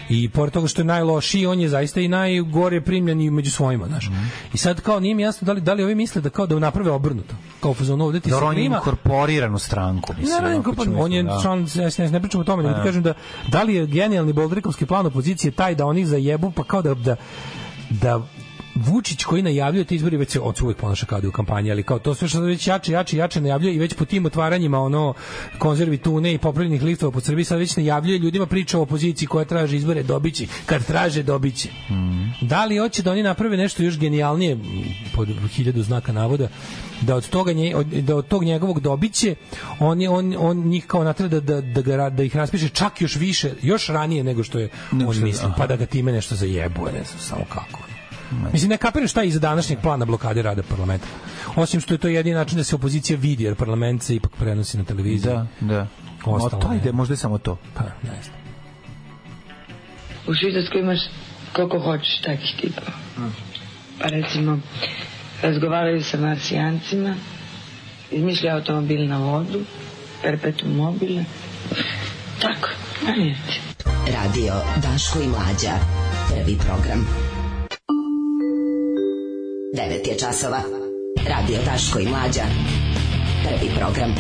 I 0.10 0.30
pored 0.30 0.54
toga 0.54 0.68
što 0.68 0.82
je 0.82 0.86
najlošiji, 0.86 1.46
on 1.46 1.60
je 1.60 1.70
zaista 1.70 2.02
i 2.02 2.08
najgore 2.08 2.82
primljen 2.82 3.22
i 3.22 3.30
među 3.30 3.52
svojima, 3.52 3.88
znaš. 3.88 4.10
Mhm. 4.10 4.24
I 4.54 4.58
sad 4.58 4.82
kao 4.82 5.00
nije 5.00 5.16
mi 5.16 5.22
jasno 5.22 5.46
da 5.46 5.54
li, 5.54 5.62
da 5.62 5.74
li 5.74 5.84
ovi 5.84 5.96
misle 5.96 6.22
da 6.22 6.30
kao 6.30 6.48
da 6.48 6.60
naprave 6.60 6.92
obrnuto. 6.92 7.36
Kao 7.60 7.72
u 7.72 7.74
fazonu 7.74 8.06
ovde 8.06 8.20
ti 8.20 8.30
Dobro, 8.30 8.46
se 8.46 8.50
on 8.50 8.56
prima, 8.56 8.76
inkorporiran 8.76 9.56
u 9.56 9.60
stranku. 9.60 10.14
Mislim, 10.20 10.44
Ne, 10.44 10.50
ne, 10.50 10.58
ne, 10.58 10.84
ćemo 10.84 11.00
on 11.00 11.12
je 11.14 11.24
da. 11.24 11.40
član 11.42 11.68
SNS, 11.68 12.12
ne 12.12 12.20
pričamo 12.22 12.42
o 12.42 12.46
tome, 12.46 12.64
nego 12.64 12.76
ti 12.76 12.82
kažem 12.86 13.04
da 13.04 13.14
da 13.48 13.64
li 13.64 13.76
je 13.76 13.86
genijalni 13.88 14.34
Boldrikovski 14.34 14.86
plan 14.86 15.06
opozicije 15.06 15.52
taj 15.52 15.76
da 15.76 15.86
oni 15.86 16.06
zajebu, 16.06 16.52
pa 16.52 16.64
kao 16.64 16.82
da 16.82 16.94
da 16.94 17.16
da 17.90 18.22
Vučić 18.76 19.24
koji 19.24 19.42
najavljuje 19.42 19.86
te 19.86 19.96
izbori 19.96 20.18
već 20.18 20.30
se 20.32 20.40
on 20.40 20.56
se 20.56 20.64
uvijek 20.64 20.78
ponaša 20.78 21.06
kao 21.06 21.20
da 21.22 21.26
je 21.26 21.30
u 21.30 21.32
kampanji, 21.32 21.72
ali 21.72 21.84
kao 21.84 22.00
to 22.00 22.16
sve 22.16 22.28
što 22.28 22.40
već 22.42 22.68
jače, 22.68 22.92
jače, 22.92 23.18
jače 23.18 23.42
najavljuje 23.42 23.76
i 23.76 23.80
već 23.80 23.94
po 23.94 24.06
tim 24.06 24.26
otvaranjima 24.26 24.80
ono 24.80 25.14
konzervi 25.58 25.98
tune 25.98 26.34
i 26.34 26.38
popravljenih 26.38 26.82
listova 26.84 27.12
po 27.12 27.20
Srbiji 27.20 27.46
sad 27.46 27.60
već 27.60 27.76
najavljuje 27.78 28.18
ljudima 28.20 28.46
priča 28.46 28.80
o 28.80 28.82
opoziciji 28.82 29.28
koja 29.28 29.46
traže 29.46 29.78
izbore 29.78 30.04
dobiće, 30.04 30.48
kad 30.66 30.86
traže 30.86 31.24
dobiće. 31.24 31.70
Da 32.42 32.66
li 32.66 32.78
hoće 32.78 33.04
da 33.04 33.12
oni 33.12 33.24
naprave 33.24 33.58
nešto 33.58 33.84
još 33.84 34.00
genijalnije? 34.00 34.58
Pod 35.16 35.28
hiljadu 35.52 35.84
znaka 35.84 36.12
navoda. 36.12 36.48
Da 37.02 37.16
od 37.16 37.30
toga 37.30 37.54
nje, 37.54 37.76
od, 37.76 37.86
da 37.88 38.16
od 38.16 38.28
tog 38.28 38.44
njegovog 38.44 38.80
dobiće 38.80 39.36
on 39.80 40.02
je 40.02 40.10
on 40.10 40.36
on 40.40 40.58
njih 40.58 40.86
kao 40.88 41.04
natera 41.04 41.30
da 41.30 41.40
da 41.40 41.62
da, 41.62 41.82
ga, 41.82 42.10
da 42.10 42.24
ih 42.24 42.36
raspiše 42.36 42.70
čak 42.70 43.02
još 43.02 43.16
više 43.16 43.52
još 43.62 43.88
ranije 43.88 44.24
nego 44.24 44.44
što 44.44 44.60
je 44.60 44.70
on 44.92 45.14
što- 45.14 45.24
misli 45.24 45.46
aha. 45.46 45.56
pa 45.58 45.68
da 45.68 45.76
ga 45.76 45.86
time 45.86 46.12
nešto 46.12 46.36
zajebuje 46.36 46.94
ne 46.94 47.04
znam 47.04 47.20
samo 47.20 47.46
kako 47.50 47.80
Mislim, 48.54 48.70
ne 48.70 48.78
kapiram 48.78 49.08
šta 49.08 49.22
je 49.22 49.28
iza 49.28 49.40
današnjeg 49.40 49.80
plana 49.82 50.06
blokade 50.06 50.42
rada 50.42 50.64
parlamenta. 50.64 51.08
Osim 51.56 51.82
što 51.82 51.94
je 51.94 51.98
to 51.98 52.08
jedini 52.08 52.36
način 52.36 52.58
da 52.58 52.64
se 52.64 52.76
opozicija 52.76 53.18
vidi, 53.20 53.44
jer 53.44 53.56
parlament 53.56 54.04
se 54.04 54.16
ipak 54.16 54.32
prenosi 54.32 54.78
na 54.78 54.84
televiziji. 54.84 55.34
Da, 55.34 55.48
da. 55.60 55.88
Ostalo 56.26 56.62
to 56.62 56.74
ide, 56.74 56.92
možda 56.92 57.14
je 57.14 57.18
samo 57.18 57.38
to. 57.38 57.58
Pa, 57.74 57.84
ne 57.84 58.22
znam. 58.24 58.36
U 60.28 60.34
Švicarskoj 60.34 60.82
imaš 60.82 61.00
koliko 61.54 61.80
hoćeš 61.80 62.22
takih 62.22 62.56
tipova. 62.62 62.92
Pa 64.02 64.08
recimo, 64.08 64.60
razgovaraju 65.42 66.04
sa 66.04 66.18
marsijancima, 66.18 67.16
izmišljaju 68.12 68.56
automobil 68.56 69.08
na 69.08 69.18
vodu, 69.18 69.60
perpetuum 70.22 70.76
mobile. 70.76 71.24
Tako, 72.42 72.70
manijeti. 73.04 73.62
Radio 74.08 74.54
Daško 74.82 75.20
i 75.20 75.28
Mlađa. 75.28 75.74
Prvi 76.30 76.58
program. 76.58 77.08
9 79.74 80.08
je 80.08 80.18
časova. 80.18 80.62
Radio 81.28 81.58
Daško 81.66 82.00
i 82.00 82.08
Mlađa. 82.08 82.44
Prvi 83.44 83.72
program. 83.80 84.16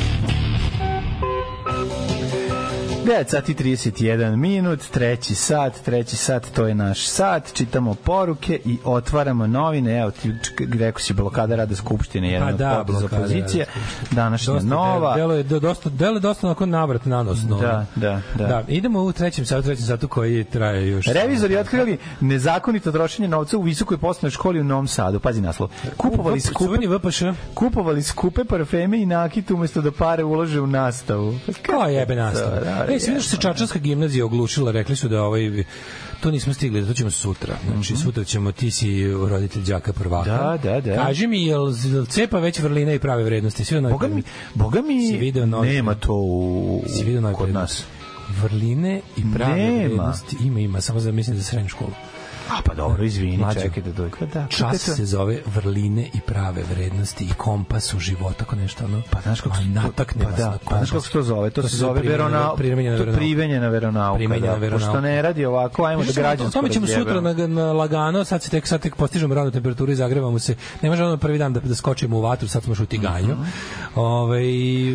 9 3.05 3.29
sati 3.29 3.53
31 3.53 4.35
minut, 4.35 4.79
treći 4.91 5.35
sat, 5.35 5.73
treći 5.85 6.15
sat, 6.15 6.47
to 6.53 6.67
je 6.67 6.75
naš 6.75 7.07
sat, 7.07 7.53
čitamo 7.53 7.93
poruke 7.95 8.59
i 8.65 8.77
otvaramo 8.83 9.47
novine, 9.47 9.99
evo 9.99 10.11
ti 10.11 10.33
rekao 10.79 10.99
si 10.99 11.13
blokada 11.13 11.55
rada 11.55 11.75
Skupštine, 11.75 12.31
jedan 12.31 12.47
Pa 12.47 12.53
od 12.53 12.59
da, 12.59 12.83
blokada 12.87 13.17
opozicije, 13.17 13.65
današnja 14.11 14.53
Dosta 14.53 14.69
nova, 14.69 15.15
Delo 15.15 15.33
je 15.33 15.43
do- 15.43 15.59
dosta, 15.59 15.89
delo 15.89 16.13
je 16.15 16.19
dosta 16.19 16.47
onako 16.47 16.65
navrat 16.65 17.05
na 17.05 17.23
nos. 17.23 17.43
No. 17.43 17.57
Da, 17.57 17.85
da, 17.95 18.21
da. 18.35 18.47
da. 18.47 18.63
idemo 18.67 19.01
u 19.01 19.11
trećem 19.11 19.45
satu, 19.45 19.61
trećem 19.61 19.85
satu 19.85 20.07
koji 20.07 20.43
traje 20.43 20.87
još. 20.87 21.05
Revizori 21.05 21.57
otkrili 21.57 21.97
nezakonito 22.19 22.91
trošenje 22.91 23.27
novca 23.27 23.57
u 23.57 23.61
visokoj 23.61 23.97
poslovnoj 23.97 24.31
školi 24.31 24.59
u 24.59 24.63
Novom 24.63 24.87
Sadu. 24.87 25.19
Pazi 25.19 25.41
naslov. 25.41 25.69
Kupovali 25.97 26.39
skupe, 26.39 26.87
kupovali 27.53 28.03
skupe 28.03 28.43
parfeme 28.43 29.01
i 29.01 29.05
nakit 29.05 29.51
umesto 29.51 29.81
da 29.81 29.91
pare 29.91 30.23
ulože 30.23 30.61
u 30.61 30.67
nastavu. 30.67 31.39
Pa 31.45 31.53
Kao 31.61 31.87
jebe 31.87 32.15
nastavu. 32.15 32.55
Da, 32.65 32.90
Ej, 32.93 32.99
svi 32.99 33.13
što 33.13 33.29
se 33.29 33.37
Čačanska 33.37 33.79
gimnazija 33.79 34.25
oglušila, 34.25 34.71
rekli 34.71 34.95
su 34.95 35.07
da 35.07 35.23
ovaj 35.23 35.63
to 36.19 36.31
nismo 36.31 36.53
stigli, 36.53 36.87
to 36.87 36.93
ćemo 36.93 37.11
sutra. 37.11 37.55
Znači, 37.73 37.95
sutra 37.95 38.23
ćemo, 38.23 38.51
ti 38.51 38.71
si 38.71 39.07
roditelj 39.11 39.63
đaka 39.63 39.93
prvaka. 39.93 40.31
Mhm. 40.35 40.67
Da, 40.67 40.71
da, 40.71 40.81
da. 40.81 41.03
Kaži 41.03 41.27
mi, 41.27 41.45
jel, 41.45 41.73
jel 41.85 42.05
cepa 42.05 42.39
već 42.39 42.59
vrline 42.59 42.95
i 42.95 42.99
prave 42.99 43.23
vrednosti? 43.23 43.65
Sve 43.65 43.81
Boga 43.81 44.07
mi, 44.07 44.23
boga 44.53 44.81
mi 44.81 45.17
video 45.17 45.45
novi- 45.45 45.67
nema 45.67 45.95
to 45.95 46.13
u, 46.13 46.83
Si 46.87 47.03
novi 47.03 47.35
kod 47.35 47.53
nas. 47.53 47.83
Vrline 48.41 49.01
i 49.17 49.21
prave 49.35 49.55
Nema. 49.55 49.77
vrednosti. 49.77 50.37
Ima, 50.43 50.59
ima, 50.59 50.81
samo 50.81 50.99
za 50.99 51.11
mislim 51.11 51.37
za 51.37 51.43
srednju 51.43 51.69
školu. 51.69 51.91
A 52.51 52.61
pa 52.65 52.73
dobro, 52.75 53.03
izvini, 53.03 53.37
Mlađo. 53.37 53.59
čekaj 53.59 53.83
da 53.83 53.91
dođe. 53.93 54.25
Da, 54.33 54.47
Čas 54.47 54.77
se 54.79 55.05
zove 55.05 55.39
vrline 55.47 56.09
i 56.13 56.19
prave 56.21 56.63
vrednosti 56.65 57.23
i 57.23 57.33
kompas 57.33 57.93
u 57.93 57.99
životu, 57.99 58.35
ako 58.41 58.55
nešto 58.55 58.85
ono. 58.85 59.01
Pa 59.09 59.21
znaš 59.21 59.41
kako 59.41 59.55
A 59.55 59.57
se 59.57 59.63
to- 59.63 59.69
natakne 59.71 60.23
pa 60.23 60.31
da, 60.31 60.57
pa 60.65 60.75
znaš 60.75 60.91
kako 60.91 61.03
se 61.03 61.11
to 61.11 61.23
zove? 61.23 61.49
To, 61.49 61.63
se 61.63 61.77
zove 61.77 61.93
primenjena- 61.93 62.11
verona, 62.29 62.55
primenjena 62.55 62.97
to 62.97 62.99
veronauka. 62.99 63.17
primenjena 63.19 63.67
veronauka. 63.69 64.17
Primenjena 64.17 64.47
da. 64.49 64.59
Pošto 64.61 64.67
veronauka. 64.77 65.01
ne 65.01 65.21
radi 65.21 65.45
ovako, 65.45 65.83
ajmo 65.83 66.03
da 66.03 66.11
građansko 66.13 66.53
tome 66.53 66.69
ćemo 66.69 66.87
sutra 66.87 67.21
na, 67.21 67.33
na 67.47 67.73
lagano, 67.73 68.23
sad 68.23 68.43
se 68.43 68.49
tek, 68.49 68.67
sad 68.67 68.81
tek 68.81 68.95
postižemo 68.95 69.33
radnu 69.33 69.51
temperaturu 69.51 69.91
i 69.91 69.95
zagrevamo 69.95 70.39
se. 70.39 70.55
Ne 70.81 70.89
može 70.89 71.03
ono 71.03 71.17
prvi 71.17 71.37
dan 71.37 71.53
da, 71.53 71.59
da 71.59 71.75
skočimo 71.75 72.17
u 72.17 72.21
vatru, 72.21 72.47
sad 72.47 72.63
smo 72.63 72.71
još 72.71 72.79
u 72.79 72.85
tiganju. 72.85 73.33
Mhm. 73.33 73.43
Ovaj 73.95 74.43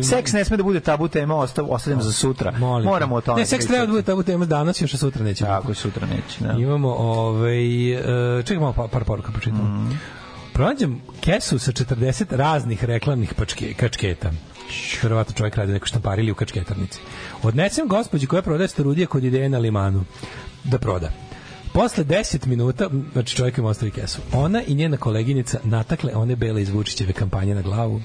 Seks 0.03 0.33
ne 0.33 0.45
sme 0.45 0.57
da 0.57 0.63
bude 0.63 0.79
tabu 0.79 1.07
tema, 1.07 1.35
ostav, 1.35 1.65
ostavljam 1.69 2.01
za 2.01 2.11
sutra. 2.13 2.51
molim. 2.51 2.85
Moramo 2.85 3.15
o 3.15 3.21
tome. 3.21 3.39
Ne, 3.39 3.45
seks 3.45 3.65
treba 3.65 3.85
da 3.85 3.91
bude 3.91 4.01
tabu 4.03 4.23
tema 4.23 4.45
danas, 4.45 4.81
još 4.81 4.91
sutra 4.93 5.23
neće. 5.23 5.43
Tako, 5.43 5.73
sutra 5.73 6.07
neće. 6.07 6.43
Da. 6.43 6.51
Imamo, 6.53 6.89
ovaj, 6.89 7.46
e, 7.53 8.43
čekaj 8.43 8.59
malo 8.59 8.73
par, 8.73 8.87
par 8.89 9.03
poruka 9.03 9.31
pročitam. 9.31 9.85
Mhm. 9.85 9.95
Pronađem 10.53 11.01
kesu 11.21 11.59
sa 11.59 11.71
40 11.71 12.35
raznih 12.35 12.83
reklamnih 12.83 13.33
pačke, 13.33 13.73
kačketa. 13.73 14.31
Verovatno 15.03 15.33
čovjek 15.33 15.55
radi 15.55 15.71
neku 15.71 15.85
štamparili 15.85 16.31
u 16.31 16.35
kačketarnici. 16.35 16.99
Odnesem 17.43 17.87
gospođi 17.87 18.27
koja 18.27 18.41
prodaje 18.41 18.67
starudije 18.67 19.07
kod 19.07 19.23
ideje 19.23 19.49
na 19.49 19.57
limanu 19.57 20.03
da 20.63 20.77
proda. 20.77 21.11
Posle 21.73 22.03
10 22.03 22.47
minuta, 22.47 22.89
znači 23.13 23.35
čovjek 23.35 23.57
im 23.57 23.65
ostavi 23.65 23.91
kesu, 23.91 24.21
ona 24.33 24.61
i 24.67 24.75
njena 24.75 24.97
koleginica 24.97 25.59
natakle 25.63 26.15
one 26.15 26.35
bele 26.35 26.61
iz 26.61 26.69
Vučićeve 26.69 27.13
kampanje 27.13 27.55
na 27.55 27.61
glavu. 27.61 28.01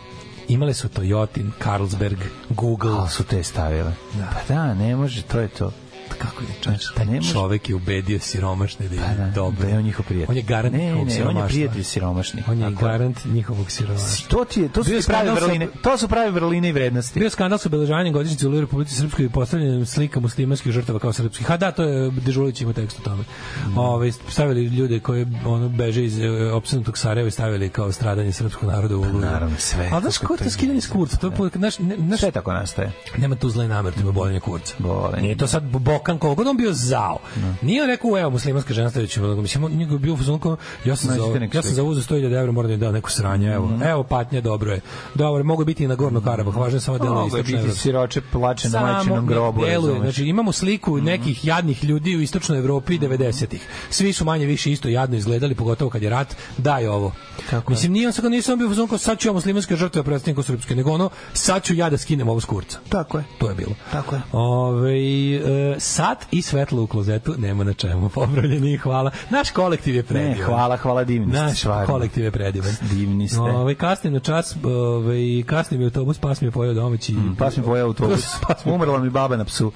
Imale 0.48 0.74
su 0.74 0.89
Toyotin, 0.89 1.51
Carlsberg, 1.62 2.19
Google. 2.48 2.93
Ali 2.98 3.10
su 3.10 3.24
te 3.24 3.43
stavile. 3.43 3.93
Da. 4.19 4.28
Pa 4.32 4.55
da, 4.55 4.74
ne 4.74 4.97
može, 4.97 5.23
to 5.23 5.40
je 5.40 5.48
to. 5.48 5.73
Kako 6.14 6.43
je 6.43 6.48
čovjek? 6.62 6.80
Pa 6.97 7.05
ne 7.05 7.14
može. 7.14 7.32
Čovek 7.32 7.68
je 7.68 7.74
ubedio 7.74 8.18
siromašne 8.20 8.89
da 8.89 8.94
je 8.94 9.01
Pa 9.01 9.14
da, 9.14 9.30
dobro. 9.30 9.62
da 9.62 9.68
je 9.68 9.78
on 9.78 9.84
njihov 9.84 10.05
prijatelj. 10.06 10.30
On 10.30 10.36
je 10.36 10.43
garant 10.44 10.74
Ne, 10.74 10.78
njihovog 10.80 11.09
ne, 11.09 11.24
on 11.24 11.36
je 11.36 11.47
prijatelj 11.47 11.82
siromašnih. 11.84 12.48
On 12.48 12.59
je 12.60 12.70
garant 12.72 13.24
njihovog 13.24 13.70
siromaštva. 13.70 14.28
To 14.30 14.44
ti 14.44 14.60
je, 14.60 14.68
to 14.68 14.84
su 14.84 14.90
Bio 14.90 15.01
prave 15.01 15.18
skandal 15.18 15.36
sa- 15.36 15.44
vrline. 15.44 15.68
To 15.82 15.98
su 15.98 16.09
prave 16.09 16.30
vrline 16.30 16.68
i 16.68 16.72
vrednosti. 16.72 17.20
Bio 17.20 17.30
skandal 17.30 17.59
sa 17.59 17.68
obeležavanjem 17.68 18.12
godišnjice 18.12 18.48
u 18.48 18.60
Republici 18.60 18.94
Srpskoj 18.94 19.24
i 19.24 19.30
postavljanjem 19.30 19.86
slika 19.86 20.20
muslimanskih 20.20 20.72
žrtava 20.72 20.98
kao 20.98 21.12
srpskih. 21.12 21.47
Ha 21.47 21.56
da, 21.56 21.72
to 21.72 21.82
je 21.82 22.10
Dežulić 22.12 22.60
ima 22.60 22.72
tekst 22.72 22.98
o 22.98 23.02
tome. 23.02 23.22
Mm. 23.66 23.78
Ovaj 23.78 24.12
stavili 24.12 24.64
ljude 24.66 25.01
koji 25.01 25.26
ono 25.47 25.68
beže 25.68 26.05
iz 26.05 26.18
e, 26.18 26.22
opsednutog 26.52 26.98
Sarajeva 26.98 27.28
i 27.28 27.32
stavili 27.32 27.68
kao 27.68 27.93
stradanje 27.93 28.32
srpskog 28.32 28.68
naroda 28.68 28.97
u 28.97 29.01
Oluju. 29.01 29.12
Pa 29.14 29.18
Naravno, 29.22 29.56
sve. 29.59 29.90
A 29.93 30.01
znaš 30.01 30.18
kako 30.18 30.34
je 30.34 30.39
to 30.39 30.51
skidanje 30.51 30.80
s 30.80 30.89
kurca? 30.89 31.16
To 31.16 31.44
je, 31.44 31.51
znaš, 31.55 31.78
ne, 31.78 31.97
znaš, 31.98 32.20
Sve 32.20 32.30
tako 32.30 32.52
nastaje. 32.52 32.93
nema 33.18 33.36
tu 33.36 33.51
zle 33.51 33.68
namere, 33.68 33.97
to 33.97 34.06
je 34.06 34.12
bolenje 34.12 34.40
kurca. 34.40 34.74
Bolenje. 34.78 35.22
Nije 35.22 35.36
to 35.36 35.47
sad 35.47 35.62
bok 35.64 36.02
pokan, 36.03 36.19
koliko 36.19 36.35
god 36.35 36.47
on 36.47 36.57
bio 36.57 36.73
zao. 36.73 37.19
Nije 37.62 37.83
on 37.83 37.89
rekao, 37.89 38.19
evo, 38.19 38.31
muslimanska 38.31 38.74
žena 38.74 38.91
sledeće, 38.91 39.20
mislim, 39.20 39.65
on 39.65 39.73
njegov 39.73 39.99
bio 39.99 40.16
kao, 40.43 40.57
ja 40.85 40.97
sam 40.97 41.11
za, 41.11 41.16
ja 41.53 41.62
sam 41.62 41.74
za 41.74 41.83
uzu 41.83 42.01
100.000 42.01 42.39
evra, 42.41 42.53
moram 42.53 42.70
da 42.70 42.77
dam 42.77 42.95
neku 42.95 43.11
sranje, 43.11 43.53
evo, 43.53 43.70
evo 43.85 44.03
patnje, 44.03 44.41
dobro 44.41 44.73
je. 44.73 44.81
Dobro, 45.15 45.45
mogu 45.45 45.65
biti 45.65 45.85
i 45.85 45.89
na 45.89 45.95
Gorno 45.95 46.20
Karabah, 46.20 46.57
važno 46.57 46.77
je 46.77 46.81
samo 46.81 46.99
Mogu 46.99 47.37
je 47.37 47.41
istočno 47.41 47.62
biti 47.62 47.79
siroče 47.79 48.20
plače 48.33 48.69
na 48.69 48.81
majčinom 48.81 49.24
ne 49.24 49.35
grobu. 49.35 49.65
deluje. 49.65 49.95
Mhm. 49.95 50.03
Znači 50.03 50.24
imamo 50.24 50.53
sliku 50.53 50.97
nekih 50.97 51.45
jadnih 51.45 51.85
ljudi 51.85 52.16
u 52.16 52.20
istočnoj 52.20 52.59
Evropi 52.59 52.99
90-ih. 52.99 53.66
Svi 53.91 54.12
su 54.12 54.24
manje 54.24 54.47
više 54.47 54.73
isto 54.73 54.89
jadno 54.89 55.16
izgledali, 55.16 55.55
pogotovo 55.55 55.91
kad 55.91 56.03
je 56.03 56.11
rat. 56.11 56.37
Daj 56.59 56.87
ovo. 56.87 57.12
Mislim 57.69 57.93
nije 57.93 58.07
on 58.07 58.12
sad 58.12 58.31
nisam 58.31 58.59
bio 58.59 58.87
kao 58.87 58.99
sad 58.99 59.19
ću 59.19 59.29
ja 59.29 59.33
muslimanske 59.33 59.77
žrtve 59.77 60.03
predstaviti 60.03 60.35
kao 60.35 60.43
srpske, 60.43 60.74
nego 60.77 60.91
ono 60.91 61.11
sad 61.33 61.62
ću 61.65 61.74
ja 61.74 61.91
da 61.91 61.99
skinem 61.99 62.29
ovo 62.29 62.41
s 62.41 62.45
kurca. 62.45 62.79
Tako 62.89 63.19
je. 63.19 63.24
To 63.39 63.49
je 63.49 63.55
bilo. 63.55 63.73
Tako 63.93 64.15
je. 64.15 64.23
Ove, 64.33 64.93
e, 65.35 65.81
sat 65.93 66.27
i 66.31 66.43
svetlo 66.43 66.82
u 66.82 66.86
klozetu, 66.86 67.35
nema 67.39 67.64
na 67.64 67.73
čemu, 67.73 68.09
popravljeni, 68.09 68.77
hvala. 68.77 69.10
Naš 69.31 69.51
kolektiv 69.51 69.94
je 69.94 70.02
predivan. 70.02 70.39
Ne, 70.39 70.44
hvala, 70.44 70.77
hvala, 70.77 71.05
divni 71.05 71.32
ste, 71.32 71.43
Naš 71.43 71.59
stvarno. 71.59 71.86
kolektiv 71.86 72.24
je 72.24 72.31
predivan. 72.31 72.74
Divni 72.90 73.28
ste. 73.28 73.40
Ove, 73.40 73.74
kasnim 73.74 74.12
na 74.12 74.20
čas, 74.20 74.56
ove, 74.64 75.43
kasnim 75.47 75.81
je 75.81 75.85
autobus, 75.85 76.19
pas 76.19 76.40
mi 76.40 76.47
je 76.47 76.52
pojao 76.52 76.74
domaći. 76.74 77.14
Pas 77.39 77.56
mi 77.56 77.62
pojao 77.62 77.86
autobus. 77.86 78.24
Pas 78.48 78.64
mi 78.64 78.73
Umrla 78.73 78.98
mi 78.98 79.10
baba 79.10 79.36
na 79.36 79.44
psu. 79.44 79.73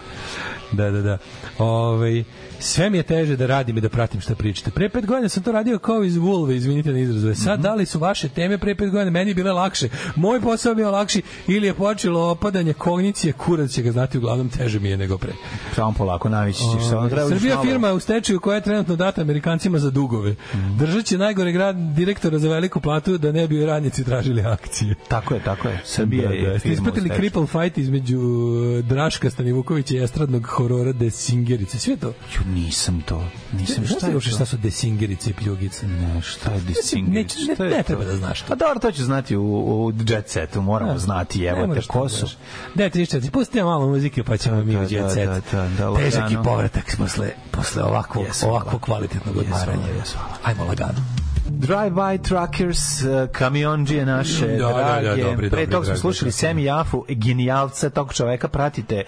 Da, 0.72 0.90
da, 0.90 1.02
da. 1.02 1.18
Ove, 1.59 2.24
sve 2.61 2.91
mi 2.91 2.97
je 2.97 3.03
teže 3.03 3.37
da 3.37 3.47
radim 3.47 3.78
i 3.78 3.81
da 3.81 3.89
pratim 3.89 4.20
šta 4.20 4.35
pričate. 4.35 4.70
Pre 4.70 4.89
pet 4.89 5.07
godina 5.07 5.28
sam 5.28 5.43
to 5.43 5.53
radio 5.53 5.78
kao 5.78 6.05
iz 6.05 6.16
vulve, 6.16 6.57
izvinite 6.57 6.93
na 6.93 6.99
izrazu. 6.99 7.28
E 7.28 7.35
Sad, 7.35 7.61
da 7.61 7.74
li 7.74 7.87
su 7.87 7.99
vaše 7.99 8.28
teme 8.28 8.59
pre 8.59 8.74
pet 8.74 8.91
godina 8.91 9.11
meni 9.11 9.35
bile 9.35 9.53
lakše? 9.53 9.89
Moj 10.16 10.41
posao 10.41 10.74
bio 10.74 10.91
lakši 10.91 11.23
ili 11.47 11.66
je 11.66 11.74
počelo 11.74 12.31
opadanje 12.31 12.73
kognicije, 12.73 13.33
kurac 13.33 13.70
će 13.70 13.83
ga 13.83 13.93
znati, 13.93 14.19
uglavnom 14.19 14.49
teže 14.49 14.81
mi 14.81 14.89
je 14.89 14.97
nego 14.97 15.19
pre. 15.19 15.33
Samo 15.74 15.93
polako, 15.93 16.28
navići 16.28 16.59
ćeš. 16.59 16.89
Samo 16.91 17.09
treba 17.09 17.28
Srbija 17.28 17.55
malo- 17.55 17.66
firma 17.66 17.93
u 17.93 18.01
stečaju 18.01 18.41
koja 18.41 18.55
je 18.55 18.62
trenutno 18.62 18.97
data 18.97 19.20
Amerikancima 19.20 19.78
za 19.78 19.91
dugove. 19.91 20.35
Držat 20.78 21.05
će 21.05 21.19
najgore 21.19 21.53
grad 21.53 21.77
direktora 21.77 22.39
za 22.39 22.49
veliku 22.49 22.81
platu 22.81 23.19
da 23.19 23.33
ne 23.33 23.49
bi 23.49 23.66
radnici 23.66 24.05
tražili 24.05 24.43
akcije. 24.43 24.95
Tako 25.09 25.35
je, 25.35 25.41
tako 25.41 25.69
je. 25.69 25.81
Srbija 25.85 26.28
Da, 26.28 26.35
je 26.35 26.49
da. 26.49 26.69
U 26.69 26.73
ispratili 26.73 27.11
cripple 27.16 27.47
fight 27.47 27.78
između 27.78 28.19
uh, 28.19 28.85
Draška 28.85 29.31
Stanivukovića 29.31 29.95
i 29.95 30.03
estradnog 30.03 30.47
horora 30.47 30.93
Desingerice? 30.93 31.78
Sve 31.78 31.97
to? 31.97 32.12
Nisam 32.47 33.01
to. 33.01 33.24
Nisam 33.52 33.74
Znaš 33.77 33.90
šta 33.90 34.06
je 34.06 34.14
uopšte 34.14 34.31
šta 34.31 34.44
su 34.47 34.56
Desingerice 34.56 35.31
i 35.31 35.35
pljugice? 35.35 35.86
Ne, 35.89 36.20
šta 36.23 36.52
je 36.52 36.60
Disinger? 36.60 37.14
neće- 37.14 37.39
ne- 37.60 37.70
ne 37.70 37.82
treba 37.82 38.05
da 38.05 38.16
znaš 38.16 38.40
to. 38.40 38.52
A 38.52 38.56
dobro, 38.56 38.81
to 38.81 38.93
ću 38.93 39.05
znati 39.05 39.36
u, 39.36 39.43
u 39.44 39.93
jet 40.01 40.28
setu, 40.28 40.62
moramo 40.62 40.93
Da. 40.93 40.98
znati, 40.98 41.39
Ne 41.40 41.47
evo 41.47 41.74
te, 41.74 41.81
ko 41.82 42.02
da 42.02 42.09
su? 42.09 42.16
znaš. 42.18 42.36
Daj, 42.74 42.90
34, 42.90 43.31
pusti 43.31 43.59
nam 43.59 43.66
malo 43.66 43.86
muzike 43.89 44.24
pa 44.24 44.36
ćemo 44.36 44.56
mi 44.56 44.77
u 44.77 44.78
da, 44.78 44.86
jet 44.90 45.12
set. 45.12 45.28
da, 45.28 45.40
da, 45.52 45.90
da, 45.90 45.97
Težak 45.97 46.31
i 46.32 46.36
povratak 46.44 46.94
posle, 46.98 47.31
posle 47.51 47.82
ovakvog, 47.82 48.24
Jesam, 48.24 48.51
ovakvog 48.51 48.81
kvalitetnog 48.81 49.36
odmaranja. 49.36 49.86
jesam. 49.98 50.20
Ajmo 50.44 50.64
lagano. 50.64 51.05
Drive-by 51.48 52.18
truckers, 52.18 52.78
uh, 53.01 53.09
kamionđije 53.32 54.06
naše, 54.06 54.47
Da, 54.48 54.56
da, 54.59 54.73
da, 54.74 55.01
drage. 55.02 55.23
dobri, 55.23 55.51
Pre 55.51 55.66
toga 55.66 55.86
smo 55.86 55.97
slušali. 55.97 56.32
Semi 56.32 56.64
Jafu, 56.64 57.05
genijalca, 57.09 57.90
tog 57.90 58.14
čoveka 58.14 58.48
pratite, 58.48 59.02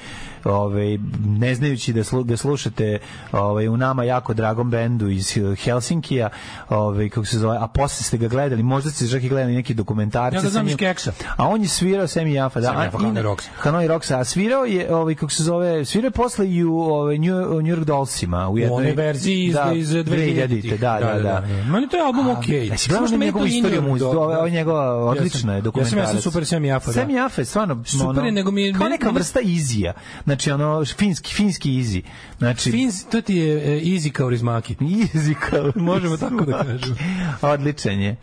ovaj, 0.45 0.99
ne 1.27 1.55
znajući 1.55 1.93
da, 1.93 2.05
slu, 2.05 2.23
da 2.23 2.37
slušate 2.37 2.99
ovaj, 3.33 3.69
u 3.69 3.77
nama 3.77 4.05
jako 4.05 4.35
dragom 4.35 4.71
bendu 4.71 5.09
iz 5.09 5.35
Helsinkija, 5.59 6.29
ovaj, 6.69 7.09
kako 7.09 7.27
se 7.27 7.39
zove, 7.39 7.57
a 7.61 7.67
posle 7.67 8.05
ste 8.05 8.17
ga 8.19 8.29
gledali, 8.29 8.63
možda 8.63 8.91
ste 8.91 9.09
čak 9.09 9.23
i 9.23 9.29
gledali 9.29 9.55
neki 9.55 9.75
dokumentarci. 9.75 10.37
Ja 10.37 10.43
sa 10.43 10.49
znam 10.49 10.69
iz 10.69 10.77
Keksa. 10.77 11.13
A 11.37 11.49
on 11.49 11.63
je 11.63 11.69
svirao 11.69 12.07
Semi 12.07 12.33
Jafa, 12.35 12.61
da. 12.61 12.67
Semi 12.67 12.85
Jafa, 12.85 12.99
Hanoi 12.99 13.23
Rocks. 13.23 13.45
Hanoi 13.57 13.89
Rocks, 13.89 14.11
a 14.11 14.25
svirao 14.25 14.65
je, 14.65 14.95
ovaj, 14.95 15.15
kako 15.15 15.33
se 15.33 15.43
zove, 15.43 15.85
svirao 15.85 16.07
je 16.07 16.11
posle 16.11 16.51
i 16.51 16.65
u 16.65 16.79
ovaj, 16.79 17.19
New, 17.19 17.37
u 17.49 17.63
New 17.63 17.77
York 17.77 17.85
Dollsima. 17.85 18.49
U, 18.49 18.53
U 18.53 18.59
jednoj, 18.59 18.77
onoj 18.77 18.93
verziji 18.93 19.45
iz, 19.45 19.55
da, 19.55 19.73
iz 19.75 19.89
2000-ih. 19.89 20.81
Da, 20.81 20.99
da, 21.01 21.21
da. 21.23 21.47
Meni 21.71 21.89
to 21.89 21.97
je 21.97 22.03
album 22.03 22.29
okej. 22.31 22.67
Jesi 22.67 22.91
Samo 22.91 22.99
gledao 23.01 23.19
njegovu 23.19 23.45
to 23.45 23.49
istoriju 23.49 23.99
dobro. 23.99 24.21
Ovo 24.21 24.45
je 24.47 24.51
njegova 24.51 24.95
odlična 25.05 25.55
je 25.55 25.61
dokumentarac. 25.61 26.09
ja 26.09 26.13
sam 26.13 26.21
super 26.21 26.47
Semi 26.47 26.69
Jafa, 26.69 26.87
da. 26.87 26.93
Semi 26.93 27.15
Jafa 27.15 27.41
je 27.41 27.45
stvarno 27.45 27.85
Super 27.85 28.25
je, 28.25 28.33
nego 28.33 28.51
mi 28.51 28.63
je- 28.63 28.73
kao 28.73 28.89
neka 28.89 29.11
vrsta 29.11 29.41
izija. 29.41 29.93
Znači 30.29 30.51
ono 30.51 30.85
finski 30.85 31.35
finski 31.35 31.77
izi. 31.77 32.03
Znači 32.39 32.71
Fins, 32.71 33.05
to 33.05 33.21
ti 33.21 33.35
je 33.35 33.77
e, 33.77 33.81
easy 33.81 34.11
kao 34.11 34.31
rizmaki. 34.31 34.75
Easy 35.15 35.35
kao 35.51 35.73
Možemo 35.91 36.17
tako 36.17 36.45
da 36.45 36.65
kažemo. 36.65 36.97
Odličan 37.43 38.01
je. 38.01 38.17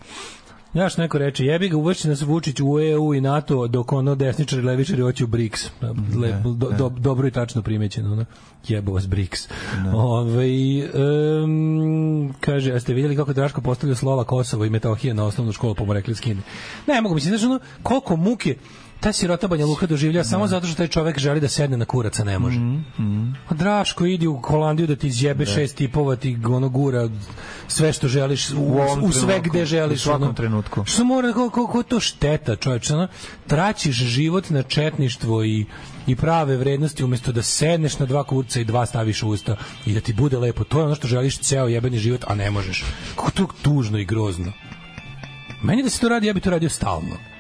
Znaš, 0.74 0.98
neko 0.98 1.18
reče, 1.18 1.46
jebi 1.46 1.70
ga 1.70 1.78
uvršće 1.78 2.10
nas 2.10 2.22
Vučić 2.22 2.60
u 2.60 2.80
EU 2.80 3.14
i 3.14 3.22
NATO, 3.22 3.68
dok 3.68 3.92
ono 3.92 4.16
desničari 4.16 4.62
i 4.62 4.66
levičari 4.66 5.02
hoće 5.02 5.24
u 5.24 5.28
BRICS. 5.28 5.70
Le, 6.22 6.42
do, 6.46 6.70
do, 6.70 6.90
dobro 6.90 7.28
i 7.28 7.32
tačno 7.32 7.62
primećeno, 7.62 8.12
ono. 8.12 8.26
Jebo 8.68 8.94
vas 8.94 9.08
BRICS. 9.08 9.48
Ove, 9.94 10.48
um, 11.44 12.34
kaže, 12.40 12.74
a 12.74 12.80
ste 12.80 12.94
vidjeli 12.94 13.16
kako 13.16 13.34
Draško 13.34 13.62
postavlja 13.62 13.96
slova 13.96 14.24
Kosovo 14.24 14.66
i 14.66 14.70
Metohije 14.70 15.14
na 15.14 15.26
osnovnu 15.26 15.52
školu, 15.52 15.76
pa 15.76 15.84
mu 15.84 15.94
rekli 15.94 16.16
skine. 16.16 16.42
Ne, 16.88 17.02
mogu 17.02 17.16
mislim, 17.16 17.38
znaš, 17.38 17.50
ono, 17.50 17.60
koliko 17.84 18.16
muke 18.16 18.56
ta 19.00 19.14
sirota 19.14 19.48
Banja 19.48 19.66
Luka 19.66 19.88
doživlja 19.88 20.24
samo 20.24 20.48
zato 20.48 20.68
što 20.68 20.78
taj 20.78 20.88
čovek 20.88 21.20
želi 21.20 21.40
da 21.40 21.48
sedne 21.48 21.78
na 21.78 21.86
kurac, 21.86 22.20
a 22.20 22.24
ne 22.24 22.40
može. 22.40 22.60
A 23.50 23.54
Draško, 23.54 24.06
idi 24.06 24.28
u 24.28 24.42
Holandiju 24.42 24.88
da 24.88 24.96
ti 24.96 25.08
izjebe 25.08 25.46
šest 25.46 25.76
tipova, 25.76 26.16
ti 26.16 26.38
ono 26.46 26.70
gura 26.70 27.10
sve 27.68 27.94
što 27.94 28.08
želiš, 28.08 28.50
u, 28.50 28.56
U 28.58 29.06
u 29.06 29.12
sve 29.12 29.40
gde 29.44 29.66
želiš. 29.66 30.00
u 30.00 30.04
svakom 30.04 30.24
ono. 30.24 30.34
trenutku. 30.34 30.84
Što 30.86 31.04
mora, 31.04 31.28
kako, 31.28 31.50
kako 31.50 31.78
je 31.78 31.84
to 31.84 32.00
šteta, 32.00 32.56
čovječe, 32.56 32.94
ono, 32.94 33.08
traćiš 33.48 33.96
život 33.96 34.50
na 34.50 34.64
četništvo 34.64 35.44
i, 35.44 35.66
i 36.08 36.16
prave 36.16 36.58
vrednosti 36.58 37.04
umjesto 37.04 37.32
da 37.32 37.42
sedneš 37.42 38.00
na 38.00 38.06
dva 38.06 38.24
kurca 38.24 38.60
i 38.60 38.66
dva 38.66 38.86
staviš 38.86 39.24
u 39.24 39.30
usta 39.30 39.56
i 39.86 39.94
da 39.94 40.00
ti 40.00 40.14
bude 40.14 40.38
lepo. 40.38 40.64
To 40.64 40.80
je 40.80 40.86
ono 40.86 40.96
što 40.96 41.08
želiš 41.08 41.40
ceo 41.40 41.68
jebeni 41.68 41.98
život, 41.98 42.24
a 42.28 42.36
ne 42.36 42.52
možeš. 42.52 42.84
Kako 43.16 43.32
to 43.32 43.48
tužno 43.62 43.98
i 43.98 44.06
grozno. 44.06 44.52
Meni 45.64 45.84
da 45.84 45.90
se 45.90 46.00
to 46.00 46.10
radi, 46.10 46.28
ja 46.28 46.34
bi 46.34 46.40
to 46.40 46.50
radio 46.50 46.70
stalno. 46.70 47.35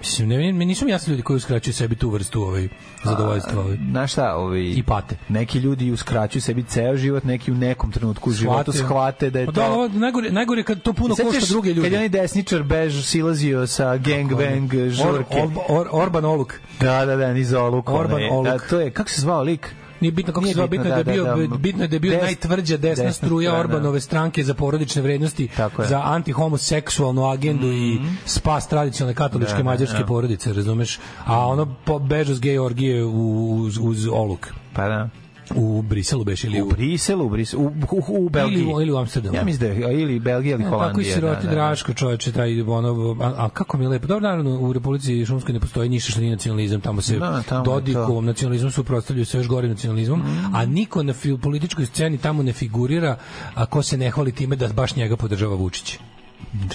Mislim, 0.00 0.28
ne, 0.28 0.36
meni 0.36 0.64
nisu 0.64 0.84
mi 0.84 0.90
jasni 0.90 1.10
ljudi 1.10 1.22
koji 1.22 1.36
uskraćuju 1.36 1.74
sebi 1.74 1.96
tu 1.96 2.10
vrstu 2.10 2.42
ovaj, 2.42 2.68
zadovoljstva. 3.04 3.60
Ovaj. 3.60 3.76
Znaš 3.90 4.12
šta, 4.12 4.34
ovaj, 4.36 4.60
I 4.60 4.82
pate. 4.86 5.16
neki 5.28 5.58
ljudi 5.58 5.90
uskraćuju 5.90 6.42
sebi 6.42 6.62
ceo 6.62 6.96
život, 6.96 7.24
neki 7.24 7.52
u 7.52 7.54
nekom 7.54 7.92
trenutku 7.92 8.30
u 8.30 8.32
životu 8.32 8.72
Shvate. 8.72 9.30
da 9.30 9.40
je 9.40 9.46
Pa 9.46 9.52
to... 9.52 9.60
da, 9.60 9.70
ovo, 9.70 9.88
najgore, 9.88 10.30
najgore 10.30 10.62
kad 10.62 10.82
to 10.82 10.92
puno 10.92 11.14
košta 11.14 11.46
druge 11.48 11.68
ljude. 11.68 11.82
Kad 11.82 11.92
je 11.92 11.98
onaj 11.98 12.08
desničar 12.08 12.62
bež 12.62 13.04
silazio 13.06 13.66
sa 13.66 13.96
gangbang 13.96 14.72
žurke. 14.90 15.42
Or, 15.42 15.50
or, 15.68 15.88
Orban 15.90 16.24
Oluk. 16.24 16.54
Da, 16.80 17.06
da, 17.06 17.16
da, 17.16 17.32
niz 17.32 17.52
oluk. 17.52 17.88
Orban 17.88 18.16
onaj. 18.16 18.28
Oluk. 18.30 18.46
Da, 18.46 18.58
to 18.68 18.80
je, 18.80 18.90
kako 18.90 19.10
se 19.10 19.20
zvao 19.20 19.42
lik? 19.42 19.74
Nije 20.00 20.12
bitno 20.12 20.32
kako 20.32 20.46
se 20.46 20.52
zove, 20.52 20.68
bitno, 20.68 20.84
da, 20.84 21.02
da, 21.02 21.10
je 21.10 21.16
bio, 21.16 21.24
da, 21.24 21.46
da. 21.46 21.56
bitno 21.56 21.84
je 21.84 21.88
da 21.88 21.96
je 21.96 22.00
bio 22.00 22.12
Des- 22.12 22.22
najtvrđa 22.22 22.76
desna, 22.76 23.04
desna 23.04 23.26
struja 23.26 23.50
strana. 23.50 23.60
Orbanove 23.60 24.00
stranke 24.00 24.44
za 24.44 24.54
porodične 24.54 25.02
vrednosti, 25.02 25.48
za 25.78 26.02
antihomoseksualnu 26.04 27.24
agendu 27.30 27.66
i 27.66 27.98
spas 28.24 28.68
tradicionalne 28.68 29.14
katoličke 29.14 29.52
Da, 29.52 29.58
da, 29.58 29.64
mađarske 29.64 29.98
da. 29.98 30.06
porodice, 30.06 30.52
razumeš? 30.52 30.98
A 31.24 31.46
ono 31.46 31.74
po, 31.84 31.98
bežo 31.98 32.34
s 32.34 32.40
gej 32.40 32.58
orgije 32.58 33.04
uz, 33.04 33.78
uz 33.82 34.06
Oluk. 34.12 34.48
Pa 34.72 34.88
da. 34.88 35.08
U 35.56 35.82
Briselu 35.82 36.24
beš 36.24 36.44
ili 36.44 36.62
U 36.62 36.66
u... 36.66 36.68
Briselu, 36.68 37.26
u, 37.26 37.28
Briselu, 37.28 37.62
u, 37.62 37.72
u, 37.90 38.26
u 38.26 38.28
Belgiji. 38.28 38.62
Ili, 38.62 38.82
ili 38.82 38.92
u 38.92 38.96
Amsterdamu. 38.96 39.36
Ja 39.36 39.44
mislim 39.44 39.68
da 39.68 39.86
je 39.86 40.00
ili 40.00 40.20
Belgija 40.20 40.54
ili 40.54 40.64
Tako 40.64 40.76
i 40.76 40.78
Holandija. 40.78 41.14
siroti 41.14 41.46
Draško 41.46 41.94
čoveče 41.94 42.32
taj 42.32 42.62
ono 42.62 43.16
a, 43.20 43.34
a 43.36 43.48
kako 43.48 43.78
mi 43.78 43.84
je 43.84 43.88
lepo. 43.88 44.06
Dobro 44.06 44.28
naravno 44.28 44.60
u 44.60 44.72
Republici 44.72 45.26
Šumskoj 45.26 45.52
ne 45.52 45.60
postoji 45.60 45.88
ništa 45.88 46.12
što 46.12 46.20
nije 46.20 46.30
nacionalizam, 46.30 46.80
tamo 46.80 47.02
se 47.02 47.18
Da, 47.18 47.42
tamo. 47.48 47.64
Dodikovom 47.64 48.24
nacionalizmom 48.24 48.70
suprotstavljaju 48.72 49.26
sa 49.26 49.38
još 49.38 49.48
gorim 49.48 49.70
nacionalizmom, 49.70 50.22
a 50.54 50.66
niko 50.66 51.02
na 51.02 51.14
političkoj 51.42 51.86
sceni 51.86 52.18
tamo 52.18 52.42
ne 52.42 52.52
figurira 52.52 53.16
a 53.54 53.66
ko 53.66 53.82
se 53.82 53.96
ne 53.96 54.10
hvali 54.10 54.32
time 54.32 54.56
da 54.56 54.68
baš 54.68 54.96
njega 54.96 55.16
podržava 55.16 55.54
Vučić. 55.54 55.98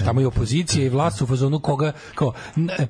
Tamo 0.05 0.21
je 0.21 0.27
opozicija 0.27 0.85
i 0.85 0.89
vlast 0.89 1.21
u 1.21 1.25
fazonu 1.25 1.59
koga 1.59 1.91
kao 2.15 2.33
ne, 2.55 2.87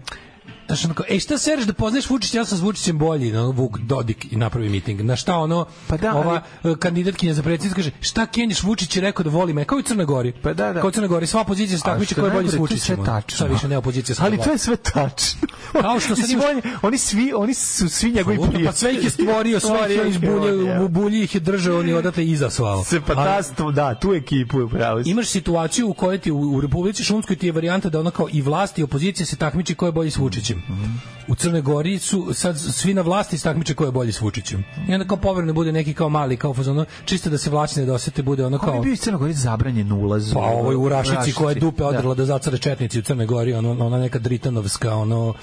Znaš, 0.68 0.86
onako, 0.86 1.04
ej, 1.10 1.20
šta 1.20 1.38
sereš 1.38 1.66
da 1.66 1.74
poznaješ 1.74 2.10
Vučića, 2.10 2.38
ja 2.38 2.46
sam 2.46 2.58
s 2.58 2.62
Vučićem 2.62 2.98
bolji, 2.98 3.32
no, 3.32 3.52
Vuk 3.52 3.78
Dodik 3.80 4.32
i 4.32 4.36
napravi 4.36 4.70
miting. 4.70 5.02
Na 5.02 5.16
šta 5.16 5.38
ono, 5.38 5.66
Pa 5.88 5.98
da, 5.98 6.16
ova 6.16 6.42
e, 6.64 6.76
kandidatkinja 6.80 7.34
za 7.34 7.44
predsjednicu 7.44 7.76
kaže, 7.76 7.92
šta 8.02 8.26
Kenješ 8.26 8.64
Vučić 8.64 8.96
je 8.96 9.02
rekao 9.02 9.24
da 9.24 9.30
voli 9.30 9.54
me, 9.54 9.66
kao 9.66 9.78
i 9.78 9.82
u 9.82 9.84
Crnoj 9.84 10.06
Gori. 10.06 10.34
Pa 10.42 10.54
da, 10.54 10.74
da. 10.74 10.80
Kao 10.82 10.88
u 10.88 10.92
Crnoj 10.92 11.08
Gori, 11.08 11.28
sva 11.28 11.42
opozicija 11.42 11.78
se 11.78 11.84
takmiči 11.84 12.16
ko 12.16 12.26
je 12.26 12.32
bolji 12.32 12.50
s 12.50 12.54
Vučićem. 12.54 12.98
Sad 13.30 13.52
više 13.52 13.68
ne 13.68 13.78
opozicija. 13.78 14.16
Ali 14.20 14.38
to 14.38 14.52
je 14.52 14.58
sve 14.58 14.76
tačno. 14.76 15.48
Kao 15.82 16.00
što 16.00 16.16
sad 16.16 16.30
imaš- 16.30 16.46
oni, 16.50 16.62
oni 16.82 16.98
svi, 16.98 17.34
oni 17.36 17.54
su 17.54 17.90
svi 17.90 18.12
njegovi 18.12 18.36
Apsolutno, 18.36 18.52
prijatelji. 18.52 18.66
Pa 18.66 18.72
sve 18.72 18.94
ih 18.94 19.04
je 19.04 19.10
stvorio, 19.10 19.60
sve 19.60 19.80
ih 19.90 19.98
je 19.98 20.10
izbulje, 20.10 20.82
u 20.82 20.88
bulji 20.88 21.24
ih 21.24 21.36
je 21.36 21.42
držao, 21.42 21.80
on 21.80 21.88
je 21.90 21.98
odatle 21.98 22.26
izasvao. 22.26 22.84
Se 22.84 23.02
pa 23.02 23.14
Ali- 23.18 23.44
ta, 23.56 23.72
da, 23.72 23.96
tu 23.96 24.14
ekipu 24.14 24.70
pravo. 24.70 25.02
imaš 25.06 25.28
situaciju 25.28 25.90
u 25.90 25.94
kojoj 25.94 26.18
ti 26.18 26.32
u, 26.32 26.40
u 26.40 26.62
Republici 26.62 27.04
Šumskoj 27.04 27.36
ti 27.36 27.46
je 27.46 27.52
varijanta 27.52 27.90
da 27.90 28.00
ono 28.00 28.12
kao 28.12 28.28
i 28.32 28.42
vlast 28.42 28.80
i 28.80 28.84
opozicija 28.84 29.26
se 29.26 29.36
takmiči 29.36 29.76
ko 29.76 29.86
je 29.86 29.92
bolji 29.92 30.12
s 30.12 30.18
Vučićem. 30.18 30.55
Vučićem. 30.70 31.02
U 31.28 31.36
Crnoj 31.36 31.62
Gori 31.62 32.00
su 32.00 32.34
sad 32.34 32.60
svi 32.60 32.94
na 32.94 33.02
vlasti 33.02 33.44
takmiče 33.44 33.74
ko 33.74 33.86
je 33.86 33.92
bolji 33.92 34.12
s 34.12 34.22
Vučićem. 34.22 34.64
I 34.90 34.94
onda 34.94 35.08
kao 35.08 35.18
povremeno 35.18 35.54
bude 35.54 35.72
neki 35.72 35.94
kao 35.94 36.10
mali, 36.10 36.38
kao 36.38 36.54
fazono, 36.54 36.86
čisto 37.06 37.30
da 37.30 37.38
se 37.38 37.50
vlasti 37.50 37.80
ne 37.80 37.86
dosete, 37.86 38.24
bude 38.24 38.46
ono 38.46 38.58
Kao 38.58 38.70
kao... 38.70 38.80
bi 38.80 38.86
bio 38.86 38.94
iz 38.94 39.00
Crnogori 39.00 39.34
zabranjen 39.34 39.92
ulaz. 39.92 40.34
Pa 40.34 40.40
ovo 40.40 40.72
je 40.72 40.78
u 40.78 40.90
Rašici 40.90 41.34
koja 41.34 41.50
je 41.50 41.60
dupe 41.60 41.84
Da. 41.84 41.88
odrla 41.88 42.14
da 42.16 42.26
zacare 42.26 42.58
četnici 42.58 43.00
u 43.00 43.02
Crnoj 43.02 43.26
Gori, 43.26 43.54
ono, 43.54 43.86
ona 43.86 44.00
neka 44.00 44.20
dritanovska, 44.20 44.96
ono, 44.96 45.34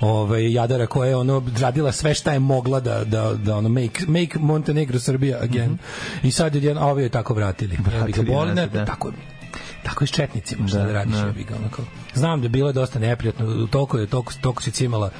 ovaj, 0.00 0.52
jadara 0.52 0.86
koja 0.86 1.08
je 1.08 1.16
ono, 1.16 1.42
radila 1.60 1.92
sve 1.92 2.14
šta 2.14 2.32
je 2.32 2.38
mogla 2.38 2.80
da, 2.80 3.04
da, 3.04 3.34
da 3.34 3.56
ono, 3.56 3.68
make, 3.68 4.04
make 4.06 4.38
Montenegro 4.38 4.98
Srbija 4.98 5.38
again. 5.42 5.78
I 6.22 6.30
sad 6.30 6.54
je, 6.54 6.74
a 6.78 6.86
ovi 6.86 7.02
je 7.02 7.08
tako 7.08 7.34
vratili. 7.34 7.78
Vratili 7.84 8.26
ga, 8.26 8.32
boli, 8.32 8.54
ne, 8.54 8.66
da. 8.66 8.84
tako, 8.84 9.12
tako 9.84 10.04
i 10.04 10.06
s 10.06 10.10
četnicima, 10.10 10.68
šta 10.68 10.78
Da, 10.78 10.84
da, 10.84 10.92
radiš, 10.92 11.14
da. 11.14 11.26
jebi 11.26 11.44
ga, 11.44 11.54
ono 11.56 11.68
kao. 11.68 11.84
Znam 12.14 12.40
da 12.40 12.44
je 12.44 12.48
bilo 12.48 12.72
dosta 12.72 12.98
neprijatno, 12.98 13.66
toliko 13.70 13.98
je, 13.98 14.06
toliko, 14.06 14.32
toliko 14.40 14.62
si 14.62 14.70
cimala 14.70 15.10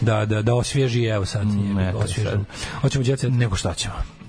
da, 0.00 0.26
da, 0.26 0.42
da 0.42 0.54
osvježi, 0.54 1.04
evo 1.04 1.26
sad, 1.26 1.46
eto 1.88 1.98
osvježen. 1.98 2.44
Hoćemo 2.80 3.04
djece, 3.04 3.30
Nego 3.30 3.56
šta 3.56 3.74
ćemo? 3.74 4.19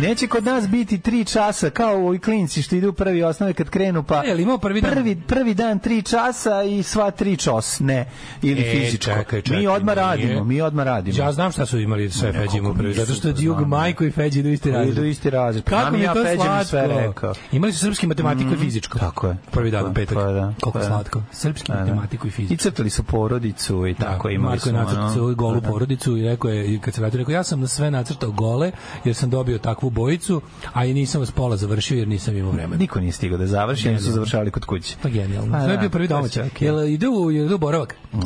Neće 0.00 0.26
kod 0.26 0.44
nas 0.44 0.68
biti 0.68 0.98
tri 0.98 1.24
časa 1.24 1.70
kao 1.70 1.96
ovi 1.96 2.18
klinci 2.18 2.62
što 2.62 2.76
idu 2.76 2.88
u 2.88 2.92
prvi 2.92 3.22
osnove 3.22 3.52
kad 3.52 3.68
krenu 3.68 4.02
pa 4.02 4.14
E, 4.16 4.28
jel 4.28 4.40
imao 4.40 4.58
prvi 4.58 4.80
dan? 4.80 4.90
prvi, 4.92 5.16
prvi 5.18 5.54
dan 5.54 5.78
tri 5.78 6.02
časa 6.02 6.62
i 6.62 6.82
sva 6.82 7.10
tri 7.10 7.36
čos 7.36 7.80
ne 7.80 8.06
ili 8.42 8.60
E, 8.60 8.70
fizičko 8.72 9.04
čekaj, 9.06 9.42
čekaj, 9.42 9.58
mi 9.58 9.66
odmah 9.66 9.96
nije. 9.96 10.06
radimo 10.06 10.44
mi 10.44 10.60
odmah 10.60 10.84
radimo 10.84 11.18
Ja 11.18 11.32
znam 11.32 11.52
šta 11.52 11.66
su 11.66 11.78
imali 11.78 12.10
sve 12.10 12.32
Ne, 12.32 12.38
Feđi 12.38 12.58
imao 12.58 12.70
kako 12.70 12.78
prvi, 12.78 12.94
zato 12.94 13.12
što 13.12 13.28
pa 13.28 13.32
Djug 13.32 13.60
Majko 13.60 14.04
i 14.04 14.10
Feđi 14.10 14.40
idu 14.40 14.48
isti 14.48 14.70
razred. 14.70 14.88
Idu 14.90 15.04
isti 15.04 15.30
razred. 15.30 15.64
Pa 15.64 15.70
Kako 15.72 15.92
mi 15.92 16.00
je 16.00 16.06
to 16.06 16.24
slatko. 16.36 16.64
sve 16.64 16.86
rekao. 16.86 17.34
Imali 17.52 17.72
su 17.72 17.78
srpski 17.78 18.06
matematiku 18.06 18.52
i 18.52 18.56
fizičko. 18.56 18.98
Tako 18.98 19.26
je. 19.26 19.36
Prvi 19.50 19.70
dan 19.70 19.84
u 19.84 19.88
je, 19.88 19.94
petak. 19.94 20.14
pa 20.16 20.24
da, 20.24 20.40
Koliko 20.52 20.70
pa 20.70 20.78
da. 20.78 20.86
slatko. 20.86 21.22
Srpski 21.32 21.66
Pa 21.66 21.74
da. 21.74 21.80
matematiku 21.80 22.26
i 22.26 22.28
I 22.28 22.30
fizičko. 22.30 22.62
crtali 22.62 22.90
su 22.90 23.02
porodicu 23.02 23.86
i 23.86 23.94
tako 23.94 24.28
imali 24.28 24.50
Marko 24.50 24.60
su 24.60 24.68
je 24.68 24.72
nacrtao 24.74 25.34
golu 25.34 25.54
Pa 25.54 25.60
da. 25.60 25.68
porodicu 25.68 26.16
i 26.16 26.22
rekao 26.22 26.50
je, 26.50 26.74
i 26.74 26.78
kad 26.78 26.94
se 26.94 27.00
vratio, 27.00 27.18
rekao, 27.18 27.32
ja 27.32 27.42
sam 27.42 27.60
na 27.60 27.66
sve 27.66 27.90
nacrtao 27.90 28.30
gole, 28.30 28.72
jer 29.04 29.14
sam 29.14 29.30
dobio 29.30 29.58
takvu 29.58 29.87
bojicu, 29.90 30.40
a 30.72 30.84
i 30.84 30.94
nisam 30.94 31.20
vas 31.20 31.30
pola 31.30 31.56
završio, 31.56 31.98
jer 31.98 32.08
nisam 32.08 32.36
imao 32.36 32.52
vremena. 32.52 32.76
Niko 32.76 33.00
nije 33.00 33.12
stigao 33.12 33.38
da 33.38 33.46
završi, 33.46 33.88
oni 33.88 34.00
su 34.00 34.12
završavali 34.12 34.50
kod 34.50 34.64
kuće. 34.64 34.96
Pa 35.02 35.08
genijalno. 35.08 35.52
Pa 35.52 35.58
To 35.58 35.64
je 35.64 35.70
da, 35.70 35.76
bio 35.76 35.90
prvi 35.90 36.08
domaći. 36.08 36.40
okej. 36.42 36.66
Jel 36.66 36.84
ide 36.84 37.08
u, 37.08 37.30
jel 37.30 37.44
ide 37.46 37.54
u 37.54 37.58
boravak? 37.58 37.94
E, 38.12 38.18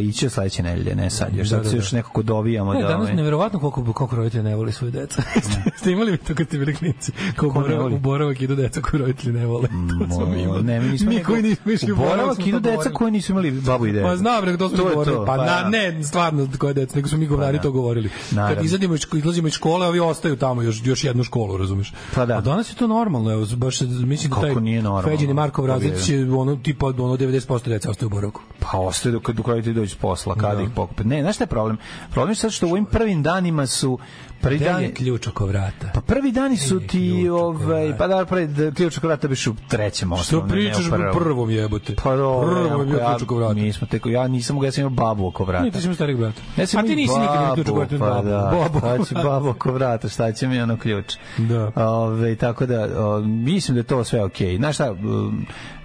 ići 0.00 0.18
će 0.18 0.30
sledeće 0.30 0.62
nedelje, 0.62 0.94
ne 0.94 1.10
sad, 1.10 1.28
još 1.36 1.48
Da, 1.48 1.56
sad 1.56 1.64
da, 1.64 1.70
da. 1.70 1.76
još 1.76 1.92
nekako 1.92 2.22
dovijamo 2.22 2.74
Ne, 2.74 2.82
da... 2.82 2.88
danas 2.88 3.02
ovaj- 3.02 3.14
neverovatno 3.14 3.58
koliko 3.60 3.92
koliko 3.92 4.16
roditelji 4.16 4.42
ne 4.42 4.56
vole 4.56 4.72
svoje 4.72 4.90
deca. 4.90 5.22
Ste 5.78 5.90
imali 5.92 6.16
to 6.18 6.34
kad 6.34 6.46
ste 6.46 6.58
bili 6.58 6.74
klinci? 6.74 7.12
Kao 7.36 7.50
boravak, 7.50 7.80
voli? 7.80 7.94
u 7.94 7.98
boravak 7.98 8.40
idu 8.40 8.56
deca 8.56 8.80
koji 8.80 9.00
roditelji 9.00 9.32
ne 9.32 9.46
vole. 9.46 9.68
To 10.08 10.14
smo 10.14 10.26
mi 10.26 10.42
imali. 10.42 10.62
Ne, 10.62 10.80
mi 10.80 10.88
nismo 10.88 11.10
mi 11.10 11.22
koji 11.22 11.42
nismo 11.42 11.72
išli 11.72 11.92
u 11.92 11.96
boravak 11.96 12.46
idu 12.46 12.60
deca 12.60 12.90
koji 12.90 13.12
nisu 13.12 13.32
imali 13.32 13.50
babu 13.50 13.86
i. 13.86 14.02
Pa 14.02 14.16
znam, 14.16 14.44
nego 14.44 14.58
to 14.58 14.68
smo 14.68 14.84
govorili. 14.84 15.16
Pa, 15.16 15.24
pa 15.26 15.36
na, 15.36 15.44
da. 15.44 15.68
ne, 15.68 16.04
stvarno 16.04 16.48
koje 16.58 16.74
deca, 16.74 16.96
nego 16.96 17.08
smo 17.08 17.18
mi 17.18 17.26
govnari 17.26 17.56
da. 17.56 17.62
to 17.62 17.72
govorili. 17.72 18.10
Kad 18.34 18.64
izadimo 18.64 18.94
iz, 18.94 19.06
izlazimo 19.14 19.48
iz 19.48 19.54
škole, 19.54 19.86
ovi 19.86 20.00
ostaju 20.00 20.36
tamo 20.36 20.62
još 20.68 20.80
još 20.84 21.04
jednu 21.04 21.24
školu, 21.24 21.56
razumeš? 21.56 21.92
Pa 22.14 22.26
da. 22.26 22.36
A 22.36 22.40
danas 22.40 22.70
je 22.70 22.74
to 22.74 22.86
normalno, 22.86 23.32
evo 23.32 23.46
baš 23.56 23.80
mislim 23.80 24.30
da 24.30 24.34
Kako 24.34 24.46
taj 24.46 24.62
nije 24.62 24.82
normalno? 24.82 25.08
Feđin 25.08 25.30
i 25.30 25.34
Markov 25.34 25.66
Pa 25.66 25.72
razred 25.72 26.04
će 26.04 26.26
ono 26.36 26.56
tipa 26.56 26.86
ono 26.86 27.16
90% 27.16 27.68
deca 27.68 27.90
ostaju 27.90 28.06
u 28.06 28.10
boravku. 28.10 28.40
Pa 28.58 28.78
ostaje 28.78 29.12
dok, 29.12 29.30
dok 29.30 29.48
roditelji 29.48 29.74
dođu 29.74 29.90
s 29.90 29.98
posla, 29.98 30.34
kada 30.34 30.54
Da. 30.54 30.62
ih 30.62 30.68
pokupe. 30.74 31.04
Ne, 31.04 31.22
znaš 31.22 31.34
šta 31.34 31.44
je 31.44 31.48
problem? 31.48 31.76
Problem 32.10 32.30
je 32.30 32.34
sad 32.34 32.52
što 32.52 32.66
u 32.66 32.70
ovim 32.70 32.84
prvim 32.84 33.22
danima 33.22 33.66
su... 33.66 33.98
Prvi 34.40 34.58
dan 34.58 34.82
je 34.82 34.92
ključ 34.92 35.26
oko 35.26 35.46
vrata? 35.46 35.90
Pa 35.94 36.00
prvi 36.00 36.32
dani 36.32 36.56
su 36.56 36.80
ti 36.80 37.28
ovaj 37.30 37.94
pa 37.98 38.06
da 38.06 38.24
prvi 38.24 38.48
ključ 38.72 38.98
oko 38.98 39.06
vrata 39.06 39.28
biš 39.28 39.46
u 39.46 39.54
trećem 39.68 40.08
Što 40.08 40.14
osnovnom, 40.14 40.48
u 40.48 40.52
pričaš 40.52 40.86
u 40.86 40.90
prvom. 40.90 41.14
prvom 41.14 41.50
jebote? 41.50 41.94
Pa 41.94 42.16
dobro, 42.16 42.50
Prvo 42.64 42.80
je 42.80 42.86
bio 42.86 42.98
ja- 42.98 43.08
ključ 43.08 43.22
oko 43.22 43.36
vrata. 43.36 43.54
Mi 43.54 43.72
smo 43.72 43.86
teko, 43.86 44.08
ja 44.08 44.28
nisam 44.28 44.54
mogao, 44.54 44.66
ja 44.66 44.72
sam 44.72 44.80
imao 44.82 44.94
babu 44.96 45.26
oko 45.26 45.44
vrata. 45.44 45.64
Ne, 45.64 45.70
ti 45.70 45.78
si 45.78 45.84
imao 45.84 45.94
starijeg 45.94 46.18
brata. 46.18 46.40
Ja 46.56 46.66
sam 46.66 46.80
A 46.80 46.82
ti 46.82 46.96
nisi 46.96 47.18
nikad 47.18 47.34
imao 47.36 47.54
ključ 47.54 47.68
oko 47.68 47.76
vrata, 47.78 47.98
Pa 47.98 48.22
da, 48.22 48.50
Babu. 48.52 48.78
šta 48.78 49.04
će 49.06 49.14
babu 49.16 49.48
oko 49.48 49.72
vrata, 49.72 50.08
šta 50.08 50.32
će 50.32 50.48
mi 50.48 50.60
ono 50.60 50.76
ključ. 50.76 51.14
Da. 51.38 51.70
Ove, 51.76 52.36
tako 52.36 52.66
da, 52.66 53.06
o, 53.06 53.20
mislim 53.20 53.74
da 53.74 53.80
je 53.80 53.84
to 53.84 54.04
sve 54.04 54.24
okej. 54.24 54.56
Znaš 54.56 54.74
šta, 54.74 54.94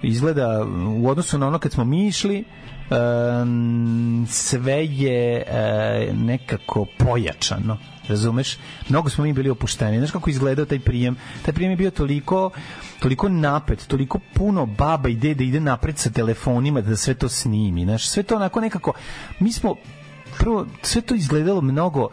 izgleda 0.02 0.64
u 0.96 1.08
odnosu 1.08 1.38
na 1.38 1.46
ono 1.46 1.58
kad 1.58 1.72
smo 1.72 1.84
mi 1.84 2.06
išli, 2.06 2.44
um, 3.42 4.26
sve 4.28 4.86
je 4.86 5.36
e, 5.38 5.44
nekako 6.14 6.86
pojačano 6.98 7.76
razumeš? 8.08 8.58
Mnogo 8.88 9.10
smo 9.10 9.24
mi 9.24 9.32
bili 9.32 9.50
opušteni. 9.50 9.98
Znaš 9.98 10.10
kako 10.10 10.30
izgledao 10.30 10.64
taj 10.64 10.80
prijem? 10.80 11.16
Taj 11.44 11.54
prijem 11.54 11.70
je 11.70 11.76
bio 11.76 11.90
toliko 11.90 12.50
toliko 12.98 13.28
napet, 13.28 13.86
toliko 13.86 14.18
puno 14.34 14.66
baba 14.66 15.08
i 15.08 15.14
dede 15.16 15.44
ide 15.44 15.60
napred 15.60 15.98
sa 15.98 16.10
telefonima 16.10 16.80
da 16.80 16.96
sve 16.96 17.14
to 17.14 17.28
snimi. 17.28 17.84
Znaš, 17.84 18.08
sve 18.08 18.22
to 18.22 18.36
onako 18.36 18.60
nekako... 18.60 18.92
Mi 19.40 19.52
smo 19.52 19.74
prvo, 20.38 20.66
sve 20.82 21.02
to 21.02 21.14
izgledalo 21.14 21.60
mnogo 21.60 22.08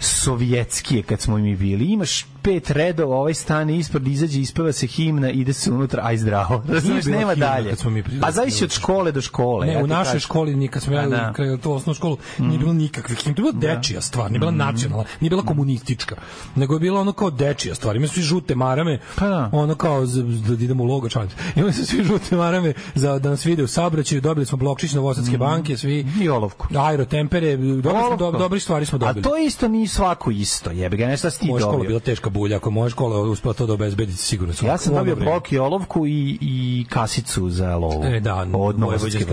sovjetskije 0.00 1.02
kad 1.02 1.20
smo 1.20 1.38
mi 1.38 1.56
bili. 1.56 1.84
Imaš 1.84 2.26
pet 2.42 2.70
redova, 2.70 3.16
ovaj 3.16 3.34
stane 3.34 3.76
ispred, 3.76 4.06
izađe, 4.06 4.40
ispeva 4.40 4.72
se 4.72 4.86
himna, 4.86 5.30
ide 5.30 5.52
se 5.52 5.72
unutra, 5.72 6.02
aj 6.04 6.16
zdravo. 6.16 6.62
Razumeš, 6.68 7.04
bila 7.04 7.18
nema 7.18 7.32
himna 7.32 7.46
dalje. 7.46 7.74
A 8.22 8.30
zavisi 8.30 8.64
od 8.64 8.70
škole 8.70 9.12
do 9.12 9.20
škole. 9.20 9.66
Ne, 9.66 9.72
ja 9.72 9.78
u 9.78 9.86
našoj 9.86 10.04
kažem. 10.04 10.20
školi 10.20 10.56
ni 10.56 10.68
kad 10.68 10.82
smo 10.82 10.94
ja 10.94 11.00
A, 11.00 11.06
da. 11.06 11.32
krenuli 11.32 11.60
to 11.60 11.72
osnovnu 11.72 11.94
školu 11.94 12.16
nije 12.38 12.58
bilo 12.58 12.72
nikakvih 12.72 13.18
himna. 13.18 13.34
To 13.34 13.42
je 13.42 13.52
bila 13.52 13.74
dečija 13.74 14.00
stvar, 14.00 14.30
nije 14.30 14.38
bila 14.40 14.50
nacionalna, 14.52 15.04
nije 15.20 15.30
bila 15.30 15.42
komunistička, 15.42 16.16
nego 16.56 16.74
je 16.74 16.80
bilo 16.80 17.00
ono 17.00 17.12
kao 17.12 17.30
dečija 17.30 17.74
stvar. 17.74 17.96
Imali 17.96 18.08
su 18.08 18.20
žute 18.20 18.54
marame, 18.54 18.98
Pa 19.16 19.28
da. 19.28 19.50
ono 19.52 19.74
kao 19.74 20.06
da 20.48 20.54
idemo 20.54 20.84
u 20.84 20.86
logo 20.86 21.08
čač. 21.08 21.30
Imali 21.56 21.72
su 21.72 21.86
svi 21.86 22.04
žute 22.04 22.36
marame 22.36 22.72
za 22.94 23.18
da 23.18 23.30
nas 23.30 23.46
vide 23.46 23.62
u 23.62 23.68
saobraćaju, 23.68 24.20
dobili 24.20 24.46
smo 24.46 24.58
blokčić 24.58 24.92
Novosadske 24.92 25.38
banke, 25.38 25.76
svi 25.76 26.06
I 26.20 26.28
olovku. 26.28 26.66
aerotempere, 26.76 27.56
dobri, 27.56 27.82
smo, 27.82 27.90
Olovku. 27.92 28.16
do, 28.16 28.30
dobri 28.32 28.60
stvari 28.60 28.86
smo 28.86 28.98
dobili. 28.98 29.20
A 29.20 29.22
to 29.22 29.36
isto 29.36 29.68
nije 29.68 29.88
svako 29.88 30.30
isto, 30.30 30.70
jebi 30.70 30.96
ga, 30.96 31.06
nešto 31.06 31.30
si 31.30 31.40
ti 31.40 31.48
Moja 31.48 31.60
škola 31.60 31.76
dobio. 31.76 31.90
Bila 32.30 32.38
teška 32.38 32.38
bulja, 32.38 32.56
ako 32.56 32.70
moja 32.70 32.90
škola 32.90 33.20
uspela 33.20 33.54
to 33.54 33.66
da 33.66 33.72
obezbedi, 33.72 34.12
sigurno 34.12 34.54
sam. 34.54 34.68
Ja 34.68 34.78
sam 34.78 34.94
dobio 34.94 35.14
vreme. 35.14 35.30
blok 35.30 35.52
i 35.52 35.58
olovku 35.58 36.06
i, 36.06 36.38
i 36.40 36.86
kasicu 36.88 37.50
za 37.50 37.76
lovu. 37.76 38.04
E, 38.04 38.20
da, 38.20 38.46
od 38.52 38.78
Novosadske. 38.78 39.24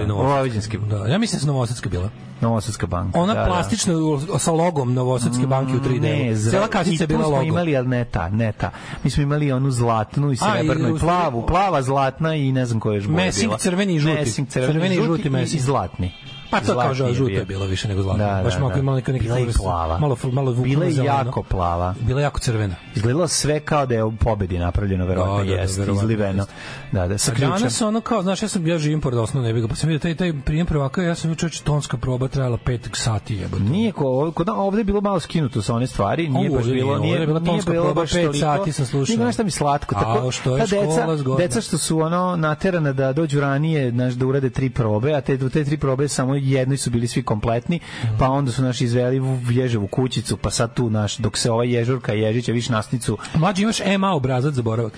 Da, 0.89 1.07
ja 1.07 1.17
mislim 1.17 1.39
da 1.39 1.43
je 1.43 1.47
Novosadska 1.47 1.89
bila. 1.89 2.09
Novosadska 2.41 2.87
banka. 2.87 3.19
Ona 3.19 3.33
da, 3.33 3.39
da. 3.39 3.45
plastična 3.45 3.93
sa 4.39 4.51
logom 4.51 4.93
Novosadske 4.93 5.47
banke 5.47 5.73
u 5.73 5.79
3D. 5.79 6.01
Ne. 6.01 6.51
Cela 6.51 6.67
kasica 6.67 7.03
je 7.03 7.05
i 7.05 7.07
tu 7.07 7.07
bila 7.07 7.23
smo 7.23 7.35
logo. 7.35 7.43
imali, 7.47 7.77
ali 7.77 7.87
ne 7.87 8.05
ta, 8.05 8.29
ne 8.29 8.51
ta. 8.51 8.71
Mi 9.03 9.09
smo 9.09 9.23
imali 9.23 9.51
onu 9.51 9.71
zlatnu 9.71 10.31
i 10.31 10.31
A, 10.31 10.33
i 10.33 10.37
srebrnu 10.37 10.87
i, 10.87 10.91
u- 10.91 10.97
plavu, 10.97 11.45
plava, 11.45 11.81
zlatna 11.81 12.35
i 12.35 12.51
ne 12.51 12.65
znam 12.65 12.79
koja 12.79 12.93
je 12.93 12.97
još 12.97 13.05
boja 13.07 13.25
Mesing, 13.25 13.47
bila. 13.49 13.57
crveni 13.57 13.95
i 13.95 13.99
žuti. 13.99 14.15
Mesing, 14.15 14.47
crveni, 14.47 14.73
Crveni 14.73 14.95
i 14.95 14.97
žuti, 14.97 15.23
žuti 15.23 15.53
i, 15.53 15.57
i 15.57 15.59
zlatni. 15.59 16.13
Pa 16.49 16.59
to 16.59 16.79
kao 16.79 16.93
žao, 16.93 17.13
žuto 17.13 17.31
je 17.31 17.45
bilo 17.45 17.65
više 17.65 17.87
nego 17.87 18.01
zlatno. 18.01 18.25
Da, 18.25 18.41
Baš 18.43 18.53
da, 18.53 18.59
malo 18.59 18.73
da. 18.73 18.79
imala 18.79 18.95
neka 18.95 19.11
neki 19.11 19.25
Bila 19.25 19.39
plava. 19.57 19.97
Malo 19.97 20.17
malo 20.31 20.53
Bila 20.53 20.85
je 20.85 20.95
jako 20.95 21.43
plava. 21.43 21.95
Bila 21.99 22.19
je 22.19 22.23
jako 22.23 22.39
crvena. 22.39 22.75
Izgledalo 22.95 23.27
sve 23.27 23.59
kao 23.59 23.85
da 23.85 23.95
je 23.95 24.03
u 24.03 24.11
pobedi 24.11 24.59
napravljeno, 24.59 25.05
verovatno 25.05 25.37
Da, 25.37 25.43
da, 25.43 25.55
da, 25.55 25.61
jeste, 25.61 25.79
verovatno 25.79 26.03
izliveno. 26.03 26.45
Da, 26.91 27.07
da, 27.07 27.17
sa 27.17 27.31
ključem. 27.31 27.49
danas 27.49 27.81
ono 27.81 28.01
kao, 28.01 28.23
znaš, 28.23 28.41
ja 28.41 28.47
sam 28.47 28.67
ja 28.67 28.77
živim 28.77 29.01
pored 29.01 29.19
osnovne 29.19 29.49
nebiga, 29.49 29.67
pa 29.67 29.75
sam 29.75 29.89
vidio 29.89 29.99
taj 29.99 30.15
taj 30.15 30.41
prijem 30.45 30.65
prvaka, 30.65 31.01
ja 31.01 31.15
sam 31.15 31.31
juče 31.31 31.63
tonska 31.63 31.97
proba 31.97 32.27
trajala 32.27 32.57
5 32.65 32.79
sati, 32.93 33.35
jebote. 33.35 33.63
Nije 33.63 33.91
ko, 33.91 34.31
kod 34.31 34.49
ovde 34.49 34.79
je 34.79 34.83
bilo 34.83 35.01
malo 35.01 35.19
skinuto 35.19 35.61
sa 35.61 35.75
one 35.75 35.87
stvari, 35.87 36.29
nije 36.29 36.49
baš 36.49 36.65
bilo, 36.65 36.99
nije, 36.99 37.25
bila 37.25 37.39
tonska 37.39 37.71
proba, 37.71 38.01
pet 38.01 38.39
sati 38.39 38.71
sam 38.71 38.85
slušao. 38.85 39.17
Nije, 39.17 39.31
šta 39.31 39.43
mi 39.43 39.51
slatko, 39.51 39.95
tako, 39.95 40.31
ta 40.43 40.57
deca, 40.57 41.35
deca 41.37 41.61
što 41.61 41.77
su 41.77 41.99
ono 41.99 42.35
naterana 42.35 42.93
da 42.93 43.13
dođu 43.13 43.39
ranije, 43.39 43.91
znaš, 43.91 44.13
da 44.13 44.25
urade 44.25 44.49
tri 44.49 44.69
probe, 44.69 45.13
a 45.13 45.21
te, 45.21 45.49
te 45.49 45.65
tri 45.65 45.77
probe 45.77 46.07
samo 46.07 46.36
jednoj 46.37 46.77
su 46.77 46.89
bili 46.89 47.07
svi 47.07 47.23
kompletni, 47.23 47.79
pa 48.19 48.29
onda 48.29 48.51
su 48.51 48.63
naši 48.63 48.83
izveli 48.83 49.19
u 49.19 49.39
ježevu 49.51 49.87
kućicu, 49.87 50.37
pa 50.37 50.49
sad 50.49 50.73
tu, 50.73 50.89
naš, 50.89 51.17
dok 51.17 51.37
se 51.37 51.51
ova 51.51 51.63
ježurka 51.63 52.13
Ježića 52.13 52.51
viš 52.51 52.69
nasnicu, 52.69 53.17
Mlađi 53.35 53.63
imaš 53.63 53.79
EMA 53.79 54.13
obrazac 54.13 54.53
za 54.53 54.61
boravak. 54.61 54.93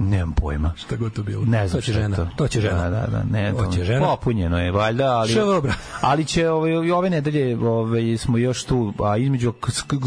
Nemam 0.00 0.32
pojma. 0.32 0.72
Šta 0.76 0.96
god 0.96 1.12
to 1.12 1.22
bilo. 1.22 1.44
Ne 1.44 1.68
znam 1.68 1.80
to 1.80 1.86
će 1.86 1.92
žena. 1.92 2.16
to. 2.16 2.28
To 2.36 2.48
će 2.48 2.60
žena. 2.60 2.90
Da, 2.90 2.90
da, 2.90 3.06
da, 3.06 3.22
ne, 3.30 3.52
To 3.52 3.72
će 3.72 3.84
žena. 3.84 4.06
Popunjeno 4.06 4.58
je 4.58 4.72
valjda, 4.72 5.04
ali 5.04 5.34
bra. 5.62 5.72
ali 6.10 6.24
će 6.24 6.48
ove 6.48 6.86
i 6.86 6.90
ove 6.90 7.10
nedelje 7.10 7.58
ove 7.58 8.16
smo 8.16 8.38
još 8.38 8.64
tu, 8.64 8.92
a 9.04 9.16
između 9.16 9.52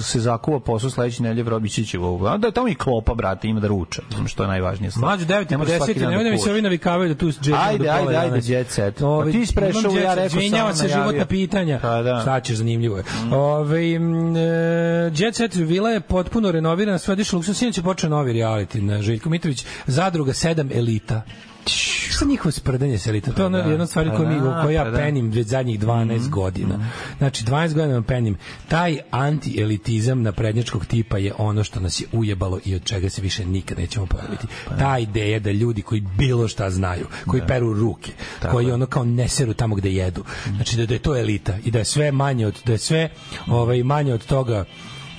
se 0.01 0.19
zakuva 0.19 0.59
posao 0.59 0.89
sledeće 0.89 1.23
nedelje 1.23 1.43
Vrobići 1.43 1.85
će 1.85 1.99
ovo. 1.99 2.27
A 2.27 2.37
da 2.37 2.51
tamo 2.51 2.67
i 2.67 2.75
klopa 2.75 3.13
brate, 3.13 3.47
ima 3.47 3.59
da 3.59 3.67
ruča. 3.67 4.01
Znam 4.11 4.27
što 4.27 4.43
je 4.43 4.47
najvažnije. 4.47 4.91
Mlađe 4.95 5.25
9 5.25 5.41
i 5.41 5.51
Ne 5.51 5.57
može 5.57 5.77
svaki 5.77 5.93
50, 5.93 5.99
dan 5.99 6.09
nemoj 6.09 6.23
da 6.23 6.29
mi 6.29 6.37
se 6.37 6.51
ovi 6.51 6.61
navikavaju 6.61 7.09
da 7.09 7.15
tu 7.15 7.27
jet 7.27 7.57
Ajde, 7.57 7.89
ajde, 7.89 8.15
ajde, 8.15 8.53
jet 8.53 8.69
set. 8.69 8.99
Pa 8.99 9.31
ti 9.31 9.45
si 9.45 9.55
prešao, 9.55 9.81
imam 9.81 9.95
jet 9.95 10.03
ja 10.03 10.13
rekao, 10.13 10.25
Izvinjava 10.25 10.73
samo 10.73 10.89
se 10.89 10.95
životna 10.95 11.25
pitanja. 11.25 11.79
Pa 11.81 12.01
da. 12.01 12.19
Šta 12.21 12.39
ćeš, 12.39 12.55
zanimljivo 12.55 12.97
je. 12.97 13.03
Ove, 13.31 13.93
m, 13.95 14.35
e, 14.35 15.11
jet 15.15 15.35
set 15.35 15.55
vila 15.55 15.89
je 15.89 15.99
potpuno 15.99 16.51
renovirana, 16.51 16.97
sve 16.97 17.15
diše 17.15 17.35
luksuz. 17.35 17.57
Sinoć 17.57 17.77
je 17.77 17.83
počeo 17.83 18.09
novi 18.09 18.33
reality 18.33 18.81
na 18.81 19.01
Željko 19.01 19.29
Mitrović. 19.29 19.65
Zadruga 19.87 20.33
7 20.33 20.77
elita. 20.77 21.21
Šta 21.65 22.25
njihovo 22.25 22.51
sprdanje 22.51 22.97
sa 22.97 23.09
elitom? 23.09 23.33
To 23.33 23.41
je 23.41 23.45
ono 23.45 23.57
Pa 23.57 23.63
da, 23.63 23.71
jedna 23.71 23.87
pa 23.93 24.17
koju 24.17 24.29
mi, 24.29 24.41
da, 24.41 24.61
koju 24.61 24.73
ja 24.73 24.83
pa 24.83 24.89
da. 24.89 24.97
penim 24.97 25.31
već 25.31 25.47
zadnjih 25.47 25.79
12 25.79 26.29
godina. 26.29 26.89
Znači, 27.17 27.45
12 27.45 27.73
godina 27.73 28.01
penim. 28.01 28.37
Taj 28.67 28.97
anti-elitizam 29.11 30.21
naprednjačkog 30.21 30.85
tipa 30.85 31.17
je 31.17 31.33
ono 31.37 31.63
što 31.63 31.79
nas 31.79 32.01
je 32.01 32.07
ujebalo 32.11 32.59
i 32.65 32.75
od 32.75 32.83
čega 32.83 33.09
se 33.09 33.21
više 33.21 33.45
nikad 33.45 33.77
nećemo 33.77 34.05
pojaviti. 34.05 34.47
Ta 34.79 34.99
ideja 34.99 35.39
da 35.39 35.51
ljudi 35.51 35.81
koji 35.81 36.01
bilo 36.01 36.47
šta 36.47 36.69
znaju, 36.69 37.05
koji 37.27 37.41
peru 37.47 37.73
ruke, 37.73 38.11
koji 38.51 38.71
ono 38.71 38.85
kao 38.85 39.05
ne 39.05 39.27
seru 39.27 39.53
tamo 39.53 39.75
gde 39.75 39.93
jedu. 39.93 40.23
Znači 40.55 40.77
da, 40.77 40.85
da 40.85 40.93
je 40.93 40.99
to 40.99 41.17
elita 41.17 41.57
i 41.65 41.71
da 41.71 41.79
je 41.79 41.85
sve 41.85 42.11
manje 42.11 42.47
od 42.47 42.61
da 42.65 42.71
je 42.71 42.77
sve 42.77 43.09
ovaj 43.47 43.83
manje 43.83 44.13
od 44.13 44.25
toga 44.25 44.65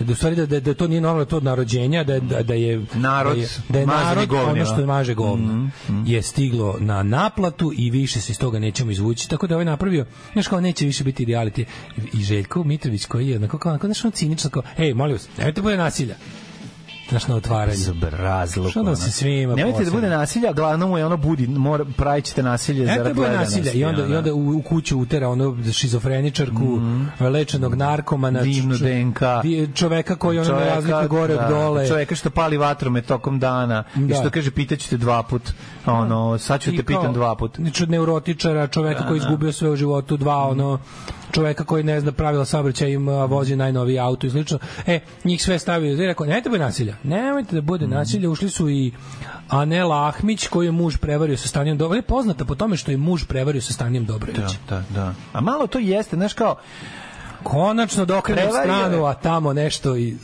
da 0.01 0.13
u 0.13 0.15
stvari 0.15 0.37
da, 0.37 0.47
da, 0.47 0.61
da 0.61 0.75
to 0.75 0.89
nije 0.89 1.01
normalno 1.01 1.25
to 1.25 1.37
od 1.37 1.45
narođenja 1.45 2.05
da, 2.05 2.21
da, 2.21 2.43
da 2.43 2.55
je 2.55 2.85
Narod 2.95 3.37
da 3.37 3.43
je, 3.43 3.49
da 3.69 3.79
je 3.79 3.87
narod 3.87 4.31
ono 4.31 4.45
govnima. 4.45 4.67
što 4.67 4.87
maže 4.87 5.15
govno 5.15 5.71
je 6.07 6.23
stiglo 6.23 6.77
na 6.81 7.03
naplatu 7.03 7.73
i 7.77 7.91
više 7.91 8.21
se 8.21 8.33
iz 8.33 8.39
toga 8.39 8.59
nećemo 8.59 8.91
izvući. 8.91 9.29
Tako 9.29 9.47
da 9.47 9.53
je 9.53 9.57
ovaj 9.57 9.65
napravio 9.65 10.07
znaš 10.33 10.49
kao 10.49 10.61
neće 10.61 10.87
više 10.87 11.05
biti 11.05 11.27
reality. 11.27 11.65
I 12.13 12.23
Željko 12.23 12.65
Mitrović 12.65 13.07
koji 13.07 13.29
je 13.29 13.37
onako 13.37 13.59
kao 13.59 13.73
onako 13.73 13.87
znaš 13.87 14.05
ono 14.05 14.13
cinično 14.13 14.51
kao 14.51 14.63
ej 14.79 14.95
molim 14.95 15.13
vas 15.13 15.29
nemojte 15.39 15.63
bude 15.63 15.77
nasilja 15.77 16.15
znaš 17.15 17.27
na 17.27 17.37
otvaranje 17.37 17.77
Zbrazluk. 17.77 18.71
Što 18.71 18.83
da 18.83 18.97
se 18.97 19.11
svima 19.11 19.55
Nemojte 19.55 19.85
da 19.85 19.91
bude 19.91 20.09
nasilja, 20.09 20.53
glavno 20.53 20.89
mu 20.89 20.99
je 20.99 21.07
ono 21.07 21.17
budi, 21.17 21.47
mora, 21.47 21.85
pravit 21.97 22.25
ćete 22.25 22.43
nasilje 22.43 22.85
Eto 22.85 22.95
zarad 22.95 23.15
gledanosti. 23.15 23.57
nasilja 23.61 23.73
i 23.73 23.85
onda, 23.85 24.07
i 24.07 24.17
onda 24.17 24.35
u, 24.35 24.57
u 24.57 24.63
kuću 24.63 24.99
utera 24.99 25.29
ono 25.29 25.57
šizofreničarku, 25.73 26.81
lečenog 27.21 27.75
narkomana, 27.75 28.43
Divnu 28.43 28.77
DNK. 28.77 29.21
čoveka 29.75 30.17
koji 30.17 30.39
ono 30.39 30.59
ne 30.59 30.65
razlikuje 30.65 31.09
gore 31.09 31.35
od 31.35 31.49
dole. 31.49 31.89
Čoveka 31.89 32.15
što 32.15 32.31
pali 32.31 32.57
vatromet 32.57 33.07
tokom 33.07 33.39
dana 33.39 33.85
i 33.97 34.01
Da. 34.01 34.15
što 34.15 34.31
kaže 34.31 34.51
pitaću 34.51 34.91
te 34.91 34.97
dva 34.97 35.23
put. 35.23 35.43
Ono, 35.87 36.39
sad 36.39 36.61
ću 36.61 36.77
te 36.77 36.83
pitam 36.83 37.13
dva 37.13 37.35
put. 37.35 37.57
znači, 37.57 37.83
od 37.83 37.91
neurotičara, 37.91 38.67
čoveka 38.67 39.07
koji 39.07 39.17
je 39.17 39.19
izgubio 39.19 39.53
sve 39.53 39.71
u 39.71 39.77
životu, 39.77 40.17
dva, 40.17 40.49
ono, 40.49 40.79
čoveka 41.33 41.65
koji 41.65 41.85
ne 41.85 42.01
zna 42.01 42.13
pravila 42.13 42.45
saobraćaja 42.45 42.91
ima 42.91 43.25
vozi 43.25 43.57
najnoviji 43.57 43.99
auto 43.99 44.27
i 44.27 44.31
slično. 44.31 44.59
E, 44.87 45.01
njih 45.25 45.43
sve 45.43 45.59
stavio 45.59 45.93
i 45.93 46.07
rekao, 46.07 46.27
nemojte 46.27 46.49
bude 46.49 46.65
nasilja. 46.65 46.97
Nemojte 47.03 47.55
da 47.55 47.61
bude 47.61 47.87
nasilja. 47.87 48.31
Ušli 48.31 48.51
su 48.51 48.71
i 48.71 48.93
Anela 49.49 50.09
Ahmić, 50.09 50.47
koji 50.47 50.67
je 50.67 50.73
muž 50.73 50.97
prevario 50.97 51.37
sa 51.37 51.49
Stanijem 51.49 51.79
Dobrović. 51.79 51.99
Je 51.99 52.07
poznata 52.07 52.45
po 52.45 52.55
tome 52.55 52.77
što 52.77 52.91
je 52.91 52.97
muž 52.97 53.25
prevario 53.25 53.63
sa 53.63 53.73
Stanijem 53.73 54.05
Dobrović. 54.05 54.53
Da, 54.69 54.77
da, 54.77 54.83
da. 54.95 55.15
A 55.33 55.41
malo 55.41 55.67
to 55.67 55.79
jeste, 55.79 56.17
znaš 56.17 56.33
kao, 56.33 56.57
Konačno 57.43 58.05
da 58.05 58.15
je. 58.15 58.51
stranu, 58.63 59.05
a 59.05 59.15
tamo 59.15 59.53
nešto 59.53 59.97
i 59.97 60.17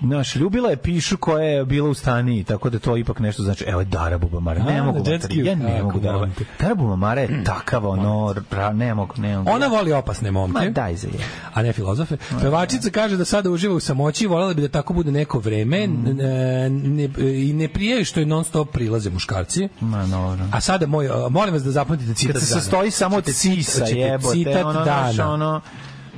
Znaš, 0.00 0.36
ljubila 0.36 0.70
je 0.70 0.76
pišu 0.76 1.16
koja 1.16 1.44
je 1.44 1.64
bila 1.64 1.88
u 1.88 1.94
staniji, 1.94 2.44
tako 2.44 2.70
da 2.70 2.78
to 2.78 2.96
ipak 2.96 3.18
nešto 3.18 3.42
znači. 3.42 3.64
Evo 3.64 3.80
je 3.80 3.84
Dara 3.84 4.18
Bubamara, 4.18 4.62
ne 4.64 4.78
A, 4.78 4.82
mogu, 4.84 4.98
materi, 4.98 5.20
ski-u. 5.22 5.44
ja 5.44 5.54
ne 5.54 5.70
Kako 5.70 5.84
mogu 5.84 6.00
Dara. 6.00 6.28
Dara 6.60 6.74
Bubamara 6.74 7.20
je 7.20 7.44
takav, 7.44 7.86
ono, 7.86 8.34
ra, 8.50 8.72
ne 8.72 8.94
mogu, 8.94 9.14
ne 9.16 9.36
mogu. 9.38 9.50
Ona 9.50 9.66
voli 9.66 9.92
opasne 9.92 10.30
momke. 10.30 10.58
Ma 10.58 10.70
daj 10.70 10.96
za 10.96 11.08
je. 11.08 11.14
a 11.54 11.62
ne 11.62 11.72
filozofe. 11.72 12.16
Pevačica 12.40 12.90
kaže 12.90 13.16
da 13.16 13.24
sada 13.24 13.50
uživa 13.50 13.74
u 13.74 13.80
samoći 13.80 14.24
i 14.24 14.28
voljela 14.28 14.54
bi 14.54 14.62
da 14.62 14.68
tako 14.68 14.92
bude 14.92 15.12
neko 15.12 15.38
vreme 15.38 15.86
Mm. 15.86 16.02
ne, 16.86 17.08
i 17.18 17.52
ne 17.52 17.68
prije 17.68 18.04
što 18.04 18.20
je 18.20 18.26
non 18.26 18.44
stop 18.44 18.70
prilaze 18.72 19.10
muškarci. 19.10 19.68
Ma, 19.80 20.06
dobro. 20.06 20.44
A 20.52 20.60
sada 20.60 20.86
moj, 20.86 21.08
a, 21.08 21.28
molim 21.30 21.54
vas 21.54 21.62
da 21.62 21.70
zapamtite 21.70 22.14
citat 22.14 22.32
Kad 22.32 22.42
se 22.42 22.48
sastoji 22.48 22.90
samo 22.90 23.16
od 23.16 23.24
Hoćete 23.24 23.98
jebote, 23.98 24.64
ono, 24.64 24.84
dana. 24.84 25.30
ono, 25.30 25.60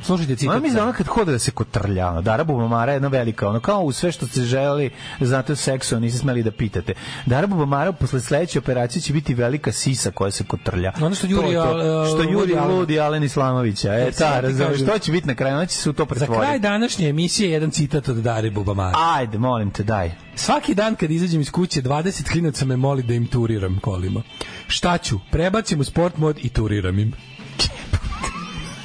Slušajte 0.02 0.36
citat. 0.36 0.62
Dana. 0.62 0.82
ona 0.82 0.92
kad 0.92 1.06
hoda 1.06 1.32
da 1.32 1.38
se 1.38 1.50
kotrlja, 1.50 2.08
ono, 2.08 2.22
Dara 2.22 2.44
Bubamara 2.44 2.92
je 2.92 2.96
jedna 2.96 3.08
velika, 3.08 3.48
ono, 3.48 3.60
kao 3.60 3.80
u 3.80 3.92
sve 3.92 4.12
što 4.12 4.26
ste 4.26 4.40
želeli, 4.42 4.90
znate 5.20 5.52
o 5.52 5.56
seksu, 5.56 6.00
niste 6.00 6.18
smeli 6.18 6.42
da 6.42 6.50
pitate. 6.50 6.94
Dara 7.26 7.46
Bubamara 7.46 7.92
posle 7.92 8.20
sledeće 8.20 8.58
operacije 8.58 9.02
će 9.02 9.12
biti 9.12 9.34
velika 9.34 9.72
sisa 9.72 10.10
koja 10.10 10.30
se 10.30 10.44
kotrlja. 10.44 10.92
Ono 11.00 11.14
što 11.14 11.26
juri, 11.26 11.52
To, 11.52 12.06
što 12.06 12.22
juri. 12.22 12.54
Ludi 12.68 13.00
Alen 13.00 13.22
Islamovića. 13.22 13.94
E, 13.94 14.10
ta, 14.10 14.34
ti 14.36 14.42
razumeš, 14.42 14.68
kažem. 14.68 14.86
to 14.86 14.98
će 14.98 15.12
biti 15.12 15.26
na 15.28 15.34
kraju, 15.34 15.54
ona 15.56 15.66
će 15.66 15.76
se 15.76 15.90
u 15.90 15.92
to 15.92 16.02
Za 16.02 16.06
pretvoriti. 16.06 16.40
kraj 16.40 16.58
današnje 16.58 17.08
emisije 17.08 17.50
jedan 17.50 17.70
citat 17.70 18.08
od 18.08 18.16
Dare 18.16 18.50
Bubamara. 18.50 18.96
Ajde, 19.14 19.38
molim 19.38 19.70
te, 19.70 19.82
daj. 19.82 20.12
Svaki 20.34 20.74
dan 20.74 20.94
kad 20.94 21.10
izađem 21.10 21.40
iz 21.40 21.50
kuće 21.50 21.82
20 21.82 22.30
klinaca 22.32 22.64
me 22.64 22.76
moli 22.76 23.02
da 23.02 23.14
im 23.14 23.26
turiram 23.26 23.78
kolima. 23.80 24.22
Šta 24.66 24.98
ću? 24.98 25.18
Prebacim 25.30 25.80
u 25.80 25.84
sport 25.84 26.16
mod 26.16 26.38
i 26.42 26.48
turiram 26.48 26.98
im. 26.98 27.12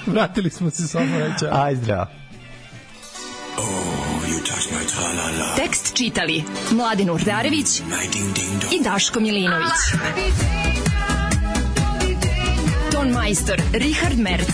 Vratili 0.14 0.50
smo 0.50 0.70
se 0.70 0.88
samo 0.88 1.20
reća. 1.20 1.50
Aj, 1.52 1.76
zdravo. 1.76 2.06
Tekst 5.56 5.94
čitali 5.98 6.44
Mladin 6.72 7.10
Urdarević 7.10 7.80
i 8.72 8.84
Daško 8.84 9.20
Milinović. 9.20 9.72
Ton 12.92 13.10
majstor 13.10 13.62
Richard 13.74 14.20
Merc. 14.20 14.48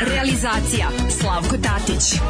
Realizacija 0.00 0.88
Slavko 1.20 1.56
Tatić. 1.56 2.20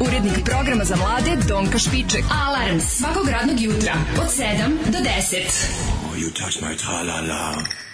Urednik 0.00 0.44
programa 0.44 0.84
za 0.84 0.96
mlade 0.96 1.36
Donka 1.48 1.78
Špiček. 1.78 2.24
Alarms 2.46 2.84
svakog 2.84 3.28
radnog 3.28 3.60
jutra 3.60 3.94
od 4.20 4.28
7 4.28 4.68
do 4.86 4.98
10. 4.98 5.08
You 6.16 6.32
touch 6.32 6.62
my 6.62 6.76
tra-la-la. 6.76 7.87